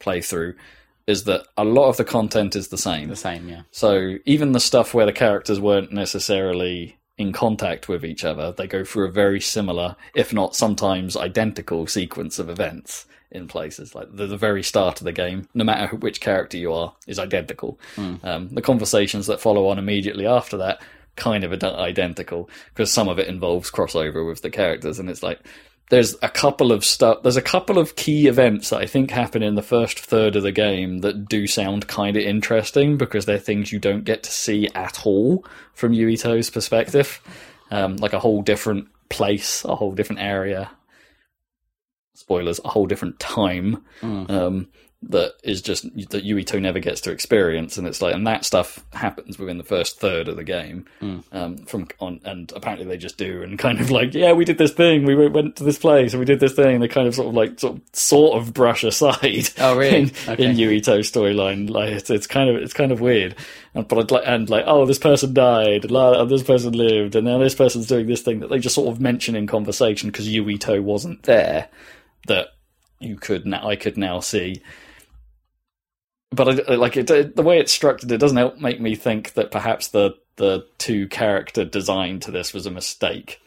playthrough. 0.00 0.54
Is 1.06 1.24
that 1.24 1.46
a 1.56 1.64
lot 1.64 1.90
of 1.90 1.98
the 1.98 2.04
content 2.04 2.56
is 2.56 2.68
the 2.68 2.78
same? 2.78 3.08
The 3.08 3.16
same, 3.16 3.48
yeah. 3.48 3.62
So 3.70 4.16
even 4.24 4.52
the 4.52 4.60
stuff 4.60 4.94
where 4.94 5.06
the 5.06 5.12
characters 5.12 5.60
weren't 5.60 5.92
necessarily 5.92 6.98
in 7.18 7.32
contact 7.32 7.88
with 7.88 8.04
each 8.04 8.24
other, 8.24 8.52
they 8.52 8.66
go 8.66 8.84
through 8.84 9.06
a 9.06 9.12
very 9.12 9.40
similar, 9.40 9.96
if 10.14 10.32
not 10.32 10.56
sometimes 10.56 11.16
identical, 11.16 11.86
sequence 11.86 12.38
of 12.38 12.48
events 12.48 13.06
in 13.34 13.48
places. 13.48 13.94
Like 13.94 14.14
the, 14.14 14.26
the 14.26 14.36
very 14.36 14.62
start 14.62 15.00
of 15.00 15.04
the 15.04 15.12
game, 15.12 15.48
no 15.52 15.64
matter 15.64 15.96
which 15.96 16.20
character 16.20 16.56
you 16.56 16.72
are, 16.72 16.94
is 17.06 17.18
identical. 17.18 17.78
Um, 18.24 18.48
the 18.48 18.62
conversations 18.62 19.26
that 19.26 19.40
follow 19.40 19.68
on 19.68 19.78
immediately 19.78 20.26
after 20.26 20.56
that 20.58 20.80
kind 21.16 21.44
of 21.44 21.52
identical 21.62 22.50
because 22.70 22.90
some 22.90 23.08
of 23.08 23.18
it 23.18 23.28
involves 23.28 23.70
crossover 23.70 24.26
with 24.26 24.42
the 24.42 24.50
characters, 24.50 24.98
and 24.98 25.10
it's 25.10 25.22
like 25.22 25.40
there's 25.90 26.16
a 26.22 26.28
couple 26.28 26.72
of 26.72 26.84
stuff. 26.84 27.22
There's 27.22 27.36
a 27.36 27.42
couple 27.42 27.78
of 27.78 27.96
key 27.96 28.26
events 28.26 28.70
that 28.70 28.80
I 28.80 28.86
think 28.86 29.10
happen 29.10 29.42
in 29.42 29.54
the 29.54 29.62
first 29.62 30.00
third 30.00 30.34
of 30.36 30.42
the 30.42 30.52
game 30.52 30.98
that 30.98 31.28
do 31.28 31.46
sound 31.46 31.86
kind 31.88 32.16
of 32.16 32.22
interesting 32.22 32.96
because 32.96 33.26
they're 33.26 33.38
things 33.38 33.70
you 33.70 33.78
don't 33.78 34.04
get 34.04 34.22
to 34.22 34.32
see 34.32 34.68
at 34.74 35.04
all 35.06 35.44
from 35.74 35.92
Yuito's 35.92 36.50
perspective. 36.50 37.20
Um, 37.70 37.96
like 37.96 38.12
a 38.12 38.18
whole 38.18 38.42
different 38.42 38.88
place, 39.08 39.64
a 39.64 39.74
whole 39.74 39.92
different 39.92 40.22
area. 40.22 40.70
Spoilers: 42.24 42.58
a 42.64 42.68
whole 42.68 42.86
different 42.86 43.18
time 43.20 43.84
um, 44.02 44.68
that 45.06 45.34
is 45.44 45.60
just 45.60 45.82
that 46.08 46.24
Yuito 46.24 46.58
never 46.58 46.78
gets 46.78 47.02
to 47.02 47.10
experience, 47.10 47.76
and 47.76 47.86
it's 47.86 48.00
like, 48.00 48.14
and 48.14 48.26
that 48.26 48.46
stuff 48.46 48.82
happens 48.94 49.38
within 49.38 49.58
the 49.58 49.62
first 49.64 50.00
third 50.00 50.28
of 50.28 50.36
the 50.36 50.44
game. 50.44 50.86
Um, 51.32 51.58
from 51.66 51.88
on, 52.00 52.20
and 52.24 52.50
apparently 52.56 52.86
they 52.86 52.96
just 52.96 53.18
do, 53.18 53.42
and 53.42 53.58
kind 53.58 53.78
of 53.78 53.90
like, 53.90 54.14
yeah, 54.14 54.32
we 54.32 54.46
did 54.46 54.56
this 54.56 54.72
thing, 54.72 55.04
we 55.04 55.14
went- 55.14 55.34
went 55.34 55.56
to 55.56 55.64
this 55.64 55.78
place, 55.78 56.14
and 56.14 56.20
we 56.20 56.24
did 56.24 56.40
this 56.40 56.54
thing. 56.54 56.80
They 56.80 56.88
kind 56.88 57.06
of 57.06 57.14
sort 57.14 57.28
of 57.28 57.34
like 57.34 57.60
sort 57.60 57.76
of, 57.76 57.82
sort 57.92 58.38
of 58.38 58.54
brush 58.54 58.82
aside. 58.84 59.50
Oh, 59.58 59.76
really? 59.76 59.98
in, 59.98 60.10
Okay. 60.26 60.44
in 60.46 60.56
Yuito's 60.56 61.10
storyline, 61.12 61.68
like 61.68 61.90
it's, 61.92 62.08
it's 62.08 62.26
kind 62.26 62.48
of 62.48 62.56
it's 62.56 62.72
kind 62.72 62.90
of 62.90 63.02
weird. 63.02 63.34
And, 63.74 63.86
but 63.86 63.98
I'd 63.98 64.10
like 64.10 64.22
and 64.24 64.48
like, 64.48 64.64
oh, 64.66 64.86
this 64.86 64.98
person 64.98 65.34
died, 65.34 65.84
and 65.84 66.30
this 66.30 66.42
person 66.44 66.72
lived, 66.72 67.14
and 67.14 67.26
now 67.26 67.36
this 67.36 67.54
person's 67.54 67.88
doing 67.88 68.06
this 68.06 68.22
thing 68.22 68.40
that 68.40 68.48
they 68.48 68.58
just 68.58 68.74
sort 68.76 68.88
of 68.88 69.02
mention 69.02 69.36
in 69.36 69.46
conversation 69.46 70.08
because 70.10 70.26
Yuito 70.30 70.82
wasn't 70.82 71.24
there. 71.24 71.68
That 72.26 72.48
you 73.00 73.16
could 73.16 73.46
now, 73.46 73.68
I 73.68 73.76
could 73.76 73.96
now 73.96 74.20
see 74.20 74.62
but 76.34 76.68
I, 76.68 76.74
like 76.74 76.96
it, 76.96 77.36
the 77.36 77.42
way 77.42 77.58
it's 77.58 77.72
structured, 77.72 78.10
it 78.10 78.18
doesn't 78.18 78.36
help 78.36 78.58
make 78.58 78.80
me 78.80 78.94
think 78.94 79.34
that 79.34 79.50
perhaps 79.50 79.88
the 79.88 80.16
the 80.36 80.66
two 80.78 81.06
character 81.06 81.64
design 81.64 82.18
to 82.20 82.32
this 82.32 82.52
was 82.52 82.66
a 82.66 82.70
mistake. 82.70 83.40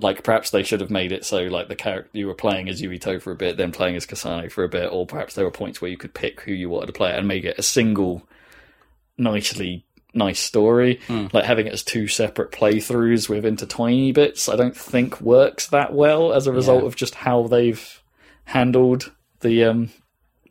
Like 0.00 0.22
perhaps 0.22 0.50
they 0.50 0.62
should 0.62 0.80
have 0.80 0.92
made 0.92 1.10
it 1.10 1.24
so 1.24 1.42
like 1.44 1.66
the 1.66 1.74
character 1.74 2.16
you 2.16 2.28
were 2.28 2.34
playing 2.34 2.68
as 2.68 2.80
Yuito 2.80 3.20
for 3.20 3.32
a 3.32 3.36
bit, 3.36 3.56
then 3.56 3.72
playing 3.72 3.96
as 3.96 4.06
Kasane 4.06 4.50
for 4.50 4.62
a 4.62 4.68
bit, 4.68 4.92
or 4.92 5.06
perhaps 5.06 5.34
there 5.34 5.44
were 5.44 5.50
points 5.50 5.80
where 5.80 5.90
you 5.90 5.96
could 5.96 6.14
pick 6.14 6.42
who 6.42 6.52
you 6.52 6.70
wanted 6.70 6.86
to 6.86 6.92
play 6.92 7.12
and 7.12 7.26
make 7.26 7.44
it 7.44 7.58
a 7.58 7.62
single 7.62 8.22
nicely 9.16 9.84
nice 10.14 10.40
story. 10.40 11.00
Like 11.08 11.44
having 11.44 11.66
it 11.66 11.72
as 11.72 11.82
two 11.82 12.08
separate 12.08 12.50
playthroughs 12.52 13.28
with 13.28 13.44
intertwiny 13.44 14.12
bits, 14.14 14.48
I 14.48 14.56
don't 14.56 14.76
think 14.76 15.20
works 15.20 15.66
that 15.68 15.92
well 15.94 16.32
as 16.32 16.46
a 16.46 16.52
result 16.52 16.82
Yeah. 16.82 16.86
of 16.88 16.96
just 16.96 17.14
how 17.14 17.46
they've 17.46 18.02
handled 18.44 19.12
the 19.40 19.64
um 19.64 19.90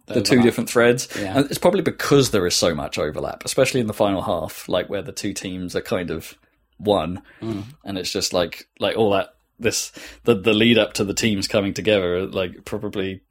the 0.05 0.21
two 0.21 0.41
different 0.41 0.69
threads. 0.69 1.09
Yeah. 1.19 1.37
And 1.37 1.45
it's 1.49 1.57
probably 1.57 1.81
because 1.81 2.31
there 2.31 2.45
is 2.47 2.55
so 2.55 2.73
much 2.73 2.97
overlap, 2.97 3.43
especially 3.43 3.81
in 3.81 3.87
the 3.87 3.93
final 3.93 4.21
half, 4.21 4.69
like 4.69 4.89
where 4.89 5.01
the 5.01 5.11
two 5.11 5.33
teams 5.33 5.75
are 5.75 5.81
kind 5.81 6.11
of 6.11 6.33
one, 6.77 7.21
Mm. 7.41 7.63
and 7.83 7.97
it's 7.97 8.11
just 8.11 8.31
like 8.33 8.67
like 8.79 8.95
all 8.95 9.09
that 9.11 9.29
this 9.59 9.91
the 10.23 10.35
the 10.35 10.53
lead 10.53 10.77
up 10.77 10.93
to 10.93 11.03
the 11.03 11.13
teams 11.15 11.47
coming 11.47 11.73
together, 11.73 12.25
like 12.27 12.63
probably 12.63 13.21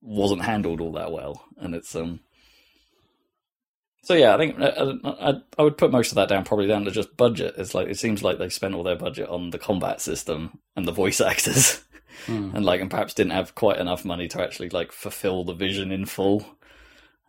wasn't 0.00 0.42
handled 0.42 0.80
all 0.80 0.92
that 0.92 1.12
well, 1.12 1.44
and 1.58 1.74
it's 1.74 1.94
um. 1.94 2.20
So 4.04 4.14
yeah, 4.14 4.34
I 4.34 4.38
think 4.38 4.60
I, 4.60 4.92
I, 5.04 5.34
I 5.58 5.62
would 5.62 5.78
put 5.78 5.90
most 5.90 6.12
of 6.12 6.16
that 6.16 6.28
down 6.28 6.44
probably 6.44 6.66
down 6.66 6.84
to 6.84 6.90
just 6.90 7.16
budget. 7.16 7.54
It's 7.58 7.74
like 7.74 7.88
it 7.88 7.98
seems 7.98 8.22
like 8.22 8.38
they 8.38 8.48
spent 8.50 8.74
all 8.74 8.82
their 8.82 8.96
budget 8.96 9.28
on 9.28 9.50
the 9.50 9.58
combat 9.58 10.00
system 10.00 10.58
and 10.76 10.86
the 10.86 10.92
voice 10.92 11.20
actors, 11.22 11.82
and 12.28 12.64
like 12.64 12.80
and 12.80 12.90
perhaps 12.90 13.14
didn't 13.14 13.32
have 13.32 13.54
quite 13.54 13.78
enough 13.78 14.04
money 14.04 14.28
to 14.28 14.42
actually 14.42 14.68
like 14.68 14.92
fulfill 14.92 15.44
the 15.44 15.54
vision 15.54 15.90
in 15.90 16.04
full. 16.06 16.44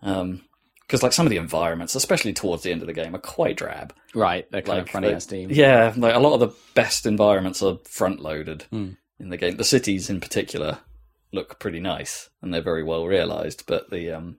Um, 0.01 0.41
because 0.81 1.01
like 1.01 1.13
some 1.13 1.25
of 1.25 1.31
the 1.31 1.37
environments, 1.37 1.95
especially 1.95 2.31
towards 2.33 2.61
the 2.61 2.71
end 2.71 2.81
of 2.81 2.87
the 2.87 2.93
game, 2.93 3.15
are 3.15 3.19
quite 3.19 3.57
drab. 3.57 3.91
Right, 4.13 4.49
they're 4.51 4.61
kind 4.61 4.77
Like 4.85 4.93
of 4.93 5.03
out 5.03 5.13
of 5.13 5.23
steam. 5.23 5.49
Yeah, 5.51 5.91
like 5.97 6.13
a 6.13 6.19
lot 6.19 6.35
of 6.35 6.39
the 6.41 6.55
best 6.75 7.07
environments 7.07 7.63
are 7.63 7.79
front 7.85 8.19
loaded 8.21 8.63
Hmm. 8.69 8.89
in 9.19 9.29
the 9.29 9.37
game. 9.37 9.57
The 9.57 9.63
cities 9.63 10.11
in 10.11 10.21
particular 10.21 10.77
look 11.31 11.57
pretty 11.59 11.79
nice 11.79 12.29
and 12.41 12.53
they're 12.53 12.61
very 12.61 12.83
well 12.83 13.07
realized, 13.07 13.63
but 13.65 13.89
the 13.89 14.11
um 14.11 14.37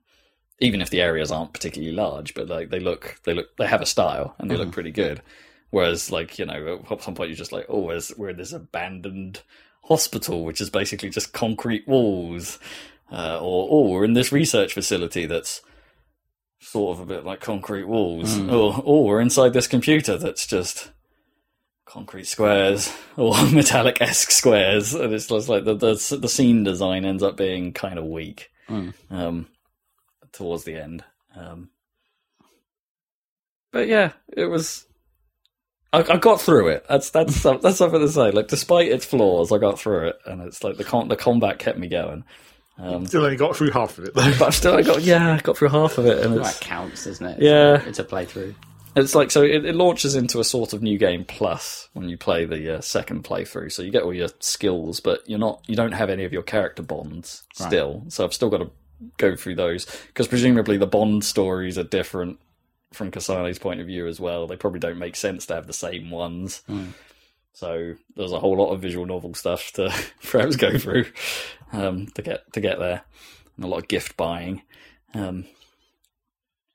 even 0.60 0.80
if 0.80 0.90
the 0.90 1.00
areas 1.02 1.30
aren't 1.30 1.52
particularly 1.52 1.94
large, 1.94 2.34
but 2.34 2.48
like 2.48 2.70
they 2.70 2.80
look 2.80 3.20
they 3.24 3.34
look 3.34 3.54
they 3.56 3.66
have 3.66 3.82
a 3.82 3.86
style 3.86 4.34
and 4.38 4.50
they 4.50 4.54
Hmm. 4.54 4.62
look 4.62 4.72
pretty 4.72 4.92
good. 4.92 5.20
Whereas 5.70 6.10
like, 6.10 6.38
you 6.38 6.46
know, 6.46 6.84
at 6.90 7.02
some 7.02 7.14
point 7.14 7.28
you're 7.30 7.36
just 7.36 7.52
like, 7.52 7.66
oh, 7.68 7.90
we're 8.16 8.28
in 8.30 8.36
this 8.36 8.52
abandoned 8.52 9.42
hospital, 9.84 10.44
which 10.44 10.60
is 10.60 10.70
basically 10.70 11.10
just 11.10 11.32
concrete 11.32 11.86
walls. 11.86 12.58
Uh, 13.12 13.38
or 13.40 13.68
oh, 13.70 13.88
we're 13.90 14.04
in 14.04 14.14
this 14.14 14.32
research 14.32 14.72
facility 14.74 15.26
that's 15.26 15.60
sort 16.60 16.96
of 16.96 17.02
a 17.02 17.06
bit 17.06 17.24
like 17.24 17.40
concrete 17.40 17.84
walls. 17.84 18.36
Hmm. 18.36 18.50
Or 18.50 18.82
oh, 18.84 19.02
we're 19.04 19.20
inside 19.20 19.52
this 19.52 19.66
computer 19.68 20.16
that's 20.16 20.46
just 20.46 20.90
concrete 21.84 22.26
squares 22.26 22.92
or 23.16 23.34
metallic 23.52 24.00
esque 24.00 24.30
squares, 24.30 24.94
and 24.94 25.12
it's 25.12 25.26
just 25.26 25.48
like 25.48 25.64
the, 25.64 25.74
the 25.74 26.18
the 26.20 26.28
scene 26.28 26.64
design 26.64 27.04
ends 27.04 27.22
up 27.22 27.36
being 27.36 27.72
kind 27.72 27.98
of 27.98 28.04
weak 28.06 28.50
Mm. 28.68 28.94
um, 29.10 29.46
towards 30.36 30.64
the 30.64 30.76
end. 30.76 31.04
Um, 31.36 31.70
but 33.72 33.88
yeah, 33.88 34.12
it 34.36 34.46
was. 34.46 34.86
I, 35.92 36.00
I 36.00 36.16
got 36.16 36.40
through 36.40 36.68
it. 36.68 36.84
That's 36.88 37.10
that's 37.10 37.42
that's 37.62 37.76
something 37.78 38.00
to 38.00 38.08
say. 38.08 38.30
Like, 38.30 38.48
despite 38.48 38.88
its 38.88 39.04
flaws, 39.04 39.52
I 39.52 39.58
got 39.58 39.78
through 39.78 40.08
it, 40.08 40.18
and 40.26 40.42
it's 40.42 40.62
like 40.64 40.76
the 40.76 40.84
con- 40.84 41.08
the 41.08 41.16
combat 41.16 41.58
kept 41.58 41.78
me 41.78 41.88
going. 41.88 42.24
Um, 42.78 43.06
Still 43.06 43.24
only 43.24 43.36
got 43.36 43.56
through 43.56 43.70
half 43.70 43.96
of 43.96 44.04
it 44.04 44.14
though. 44.14 44.34
but 44.38 44.50
still, 44.52 44.74
I 44.76 44.82
got 44.82 45.02
yeah, 45.02 45.34
I 45.34 45.40
got 45.40 45.56
through 45.56 45.70
half 45.70 45.96
of 45.98 46.06
it, 46.06 46.24
and 46.24 46.36
That 46.36 46.58
counts, 46.60 47.06
isn't 47.06 47.24
it? 47.26 47.40
Yeah. 47.42 47.82
It's 47.86 47.98
a 47.98 48.04
playthrough. 48.04 48.54
it's 48.96 49.14
like 49.14 49.30
so 49.30 49.42
it, 49.42 49.64
it 49.64 49.74
launches 49.74 50.14
into 50.14 50.40
a 50.40 50.44
sort 50.44 50.74
of 50.74 50.82
new 50.82 50.98
game 50.98 51.24
plus 51.24 51.88
when 51.94 52.10
you 52.10 52.18
play 52.18 52.44
the 52.44 52.76
uh, 52.76 52.80
second 52.82 53.24
playthrough. 53.24 53.72
So 53.72 53.80
you 53.82 53.90
get 53.90 54.02
all 54.02 54.12
your 54.12 54.28
skills, 54.40 55.00
but 55.00 55.20
you're 55.26 55.38
not 55.38 55.62
you 55.66 55.74
don't 55.74 55.92
have 55.92 56.10
any 56.10 56.24
of 56.24 56.34
your 56.34 56.42
character 56.42 56.82
bonds 56.82 57.44
Right. 57.58 57.66
still. 57.68 58.04
So 58.08 58.24
I've 58.24 58.34
still 58.34 58.50
got 58.50 58.58
to 58.58 58.70
go 59.18 59.36
through 59.36 59.56
those 59.56 59.86
because 60.08 60.28
presumably 60.28 60.76
the 60.76 60.86
bond 60.86 61.24
stories 61.24 61.78
are 61.78 61.84
different 61.84 62.38
from 62.92 63.10
Kasane's 63.10 63.58
point 63.58 63.80
of 63.80 63.86
view 63.86 64.06
as 64.06 64.20
well. 64.20 64.46
They 64.46 64.56
probably 64.56 64.80
don't 64.80 64.98
make 64.98 65.16
sense 65.16 65.46
to 65.46 65.54
have 65.54 65.66
the 65.66 65.72
same 65.72 66.10
ones. 66.10 66.62
Hmm. 66.66 66.88
So 67.52 67.94
there's 68.16 68.32
a 68.32 68.38
whole 68.40 68.56
lot 68.56 68.72
of 68.72 68.82
visual 68.82 69.06
novel 69.06 69.34
stuff 69.34 69.72
to 69.72 69.92
perhaps 70.30 70.56
go 70.56 70.78
through 70.78 71.06
um, 71.72 72.06
to 72.08 72.22
get 72.22 72.52
to 72.52 72.60
get 72.60 72.78
there, 72.78 73.02
and 73.56 73.64
a 73.64 73.68
lot 73.68 73.78
of 73.78 73.88
gift 73.88 74.16
buying. 74.16 74.62
Um, 75.14 75.46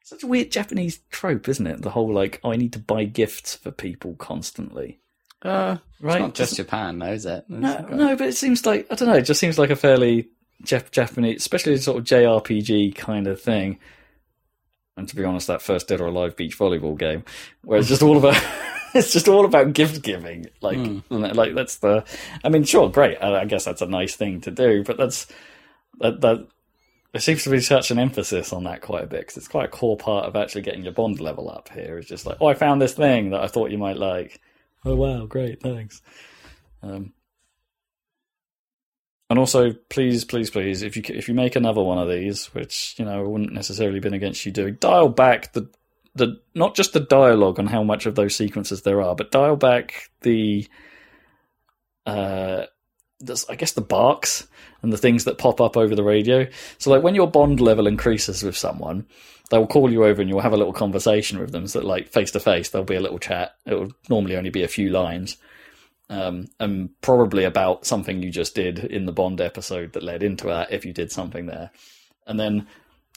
such 0.03 0.23
a 0.23 0.27
weird 0.27 0.51
Japanese 0.51 0.99
trope, 1.09 1.47
isn't 1.47 1.67
it? 1.67 1.81
The 1.83 1.91
whole 1.91 2.11
like, 2.11 2.39
oh, 2.43 2.51
I 2.51 2.55
need 2.55 2.73
to 2.73 2.79
buy 2.79 3.05
gifts 3.05 3.55
for 3.55 3.71
people 3.71 4.15
constantly. 4.15 4.99
Uh, 5.41 5.77
Right? 6.01 6.15
It's 6.15 6.21
not 6.21 6.33
just 6.33 6.55
Japan, 6.55 6.97
though, 6.97 7.13
is 7.13 7.25
it? 7.27 7.45
No, 7.47 7.87
no, 7.91 8.15
but 8.15 8.27
it 8.27 8.35
seems 8.35 8.65
like 8.65 8.87
I 8.89 8.95
don't 8.95 9.07
know. 9.07 9.15
It 9.15 9.21
just 9.21 9.39
seems 9.39 9.59
like 9.59 9.69
a 9.69 9.75
fairly 9.75 10.29
Japanese, 10.63 11.37
especially 11.37 11.77
sort 11.77 11.97
of 11.99 12.03
JRPG 12.05 12.95
kind 12.95 13.27
of 13.27 13.41
thing. 13.41 13.79
And 14.97 15.07
to 15.07 15.15
be 15.15 15.23
honest, 15.23 15.47
that 15.47 15.61
first 15.61 15.87
Dead 15.87 16.01
or 16.01 16.07
Alive 16.07 16.35
beach 16.35 16.57
volleyball 16.57 16.97
game, 16.97 17.23
where 17.63 17.79
it's 17.79 17.87
just 17.87 18.03
all 18.03 18.17
about 18.17 18.41
it's 18.93 19.13
just 19.13 19.27
all 19.27 19.45
about 19.45 19.73
gift 19.73 20.01
giving. 20.03 20.47
Like, 20.61 20.77
that- 21.09 21.35
like 21.35 21.55
that's 21.55 21.77
the. 21.77 22.03
I 22.43 22.49
mean, 22.49 22.63
sure, 22.65 22.89
great. 22.89 23.17
I, 23.21 23.41
I 23.41 23.45
guess 23.45 23.65
that's 23.65 23.81
a 23.81 23.85
nice 23.87 24.15
thing 24.15 24.41
to 24.41 24.51
do, 24.51 24.83
but 24.83 24.97
that's 24.97 25.27
that 25.99 26.21
that. 26.21 26.47
There 27.13 27.19
seems 27.21 27.43
to 27.43 27.49
be 27.49 27.59
such 27.59 27.91
an 27.91 27.99
emphasis 27.99 28.53
on 28.53 28.63
that 28.63 28.79
quite 28.81 29.03
a 29.03 29.07
bit 29.07 29.19
because 29.21 29.35
it's 29.35 29.47
quite 29.49 29.65
a 29.65 29.67
core 29.71 29.97
part 29.97 30.25
of 30.27 30.37
actually 30.37 30.61
getting 30.61 30.83
your 30.83 30.93
bond 30.93 31.19
level 31.19 31.49
up 31.51 31.67
Here 31.67 31.97
is 31.97 32.05
just 32.05 32.25
like, 32.25 32.37
oh, 32.39 32.47
I 32.47 32.53
found 32.53 32.81
this 32.81 32.93
thing 32.93 33.31
that 33.31 33.41
I 33.41 33.47
thought 33.47 33.69
you 33.69 33.77
might 33.77 33.97
like. 33.97 34.39
Oh 34.85 34.95
wow, 34.95 35.25
great, 35.25 35.61
thanks. 35.61 36.01
Um, 36.81 37.11
and 39.31 39.39
also, 39.39 39.71
please, 39.87 40.25
please, 40.25 40.49
please, 40.49 40.81
if 40.81 40.97
you 40.97 41.03
if 41.07 41.29
you 41.29 41.33
make 41.33 41.55
another 41.55 41.81
one 41.81 41.97
of 41.97 42.09
these, 42.09 42.47
which 42.47 42.95
you 42.97 43.05
know 43.05 43.23
wouldn't 43.23 43.53
necessarily 43.53 44.01
been 44.01 44.13
against 44.13 44.45
you 44.45 44.51
doing, 44.51 44.73
dial 44.81 45.07
back 45.07 45.53
the 45.53 45.69
the 46.15 46.41
not 46.53 46.75
just 46.75 46.91
the 46.91 46.99
dialogue 46.99 47.57
on 47.57 47.67
how 47.67 47.81
much 47.81 48.05
of 48.05 48.15
those 48.15 48.35
sequences 48.35 48.81
there 48.81 49.01
are, 49.01 49.15
but 49.15 49.31
dial 49.31 49.55
back 49.55 50.11
the 50.19 50.67
uh, 52.05 52.65
I 53.47 53.55
guess 53.55 53.71
the 53.71 53.79
barks 53.79 54.49
and 54.81 54.91
the 54.91 54.97
things 54.97 55.23
that 55.23 55.37
pop 55.37 55.61
up 55.61 55.77
over 55.77 55.95
the 55.95 56.03
radio. 56.03 56.45
So, 56.77 56.91
like 56.91 57.01
when 57.01 57.15
your 57.15 57.31
bond 57.31 57.61
level 57.61 57.87
increases 57.87 58.43
with 58.43 58.57
someone, 58.57 59.05
they 59.49 59.57
will 59.57 59.65
call 59.65 59.89
you 59.89 60.03
over 60.03 60.19
and 60.19 60.29
you'll 60.29 60.41
have 60.41 60.51
a 60.51 60.57
little 60.57 60.73
conversation 60.73 61.39
with 61.39 61.53
them. 61.53 61.67
So, 61.67 61.79
like 61.79 62.09
face 62.09 62.31
to 62.31 62.41
face, 62.41 62.71
there'll 62.71 62.83
be 62.83 62.95
a 62.95 62.99
little 62.99 63.17
chat. 63.17 63.55
It 63.65 63.75
will 63.75 63.93
normally 64.09 64.35
only 64.35 64.49
be 64.49 64.63
a 64.63 64.67
few 64.67 64.89
lines 64.89 65.37
um, 66.11 66.49
and 66.59 66.89
probably 67.01 67.45
about 67.45 67.85
something 67.85 68.21
you 68.21 68.29
just 68.29 68.53
did 68.53 68.79
in 68.79 69.05
the 69.05 69.13
Bond 69.13 69.39
episode 69.39 69.93
that 69.93 70.03
led 70.03 70.21
into 70.21 70.45
that. 70.47 70.71
If 70.71 70.85
you 70.85 70.91
did 70.91 71.11
something 71.11 71.45
there, 71.45 71.71
and 72.27 72.39
then 72.39 72.67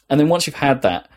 and 0.08 0.18
then 0.18 0.28
once 0.28 0.46
you've 0.46 0.54
had 0.54 0.82
that, 0.82 1.10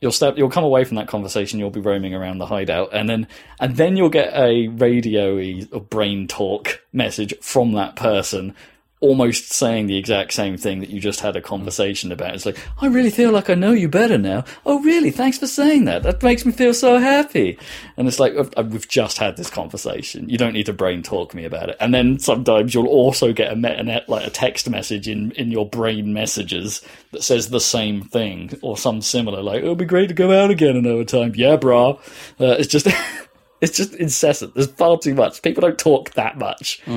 you'll 0.00 0.10
step, 0.10 0.38
you'll 0.38 0.48
come 0.48 0.64
away 0.64 0.84
from 0.84 0.96
that 0.96 1.06
conversation. 1.06 1.58
You'll 1.58 1.70
be 1.70 1.80
roaming 1.80 2.14
around 2.14 2.38
the 2.38 2.46
hideout, 2.46 2.94
and 2.94 3.08
then 3.08 3.28
and 3.60 3.76
then 3.76 3.96
you'll 3.96 4.08
get 4.08 4.32
a 4.34 4.68
radio-y 4.68 5.68
or 5.70 5.82
brain 5.82 6.26
talk 6.28 6.80
message 6.94 7.34
from 7.42 7.72
that 7.72 7.94
person. 7.94 8.54
Almost 9.00 9.52
saying 9.52 9.86
the 9.86 9.96
exact 9.96 10.32
same 10.32 10.56
thing 10.56 10.80
that 10.80 10.90
you 10.90 10.98
just 10.98 11.20
had 11.20 11.36
a 11.36 11.40
conversation 11.40 12.10
about. 12.10 12.34
It's 12.34 12.44
like, 12.44 12.58
I 12.80 12.86
really 12.88 13.10
feel 13.10 13.30
like 13.30 13.48
I 13.48 13.54
know 13.54 13.70
you 13.70 13.88
better 13.88 14.18
now. 14.18 14.44
Oh, 14.66 14.80
really? 14.80 15.12
Thanks 15.12 15.38
for 15.38 15.46
saying 15.46 15.84
that. 15.84 16.02
That 16.02 16.20
makes 16.20 16.44
me 16.44 16.50
feel 16.50 16.74
so 16.74 16.98
happy. 16.98 17.58
And 17.96 18.08
it's 18.08 18.18
like, 18.18 18.34
"I've- 18.36 18.68
we've 18.68 18.88
just 18.88 19.18
had 19.18 19.36
this 19.36 19.50
conversation. 19.50 20.28
You 20.28 20.36
don't 20.36 20.52
need 20.52 20.66
to 20.66 20.72
brain 20.72 21.04
talk 21.04 21.32
me 21.32 21.44
about 21.44 21.68
it. 21.68 21.76
And 21.78 21.94
then 21.94 22.18
sometimes 22.18 22.74
you'll 22.74 22.88
also 22.88 23.32
get 23.32 23.52
a 23.52 23.54
metanet, 23.56 24.08
like 24.08 24.26
a 24.26 24.30
text 24.30 24.68
message 24.68 25.06
in, 25.06 25.30
in 25.32 25.52
your 25.52 25.68
brain 25.68 26.12
messages 26.12 26.82
that 27.12 27.22
says 27.22 27.50
the 27.50 27.60
same 27.60 28.02
thing 28.02 28.58
or 28.62 28.76
some 28.76 29.00
similar, 29.00 29.42
like, 29.42 29.62
it'll 29.62 29.76
be 29.76 29.84
great 29.84 30.08
to 30.08 30.14
go 30.14 30.32
out 30.32 30.50
again 30.50 30.76
another 30.76 31.04
time. 31.04 31.32
Yeah, 31.36 31.56
brah. 31.56 31.98
Uh, 32.40 32.56
it's 32.58 32.66
just, 32.66 32.88
it's 33.60 33.76
just 33.76 33.94
incessant. 33.94 34.54
There's 34.54 34.66
far 34.72 34.98
too 34.98 35.14
much. 35.14 35.40
People 35.42 35.60
don't 35.60 35.78
talk 35.78 36.10
that 36.14 36.36
much. 36.36 36.82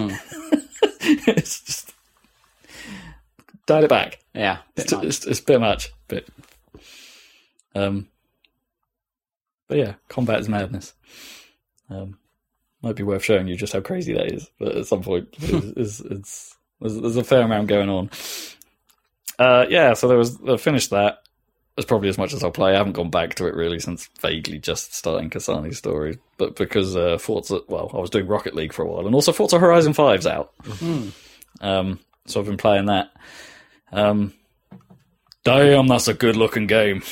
it's 1.02 1.62
just, 1.62 1.91
dial 3.72 3.84
it 3.84 3.90
back. 3.90 4.20
Yeah, 4.34 4.58
It's, 4.76 4.92
it's, 4.92 5.26
it's 5.26 5.40
a 5.40 5.44
bit 5.44 5.60
much, 5.62 5.92
but 6.08 6.26
um, 7.76 8.08
but 9.68 9.78
yeah, 9.78 9.94
combat 10.10 10.40
is 10.40 10.50
madness. 10.50 10.94
Um, 11.90 12.18
might 12.82 12.96
be 12.96 13.04
worth 13.04 13.24
showing 13.24 13.48
you 13.48 13.56
just 13.56 13.74
how 13.74 13.82
crazy 13.82 14.14
that 14.14 14.32
is, 14.34 14.50
but 14.60 14.76
at 14.76 14.88
some 14.88 15.02
point, 15.04 15.30
it's, 15.40 15.78
it's, 15.78 16.00
it's 16.02 16.56
there's, 16.80 17.00
there's 17.00 17.18
a 17.18 17.24
fair 17.24 17.44
amount 17.44 17.68
going 17.68 17.90
on. 17.90 18.10
Uh, 19.40 19.66
yeah, 19.70 19.94
so 19.94 20.08
there 20.08 20.18
was 20.18 20.38
I 20.48 20.58
finished 20.58 20.90
that. 20.90 21.20
That's 21.76 21.86
probably 21.88 22.10
as 22.10 22.18
much 22.18 22.34
as 22.34 22.44
I'll 22.44 22.52
play. 22.52 22.74
I 22.74 22.78
haven't 22.78 22.94
gone 22.94 23.10
back 23.10 23.36
to 23.36 23.48
it 23.48 23.56
really 23.56 23.80
since 23.80 24.08
vaguely 24.20 24.60
just 24.60 24.94
starting 24.94 25.30
Kasane's 25.30 25.78
story, 25.78 26.20
but 26.38 26.56
because 26.58 26.98
uh, 26.98 27.18
Forza, 27.18 27.62
well, 27.70 27.90
I 27.94 27.98
was 27.98 28.10
doing 28.10 28.28
Rocket 28.28 28.56
League 28.56 28.74
for 28.74 28.84
a 28.84 28.88
while, 28.88 29.06
and 29.06 29.16
also 29.16 29.32
Forza 29.32 29.58
Horizon 29.58 29.94
5's 29.94 30.28
out. 30.28 30.54
Um, 31.62 32.00
so 32.26 32.40
I've 32.42 32.46
been 32.46 32.58
playing 32.58 32.88
that. 32.88 33.12
Um, 33.92 34.34
damn, 35.44 35.88
that's 35.88 36.08
a 36.08 36.14
good 36.14 36.36
looking 36.36 36.68
game. 36.68 37.04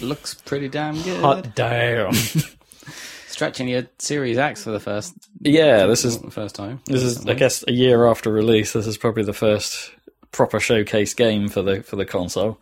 looks 0.00 0.34
pretty 0.34 0.68
damn 0.68 1.00
good. 1.02 1.20
Hot 1.20 1.54
damn. 1.54 2.12
Stretching 3.26 3.68
your 3.68 3.86
Series 3.98 4.36
X 4.38 4.64
for 4.64 4.70
the 4.70 4.80
first 4.80 5.14
yeah, 5.40 5.86
this 5.86 6.04
is 6.04 6.18
the 6.18 6.30
first 6.30 6.54
time. 6.56 6.80
this 6.86 7.02
is 7.02 7.24
I 7.26 7.34
guess 7.34 7.64
a 7.68 7.72
year 7.72 8.06
after 8.06 8.32
release. 8.32 8.72
This 8.72 8.86
is 8.86 8.98
probably 8.98 9.22
the 9.22 9.32
first 9.32 9.92
proper 10.32 10.58
showcase 10.58 11.14
game 11.14 11.48
for 11.48 11.62
the 11.62 11.82
for 11.82 11.96
the 11.96 12.04
console. 12.04 12.58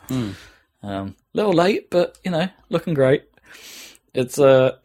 Um, 0.82 1.16
little 1.32 1.52
late, 1.54 1.88
but 1.90 2.18
you 2.24 2.30
know, 2.30 2.48
looking 2.68 2.92
great. 2.94 3.24
It's 4.12 4.38
uh, 4.38 4.76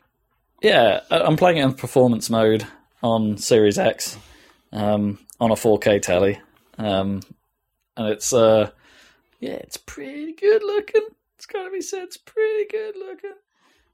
yeah, 0.61 1.01
I'm 1.09 1.35
playing 1.35 1.57
it 1.57 1.63
in 1.63 1.73
performance 1.73 2.29
mode 2.29 2.65
on 3.03 3.37
Series 3.37 3.77
X, 3.77 4.17
um, 4.71 5.19
on 5.39 5.51
a 5.51 5.55
4K 5.55 6.01
telly, 6.01 6.39
um, 6.77 7.21
and 7.97 8.07
it's 8.09 8.31
uh, 8.31 8.69
yeah, 9.41 9.53
it's 9.53 9.77
pretty 9.77 10.33
good 10.33 10.63
looking. 10.63 11.01
It's 11.35 11.47
got 11.47 11.63
to 11.63 11.71
be 11.71 11.81
said, 11.81 12.03
it's 12.03 12.17
pretty 12.17 12.67
good 12.69 12.95
looking. 12.95 13.33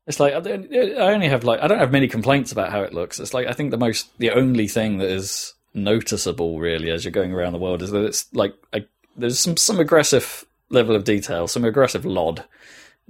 It's 0.05 0.19
like 0.19 0.33
I 0.33 1.13
only 1.13 1.27
have 1.27 1.43
like 1.43 1.61
I 1.61 1.67
don't 1.67 1.79
have 1.79 1.91
many 1.91 2.07
complaints 2.07 2.51
about 2.51 2.71
how 2.71 2.81
it 2.81 2.93
looks. 2.93 3.19
It's 3.19 3.33
like 3.33 3.47
I 3.47 3.53
think 3.53 3.71
the 3.71 3.77
most 3.77 4.09
the 4.19 4.31
only 4.31 4.67
thing 4.67 4.99
that 4.99 5.09
is 5.09 5.53
noticeable 5.73 6.59
really 6.59 6.91
as 6.91 7.03
you're 7.03 7.11
going 7.11 7.33
around 7.33 7.53
the 7.53 7.59
world 7.59 7.81
is 7.81 7.91
that 7.91 8.05
it's 8.05 8.33
like 8.33 8.53
a, 8.73 8.81
there's 9.17 9.39
some 9.39 9.57
some 9.57 9.79
aggressive 9.79 10.45
level 10.69 10.95
of 10.95 11.03
detail, 11.03 11.47
some 11.47 11.65
aggressive 11.65 12.05
LOD 12.05 12.45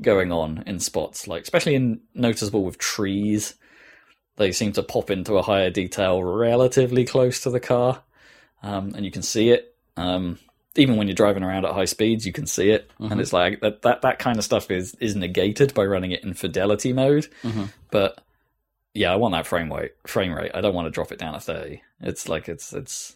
going 0.01 0.31
on 0.31 0.63
in 0.65 0.79
spots, 0.79 1.27
like 1.27 1.43
especially 1.43 1.75
in 1.75 2.01
noticeable 2.15 2.63
with 2.63 2.77
trees. 2.77 3.55
They 4.37 4.51
seem 4.51 4.71
to 4.73 4.83
pop 4.83 5.09
into 5.09 5.37
a 5.37 5.43
higher 5.43 5.69
detail 5.69 6.23
relatively 6.23 7.05
close 7.05 7.41
to 7.41 7.49
the 7.49 7.59
car, 7.59 8.03
um, 8.61 8.93
and 8.95 9.05
you 9.05 9.11
can 9.11 9.23
see 9.23 9.49
it. 9.49 9.75
Um, 9.95 10.39
even 10.77 10.95
when 10.95 11.07
you're 11.07 11.15
driving 11.15 11.43
around 11.43 11.65
at 11.65 11.73
high 11.73 11.85
speeds, 11.85 12.25
you 12.25 12.33
can 12.33 12.45
see 12.45 12.69
it, 12.69 12.89
and 13.11 13.19
it's 13.19 13.33
like 13.33 13.61
that, 13.61 13.81
that. 13.81 14.01
That 14.01 14.19
kind 14.19 14.37
of 14.37 14.43
stuff 14.43 14.69
is 14.71 14.95
is 14.99 15.15
negated 15.15 15.73
by 15.73 15.85
running 15.85 16.11
it 16.11 16.23
in 16.23 16.33
fidelity 16.33 16.93
mode. 16.93 17.27
But 17.91 18.21
yeah, 18.93 19.11
I 19.11 19.15
want 19.15 19.33
that 19.33 19.47
frame 19.47 19.71
rate. 19.71 19.91
Frame 20.05 20.33
rate. 20.33 20.51
I 20.53 20.61
don't 20.61 20.73
want 20.73 20.85
to 20.85 20.91
drop 20.91 21.11
it 21.11 21.19
down 21.19 21.33
to 21.33 21.39
thirty. 21.39 21.81
It's 22.01 22.27
like 22.29 22.47
it's 22.49 22.73
it's 22.73 23.15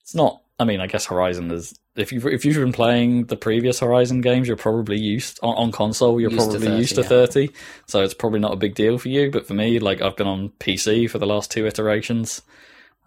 it's 0.00 0.14
not. 0.14 0.42
I 0.58 0.64
mean, 0.64 0.80
I 0.80 0.86
guess 0.86 1.06
Horizon 1.06 1.50
is. 1.50 1.78
If 1.96 2.12
you 2.12 2.20
if 2.28 2.44
you've 2.44 2.56
been 2.56 2.72
playing 2.72 3.24
the 3.24 3.36
previous 3.36 3.80
Horizon 3.80 4.20
games, 4.20 4.46
you're 4.46 4.56
probably 4.56 4.98
used 4.98 5.40
on, 5.42 5.56
on 5.56 5.72
console. 5.72 6.20
You're 6.20 6.30
Used 6.30 6.50
to 6.52 6.58
probably 6.58 6.68
30, 6.68 6.78
used 6.78 6.94
to 6.96 7.02
yeah. 7.02 7.08
thirty, 7.08 7.50
so 7.86 8.02
it's 8.02 8.14
probably 8.14 8.40
not 8.40 8.52
a 8.52 8.56
big 8.56 8.74
deal 8.74 8.98
for 8.98 9.08
you. 9.08 9.30
But 9.30 9.46
for 9.46 9.54
me, 9.54 9.78
like 9.80 10.00
I've 10.00 10.16
been 10.16 10.26
on 10.26 10.50
PC 10.60 11.10
for 11.10 11.18
the 11.18 11.26
last 11.26 11.50
two 11.50 11.66
iterations, 11.66 12.42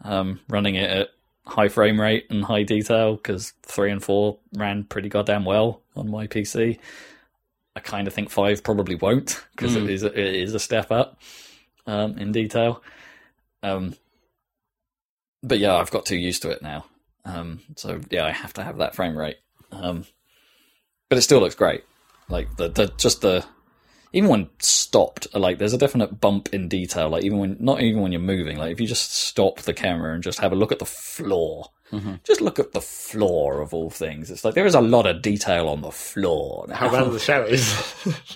um, 0.04 0.42
running 0.50 0.76
it 0.76 0.90
at 0.90 1.10
high 1.46 1.68
frame 1.68 2.00
rate 2.00 2.26
and 2.30 2.44
high 2.44 2.64
detail 2.64 3.16
because 3.16 3.54
three 3.64 3.92
and 3.92 4.04
four 4.04 4.38
ran 4.56 4.84
pretty 4.84 5.10
goddamn 5.10 5.46
well 5.46 5.82
on 5.96 6.10
my 6.10 6.28
PC. 6.28 6.80
I 7.76 7.80
kind 7.80 8.08
of 8.08 8.14
think 8.14 8.30
five 8.30 8.64
probably 8.64 8.96
won't 8.96 9.44
because 9.52 9.76
it 9.76 9.90
is 9.90 10.04
a, 10.04 10.08
it 10.08 10.36
is 10.36 10.54
a 10.54 10.60
step 10.60 10.92
up 10.92 11.20
um, 11.88 12.18
in 12.20 12.32
detail. 12.32 12.84
Um, 13.64 13.96
but 15.42 15.60
yeah, 15.60 15.76
I've 15.76 15.92
got 15.92 16.06
too 16.06 16.18
used 16.18 16.44
to 16.44 16.52
it 16.52 16.62
now. 16.62 16.86
Um, 17.26 17.62
so 17.76 18.00
yeah, 18.10 18.26
I 18.26 18.32
have 18.32 18.54
to 18.54 18.64
have 18.64 18.78
that 18.78 18.96
frame 18.96 19.18
rate. 19.18 19.38
Um, 19.72 20.06
but 21.10 21.18
it 21.18 21.24
still 21.24 21.40
looks 21.40 21.56
great. 21.56 21.84
Like 22.30 22.56
the, 22.58 22.70
the 22.70 22.94
just 22.98 23.22
the 23.22 23.44
even 24.14 24.30
when 24.30 24.50
stopped, 24.60 25.28
like 25.34 25.58
there's 25.58 25.74
a 25.74 25.78
definite 25.78 26.22
bump 26.22 26.54
in 26.54 26.70
detail. 26.70 27.10
Like 27.10 27.24
even 27.24 27.40
when 27.40 27.58
not 27.60 27.82
even 27.82 28.02
when 28.02 28.12
you're 28.12 28.22
moving, 28.22 28.58
like 28.58 28.72
if 28.72 28.80
you 28.80 28.88
just 28.88 29.12
stop 29.12 29.62
the 29.62 29.74
camera 29.74 30.14
and 30.14 30.24
just 30.24 30.40
have 30.40 30.52
a 30.52 30.56
look 30.56 30.72
at 30.72 30.80
the 30.80 30.86
floor, 30.86 31.72
Mm-hmm. 31.94 32.14
just 32.24 32.42
look 32.42 32.58
at 32.58 32.72
the 32.72 32.82
floor 32.82 33.62
of 33.62 33.74
all 33.74 33.90
things. 33.92 34.32
It's 34.32 34.44
like 34.44 34.56
there 34.56 34.66
is 34.66 34.74
a 34.74 34.82
lot 34.82 35.06
of 35.06 35.22
detail 35.22 35.68
on 35.68 35.82
the 35.82 35.92
floor. 35.92 36.66
How 36.72 36.90
about 36.90 37.12
the 37.12 37.20
shadows? 37.20 37.62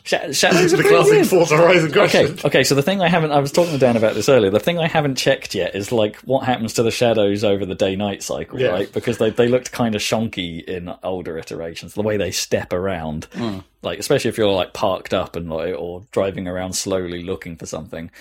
Sha- 0.04 0.32
shadows 0.32 0.74
are 0.74 0.78
the 0.78 0.84
classic. 0.84 1.26
Forza 1.26 1.58
Horizon 1.58 1.92
question. 1.92 2.26
Okay, 2.34 2.48
okay. 2.48 2.64
So 2.64 2.76
the 2.76 2.84
thing 2.84 3.02
I 3.02 3.08
haven't, 3.10 3.32
I 3.32 3.40
was 3.40 3.52
talking 3.52 3.72
to 3.74 3.80
Dan 3.80 3.98
about 3.98 4.14
this 4.14 4.30
earlier. 4.30 4.52
The 4.52 4.60
thing 4.60 4.78
I 4.78 4.88
haven't 4.88 5.16
checked 5.16 5.56
yet 5.56 5.76
is 5.76 5.92
like 5.92 6.18
what 6.22 6.46
happens 6.46 6.74
to 6.74 6.84
the 6.84 6.92
shadows 6.92 7.44
over 7.44 7.66
the 7.66 7.76
day-night 7.76 8.22
cycle, 8.24 8.60
Yeah. 8.60 8.68
right? 8.70 8.92
Because 8.94 9.18
they 9.18 9.32
they 9.32 9.48
looked 9.48 9.72
kind 9.72 9.96
of 9.96 10.02
shonky 10.02 10.64
in 10.64 10.94
older 11.04 11.38
iterations. 11.38 11.96
The 11.96 12.04
way 12.04 12.18
they 12.18 12.32
step 12.32 12.72
around, 12.74 13.26
hmm. 13.34 13.60
like 13.82 13.98
especially 14.00 14.30
if 14.30 14.38
you're 14.38 14.52
like 14.52 14.74
parked 14.74 15.14
up 15.14 15.36
and 15.36 15.50
like 15.50 15.76
or 15.76 16.04
driving 16.12 16.48
around 16.48 16.74
slowly 16.74 17.24
looking 17.24 17.56
for 17.56 17.66
something. 17.66 18.12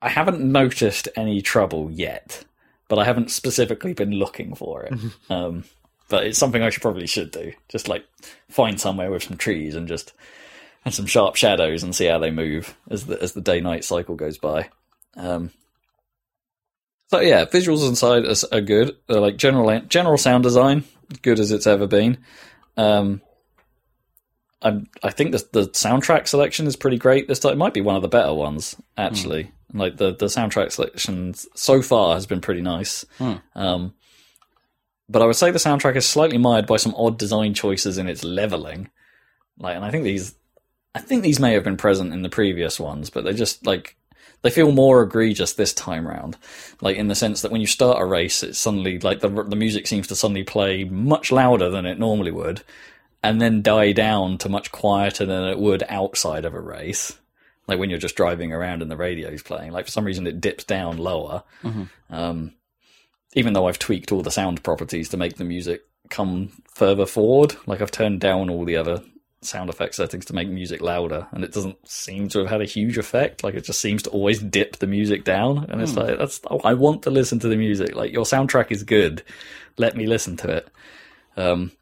I 0.00 0.10
haven't 0.10 0.40
noticed 0.40 1.08
any 1.16 1.42
trouble 1.42 1.90
yet, 1.90 2.44
but 2.88 2.98
I 2.98 3.04
haven't 3.04 3.30
specifically 3.30 3.92
been 3.92 4.12
looking 4.12 4.54
for 4.54 4.84
it. 4.84 4.94
um, 5.30 5.64
but 6.08 6.26
it's 6.26 6.38
something 6.38 6.62
I 6.62 6.70
should 6.70 6.82
probably 6.82 7.06
should 7.06 7.30
do. 7.30 7.52
Just 7.68 7.88
like 7.88 8.04
find 8.48 8.80
somewhere 8.80 9.10
with 9.10 9.24
some 9.24 9.36
trees 9.36 9.74
and 9.74 9.86
just 9.86 10.12
and 10.84 10.94
some 10.94 11.06
sharp 11.06 11.36
shadows 11.36 11.82
and 11.82 11.94
see 11.94 12.06
how 12.06 12.18
they 12.18 12.30
move 12.30 12.74
as 12.90 13.06
the 13.06 13.22
as 13.22 13.32
the 13.32 13.40
day 13.40 13.60
night 13.60 13.84
cycle 13.84 14.14
goes 14.14 14.38
by. 14.38 14.70
Um, 15.16 15.50
so 17.08 17.20
yeah, 17.20 17.44
visuals 17.44 17.88
inside 17.88 18.24
are, 18.24 18.56
are 18.56 18.62
good. 18.62 18.96
They're 19.06 19.20
like 19.20 19.36
general 19.36 19.80
general 19.82 20.18
sound 20.18 20.42
design 20.42 20.84
good 21.22 21.40
as 21.40 21.50
it's 21.52 21.66
ever 21.66 21.86
been. 21.86 22.18
Um, 22.76 23.20
I 24.62 24.82
I 25.02 25.10
think 25.10 25.32
the 25.32 25.46
the 25.52 25.68
soundtrack 25.68 26.28
selection 26.28 26.66
is 26.66 26.76
pretty 26.76 26.98
great 26.98 27.28
this 27.28 27.38
time. 27.38 27.52
It 27.52 27.58
might 27.58 27.74
be 27.74 27.80
one 27.80 27.96
of 27.96 28.02
the 28.02 28.08
better 28.08 28.34
ones 28.34 28.76
actually. 28.96 29.52
Like 29.72 29.96
the 29.98 30.14
the 30.14 30.26
soundtrack 30.26 30.72
selection 30.72 31.34
so 31.54 31.82
far 31.82 32.14
has 32.14 32.26
been 32.26 32.40
pretty 32.40 32.62
nice. 32.62 33.04
Hmm. 33.18 33.34
Um, 33.54 33.94
but 35.08 35.22
I 35.22 35.26
would 35.26 35.36
say 35.36 35.50
the 35.50 35.58
soundtrack 35.58 35.96
is 35.96 36.06
slightly 36.06 36.38
mired 36.38 36.66
by 36.66 36.76
some 36.76 36.94
odd 36.94 37.18
design 37.18 37.54
choices 37.54 37.98
in 37.98 38.08
its 38.08 38.24
leveling. 38.24 38.90
Like, 39.58 39.76
and 39.76 39.84
I 39.84 39.90
think 39.90 40.04
these, 40.04 40.34
I 40.94 41.00
think 41.00 41.22
these 41.22 41.40
may 41.40 41.54
have 41.54 41.64
been 41.64 41.76
present 41.76 42.12
in 42.12 42.22
the 42.22 42.28
previous 42.28 42.78
ones, 42.78 43.10
but 43.10 43.24
they 43.24 43.32
just 43.32 43.66
like 43.66 43.96
they 44.42 44.50
feel 44.50 44.70
more 44.70 45.02
egregious 45.02 45.54
this 45.54 45.72
time 45.72 46.06
round. 46.06 46.36
Like 46.80 46.96
in 46.96 47.08
the 47.08 47.14
sense 47.14 47.42
that 47.42 47.50
when 47.50 47.60
you 47.60 47.66
start 47.66 48.00
a 48.00 48.04
race, 48.04 48.42
it's 48.42 48.58
suddenly 48.58 48.98
like 48.98 49.20
the 49.20 49.28
the 49.28 49.56
music 49.56 49.86
seems 49.86 50.06
to 50.08 50.16
suddenly 50.16 50.44
play 50.44 50.84
much 50.84 51.32
louder 51.32 51.70
than 51.70 51.86
it 51.86 51.98
normally 51.98 52.30
would, 52.30 52.62
and 53.28 53.42
then 53.42 53.60
die 53.60 53.92
down 53.92 54.38
to 54.38 54.48
much 54.48 54.72
quieter 54.72 55.26
than 55.26 55.44
it 55.44 55.58
would 55.58 55.84
outside 55.88 56.46
of 56.46 56.54
a 56.54 56.60
race. 56.60 57.18
Like 57.66 57.78
when 57.78 57.90
you're 57.90 57.98
just 57.98 58.16
driving 58.16 58.54
around 58.54 58.80
and 58.80 58.90
the 58.90 58.96
radio's 58.96 59.42
playing, 59.42 59.72
like 59.72 59.84
for 59.84 59.90
some 59.90 60.06
reason 60.06 60.26
it 60.26 60.40
dips 60.40 60.64
down 60.64 60.96
lower. 60.96 61.42
Um, 62.08 62.54
even 63.34 63.52
though 63.52 63.68
I've 63.68 63.78
tweaked 63.78 64.12
all 64.12 64.22
the 64.22 64.30
sound 64.30 64.62
properties 64.62 65.10
to 65.10 65.18
make 65.18 65.36
the 65.36 65.44
music 65.44 65.82
come 66.08 66.52
further 66.74 67.04
forward, 67.04 67.54
like 67.66 67.82
I've 67.82 67.90
turned 67.90 68.20
down 68.20 68.48
all 68.48 68.64
the 68.64 68.76
other 68.76 69.02
sound 69.42 69.68
effect 69.68 69.94
settings 69.94 70.24
to 70.24 70.34
make 70.34 70.48
music 70.48 70.80
louder, 70.80 71.26
and 71.30 71.44
it 71.44 71.52
doesn't 71.52 71.86
seem 71.86 72.28
to 72.30 72.38
have 72.38 72.48
had 72.48 72.62
a 72.62 72.64
huge 72.64 72.96
effect. 72.96 73.44
Like 73.44 73.54
it 73.54 73.64
just 73.64 73.82
seems 73.82 74.02
to 74.04 74.10
always 74.10 74.38
dip 74.38 74.76
the 74.76 74.86
music 74.86 75.24
down, 75.24 75.66
and 75.68 75.82
it's 75.82 75.96
like 75.96 76.16
that's 76.16 76.40
oh, 76.50 76.60
I 76.64 76.72
want 76.72 77.02
to 77.02 77.10
listen 77.10 77.38
to 77.40 77.48
the 77.48 77.56
music. 77.56 77.94
Like 77.94 78.10
your 78.10 78.24
soundtrack 78.24 78.72
is 78.72 78.84
good, 78.84 79.22
let 79.76 79.94
me 79.94 80.06
listen 80.06 80.38
to 80.38 80.50
it. 80.50 80.68
Um, 81.36 81.72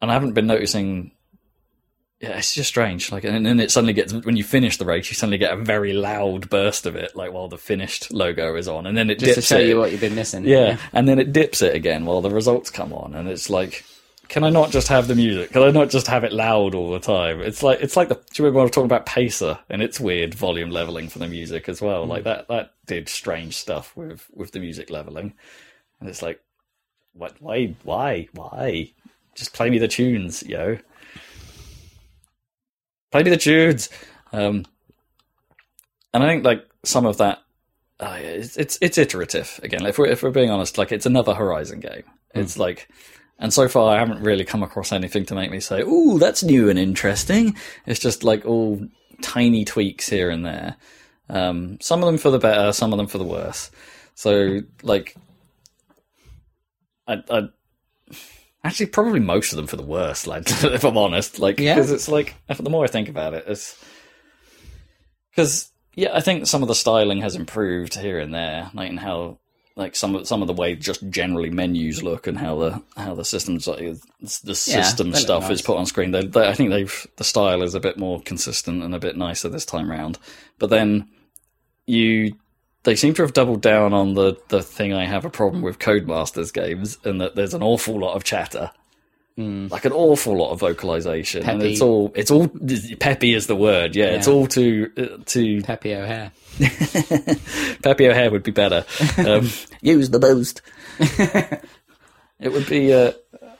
and 0.00 0.10
I 0.10 0.14
haven't 0.14 0.32
been 0.34 0.46
noticing. 0.46 1.12
Yeah, 2.20 2.36
it's 2.36 2.52
just 2.54 2.68
strange. 2.68 3.10
Like, 3.10 3.24
and 3.24 3.46
then 3.46 3.58
it 3.60 3.70
suddenly 3.70 3.94
gets 3.94 4.12
when 4.12 4.36
you 4.36 4.44
finish 4.44 4.76
the 4.76 4.84
race, 4.84 5.08
you 5.10 5.14
suddenly 5.14 5.38
get 5.38 5.54
a 5.54 5.56
very 5.56 5.94
loud 5.94 6.50
burst 6.50 6.84
of 6.84 6.94
it, 6.94 7.16
like 7.16 7.32
while 7.32 7.48
the 7.48 7.56
finished 7.56 8.12
logo 8.12 8.56
is 8.56 8.68
on, 8.68 8.86
and 8.86 8.96
then 8.96 9.08
it 9.08 9.18
Just 9.18 9.30
to 9.30 9.34
dips 9.36 9.46
show 9.46 9.58
it. 9.58 9.68
you 9.68 9.78
what 9.78 9.90
you've 9.90 10.02
been 10.02 10.14
missing. 10.14 10.44
Yeah, 10.44 10.76
and 10.92 11.08
then 11.08 11.18
it 11.18 11.32
dips 11.32 11.62
it 11.62 11.74
again 11.74 12.04
while 12.04 12.20
the 12.20 12.28
results 12.30 12.68
come 12.68 12.92
on, 12.92 13.14
and 13.14 13.26
it's 13.26 13.48
like, 13.48 13.86
can 14.28 14.44
I 14.44 14.50
not 14.50 14.70
just 14.70 14.88
have 14.88 15.08
the 15.08 15.14
music? 15.14 15.50
Can 15.52 15.62
I 15.62 15.70
not 15.70 15.88
just 15.88 16.08
have 16.08 16.22
it 16.24 16.32
loud 16.32 16.74
all 16.74 16.90
the 16.92 17.00
time? 17.00 17.40
It's 17.40 17.62
like 17.62 17.80
it's 17.80 17.96
like 17.96 18.08
the. 18.10 18.16
Do 18.16 18.20
you 18.34 18.44
remember 18.44 18.58
when 18.58 18.62
I 18.62 18.64
was 18.64 18.70
talking 18.72 18.84
about 18.84 19.06
Pacer 19.06 19.58
and 19.70 19.80
its 19.82 19.98
weird 19.98 20.34
volume 20.34 20.70
leveling 20.70 21.08
for 21.08 21.20
the 21.20 21.26
music 21.26 21.70
as 21.70 21.80
well? 21.80 22.04
Hmm. 22.04 22.10
Like 22.10 22.24
that 22.24 22.48
that 22.48 22.72
did 22.86 23.08
strange 23.08 23.56
stuff 23.56 23.96
with 23.96 24.28
with 24.34 24.52
the 24.52 24.60
music 24.60 24.90
leveling, 24.90 25.32
and 26.00 26.08
it's 26.10 26.20
like, 26.20 26.38
what? 27.14 27.36
Why? 27.40 27.74
Why? 27.82 28.28
Why? 28.34 28.92
Just 29.34 29.52
play 29.54 29.70
me 29.70 29.78
the 29.78 29.88
tunes, 29.88 30.42
yo. 30.42 30.78
Play 33.10 33.22
me 33.22 33.30
the 33.30 33.36
tunes. 33.36 33.88
Um, 34.32 34.64
and 36.12 36.22
I 36.22 36.26
think 36.26 36.44
like 36.44 36.66
some 36.84 37.06
of 37.06 37.18
that 37.18 37.42
uh, 38.00 38.16
it's, 38.18 38.56
it's 38.56 38.78
it's 38.80 38.98
iterative 38.98 39.60
again. 39.62 39.84
If 39.84 39.98
we're 39.98 40.06
if 40.06 40.22
we're 40.22 40.30
being 40.30 40.50
honest, 40.50 40.78
like 40.78 40.90
it's 40.90 41.06
another 41.06 41.34
Horizon 41.34 41.80
game. 41.80 42.04
It's 42.34 42.58
like, 42.58 42.88
and 43.38 43.52
so 43.52 43.68
far 43.68 43.94
I 43.94 43.98
haven't 43.98 44.22
really 44.22 44.44
come 44.44 44.62
across 44.62 44.90
anything 44.90 45.26
to 45.26 45.34
make 45.34 45.50
me 45.50 45.60
say, 45.60 45.82
"Ooh, 45.82 46.18
that's 46.18 46.42
new 46.42 46.70
and 46.70 46.78
interesting." 46.78 47.56
It's 47.84 48.00
just 48.00 48.24
like 48.24 48.46
all 48.46 48.80
tiny 49.20 49.66
tweaks 49.66 50.08
here 50.08 50.30
and 50.30 50.46
there. 50.46 50.76
Um, 51.28 51.78
some 51.80 52.02
of 52.02 52.06
them 52.06 52.16
for 52.16 52.30
the 52.30 52.38
better, 52.38 52.72
some 52.72 52.92
of 52.92 52.96
them 52.96 53.06
for 53.06 53.18
the 53.18 53.24
worse. 53.24 53.70
So 54.14 54.60
like, 54.82 55.14
I, 57.06 57.22
I 57.30 57.48
actually 58.64 58.86
probably 58.86 59.20
most 59.20 59.52
of 59.52 59.56
them 59.56 59.66
for 59.66 59.76
the 59.76 59.82
worse. 59.82 60.26
Like 60.26 60.44
if 60.64 60.84
I'm 60.84 60.96
honest, 60.96 61.38
like 61.38 61.58
Yeah. 61.58 61.74
because 61.74 61.90
it's 61.90 62.08
like 62.08 62.34
the 62.48 62.70
more 62.70 62.84
I 62.84 62.88
think 62.88 63.08
about 63.08 63.34
it, 63.34 63.44
it's 63.46 63.82
because 65.30 65.70
yeah, 65.94 66.10
I 66.14 66.20
think 66.20 66.46
some 66.46 66.62
of 66.62 66.68
the 66.68 66.74
styling 66.74 67.20
has 67.20 67.34
improved 67.34 67.96
here 67.96 68.18
and 68.18 68.32
there, 68.34 68.70
like 68.74 68.90
in 68.90 68.96
how 68.96 69.38
like 69.76 69.96
some 69.96 70.14
of 70.14 70.26
some 70.26 70.42
of 70.42 70.46
the 70.46 70.52
way 70.54 70.74
just 70.74 71.08
generally 71.10 71.48
menus 71.50 72.02
look 72.02 72.26
and 72.26 72.36
how 72.38 72.58
the 72.58 72.82
how 72.96 73.14
the 73.14 73.24
systems 73.24 73.66
like, 73.66 73.78
the 74.20 74.54
system 74.54 75.08
look 75.08 75.16
stuff 75.16 75.50
is 75.50 75.62
put 75.62 75.76
on 75.78 75.86
screen. 75.86 76.10
They, 76.10 76.26
they, 76.26 76.48
I 76.48 76.54
think 76.54 76.70
they've 76.70 77.06
the 77.16 77.24
style 77.24 77.62
is 77.62 77.74
a 77.74 77.80
bit 77.80 77.98
more 77.98 78.20
consistent 78.20 78.82
and 78.82 78.94
a 78.94 78.98
bit 78.98 79.16
nicer 79.16 79.48
this 79.48 79.64
time 79.64 79.90
round. 79.90 80.18
But 80.58 80.70
then 80.70 81.08
you 81.86 82.34
they 82.84 82.96
seem 82.96 83.14
to 83.14 83.22
have 83.22 83.32
doubled 83.32 83.60
down 83.60 83.92
on 83.92 84.14
the 84.14 84.36
the 84.48 84.62
thing 84.62 84.92
I 84.92 85.06
have 85.06 85.24
a 85.24 85.30
problem 85.30 85.62
with 85.62 85.78
Codemasters 85.78 86.52
games, 86.52 86.98
and 87.04 87.20
that 87.20 87.36
there's 87.36 87.54
an 87.54 87.62
awful 87.62 87.98
lot 87.98 88.14
of 88.14 88.24
chatter. 88.24 88.70
Like 89.36 89.86
an 89.86 89.92
awful 89.92 90.36
lot 90.36 90.50
of 90.50 90.60
vocalization, 90.60 91.48
and 91.48 91.62
it's 91.62 91.80
all 91.80 92.12
it's 92.14 92.30
all 92.30 92.48
peppy 92.98 93.32
is 93.32 93.46
the 93.46 93.56
word. 93.56 93.96
Yeah, 93.96 94.08
it's 94.08 94.28
all 94.28 94.46
too 94.46 94.90
uh, 94.98 95.22
too 95.24 95.62
Peppy 95.64 95.94
O'Hare. 95.94 96.30
Peppy 97.82 98.06
O'Hare 98.06 98.30
would 98.30 98.42
be 98.42 98.50
better. 98.50 98.84
Um, 99.16 99.48
use 99.80 100.10
the 100.10 100.18
most. 100.20 100.60
it 102.38 102.52
would 102.52 102.66
be. 102.66 102.92
Uh, 102.92 103.12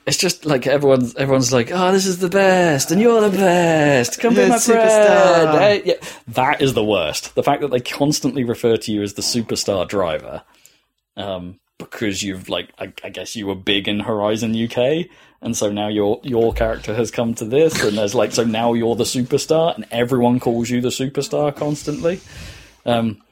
it's 0.07 0.17
just 0.17 0.47
like 0.47 0.67
everyone's. 0.67 1.15
Everyone's 1.15 1.53
like, 1.53 1.71
"Oh, 1.73 1.93
this 1.93 2.07
is 2.07 2.19
the 2.19 2.29
best, 2.29 2.91
and 2.91 3.01
you're 3.01 3.21
the 3.21 3.37
best. 3.37 4.21
Come 4.21 4.35
be 4.35 4.41
You're 4.41 4.51
my 4.51 4.57
superstar." 4.57 5.43
friend." 5.43 5.59
Hey, 5.59 5.83
yeah, 5.85 5.95
that 6.29 6.61
is 6.61 6.75
the 6.75 6.85
worst. 6.85 7.35
The 7.35 7.43
fact 7.43 7.61
that 7.61 7.71
they 7.71 7.81
constantly 7.81 8.45
refer 8.45 8.77
to 8.77 8.93
you 8.93 9.03
as 9.03 9.15
the 9.15 9.23
superstar 9.23 9.87
driver, 9.87 10.43
um, 11.17 11.61
because 11.79 12.23
you've 12.23 12.49
like, 12.49 12.71
I, 12.79 12.93
I 13.05 13.11
guess 13.11 13.37
you 13.37 13.47
were 13.47 13.55
big 13.55 13.89
in 13.89 14.01
Horizon 14.01 14.55
UK, 14.57 15.07
and 15.43 15.57
so 15.57 15.71
now 15.71 15.89
your 15.89 16.21
your 16.23 16.53
character 16.53 16.95
has 16.95 17.11
come 17.11 17.35
to 17.35 17.45
this, 17.45 17.83
and 17.85 17.97
there's 17.99 18.15
like, 18.15 18.33
so 18.33 18.45
now 18.45 18.73
you're 18.73 18.97
the 18.97 19.05
superstar, 19.05 19.75
and 19.75 19.87
everyone 19.91 20.41
calls 20.41 20.71
you 20.71 20.81
the 20.81 20.89
superstar 20.89 21.55
constantly. 21.55 22.21
Um, 22.87 23.23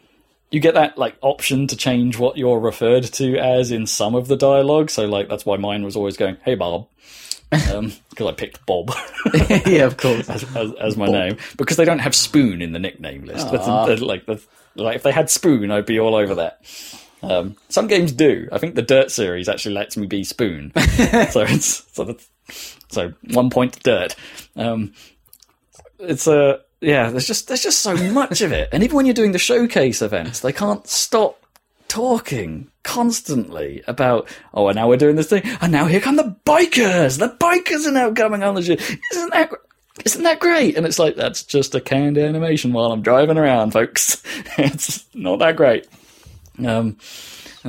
you 0.51 0.61
get 0.61 0.75
that 0.75 0.97
like 0.97 1.17
option 1.21 1.67
to 1.67 1.77
change 1.77 2.19
what 2.19 2.37
you're 2.37 2.59
referred 2.59 3.05
to 3.05 3.37
as 3.37 3.71
in 3.71 3.87
some 3.87 4.15
of 4.15 4.29
the 4.29 4.37
dialogue. 4.37 4.91
So 4.91 5.07
like 5.07 5.29
that's 5.29 5.45
why 5.45 5.57
mine 5.57 5.85
was 5.85 5.97
always 5.97 6.17
going, 6.17 6.37
"Hey 6.45 6.55
Bob," 6.55 6.89
because 7.51 7.93
I 8.21 8.33
picked 8.33 8.65
Bob 8.67 8.91
yeah, 9.67 9.85
of 9.85 9.97
course. 9.97 10.29
as, 10.31 10.45
as, 10.57 10.73
as 10.75 10.97
my 10.97 11.07
name 11.07 11.37
because 11.57 11.77
they 11.77 11.85
don't 11.85 12.01
have 12.01 12.15
Spoon 12.15 12.63
in 12.63 12.73
the 12.73 12.79
nickname 12.79 13.25
list. 13.25 13.51
That's, 13.51 13.67
that's 13.67 14.01
like 14.01 14.27
that's, 14.27 14.47
like 14.75 14.97
if 14.97 15.03
they 15.03 15.13
had 15.13 15.31
Spoon, 15.31 15.71
I'd 15.71 15.87
be 15.87 16.01
all 16.01 16.15
over 16.15 16.37
that. 16.37 16.61
Um, 17.21 17.57
some 17.69 17.89
games 17.89 18.13
do. 18.13 18.49
I 18.53 18.59
think 18.59 18.75
the 18.75 18.83
Dirt 18.83 19.11
series 19.11 19.49
actually 19.49 19.75
lets 19.75 19.97
me 19.97 20.07
be 20.07 20.25
Spoon, 20.25 20.73
so 20.77 21.41
it's 21.41 21.85
so 21.93 22.05
that's 22.05 22.29
so 22.89 23.13
one 23.31 23.51
point 23.51 23.75
to 23.75 23.81
Dirt. 23.81 24.17
Um, 24.57 24.95
it's 25.99 26.29
a 26.29 26.61
yeah. 26.81 27.11
There's 27.11 27.27
just 27.27 27.49
there's 27.49 27.63
just 27.63 27.81
so 27.81 27.97
much 28.13 28.41
of 28.41 28.53
it, 28.53 28.69
and 28.73 28.83
even 28.83 28.97
when 28.97 29.07
you're 29.07 29.15
doing 29.15 29.33
the 29.33 29.39
showcase 29.39 30.03
events, 30.03 30.41
they 30.41 30.53
can't 30.53 30.87
stop 30.87 31.43
talking 31.89 32.71
constantly 32.83 33.83
about 33.87 34.29
oh, 34.55 34.69
and 34.69 34.77
now 34.77 34.89
we're 34.89 34.97
doing 34.97 35.17
this 35.17 35.29
thing, 35.31 35.43
and 35.61 35.73
now 35.73 35.87
here 35.87 36.01
come 36.01 36.17
the 36.17 36.37
bikers. 36.45 37.19
The 37.19 37.29
bikers 37.29 37.87
are 37.87 37.93
now 37.93 38.13
coming 38.13 38.43
on 38.43 38.55
the 38.55 38.63
show. 38.63 38.73
Isn't 39.13 39.33
that? 39.33 39.51
Isn't 40.05 40.23
that 40.23 40.41
great? 40.41 40.77
And 40.77 40.87
it's 40.87 40.99
like 40.99 41.17
that's 41.17 41.43
just 41.43 41.75
a 41.75 41.81
canned 41.81 42.19
animation 42.19 42.73
while 42.73 42.93
I'm 42.93 43.03
driving 43.03 43.39
around, 43.39 43.73
folks. 43.73 44.23
it's 44.59 45.07
not 45.15 45.41
that 45.41 45.57
great. 45.57 45.89
Um, 46.65 46.97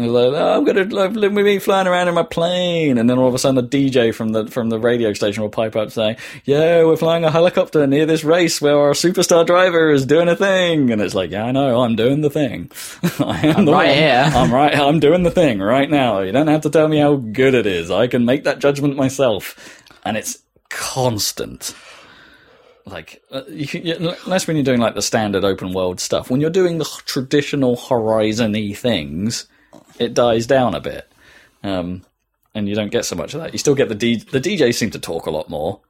and 0.03 0.15
they're 0.15 0.29
like, 0.31 0.41
oh, 0.41 0.57
I'm 0.57 0.63
gonna 0.65 0.83
like, 0.85 1.11
live 1.11 1.33
with 1.33 1.45
me 1.45 1.59
flying 1.59 1.87
around 1.87 2.07
in 2.07 2.13
my 2.13 2.23
plane, 2.23 2.97
and 2.97 3.09
then 3.09 3.17
all 3.17 3.27
of 3.27 3.33
a 3.33 3.39
sudden 3.39 3.55
the 3.55 3.89
DJ 3.91 4.13
from 4.13 4.29
the 4.29 4.47
from 4.47 4.69
the 4.69 4.79
radio 4.79 5.13
station 5.13 5.41
will 5.43 5.49
pipe 5.49 5.75
up 5.75 5.91
saying, 5.91 6.17
"Yeah, 6.45 6.83
we're 6.83 6.97
flying 6.97 7.23
a 7.23 7.31
helicopter 7.31 7.85
near 7.87 8.05
this 8.05 8.23
race 8.23 8.61
where 8.61 8.77
our 8.77 8.91
superstar 8.91 9.45
driver 9.45 9.91
is 9.91 10.05
doing 10.05 10.27
a 10.29 10.35
thing," 10.35 10.91
and 10.91 11.01
it's 11.01 11.15
like, 11.15 11.31
"Yeah, 11.31 11.45
I 11.45 11.51
know, 11.51 11.81
I'm 11.81 11.95
doing 11.95 12.21
the 12.21 12.29
thing. 12.29 12.71
I 13.19 13.47
am 13.47 13.65
the 13.65 13.71
right 13.73 13.87
one. 13.89 13.97
here. 13.97 14.29
I'm 14.33 14.53
right. 14.53 14.75
I'm 14.77 14.99
doing 14.99 15.23
the 15.23 15.31
thing 15.31 15.59
right 15.59 15.89
now. 15.89 16.21
You 16.21 16.31
don't 16.31 16.47
have 16.47 16.61
to 16.61 16.69
tell 16.69 16.87
me 16.87 16.97
how 16.99 17.15
good 17.15 17.53
it 17.53 17.65
is. 17.65 17.91
I 17.91 18.07
can 18.07 18.25
make 18.25 18.43
that 18.45 18.59
judgment 18.59 18.95
myself, 18.95 19.83
and 20.05 20.17
it's 20.17 20.39
constant." 20.69 21.73
like 22.85 23.21
uh, 23.31 23.43
you, 23.49 23.67
can- 23.67 23.85
you, 23.85 23.93
unless 24.25 24.47
when 24.47 24.55
you're 24.55 24.63
doing 24.63 24.79
like 24.79 24.95
the 24.95 25.01
standard 25.01 25.43
open 25.43 25.73
world 25.73 25.99
stuff 25.99 26.31
when 26.31 26.41
you're 26.41 26.49
doing 26.49 26.79
the 26.79 26.85
traditional 27.05 27.75
horizon-y 27.75 28.73
things 28.73 29.45
it 29.99 30.13
dies 30.13 30.47
down 30.47 30.75
a 30.75 30.79
bit. 30.79 31.11
Um, 31.63 32.03
and 32.55 32.67
you 32.67 32.75
don't 32.75 32.91
get 32.91 33.05
so 33.05 33.15
much 33.15 33.33
of 33.33 33.41
that. 33.41 33.53
You 33.53 33.59
still 33.59 33.75
get 33.75 33.89
the 33.89 33.95
D- 33.95 34.15
the 34.31 34.41
DJs 34.41 34.75
seem 34.75 34.91
to 34.91 34.99
talk 34.99 35.25
a 35.25 35.31
lot 35.31 35.49
more 35.49 35.81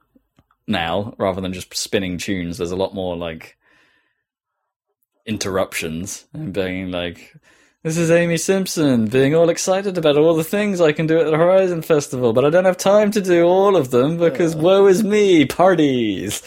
now 0.66 1.14
rather 1.18 1.40
than 1.40 1.52
just 1.52 1.74
spinning 1.76 2.18
tunes. 2.18 2.58
There's 2.58 2.70
a 2.70 2.76
lot 2.76 2.94
more 2.94 3.16
like 3.16 3.56
interruptions 5.26 6.26
and 6.32 6.52
being 6.52 6.90
like 6.90 7.34
this 7.82 7.96
is 7.96 8.10
Amy 8.10 8.36
Simpson 8.36 9.06
being 9.06 9.34
all 9.34 9.48
excited 9.48 9.96
about 9.96 10.18
all 10.18 10.34
the 10.34 10.44
things 10.44 10.82
I 10.82 10.92
can 10.92 11.06
do 11.06 11.18
at 11.18 11.30
the 11.30 11.38
Horizon 11.38 11.80
Festival, 11.80 12.34
but 12.34 12.44
I 12.44 12.50
don't 12.50 12.66
have 12.66 12.76
time 12.76 13.10
to 13.12 13.22
do 13.22 13.44
all 13.44 13.74
of 13.74 13.90
them 13.90 14.18
because 14.18 14.54
woe 14.54 14.86
is 14.86 15.02
me, 15.02 15.46
parties. 15.46 16.42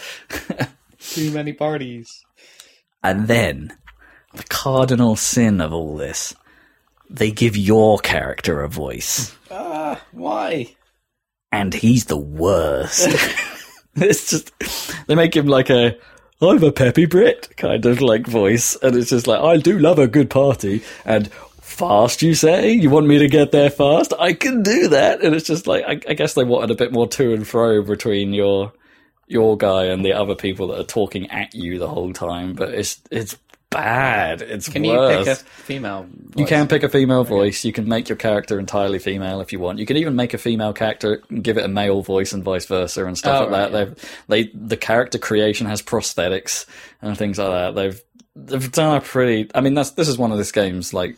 Too 1.00 1.32
many 1.32 1.52
parties. 1.52 2.24
And 3.02 3.26
then, 3.26 3.76
the 4.32 4.44
cardinal 4.44 5.16
sin 5.16 5.60
of 5.60 5.72
all 5.72 5.96
this, 5.96 6.36
they 7.14 7.30
give 7.30 7.56
your 7.56 7.98
character 7.98 8.62
a 8.62 8.68
voice. 8.68 9.36
Ah, 9.50 10.00
why? 10.12 10.74
and 11.54 11.72
he's 11.72 12.06
the 12.06 12.16
worst. 12.16 13.06
it's 13.94 14.30
just 14.30 14.52
they 15.06 15.14
make 15.14 15.36
him 15.36 15.46
like 15.46 15.70
a 15.70 15.96
I'm 16.40 16.62
a 16.62 16.72
peppy 16.72 17.06
Brit 17.06 17.56
kind 17.56 17.86
of 17.86 18.02
like 18.02 18.26
voice, 18.26 18.76
and 18.76 18.96
it's 18.96 19.10
just 19.10 19.28
like 19.28 19.40
I 19.40 19.56
do 19.56 19.78
love 19.78 19.98
a 19.98 20.08
good 20.08 20.30
party 20.30 20.82
and. 21.04 21.30
Fast, 21.64 22.22
you 22.22 22.34
say? 22.34 22.70
You 22.70 22.88
want 22.88 23.08
me 23.08 23.18
to 23.18 23.26
get 23.26 23.50
there 23.50 23.70
fast? 23.70 24.12
I 24.16 24.32
can 24.32 24.62
do 24.62 24.86
that, 24.88 25.24
and 25.24 25.34
it's 25.34 25.46
just 25.46 25.66
like 25.66 25.82
I, 25.84 26.00
I 26.08 26.14
guess 26.14 26.34
they 26.34 26.44
wanted 26.44 26.70
a 26.70 26.76
bit 26.76 26.92
more 26.92 27.08
to 27.08 27.34
and 27.34 27.44
fro 27.44 27.82
between 27.82 28.32
your 28.32 28.72
your 29.26 29.56
guy 29.56 29.86
and 29.86 30.04
the 30.04 30.12
other 30.12 30.36
people 30.36 30.68
that 30.68 30.78
are 30.78 30.84
talking 30.84 31.28
at 31.32 31.52
you 31.52 31.80
the 31.80 31.88
whole 31.88 32.12
time. 32.12 32.52
But 32.52 32.74
it's 32.74 33.00
it's 33.10 33.36
bad. 33.74 34.40
It's 34.42 34.68
Can 34.68 34.82
worse. 34.84 35.26
you 35.26 35.34
pick 35.34 35.36
a 35.36 35.36
female? 35.64 36.02
Voice? 36.04 36.32
You 36.36 36.46
can 36.46 36.68
pick 36.68 36.82
a 36.82 36.88
female 36.88 37.24
voice. 37.24 37.64
You 37.64 37.72
can 37.72 37.88
make 37.88 38.08
your 38.08 38.16
character 38.16 38.58
entirely 38.58 38.98
female 38.98 39.40
if 39.40 39.52
you 39.52 39.58
want. 39.60 39.78
You 39.78 39.86
can 39.86 39.96
even 39.98 40.16
make 40.16 40.32
a 40.34 40.38
female 40.38 40.72
character 40.72 41.22
and 41.28 41.44
give 41.44 41.58
it 41.58 41.64
a 41.64 41.68
male 41.68 42.00
voice 42.02 42.32
and 42.32 42.42
vice 42.42 42.64
versa 42.66 43.04
and 43.04 43.18
stuff 43.18 43.42
Oh, 43.42 43.44
like 43.50 43.52
right, 43.52 43.72
that. 43.72 43.96
They've, 44.28 44.50
they 44.50 44.50
the 44.54 44.76
character 44.76 45.18
creation 45.18 45.66
has 45.66 45.82
prosthetics 45.82 46.64
and 47.02 47.16
things 47.18 47.38
like 47.38 47.50
that. 47.50 47.74
They've 47.74 48.00
they've 48.34 48.72
done 48.72 48.96
a 48.96 49.00
pretty. 49.00 49.50
I 49.54 49.60
mean, 49.60 49.74
that's 49.74 49.90
this 49.90 50.08
is 50.08 50.16
one 50.16 50.32
of 50.32 50.38
this 50.38 50.52
game's 50.52 50.94
like 50.94 51.16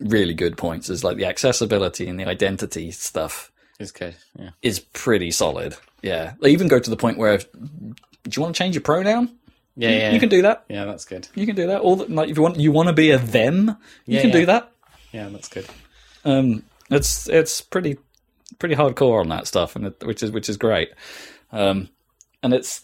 really 0.00 0.34
good 0.34 0.56
points. 0.58 0.90
Is 0.90 1.04
like 1.04 1.16
the 1.16 1.26
accessibility 1.26 2.08
and 2.08 2.18
the 2.20 2.26
identity 2.26 2.90
stuff 2.90 3.50
It's 3.80 3.92
good. 3.92 4.14
Yeah. 4.38 4.50
is 4.62 4.80
pretty 4.80 5.30
solid. 5.30 5.76
Yeah, 6.02 6.34
they 6.42 6.50
even 6.50 6.68
go 6.68 6.78
to 6.78 6.90
the 6.90 6.96
point 6.98 7.16
where 7.16 7.34
if, 7.34 7.50
do 7.52 7.94
you 8.30 8.42
want 8.42 8.54
to 8.54 8.58
change 8.58 8.74
your 8.74 8.82
pronoun? 8.82 9.30
Yeah, 9.76 9.90
yeah. 9.90 10.12
You 10.12 10.20
can 10.20 10.28
do 10.28 10.42
that. 10.42 10.64
Yeah, 10.68 10.84
that's 10.84 11.04
good. 11.04 11.26
You 11.34 11.46
can 11.46 11.56
do 11.56 11.66
that. 11.66 11.80
All 11.80 11.96
the, 11.96 12.04
like 12.06 12.28
if 12.28 12.36
you 12.36 12.42
want, 12.42 12.56
you 12.60 12.70
want 12.72 12.88
to 12.88 12.92
be 12.92 13.10
a 13.10 13.18
them. 13.18 13.76
You 14.06 14.16
Yeah, 14.16 14.20
can 14.20 14.30
yeah. 14.30 14.36
do 14.36 14.46
that. 14.46 14.72
Yeah, 15.12 15.28
that's 15.30 15.48
good. 15.48 15.66
Um, 16.24 16.62
it's 16.90 17.28
it's 17.28 17.60
pretty 17.60 17.98
pretty 18.58 18.76
hardcore 18.76 19.20
on 19.20 19.28
that 19.30 19.46
stuff, 19.46 19.74
and 19.76 19.86
it, 19.86 20.02
which 20.04 20.22
is 20.22 20.30
which 20.30 20.48
is 20.48 20.56
great. 20.56 20.90
Um, 21.52 21.88
and 22.42 22.52
it's, 22.54 22.82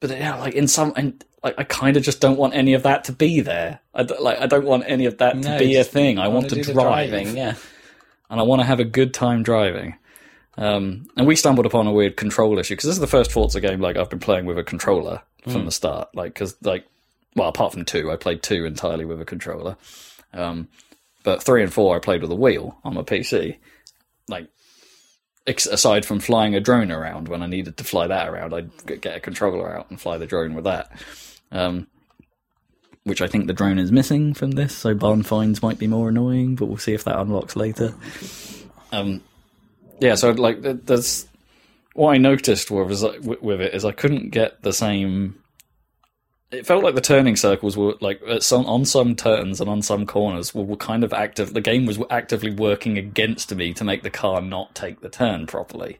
but 0.00 0.10
yeah, 0.10 0.36
like 0.36 0.54
in 0.54 0.68
some, 0.68 0.92
and 0.96 1.24
like 1.42 1.54
I 1.58 1.64
kind 1.64 1.96
of 1.96 2.02
just 2.02 2.20
don't 2.20 2.38
want 2.38 2.54
any 2.54 2.74
of 2.74 2.82
that 2.84 3.04
to 3.04 3.12
be 3.12 3.40
there. 3.40 3.80
I 3.94 4.02
don't, 4.02 4.22
like 4.22 4.40
I 4.40 4.46
don't 4.46 4.64
want 4.66 4.84
any 4.86 5.06
of 5.06 5.18
that 5.18 5.40
to 5.42 5.58
be 5.58 5.76
a 5.76 5.84
thing. 5.84 6.18
I 6.18 6.28
want 6.28 6.50
to 6.50 6.62
drive, 6.62 7.10
driving. 7.10 7.36
Yeah. 7.36 7.54
and 8.30 8.40
I 8.40 8.42
want 8.42 8.60
to 8.60 8.66
have 8.66 8.80
a 8.80 8.84
good 8.84 9.14
time 9.14 9.42
driving. 9.42 9.96
Um, 10.56 11.08
and 11.16 11.26
we 11.26 11.36
stumbled 11.36 11.66
upon 11.66 11.86
a 11.86 11.92
weird 11.92 12.16
control 12.16 12.58
issue 12.58 12.74
because 12.74 12.86
this 12.86 12.94
is 12.94 13.00
the 13.00 13.06
first 13.06 13.30
Forza 13.30 13.60
game 13.60 13.80
like 13.80 13.96
I've 13.96 14.10
been 14.10 14.18
playing 14.18 14.46
with 14.46 14.58
a 14.58 14.64
controller 14.64 15.22
from 15.46 15.64
the 15.64 15.70
start. 15.70 16.14
Like 16.14 16.34
because 16.34 16.56
like 16.62 16.86
well 17.34 17.48
apart 17.48 17.72
from 17.72 17.84
two, 17.84 18.10
I 18.10 18.16
played 18.16 18.42
two 18.42 18.64
entirely 18.64 19.04
with 19.04 19.20
a 19.20 19.24
controller. 19.24 19.76
Um, 20.32 20.68
but 21.24 21.42
three 21.42 21.62
and 21.62 21.72
four 21.72 21.96
I 21.96 21.98
played 21.98 22.22
with 22.22 22.30
a 22.30 22.36
wheel 22.36 22.78
on 22.84 22.94
my 22.94 23.02
PC. 23.02 23.58
Like 24.28 24.48
ex- 25.46 25.66
aside 25.66 26.04
from 26.04 26.20
flying 26.20 26.54
a 26.54 26.60
drone 26.60 26.90
around 26.90 27.28
when 27.28 27.42
I 27.42 27.46
needed 27.46 27.76
to 27.76 27.84
fly 27.84 28.06
that 28.06 28.28
around, 28.28 28.54
I'd 28.54 29.00
get 29.00 29.16
a 29.16 29.20
controller 29.20 29.76
out 29.76 29.90
and 29.90 30.00
fly 30.00 30.18
the 30.18 30.26
drone 30.26 30.54
with 30.54 30.64
that. 30.64 30.90
Um, 31.52 31.86
which 33.04 33.22
I 33.22 33.28
think 33.28 33.46
the 33.46 33.52
drone 33.52 33.78
is 33.78 33.92
missing 33.92 34.34
from 34.34 34.52
this, 34.52 34.76
so 34.76 34.92
barn 34.92 35.22
finds 35.22 35.62
might 35.62 35.78
be 35.78 35.86
more 35.86 36.08
annoying, 36.08 36.56
but 36.56 36.66
we'll 36.66 36.76
see 36.76 36.92
if 36.92 37.04
that 37.04 37.20
unlocks 37.20 37.54
later. 37.54 37.94
Um, 38.90 39.22
yeah, 40.00 40.14
so 40.14 40.30
like 40.30 40.62
th- 40.62 40.78
there's 40.84 41.26
what 41.94 42.14
I 42.14 42.18
noticed 42.18 42.70
was 42.70 43.02
like, 43.02 43.20
with 43.22 43.60
it 43.60 43.74
is 43.74 43.84
I 43.84 43.92
couldn't 43.92 44.30
get 44.30 44.62
the 44.62 44.72
same. 44.72 45.38
It 46.52 46.66
felt 46.66 46.84
like 46.84 46.94
the 46.94 47.00
turning 47.00 47.36
circles 47.36 47.76
were 47.76 47.94
like 48.00 48.20
at 48.28 48.42
some 48.42 48.66
on 48.66 48.84
some 48.84 49.16
turns 49.16 49.60
and 49.60 49.68
on 49.68 49.82
some 49.82 50.06
corners 50.06 50.54
were, 50.54 50.62
were 50.62 50.76
kind 50.76 51.02
of 51.04 51.12
active. 51.12 51.54
The 51.54 51.60
game 51.60 51.86
was 51.86 51.98
actively 52.10 52.52
working 52.52 52.98
against 52.98 53.54
me 53.54 53.72
to 53.74 53.84
make 53.84 54.02
the 54.02 54.10
car 54.10 54.40
not 54.40 54.74
take 54.74 55.00
the 55.00 55.08
turn 55.08 55.46
properly. 55.46 55.98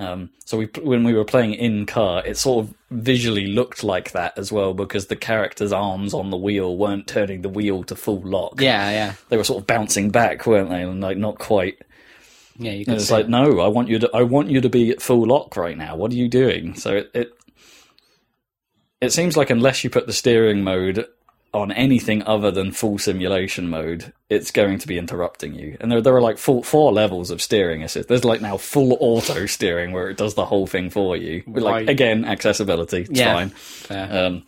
Um, 0.00 0.30
so 0.44 0.58
we, 0.58 0.66
when 0.82 1.02
we 1.02 1.12
were 1.12 1.24
playing 1.24 1.54
in 1.54 1.84
car, 1.84 2.24
it 2.24 2.36
sort 2.36 2.64
of 2.64 2.74
visually 2.90 3.48
looked 3.48 3.82
like 3.82 4.12
that 4.12 4.38
as 4.38 4.52
well 4.52 4.72
because 4.72 5.06
the 5.06 5.16
character's 5.16 5.72
arms 5.72 6.14
on 6.14 6.30
the 6.30 6.36
wheel 6.36 6.76
weren't 6.76 7.08
turning 7.08 7.42
the 7.42 7.48
wheel 7.48 7.82
to 7.84 7.96
full 7.96 8.20
lock. 8.20 8.60
Yeah, 8.60 8.90
yeah. 8.90 9.14
they 9.28 9.36
were 9.36 9.44
sort 9.44 9.60
of 9.60 9.66
bouncing 9.66 10.10
back, 10.10 10.46
weren't 10.46 10.70
they? 10.70 10.82
And 10.82 11.00
like 11.00 11.18
not 11.18 11.38
quite. 11.38 11.82
Yeah, 12.58 12.72
you 12.72 12.84
And 12.88 12.96
it's 12.96 13.10
like, 13.10 13.26
it. 13.26 13.30
no, 13.30 13.60
I 13.60 13.68
want 13.68 13.88
you 13.88 13.98
to, 14.00 14.10
I 14.12 14.22
want 14.22 14.50
you 14.50 14.60
to 14.60 14.68
be 14.68 14.90
at 14.90 15.00
full 15.00 15.26
lock 15.26 15.56
right 15.56 15.76
now. 15.78 15.96
What 15.96 16.10
are 16.12 16.16
you 16.16 16.28
doing? 16.28 16.74
So 16.74 16.96
it, 16.96 17.10
it, 17.14 17.32
it 19.00 19.12
seems 19.12 19.36
like 19.36 19.50
unless 19.50 19.84
you 19.84 19.90
put 19.90 20.06
the 20.06 20.12
steering 20.12 20.62
mode 20.64 21.06
on 21.54 21.72
anything 21.72 22.22
other 22.24 22.50
than 22.50 22.72
full 22.72 22.98
simulation 22.98 23.68
mode, 23.70 24.12
it's 24.28 24.50
going 24.50 24.78
to 24.78 24.86
be 24.88 24.98
interrupting 24.98 25.54
you. 25.54 25.76
And 25.80 25.90
there, 25.90 26.00
there 26.02 26.14
are 26.14 26.20
like 26.20 26.36
full, 26.36 26.62
four 26.62 26.92
levels 26.92 27.30
of 27.30 27.40
steering 27.40 27.82
assist. 27.82 28.08
There's 28.08 28.24
like 28.24 28.42
now 28.42 28.56
full 28.58 28.96
auto 29.00 29.46
steering 29.46 29.92
where 29.92 30.10
it 30.10 30.16
does 30.18 30.34
the 30.34 30.44
whole 30.44 30.66
thing 30.66 30.90
for 30.90 31.16
you. 31.16 31.42
Like 31.46 31.72
Right. 31.72 31.88
again, 31.88 32.24
accessibility. 32.24 33.02
It's 33.02 33.10
Yeah. 33.18 33.32
fine. 33.34 33.48
Fair. 33.50 34.26
Um, 34.26 34.44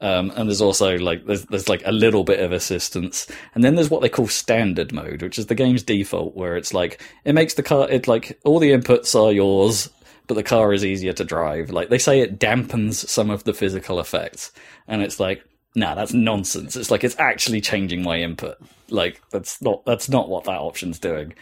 um, 0.00 0.32
and 0.36 0.48
there's 0.48 0.60
also 0.60 0.96
like 0.98 1.26
there's 1.26 1.44
there's 1.46 1.68
like 1.68 1.82
a 1.84 1.92
little 1.92 2.24
bit 2.24 2.40
of 2.40 2.52
assistance, 2.52 3.26
and 3.54 3.64
then 3.64 3.74
there's 3.74 3.90
what 3.90 4.00
they 4.00 4.08
call 4.08 4.28
standard 4.28 4.92
mode, 4.92 5.22
which 5.22 5.38
is 5.38 5.46
the 5.46 5.54
game's 5.54 5.82
default, 5.82 6.36
where 6.36 6.56
it's 6.56 6.72
like 6.72 7.02
it 7.24 7.34
makes 7.34 7.54
the 7.54 7.62
car 7.62 7.88
it 7.90 8.06
like 8.06 8.38
all 8.44 8.58
the 8.58 8.72
inputs 8.72 9.14
are 9.18 9.32
yours, 9.32 9.90
but 10.26 10.34
the 10.34 10.42
car 10.42 10.72
is 10.72 10.84
easier 10.84 11.12
to 11.14 11.24
drive. 11.24 11.70
Like 11.70 11.88
they 11.88 11.98
say, 11.98 12.20
it 12.20 12.38
dampens 12.38 12.94
some 13.08 13.30
of 13.30 13.44
the 13.44 13.54
physical 13.54 13.98
effects, 13.98 14.52
and 14.86 15.02
it's 15.02 15.18
like 15.18 15.44
nah, 15.74 15.94
that's 15.94 16.12
nonsense. 16.12 16.76
It's 16.76 16.90
like 16.90 17.04
it's 17.04 17.18
actually 17.18 17.60
changing 17.60 18.02
my 18.02 18.18
input. 18.18 18.58
Like 18.90 19.20
that's 19.30 19.60
not 19.62 19.84
that's 19.84 20.08
not 20.08 20.28
what 20.28 20.44
that 20.44 20.60
option's 20.60 20.98
doing. 20.98 21.34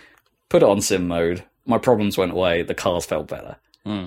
Put 0.48 0.62
it 0.62 0.68
on 0.68 0.80
sim 0.80 1.08
mode. 1.08 1.44
My 1.64 1.78
problems 1.78 2.16
went 2.16 2.32
away. 2.32 2.62
The 2.62 2.74
cars 2.74 3.06
felt 3.06 3.28
better. 3.28 3.56
Hmm. 3.84 4.06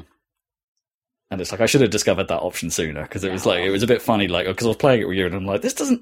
And 1.32 1.40
it's 1.42 1.52
like 1.52 1.62
I 1.62 1.68
should 1.68 1.82
have 1.82 1.92
discovered 1.92 2.28
that 2.30 2.40
option 2.42 2.72
sooner 2.72 3.04
because 3.04 3.24
it 3.24 3.32
was 3.32 3.46
like 3.46 3.60
it 3.60 3.70
was 3.70 3.84
a 3.84 3.88
bit 3.88 4.02
funny, 4.02 4.28
like 4.28 4.48
because 4.48 4.66
I 4.66 4.70
was 4.70 4.78
playing 4.78 5.02
it 5.02 5.08
with 5.08 5.18
you 5.18 5.26
and 5.28 5.36
I'm 5.36 5.46
like, 5.46 5.62
this 5.62 5.74
doesn't. 5.74 6.02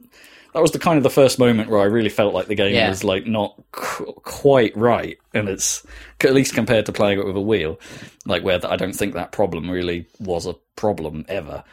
That 0.54 0.62
was 0.62 0.72
the 0.72 0.80
kind 0.80 0.98
of 0.98 1.04
the 1.04 1.10
first 1.10 1.38
moment 1.38 1.70
where 1.70 1.82
I 1.82 1.84
really 1.84 2.10
felt 2.10 2.34
like 2.34 2.48
the 2.48 2.56
game 2.56 2.74
Yeah. 2.74 2.88
was 2.90 3.04
like 3.04 3.28
not 3.28 3.62
qu- 3.74 4.14
quite 4.24 4.76
right, 4.78 5.18
and 5.34 5.49
it's 5.49 5.86
at 6.24 6.34
least 6.34 6.56
compared 6.56 6.86
to 6.86 6.94
playing 6.94 7.20
it 7.20 7.26
with 7.26 7.36
a 7.36 7.41
wheel, 7.41 7.78
like 8.26 8.44
where 8.44 8.60
I 8.66 8.78
don't 8.78 8.94
think 8.95 9.14
that 9.14 9.34
problem 9.34 9.70
really 9.70 10.06
was 10.20 10.45
a 10.48 10.56
problem 10.78 11.26
ever. 11.28 11.64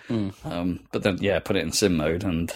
Um, 0.44 0.80
but 0.90 1.02
then 1.04 1.18
yeah, 1.20 1.38
put 1.38 1.54
it 1.56 1.62
in 1.62 1.70
sim 1.72 1.96
mode 1.96 2.24
and 2.24 2.52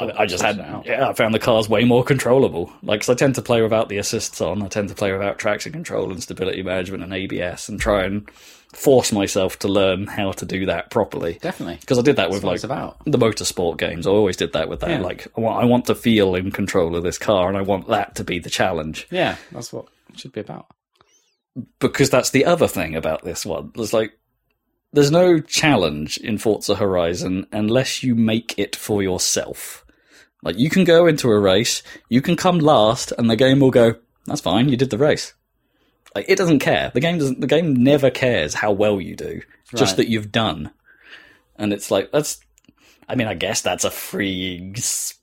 I, 0.00 0.12
I 0.22 0.26
just 0.26 0.42
had 0.42 0.56
yeah, 0.86 1.08
I 1.08 1.12
found 1.12 1.34
the 1.34 1.38
cars 1.38 1.68
way 1.68 1.84
more 1.84 2.02
controllable. 2.02 2.72
Like, 2.82 3.00
'cause 3.00 3.10
I 3.10 3.14
tend 3.14 3.34
to 3.36 3.42
play 3.42 3.60
without 3.62 3.88
the 3.88 3.98
assists 3.98 4.40
on. 4.40 4.62
I 4.62 4.68
tend 4.68 4.88
to 4.88 4.94
play 4.94 5.12
without 5.12 5.38
traction 5.38 5.72
control 5.72 6.10
and 6.10 6.22
stability 6.22 6.62
management 6.62 7.02
and 7.04 7.12
ABS, 7.12 7.68
and 7.68 7.78
try 7.78 8.04
and 8.04 8.28
force 8.72 9.12
myself 9.12 9.58
to 9.60 9.68
learn 9.68 10.06
how 10.08 10.32
to 10.32 10.44
do 10.46 10.66
that 10.66 10.90
properly. 10.90 11.38
Definitely. 11.40 11.76
Because 11.80 11.98
I 11.98 12.02
did 12.02 12.16
that 12.16 12.30
with 12.30 12.42
That's 12.42 12.64
like 12.64 12.64
about. 12.64 13.04
the 13.04 13.18
motorsport 13.18 13.76
games. 13.78 14.06
I 14.06 14.10
always 14.10 14.36
did 14.36 14.52
that 14.54 14.68
with 14.68 14.80
that. 14.80 14.90
Yeah. 14.90 14.98
Like, 15.00 15.28
I 15.36 15.40
want, 15.40 15.62
I 15.62 15.66
want 15.66 15.84
to 15.86 15.94
feel 15.94 16.34
in 16.34 16.50
control 16.50 16.96
of 16.96 17.04
this 17.04 17.18
car, 17.18 17.48
and 17.48 17.56
I 17.56 17.62
want 17.62 17.86
that 17.88 18.16
to 18.16 18.24
be 18.24 18.38
the 18.40 18.50
challenge 18.50 19.06
Yeah, 19.10 19.36
that's 19.52 19.72
what 19.72 19.86
it 20.12 20.18
should 20.18 20.32
be 20.32 20.40
about. 20.40 20.66
because 21.78 22.10
that's 22.10 22.30
the 22.30 22.46
other 22.46 22.66
thing 22.66 22.96
about 22.96 23.22
this 23.24 23.46
one. 23.46 23.70
There's 23.76 23.92
like 23.92 24.12
there's 24.94 25.10
no 25.10 25.40
challenge 25.40 26.16
in 26.18 26.38
Forza 26.38 26.76
Horizon 26.76 27.46
unless 27.52 28.02
you 28.02 28.14
make 28.14 28.54
it 28.58 28.74
for 28.76 29.02
yourself. 29.02 29.84
Like 30.42 30.58
you 30.58 30.70
can 30.70 30.84
go 30.84 31.06
into 31.06 31.30
a 31.30 31.38
race, 31.38 31.82
you 32.08 32.20
can 32.22 32.36
come 32.36 32.58
last, 32.58 33.12
and 33.18 33.28
the 33.28 33.36
game 33.36 33.60
will 33.60 33.70
go, 33.70 33.96
"That's 34.26 34.40
fine, 34.40 34.68
you 34.68 34.76
did 34.76 34.90
the 34.90 34.98
race." 34.98 35.34
Like 36.14 36.26
it 36.28 36.38
doesn't 36.38 36.60
care. 36.60 36.90
The 36.94 37.00
game 37.00 37.18
doesn't. 37.18 37.40
The 37.40 37.46
game 37.46 37.74
never 37.74 38.10
cares 38.10 38.54
how 38.54 38.72
well 38.72 39.00
you 39.00 39.16
do, 39.16 39.40
just 39.74 39.96
that 39.96 40.08
you've 40.08 40.30
done. 40.32 40.70
And 41.56 41.72
it's 41.72 41.90
like 41.90 42.12
that's. 42.12 42.40
I 43.08 43.16
mean, 43.16 43.26
I 43.26 43.34
guess 43.34 43.60
that's 43.62 43.84
a 43.84 43.90
freeing, 43.90 44.74
s- 44.76 45.14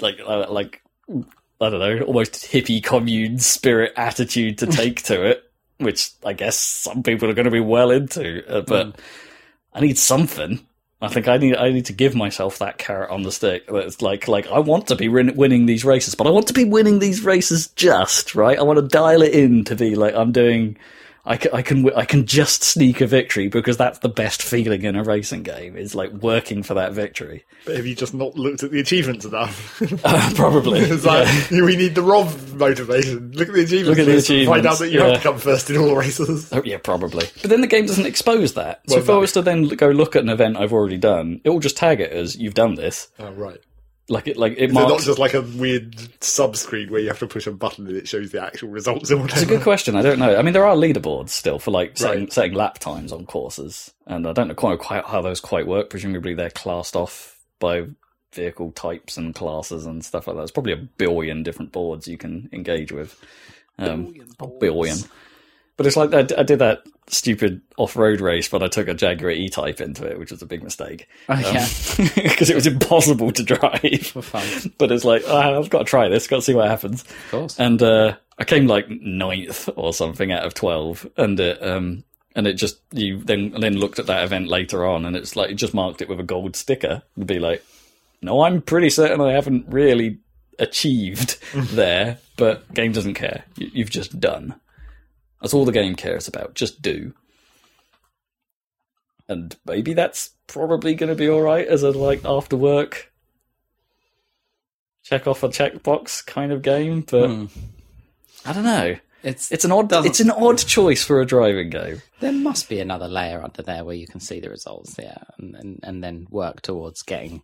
like 0.00 0.18
uh, 0.26 0.46
like 0.50 0.82
I 1.08 1.70
don't 1.70 1.80
know, 1.80 2.00
almost 2.04 2.32
hippie 2.52 2.82
commune 2.84 3.38
spirit 3.38 3.92
attitude 3.96 4.58
to 4.58 4.66
take 4.66 5.02
to 5.04 5.22
it, 5.24 5.42
which 5.78 6.10
I 6.24 6.32
guess 6.32 6.56
some 6.58 7.02
people 7.02 7.28
are 7.30 7.34
going 7.34 7.46
to 7.46 7.50
be 7.50 7.60
well 7.60 7.90
into. 7.90 8.46
Uh, 8.48 8.62
but 8.62 8.98
I 9.72 9.80
need 9.80 9.98
something. 9.98 10.66
I 11.00 11.08
think 11.08 11.28
I 11.28 11.36
need 11.36 11.56
I 11.56 11.70
need 11.70 11.86
to 11.86 11.92
give 11.92 12.14
myself 12.14 12.58
that 12.58 12.78
carrot 12.78 13.10
on 13.10 13.22
the 13.22 13.30
stick. 13.30 13.66
That's 13.66 14.00
like 14.00 14.28
like 14.28 14.46
I 14.46 14.60
want 14.60 14.86
to 14.88 14.96
be 14.96 15.08
win- 15.08 15.36
winning 15.36 15.66
these 15.66 15.84
races, 15.84 16.14
but 16.14 16.26
I 16.26 16.30
want 16.30 16.46
to 16.48 16.54
be 16.54 16.64
winning 16.64 16.98
these 16.98 17.22
races 17.22 17.68
just 17.68 18.34
right. 18.34 18.58
I 18.58 18.62
want 18.62 18.78
to 18.78 18.88
dial 18.88 19.20
it 19.20 19.34
in 19.34 19.64
to 19.64 19.76
be 19.76 19.94
like 19.94 20.14
I'm 20.14 20.32
doing. 20.32 20.78
I 21.26 21.36
can, 21.36 21.52
I 21.52 21.62
can 21.62 21.92
I 21.94 22.04
can 22.04 22.24
just 22.24 22.62
sneak 22.62 23.00
a 23.00 23.06
victory 23.06 23.48
because 23.48 23.76
that's 23.76 23.98
the 23.98 24.08
best 24.08 24.42
feeling 24.42 24.84
in 24.84 24.94
a 24.94 25.02
racing 25.02 25.42
game 25.42 25.76
is 25.76 25.94
like 25.94 26.12
working 26.12 26.62
for 26.62 26.74
that 26.74 26.92
victory. 26.92 27.44
But 27.64 27.76
have 27.76 27.86
you 27.86 27.96
just 27.96 28.14
not 28.14 28.36
looked 28.36 28.62
at 28.62 28.70
the 28.70 28.78
achievements 28.80 29.24
enough? 29.24 29.82
Uh, 30.04 30.30
probably. 30.34 30.80
it's 30.80 31.04
like 31.04 31.26
we 31.50 31.76
need 31.76 31.94
the 31.94 32.02
Rov 32.02 32.54
motivation. 32.54 33.32
Look 33.32 33.48
at 33.48 33.54
the 33.54 33.62
achievements. 33.62 33.88
Look 33.88 33.98
at 33.98 34.26
the 34.26 34.38
and 34.38 34.46
Find 34.46 34.66
out 34.66 34.78
that 34.78 34.90
you 34.90 35.00
yeah. 35.00 35.08
have 35.08 35.16
to 35.16 35.22
come 35.22 35.38
first 35.38 35.70
in 35.70 35.78
all 35.78 35.96
races. 35.96 36.52
Oh, 36.52 36.62
yeah, 36.64 36.78
probably. 36.78 37.26
But 37.40 37.50
then 37.50 37.60
the 37.60 37.66
game 37.66 37.86
doesn't 37.86 38.06
expose 38.06 38.54
that. 38.54 38.82
So 38.88 38.96
Well, 38.96 39.04
if 39.04 39.10
I 39.10 39.16
was 39.16 39.32
to 39.32 39.42
then 39.42 39.64
go 39.68 39.88
look 39.88 40.14
at 40.14 40.22
an 40.22 40.28
event 40.28 40.56
I've 40.56 40.72
already 40.72 40.98
done, 40.98 41.40
it 41.44 41.50
will 41.50 41.60
just 41.60 41.76
tag 41.76 42.00
it 42.00 42.12
as 42.12 42.36
you've 42.36 42.54
done 42.54 42.74
this. 42.74 43.08
Oh 43.18 43.32
right. 43.32 43.60
Like 44.08 44.28
it, 44.28 44.36
like 44.36 44.52
it 44.52 44.70
Is 44.70 44.70
it 44.70 44.74
not 44.74 45.00
just 45.00 45.18
like 45.18 45.34
a 45.34 45.42
weird 45.42 45.96
sub 46.22 46.56
screen 46.56 46.90
where 46.90 47.00
you 47.00 47.08
have 47.08 47.18
to 47.18 47.26
push 47.26 47.48
a 47.48 47.50
button 47.50 47.88
and 47.88 47.96
it 47.96 48.06
shows 48.06 48.30
the 48.30 48.40
actual 48.40 48.68
results 48.68 49.10
or 49.10 49.24
It's 49.24 49.42
a 49.42 49.46
good 49.46 49.62
question. 49.62 49.96
I 49.96 50.02
don't 50.02 50.20
know. 50.20 50.36
I 50.36 50.42
mean, 50.42 50.52
there 50.52 50.64
are 50.64 50.76
leaderboards 50.76 51.30
still 51.30 51.58
for 51.58 51.72
like 51.72 51.98
setting, 51.98 52.20
Right. 52.24 52.32
setting 52.32 52.52
lap 52.52 52.78
times 52.78 53.10
on 53.12 53.26
courses, 53.26 53.92
and 54.06 54.26
I 54.28 54.32
don't 54.32 54.46
know 54.46 54.54
quite, 54.54 54.78
quite 54.78 55.04
how 55.06 55.22
those 55.22 55.40
quite 55.40 55.66
work. 55.66 55.90
Presumably, 55.90 56.34
they're 56.34 56.50
classed 56.50 56.94
off 56.94 57.40
by 57.58 57.86
vehicle 58.32 58.70
types 58.72 59.16
and 59.16 59.34
classes 59.34 59.86
and 59.86 60.04
stuff 60.04 60.28
like 60.28 60.36
that. 60.36 60.42
There's 60.42 60.50
probably 60.52 60.74
a 60.74 60.76
billion 60.76 61.42
different 61.42 61.72
boards 61.72 62.06
you 62.06 62.18
can 62.18 62.48
engage 62.52 62.92
with. 62.92 63.20
Um, 63.78 64.14
a 64.38 64.46
billion. 64.46 64.98
But 65.76 65.86
it's 65.86 65.96
like 65.96 66.14
I, 66.14 66.20
I 66.38 66.42
did 66.42 66.58
that 66.60 66.84
stupid 67.08 67.60
off-road 67.76 68.20
race, 68.20 68.48
but 68.48 68.62
I 68.62 68.68
took 68.68 68.88
a 68.88 68.94
Jaguar 68.94 69.30
E-Type 69.30 69.80
into 69.80 70.06
it, 70.06 70.18
which 70.18 70.32
was 70.32 70.42
a 70.42 70.46
big 70.46 70.62
mistake 70.62 71.06
Oh, 71.28 71.38
yeah. 71.38 71.66
because 72.14 72.50
it 72.50 72.54
was 72.56 72.66
impossible 72.66 73.30
to 73.32 73.42
drive. 73.42 74.06
For 74.06 74.22
fun. 74.22 74.72
But 74.78 74.90
it's 74.90 75.04
like 75.04 75.22
oh, 75.26 75.58
I've 75.58 75.70
got 75.70 75.80
to 75.80 75.84
try 75.84 76.08
this, 76.08 76.26
got 76.26 76.36
to 76.36 76.42
see 76.42 76.54
what 76.54 76.68
happens. 76.68 77.02
Of 77.02 77.30
course. 77.30 77.60
And 77.60 77.82
uh, 77.82 78.16
I 78.38 78.44
came 78.44 78.66
like 78.66 78.88
ninth 78.88 79.68
or 79.76 79.92
something 79.92 80.32
out 80.32 80.44
of 80.44 80.54
twelve, 80.54 81.06
and 81.16 81.38
it 81.38 81.62
um 81.62 82.04
and 82.34 82.46
it 82.46 82.54
just 82.54 82.78
you 82.92 83.18
then 83.22 83.52
then 83.58 83.76
looked 83.78 83.98
at 83.98 84.06
that 84.06 84.24
event 84.24 84.48
later 84.48 84.86
on, 84.86 85.04
and 85.04 85.14
it's 85.16 85.36
like 85.36 85.50
it 85.50 85.54
just 85.54 85.74
marked 85.74 86.02
it 86.02 86.08
with 86.08 86.20
a 86.20 86.24
gold 86.24 86.56
sticker 86.56 87.02
and 87.16 87.26
be 87.26 87.38
like, 87.38 87.64
no, 88.22 88.42
I'm 88.42 88.60
pretty 88.62 88.90
certain 88.90 89.20
I 89.20 89.32
haven't 89.32 89.66
really 89.68 90.18
achieved 90.58 91.38
there, 91.54 92.18
but 92.36 92.72
game 92.74 92.92
doesn't 92.92 93.14
care. 93.14 93.44
You've 93.56 93.90
just 93.90 94.18
done. 94.20 94.54
That's 95.40 95.54
all 95.54 95.64
the 95.64 95.72
game 95.72 95.94
cares 95.94 96.28
about. 96.28 96.54
Just 96.54 96.80
do. 96.82 97.12
And 99.28 99.54
maybe 99.66 99.92
that's 99.92 100.30
probably 100.46 100.94
going 100.94 101.08
to 101.10 101.16
be 101.16 101.28
all 101.28 101.42
right 101.42 101.66
as 101.66 101.82
a 101.82 101.90
like 101.90 102.24
after 102.24 102.56
work 102.56 103.12
check 105.02 105.26
off 105.28 105.42
a 105.44 105.48
checkbox 105.48 106.24
kind 106.26 106.50
of 106.50 106.62
game, 106.62 107.00
but 107.08 107.28
Hmm. 107.28 107.44
I 108.44 108.52
don't 108.52 108.64
know. 108.64 108.96
It's 109.22 109.50
It's 109.50 109.64
an 109.64 109.72
odd. 109.72 109.92
It's 110.04 110.20
an 110.20 110.30
odd 110.30 110.58
choice 110.58 111.02
for 111.04 111.20
a 111.20 111.26
driving 111.26 111.70
game. 111.70 112.02
there 112.20 112.32
must 112.32 112.68
be 112.68 112.80
another 112.80 113.08
layer 113.08 113.42
under 113.42 113.62
there 113.62 113.84
where 113.84 113.94
you 113.94 114.06
can 114.06 114.20
see 114.20 114.40
the 114.40 114.50
results, 114.50 114.94
yeah, 114.98 115.18
and 115.38 115.54
and, 115.56 115.80
and 115.82 116.04
then 116.04 116.26
work 116.30 116.60
towards 116.62 117.02
getting. 117.02 117.42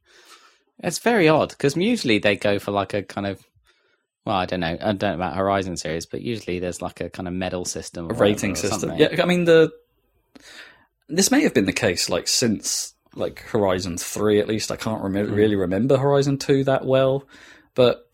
It's 0.79 0.99
very 0.99 1.29
odd 1.29 1.51
because 1.51 1.77
usually 1.77 2.19
they 2.19 2.37
go 2.37 2.59
for 2.59 2.71
like 2.73 2.95
a 2.95 3.03
kind 3.03 3.27
of. 3.27 3.41
Well, 4.25 4.37
I 4.37 4.47
don't 4.47 4.61
know. 4.61 4.77
I 4.81 4.93
don't 4.93 5.03
know 5.03 5.15
about 5.15 5.37
Horizon 5.37 5.77
series, 5.77 6.07
but 6.07 6.21
usually 6.23 6.59
there's 6.61 6.81
like 6.81 7.01
a 7.01 7.11
kind 7.11 7.27
of 7.27 7.35
medal 7.35 7.65
system, 7.65 8.09
A 8.11 8.15
rating 8.15 8.55
system. 8.55 8.81
something. 8.81 8.99
Yeah, 8.99 9.23
I 9.23 9.27
mean 9.27 9.45
the. 9.45 9.73
This 11.09 11.31
may 11.31 11.43
have 11.43 11.55
been 11.55 11.67
the 11.67 11.73
case 11.73 12.09
like 12.09 12.29
since 12.29 12.95
like 13.15 13.41
Horizon 13.41 13.99
Three 13.99 14.39
at 14.41 14.49
least. 14.49 14.71
I 14.71 14.77
can't 14.77 15.03
rem- 15.03 15.27
Hmm. 15.27 15.35
really 15.35 15.57
remember 15.57 15.97
Horizon 15.97 16.39
Two 16.39 16.65
that 16.65 16.85
well, 16.85 17.25
but 17.75 18.09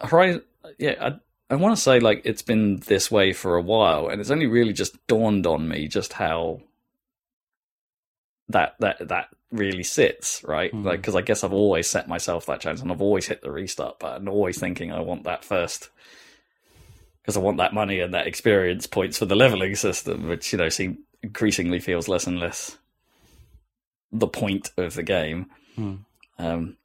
Horizon. 0.00 0.42
Yeah, 0.78 0.94
I, 1.00 1.54
I 1.54 1.56
want 1.56 1.74
to 1.76 1.80
say 1.82 1.98
like 2.00 2.22
it's 2.24 2.42
been 2.42 2.80
this 2.80 3.10
way 3.10 3.32
for 3.32 3.56
a 3.56 3.62
while, 3.62 4.08
and 4.08 4.20
it's 4.20 4.30
only 4.30 4.46
really 4.46 4.72
just 4.72 5.04
dawned 5.06 5.46
on 5.46 5.66
me 5.68 5.88
just 5.88 6.12
how 6.12 6.60
that 8.48 8.74
that 8.80 9.08
that 9.08 9.28
really 9.50 9.82
sits 9.82 10.42
right. 10.44 10.70
Hmm. 10.70 10.84
Like 10.84 11.00
because 11.00 11.14
I 11.14 11.22
guess 11.22 11.44
I've 11.44 11.52
always 11.52 11.86
set 11.86 12.08
myself 12.08 12.46
that 12.46 12.60
chance, 12.60 12.80
and 12.80 12.90
I've 12.90 13.02
always 13.02 13.26
hit 13.26 13.42
the 13.42 13.50
restart 13.50 13.98
button, 13.98 14.28
always 14.28 14.58
thinking 14.58 14.92
I 14.92 15.00
want 15.00 15.24
that 15.24 15.44
first 15.44 15.90
because 17.22 17.36
I 17.36 17.40
want 17.40 17.56
that 17.56 17.72
money 17.72 18.00
and 18.00 18.12
that 18.12 18.26
experience 18.26 18.86
points 18.86 19.18
for 19.18 19.24
the 19.24 19.34
leveling 19.34 19.74
system, 19.76 20.28
which 20.28 20.52
you 20.52 20.58
know 20.58 20.68
seem 20.68 20.98
increasingly 21.22 21.80
feels 21.80 22.06
less 22.06 22.26
and 22.26 22.38
less 22.38 22.76
the 24.12 24.28
point 24.28 24.70
of 24.76 24.94
the 24.94 25.02
game. 25.02 25.46
Hmm. 25.74 25.94
Um, 26.38 26.76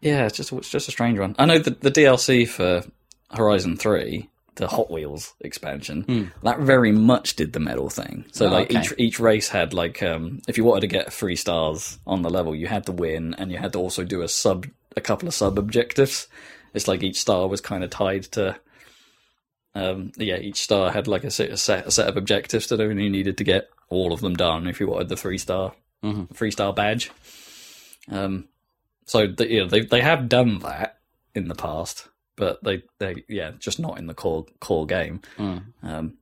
yeah, 0.00 0.26
it's 0.26 0.36
just 0.36 0.52
it's 0.52 0.70
just 0.70 0.88
a 0.88 0.92
strange 0.92 1.18
one. 1.18 1.36
I 1.38 1.46
know 1.46 1.58
the 1.58 1.70
the 1.70 1.90
DLC 1.90 2.48
for 2.48 2.82
Horizon 3.30 3.76
Three, 3.76 4.28
the 4.56 4.66
Hot 4.68 4.90
Wheels 4.90 5.34
expansion, 5.40 6.02
Hmm. 6.02 6.24
that 6.44 6.58
very 6.60 6.92
much 6.92 7.36
did 7.36 7.52
the 7.52 7.60
medal 7.60 7.88
thing. 7.88 8.24
So 8.32 8.46
Oh, 8.46 8.50
like 8.50 8.70
okay. 8.70 8.80
each 8.80 8.92
each 8.98 9.20
race 9.20 9.48
had 9.48 9.72
like 9.72 10.02
um, 10.02 10.40
if 10.48 10.56
you 10.58 10.64
wanted 10.64 10.82
to 10.82 10.86
get 10.88 11.12
three 11.12 11.36
stars 11.36 11.98
on 12.06 12.22
the 12.22 12.30
level, 12.30 12.54
you 12.54 12.66
had 12.66 12.84
to 12.86 12.92
win, 12.92 13.34
and 13.38 13.50
you 13.52 13.58
had 13.58 13.72
to 13.74 13.78
also 13.78 14.04
do 14.04 14.22
a 14.22 14.28
sub 14.28 14.66
a 14.96 15.00
couple 15.00 15.28
of 15.28 15.34
sub 15.34 15.58
objectives. 15.58 16.26
It's 16.74 16.88
like 16.88 17.02
each 17.02 17.20
star 17.20 17.46
was 17.48 17.60
kind 17.60 17.84
of 17.84 17.90
tied 17.90 18.24
to. 18.32 18.56
Um, 19.74 20.12
yeah, 20.16 20.36
each 20.38 20.56
star 20.62 20.90
had 20.90 21.06
like 21.06 21.24
a 21.24 21.30
set, 21.30 21.50
a 21.50 21.56
set 21.56 21.86
a 21.86 21.90
set 21.90 22.08
of 22.08 22.16
objectives 22.16 22.66
that 22.68 22.80
you 22.80 22.94
needed 22.94 23.36
to 23.38 23.44
get 23.44 23.68
all 23.90 24.12
of 24.12 24.20
them 24.20 24.34
done 24.34 24.66
if 24.66 24.80
you 24.80 24.86
wanted 24.88 25.08
the 25.10 25.16
three 25.16 25.38
star 25.38 25.74
Mhm. 26.02 26.34
three 26.34 26.50
star 26.50 26.72
badge. 26.72 27.10
Um, 28.10 28.48
so 29.04 29.26
the, 29.26 29.46
you 29.50 29.60
know, 29.60 29.68
they 29.68 29.80
they 29.80 30.00
have 30.00 30.28
done 30.28 30.60
that 30.60 30.98
in 31.34 31.48
the 31.48 31.54
past, 31.54 32.08
but 32.36 32.62
they 32.62 32.82
they 32.98 33.24
yeah 33.28 33.52
just 33.58 33.80
not 33.80 33.98
in 33.98 34.06
the 34.06 34.14
core 34.14 34.46
core 34.60 34.86
game. 34.86 35.20
Mm. 35.38 35.62
Um, 35.82 36.14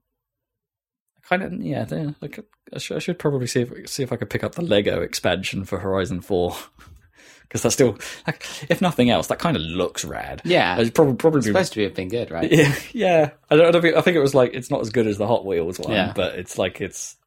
kind 1.23 1.43
of 1.43 1.53
yeah. 1.61 1.83
They, 1.85 2.13
I, 2.21 2.27
could, 2.27 2.45
I, 2.73 2.77
should, 2.79 2.97
I 2.97 2.99
should 2.99 3.19
probably 3.19 3.47
see 3.47 3.61
if 3.61 3.89
see 3.89 4.03
if 4.03 4.11
I 4.11 4.15
could 4.15 4.29
pick 4.29 4.43
up 4.43 4.55
the 4.55 4.61
Lego 4.61 5.01
expansion 5.01 5.65
for 5.65 5.79
Horizon 5.79 6.21
Four 6.21 6.55
because 7.43 7.61
that's 7.63 7.75
still 7.75 7.97
like, 8.25 8.43
if 8.69 8.81
nothing 8.81 9.09
else 9.09 9.27
that 9.27 9.39
kind 9.39 9.55
of 9.55 9.61
looks 9.63 10.03
rad. 10.05 10.41
Yeah, 10.45 10.79
It's 10.79 10.89
probably 10.91 11.15
probably 11.15 11.39
it's 11.39 11.47
supposed 11.47 11.73
to 11.73 11.83
have 11.83 11.93
been 11.93 12.09
good, 12.09 12.31
right? 12.31 12.51
yeah, 12.51 12.75
yeah. 12.93 13.29
I 13.49 13.55
don't, 13.55 13.67
I 13.67 13.71
don't 13.71 13.81
think, 13.81 13.95
I 13.95 14.01
think 14.01 14.15
it 14.17 14.21
was 14.21 14.33
like 14.35 14.53
it's 14.53 14.71
not 14.71 14.81
as 14.81 14.89
good 14.89 15.07
as 15.07 15.17
the 15.17 15.27
Hot 15.27 15.45
Wheels 15.45 15.79
one, 15.79 15.91
Yeah. 15.91 16.13
but 16.15 16.35
it's 16.35 16.57
like 16.57 16.81
it's 16.81 17.17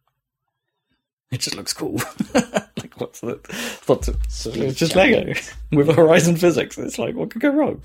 it 1.31 1.41
just 1.41 1.57
looks 1.57 1.73
cool. 1.75 2.01
like 2.35 2.95
what's 2.97 3.21
the 3.21 3.39
what's 3.87 4.09
it? 4.09 4.17
It's 4.47 4.79
just 4.79 4.97
Lego 4.97 5.35
with 5.73 5.95
Horizon 5.95 6.37
physics. 6.37 6.79
It's 6.79 6.99
like 6.99 7.15
what 7.15 7.31
could 7.31 7.43
go 7.43 7.51
wrong? 7.51 7.83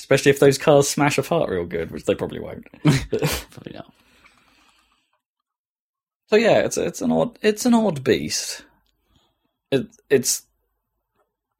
Especially 0.00 0.30
if 0.30 0.40
those 0.40 0.56
cars 0.58 0.88
smash 0.88 1.18
apart 1.18 1.50
real 1.50 1.66
good, 1.66 1.90
which 1.90 2.04
they 2.06 2.14
probably 2.14 2.40
won't. 2.40 2.66
Probably 2.82 3.72
not. 3.74 3.92
so 6.28 6.36
yeah, 6.36 6.60
it's 6.60 6.78
it's 6.78 7.02
an 7.02 7.12
odd 7.12 7.38
it's 7.42 7.66
an 7.66 7.74
odd 7.74 8.02
beast. 8.02 8.64
It, 9.70 9.86
it's 10.08 10.42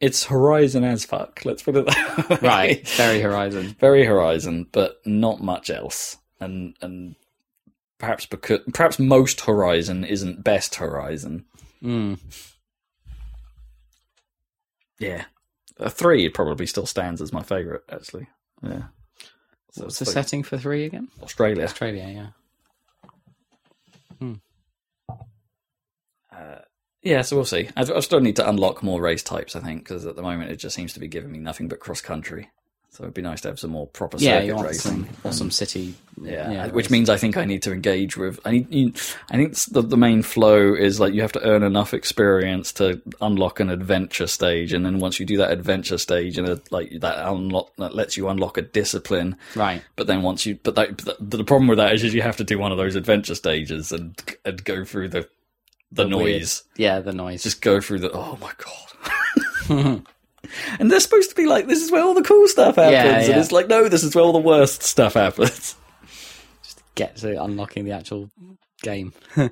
it's 0.00 0.24
Horizon 0.24 0.82
as 0.84 1.04
fuck. 1.04 1.42
Let's 1.44 1.62
put 1.62 1.76
it 1.76 1.86
that 1.86 2.30
way. 2.30 2.38
Right, 2.40 2.88
very 2.96 3.20
Horizon. 3.20 3.76
very 3.78 4.04
Horizon, 4.04 4.66
but 4.72 5.00
not 5.04 5.42
much 5.42 5.68
else. 5.68 6.16
And 6.40 6.74
and 6.80 7.16
perhaps 7.98 8.24
because 8.24 8.60
perhaps 8.72 8.98
most 8.98 9.42
Horizon 9.42 10.04
isn't 10.04 10.42
best 10.42 10.76
Horizon. 10.76 11.44
Mm. 11.82 12.18
Yeah, 14.98 15.24
a 15.80 15.90
three 15.90 16.28
probably 16.28 16.66
still 16.66 16.86
stands 16.86 17.20
as 17.20 17.32
my 17.32 17.42
favorite. 17.42 17.82
Actually, 17.90 18.28
yeah. 18.62 18.84
So 19.72 19.84
What's 19.84 20.00
it's 20.00 20.10
the 20.10 20.16
like 20.16 20.24
setting 20.24 20.42
for 20.42 20.58
three 20.58 20.84
again? 20.84 21.08
Australia. 21.22 21.64
Australia, 21.64 22.06
yeah. 22.08 23.08
Hmm. 24.18 24.34
Uh, 26.32 26.58
yeah, 27.02 27.22
so 27.22 27.36
we'll 27.36 27.44
see. 27.44 27.68
I, 27.76 27.82
I 27.82 28.00
still 28.00 28.20
need 28.20 28.36
to 28.36 28.48
unlock 28.48 28.82
more 28.82 29.00
race 29.00 29.22
types, 29.22 29.56
I 29.56 29.60
think, 29.60 29.84
because 29.84 30.06
at 30.06 30.16
the 30.16 30.22
moment 30.22 30.50
it 30.50 30.56
just 30.56 30.74
seems 30.74 30.92
to 30.94 31.00
be 31.00 31.08
giving 31.08 31.32
me 31.32 31.38
nothing 31.38 31.68
but 31.68 31.80
cross 31.80 32.00
country. 32.00 32.50
So 32.92 33.04
it'd 33.04 33.14
be 33.14 33.22
nice 33.22 33.40
to 33.42 33.48
have 33.48 33.60
some 33.60 33.70
more 33.70 33.86
proper 33.86 34.16
Yeah, 34.18 34.40
circuit 34.40 34.62
racing. 34.62 34.90
some, 34.90 35.08
or 35.22 35.30
mm. 35.30 35.34
some 35.34 35.50
city. 35.52 35.94
Yeah, 36.20 36.66
which 36.66 36.86
race. 36.86 36.90
means 36.90 37.08
I 37.08 37.16
think 37.16 37.36
I 37.36 37.44
need 37.44 37.62
to 37.62 37.72
engage 37.72 38.16
with. 38.16 38.40
I 38.44 38.50
need. 38.50 38.70
You, 38.74 38.92
I 39.30 39.36
think 39.36 39.54
the, 39.56 39.80
the 39.80 39.96
main 39.96 40.22
flow 40.22 40.74
is 40.74 40.98
like 40.98 41.14
you 41.14 41.22
have 41.22 41.32
to 41.32 41.42
earn 41.48 41.62
enough 41.62 41.94
experience 41.94 42.72
to 42.74 43.00
unlock 43.20 43.60
an 43.60 43.70
adventure 43.70 44.26
stage, 44.26 44.72
and 44.72 44.84
then 44.84 44.98
once 44.98 45.20
you 45.20 45.24
do 45.24 45.36
that 45.36 45.52
adventure 45.52 45.98
stage, 45.98 46.36
and 46.36 46.48
it, 46.48 46.72
like 46.72 46.90
that 47.00 47.26
unlock 47.28 47.70
that 47.76 47.94
lets 47.94 48.16
you 48.16 48.28
unlock 48.28 48.58
a 48.58 48.62
discipline. 48.62 49.36
Right. 49.54 49.82
But 49.94 50.08
then 50.08 50.22
once 50.22 50.44
you, 50.44 50.58
but 50.62 50.74
that, 50.74 51.02
but 51.02 51.16
the, 51.30 51.36
the 51.38 51.44
problem 51.44 51.68
with 51.68 51.78
that 51.78 51.94
is 51.94 52.02
is 52.02 52.12
you 52.12 52.22
have 52.22 52.36
to 52.38 52.44
do 52.44 52.58
one 52.58 52.72
of 52.72 52.76
those 52.76 52.96
adventure 52.96 53.36
stages 53.36 53.92
and 53.92 54.20
and 54.44 54.62
go 54.64 54.84
through 54.84 55.10
the 55.10 55.28
the, 55.92 56.04
The 56.08 56.16
weird- 56.18 56.40
noise. 56.42 56.64
Yeah, 56.76 56.98
the 57.00 57.12
noise. 57.12 57.44
Just 57.44 57.62
go 57.62 57.80
through 57.80 58.00
the. 58.00 58.10
Oh 58.12 58.36
my 58.40 58.52
god. 59.68 60.02
and 60.78 60.90
they're 60.90 61.00
supposed 61.00 61.30
to 61.30 61.36
be 61.36 61.46
like, 61.46 61.66
this 61.66 61.82
is 61.82 61.90
where 61.90 62.02
all 62.02 62.14
the 62.14 62.22
cool 62.22 62.46
stuff 62.48 62.76
happens, 62.76 62.92
Yeah, 62.92 63.32
and 63.32 63.40
it's 63.40 63.52
like, 63.52 63.68
no, 63.68 63.88
this 63.88 64.02
is 64.04 64.14
where 64.14 64.24
all 64.24 64.32
the 64.32 64.38
worst 64.38 64.82
stuff 64.82 65.14
happens. 65.14 65.74
Just 66.62 66.82
get 66.94 67.16
to 67.18 67.42
unlocking 67.42 67.84
the 67.84 67.92
actual 67.92 68.30
game. 68.82 69.12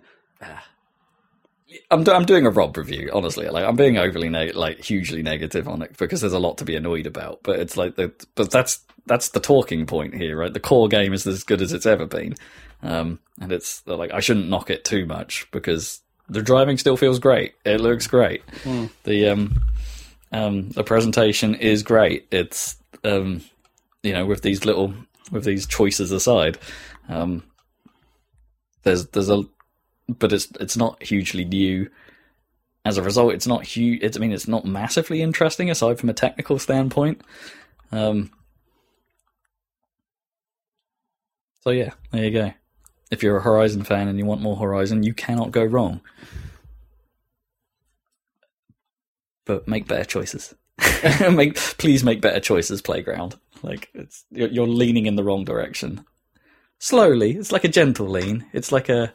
I'm 1.91 2.03
do- 2.03 2.13
I'm 2.13 2.25
doing 2.25 2.47
a 2.47 2.51
Rob 2.51 2.77
review, 2.77 3.11
honestly. 3.13 3.47
Like 3.49 3.65
I'm 3.65 3.77
being 3.77 3.99
overly 3.99 4.29
neg- 4.31 4.55
like 4.55 4.83
hugely 4.83 5.23
negative 5.23 5.69
on 5.69 5.83
it 5.83 5.97
because 5.99 6.21
there's 6.23 6.33
a 6.33 6.39
lot 6.39 6.59
to 6.59 6.65
be 6.65 6.77
annoyed 6.77 7.07
about. 7.07 7.41
But 7.43 7.61
it's 7.61 7.77
like 7.77 7.97
the 7.97 8.13
but 8.35 8.51
that's 8.51 8.81
that's 9.07 9.29
the 9.31 9.41
talking 9.41 9.85
point 9.87 10.15
here, 10.15 10.39
right? 10.39 10.53
The 10.53 10.61
core 10.61 10.89
game 10.89 11.13
is 11.13 11.27
as 11.27 11.45
good 11.45 11.61
as 11.61 11.73
it's 11.75 11.85
ever 11.87 12.07
been, 12.07 12.35
um, 12.83 13.19
and 13.41 13.53
it's 13.53 13.87
like 13.87 14.13
I 14.13 14.21
shouldn't 14.21 14.49
knock 14.49 14.71
it 14.71 14.85
too 14.85 15.05
much 15.05 15.47
because 15.51 16.01
the 16.29 16.41
driving 16.43 16.79
still 16.79 16.97
feels 16.97 17.19
great. 17.19 17.55
It 17.67 17.81
looks 17.83 18.07
great. 18.07 18.43
The 19.05 19.29
um 19.29 19.61
um 20.33 20.71
the 20.71 20.85
presentation 20.85 21.55
is 21.55 21.83
great. 21.83 22.27
It's 22.31 22.77
um 23.05 23.43
you 24.03 24.13
know 24.13 24.27
with 24.27 24.43
these 24.43 24.65
little 24.65 24.95
with 25.31 25.45
these 25.45 25.67
choices 25.67 26.13
aside, 26.13 26.59
um 27.09 27.43
there's 28.83 29.07
there's 29.09 29.31
a 29.31 29.45
but 30.09 30.33
it's 30.33 30.49
it's 30.61 30.77
not 30.77 31.03
hugely 31.03 31.45
new 31.45 31.91
as 32.89 32.97
a 32.97 33.03
result, 33.03 33.35
it's 33.35 33.47
not 33.47 33.65
huge. 33.65 34.03
It's, 34.03 34.17
I 34.17 34.21
mean, 34.21 34.33
it's 34.33 34.49
not 34.49 34.65
massively 34.65 35.21
interesting 35.21 35.71
aside 35.71 35.99
from 35.99 36.09
a 36.09 36.15
technical 36.15 36.59
standpoint. 36.59 37.21
Um, 37.93 38.31
so 41.61 41.69
yeah, 41.71 41.91
there 42.13 42.25
you 42.25 42.31
go. 42.31 42.53
If 43.11 43.23
you're 43.23 43.37
a 43.37 43.43
Horizon 43.43 43.85
fan 43.85 44.09
and 44.09 44.19
you 44.19 44.25
want 44.25 44.41
more 44.41 44.57
Horizon, 44.57 45.03
you 45.03 45.13
cannot 45.13 45.51
go 45.51 45.65
wrong. 45.65 46.01
But 49.49 49.67
make 49.67 49.89
better 49.89 50.05
choices. 50.05 50.55
make 51.33 51.57
please 51.57 52.05
make 52.05 52.21
better 52.21 52.39
choices. 52.39 52.83
Playground, 52.83 53.35
like 53.63 53.89
it's 53.95 54.27
you're, 54.31 54.51
you're 54.51 54.69
leaning 54.69 55.07
in 55.07 55.17
the 55.17 55.25
wrong 55.25 55.45
direction. 55.45 56.05
Slowly, 56.79 57.33
it's 57.33 57.51
like 57.51 57.65
a 57.65 57.69
gentle 57.69 58.07
lean. 58.07 58.45
It's 58.53 58.71
like 58.71 58.91
a 58.91 59.11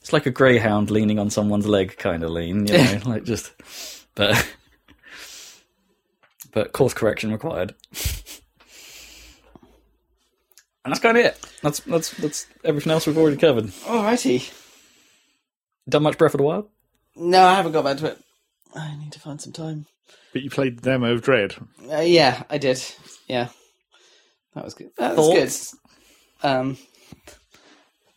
it's 0.00 0.14
like 0.14 0.24
a 0.24 0.30
greyhound 0.30 0.90
leaning 0.90 1.18
on 1.18 1.28
someone's 1.28 1.66
leg 1.66 1.98
kind 1.98 2.24
of 2.24 2.30
lean, 2.30 2.66
you 2.66 2.78
know, 2.78 3.00
like 3.06 3.24
just 3.24 3.52
but 4.14 4.48
but 6.52 6.72
course 6.72 6.94
correction 6.94 7.30
required. 7.30 7.74
And 10.84 10.92
that's 10.92 11.00
kind 11.00 11.18
of 11.18 11.24
it. 11.26 11.38
That's 11.62 11.80
that's 11.80 12.10
that's 12.12 12.46
everything 12.64 12.92
else 12.92 13.06
we've 13.06 13.18
already 13.18 13.36
covered. 13.36 13.66
Alrighty. 13.66 14.50
Done 15.86 16.02
much 16.02 16.16
Breath 16.16 16.32
of 16.32 16.38
the 16.38 16.44
Wild? 16.44 16.70
No, 17.14 17.44
I 17.44 17.56
haven't 17.56 17.72
got 17.72 17.84
back 17.84 17.98
to 17.98 18.06
it. 18.06 18.22
I 18.76 18.96
need 18.98 19.12
to 19.12 19.20
find 19.20 19.40
some 19.40 19.52
time. 19.52 19.86
But 20.32 20.42
you 20.42 20.50
played 20.50 20.78
the 20.78 20.82
demo 20.90 21.12
of 21.12 21.22
Dread. 21.22 21.54
Uh, 21.90 22.00
yeah, 22.00 22.42
I 22.50 22.58
did. 22.58 22.82
Yeah, 23.28 23.48
that 24.54 24.64
was 24.64 24.74
good. 24.74 24.90
That 24.98 25.16
was 25.16 25.74
good. 26.42 26.48
Um, 26.48 26.76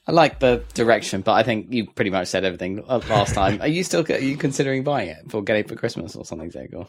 I 0.07 0.11
like 0.11 0.39
the 0.39 0.63
direction, 0.73 1.21
but 1.21 1.33
I 1.33 1.43
think 1.43 1.67
you 1.71 1.85
pretty 1.87 2.09
much 2.11 2.27
said 2.27 2.43
everything 2.43 2.83
uh, 2.87 2.99
last 3.09 3.33
time. 3.35 3.61
Are 3.61 3.67
you 3.67 3.83
still 3.83 4.03
are 4.09 4.17
you 4.17 4.37
considering 4.37 4.83
buying 4.83 5.09
it 5.09 5.29
for 5.29 5.41
getting 5.43 5.61
it 5.65 5.69
for 5.69 5.75
Christmas 5.75 6.15
or 6.15 6.25
something, 6.25 6.49
Zac? 6.51 6.69
Or 6.75 6.87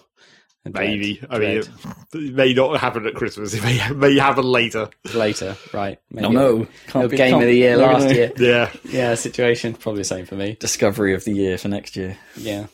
Maybe. 0.64 1.20
I 1.30 1.36
Dread. 1.38 1.68
mean, 2.12 2.28
it 2.28 2.34
may 2.34 2.52
not 2.54 2.78
happen 2.80 3.06
at 3.06 3.14
Christmas. 3.14 3.54
It 3.54 3.62
may, 3.62 3.78
may 3.94 4.18
happen 4.18 4.44
later. 4.44 4.88
later, 5.14 5.56
right? 5.72 5.98
Maybe 6.10 6.28
No, 6.28 6.56
no. 6.58 6.66
Can't 6.88 7.10
be- 7.10 7.16
game 7.16 7.30
can't- 7.32 7.42
of 7.42 7.48
the 7.48 7.54
year 7.54 7.76
last 7.78 8.02
gonna- 8.02 8.14
year. 8.14 8.32
Yeah. 8.38 8.70
Yeah, 8.84 9.14
situation 9.14 9.74
probably 9.74 10.00
the 10.00 10.04
same 10.04 10.26
for 10.26 10.34
me. 10.36 10.56
Discovery 10.60 11.14
of 11.14 11.24
the 11.24 11.32
year 11.32 11.56
for 11.56 11.68
next 11.68 11.96
year. 11.96 12.18
Yeah, 12.36 12.66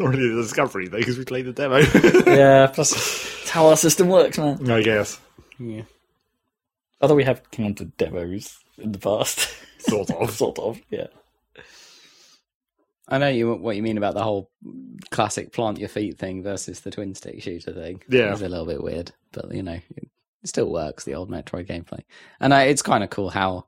Not 0.00 0.14
really 0.14 0.32
a 0.32 0.42
discovery, 0.42 0.88
though, 0.88 0.96
because 0.96 1.18
we 1.18 1.26
played 1.26 1.44
the 1.44 1.52
demo. 1.52 1.78
yeah, 2.26 2.66
plus 2.74 2.92
it's 3.42 3.50
how 3.50 3.66
our 3.66 3.76
system 3.76 4.08
works, 4.08 4.38
man. 4.38 4.70
I 4.70 4.82
guess. 4.82 5.20
yeah. 5.58 5.82
Although 7.02 7.16
we 7.16 7.24
have 7.24 7.50
counted 7.50 7.94
demos 7.98 8.58
in 8.78 8.92
the 8.92 8.98
past. 8.98 9.54
Sort 9.78 10.10
of. 10.10 10.30
sort 10.34 10.58
of, 10.58 10.80
yeah. 10.88 11.08
I 13.08 13.18
know 13.18 13.28
you 13.28 13.52
what 13.54 13.76
you 13.76 13.82
mean 13.82 13.98
about 13.98 14.14
the 14.14 14.22
whole 14.22 14.50
classic 15.10 15.52
plant 15.52 15.78
your 15.78 15.88
feet 15.88 16.16
thing 16.16 16.42
versus 16.42 16.80
the 16.80 16.90
twin 16.90 17.14
stick 17.14 17.42
shooter 17.42 17.72
thing. 17.72 18.02
Yeah. 18.08 18.32
it's 18.32 18.40
a 18.40 18.48
little 18.48 18.66
bit 18.66 18.82
weird, 18.82 19.12
but 19.32 19.52
you 19.52 19.62
know, 19.62 19.80
it 19.96 20.08
still 20.44 20.70
works. 20.70 21.04
The 21.04 21.14
old 21.14 21.28
Metroid 21.30 21.66
gameplay, 21.66 22.00
and 22.38 22.54
I, 22.54 22.64
it's 22.64 22.82
kind 22.82 23.04
of 23.04 23.10
cool 23.10 23.28
how. 23.28 23.66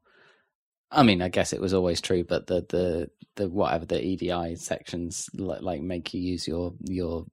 I 0.92 1.02
mean, 1.02 1.22
I 1.22 1.28
guess 1.28 1.52
it 1.52 1.60
was 1.60 1.72
always 1.74 2.00
true, 2.00 2.22
but 2.24 2.46
the 2.46 2.64
the 2.68 3.10
the 3.36 3.48
whatever 3.48 3.86
the 3.86 4.00
EDI 4.04 4.56
sections 4.56 5.28
like, 5.34 5.62
like 5.62 5.80
make 5.80 6.12
you 6.12 6.20
use 6.20 6.46
your 6.46 6.74
your 6.84 7.24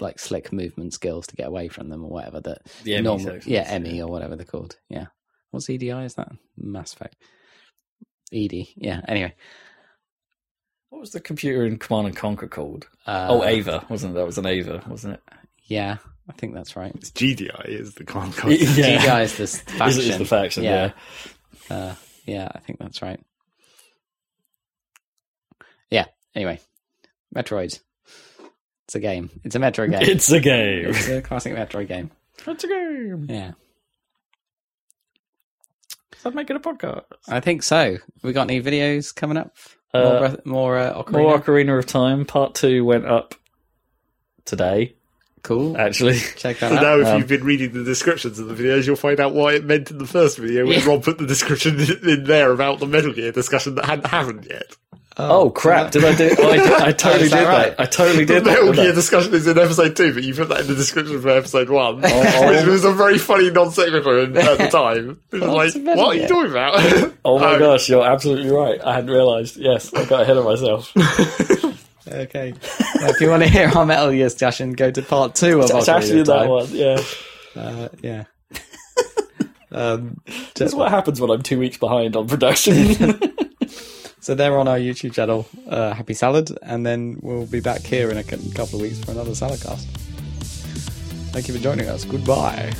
like 0.00 0.18
slick 0.18 0.52
movement 0.52 0.92
skills 0.92 1.26
to 1.28 1.36
get 1.36 1.46
away 1.46 1.68
from 1.68 1.88
them 1.88 2.02
or 2.04 2.10
whatever 2.10 2.40
that 2.40 2.58
The 2.82 3.00
normal- 3.00 3.24
sections, 3.24 3.46
yeah 3.46 3.78
ME 3.78 4.02
or 4.02 4.08
whatever 4.10 4.34
they're 4.34 4.44
called 4.44 4.76
yeah 4.88 5.06
what's 5.52 5.70
EDI 5.70 5.90
is 5.90 6.14
that 6.14 6.32
Mass 6.56 6.92
Effect 6.94 7.14
ED 8.32 8.66
yeah 8.76 9.00
anyway 9.06 9.32
What 10.90 10.98
was 11.00 11.12
the 11.12 11.20
computer 11.20 11.64
in 11.64 11.78
Command 11.78 12.08
and 12.08 12.16
Conquer 12.16 12.48
called? 12.48 12.88
uh, 13.06 13.28
oh, 13.30 13.44
EVA, 13.48 13.86
wasn't 13.88 14.12
it? 14.12 14.14
That 14.16 14.26
was 14.26 14.38
an 14.38 14.48
EVA, 14.48 14.82
wasn't 14.88 15.14
it? 15.14 15.22
yeah 15.66 15.98
I 16.28 16.32
think 16.32 16.54
that's 16.54 16.74
right 16.74 16.92
It's 16.96 17.12
GDI 17.12 17.66
is 17.68 17.94
the 17.94 18.02
command 18.04 18.34
code. 18.34 18.58
Yeah. 18.58 18.98
GDI 18.98 19.22
is 19.24 19.36
this 19.36 19.54
Is, 19.54 19.60
faction 19.60 20.00
is 20.10 20.18
the 20.18 20.24
faction, 20.36 20.64
yeah 20.64 20.90
yeah. 21.70 21.76
uh, 21.76 21.94
yeah 22.24 22.48
I 22.54 22.58
think 22.58 22.78
that's 22.78 23.02
right. 23.02 23.20
Yeah 25.90 26.06
anyway. 26.34 26.60
Metroid 27.34 27.80
it's 28.84 28.94
a 28.94 29.00
game. 29.00 29.30
It's 29.44 29.54
a 29.54 29.58
Metroid 29.58 29.90
game. 29.90 30.02
It's 30.02 30.30
a 30.30 30.40
game. 30.40 30.86
it's 30.86 31.08
a 31.08 31.22
classic 31.22 31.54
Metroid 31.54 31.88
game. 31.88 32.10
It's 32.46 32.64
a 32.64 32.68
game. 32.68 33.26
yeah. 33.28 33.52
Stop 36.18 36.34
making 36.34 36.56
a 36.56 36.60
podcast. 36.60 37.04
I 37.28 37.40
think 37.40 37.62
so. 37.62 37.98
We 38.22 38.32
got 38.32 38.50
any 38.50 38.62
videos 38.62 39.14
coming 39.14 39.36
up? 39.36 39.56
Uh, 39.92 40.02
more 40.02 40.18
breath, 40.18 40.46
more 40.46 40.78
uh, 40.78 41.02
Ocarina? 41.02 41.12
More 41.12 41.38
Ocarina 41.38 41.78
of 41.78 41.86
Time, 41.86 42.24
part 42.24 42.54
two 42.54 42.84
went 42.84 43.06
up 43.06 43.34
today, 44.44 44.96
cool 45.44 45.76
actually. 45.78 46.18
check 46.36 46.58
that 46.58 46.70
So 46.70 46.76
out 46.76 46.82
now, 46.82 46.98
if 46.98 47.06
Um, 47.06 47.18
you've 47.18 47.28
been 47.28 47.44
reading 47.44 47.72
the 47.72 47.84
descriptions 47.84 48.38
of 48.40 48.48
the 48.48 48.54
videos, 48.54 48.86
you'll 48.86 48.96
find 48.96 49.20
out 49.20 49.32
why 49.34 49.52
it 49.54 49.64
meant 49.64 49.90
in 49.92 49.98
the 49.98 50.06
first 50.06 50.38
video 50.38 50.66
when 50.66 50.80
Yeah. 50.80 50.88
Rob 50.88 51.04
put 51.04 51.18
the 51.18 51.26
description 51.26 51.78
in 51.78 52.08
in 52.08 52.24
there 52.24 52.50
about 52.50 52.80
the 52.80 52.86
Metal 52.86 53.12
Gear 53.12 53.30
discussion 53.30 53.76
that 53.76 53.84
hadn't 53.84 54.08
happened 54.08 54.46
yet. 54.50 54.66
Oh, 55.16 55.48
crap! 55.50 55.92
Did 55.92 56.04
I 56.04 56.12
do? 56.16 56.34
Oh, 56.40 56.50
I, 56.50 56.56
did- 56.56 56.72
I 56.72 56.90
totally 57.04 57.24
Is 57.26 57.30
did 57.30 57.44
right? 57.46 57.76
that. 57.76 57.80
I 57.80 57.84
totally 57.86 58.24
did 58.24 58.38
that. 58.38 58.44
The 58.46 58.50
Metal 58.50 58.66
didn't 58.72 58.80
I? 58.80 58.82
Gear 58.86 58.94
discussion 58.94 59.32
is 59.34 59.46
in 59.46 59.56
episode 59.56 59.94
two, 59.94 60.12
but 60.12 60.24
you 60.24 60.34
put 60.34 60.48
that 60.48 60.62
in 60.62 60.66
the 60.66 60.74
description 60.74 61.22
for 61.22 61.28
episode 61.28 61.70
one. 61.70 62.00
Oh. 62.04 62.50
It 62.52 62.66
was 62.66 62.84
a 62.84 62.90
very 62.92 63.18
funny 63.18 63.48
non 63.50 63.70
sequitur 63.70 64.22
at 64.22 64.32
the 64.58 64.68
time. 64.72 65.20
It 65.30 65.40
was 65.40 65.76
like, 65.76 65.84
what 65.96 65.98
are 66.08 66.14
you 66.16 66.26
talking 66.26 66.50
about? 66.50 67.12
Oh 67.24 67.38
my 67.38 67.52
Um, 67.54 67.58
gosh, 67.60 67.88
you're 67.88 68.04
absolutely 68.04 68.50
right. 68.50 68.80
I 68.84 68.94
hadn't 68.94 69.10
realised. 69.10 69.56
Yes, 69.56 69.94
I 69.94 70.04
got 70.04 70.22
ahead 70.22 70.36
of 70.36 70.44
myself. 70.46 70.92
Okay. 72.06 72.52
Well, 72.96 73.10
if 73.10 73.20
you 73.20 73.30
want 73.30 73.42
to 73.42 73.48
hear 73.48 73.68
our 73.68 73.86
Metal 73.86 74.10
Gear 74.10 74.26
discussion, 74.26 74.72
go 74.72 74.90
to 74.90 75.02
part 75.02 75.34
two 75.34 75.58
of 75.60 75.64
It's 75.64 75.72
Ocarina 75.72 75.88
actually 75.96 76.22
that 76.24 76.34
Time. 76.38 76.48
one. 76.48 76.68
Yeah, 76.70 77.00
Uh, 77.56 77.88
yeah. 78.02 78.24
um, 79.72 80.20
that's 80.54 80.74
what 80.74 80.90
happens 80.90 81.20
when 81.20 81.30
I'm 81.30 81.42
two 81.42 81.58
weeks 81.58 81.78
behind 81.78 82.16
on 82.16 82.28
production. 82.28 82.74
so 84.20 84.34
they're 84.34 84.58
on 84.58 84.68
our 84.68 84.78
YouTube 84.78 85.14
channel, 85.14 85.46
uh, 85.68 85.94
Happy 85.94 86.14
Salad, 86.14 86.50
and 86.62 86.84
then 86.84 87.18
we'll 87.22 87.46
be 87.46 87.60
back 87.60 87.80
here 87.82 88.10
in 88.10 88.16
a 88.18 88.24
couple 88.24 88.76
of 88.76 88.80
weeks 88.82 88.98
for 88.98 89.12
another 89.12 89.30
Saladcast. 89.32 89.84
Thank 91.32 91.48
you 91.48 91.54
for 91.54 91.60
joining 91.60 91.88
us. 91.88 92.04
Goodbye. 92.04 92.72